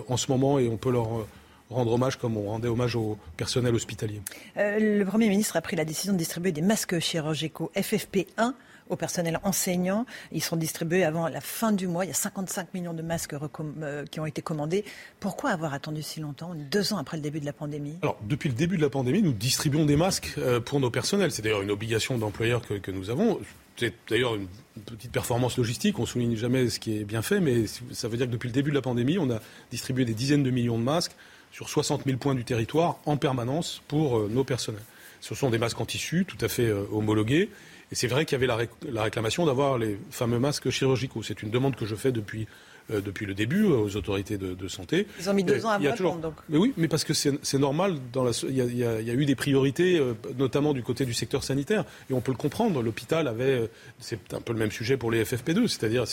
en 0.09 0.17
ce 0.17 0.31
moment 0.31 0.59
et 0.59 0.69
on 0.69 0.79
peut 0.79 0.91
leur 0.91 1.27
rendre 1.69 1.93
hommage 1.93 2.17
comme 2.17 2.39
on 2.39 2.49
rendait 2.49 2.69
hommage 2.69 2.97
au 2.97 3.19
personnel 3.37 3.75
hospitalier. 3.75 4.23
le 4.57 5.05
Premier 5.05 5.29
ministre 5.29 5.57
a 5.57 5.61
pris 5.61 5.77
la 5.77 5.85
décision 5.85 6.15
de 6.15 6.19
distribuer 6.19 6.53
des 6.53 6.63
masques 6.63 6.99
chirurgicaux 6.99 7.71
FFP1 7.77 8.55
au 8.89 8.97
personnel 8.97 9.41
enseignant. 9.43 10.07
Ils 10.33 10.43
seront 10.43 10.57
distribués 10.57 11.05
avant 11.05 11.29
la 11.29 11.41
fin 11.41 11.73
du 11.73 11.87
mois. 11.87 12.05
Il 12.05 12.09
y 12.09 12.11
a 12.11 12.15
55 12.15 12.75
millions 12.75 12.95
de 12.95 13.03
masques 13.03 13.35
euh, 13.35 14.05
qui 14.07 14.21
ont 14.21 14.27
été 14.27 14.43
commandés. 14.43 14.85
Pourquoi 15.21 15.51
avoir 15.51 15.75
attendu 15.75 16.03
si 16.03 16.21
longtemps, 16.21 16.55
deux 16.55 16.93
ans 16.93 16.99
après 16.99 17.17
le 17.17 17.23
début 17.23 17.41
de 17.41 17.47
la 17.47 17.53
pandémie? 17.53 17.97
Alors, 18.03 18.19
depuis 18.23 18.49
le 18.49 18.55
début 18.55 18.77
de 18.77 18.83
la 18.83 18.91
pandémie, 18.91 19.23
nous 19.23 19.33
distribuons 19.33 19.87
des 19.87 19.97
masques 19.97 20.35
euh, 20.39 20.61
pour 20.61 20.81
nos 20.81 20.91
personnels. 20.91 21.31
C'est 21.31 21.43
d'ailleurs 21.43 21.63
une 21.63 21.71
obligation 21.71 22.19
d'employeur 22.19 22.63
que, 22.63 22.91
nous 22.91 23.11
avons. 23.11 23.41
C'est 23.77 23.95
d'ailleurs 24.09 24.37
une 24.37 24.47
petite 24.85 25.11
performance 25.11 25.57
logistique. 25.57 25.99
On 25.99 26.07
souligne 26.07 26.37
jamais 26.37 26.69
ce 26.69 26.79
qui 26.79 26.99
est 26.99 27.05
bien 27.05 27.23
fait, 27.23 27.41
mais 27.41 27.65
ça 27.93 28.09
veut 28.09 28.17
dire 28.17 28.27
que 28.27 28.33
depuis 28.33 28.49
le 28.49 28.53
début 28.53 28.71
de 28.71 28.77
la 28.77 28.83
pandémie, 28.83 29.19
on 29.19 29.31
a 29.31 29.41
distribué 29.71 30.05
des 30.05 30.15
dizaines 30.15 30.43
de 30.43 30.51
millions 30.51 30.79
de 30.79 30.85
masques 30.85 31.17
sur 31.51 31.69
60 31.69 32.05
000 32.05 32.19
points 32.19 32.35
du 32.35 32.45
territoire 32.45 32.99
en 33.07 33.17
permanence 33.17 33.83
pour 33.89 34.19
euh, 34.19 34.29
nos 34.31 34.45
personnels. 34.45 34.83
Ce 35.21 35.35
sont 35.35 35.49
des 35.49 35.59
masques 35.59 35.81
en 35.81 35.87
tissu 35.87 36.27
tout 36.27 36.37
à 36.43 36.49
fait 36.49 36.71
homologués. 36.71 37.49
Et 37.93 37.95
c'est 37.95 38.07
vrai 38.07 38.25
qu'il 38.25 38.41
y 38.41 38.45
avait 38.45 38.67
la, 38.91 39.03
réclamation 39.03 39.47
d'avoir 39.47 39.79
les 39.79 39.99
fameux 40.11 40.39
masques 40.39 40.71
chirurgicaux. 40.71 41.23
C'est 41.23 41.43
une 41.43 41.51
demande 41.51 41.77
que 41.77 41.87
je 41.87 41.95
fais 41.95 42.13
depuis 42.13 42.47
euh, 42.91 43.01
depuis 43.01 43.25
le 43.25 43.33
début 43.33 43.65
euh, 43.65 43.79
aux 43.79 43.97
autorités 43.97 44.37
de, 44.37 44.69
santé. 44.69 45.07
Ils 45.19 45.31
ont 45.31 45.33
mis 45.33 45.43
deux 45.43 45.65
ans 45.65 45.71
à 45.71 45.79
répondre, 45.79 46.19
donc. 46.19 46.35
Mais 46.51 46.59
oui, 46.59 46.75
mais 46.77 46.87
parce 46.87 47.05
que 47.05 47.15
c'est 47.15 47.59
normal. 47.59 47.97
Dans 48.13 48.25
la... 48.25 48.33
il, 48.47 48.77
y 48.77 48.85
a, 48.85 49.01
eu 49.01 49.25
des 49.25 49.35
priorités, 49.35 49.99
euh, 49.99 50.13
notamment 50.37 50.75
du 50.75 50.83
côté 50.83 51.07
du 51.07 51.15
secteur 51.15 51.45
sanitaire, 51.45 51.87
et 52.11 52.13
on 52.13 52.21
peut 52.21 52.33
le 52.33 52.37
comprendre. 52.37 52.83
L'hôpital 52.83 53.27
avait, 53.27 53.71
c'est 54.01 54.35
un 54.35 54.43
peu 54.43 54.53
le 54.53 54.59
même 54.59 54.71
sujet 54.71 54.99
pour 54.99 55.11
les 55.11 55.25
FFP2, 55.25 55.67
c'est-à-dire, 55.67 56.05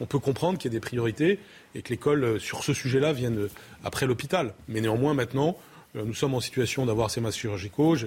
on 0.00 0.06
peut 0.06 0.20
comprendre 0.20 0.58
qu'il 0.58 0.70
y 0.70 0.74
a 0.74 0.78
des 0.78 0.80
priorités 0.80 1.40
et 1.74 1.82
que 1.82 1.88
l'école, 1.88 2.38
sur 2.38 2.62
ce 2.62 2.72
sujet-là, 2.72 3.12
vienne 3.12 3.48
après 3.82 4.06
l'hôpital. 4.06 4.54
Mais 4.68 4.80
néanmoins, 4.80 5.14
maintenant, 5.14 5.56
nous 5.96 6.14
sommes 6.14 6.34
en 6.34 6.40
situation 6.40 6.86
d'avoir 6.86 7.10
ces 7.10 7.20
masques 7.20 7.40
chirurgicaux. 7.40 7.96
Je 7.96 8.06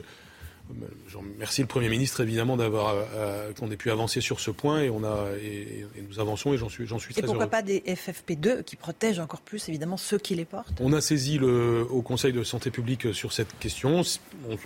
remercie 1.35 1.61
le 1.61 1.67
Premier 1.67 1.89
ministre 1.89 2.21
évidemment 2.21 2.57
d'avoir 2.57 2.93
euh, 3.15 3.51
qu'on 3.53 3.69
ait 3.71 3.77
pu 3.77 3.91
avancer 3.91 4.21
sur 4.21 4.39
ce 4.39 4.51
point 4.51 4.81
et 4.81 4.89
on 4.89 5.03
a 5.03 5.29
et, 5.41 5.85
nous 6.09 6.19
avançons 6.19 6.53
et 6.53 6.57
j'en 6.57 6.69
suis 6.69 6.87
j'en 6.87 6.99
suis 6.99 7.13
très 7.13 7.21
heureux. 7.23 7.29
Et 7.29 7.33
pourquoi 7.33 7.47
pas 7.47 7.61
des 7.61 7.81
FFP2 7.81 8.63
qui 8.63 8.75
protègent 8.75 9.19
encore 9.19 9.41
plus 9.41 9.67
évidemment 9.69 9.97
ceux 9.97 10.17
qui 10.17 10.35
les 10.35 10.45
portent? 10.45 10.79
On 10.79 10.93
a 10.93 11.01
saisi 11.01 11.37
le 11.37 11.85
au 11.89 12.01
Conseil 12.01 12.33
de 12.33 12.43
santé 12.43 12.71
publique 12.71 13.13
sur 13.13 13.33
cette 13.33 13.57
question. 13.59 14.01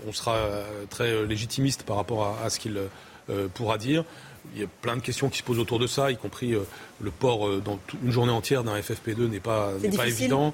On, 0.08 0.12
sera 0.12 0.64
très 0.90 1.26
légitimiste 1.26 1.84
par 1.84 1.96
rapport 1.96 2.38
à, 2.44 2.50
ce 2.50 2.60
qu'il 2.60 2.78
euh, 3.30 3.48
pourra 3.54 3.78
dire. 3.78 4.04
Il 4.54 4.62
y 4.62 4.64
a 4.64 4.68
plein 4.82 4.96
de 4.96 5.02
questions 5.02 5.30
qui 5.30 5.40
se 5.40 5.44
posent 5.44 5.60
autour 5.60 5.80
de 5.80 5.88
ça, 5.88 6.12
y 6.12 6.18
compris 6.18 6.54
euh, 6.54 6.62
le 7.00 7.12
port 7.12 7.62
dans 7.62 7.80
une 8.04 8.12
journée 8.12 8.32
entière 8.32 8.64
d'un 8.64 8.78
FFP2 8.80 9.28
n'est 9.28 9.40
pas, 9.40 9.74
n'est 9.82 9.96
pas 9.96 10.08
évident 10.08 10.54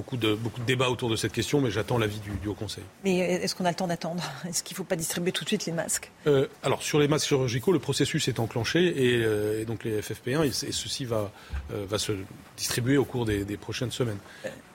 beaucoup 0.00 0.16
de, 0.16 0.34
beaucoup 0.34 0.60
de 0.60 0.64
débats 0.64 0.88
autour 0.88 1.10
de 1.10 1.16
cette 1.16 1.32
question, 1.32 1.60
mais 1.60 1.70
j'attends 1.70 1.98
l'avis 1.98 2.20
du, 2.20 2.48
Haut 2.48 2.54
Conseil. 2.54 2.84
Mais 3.04 3.18
est-ce 3.18 3.54
qu'on 3.54 3.66
a 3.66 3.68
le 3.68 3.74
temps 3.74 3.86
d'attendre? 3.86 4.24
Est-ce 4.48 4.62
qu'il 4.62 4.74
ne 4.74 4.78
faut 4.78 4.84
pas 4.84 4.96
distribuer 4.96 5.30
tout 5.30 5.44
de 5.44 5.48
suite 5.48 5.66
les 5.66 5.72
masques? 5.72 6.10
Euh, 6.26 6.46
Alors, 6.62 6.82
sur 6.82 6.98
les 6.98 7.06
masques 7.06 7.28
chirurgicaux, 7.28 7.70
le 7.70 7.78
processus 7.78 8.26
est 8.28 8.40
enclenché 8.40 8.80
et, 8.80 9.22
euh, 9.22 9.66
donc 9.66 9.84
les 9.84 10.00
FFP1, 10.00 10.46
et, 10.46 10.72
ceci 10.72 11.04
va, 11.04 11.30
euh, 11.74 11.84
va 11.86 11.98
se 11.98 12.12
distribuer 12.56 12.96
au 12.96 13.04
cours 13.04 13.26
des, 13.26 13.44
prochaines 13.58 13.90
semaines. 13.90 14.16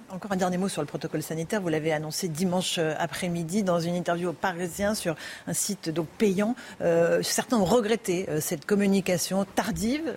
Encore 0.10 0.32
un 0.32 0.36
dernier 0.36 0.58
mot 0.58 0.70
sur 0.70 0.82
le 0.82 0.88
protocole 0.88 1.24
sanitaire. 1.24 1.60
Vous 1.60 1.70
l'avez 1.70 1.92
annoncé 1.92 2.28
dimanche 2.28 2.78
après-midi 2.78 3.64
dans 3.64 3.80
une 3.80 3.96
interview 3.96 4.30
au 4.30 4.34
Parisien 4.34 4.94
sur 4.94 5.16
un 5.48 5.54
site 5.54 5.90
donc 5.90 6.08
payant. 6.08 6.56
certains 7.24 7.58
ont 7.58 7.66
regretté 7.66 8.28
cette 8.40 8.66
communication 8.66 9.46
tardive. 9.56 10.14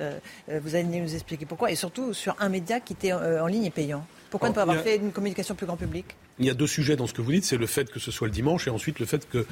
vous 0.49 0.75
allez 0.75 0.85
nous 0.85 1.15
expliquer 1.15 1.47
pourquoi. 1.47 1.71
Et 1.71 1.77
surtout 1.77 2.13
sur 2.13 2.37
un 2.39 2.51
média 2.51 2.81
qui 2.81 2.93
était 2.93 3.15
en 3.15 3.47
ligne 3.47 3.65
et 3.65 3.71
payant. 3.71 4.05
Pourquoi 4.31 4.49
ne 4.49 4.55
pas 4.55 4.63
avoir 4.63 4.81
fait 4.81 4.97
une 4.97 5.13
communication 5.13 5.55
plus 5.55 5.67
grand 5.67 5.77
public? 5.77 6.05
Il 6.39 6.47
y 6.47 6.51
a 6.51 6.55
deux 6.55 6.67
sujets 6.67 6.97
dans 6.97 7.07
ce 7.07 7.15
que 7.15 7.23
vous 7.23 7.33
dites. 7.33 7.45
C'est 7.45 7.57
le 7.57 7.67
fait 7.67 7.91
que 7.91 7.99
ce 7.99 8.11
soit 8.11 8.27
le 8.27 8.33
dimanche 8.33 8.67
et 8.67 8.71
ensuite 8.71 8.99
le 8.99 9.07
fait 9.07 9.29
que, 9.29 9.47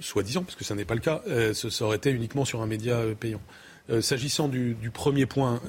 soi-disant, 0.00 0.42
parce 0.42 0.56
que 0.56 0.64
ça 0.64 0.74
n'est 0.74 0.84
pas 0.84 0.94
le 0.94 1.00
cas, 1.00 1.22
euh, 1.28 1.52
ça 1.54 1.84
aurait 1.84 1.96
été 1.96 2.10
uniquement 2.10 2.44
sur 2.44 2.62
un 2.62 2.66
média 2.66 2.94
euh, 2.94 3.14
payant. 3.14 3.40
Euh, 3.90 4.00
s'agissant 4.00 4.46
du, 4.46 4.76
premier 4.94 5.26
point, 5.26 5.60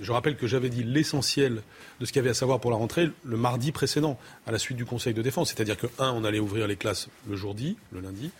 je 0.00 0.12
rappelle 0.12 0.36
que 0.36 0.46
j'avais 0.46 0.70
dit 0.70 0.82
l'essentiel 0.82 1.62
de 2.00 2.06
ce 2.06 2.12
qu'il 2.12 2.20
y 2.20 2.22
avait 2.22 2.30
à 2.30 2.34
savoir 2.34 2.58
pour 2.58 2.70
la 2.70 2.78
rentrée 2.78 3.10
le 3.22 3.36
mardi 3.36 3.70
précédent, 3.70 4.18
à 4.46 4.52
la 4.52 4.58
suite 4.58 4.78
du 4.78 4.86
Conseil 4.86 5.12
de 5.12 5.20
défense. 5.20 5.50
C'est-à-dire 5.50 5.76
que, 5.76 5.86
un, 5.98 6.10
on 6.12 6.24
allait 6.24 6.38
ouvrir 6.38 6.66
les 6.66 6.76
classes 6.76 7.08
le 7.28 7.36
jour 7.36 7.54
dit, 7.54 7.76
le 7.92 8.00
lundi. 8.00 8.30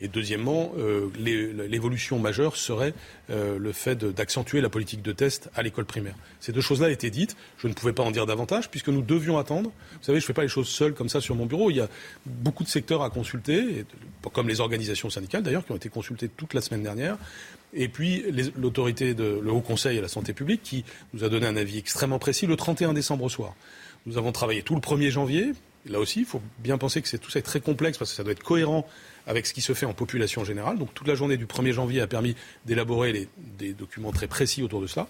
Et 0.00 0.08
deuxièmement, 0.08 0.72
euh, 0.78 1.10
l'évolution 1.18 2.18
majeure 2.18 2.56
serait 2.56 2.94
euh, 3.28 3.58
le 3.58 3.72
fait 3.72 4.02
d'accentuer 4.02 4.62
la 4.62 4.70
politique 4.70 5.02
de 5.02 5.12
test 5.12 5.50
à 5.54 5.62
l'école 5.62 5.84
primaire. 5.84 6.14
Ces 6.40 6.52
deux 6.52 6.62
choses-là 6.62 6.90
étaient 6.90 7.10
dites. 7.10 7.36
Je 7.58 7.68
ne 7.68 7.74
pouvais 7.74 7.92
pas 7.92 8.02
en 8.02 8.10
dire 8.10 8.24
davantage 8.24 8.70
puisque 8.70 8.88
nous 8.88 9.02
devions 9.02 9.36
attendre. 9.36 9.70
Vous 9.92 10.04
savez, 10.04 10.18
je 10.18 10.24
ne 10.24 10.26
fais 10.26 10.32
pas 10.32 10.42
les 10.42 10.48
choses 10.48 10.68
seul 10.68 10.94
comme 10.94 11.10
ça 11.10 11.20
sur 11.20 11.34
mon 11.34 11.44
bureau. 11.44 11.70
Il 11.70 11.76
y 11.76 11.80
a 11.80 11.88
beaucoup 12.24 12.64
de 12.64 12.68
secteurs 12.68 13.02
à 13.02 13.10
consulter, 13.10 13.84
comme 14.32 14.48
les 14.48 14.60
organisations 14.60 15.10
syndicales 15.10 15.42
d'ailleurs, 15.42 15.66
qui 15.66 15.72
ont 15.72 15.76
été 15.76 15.90
consultées 15.90 16.28
toute 16.28 16.54
la 16.54 16.62
semaine 16.62 16.82
dernière. 16.82 17.18
Et 17.74 17.88
puis 17.88 18.24
l'autorité, 18.56 19.14
le 19.14 19.50
Haut 19.50 19.60
Conseil 19.60 19.98
à 19.98 20.02
la 20.02 20.08
santé 20.08 20.32
publique, 20.32 20.62
qui 20.62 20.84
nous 21.12 21.24
a 21.24 21.28
donné 21.28 21.46
un 21.46 21.56
avis 21.56 21.78
extrêmement 21.78 22.18
précis 22.18 22.46
le 22.46 22.56
31 22.56 22.94
décembre 22.94 23.28
soir. 23.28 23.54
Nous 24.06 24.16
avons 24.16 24.32
travaillé 24.32 24.62
tout 24.62 24.74
le 24.74 24.80
1er 24.80 25.10
janvier. 25.10 25.52
Là 25.86 25.98
aussi, 25.98 26.20
il 26.20 26.26
faut 26.26 26.42
bien 26.58 26.78
penser 26.78 27.02
que 27.02 27.08
c'est 27.08 27.18
tout 27.18 27.30
ça 27.30 27.38
est 27.38 27.42
très 27.42 27.60
complexe 27.60 27.98
parce 27.98 28.10
que 28.10 28.16
ça 28.16 28.24
doit 28.24 28.32
être 28.32 28.42
cohérent 28.42 28.86
avec 29.26 29.46
ce 29.46 29.54
qui 29.54 29.60
se 29.60 29.74
fait 29.74 29.86
en 29.86 29.92
population 29.92 30.44
générale. 30.44 30.78
Donc 30.78 30.94
toute 30.94 31.08
la 31.08 31.14
journée 31.14 31.36
du 31.36 31.46
1er 31.46 31.72
janvier 31.72 32.00
a 32.00 32.06
permis 32.06 32.36
d'élaborer 32.66 33.28
des 33.58 33.72
documents 33.72 34.12
très 34.12 34.26
précis 34.26 34.62
autour 34.62 34.80
de 34.80 34.86
cela. 34.86 35.06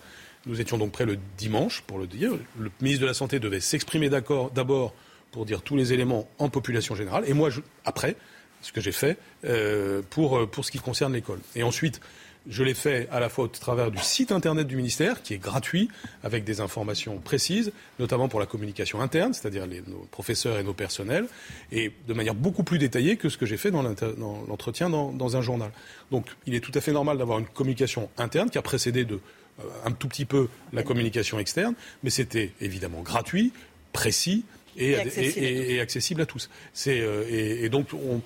Nous 0.47 0.61
étions 0.61 0.79
donc 0.79 0.93
prêts 0.93 1.05
le 1.07 1.19
dimanche 1.37 1.83
pour 1.87 1.99
le 1.99 2.07
dire. 2.07 2.33
Le 2.59 2.71
ministre 2.81 3.03
de 3.03 3.07
la 3.07 3.15
Santé 3.15 3.39
devait 3.39 3.61
s'exprimer 3.61 4.09
d'accord 4.09 4.51
d'abord 4.51 4.95
pour 5.33 5.45
dire 5.45 5.63
tous 5.63 5.77
les 5.77 5.93
éléments 5.93 6.29
en 6.39 6.49
population 6.49 6.95
générale. 6.95 7.25
Et 7.27 7.35
moi, 7.35 7.51
après, 7.85 8.17
ce 8.63 8.73
que 8.73 8.81
j'ai 8.81 8.93
fait 8.93 9.19
euh, 9.45 10.03
pour, 10.11 10.49
pour 10.51 10.65
ce 10.65 10.71
qui 10.71 10.79
concerne 10.79 11.13
l'école. 11.13 11.41
Et 11.55 11.63
ensuite, 11.63 12.01
je 12.49 12.63
l'ai 12.63 12.75
fait 12.75 13.09
à 13.11 13.21
la 13.21 13.29
fois 13.29 13.45
au 13.45 13.49
travers 13.49 13.91
du 13.91 13.99
site 13.99 14.33
internet 14.33 14.67
du 14.67 14.77
ministère, 14.77 15.23
qui 15.23 15.35
est 15.35 15.39
gratuit, 15.39 15.89
avec 16.23 16.45
des 16.45 16.61
informations 16.61 17.19
précises, 17.19 17.73
notamment 17.99 18.29
pour 18.29 18.41
la 18.41 18.47
communication 18.47 19.01
interne, 19.01 19.35
c'est-à-dire 19.35 19.67
nos 19.67 20.07
professeurs 20.11 20.59
et 20.59 20.63
nos 20.63 20.73
personnels, 20.73 21.27
et 21.73 21.93
de 22.09 22.15
manière 22.15 22.35
beaucoup 22.35 22.63
plus 22.63 22.79
détaillée 22.79 23.17
que 23.17 23.29
ce 23.29 23.37
que 23.37 23.47
j'ai 23.47 23.57
fait 23.57 23.71
dans 23.71 23.83
l'entretien 23.83 24.91
dans, 24.91 25.37
un 25.37 25.43
journal. 25.43 25.71
Donc 26.11 26.27
il 26.47 26.55
est 26.55 26.61
tout 26.61 26.73
à 26.75 26.81
fait 26.81 26.93
normal 26.93 27.19
d'avoir 27.19 27.39
une 27.39 27.47
communication 27.47 28.09
interne 28.19 28.51
qui 28.51 28.59
a 28.59 28.63
précédé 28.63 29.05
de 29.05 29.15
euh, 29.61 29.63
un 29.85 29.93
tout 29.93 30.09
petit 30.09 30.25
peu 30.25 30.49
la 30.73 30.83
communication 30.83 31.39
externe, 31.39 31.75
mais 32.03 32.11
c'était 32.11 32.53
évidemment 32.61 33.03
gratuit, 33.03 33.53
précis 33.93 34.45
et, 34.77 35.81
accessible. 35.81 36.23
à 36.23 36.27
tous. 36.27 36.49
Euh, 36.87 37.25
et, 37.65 37.69
donc 37.69 37.89
on 37.93 38.21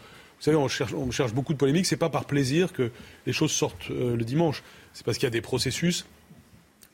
savez, 0.44 0.56
on 0.56 0.68
cherche, 0.68 0.94
on 0.94 1.10
cherche 1.10 1.32
beaucoup 1.32 1.52
de 1.52 1.58
polémiques. 1.58 1.86
C'est 1.86 1.96
pas 1.96 2.10
par 2.10 2.24
plaisir 2.24 2.72
que 2.72 2.90
les 3.26 3.32
choses 3.32 3.52
sortent 3.52 3.90
euh, 3.90 4.16
le 4.16 4.24
dimanche. 4.24 4.62
C'est 4.92 5.04
parce 5.04 5.18
qu'il 5.18 5.26
y 5.26 5.28
a 5.28 5.30
des 5.30 5.40
processus 5.40 6.06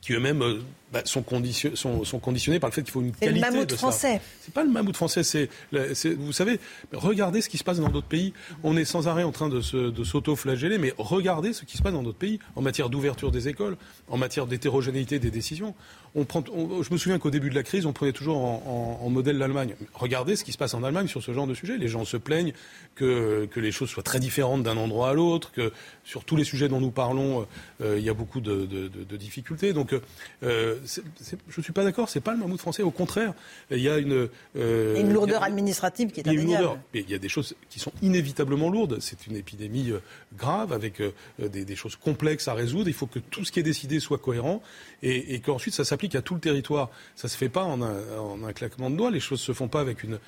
qui 0.01 0.15
eux-mêmes 0.15 0.43
euh, 0.43 0.61
bah, 0.93 1.03
sont, 1.05 1.25
sont, 1.75 2.19
conditionnés 2.19 2.59
par 2.59 2.71
le 2.71 2.75
fait 2.75 2.83
qu'il 2.83 2.91
faut 2.91 3.03
une 3.03 3.13
qualité 3.13 3.47
le 3.47 3.53
mammouth 3.53 3.73
français. 3.75 4.21
C'est 4.41 4.53
pas 4.53 4.65
le 4.65 4.71
mammouth 4.71 4.97
français. 4.97 5.23
C'est, 5.23 5.49
vous 6.15 6.33
savez, 6.33 6.59
regardez 6.93 7.43
ce 7.43 7.49
qui 7.49 7.59
se 7.59 7.65
passe 7.65 7.79
dans 7.79 7.89
d'autres 7.89 8.07
pays. 8.07 8.33
On 8.65 8.77
est 8.77 8.85
sans 8.85 9.09
arrêt 9.09 9.23
en 9.23 9.33
train 9.33 9.49
de, 9.49 9.61
s'auto-flageller, 9.61 10.79
mais 10.79 10.93
regardez 10.99 11.53
ce 11.53 11.65
qui 11.65 11.77
se 11.77 11.83
passe 11.83 11.93
dans 11.93 12.03
d'autres 12.03 12.19
pays 12.19 12.41
en 12.57 12.63
matière 12.63 12.89
d'ouverture 12.89 13.31
des 13.31 13.49
écoles, 13.49 13.77
en 14.09 14.17
matière 14.17 14.47
d'hétérogénéité 14.47 15.19
des 15.19 15.31
décisions. 15.31 15.75
On 16.15 16.25
prend, 16.25 16.43
je 16.47 16.93
me 16.93 16.99
souviens 16.99 17.19
qu'au 17.19 17.31
début 17.31 17.51
de 17.51 17.55
la 17.55 17.63
crise, 17.63 17.87
on 17.87 17.93
prenait 17.93 18.13
toujours 18.13 18.39
en, 18.39 19.09
modèle 19.11 19.39
l'Allemagne. 19.39 19.75
Regardez 19.95 20.37
ce 20.37 20.45
qui 20.45 20.53
se 20.53 20.59
passe 20.59 20.75
en 20.75 20.83
Allemagne 20.83 21.09
sur 21.09 21.23
ce 21.23 21.33
genre 21.33 21.47
de 21.47 21.55
sujet. 21.55 21.79
Les 21.79 21.89
gens 21.89 22.05
se 22.05 22.17
plaignent 22.17 22.53
que, 22.95 23.47
que 23.51 23.61
les 23.61 23.73
choses 23.73 23.91
soient 23.91 24.03
très 24.03 24.21
différentes 24.21 24.63
d'un 24.63 24.77
endroit 24.77 25.11
à 25.11 25.15
l'autre, 25.15 25.51
que 25.53 25.73
sur 26.05 26.25
tous 26.25 26.37
les 26.37 26.45
sujets 26.45 26.69
dont 26.69 26.81
nous 26.81 26.91
parlons, 26.91 27.47
euh, 27.81 27.99
il 27.99 28.05
y 28.05 28.09
a 28.09 28.15
beaucoup 28.15 28.41
de, 28.41 28.67
difficultés. 29.17 29.73
Donc, 29.73 29.95
euh, 30.43 30.77
je 30.87 31.57
ne 31.57 31.63
suis 31.63 31.73
pas 31.73 31.85
d'accord, 31.85 32.09
c'est 32.09 32.21
pas 32.21 32.33
le 32.33 32.39
mammouth 32.39 32.61
français. 32.61 32.83
Au 32.83 32.91
contraire, 32.91 33.35
il 33.71 33.81
y 33.81 33.89
a 33.89 33.99
une, 33.99 34.29
euh, 34.57 35.01
une 35.01 35.13
lourdeur 35.13 35.43
administrative 35.43 36.11
qui 36.11 36.21
est 36.21 36.29
indéniable. 36.29 36.81
Mais 36.95 37.01
il 37.01 37.11
y 37.11 37.15
a 37.15 37.19
des 37.19 37.29
choses 37.29 37.55
qui 37.69 37.79
sont 37.79 37.93
inévitablement 38.03 38.71
lourdes. 38.71 38.99
C'est 39.01 39.27
une 39.27 39.37
épidémie 39.37 39.91
euh, 39.91 40.01
grave 40.37 40.73
avec 40.73 41.01
euh, 41.01 41.13
des, 41.39 41.77
choses 41.77 41.97
complexes 41.97 42.49
à 42.49 42.55
résoudre. 42.55 42.89
Il 42.89 42.95
faut 42.95 43.07
que 43.07 43.19
tout 43.19 43.45
ce 43.45 43.53
qui 43.53 43.61
est 43.61 43.65
décidé 43.65 44.01
soit 44.01 44.19
cohérent 44.19 44.63
et, 45.03 45.35
et 45.35 45.41
qu'ensuite 45.41 45.75
ça 45.75 45.85
s'applique 45.85 46.00
à 46.15 46.23
tout 46.23 46.35
le 46.35 46.41
territoire. 46.41 46.91
Ça 47.17 47.29
se 47.29 47.37
fait 47.37 47.49
pas 47.49 47.65
en 47.65 47.83
un, 47.83 47.97
en 48.19 48.45
un, 48.45 48.53
claquement 48.53 48.91
de 48.91 48.97
doigts. 48.97 49.11
Les 49.11 49.21
choses 49.21 49.41
se 49.41 49.53
font 49.53 49.69
pas 49.69 49.81
avec 49.81 50.03
une, 50.03 50.19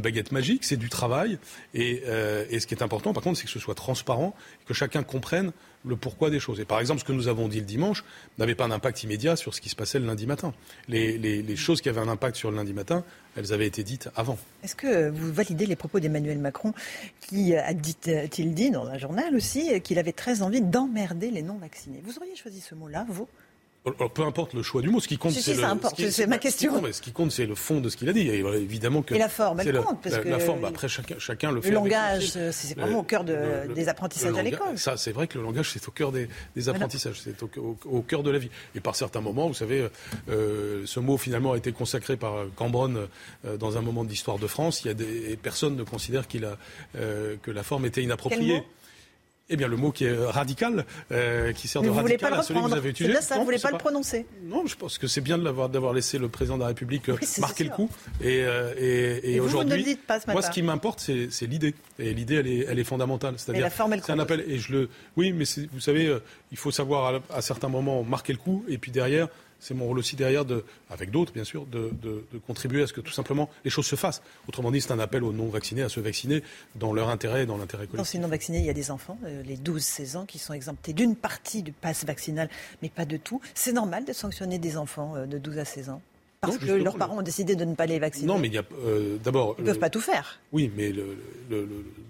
baguette 0.00 0.32
magique. 0.32 0.64
C'est 0.64 0.76
du 0.76 0.88
travail. 0.88 1.38
Et, 1.74 2.02
et 2.50 2.60
ce 2.60 2.66
qui 2.66 2.74
est 2.74 2.82
important, 2.82 3.12
par 3.12 3.22
contre, 3.22 3.38
c'est 3.38 3.44
que 3.44 3.50
ce 3.50 3.58
soit 3.58 3.74
transparent, 3.74 4.34
que 4.66 4.74
chacun 4.74 5.02
comprenne 5.02 5.52
le 5.86 5.96
pourquoi 5.96 6.30
des 6.30 6.40
choses. 6.40 6.60
Et 6.60 6.64
par 6.64 6.80
exemple, 6.80 7.00
ce 7.00 7.04
que 7.04 7.12
nous 7.12 7.28
avons 7.28 7.48
dit 7.48 7.60
le 7.60 7.66
dimanche 7.66 8.04
n'avait 8.38 8.54
pas 8.54 8.68
d'impact 8.68 9.04
immédiat 9.04 9.36
sur 9.36 9.54
ce 9.54 9.60
qui 9.60 9.68
se 9.68 9.76
passait 9.76 9.98
le 9.98 10.06
lundi 10.06 10.26
matin. 10.26 10.52
Les, 10.88 11.56
choses 11.56 11.80
qui 11.80 11.88
avaient 11.88 12.00
un 12.00 12.08
impact 12.08 12.36
sur 12.36 12.50
le 12.50 12.56
lundi 12.56 12.74
matin, 12.74 13.04
elles 13.36 13.52
avaient 13.52 13.66
été 13.66 13.82
dites 13.82 14.10
avant. 14.16 14.36
Est-ce 14.62 14.74
que 14.74 15.08
vous 15.08 15.32
validez 15.32 15.66
les 15.66 15.76
propos 15.76 16.00
d'Emmanuel 16.00 16.38
Macron 16.38 16.74
qui 17.20 17.54
a 17.54 17.72
dit-il 17.72 18.54
dit 18.54 18.70
dans 18.70 18.86
un 18.86 18.98
journal 18.98 19.34
aussi 19.34 19.80
qu'il 19.80 19.98
avait 19.98 20.12
très 20.12 20.42
envie 20.42 20.60
d'emmerder 20.60 21.30
les 21.30 21.42
non-vaccinés? 21.42 22.02
Vous 22.04 22.18
auriez 22.18 22.36
choisi 22.36 22.60
ce 22.60 22.74
mot-là, 22.74 23.06
vous? 23.08 23.28
Peu 24.14 24.22
importe 24.22 24.54
le 24.54 24.62
choix 24.62 24.82
du 24.82 24.88
mot, 24.88 25.00
ce 25.00 25.08
qui 25.08 25.16
compte, 25.18 25.32
Si, 25.32 25.42
c'est 25.42 25.52
si, 25.52 25.56
le. 25.56 25.62
ça 25.62 25.70
importe, 25.70 25.96
ce 25.96 26.02
qui- 26.06 26.12
c'est 26.12 26.26
ma 26.26 26.34
ce 26.36 26.40
qui 26.40 26.46
question. 26.48 26.72
compte, 26.72 26.82
mais 26.84 26.92
ce 26.92 27.00
qui 27.02 27.12
compte, 27.12 27.30
c'est 27.32 27.46
le 27.46 27.54
fond 27.54 27.80
de 27.80 27.88
ce 27.88 27.96
qu'il 27.96 28.08
a 28.08 28.12
dit. 28.12 28.28
Et 28.28 28.42
voilà, 28.42 28.56
évidemment 28.58 29.02
que. 29.02 29.14
Et 29.14 29.18
la 29.18 29.28
forme, 29.28 29.60
elle 29.60 29.72
compte, 29.80 30.00
parce 30.02 30.14
la, 30.16 30.22
que- 30.22 30.28
la 30.28 30.38
forme, 30.40 30.64
après 30.64 30.88
chacun, 30.88 31.14
chacun 31.18 31.50
le, 31.50 31.56
Le 31.56 31.60
fait. 31.62 31.70
langage, 31.70 32.22
son 32.24 32.28
style. 32.30 32.40
euh, 32.40 32.50
c'est 32.52 32.78
vraiment 32.78 32.98
au 33.00 33.02
cœur 33.04 33.22
de- 33.24 33.32
le- 33.32 33.68
le- 33.68 33.74
des 33.74 33.88
apprentissages 33.88 34.30
le 34.32 34.38
à 34.38 34.42
langage- 34.42 34.52
l'école. 34.60 34.78
Ça, 34.78 34.96
c'est 34.96 35.12
vrai 35.12 35.28
que 35.28 35.38
le 35.38 35.44
langage, 35.44 35.70
c'est 35.72 35.86
au 35.86 35.90
cœur 35.92 36.10
des, 36.12 36.28
des 36.56 36.68
apprentissages, 36.68 37.20
c'est 37.20 37.40
au, 37.42 37.50
au- 37.58 37.78
au 37.84 38.02
cœur 38.02 38.22
de 38.22 38.30
la 38.30 38.38
vie. 38.38 38.50
Et 38.74 38.80
par 38.80 38.96
certains 38.96 39.20
moments, 39.20 39.46
vous 39.48 39.54
savez, 39.54 39.88
euh, 40.28 40.82
ce 40.84 41.00
mot 41.00 41.16
finalement 41.16 41.52
a 41.52 41.56
été 41.56 41.72
consacré 41.72 42.16
par 42.16 42.34
Cambronne 42.56 43.06
euh, 43.44 43.56
dans 43.56 43.76
un 43.78 43.82
moment 43.82 44.04
de 44.04 44.08
l'histoire 44.10 44.38
de 44.38 44.46
France. 44.46 44.82
Il 44.84 44.88
y 44.88 44.90
a 44.90 44.94
des 44.94 45.30
et 45.30 45.36
personne 45.36 45.76
ne 45.76 45.82
considère 45.84 46.26
qu'il 46.28 46.44
a 46.44 46.56
euh, 46.96 47.36
que 47.42 47.50
la 47.50 47.62
forme 47.62 47.86
était 47.86 48.02
inappropriée. 48.02 48.62
Eh 49.48 49.56
bien, 49.56 49.68
le 49.68 49.76
mot 49.76 49.92
qui 49.92 50.04
est 50.04 50.16
radical, 50.26 50.84
euh, 51.12 51.52
qui 51.52 51.68
sert 51.68 51.80
de 51.80 51.86
vous 51.88 51.94
pas 51.94 52.02
radical 52.02 52.34
à 52.34 52.42
celui 52.42 52.60
que 52.60 52.66
vous 52.66 52.72
avez 52.74 52.90
utilisé. 52.90 53.12
bien 53.12 53.20
ça, 53.20 53.34
vous 53.34 53.40
Non, 53.40 53.44
voulez 53.44 53.58
c'est 53.58 53.68
pas 53.68 53.70
le 53.72 53.78
prononcer. 53.78 54.26
non, 54.42 54.66
je 54.66 54.74
pense 54.74 54.98
que 54.98 55.06
c'est 55.06 55.20
bien 55.20 55.38
d'avoir 55.38 55.92
laissé 55.92 56.18
le 56.18 56.28
président 56.28 56.56
de 56.56 56.62
la 56.62 56.68
République 56.68 57.08
euh, 57.08 57.16
Oui, 57.20 57.28
marquer 57.38 57.62
le 57.64 57.70
coup. 57.70 57.88
Et, 58.20 58.42
euh, 58.42 58.74
et, 58.76 58.82
et 59.30 59.34
Et 59.36 59.38
vous, 59.38 59.46
vous 59.46 59.58
ne 59.58 59.62
aujourd'hui, 59.62 59.96
pas 59.96 60.18
moi, 60.26 60.42
ce 60.42 60.50
qui 60.50 60.62
m'importe, 60.62 60.98
c'est 61.00 61.46
l'idée. 61.46 61.74
Et 62.00 62.12
l'idée, 62.12 62.34
elle 62.36 62.48
est, 62.48 62.66
elle 62.68 62.78
est 62.80 62.84
fondamentale. 62.84 63.34
C'est-à-dire, 63.36 63.70
c'est 64.04 64.10
un 64.12 64.18
appel. 64.18 64.44
Et 64.48 64.58
je 64.58 64.72
le, 64.72 64.88
oui, 65.16 65.32
mais 65.32 65.44
vous 65.72 65.80
savez, 65.80 66.06
euh, 66.06 66.18
il 66.50 66.58
faut 66.58 66.72
savoir 66.72 67.14
à, 67.30 67.36
à 67.36 67.40
certains 67.40 67.68
moments 67.68 68.02
marquer 68.02 68.32
le 68.32 68.38
coup, 68.40 68.64
et 68.68 68.78
puis 68.78 68.90
derrière. 68.90 69.28
C'est 69.60 69.74
mon 69.74 69.86
rôle 69.86 69.98
aussi 69.98 70.16
derrière, 70.16 70.44
de, 70.44 70.64
avec 70.90 71.10
d'autres 71.10 71.32
bien 71.32 71.44
sûr, 71.44 71.66
de, 71.66 71.90
de- 72.02 72.24
de 72.32 72.38
contribuer 72.46 72.82
à 72.82 72.86
ce 72.86 72.92
que 72.92 73.00
tout 73.00 73.12
simplement 73.12 73.48
les 73.64 73.70
choses 73.70 73.86
se 73.86 73.96
fassent. 73.96 74.22
Autrement 74.48 74.70
dit, 74.70 74.80
c'est 74.80 74.92
un 74.92 74.98
appel 74.98 75.24
aux 75.24 75.32
non-vaccinés 75.32 75.82
à 75.82 75.88
se 75.88 75.98
vacciner 76.00 76.42
dans 76.74 76.92
leur 76.92 77.08
intérêt 77.08 77.44
et 77.44 77.46
dans 77.46 77.56
l'intérêt 77.56 77.86
Dans 77.86 77.92
collectif. 77.92 78.12
ces 78.12 78.18
non-vaccinés, 78.18 78.58
il 78.58 78.64
y 78.66 78.70
a 78.70 78.74
des 78.74 78.90
enfants, 78.90 79.18
euh, 79.24 79.42
les 79.42 79.56
12-16 79.56 80.16
ans, 80.18 80.26
qui 80.26 80.38
sont 80.38 80.52
exemptés 80.52 80.92
d'une 80.92 81.16
partie 81.16 81.62
du 81.62 81.72
pass 81.72 82.04
vaccinal, 82.04 82.48
mais 82.82 82.88
pas 82.90 83.04
de 83.06 83.16
tout. 83.16 83.40
C'est 83.54 83.72
normal 83.72 84.04
de 84.04 84.12
sanctionner 84.12 84.58
des 84.58 84.76
enfants 84.76 85.14
euh, 85.16 85.26
de 85.26 85.38
12 85.38 85.58
à 85.58 85.64
16 85.64 85.88
ans 85.90 86.02
Parce 86.40 86.60
Non, 86.60 86.66
que 86.66 86.72
leurs 86.72 86.96
parents 86.98 87.18
ont 87.18 87.22
décidé 87.22 87.56
de 87.56 87.64
ne 87.64 87.74
pas 87.74 87.86
les 87.86 87.98
vacciner. 87.98 88.26
Non, 88.26 88.38
mais 88.38 88.48
il 88.48 88.54
y 88.54 88.58
a 88.58 88.64
euh, 88.84 89.16
d'abord. 89.24 89.54
Ils 89.58 89.62
ne 89.62 89.66
peuvent 89.68 89.78
pas 89.78 89.90
tout 89.90 90.00
faire. 90.00 90.38
Oui, 90.52 90.70
mais 90.76 90.92
le, 90.92 91.16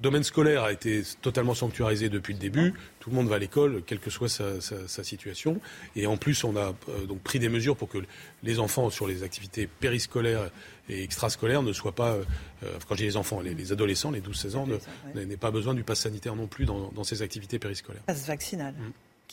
domaine 0.03 0.25
scolaire 0.25 0.65
a 0.65 0.73
été 0.73 1.03
totalement 1.23 1.55
sanctuarisé 1.55 2.09
depuis 2.09 2.35
le 2.35 2.41
début. 2.41 2.75
Tout 3.01 3.11
le 3.11 3.17
monde 3.17 3.29
va 3.29 3.37
à 3.37 3.39
l'école, 3.39 3.83
quelle 3.87 4.01
que 4.01 4.11
soit 4.11 4.29
sa, 4.29 4.61
sa- 4.61 4.89
sa 4.89 5.05
situation. 5.05 5.61
Et 5.95 6.07
en 6.07 6.17
plus, 6.17 6.43
on 6.45 6.57
a 6.57 6.75
euh, 6.89 7.07
donc 7.07 7.21
pris 7.21 7.39
des 7.39 7.49
mesures 7.49 7.77
pour 7.77 7.89
que 7.89 7.99
les 8.43 8.59
enfants 8.59 8.91
sur 8.91 9.07
les 9.07 9.23
activités 9.23 9.67
périscolaires 9.67 10.51
et 10.89 11.03
extrascolaires 11.03 11.63
ne 11.63 11.73
soient 11.73 11.95
pas, 11.95 12.13
euh, 12.13 12.25
euh, 12.65 12.79
quand 12.89 12.95
je 12.95 13.01
dis 13.03 13.07
les 13.07 13.17
enfants, 13.17 13.41
les, 13.41 13.55
les 13.55 13.73
adolescents, 13.73 14.11
les 14.11 14.21
12-16 14.21 14.57
ans, 14.57 14.67
n'aient 15.15 15.37
pas 15.37 15.51
besoin 15.51 15.73
du 15.75 15.83
pass 15.85 16.01
sanitaire 16.01 16.37
non 16.37 16.47
plus 16.47 16.65
dans, 16.65 16.91
dans 16.93 17.05
ces 17.05 17.23
activités 17.23 17.59
périscolaires. 17.59 18.03
Pass 18.07 18.27
vaccinal. 18.27 18.75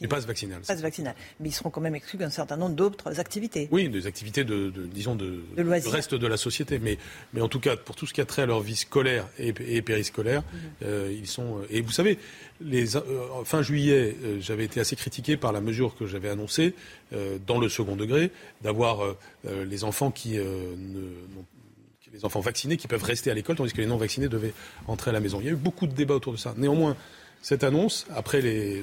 Et 0.02 0.08
pass 0.08 0.26
vaccinal. 0.26 0.62
Pass 0.68 0.82
vaccinal. 0.82 1.14
Mais 1.40 1.50
ils 1.50 1.54
seront 1.54 1.70
quand 1.70 1.80
même 1.82 1.94
exclus 1.96 2.18
d'un 2.18 2.30
certain 2.32 2.58
nombre 2.58 2.76
d'autres 2.76 3.20
activités. 3.20 3.68
Oui, 3.72 3.90
des 3.90 4.08
activités 4.08 4.44
de, 4.44 4.70
de- 4.72 4.86
disons 4.88 5.16
de, 5.16 5.42
De 5.56 5.62
loisirs. 5.62 5.90
du 5.92 5.96
reste 5.96 6.16
de 6.16 6.28
la 6.28 6.36
société, 6.38 6.80
mais 6.80 6.98
mais 7.34 7.42
en 7.42 7.48
tout 7.48 7.60
cas 7.60 7.78
pour 7.78 7.96
tout 7.96 8.06
ce 8.08 8.14
qui 8.14 8.20
a 8.20 8.26
trait 8.26 8.42
à 8.42 8.46
leur 8.48 8.62
vie 8.62 8.76
scolaire 8.76 9.28
et, 9.38 9.54
et 9.68 9.82
périscolaire, 9.84 10.42
Mhm. 10.42 10.60
euh, 10.84 11.16
ils 11.16 11.28
sont. 11.28 11.60
Et 11.70 11.82
vous 11.82 11.92
savez, 11.92 12.18
les 12.60 12.98
euh, 12.98 13.02
fin 13.46 13.62
juillet, 13.62 14.16
euh, 14.24 14.38
j'avais 14.42 14.66
été 14.66 14.80
assez 14.80 14.96
critiqué 14.96 15.38
par 15.38 15.52
la 15.54 15.62
mesure 15.62 15.96
que 15.96 16.08
j'avais 16.08 16.30
annoncée 16.30 16.74
euh, 17.14 17.38
dans 17.46 17.60
le 17.60 17.70
second 17.70 17.96
degré 17.96 18.32
d'avoir 18.64 19.04
euh, 19.06 19.18
euh, 19.46 19.64
les 19.66 19.84
enfants 19.84 20.10
qui 20.12 20.40
euh, 20.40 20.76
ne 20.76 21.08
les 22.12 22.26
enfants 22.26 22.42
vaccinés 22.42 22.78
qui 22.78 22.88
peuvent 22.88 23.04
rester 23.04 23.32
à 23.32 23.34
l'école, 23.34 23.56
tandis 23.56 23.74
que 23.74 23.82
les 23.82 23.88
non 23.88 23.98
vaccinés 23.98 24.28
devaient 24.28 24.54
entrer 24.88 25.10
à 25.10 25.14
la 25.14 25.20
maison. 25.20 25.40
Il 25.40 25.46
y 25.46 25.50
a 25.50 25.54
eu 25.54 25.56
beaucoup 25.56 25.88
de 25.88 25.94
débats 25.94 26.14
autour 26.14 26.32
de 26.34 26.38
ça. 26.38 26.54
Néanmoins, 26.58 26.96
cette 27.44 27.64
annonce, 27.64 28.08
après 28.16 28.42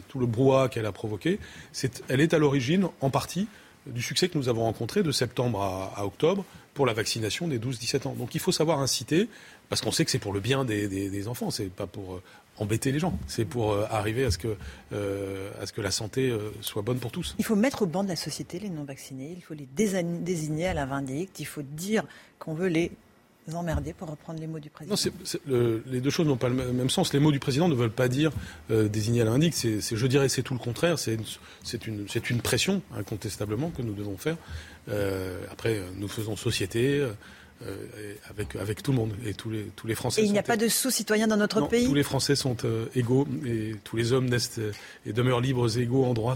tout 0.09 0.21
le 0.21 0.27
brouhaha 0.27 0.69
qu'elle 0.69 0.87
a 0.87 0.93
provoqué, 0.93 1.41
c'est, 1.73 2.05
elle 2.09 2.21
est 2.21 2.33
à 2.35 2.39
l'origine, 2.39 2.87
en 3.01 3.11
partie, 3.11 3.49
du 3.87 4.03
succès 4.03 4.29
que 4.29 4.37
nous 4.39 4.49
avons 4.51 4.63
rencontré 4.65 5.03
de 5.03 5.11
septembre 5.11 5.61
à, 5.97 6.05
octobre 6.07 6.45
pour 6.75 6.85
la 6.87 6.93
vaccination 6.93 7.49
des 7.49 7.59
12-17 7.59 8.07
ans. 8.07 8.13
Donc 8.17 8.35
il 8.35 8.41
faut 8.41 8.53
savoir 8.53 8.79
inciter, 8.81 9.29
parce 9.71 9.81
qu'on 9.81 9.91
sait 9.91 10.05
que 10.05 10.11
c'est 10.11 10.19
pour 10.21 10.33
le 10.35 10.41
bien 10.41 10.65
des, 10.67 10.87
des- 10.87 11.09
des 11.11 11.27
enfants, 11.29 11.51
c'est 11.51 11.71
pas 11.71 11.87
pour 11.87 12.15
euh, 12.17 12.23
embêter 12.59 12.93
les 12.93 12.99
gens, 12.99 13.19
c'est 13.27 13.47
pour 13.47 13.73
euh, 13.73 13.87
arriver 13.91 14.25
à 14.27 14.31
ce 14.31 14.37
que, 14.37 14.55
euh, 14.93 15.51
à 15.61 15.65
ce 15.67 15.73
que 15.73 15.81
la 15.81 15.91
santé 15.91 16.31
soit 16.61 16.83
bonne 16.83 16.99
pour 16.99 17.11
tous. 17.11 17.35
Il 17.39 17.45
faut 17.47 17.57
mettre 17.57 17.83
au 17.83 17.87
banc 17.87 18.05
de 18.05 18.11
la 18.11 18.17
société 18.17 18.59
les 18.61 18.69
non-vaccinés, 18.69 19.33
il 19.35 19.43
faut 19.43 19.55
les 19.55 19.67
désigner 19.75 20.67
à 20.67 20.75
la 20.75 20.85
vindicte, 20.85 21.41
il 21.41 21.47
faut 21.47 21.63
dire 21.63 22.05
qu'on 22.39 22.53
veut 22.53 22.69
les 22.69 22.93
emmerder, 23.55 23.93
pour 23.93 24.09
reprendre 24.09 24.41
les 24.41 24.47
mots 24.47 24.59
du 24.59 24.71
président. 24.71 24.95
Les 25.47 26.01
deux 26.01 26.11
choses 26.11 26.27
n'ont 26.27 26.37
pas 26.37 26.49
le 26.49 26.73
même 26.73 26.91
sens. 26.91 27.13
Les 27.13 27.21
mots 27.21 27.33
du 27.33 27.41
président 27.41 27.69
ne 27.69 27.75
veulent 27.75 27.91
pas 27.91 28.09
dire 28.09 28.31
euh, 28.71 28.89
désigner 28.89 29.23
à 29.23 29.25
l'indique. 29.25 29.55
C'est, 29.55 29.81
je 29.81 30.07
dirais, 30.07 30.29
c'est 30.29 30.43
tout 30.43 30.55
le 30.55 30.61
contraire. 30.61 30.99
C'est 30.99 31.17
une, 31.87 32.07
une, 32.31 32.41
pression, 32.43 32.83
incontestablement, 32.97 33.71
que 33.71 33.83
nous 33.83 33.95
devons 33.95 34.17
faire. 34.17 34.37
Euh, 34.89 35.41
après, 35.51 35.77
euh, 35.77 35.87
nous 35.97 36.09
faisons 36.09 36.37
société 36.37 36.99
euh, 36.99 37.13
avec, 38.31 38.57
avec 38.57 38.83
tout 38.83 38.93
le 38.93 38.97
monde 38.99 39.13
et 39.27 39.35
tous 39.35 39.51
les, 39.51 39.65
tous 39.77 39.87
les 39.87 39.95
Français. 39.95 40.23
Et 40.23 40.25
il 40.25 40.33
n'y 40.33 40.39
a 40.39 40.43
pas 40.43 40.57
de 40.57 40.69
sous-citoyens 40.69 41.27
dans 41.27 41.37
notre 41.37 41.61
non, 41.61 41.67
pays 41.67 41.87
Tous 41.87 41.95
les 41.95 42.03
Français 42.03 42.35
sont 42.37 42.57
euh, 42.65 42.87
égaux 42.95 43.27
et 43.45 43.75
tous 43.85 43.97
les 43.97 44.13
hommes 44.13 44.29
naissent 44.29 44.59
euh, 44.59 44.73
et 45.07 45.13
demeurent 45.13 45.41
libres 45.41 45.77
et 45.79 45.83
égaux 45.83 46.05
en 46.05 46.15
droit. 46.15 46.35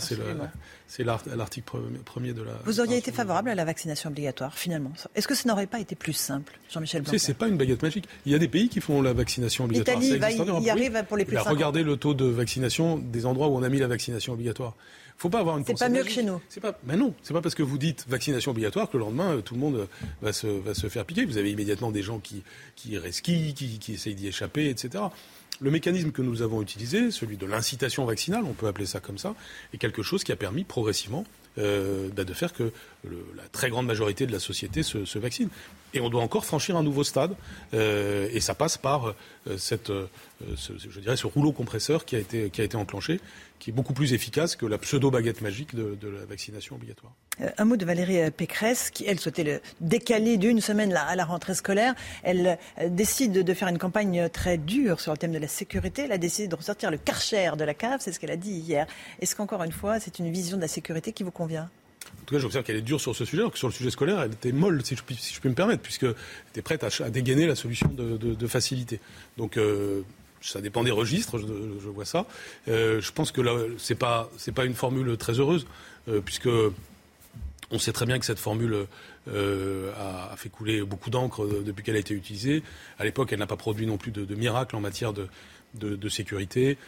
C'est, 0.86 1.02
l'article 1.02 1.66
pre- 1.78 1.98
premier 2.04 2.32
de 2.34 2.42
la. 2.42 2.52
Vous 2.66 2.78
auriez 2.80 2.98
été 2.98 3.10
favorable 3.10 3.48
à 3.48 3.54
la 3.54 3.64
vaccination 3.64 4.10
obligatoire, 4.10 4.54
finalement. 4.56 4.92
Est-ce 5.14 5.26
que 5.26 5.34
ça 5.34 5.48
n'aurait 5.48 5.66
pas 5.66 5.80
été 5.80 5.94
plus 5.94 6.12
simple, 6.12 6.52
Jean-Michel 6.70 7.02
Blanquer 7.02 7.18
c'est 7.18 7.34
pas 7.34 7.48
une 7.48 7.56
baguette 7.56 7.82
magique. 7.82 8.06
Il 8.26 8.32
y 8.32 8.34
a 8.34 8.38
des 8.38 8.48
pays 8.48 8.68
qui 8.68 8.80
font 8.80 9.00
la 9.00 9.12
vaccination 9.14 9.64
obligatoire. 9.64 9.98
L'Italie 9.98 10.36
y- 10.36 10.42
y 10.42 10.52
oui. 10.64 10.70
arrive 10.70 11.04
pour 11.08 11.16
les 11.16 11.24
plus 11.24 11.32
Eh 11.36 11.38
de 11.38 11.42
bien, 11.42 11.44
50. 11.44 11.52
Regardez 11.56 11.82
le 11.82 11.96
taux 11.96 12.14
de 12.14 12.26
vaccination 12.26 12.98
des 12.98 13.24
endroits 13.26 13.48
où 13.48 13.56
on 13.56 13.62
a 13.62 13.68
mis 13.68 13.78
la 13.78 13.86
vaccination 13.88 14.34
obligatoire. 14.34 14.74
Faut 15.16 15.30
pas 15.30 15.40
avoir 15.40 15.56
une 15.56 15.64
C'est 15.64 15.78
pas 15.78 15.88
mieux 15.88 16.00
que 16.00 16.04
magique. 16.04 16.14
chez 16.16 16.22
nous. 16.24 16.40
C'est 16.48 16.60
pas, 16.60 16.78
mais 16.84 16.96
non, 16.96 17.14
c'est 17.22 17.32
pas 17.32 17.40
parce 17.40 17.54
que 17.54 17.62
vous 17.62 17.78
dites 17.78 18.04
vaccination 18.08 18.50
obligatoire 18.50 18.90
que 18.90 18.96
le 18.96 19.04
lendemain 19.04 19.36
euh, 19.36 19.40
tout 19.40 19.54
le 19.54 19.60
monde 19.60 19.76
euh, 19.76 19.86
va 20.22 20.32
se, 20.32 20.46
va 20.46 20.74
se 20.74 20.88
faire 20.88 21.04
piquer. 21.04 21.24
Vous 21.24 21.38
avez 21.38 21.50
immédiatement 21.50 21.90
des 21.90 22.02
gens 22.02 22.18
qui, 22.18 22.42
qui 22.76 22.98
resquillent, 22.98 23.54
qui, 23.54 23.78
qui 23.78 23.94
essayent 23.94 24.14
d'y 24.16 24.26
échapper, 24.26 24.68
etc. 24.68 25.04
Le 25.60 25.70
mécanisme 25.70 26.10
que 26.10 26.20
nous 26.20 26.42
avons 26.42 26.60
utilisé, 26.60 27.10
celui 27.10 27.36
de 27.36 27.46
l'incitation 27.46 28.04
vaccinale, 28.04 28.42
on 28.44 28.54
peut 28.54 28.66
appeler 28.66 28.86
ça 28.86 29.00
comme 29.00 29.18
ça, 29.18 29.34
est 29.72 29.78
quelque 29.78 30.02
chose 30.02 30.24
qui 30.24 30.32
a 30.32 30.36
permis 30.36 30.64
progressivement 30.64 31.24
euh, 31.58 32.08
bah, 32.14 32.24
de 32.24 32.32
faire 32.32 32.52
que 32.52 32.72
le- 33.04 33.26
la 33.36 33.42
très 33.52 33.70
grande 33.70 33.86
majorité 33.86 34.26
de 34.26 34.32
la 34.32 34.38
société 34.40 34.82
se, 34.82 35.04
se 35.04 35.18
vaccine. 35.18 35.48
Et 35.92 36.00
on 36.00 36.10
doit 36.10 36.22
encore 36.22 36.44
franchir 36.44 36.76
un 36.76 36.82
nouveau 36.82 37.04
stade, 37.04 37.36
euh, 37.72 38.28
et 38.32 38.40
ça 38.40 38.54
passe 38.54 38.76
par 38.78 39.14
euh, 39.46 39.56
cette, 39.58 39.90
euh, 39.90 40.06
ce, 40.56 40.72
je 40.76 40.98
dirais, 41.00 41.16
ce 41.16 41.28
rouleau 41.28 41.52
compresseur 41.52 42.04
qui 42.04 42.16
a 42.16 42.18
été, 42.18 42.50
qui 42.50 42.60
a 42.60 42.64
été 42.64 42.76
enclenché, 42.76 43.20
qui 43.60 43.70
est 43.70 43.72
beaucoup 43.72 43.92
plus 43.94 44.12
efficace 44.12 44.56
que 44.56 44.66
la 44.66 44.76
pseudo-baguette 44.78 45.40
magique 45.40 45.72
de, 45.74 45.96
de 46.00 46.08
la 46.08 46.24
vaccination 46.24 46.74
obligatoire. 46.74 47.12
Euh, 47.40 47.48
Un 47.58 47.64
mot 47.64 47.76
de 47.76 47.84
Valérie 47.84 48.20
euh, 48.20 48.30
Pécresse, 48.30 48.90
qui, 48.90 49.04
elle, 49.06 49.20
souhaitait 49.20 49.44
le 49.44 49.60
décaler 49.80 50.36
d'une 50.36 50.60
semaine 50.60 50.92
là, 50.92 51.04
à 51.04 51.14
la 51.14 51.24
rentrée 51.24 51.54
scolaire. 51.54 51.94
Elle 52.24 52.58
décide 52.88 53.32
de 53.44 53.54
faire 53.54 53.68
une 53.68 53.78
campagne 53.78 54.28
très 54.30 54.58
dure 54.58 55.00
sur 55.00 55.12
le 55.12 55.18
thème 55.18 55.32
de 55.32 55.38
la 55.38 55.48
sécurité. 55.48 56.02
Elle 56.06 56.12
a 56.12 56.18
décidé 56.18 56.48
de 56.48 56.54
ressortir 56.56 56.90
le 56.90 56.96
karcher 56.96 57.52
de 57.56 57.62
la 57.64 57.74
cave, 57.74 58.00
c'est 58.02 58.10
ce 58.10 58.18
qu'elle 58.18 58.32
a 58.32 58.36
dit 58.36 58.50
hier. 58.50 58.88
Est-ce 59.20 59.36
qu'encore 59.36 59.62
une 59.62 59.72
fois, 59.72 60.00
c'est 60.00 60.18
une 60.18 60.30
vision 60.32 60.56
de 60.56 60.62
la 60.62 60.68
sécurité 60.68 61.12
qui 61.12 61.22
vous 61.22 61.30
En 62.24 62.26
tout 62.26 62.34
cas, 62.34 62.40
j'observe 62.40 62.64
qu'elle 62.64 62.76
est 62.76 62.82
dure 62.82 63.00
sur 63.00 63.14
ce 63.14 63.24
sujet, 63.24 63.42
alors 63.42 63.52
que 63.52 63.58
sur 63.58 63.68
le 63.68 63.72
sujet 63.72 63.90
scolaire, 63.90 64.20
elle 64.22 64.32
était 64.32 64.52
molle, 64.52 64.84
si 64.84 64.96
je, 64.96 65.02
puis- 65.02 65.18
me 65.44 65.54
permettre, 65.54 65.82
puisqu'elle 65.82 66.14
était 66.50 66.62
prête 66.62 66.84
à, 66.84 67.10
dégainer 67.10 67.46
la 67.46 67.54
solution 67.54 67.88
de, 67.88 68.46
facilité. 68.46 69.00
Donc, 69.36 69.56
euh, 69.56 70.02
ça 70.40 70.60
dépend 70.60 70.84
des 70.84 70.90
registres, 70.90 71.38
je, 71.38 71.88
vois 71.88 72.04
ça. 72.04 72.26
Euh, 72.68 73.00
je 73.00 73.12
pense 73.12 73.32
que 73.32 73.40
là, 73.40 73.56
c'est 73.78 73.94
pas, 73.94 74.30
pas 74.54 74.64
une 74.64 74.74
formule 74.74 75.16
très 75.16 75.38
heureuse, 75.38 75.66
euh, 76.08 76.20
puisque 76.20 76.48
on 77.70 77.78
sait 77.78 77.92
très 77.92 78.06
bien 78.06 78.18
que 78.18 78.26
cette 78.26 78.38
formule 78.38 78.86
euh, 79.28 79.92
a, 80.30 80.36
fait 80.36 80.50
couler 80.50 80.82
beaucoup 80.82 81.10
d'encre 81.10 81.46
depuis 81.46 81.82
qu'elle 81.82 81.96
a 81.96 82.00
été 82.00 82.14
utilisée. 82.14 82.62
À 82.98 83.04
l'époque, 83.04 83.32
elle 83.32 83.38
n'a 83.38 83.46
pas 83.46 83.56
produit 83.56 83.86
non 83.86 83.96
plus 83.96 84.12
de, 84.12 84.34
miracle 84.34 84.76
en 84.76 84.80
matière 84.80 85.12
de 85.12 86.08
sécurité. 86.08 86.78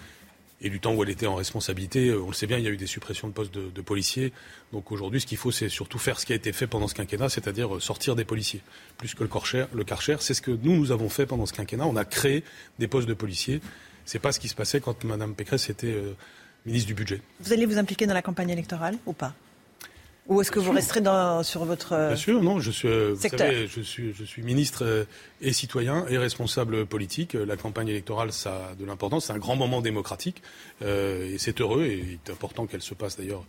Et 0.62 0.70
du 0.70 0.81
temps 0.81 0.95
où 0.95 1.03
elle 1.03 1.11
était 1.11 1.27
en 1.27 1.35
responsabilité, 1.35 2.09
euh, 2.09 2.23
on 2.23 2.28
le 2.28 2.33
sait 2.33 2.47
bien, 2.47 2.57
il 2.57 2.65
y 2.65 2.66
a 2.66 2.70
eu 2.70 2.78
des 2.78 2.87
suppressions 2.87 3.28
de 3.28 3.33
postes 3.33 3.53
de, 3.53 3.83
policiers. 3.83 4.33
Donc 4.73 4.91
aujourd'hui, 4.91 5.20
ce 5.20 5.27
qu'il 5.27 5.37
faut, 5.37 5.51
c'est 5.51 5.69
surtout 5.69 5.99
faire 5.99 6.19
ce 6.19 6.24
qui 6.24 6.33
a 6.33 6.37
été 6.37 6.53
fait 6.53 6.66
pendant 6.66 6.89
ce 6.89 6.95
quinquennat, 6.95 7.28
c'est-à-dire 7.28 7.77
euh, 7.77 7.81
sortir 7.81 8.16
des 8.16 8.24
policiers. 8.24 8.62
Plus 8.97 9.15
que 9.15 9.23
le 9.23 9.28
Karcher, 9.28 9.66
le 9.74 9.85
Karcher, 9.85 10.16
c'est 10.20 10.33
ce 10.33 10.41
que 10.41 10.51
nous, 10.51 10.74
nous 10.74 10.93
avons 10.93 11.11
fait 11.11 11.27
pendant 11.27 11.45
ce 11.45 11.53
quinquennat. 11.53 11.87
On 11.87 11.97
a 11.97 12.07
créé 12.07 12.43
des 12.78 12.89
postes 12.89 13.09
de 13.09 13.15
policiers. 13.15 13.61
C'est 14.07 14.19
pas 14.19 14.33
ce 14.33 14.41
qui 14.41 14.49
se 14.49 14.55
passait 14.55 14.81
quand 14.81 15.05
Mme 15.05 15.35
Pécresse 15.35 15.69
était 15.69 15.93
euh, 15.93 16.15
ministre 16.65 16.87
du 16.87 16.95
Budget. 16.95 17.20
Vous 17.41 17.53
allez 17.53 17.66
vous 17.66 17.77
impliquer 17.77 18.07
dans 18.07 18.15
la 18.15 18.23
campagne 18.23 18.51
électorale 18.51 18.97
ou 19.05 19.12
pas? 19.12 19.35
Ou 20.28 20.40
est-ce 20.40 20.51
que 20.51 20.59
vous 20.59 20.73
resterez 20.73 21.01
dans, 21.01 21.43
sur 21.44 21.65
votre... 21.65 21.93
euh, 21.93 22.09
Bien 22.09 22.16
sûr, 22.16 22.43
non, 22.43 22.59
je 22.59 22.73
suis, 22.73 22.89
euh, 22.89 23.12
vous 23.15 23.20
secteur. 23.20 23.47
savez, 23.47 23.69
je 23.69 23.81
suis, 23.81 24.12
je 24.12 24.24
suis 24.24 24.43
ministre 24.43 24.85
euh, 24.85 25.05
et 25.40 25.53
citoyen 25.53 26.05
et 26.09 26.19
responsable 26.19 26.85
politique. 26.85 27.35
La 27.35 27.57
campagne 27.57 27.86
électorale, 27.89 28.32
ça 28.32 28.70
a 28.70 28.74
de 28.74 28.85
l'importance. 28.85 29.27
C'est 29.27 29.32
un 29.32 29.39
grand 29.39 29.55
moment 29.55 29.81
démocratique 29.82 30.43
euh, 30.82 31.32
et 31.32 31.39
c'est 31.39 31.61
heureux 31.61 31.85
et 31.85 31.98
il 31.98 32.12
est 32.15 32.31
important 32.32 32.66
qu'elle 32.66 32.82
se 32.82 32.94
passe 32.94 33.16
d'ailleurs 33.16 33.44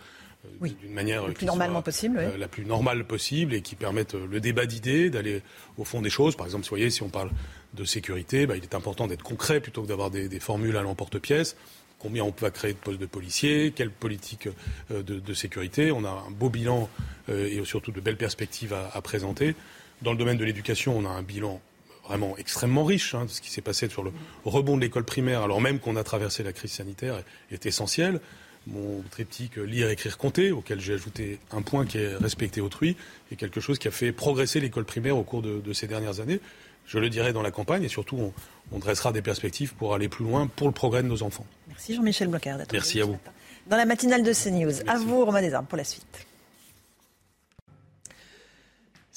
euh, 0.46 0.68
d'une 0.82 0.94
manière 0.94 1.24
le 1.24 1.32
euh, 1.32 1.34
plus 1.34 1.48
normalement 1.48 1.80
soit, 1.80 1.84
possible, 1.86 2.20
oui. 2.20 2.40
la 2.40 2.48
plus 2.48 2.64
normale 2.66 3.06
possible 3.08 3.56
et 3.56 3.62
qui 3.64 3.74
permette 3.76 4.14
le 4.14 4.40
débat 4.40 4.68
d'idées, 4.68 5.10
d'aller 5.10 5.42
au 5.80 5.84
fond 5.84 6.04
des 6.04 6.12
choses. 6.12 6.36
Par 6.36 6.46
exemple, 6.46 6.66
vous 6.66 6.70
voyez, 6.70 6.92
si 6.92 7.02
on 7.02 7.10
parle 7.10 7.32
de 7.74 7.86
sécurité, 7.86 8.46
bah, 8.46 8.56
il 8.56 8.62
est 8.62 8.76
important 8.76 9.08
d'être 9.08 9.24
concret 9.24 9.62
plutôt 9.62 9.82
que 9.82 9.88
d'avoir 9.88 10.12
des, 10.12 10.30
des 10.30 10.40
formules 10.40 10.78
à 10.78 10.84
l'emporte-pièce. 10.84 11.56
Combien 12.00 12.24
on 12.24 12.34
va 12.40 12.52
créer 12.52 12.74
de 12.74 12.78
postes 12.78 13.00
de 13.00 13.06
policiers, 13.06 13.74
quelle 13.76 13.92
politique 13.92 14.50
de, 14.90 15.02
de, 15.02 15.34
sécurité. 15.34 15.92
On 15.92 16.04
a 16.04 16.10
un 16.10 16.32
beau 16.32 16.50
bilan 16.50 16.90
et 17.28 17.60
surtout 17.66 17.92
de 17.92 18.00
belles 18.00 18.18
perspectives 18.18 18.74
à, 18.74 19.02
présenter. 19.02 19.56
Dans 20.02 20.12
le 20.12 20.18
domaine 20.18 20.38
de 20.38 20.46
l'éducation, 20.46 20.96
on 20.96 21.06
a 21.06 21.10
un 21.10 21.24
bilan 21.24 21.60
vraiment 22.08 22.38
extrêmement 22.38 22.86
riche. 22.86 23.16
Hein, 23.16 23.26
ce 23.28 23.42
qui 23.42 23.50
s'est 23.50 23.62
passé 23.62 23.90
sur 23.90 24.04
le 24.04 24.12
rebond 24.46 24.78
de 24.78 24.82
l'école 24.82 25.04
primaire, 25.04 25.42
alors 25.42 25.62
même 25.62 25.80
qu'on 25.80 25.96
a 25.96 26.04
traversé 26.04 26.44
la 26.44 26.54
crise 26.54 26.72
sanitaire, 26.72 27.24
est 27.52 27.66
essentiel. 27.66 28.20
Mon 28.68 29.02
triptyque 29.12 29.56
lire, 29.56 29.90
écrire, 29.90 30.18
compter, 30.18 30.52
auquel 30.52 30.82
j'ai 30.82 30.94
ajouté 30.94 31.40
un 31.52 31.62
point 31.62 31.86
qui 31.86 32.00
est 32.00 32.16
respecter 32.18 32.60
autrui, 32.60 32.98
est 33.32 33.38
quelque 33.38 33.62
chose 33.62 33.80
qui 33.80 33.88
a 33.88 33.92
fait 33.92 34.12
progresser 34.12 34.60
l'école 34.60 34.84
primaire 34.84 35.18
au 35.18 35.24
cours 35.24 35.42
de, 35.42 35.74
ces 35.74 35.88
dernières 35.88 36.20
années. 36.20 36.42
Je 36.86 37.00
le 37.00 37.10
dirai 37.10 37.32
dans 37.32 37.42
la 37.42 37.52
campagne 37.52 37.84
et 37.84 37.90
surtout, 37.90 38.34
on, 38.72 38.80
dressera 38.80 39.14
des 39.14 39.22
perspectives 39.22 39.74
pour 39.74 39.94
aller 39.94 40.10
plus 40.10 40.26
loin 40.26 40.48
pour 40.48 40.68
le 40.68 40.74
progrès 40.74 41.02
de 41.02 41.08
nos 41.08 41.24
enfants. 41.24 41.46
Merci 41.78 41.94
Jean-Michel 41.96 42.28
Blanquer. 42.28 42.56
Merci 42.72 43.02
à 43.02 43.06
vous. 43.06 43.18
Dans 43.68 43.78
la 43.78 43.86
matinale 43.86 44.24
de 44.24 44.34
CNews. 44.34 44.82
À 44.88 44.98
vous, 44.98 45.24
Romain 45.24 45.42
Desarmes, 45.42 45.68
pour 45.68 45.78
la 45.78 45.84
suite. 45.84 46.27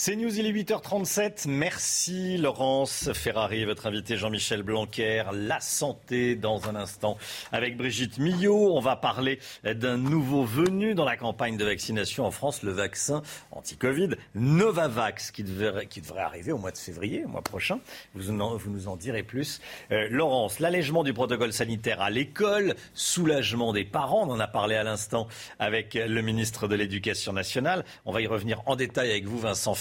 C'est 0.03 0.17
News, 0.17 0.35
il 0.39 0.47
est 0.47 0.53
8h37. 0.53 1.47
Merci 1.47 2.39
Laurence 2.39 3.13
Ferrari, 3.13 3.67
votre 3.67 3.87
invité 3.87 4.17
Jean-Michel 4.17 4.63
Blanquer. 4.63 5.25
La 5.35 5.61
santé 5.61 6.37
dans 6.37 6.71
un 6.71 6.75
instant 6.75 7.19
avec 7.53 7.77
Brigitte 7.77 8.17
Millot. 8.17 8.75
On 8.75 8.81
va 8.81 8.97
parler 8.97 9.41
d'un 9.63 9.99
nouveau 9.99 10.43
venu 10.43 10.95
dans 10.95 11.05
la 11.05 11.19
campagne 11.19 11.59
de 11.59 11.67
vaccination 11.67 12.25
en 12.25 12.31
France, 12.31 12.63
le 12.63 12.71
vaccin 12.71 13.21
anti-Covid 13.51 14.13
Novavax 14.35 15.33
qui 15.33 15.45
devrait, 15.45 15.87
arriver 16.17 16.53
au 16.53 16.57
mois 16.57 16.71
de 16.71 16.79
février, 16.79 17.27
au 17.27 17.29
mois 17.29 17.43
prochain. 17.43 17.79
Vous, 18.15 18.33
nous 18.33 18.89
en 18.89 18.97
direz 18.97 19.23
plus. 19.23 19.61
Euh, 19.93 20.09
Laurence, 20.11 20.61
l'allègement 20.61 21.05
du 21.05 21.13
protocole 21.13 21.53
sanitaire 21.53 22.01
à 22.01 22.09
l'école, 22.09 22.75
soulagement 22.95 23.75
des 23.75 23.85
parents. 23.85 24.27
On 24.27 24.33
en 24.33 24.41
a 24.41 24.49
parlé 24.49 24.77
à 24.77 24.83
l'instant 24.83 25.29
avec 25.59 25.93
le 25.93 26.23
ministre 26.23 26.69
de 26.69 26.75
l'Éducation 26.75 27.35
nationale. 27.35 27.85
On 28.07 28.13
va 28.13 28.23
y 28.23 28.27
revenir 28.27 28.63
en 28.65 28.77
détail 28.77 29.11
avec 29.11 29.27
vous, 29.27 29.39
Vincent 29.39 29.75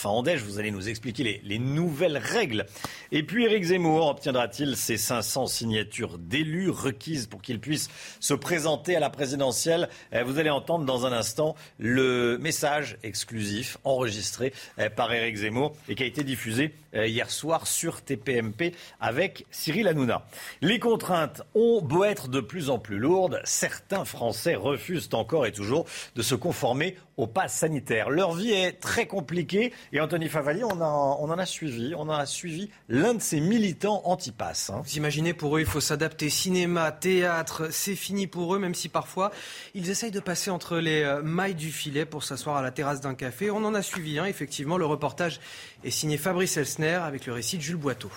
vous 0.43 0.59
allez 0.59 0.71
nous 0.71 0.89
expliquer 0.89 1.41
les, 1.43 1.59
nouvelles 1.59 2.17
règles. 2.17 2.65
Et 3.11 3.23
puis 3.23 3.45
Éric 3.45 3.65
Zemmour 3.65 4.07
obtiendra-t-il 4.07 4.75
ses 4.75 4.97
500 4.97 5.47
signatures 5.47 6.17
d'élus 6.17 6.69
requises 6.69 7.27
pour 7.27 7.41
qu'il 7.41 7.59
puisse 7.59 7.89
se 8.19 8.33
présenter 8.33 8.95
à 8.95 8.99
la 8.99 9.09
présidentielle? 9.09 9.87
Eh, 10.11 10.23
Vous 10.23 10.39
allez 10.39 10.49
entendre 10.49 10.85
dans 10.85 11.05
un 11.05 11.11
instant 11.11 11.55
le 11.77 12.37
message 12.39 12.97
exclusif 13.03 13.77
enregistré 13.83 14.53
eh, 14.77 14.89
par 14.89 15.13
Éric 15.13 15.37
Zemmour 15.37 15.75
et 15.87 15.95
qui 15.95 16.03
a 16.03 16.07
été 16.07 16.23
diffusé 16.23 16.73
eh, 16.93 17.07
hier 17.07 17.29
soir 17.29 17.67
sur 17.67 18.01
TPMP 18.01 18.73
avec 18.99 19.45
Cyril 19.51 19.87
Hanouna. 19.87 20.25
Les 20.61 20.79
contraintes 20.79 21.43
ont 21.53 21.81
beau 21.81 22.03
être 22.03 22.29
de 22.29 22.39
plus 22.39 22.69
en 22.69 22.79
plus 22.79 22.97
lourdes, 22.97 23.41
certains 23.43 24.05
Français 24.05 24.55
refusent 24.55 25.09
encore 25.13 25.45
et 25.45 25.51
toujours 25.51 25.85
de 26.15 26.21
se 26.21 26.35
conformer 26.35 26.95
au 27.19 27.27
pass 27.27 27.53
sanitaire. 27.53 28.09
Leur 28.09 28.33
vie 28.33 28.53
est 28.53 28.79
très 28.79 29.05
compliquée 29.05 29.73
Anthony 29.99 30.29
Favali, 30.29 30.63
on, 30.63 30.81
en 30.81 31.29
a 31.37 31.45
suivi, 31.45 31.93
on 31.95 32.09
a 32.09 32.25
suivi 32.25 32.69
l'un 32.87 33.13
de 33.13 33.21
ces 33.21 33.39
militants 33.39 34.01
anti-pass. 34.05 34.69
Hein. 34.69 34.81
Vous 34.83 34.97
imaginez, 34.97 35.33
pour 35.33 35.57
eux, 35.57 35.59
il 35.59 35.65
faut 35.65 35.79
s'adapter. 35.79 36.29
Cinéma, 36.29 36.91
théâtre, 36.91 37.67
c'est 37.71 37.95
fini 37.95 38.27
pour 38.27 38.55
eux, 38.55 38.59
même 38.59 38.75
si 38.75 38.89
parfois 38.89 39.31
ils 39.73 39.89
essayent 39.89 40.11
de 40.11 40.19
passer 40.19 40.49
entre 40.49 40.77
les 40.77 41.03
euh, 41.03 41.21
mailles 41.21 41.55
du 41.55 41.71
filet 41.71 42.05
pour 42.05 42.23
s'asseoir 42.23 42.57
à 42.57 42.61
la 42.61 42.71
terrasse 42.71 43.01
d'un 43.01 43.15
café. 43.15 43.51
On 43.51 43.63
en 43.63 43.73
a 43.73 43.81
suivi 43.81 44.19
un, 44.19 44.25
effectivement. 44.25 44.77
Le 44.77 44.85
reportage 44.85 45.39
est 45.83 45.91
signé 45.91 46.17
Fabrice 46.17 46.57
Elsner 46.57 46.95
avec 46.95 47.25
le 47.25 47.33
récit 47.33 47.57
de 47.57 47.61
Jules 47.61 47.75
Boiteau. 47.77 48.11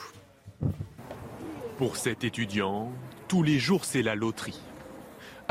Pour 1.79 1.97
cet 1.97 2.25
étudiant, 2.25 2.93
tous 3.29 3.43
les 3.43 3.59
jours, 3.59 3.85
c'est 3.85 4.03
la 4.03 4.15
loterie. 4.15 4.61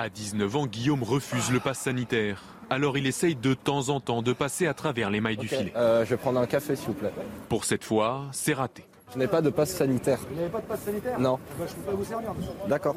À 0.02 0.10
19 0.10 0.56
ans, 0.56 0.66
Guillaume 0.66 1.04
refuse 1.04 1.52
le 1.52 1.60
pass 1.60 1.78
sanitaire 1.78 2.42
alors 2.72 2.98
il 2.98 3.06
essaye 3.06 3.36
de 3.36 3.54
temps 3.54 3.90
en 3.90 4.00
temps 4.00 4.24
de 4.24 4.34
passer 4.34 4.66
à 4.66 4.74
travers 4.74 5.12
les 5.12 5.22
mailles 5.22 5.38
du 5.38 5.48
filet. 5.48 5.74
Euh, 5.76 6.06
je 6.06 6.12
vais 6.12 6.18
prendre 6.18 6.40
un 6.40 6.48
café 6.48 6.76
s'il 6.76 6.88
vous 6.88 6.94
plaît. 6.94 7.12
Pour 7.50 7.66
cette 7.66 7.84
fois, 7.84 8.24
c'est 8.32 8.54
raté. 8.54 8.86
Je 9.14 9.20
n'ai 9.20 9.28
pas 9.28 9.42
de 9.42 9.50
passe 9.52 9.72
sanitaire. 9.72 10.20
Vous 10.28 10.38
n'avez 10.38 10.50
pas 10.50 10.62
de 10.62 10.66
passe 10.66 10.82
sanitaire 10.82 11.20
Non. 11.20 11.38
Eh 11.38 11.60
ben, 11.60 11.68
je 11.68 11.76
peux 11.76 11.92
pas 11.92 11.98
vous 11.98 12.06
servir. 12.06 12.34
D'accord. 12.68 12.96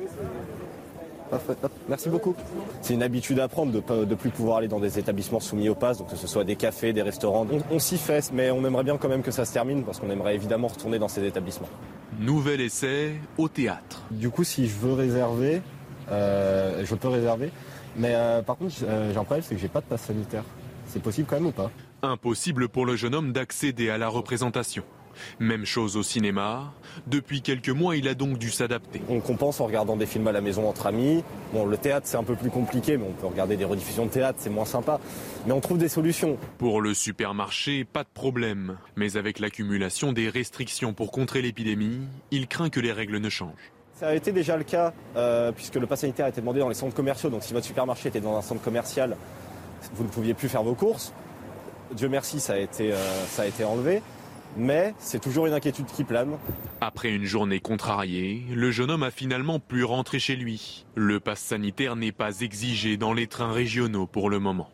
Merci 1.89 2.09
beaucoup. 2.09 2.35
C'est 2.81 2.94
une 2.94 3.02
habitude 3.02 3.40
à 3.40 3.48
prendre 3.48 3.72
de 3.72 4.05
ne 4.05 4.14
plus 4.14 4.31
pouvoir 4.31 4.59
aller 4.59 4.68
dans 4.68 4.81
des 4.81 4.98
établissements 4.98 5.40
soumis 5.40 5.68
au 5.68 5.74
pass, 5.74 5.98
donc 5.98 6.10
que 6.10 6.16
ce 6.16 6.28
soit 6.28 6.44
des 6.44 6.56
cafés, 6.56 6.93
des 6.93 7.02
restaurants. 7.02 7.47
On, 7.70 7.78
s'y 7.81 7.98
fait, 7.98 8.31
mais 8.32 8.51
on 8.51 8.64
aimerait 8.64 8.85
bien 8.85 8.97
quand 8.97 9.09
même 9.09 9.22
que 9.22 9.32
ça 9.32 9.44
se 9.44 9.52
termine 9.52 9.82
parce 9.82 9.98
qu'on 9.98 10.10
aimerait 10.10 10.36
évidemment 10.36 10.68
retourner 10.68 10.98
dans 10.98 11.09
ces 11.09 11.24
établissements. 11.24 11.68
Nouvel 12.20 12.60
essai 12.60 13.14
au 13.36 13.48
théâtre. 13.48 14.02
Du 14.10 14.31
coup, 14.31 14.44
si 14.44 14.68
je 14.68 14.76
veux 14.76 14.93
réserver, 14.93 15.62
euh, 16.10 16.85
je 16.85 16.94
peux 16.94 17.09
réserver. 17.09 17.51
Mais 17.97 18.14
euh, 18.14 18.43
par 18.43 18.56
contre, 18.56 18.74
euh, 18.85 19.12
j'ai 19.12 19.18
un 19.18 19.24
problème, 19.24 19.44
c'est 19.47 19.55
que 19.55 19.60
j'ai 19.60 19.68
pas 19.68 19.81
de 19.81 19.86
passe 19.86 20.02
sanitaire. 20.02 20.44
C'est 20.86 21.02
possible 21.02 21.26
quand 21.28 21.36
même 21.36 21.47
ou 21.47 21.52
pas? 21.52 21.70
Impossible 22.02 22.68
pour 22.68 22.86
le 22.86 22.97
jeune 22.97 23.14
homme 23.14 23.32
d'accéder 23.32 23.90
à 23.90 23.98
la 23.98 24.09
représentation. 24.09 24.85
Même 25.39 25.64
chose 25.64 25.97
au 25.97 26.02
cinéma. 26.02 26.72
Depuis 27.06 27.40
quelques 27.40 27.70
mois, 27.70 27.97
il 27.97 28.09
a 28.09 28.14
donc 28.14 28.36
dû 28.36 28.51
s'adapter. 28.51 29.01
On 29.09 29.20
compense 29.20 29.60
en 29.60 29.66
regardant 29.66 29.97
des 29.97 30.06
films 30.06 30.26
à 30.26 30.32
la 30.32 30.40
maison 30.40 30.68
entre 30.68 30.86
amis. 30.86 31.22
Bon, 31.52 31.66
le 31.66 31.76
théâtre, 31.76 32.06
c'est 32.09 32.16
un 32.16 32.24
peu 32.24 32.35
plus 32.35 32.51
compliqué, 32.51 32.97
mais 32.97 33.06
on 33.09 33.12
peut 33.12 33.26
regarder 33.28 33.56
des 33.56 33.64
rediffusions 33.64 34.06
de 34.06 34.10
théâtre, 34.10 34.39
c'est 34.43 34.51
moins 34.51 34.64
sympa. 34.64 35.01
Mais 35.47 35.52
on 35.52 35.60
trouve 35.60 35.78
des 35.78 35.89
solutions. 35.89 36.36
Pour 36.59 36.81
le 36.81 36.94
supermarché, 36.94 37.85
pas 37.85 38.02
de 38.02 38.09
problème. 38.12 38.76
Mais 38.97 39.16
avec 39.16 39.39
l'accumulation 39.39 40.12
des 40.12 40.28
restrictions 40.28 40.94
pour 40.94 41.12
contrer 41.12 41.43
l'épidémie, 41.43 42.01
il 42.31 42.48
craint 42.48 42.70
que 42.70 42.81
les 42.81 42.93
règles 42.93 43.18
ne 43.18 43.28
changent. 43.28 43.74
Ça 43.95 44.09
a 44.09 44.15
été 44.15 44.33
déjà 44.33 44.57
le 44.57 44.65
cas 44.65 44.93
euh, 45.16 45.53
puisque 45.53 45.77
le 45.77 45.87
pass 45.87 46.01
sanitaire 46.01 46.27
a 46.27 46.29
été 46.29 46.41
demandé 46.41 46.59
dans 46.59 46.69
les 46.69 46.75
centres 46.75 46.95
commerciaux. 46.95 47.31
Donc 47.31 47.45
si 47.45 47.53
votre 47.53 47.66
supermarché 47.66 48.09
était 48.09 48.21
dans 48.21 48.37
un 48.37 48.43
centre 48.43 48.61
commercial, 48.62 49.16
vous 49.95 50.03
ne 50.03 50.09
pouviez 50.09 50.35
plus 50.35 50.49
faire 50.49 50.65
vos 50.65 50.75
courses. 50.75 51.12
Dieu 51.93 52.09
merci, 52.09 52.41
ça 52.41 52.55
a 52.55 52.59
été, 52.59 52.93
euh, 52.93 53.25
ça 53.29 53.43
a 53.43 53.47
été 53.47 53.62
enlevé. 53.62 54.03
Mais 54.57 54.95
c'est 54.99 55.21
toujours 55.21 55.47
une 55.47 55.53
inquiétude 55.53 55.87
qui 55.87 56.05
plane. 56.05 56.37
Après 56.81 57.11
une 57.11 57.25
journée 57.25 57.61
contrariée, 57.61 58.45
le 58.53 58.71
jeune 58.71 58.91
homme 58.91 59.03
a 59.03 59.11
finalement 59.11 59.59
pu 59.59 59.85
rentrer 59.85 60.19
chez 60.19 60.37
lui. 60.37 60.87
Le 60.95 61.19
pass 61.19 61.41
sanitaire 61.41 61.97
n'est 61.97 62.12
pas 62.12 62.41
exigé 62.41 62.97
dans 62.97 63.12
les 63.12 63.27
trains 63.27 63.53
régionaux 63.53 64.07
pour 64.07 64.31
le 64.31 64.39
moment. 64.39 64.69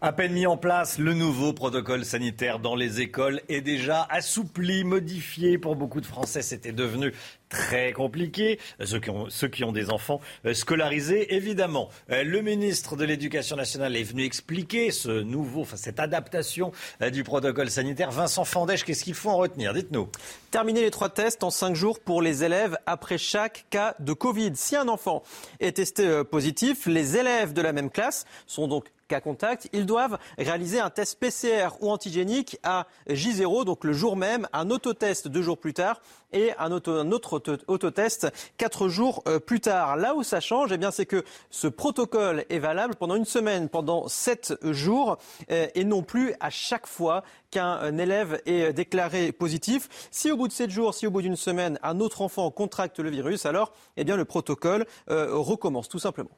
À 0.00 0.12
peine 0.12 0.34
mis 0.34 0.46
en 0.46 0.58
place, 0.58 0.98
le 0.98 1.14
nouveau 1.14 1.54
protocole 1.54 2.04
sanitaire 2.04 2.58
dans 2.58 2.76
les 2.76 3.00
écoles 3.00 3.40
est 3.48 3.62
déjà 3.62 4.06
assoupli, 4.10 4.84
modifié. 4.84 5.56
Pour 5.56 5.76
beaucoup 5.76 6.02
de 6.02 6.06
Français, 6.06 6.42
c'était 6.42 6.72
devenu 6.72 7.14
très 7.54 7.92
compliqué. 7.92 8.58
Ceux 8.84 8.98
qui 8.98 9.10
ont, 9.10 9.30
ceux 9.30 9.48
qui 9.48 9.64
ont 9.64 9.72
des 9.72 9.90
enfants 9.90 10.20
euh, 10.44 10.54
scolarisés, 10.54 11.34
évidemment. 11.34 11.88
Euh, 12.10 12.24
le 12.24 12.42
ministre 12.42 12.96
de 12.96 13.04
l'Éducation 13.04 13.56
nationale 13.56 13.96
est 13.96 14.02
venu 14.02 14.24
expliquer 14.24 14.90
ce 14.90 15.22
nouveau, 15.22 15.62
enfin, 15.62 15.76
cette 15.76 16.00
adaptation 16.00 16.72
euh, 17.00 17.10
du 17.10 17.22
protocole 17.22 17.70
sanitaire. 17.70 18.10
Vincent 18.10 18.44
Fandèche, 18.44 18.84
qu'est-ce 18.84 19.04
qu'il 19.04 19.14
faut 19.14 19.30
en 19.30 19.36
retenir? 19.36 19.72
Dites-nous. 19.72 20.08
Terminer 20.50 20.82
les 20.82 20.90
trois 20.90 21.08
tests 21.08 21.44
en 21.44 21.50
cinq 21.50 21.74
jours 21.74 22.00
pour 22.00 22.22
les 22.22 22.44
élèves 22.44 22.76
après 22.86 23.18
chaque 23.18 23.66
cas 23.70 23.94
de 24.00 24.12
Covid. 24.12 24.52
Si 24.54 24.76
un 24.76 24.88
enfant 24.88 25.22
est 25.60 25.76
testé 25.76 26.22
positif, 26.24 26.86
les 26.86 27.16
élèves 27.16 27.52
de 27.52 27.62
la 27.62 27.72
même 27.72 27.90
classe 27.90 28.24
sont 28.46 28.68
donc 28.68 28.86
cas 29.08 29.20
contact, 29.20 29.68
ils 29.72 29.86
doivent 29.86 30.18
réaliser 30.38 30.80
un 30.80 30.90
test 30.90 31.18
PCR 31.18 31.68
ou 31.80 31.90
antigénique 31.90 32.58
à 32.62 32.86
J0, 33.08 33.64
donc 33.64 33.84
le 33.84 33.92
jour 33.92 34.16
même, 34.16 34.48
un 34.52 34.70
autotest 34.70 35.28
deux 35.28 35.42
jours 35.42 35.58
plus 35.58 35.74
tard 35.74 36.00
et 36.34 36.52
un, 36.58 36.70
autre 36.70 37.42
autotest 37.68 38.28
quatre 38.58 38.88
jours 38.88 39.22
euh, 39.26 39.38
plus 39.38 39.60
tard. 39.60 39.96
Là 39.96 40.14
où 40.14 40.22
ça 40.22 40.40
change, 40.40 40.72
eh 40.72 40.76
bien, 40.76 40.90
c'est 40.90 41.06
que 41.06 41.24
ce 41.50 41.68
protocole 41.68 42.44
est 42.50 42.58
valable 42.58 42.96
pendant 42.96 43.14
une 43.14 43.24
semaine, 43.24 43.70
pendant 43.70 44.08
sept 44.08 44.54
jours, 44.62 45.16
euh, 45.50 45.66
et 45.74 45.84
non 45.84 46.02
plus 46.02 46.34
à 46.40 46.50
chaque 46.50 46.86
fois 46.86 47.22
qu'un 47.50 47.96
élève 47.98 48.42
est 48.46 48.72
déclaré 48.72 49.32
positif. 49.32 49.88
Si 50.10 50.30
au 50.30 50.36
bout 50.36 50.48
de 50.48 50.52
sept 50.52 50.70
jours, 50.70 50.92
si 50.92 51.06
au 51.06 51.10
bout 51.10 51.22
d'une 51.22 51.36
semaine, 51.36 51.78
un 51.82 52.00
autre 52.00 52.20
enfant 52.20 52.50
contracte 52.50 52.98
le 52.98 53.10
virus, 53.10 53.46
alors 53.46 53.72
eh 53.96 54.04
bien, 54.04 54.16
le 54.16 54.24
protocole 54.24 54.86
euh, 55.10 55.28
recommence 55.30 55.88
tout 55.88 55.98
simplement. 55.98 56.30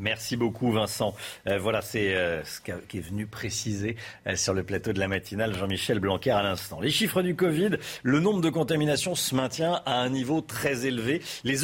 Merci 0.00 0.36
beaucoup 0.36 0.72
Vincent. 0.72 1.14
Euh, 1.46 1.58
voilà, 1.58 1.82
c'est 1.82 2.14
euh, 2.14 2.42
ce 2.44 2.60
qui 2.60 2.98
est 2.98 3.00
venu 3.00 3.26
préciser 3.26 3.96
euh, 4.26 4.36
sur 4.36 4.54
le 4.54 4.62
plateau 4.62 4.92
de 4.92 4.98
la 4.98 5.06
matinale 5.06 5.54
Jean-Michel 5.54 6.00
Blanquer 6.00 6.30
à 6.30 6.42
l'instant. 6.42 6.80
Les 6.80 6.90
chiffres 6.90 7.20
du 7.20 7.34
Covid, 7.34 7.76
le 8.02 8.20
nombre 8.20 8.40
de 8.40 8.48
contaminations 8.48 9.14
se 9.14 9.34
maintient 9.34 9.82
à 9.84 10.00
un 10.00 10.08
niveau 10.08 10.40
très 10.40 10.86
élevé. 10.86 11.20
Les, 11.44 11.58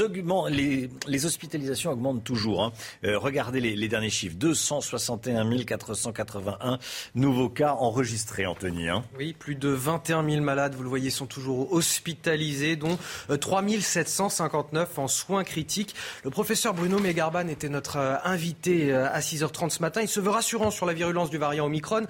les, 1.06 1.26
hospitalisations 1.26 1.90
augmentent 1.90 2.24
toujours. 2.24 2.62
Hein. 2.62 2.72
regardez 3.02 3.60
les, 3.60 3.88
derniers 3.88 4.10
chiffres. 4.10 4.36
261 4.36 5.64
481 5.64 6.78
nouveaux 7.14 7.48
cas 7.48 7.72
enregistrés, 7.72 8.46
Anthony. 8.46 8.88
Hein. 8.88 9.04
Oui, 9.16 9.34
plus 9.38 9.54
de 9.54 9.68
21 9.68 10.28
000 10.28 10.42
malades, 10.42 10.74
vous 10.74 10.82
le 10.82 10.88
voyez, 10.88 11.10
sont 11.10 11.26
toujours 11.26 11.72
hospitalisés, 11.72 12.76
dont 12.76 12.98
3 13.40 13.62
759 13.80 14.98
en 14.98 15.08
soins 15.08 15.44
critiques. 15.44 15.94
Le 16.24 16.30
professeur 16.30 16.74
Bruno 16.74 16.98
Mégarban 16.98 17.48
était 17.48 17.68
notre 17.68 18.17
invité 18.24 18.92
euh, 18.92 19.08
à 19.10 19.20
6h30 19.20 19.70
ce 19.70 19.80
matin. 19.80 20.00
Il 20.02 20.08
se 20.08 20.20
veut 20.20 20.30
rassurant 20.30 20.70
sur 20.70 20.86
la 20.86 20.92
virulence 20.92 21.30
du 21.30 21.38
variant 21.38 21.66
Omicron. 21.66 22.06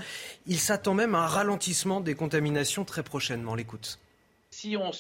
Il 0.47 0.59
s'attend 0.59 0.95
même 0.95 1.15
à 1.15 1.19
un 1.19 1.27
ralentissement 1.27 2.01
des 2.01 2.15
contaminations 2.15 2.85
très 2.85 3.03
prochainement. 3.03 3.55
L'écoute. 3.55 3.99
si 4.51 4.77
on 4.77 4.91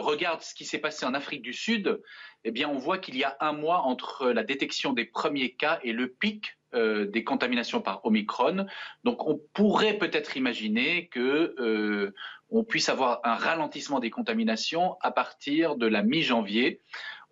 regarde 0.00 0.42
ce 0.42 0.54
qui 0.54 0.64
s'est 0.64 0.78
passé 0.78 1.06
en 1.06 1.14
Afrique 1.14 1.42
du 1.42 1.52
Sud, 1.52 2.00
eh 2.44 2.50
bien, 2.50 2.68
on 2.68 2.78
voit 2.78 2.98
qu'il 2.98 3.16
y 3.16 3.24
a 3.24 3.36
un 3.40 3.52
mois 3.52 3.82
entre 3.82 4.28
la 4.30 4.42
détection 4.42 4.92
des 4.92 5.04
premiers 5.04 5.52
cas 5.52 5.78
et 5.82 5.92
le 5.92 6.08
pic 6.08 6.56
euh, 6.74 7.06
des 7.06 7.22
contaminations 7.22 7.80
par 7.80 8.04
Omicron. 8.04 8.66
Donc, 9.04 9.26
on 9.26 9.40
pourrait 9.52 9.98
peut-être 9.98 10.36
imaginer 10.36 11.08
que 11.08 11.54
euh, 11.58 12.14
on 12.50 12.64
puisse 12.64 12.88
avoir 12.88 13.20
un 13.24 13.34
ralentissement 13.34 14.00
des 14.00 14.10
contaminations 14.10 14.96
à 15.02 15.10
partir 15.10 15.76
de 15.76 15.86
la 15.86 16.02
mi-janvier. 16.02 16.80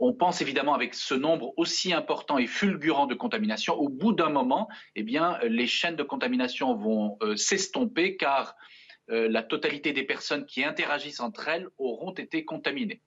On 0.03 0.15
pense 0.15 0.41
évidemment 0.41 0.73
avec 0.73 0.95
ce 0.95 1.15
nombre 1.15 1.53
aussi 1.59 1.93
important 1.93 2.39
et 2.39 2.47
fulgurant 2.47 3.07
de 3.07 3.15
contaminations, 3.15 3.75
au 3.75 3.91
bout 3.91 4.15
d'un 4.15 4.31
moment, 4.31 4.67
eh 4.97 5.05
les 5.05 5.67
chaînes 5.67 5.97
de 5.97 6.03
contamination 6.03 6.75
vont 6.75 7.19
euh, 7.23 7.37
s'estomper 7.37 8.17
car 8.17 8.57
euh, 9.11 9.29
la 9.29 9.43
totalité 9.43 9.93
des 9.93 10.05
personnes 10.05 10.47
qui 10.47 10.65
interagissent 10.65 11.21
entre 11.21 11.49
elles 11.49 11.69
auront 11.77 12.13
été 12.13 12.47
contaminées. 12.47 13.03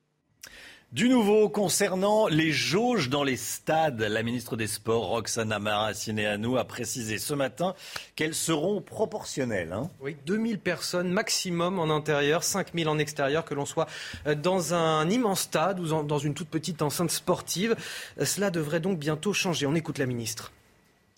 Du 0.93 1.09
nouveau 1.09 1.49
concernant 1.49 2.27
les 2.27 2.51
jauges 2.51 3.09
dans 3.09 3.23
les 3.23 3.35
stades, 3.35 3.99
la 3.99 4.21
ministre 4.21 4.55
des 4.55 4.67
Sports, 4.67 5.07
Roxana 5.07 5.57
Maracineanu, 5.57 6.59
a 6.59 6.65
précisé 6.65 7.17
ce 7.17 7.33
matin 7.33 7.73
qu'elles 8.15 8.35
seront 8.35 8.79
proportionnelles. 8.79 9.73
Hein. 9.73 9.89
Oui, 10.01 10.15
2000 10.27 10.59
personnes 10.59 11.09
maximum 11.09 11.79
en 11.79 11.89
intérieur, 11.89 12.43
5000 12.43 12.87
en 12.87 12.99
extérieur, 12.99 13.43
que 13.43 13.55
l'on 13.55 13.65
soit 13.65 13.87
euh, 14.27 14.35
dans 14.35 14.75
un 14.75 15.09
immense 15.09 15.41
stade 15.41 15.79
ou 15.79 16.03
dans 16.03 16.19
une 16.19 16.35
toute 16.35 16.49
petite 16.49 16.83
enceinte 16.83 17.09
sportive. 17.09 17.75
Euh, 18.19 18.25
cela 18.25 18.51
devrait 18.51 18.79
donc 18.79 18.99
bientôt 18.99 19.33
changer. 19.33 19.65
On 19.65 19.73
écoute 19.73 19.97
la 19.97 20.05
ministre. 20.05 20.51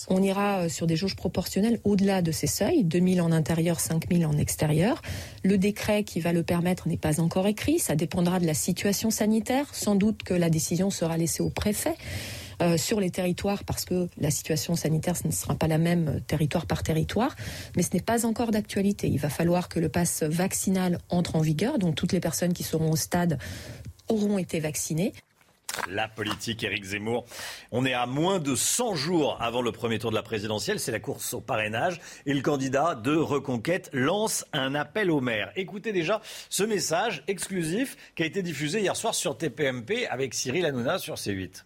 On 0.08 0.22
ira 0.22 0.60
euh, 0.60 0.70
sur 0.70 0.88
des 0.88 0.96
jauges 0.96 1.16
proportionnelles 1.16 1.80
au-delà 1.84 2.22
de 2.22 2.32
ces 2.32 2.48
seuils, 2.48 2.84
2000 2.84 3.22
en 3.22 3.32
intérieur, 3.32 3.80
5000 3.80 4.26
en 4.26 4.38
extérieur. 4.38 5.02
Le 5.44 5.58
décret 5.58 6.04
qui 6.04 6.20
va 6.20 6.34
le 6.34 6.44
permettre 6.44 6.88
n'est 6.88 6.98
pas 6.98 7.20
encore 7.20 7.48
écrit, 7.48 7.80
ça 7.80 7.96
dépendra 7.96 8.40
de 8.40 8.46
la 8.46 8.54
situation 8.54 9.10
sanitaire. 9.10 9.74
Sans 9.74 9.96
doute 9.96 10.24
que 10.24 10.34
la 10.34 10.50
décision 10.50 10.90
sera 10.90 11.18
laissée 11.18 11.44
au 11.44 11.50
préfet. 11.50 11.96
Euh, 12.62 12.78
sur 12.78 13.02
les 13.02 13.10
territoires 13.10 13.66
parce 13.66 13.84
que 13.84 14.08
la 14.18 14.32
situation 14.32 14.78
sanitaire 14.78 15.18
ce 15.18 15.28
ne 15.28 15.34
sera 15.34 15.56
pas 15.56 15.68
la 15.68 15.78
même 15.78 16.08
euh, 16.08 16.20
territoire 16.22 16.66
par 16.66 16.84
territoire, 16.84 17.36
mais 17.76 17.84
ce 17.84 17.90
n'est 17.94 18.02
pas 18.02 18.26
encore 18.26 18.52
d'actualité. 18.52 19.10
Il 19.10 19.20
va 19.20 19.28
falloir 19.28 19.68
que 19.68 19.78
le 19.78 19.90
pass 19.90 20.24
vaccinal 20.24 21.00
entre 21.10 21.36
en 21.36 21.42
vigueur, 21.42 21.80
donc 21.80 21.96
toutes 21.96 22.14
les 22.14 22.22
personnes 22.22 22.54
qui 22.54 22.64
seront 22.64 22.92
au 22.92 22.96
stade 22.96 23.40
auront 24.08 24.38
été 24.38 24.62
vaccinées. 24.62 25.12
La 25.90 26.08
politique, 26.08 26.64
Éric 26.64 26.84
Zemmour. 26.84 27.26
On 27.72 27.86
est 27.86 27.94
à 27.94 28.06
moins 28.06 28.40
de 28.40 28.56
100 28.56 28.96
jours 28.96 29.38
avant 29.40 29.62
le 29.62 29.72
premier 29.72 30.00
tour 30.00 30.10
de 30.10 30.16
la 30.16 30.24
présidentielle. 30.24 30.80
C'est 30.80 30.92
la 30.92 31.00
course 31.00 31.34
au 31.34 31.42
parrainage. 31.42 32.00
Et 32.26 32.34
le 32.34 32.42
candidat 32.42 32.96
de 32.96 33.16
Reconquête 33.16 33.90
lance 33.94 34.46
un 34.54 34.74
appel 34.74 35.12
au 35.12 35.22
maire. 35.22 35.52
Écoutez 35.56 35.92
déjà 35.92 36.22
ce 36.50 36.64
message 36.64 37.24
exclusif 37.28 37.98
qui 38.16 38.24
a 38.24 38.26
été 38.26 38.42
diffusé 38.42 38.80
hier 38.80 38.96
soir 38.96 39.14
sur 39.14 39.38
TPMP 39.38 40.08
avec 40.10 40.34
Cyril 40.34 40.66
Hanouna 40.66 40.98
sur 40.98 41.16
C8. 41.16 41.66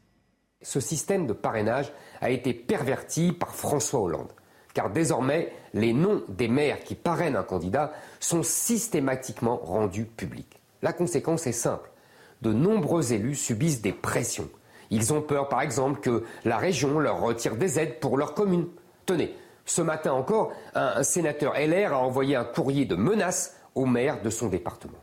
Ce 0.62 0.80
système 0.82 1.26
de 1.26 1.34
parrainage 1.34 1.92
a 2.20 2.30
été 2.30 2.54
perverti 2.54 3.32
par 3.32 3.56
François 3.56 4.02
Hollande. 4.02 4.34
Car 4.74 4.90
désormais, 4.90 5.54
les 5.74 5.94
noms 5.94 6.24
des 6.28 6.48
maires 6.48 6.84
qui 6.84 6.96
parrainent 6.96 7.38
un 7.38 7.44
candidat 7.44 7.94
sont 8.20 8.44
systématiquement 8.44 9.58
rendus 9.58 10.06
publics. 10.06 10.60
La 10.82 10.94
conséquence 10.94 11.48
est 11.48 11.54
simple 11.54 11.90
de 12.42 12.54
nombreux 12.54 13.14
élus 13.14 13.36
subissent 13.36 13.82
des 13.82 13.94
pressions. 13.94 14.50
Ils 14.92 15.14
ont 15.14 15.22
peur, 15.22 15.50
par 15.50 15.62
exemple, 15.62 16.00
que 16.00 16.24
la 16.46 16.58
région 16.58 17.00
leur 17.00 17.22
retire 17.22 17.56
des 17.56 17.80
aides 17.80 18.00
pour 18.00 18.18
leur 18.18 18.34
commune. 18.34 18.68
Tenez, 19.06 19.36
ce 19.66 19.82
matin 19.82 20.14
encore, 20.14 20.52
un 20.74 21.04
sénateur 21.04 21.54
LR 21.54 21.94
a 21.94 22.00
envoyé 22.00 22.36
un 22.36 22.44
courrier 22.44 22.86
de 22.86 22.96
menace 22.96 23.56
au 23.76 23.86
maire 23.86 24.22
de 24.22 24.30
son 24.30 24.48
département. 24.48 24.98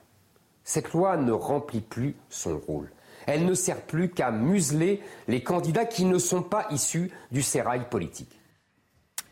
Cette 0.65 0.93
loi 0.93 1.17
ne 1.17 1.31
remplit 1.31 1.81
plus 1.81 2.17
son 2.29 2.59
rôle. 2.59 2.91
Elle 3.27 3.45
ne 3.45 3.55
sert 3.55 3.83
plus 3.83 4.11
qu'à 4.11 4.31
museler 4.31 5.01
les 5.29 5.43
candidats 5.43 5.85
qui 5.85 6.05
ne 6.05 6.19
sont 6.19 6.43
pas 6.43 6.67
issus 6.71 7.11
du 7.31 7.43
sérail 7.43 7.89
politique. 7.89 8.41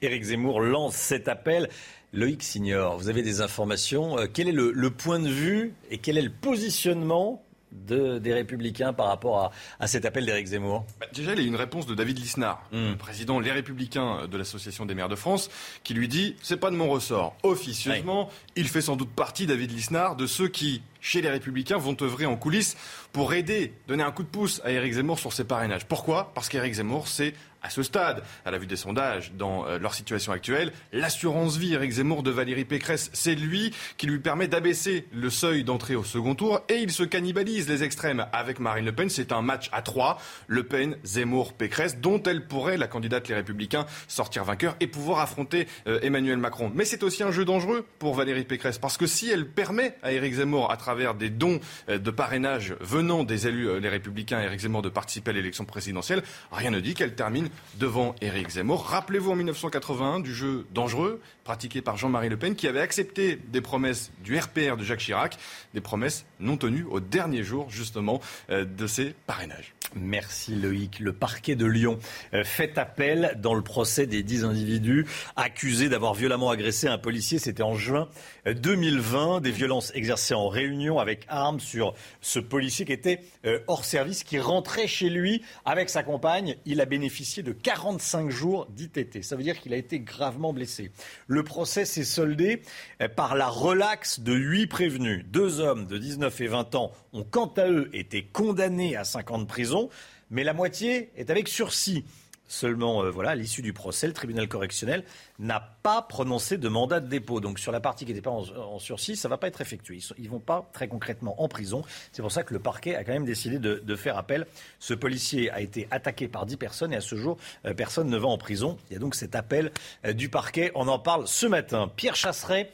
Éric 0.03 0.23
Zemmour 0.25 0.61
lance 0.61 0.95
cet 0.95 1.29
appel. 1.29 1.69
Loïc 2.13 2.43
Signor, 2.43 2.97
vous 2.99 3.09
avez 3.09 3.23
des 3.23 3.41
informations. 3.41 4.19
Euh, 4.19 4.27
quel 4.33 4.49
est 4.49 4.53
le, 4.53 4.91
point 4.91 5.19
de 5.19 5.29
vue 5.29 5.75
et 5.91 5.99
quel 5.99 6.19
est 6.19 6.23
le 6.23 6.31
positionnement 6.31 7.43
des 7.75 8.33
Républicains 8.33 8.93
par 8.93 9.07
rapport 9.07 9.53
à, 9.81 9.87
cet 9.87 10.05
appel 10.05 10.25
d'Éric 10.25 10.47
Zemmour? 10.47 10.87
Bah, 11.01 11.07
Déjà, 11.13 11.33
il 11.35 11.41
y 11.41 11.45
a 11.45 11.47
une 11.47 11.57
réponse 11.57 11.87
de 11.87 11.95
David 11.95 12.19
Lisnard, 12.19 12.63
hmm. 12.73 12.95
président 12.95 13.41
Les 13.41 13.53
Républicains 13.53 14.27
de 14.27 14.37
l'Association 14.37 14.87
des 14.87 14.95
maires 14.95 15.09
de 15.09 15.17
France, 15.17 15.51
qui 15.83 15.95
lui 15.95 16.09
dit 16.09 16.37
c'est 16.43 16.57
pas 16.57 16.71
de 16.71 16.77
mon 16.77 16.89
ressort. 16.89 17.37
Officieusement, 17.43 18.31
il 18.57 18.69
fait 18.69 18.81
sans 18.81 18.97
doute 18.97 19.11
partie, 19.11 19.47
David 19.47 19.73
Lisnard, 19.73 20.17
de 20.17 20.27
ceux 20.27 20.49
qui, 20.49 20.83
chez 21.01 21.21
les 21.21 21.31
Républicains, 21.31 21.79
vont 21.79 21.97
œuvrer 22.01 22.27
en 22.27 22.37
coulisses 22.37 22.77
pour 23.13 23.35
aider, 23.35 23.75
donner 23.89 24.03
un 24.03 24.13
coup 24.13 24.23
de 24.23 24.29
pouce 24.29 24.61
à 24.65 24.71
Éric 24.71 24.95
Zemmour 24.95 25.19
sur 25.19 25.33
ses 25.33 25.45
parrainages. 25.45 25.87
Pourquoi? 25.87 26.33
Parce 26.35 26.49
qu'Éric 26.49 26.75
Zemmour, 26.75 27.09
c'est 27.09 27.35
à 27.65 27.71
ce 27.71 27.83
stade, 27.83 28.23
à 28.45 28.51
la 28.51 28.59
vue 28.59 28.67
des 28.67 28.77
sondages, 28.77 29.33
dans 29.33 29.67
euh, 29.67 29.79
leur 29.79 29.95
situation 29.95 30.33
actuelle, 30.33 30.71
l'assurance 30.93 31.57
vie 31.57 31.73
Eric 31.73 31.93
Zemmour 31.93 32.23
de 32.23 32.31
Valérie 32.31 32.67
Pécresse, 32.67 33.11
c'est 33.15 33.35
lui 33.35 33.73
qui 33.97 34.07
lui 34.07 34.19
permet 34.19 34.49
d'abaisser 34.49 35.07
le 35.13 35.31
seuil 35.31 35.65
d'entrée 35.65 35.97
au 35.97 36.05
second 36.05 36.35
tour 36.35 36.61
et 36.69 36.75
il 36.75 36.93
se 36.93 37.03
cannibalise 37.03 37.67
les 37.67 37.83
extrêmes 37.83 38.27
avec 38.33 38.61
Marine 38.61 38.85
Le 38.85 38.93
Pen. 38.93 39.09
C'est 39.09 39.33
un 39.33 39.41
match 39.41 39.71
à 39.73 39.81
trois. 39.81 40.21
Le 40.47 40.63
Pen, 40.65 40.99
Zemmour, 41.05 41.55
Pécresse, 41.55 41.99
dont 41.99 42.23
elle 42.23 42.47
pourrait, 42.47 42.77
la 42.77 42.87
candidate 42.87 43.29
Les 43.29 43.35
Républicains, 43.35 43.87
sortir 44.09 44.45
vainqueur 44.45 44.77
et 44.81 44.87
pouvoir 44.87 45.21
affronter 45.21 45.67
euh, 45.87 45.99
Emmanuel 46.03 46.37
Macron. 46.37 46.71
Mais 46.75 46.85
c'est 46.85 47.03
aussi 47.03 47.23
un 47.23 47.33
jeu 47.33 47.47
dangereux 47.47 47.87
pour 47.99 48.15
Valérie 48.15 48.45
Pécresse 48.45 48.77
parce 48.77 48.99
que 48.99 49.07
si 49.07 49.31
elle 49.31 49.49
permet 49.49 49.97
à 50.03 50.13
Éric 50.13 50.35
Zemmour, 50.35 50.71
à 50.71 50.77
travers 50.77 51.15
des 51.15 51.31
dons 51.31 51.61
euh, 51.89 51.99
de 51.99 52.11
parrainage 52.11 52.77
venant 52.81 53.25
des 53.25 53.47
élus 53.47 53.81
Les 53.81 53.89
Républicains, 53.89 54.43
Éric 54.43 54.61
Zemmour 54.61 54.83
de 54.83 54.91
participer 54.91 55.31
à 55.31 55.35
l'élection 55.35 55.65
présidentielle, 55.65 56.23
rien 56.53 56.71
ne 56.71 56.81
dit 56.81 56.93
qu'elle 56.93 57.15
termine 57.15 57.49
devant 57.79 58.15
Éric 58.21 58.51
Zemmour. 58.51 58.87
Rappelez-vous 58.87 59.33
en 59.33 59.37
1981 59.37 60.21
du 60.21 60.35
jeu 60.35 60.67
dangereux 60.73 61.21
pratiqué 61.45 61.83
par 61.83 61.97
Jean-Marie 61.97 62.29
Le 62.29 62.37
Pen 62.37 62.55
qui 62.55 62.69
avait 62.69 62.81
accepté 62.81 63.37
des 63.37 63.61
promesses 63.61 64.11
du 64.23 64.39
RPR 64.39 64.77
de 64.77 64.85
Jacques 64.85 65.01
Chirac, 65.01 65.39
des 65.75 65.81
promesses 65.81 66.25
non 66.41 66.57
tenues 66.57 66.85
au 66.85 67.01
dernier 67.01 67.43
jour 67.43 67.69
justement 67.71 68.21
euh, 68.51 68.65
de 68.65 68.87
ces 68.87 69.15
parrainages. 69.27 69.74
Merci 69.97 70.55
Loïc. 70.55 70.99
Le 70.99 71.13
parquet 71.13 71.55
de 71.55 71.67
Lyon 71.67 71.99
euh, 72.33 72.43
fait 72.45 72.79
appel 72.79 73.39
dans 73.41 73.55
le 73.55 73.63
procès 73.63 74.07
des 74.07 74.23
dix 74.23 74.45
individus 74.45 75.07
accusés 75.37 75.89
d'avoir 75.89 76.15
violemment 76.15 76.51
agressé 76.51 76.89
un 76.89 76.99
policier. 76.99 77.39
C'était 77.39 77.63
en 77.63 77.75
juin 77.75 78.09
2020. 78.47 79.41
Des 79.41 79.51
violences 79.51 79.93
exercées 79.95 80.35
en 80.35 80.49
réunion 80.49 80.99
avec 80.99 81.25
armes 81.29 81.61
sur 81.61 81.95
ce 82.21 82.39
policier 82.39 82.85
qui 82.85 82.93
était 82.93 83.21
euh, 83.47 83.61
hors 83.67 83.85
service, 83.85 84.25
qui 84.25 84.39
rentrait 84.39 84.87
chez 84.87 85.11
lui 85.11 85.43
avec 85.65 85.89
sa 85.89 86.03
compagne. 86.03 86.57
Il 86.65 86.81
a 86.81 86.87
bénéficié 86.87 87.43
de 87.43 87.53
45 87.53 88.31
jours 88.31 88.67
d'ITT. 88.71 89.23
Ça 89.23 89.37
veut 89.37 89.43
dire 89.43 89.61
qu'il 89.61 89.73
a 89.73 89.77
été 89.77 90.01
gravement 90.01 90.53
blessé. 90.53 90.91
Le 91.27 91.43
procès 91.45 91.85
s'est 91.85 92.05
soldé 92.05 92.63
euh, 93.01 93.09
par 93.09 93.37
la 93.37 93.49
relaxe 93.49 94.21
de 94.21 94.35
huit 94.35 94.67
prévenus. 94.67 95.25
Deux 95.29 95.61
hommes 95.61 95.87
de 95.87 95.99
19 95.99 96.41
et 96.41 96.47
20 96.49 96.75
ans 96.75 96.93
ont 97.13 97.25
quant 97.25 97.53
à 97.57 97.69
eux 97.69 97.91
été 97.93 98.25
condamnés 98.25 98.97
à 98.97 99.05
5 99.05 99.31
ans 99.31 99.39
de 99.39 99.45
prison, 99.45 99.84
mais 100.31 100.45
la 100.45 100.53
moitié 100.53 101.11
est 101.17 101.31
avec 101.31 101.49
sursis. 101.49 102.05
Seulement, 102.47 103.03
euh, 103.03 103.11
voilà, 103.11 103.31
à 103.31 103.35
l'issue 103.35 103.63
du 103.63 103.73
procès, 103.73 104.07
le 104.07 104.13
tribunal 104.13 104.49
correctionnel 104.49 105.05
n'a 105.39 105.61
pas 105.83 106.03
prononcé 106.03 106.59
de 106.59 106.69
mandat 106.69 107.01
de 107.01 107.09
dépôt. 107.09 107.41
Donc, 107.41 107.59
sur 107.59 107.73
la 107.73 107.81
partie 107.81 108.05
qui 108.05 108.13
n'était 108.13 108.23
pas 108.23 108.31
en, 108.31 108.79
sursis, 108.79 109.17
ça 109.17 109.29
ne 109.29 109.31
va 109.31 109.39
pas 109.39 109.49
être 109.49 109.63
effectué. 109.63 109.99
Ils 110.19 110.25
ne 110.25 110.29
vont 110.29 110.41
pas 110.41 110.69
très 110.75 110.87
concrètement 110.87 111.43
en 111.43 111.49
prison. 111.49 111.83
C'est 112.13 112.21
pour 112.21 112.31
ça 112.31 112.43
que 112.43 112.53
le 112.53 112.61
parquet 112.61 112.97
a 112.97 113.05
quand 113.05 113.13
même 113.13 113.25
décidé 113.25 113.59
de, 113.59 113.97
faire 113.97 114.19
appel. 114.19 114.47
Ce 114.79 114.93
policier 114.93 115.51
a 115.51 115.61
été 115.61 115.89
attaqué 115.91 116.29
par 116.29 116.45
10 116.45 116.57
personnes 116.59 116.93
et 116.93 116.97
à 116.97 117.01
ce 117.01 117.15
jour, 117.17 117.39
euh, 117.65 117.73
personne 117.73 118.09
ne 118.09 118.17
va 118.19 118.29
en 118.29 118.37
prison. 118.37 118.77
Il 118.91 118.95
y 118.95 118.97
a 118.97 118.99
donc 118.99 119.15
cet 119.15 119.35
appel 119.35 119.73
euh, 120.05 120.13
du 120.13 120.29
parquet. 120.29 120.71
On 120.75 120.89
en 120.89 120.99
parle 120.99 121.27
ce 121.27 121.47
matin. 121.47 121.91
Pierre 121.97 122.17
Chasseret 122.17 122.71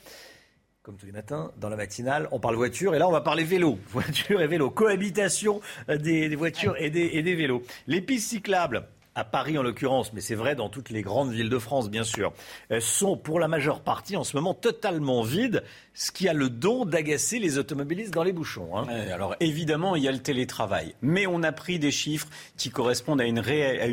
comme 0.91 0.99
tous 0.99 1.07
les 1.07 1.13
matins, 1.13 1.53
dans 1.61 1.69
la 1.69 1.77
matinale, 1.77 2.27
on 2.33 2.41
parle 2.41 2.57
voiture 2.57 2.97
et 2.97 2.99
là 2.99 3.07
on 3.07 3.13
va 3.13 3.21
parler 3.21 3.45
vélo. 3.45 3.79
Voiture 3.91 4.43
et 4.43 4.49
vélo, 4.49 4.71
cohabitation 4.71 5.61
des, 5.87 6.35
voitures 6.35 6.75
et 6.79 6.91
des, 6.91 7.11
et 7.13 7.23
des 7.23 7.37
vélos. 7.37 7.63
Les 7.87 8.01
pistes 8.01 8.31
cyclables, 8.31 8.89
à 9.21 9.25
Paris 9.25 9.59
en 9.59 9.63
l'occurrence, 9.63 10.15
mais 10.15 10.23
c'est 10.23 10.35
vrai 10.35 10.55
dans 10.55 10.71
toutes 10.71 10.89
les 10.89 11.03
grandes 11.03 11.31
villes 11.31 11.51
de 11.51 11.59
France, 11.59 11.91
bien 11.91 12.05
sûr, 12.05 12.33
euh, 12.73 12.81
sont 12.81 13.19
pour 13.19 13.39
la 13.39 13.49
majeure 13.49 13.83
partie 13.83 14.17
en 14.17 14.25
ce 14.25 14.35
moment 14.35 14.55
totalement 14.55 15.21
vides, 15.21 15.63
ce 15.93 16.11
qui 16.11 16.27
a 16.27 16.33
le 16.33 16.49
don 16.49 16.87
d'agacer 16.87 17.39
les 17.39 17.59
automobilistes 17.59 18.15
dans 18.15 18.23
les 18.23 18.33
bouchons. 18.33 18.79
Hein. 18.79 18.87
alors 19.13 19.37
évidemment, 19.41 19.95
il 19.95 20.03
y 20.03 20.09
a 20.09 20.13
le 20.13 20.21
télétravail, 20.21 20.95
mais 21.03 21.27
on 21.27 21.43
a 21.43 21.53
pris 21.53 21.79
des 21.79 21.91
chiffres 21.91 22.29
qui 22.57 22.71
correspondent 22.71 23.21
à 23.21 23.27
une, 23.27 23.41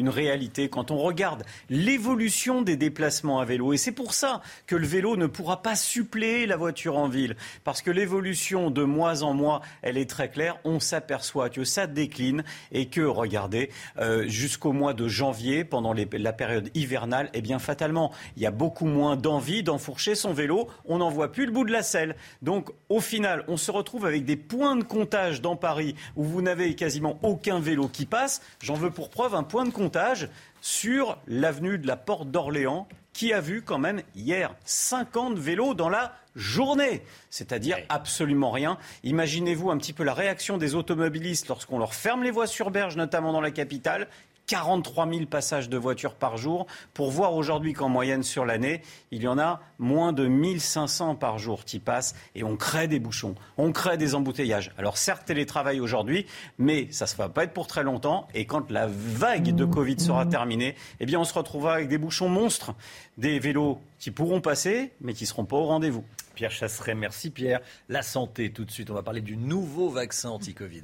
réalité 0.10 0.70
quand 0.70 0.92
on 0.92 0.98
regarde 0.98 1.44
l'évolution 1.70 2.62
des 2.62 2.78
déplacements 2.78 3.42
à 3.42 3.46
vélo. 3.46 3.74
Et 3.74 3.78
c'est 3.78 3.92
pour 3.92 4.14
ça 4.14 4.42
que 4.66 4.78
le 4.78 4.88
vélo 4.88 5.18
ne 5.18 5.28
pourra 5.28 5.62
pas 5.62 5.76
suppléer 5.76 6.46
la 6.46 6.56
voiture 6.56 6.98
en 6.98 7.10
ville, 7.10 7.36
parce 7.66 7.82
que 7.82 7.92
l'évolution 7.92 8.72
de 8.72 8.84
mois 8.84 9.24
en 9.24 9.34
mois, 9.34 9.62
elle 9.82 9.98
est 9.98 10.10
très 10.10 10.30
claire. 10.30 10.58
On 10.64 10.80
s'aperçoit 10.80 11.50
que 11.50 11.66
ça 11.66 11.86
décline 11.86 12.46
et 12.72 12.88
que, 12.88 13.02
regardez, 13.02 13.72
euh, 13.98 14.26
jusqu'au 14.30 14.72
mois 14.72 14.94
de 14.94 15.10
janvier, 15.18 15.64
pendant 15.64 15.94
la 15.94 16.34
période 16.34 16.70
hivernale, 16.76 17.30
eh 17.34 17.42
bien 17.42 17.60
fatalement, 17.60 18.12
il 18.36 18.44
y 18.44 18.46
a 18.46 18.52
beaucoup 18.52 18.86
moins 18.86 19.16
d'envie 19.16 19.64
d'enfourcher 19.64 20.16
son 20.16 20.32
vélo. 20.32 20.68
On 20.86 21.00
n'en 21.00 21.10
voit 21.10 21.32
plus 21.32 21.46
le 21.46 21.52
bout 21.52 21.66
de 21.66 21.72
la 21.72 21.84
selle. 21.84 22.16
Donc 22.42 22.70
au 22.90 23.00
final, 23.00 23.44
on 23.48 23.58
se 23.58 23.72
retrouve 23.72 24.06
avec 24.06 24.26
des 24.26 24.38
points 24.38 24.76
de 24.76 24.84
comptage 24.84 25.42
dans 25.42 25.56
Paris 25.56 25.96
où 26.16 26.24
vous 26.24 26.42
n'avez 26.42 26.76
quasiment 26.76 27.18
aucun 27.24 27.60
vélo 27.60 27.88
qui 27.88 28.06
passe. 28.06 28.42
J'en 28.62 28.76
veux 28.76 28.92
pour 28.92 29.10
preuve 29.10 29.34
un 29.34 29.44
point 29.44 29.66
de 29.66 29.72
comptage 29.72 30.30
sur 30.62 31.18
l'avenue 31.28 31.78
de 31.78 31.88
la 31.88 31.98
Porte 31.98 32.30
d'Orléans 32.30 32.88
qui 33.14 33.34
a 33.34 33.42
vu 33.42 33.64
quand 33.64 33.80
même 33.80 34.04
hier 34.16 34.54
50 34.66 35.40
vélos 35.40 35.74
dans 35.74 35.90
la 35.90 36.14
journée, 36.36 37.02
c'est-à-dire 37.32 37.78
absolument 37.90 38.52
rien. 38.52 38.78
Imaginez-vous 39.04 39.72
un 39.72 39.78
petit 39.78 39.92
peu 39.92 40.04
la 40.04 40.14
réaction 40.14 40.58
des 40.58 40.76
automobilistes 40.76 41.48
lorsqu'on 41.48 41.80
leur 41.80 41.96
ferme 41.96 42.22
les 42.24 42.30
voies 42.30 42.46
sur 42.46 42.70
berge, 42.70 42.96
notamment 42.96 43.34
dans 43.34 43.42
la 43.42 43.50
capitale. 43.50 44.08
43 44.48 45.10
000 45.10 45.26
passages 45.26 45.70
de 45.70 45.78
voitures 45.78 46.16
par 46.16 46.38
jour, 46.38 46.68
pour 46.94 47.12
voir 47.12 47.34
aujourd'hui 47.36 47.74
qu'en 47.74 47.90
moyenne 47.90 48.24
sur 48.24 48.46
l'année, 48.46 48.82
il 49.12 49.22
y 49.22 49.28
en 49.28 49.38
a 49.38 49.62
moins 49.78 50.14
de 50.14 50.26
1500 50.26 51.16
par 51.16 51.38
jour 51.38 51.66
qui 51.66 51.80
passent, 51.80 52.16
et 52.34 52.44
on 52.44 52.56
crée 52.56 52.88
des 52.88 53.00
bouchons, 53.00 53.36
on 53.58 53.72
crée 53.72 53.98
des 53.98 54.16
embouteillages. 54.16 54.72
Alors 54.78 54.98
certes, 54.98 55.26
télétravail 55.26 55.82
aujourd'hui, 55.82 56.26
mais 56.58 56.88
ça 56.92 57.06
ne 57.06 57.18
va 57.18 57.30
pas 57.30 57.44
être 57.44 57.54
pour 57.54 57.68
très 57.68 57.84
longtemps, 57.84 58.28
et 58.34 58.46
quand 58.46 58.72
la 58.72 58.88
vague 58.88 59.54
de 59.54 59.66
Covid 59.66 60.00
sera 60.00 60.26
terminée, 60.26 60.76
eh 61.00 61.06
bien 61.06 61.20
on 61.20 61.26
se 61.26 61.34
retrouvera 61.34 61.74
avec 61.74 61.90
des 61.90 61.98
bouchons 61.98 62.30
monstres, 62.30 62.74
des 63.18 63.40
vélos 63.40 63.82
qui 64.00 64.12
pourront 64.12 64.42
passer, 64.42 64.94
mais 65.02 65.14
qui 65.14 65.26
ne 65.26 65.28
seront 65.28 65.46
pas 65.46 65.58
au 65.58 65.66
rendez-vous. 65.66 66.06
Pierre 66.36 66.52
Chasseret, 66.52 66.96
merci 66.96 67.32
Pierre. 67.32 67.60
La 67.90 68.04
santé 68.04 68.52
tout 68.52 68.64
de 68.64 68.72
suite, 68.72 68.92
on 68.92 68.94
va 68.94 69.04
parler 69.04 69.22
du 69.22 69.36
nouveau 69.36 69.90
vaccin 69.90 70.30
anti-Covid. 70.30 70.84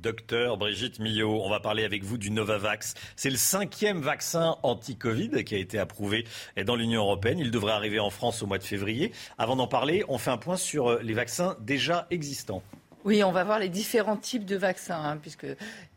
Docteur 0.00 0.56
Brigitte 0.56 0.98
Millot, 0.98 1.42
on 1.42 1.50
va 1.50 1.60
parler 1.60 1.84
avec 1.84 2.04
vous 2.04 2.16
du 2.16 2.30
Novavax. 2.30 2.94
C'est 3.16 3.28
le 3.28 3.36
cinquième 3.36 4.00
vaccin 4.00 4.56
anti-Covid 4.62 5.44
qui 5.44 5.54
a 5.54 5.58
été 5.58 5.78
approuvé 5.78 6.26
dans 6.64 6.74
l'Union 6.74 7.02
européenne. 7.02 7.38
Il 7.38 7.50
devrait 7.50 7.72
arriver 7.72 8.00
en 8.00 8.10
France 8.10 8.42
au 8.42 8.46
mois 8.46 8.58
de 8.58 8.64
février. 8.64 9.12
Avant 9.36 9.56
d'en 9.56 9.66
parler, 9.66 10.04
on 10.08 10.16
fait 10.16 10.30
un 10.30 10.38
point 10.38 10.56
sur 10.56 10.98
les 11.02 11.14
vaccins 11.14 11.56
déjà 11.60 12.06
existants. 12.10 12.62
Oui, 13.06 13.24
on 13.24 13.32
va 13.32 13.44
voir 13.44 13.58
les 13.58 13.70
différents 13.70 14.18
types 14.18 14.44
de 14.44 14.56
vaccins, 14.56 15.02
hein, 15.02 15.16
puisque 15.16 15.46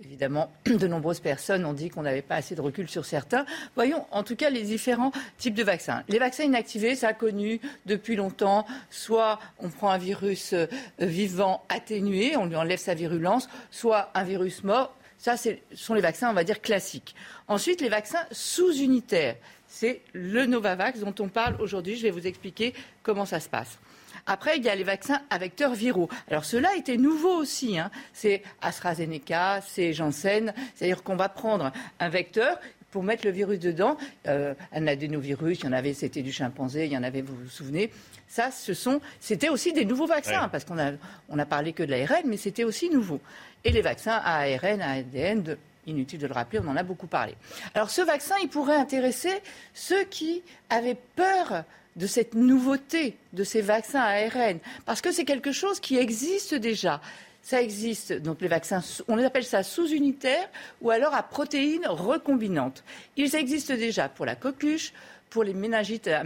évidemment, 0.02 0.50
de 0.66 0.88
nombreuses 0.88 1.20
personnes 1.20 1.66
ont 1.66 1.74
dit 1.74 1.90
qu'on 1.90 2.04
n'avait 2.04 2.22
pas 2.22 2.36
assez 2.36 2.56
de 2.56 2.62
recul 2.62 2.88
sur 2.88 3.04
certains. 3.04 3.46
Voyons 3.76 4.06
en 4.12 4.24
tout 4.24 4.38
cas 4.38 4.50
les 4.50 4.62
différents 4.62 5.12
types 5.38 5.54
de 5.54 5.64
vaccins. 5.64 6.04
Les 6.08 6.18
vaccins 6.18 6.46
inactivés, 6.46 6.96
ça 6.96 7.10
a 7.10 7.14
connu 7.14 7.60
depuis 7.86 8.16
longtemps. 8.16 8.66
Soit 8.90 9.40
on 9.60 9.70
prend 9.70 9.90
un 9.90 9.98
virus 9.98 10.54
euh, 10.54 10.66
vivant 11.00 11.66
atténué, 11.68 12.38
on 12.38 12.46
lui 12.46 12.56
enlève 12.56 12.80
sa 12.80 12.94
virulence, 12.94 13.50
soit 13.70 14.10
un 14.14 14.24
virus 14.24 14.64
mort. 14.64 14.96
Ce 15.18 15.56
sont 15.76 15.94
les 15.94 16.02
vaccins, 16.02 16.30
on 16.30 16.34
va 16.34 16.46
dire, 16.46 16.62
classiques. 16.62 17.16
Ensuite, 17.50 17.82
les 17.82 17.90
vaccins 17.90 18.26
sous-unitaires. 18.32 19.36
C'est 19.68 20.02
le 20.14 20.46
Novavax 20.46 21.00
dont 21.00 21.16
on 21.20 21.28
parle 21.28 21.56
aujourd'hui. 21.60 21.98
Je 21.98 22.04
vais 22.04 22.12
vous 22.12 22.28
expliquer 22.28 22.74
comment 23.02 23.26
ça 23.26 23.40
se 23.40 23.50
passe. 23.50 23.78
Après, 24.26 24.58
il 24.58 24.64
y 24.64 24.70
a 24.70 24.76
les 24.76 24.84
vaccins 24.84 25.22
à 25.30 25.38
vecteurs 25.38 25.74
viraux. 25.74 26.10
Alors 26.30 26.46
cela 26.46 26.76
était 26.76 26.98
nouveau 26.98 27.36
aussi. 27.36 27.78
Hein. 27.78 27.92
C'est 28.14 28.42
AstraZeneca, 28.62 29.62
c'est 29.62 29.94
Janssen. 29.94 30.54
C'est-à-dire 30.76 31.04
qu'on 31.04 31.16
va 31.16 31.30
prendre 31.30 31.72
un 32.00 32.10
vecteur 32.10 32.60
pour 32.92 33.04
mettre 33.04 33.26
le 33.26 33.32
virus 33.32 33.60
dedans. 33.60 33.98
Euh, 34.28 34.54
un 34.72 34.88
adénovirus, 34.88 35.60
il 35.60 35.66
y 35.66 35.68
en 35.68 35.74
avait, 35.74 35.94
c'était 35.94 36.22
du 36.22 36.32
chimpanzé, 36.32 36.86
il 36.86 36.92
y 36.92 36.98
en 36.98 37.04
avait, 37.04 37.22
vous 37.22 37.36
vous 37.36 37.50
souvenez. 37.50 37.92
Ça, 38.28 38.52
ce 38.52 38.74
sont, 38.74 39.02
c'était 39.20 39.50
aussi 39.50 39.74
des 39.74 39.84
nouveaux 39.84 40.06
vaccins, 40.06 40.48
parce 40.48 40.64
qu'on 40.64 40.78
a, 40.80 40.92
on 41.28 41.40
a 41.40 41.46
parlé 41.46 41.74
que 41.74 41.84
de 41.84 41.92
l'ARN, 41.92 42.24
mais 42.26 42.38
c'était 42.38 42.64
aussi 42.64 42.90
nouveau. 42.90 43.20
Et 43.66 43.72
les 43.72 43.82
vaccins 43.82 44.22
à 44.24 44.42
ARN, 44.42 44.82
à 44.82 44.92
ADN, 44.92 45.58
inutile 45.88 46.20
de 46.20 46.28
le 46.28 46.34
rappeler, 46.34 46.60
on 46.64 46.68
en 46.68 46.76
a 46.76 46.84
beaucoup 46.84 47.08
parlé. 47.08 47.36
Alors 47.74 47.90
ce 47.90 48.02
vaccin, 48.02 48.36
il 48.42 48.50
pourrait 48.50 48.76
intéresser 48.76 49.42
ceux 49.74 50.04
qui 50.06 50.44
avaient 50.70 50.98
peur 51.16 51.64
de 51.96 52.08
cette 52.08 52.34
nouveauté 52.34 53.16
de 53.34 53.44
ces 53.44 53.62
vaccins 53.62 54.02
ARN, 54.02 54.60
parce 54.86 55.02
que 55.02 55.12
c'est 55.12 55.26
quelque 55.26 55.52
chose 55.52 55.80
qui 55.80 55.98
existe 55.98 56.56
déjà. 56.56 57.02
Ça 57.42 57.62
existe, 57.62 58.14
donc 58.14 58.40
les 58.42 58.48
vaccins, 58.48 58.82
on 59.10 59.18
les 59.18 59.26
appelle 59.26 59.44
ça 59.44 59.64
sous-unitaires 59.64 60.50
ou 60.82 60.92
alors 60.92 61.14
à 61.14 61.24
protéines 61.24 61.88
recombinantes. 61.88 62.84
Ils 63.18 63.36
existent 63.36 63.76
déjà 63.76 64.08
pour 64.08 64.26
la 64.26 64.36
coqueluche, 64.36 64.94
pour 65.30 65.44
les 65.44 65.54
méningites 65.54 66.08
à 66.08 66.24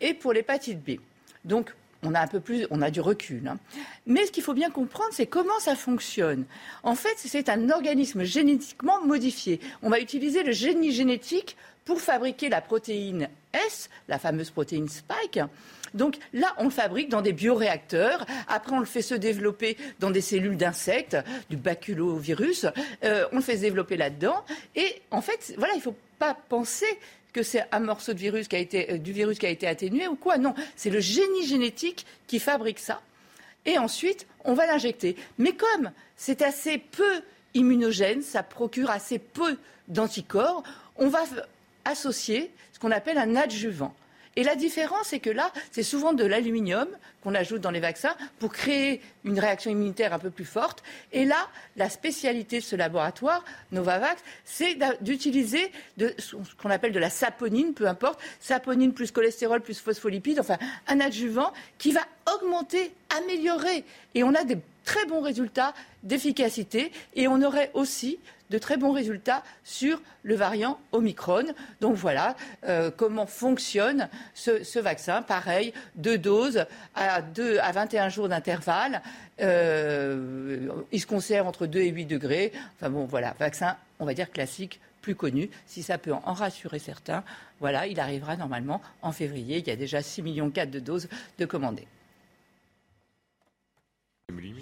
et 0.00 0.14
pour 0.14 0.32
l'hépatite 0.32 0.80
B. 0.84 1.00
Donc, 1.44 1.72
on 2.02 2.14
a 2.14 2.20
un 2.20 2.26
peu 2.26 2.38
plus, 2.38 2.66
on 2.70 2.82
a 2.82 2.90
du 2.90 3.00
recul. 3.00 3.48
Hein. 3.48 3.58
Mais 4.06 4.26
ce 4.26 4.32
qu'il 4.32 4.42
faut 4.42 4.54
bien 4.54 4.70
comprendre, 4.70 5.10
c'est 5.12 5.26
comment 5.26 5.58
ça 5.58 5.74
fonctionne. 5.74 6.44
En 6.82 6.94
fait, 6.94 7.14
c'est 7.16 7.48
un 7.48 7.70
organisme 7.70 8.22
génétiquement 8.22 9.04
modifié. 9.04 9.60
On 9.82 9.90
va 9.90 9.98
utiliser 9.98 10.42
le 10.42 10.52
génie 10.52 10.92
génétique 10.92 11.56
pour 11.88 12.02
fabriquer 12.02 12.50
la 12.50 12.60
protéine 12.60 13.30
S, 13.54 13.88
la 14.08 14.18
fameuse 14.18 14.50
protéine 14.50 14.90
Spike. 14.90 15.40
Donc 15.94 16.18
là, 16.34 16.54
on 16.58 16.64
le 16.64 16.70
fabrique 16.70 17.08
dans 17.08 17.22
des 17.22 17.32
bioréacteurs. 17.32 18.26
Après, 18.46 18.72
on 18.76 18.78
le 18.78 18.84
fait 18.84 19.00
se 19.00 19.14
développer 19.14 19.78
dans 19.98 20.10
des 20.10 20.20
cellules 20.20 20.58
d'insectes, 20.58 21.16
du 21.48 21.56
baculovirus. 21.56 22.66
Euh, 23.04 23.24
on 23.32 23.36
le 23.36 23.42
fait 23.42 23.56
se 23.56 23.62
développer 23.62 23.96
là-dedans. 23.96 24.44
Et 24.76 25.00
en 25.10 25.22
fait, 25.22 25.54
voilà, 25.56 25.72
il 25.72 25.78
ne 25.78 25.82
faut 25.82 25.96
pas 26.18 26.36
penser 26.50 26.84
que 27.32 27.42
c'est 27.42 27.64
un 27.72 27.80
morceau 27.80 28.12
de 28.12 28.18
virus 28.18 28.48
qui 28.48 28.56
a 28.56 28.58
été, 28.58 28.92
euh, 28.92 28.98
du 28.98 29.12
virus 29.12 29.38
qui 29.38 29.46
a 29.46 29.50
été 29.50 29.66
atténué 29.66 30.08
ou 30.08 30.16
quoi. 30.16 30.36
Non, 30.36 30.52
c'est 30.76 30.90
le 30.90 31.00
génie 31.00 31.46
génétique 31.46 32.04
qui 32.26 32.38
fabrique 32.38 32.80
ça. 32.80 33.00
Et 33.64 33.78
ensuite, 33.78 34.26
on 34.44 34.52
va 34.52 34.66
l'injecter. 34.66 35.16
Mais 35.38 35.52
comme 35.52 35.90
c'est 36.16 36.42
assez 36.42 36.76
peu 36.76 37.22
immunogène, 37.54 38.20
ça 38.20 38.42
procure 38.42 38.90
assez 38.90 39.18
peu 39.18 39.56
d'anticorps, 39.88 40.62
on 40.98 41.08
va 41.08 41.24
associer 41.88 42.50
ce 42.72 42.78
qu'on 42.78 42.90
appelle 42.90 43.18
un 43.18 43.36
adjuvant. 43.36 43.94
Et 44.36 44.44
la 44.44 44.54
différence, 44.54 45.08
c'est 45.08 45.18
que 45.18 45.30
là, 45.30 45.52
c'est 45.72 45.82
souvent 45.82 46.12
de 46.12 46.24
l'aluminium 46.24 46.86
qu'on 47.24 47.34
ajoute 47.34 47.60
dans 47.60 47.72
les 47.72 47.80
vaccins 47.80 48.14
pour 48.38 48.52
créer 48.52 49.00
une 49.24 49.40
réaction 49.40 49.68
immunitaire 49.68 50.12
un 50.12 50.20
peu 50.20 50.30
plus 50.30 50.44
forte. 50.44 50.84
Et 51.12 51.24
là, 51.24 51.48
la 51.76 51.90
spécialité 51.90 52.60
de 52.60 52.64
ce 52.64 52.76
laboratoire, 52.76 53.44
Novavax, 53.72 54.22
c'est 54.44 54.78
d'utiliser 55.00 55.72
ce 55.98 56.36
qu'on 56.62 56.70
appelle 56.70 56.92
de 56.92 57.00
la 57.00 57.10
saponine, 57.10 57.74
peu 57.74 57.88
importe, 57.88 58.20
saponine 58.38 58.92
plus 58.92 59.10
cholestérol 59.10 59.60
plus 59.60 59.80
phospholipides, 59.80 60.38
enfin 60.38 60.58
un 60.86 61.00
adjuvant 61.00 61.52
qui 61.78 61.90
va 61.90 62.02
augmenter, 62.36 62.92
améliorer. 63.18 63.84
Et 64.14 64.22
on 64.22 64.34
a 64.36 64.44
des 64.44 64.58
très 64.84 65.04
bons 65.06 65.20
résultats 65.20 65.74
d'efficacité 66.04 66.92
et 67.16 67.26
on 67.26 67.42
aurait 67.42 67.72
aussi 67.74 68.20
de 68.50 68.58
très 68.58 68.76
bons 68.76 68.92
résultats 68.92 69.42
sur 69.64 70.00
le 70.22 70.34
variant 70.34 70.78
Omicron. 70.92 71.44
Donc 71.80 71.96
voilà 71.96 72.36
euh, 72.64 72.90
comment 72.94 73.26
fonctionne 73.26 74.08
ce, 74.34 74.78
vaccin. 74.78 75.22
Pareil, 75.22 75.72
deux 75.96 76.18
doses 76.18 76.64
à, 76.94 77.22
deux, 77.22 77.58
à 77.58 77.72
21 77.72 78.08
jours 78.08 78.28
d'intervalle. 78.28 79.02
Euh, 79.40 80.68
il 80.92 81.00
se 81.00 81.06
conserve 81.06 81.46
entre 81.46 81.66
2 81.66 81.80
et 81.80 81.88
8 81.88 82.06
degrés. 82.06 82.52
Enfin 82.76 82.90
bon, 82.90 83.04
voilà, 83.04 83.34
vaccin, 83.38 83.76
on 83.98 84.04
va 84.04 84.14
dire 84.14 84.30
classique, 84.30 84.80
plus 85.02 85.14
connu. 85.14 85.50
Si 85.66 85.82
ça 85.82 85.98
peut 85.98 86.12
en 86.12 86.32
rassurer 86.32 86.78
certains, 86.78 87.24
voilà, 87.60 87.86
il 87.86 88.00
arrivera 88.00 88.36
normalement 88.36 88.80
en 89.02 89.12
février. 89.12 89.58
Il 89.58 89.66
y 89.66 89.70
a 89.70 89.76
déjà 89.76 90.02
6 90.02 90.22
millions 90.22 90.48
de 90.48 90.78
doses 90.80 91.08
de 91.38 91.44
commandées. 91.44 91.86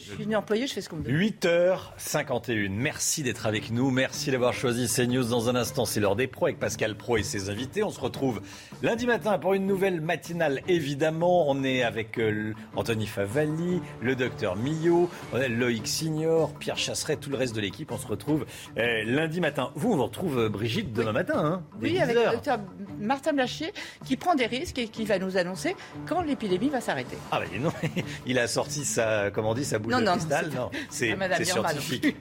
Je 0.06 0.12
suis 0.12 0.22
une 0.22 0.36
employée, 0.36 0.68
je 0.68 0.74
fais 0.74 0.80
ce 0.80 0.88
qu'on 0.88 0.98
me 0.98 1.02
demande. 1.02 1.20
8h51. 1.20 2.68
Merci 2.70 3.24
d'être 3.24 3.46
avec 3.46 3.72
nous. 3.72 3.90
Merci 3.90 4.30
d'avoir 4.30 4.52
choisi 4.52 4.86
CNews 4.86 5.24
dans 5.24 5.48
un 5.48 5.56
instant. 5.56 5.84
C'est 5.84 5.98
l'heure 5.98 6.14
des 6.14 6.28
pros 6.28 6.46
avec 6.46 6.60
Pascal 6.60 6.94
Pro 6.94 7.16
et 7.16 7.24
ses 7.24 7.50
invités. 7.50 7.82
On 7.82 7.90
se 7.90 7.98
retrouve 8.00 8.40
lundi 8.82 9.06
matin 9.06 9.40
pour 9.40 9.54
une 9.54 9.66
nouvelle 9.66 10.00
matinale. 10.00 10.60
Évidemment, 10.68 11.50
on 11.50 11.64
est 11.64 11.82
avec 11.82 12.16
euh, 12.18 12.54
Anthony 12.76 13.08
Favalli, 13.08 13.82
le 14.00 14.14
docteur 14.14 14.54
Millot, 14.54 15.10
Loïc 15.32 15.88
Signor, 15.88 16.54
Pierre 16.54 16.78
Chasseret, 16.78 17.16
tout 17.16 17.30
le 17.30 17.36
reste 17.36 17.56
de 17.56 17.60
l'équipe. 17.60 17.90
On 17.90 17.98
se 17.98 18.06
retrouve 18.06 18.46
euh, 18.78 19.02
lundi 19.04 19.40
matin. 19.40 19.72
Vous, 19.74 19.92
on 19.92 19.96
vous 19.96 20.04
retrouve 20.04 20.38
euh, 20.38 20.48
Brigitte 20.48 20.92
demain 20.92 21.12
matin. 21.12 21.44
Hein, 21.44 21.62
oui, 21.82 21.98
avec 21.98 22.14
le 22.14 22.30
docteur 22.30 22.60
Martin 23.00 23.32
Blachier 23.32 23.72
qui 24.04 24.16
prend 24.16 24.36
des 24.36 24.46
risques 24.46 24.78
et 24.78 24.86
qui 24.86 25.04
va 25.04 25.18
nous 25.18 25.36
annoncer 25.36 25.74
quand 26.06 26.22
l'épidémie 26.22 26.68
va 26.68 26.80
s'arrêter. 26.80 27.18
Ah 27.32 27.40
ben 27.40 27.60
non, 27.60 27.72
il 28.26 28.38
a 28.38 28.46
sorti 28.46 28.84
sa, 28.84 29.32
comment 29.32 29.55
dit, 29.56 29.64
sa 29.64 29.78
boule 29.78 29.92
non, 29.92 30.00
de 30.00 30.04
non, 30.04 30.12
cristal. 30.12 30.50
Non, 30.54 30.70
c'est 30.90 31.16
scientifique. 31.44 32.16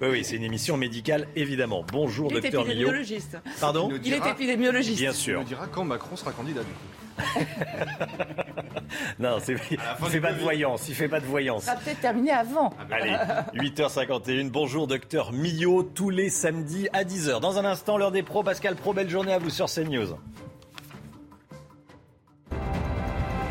Oui, 0.00 0.08
oui, 0.10 0.24
c'est 0.24 0.36
une 0.36 0.44
émission 0.44 0.76
médicale, 0.76 1.28
évidemment. 1.36 1.84
Bonjour, 1.92 2.30
il 2.30 2.40
docteur 2.40 2.64
Millot. 2.64 2.90
Pardon 3.60 3.90
Il, 4.04 4.12
est 4.12 4.26
épidémiologiste. 4.26 4.98
Bien 4.98 5.12
sûr. 5.12 5.40
Il 5.40 5.42
nous 5.42 5.48
dira 5.48 5.66
quand 5.66 5.84
Macron 5.84 6.16
sera 6.16 6.32
candidat, 6.32 6.60
du 6.60 6.66
coup. 6.66 6.98
non, 9.18 9.38
il 9.46 9.54
ne 9.54 10.08
fait 10.08 10.20
pas 10.20 10.32
de 10.32 10.40
voyance. 10.40 10.88
Il 10.88 10.94
fait 10.94 11.08
pas 11.08 11.20
de 11.20 11.26
voyance. 11.26 11.64
Ça 11.64 11.74
va 11.74 11.80
peut-être 11.80 12.00
terminer 12.00 12.32
avant. 12.32 12.72
Ah, 12.78 12.94
Allez, 12.94 13.70
8h51. 13.70 14.50
Bonjour, 14.50 14.86
docteur 14.86 15.32
Millot, 15.32 15.82
tous 15.82 16.10
les 16.10 16.30
samedis 16.30 16.88
à 16.92 17.04
10h. 17.04 17.40
Dans 17.40 17.58
un 17.58 17.64
instant, 17.64 17.98
l'heure 17.98 18.12
des 18.12 18.22
pros. 18.22 18.42
Pascal 18.42 18.76
Pro, 18.76 18.92
belle 18.92 19.10
journée 19.10 19.32
à 19.32 19.38
vous 19.38 19.50
sur 19.50 19.66
CNews. 19.66 20.16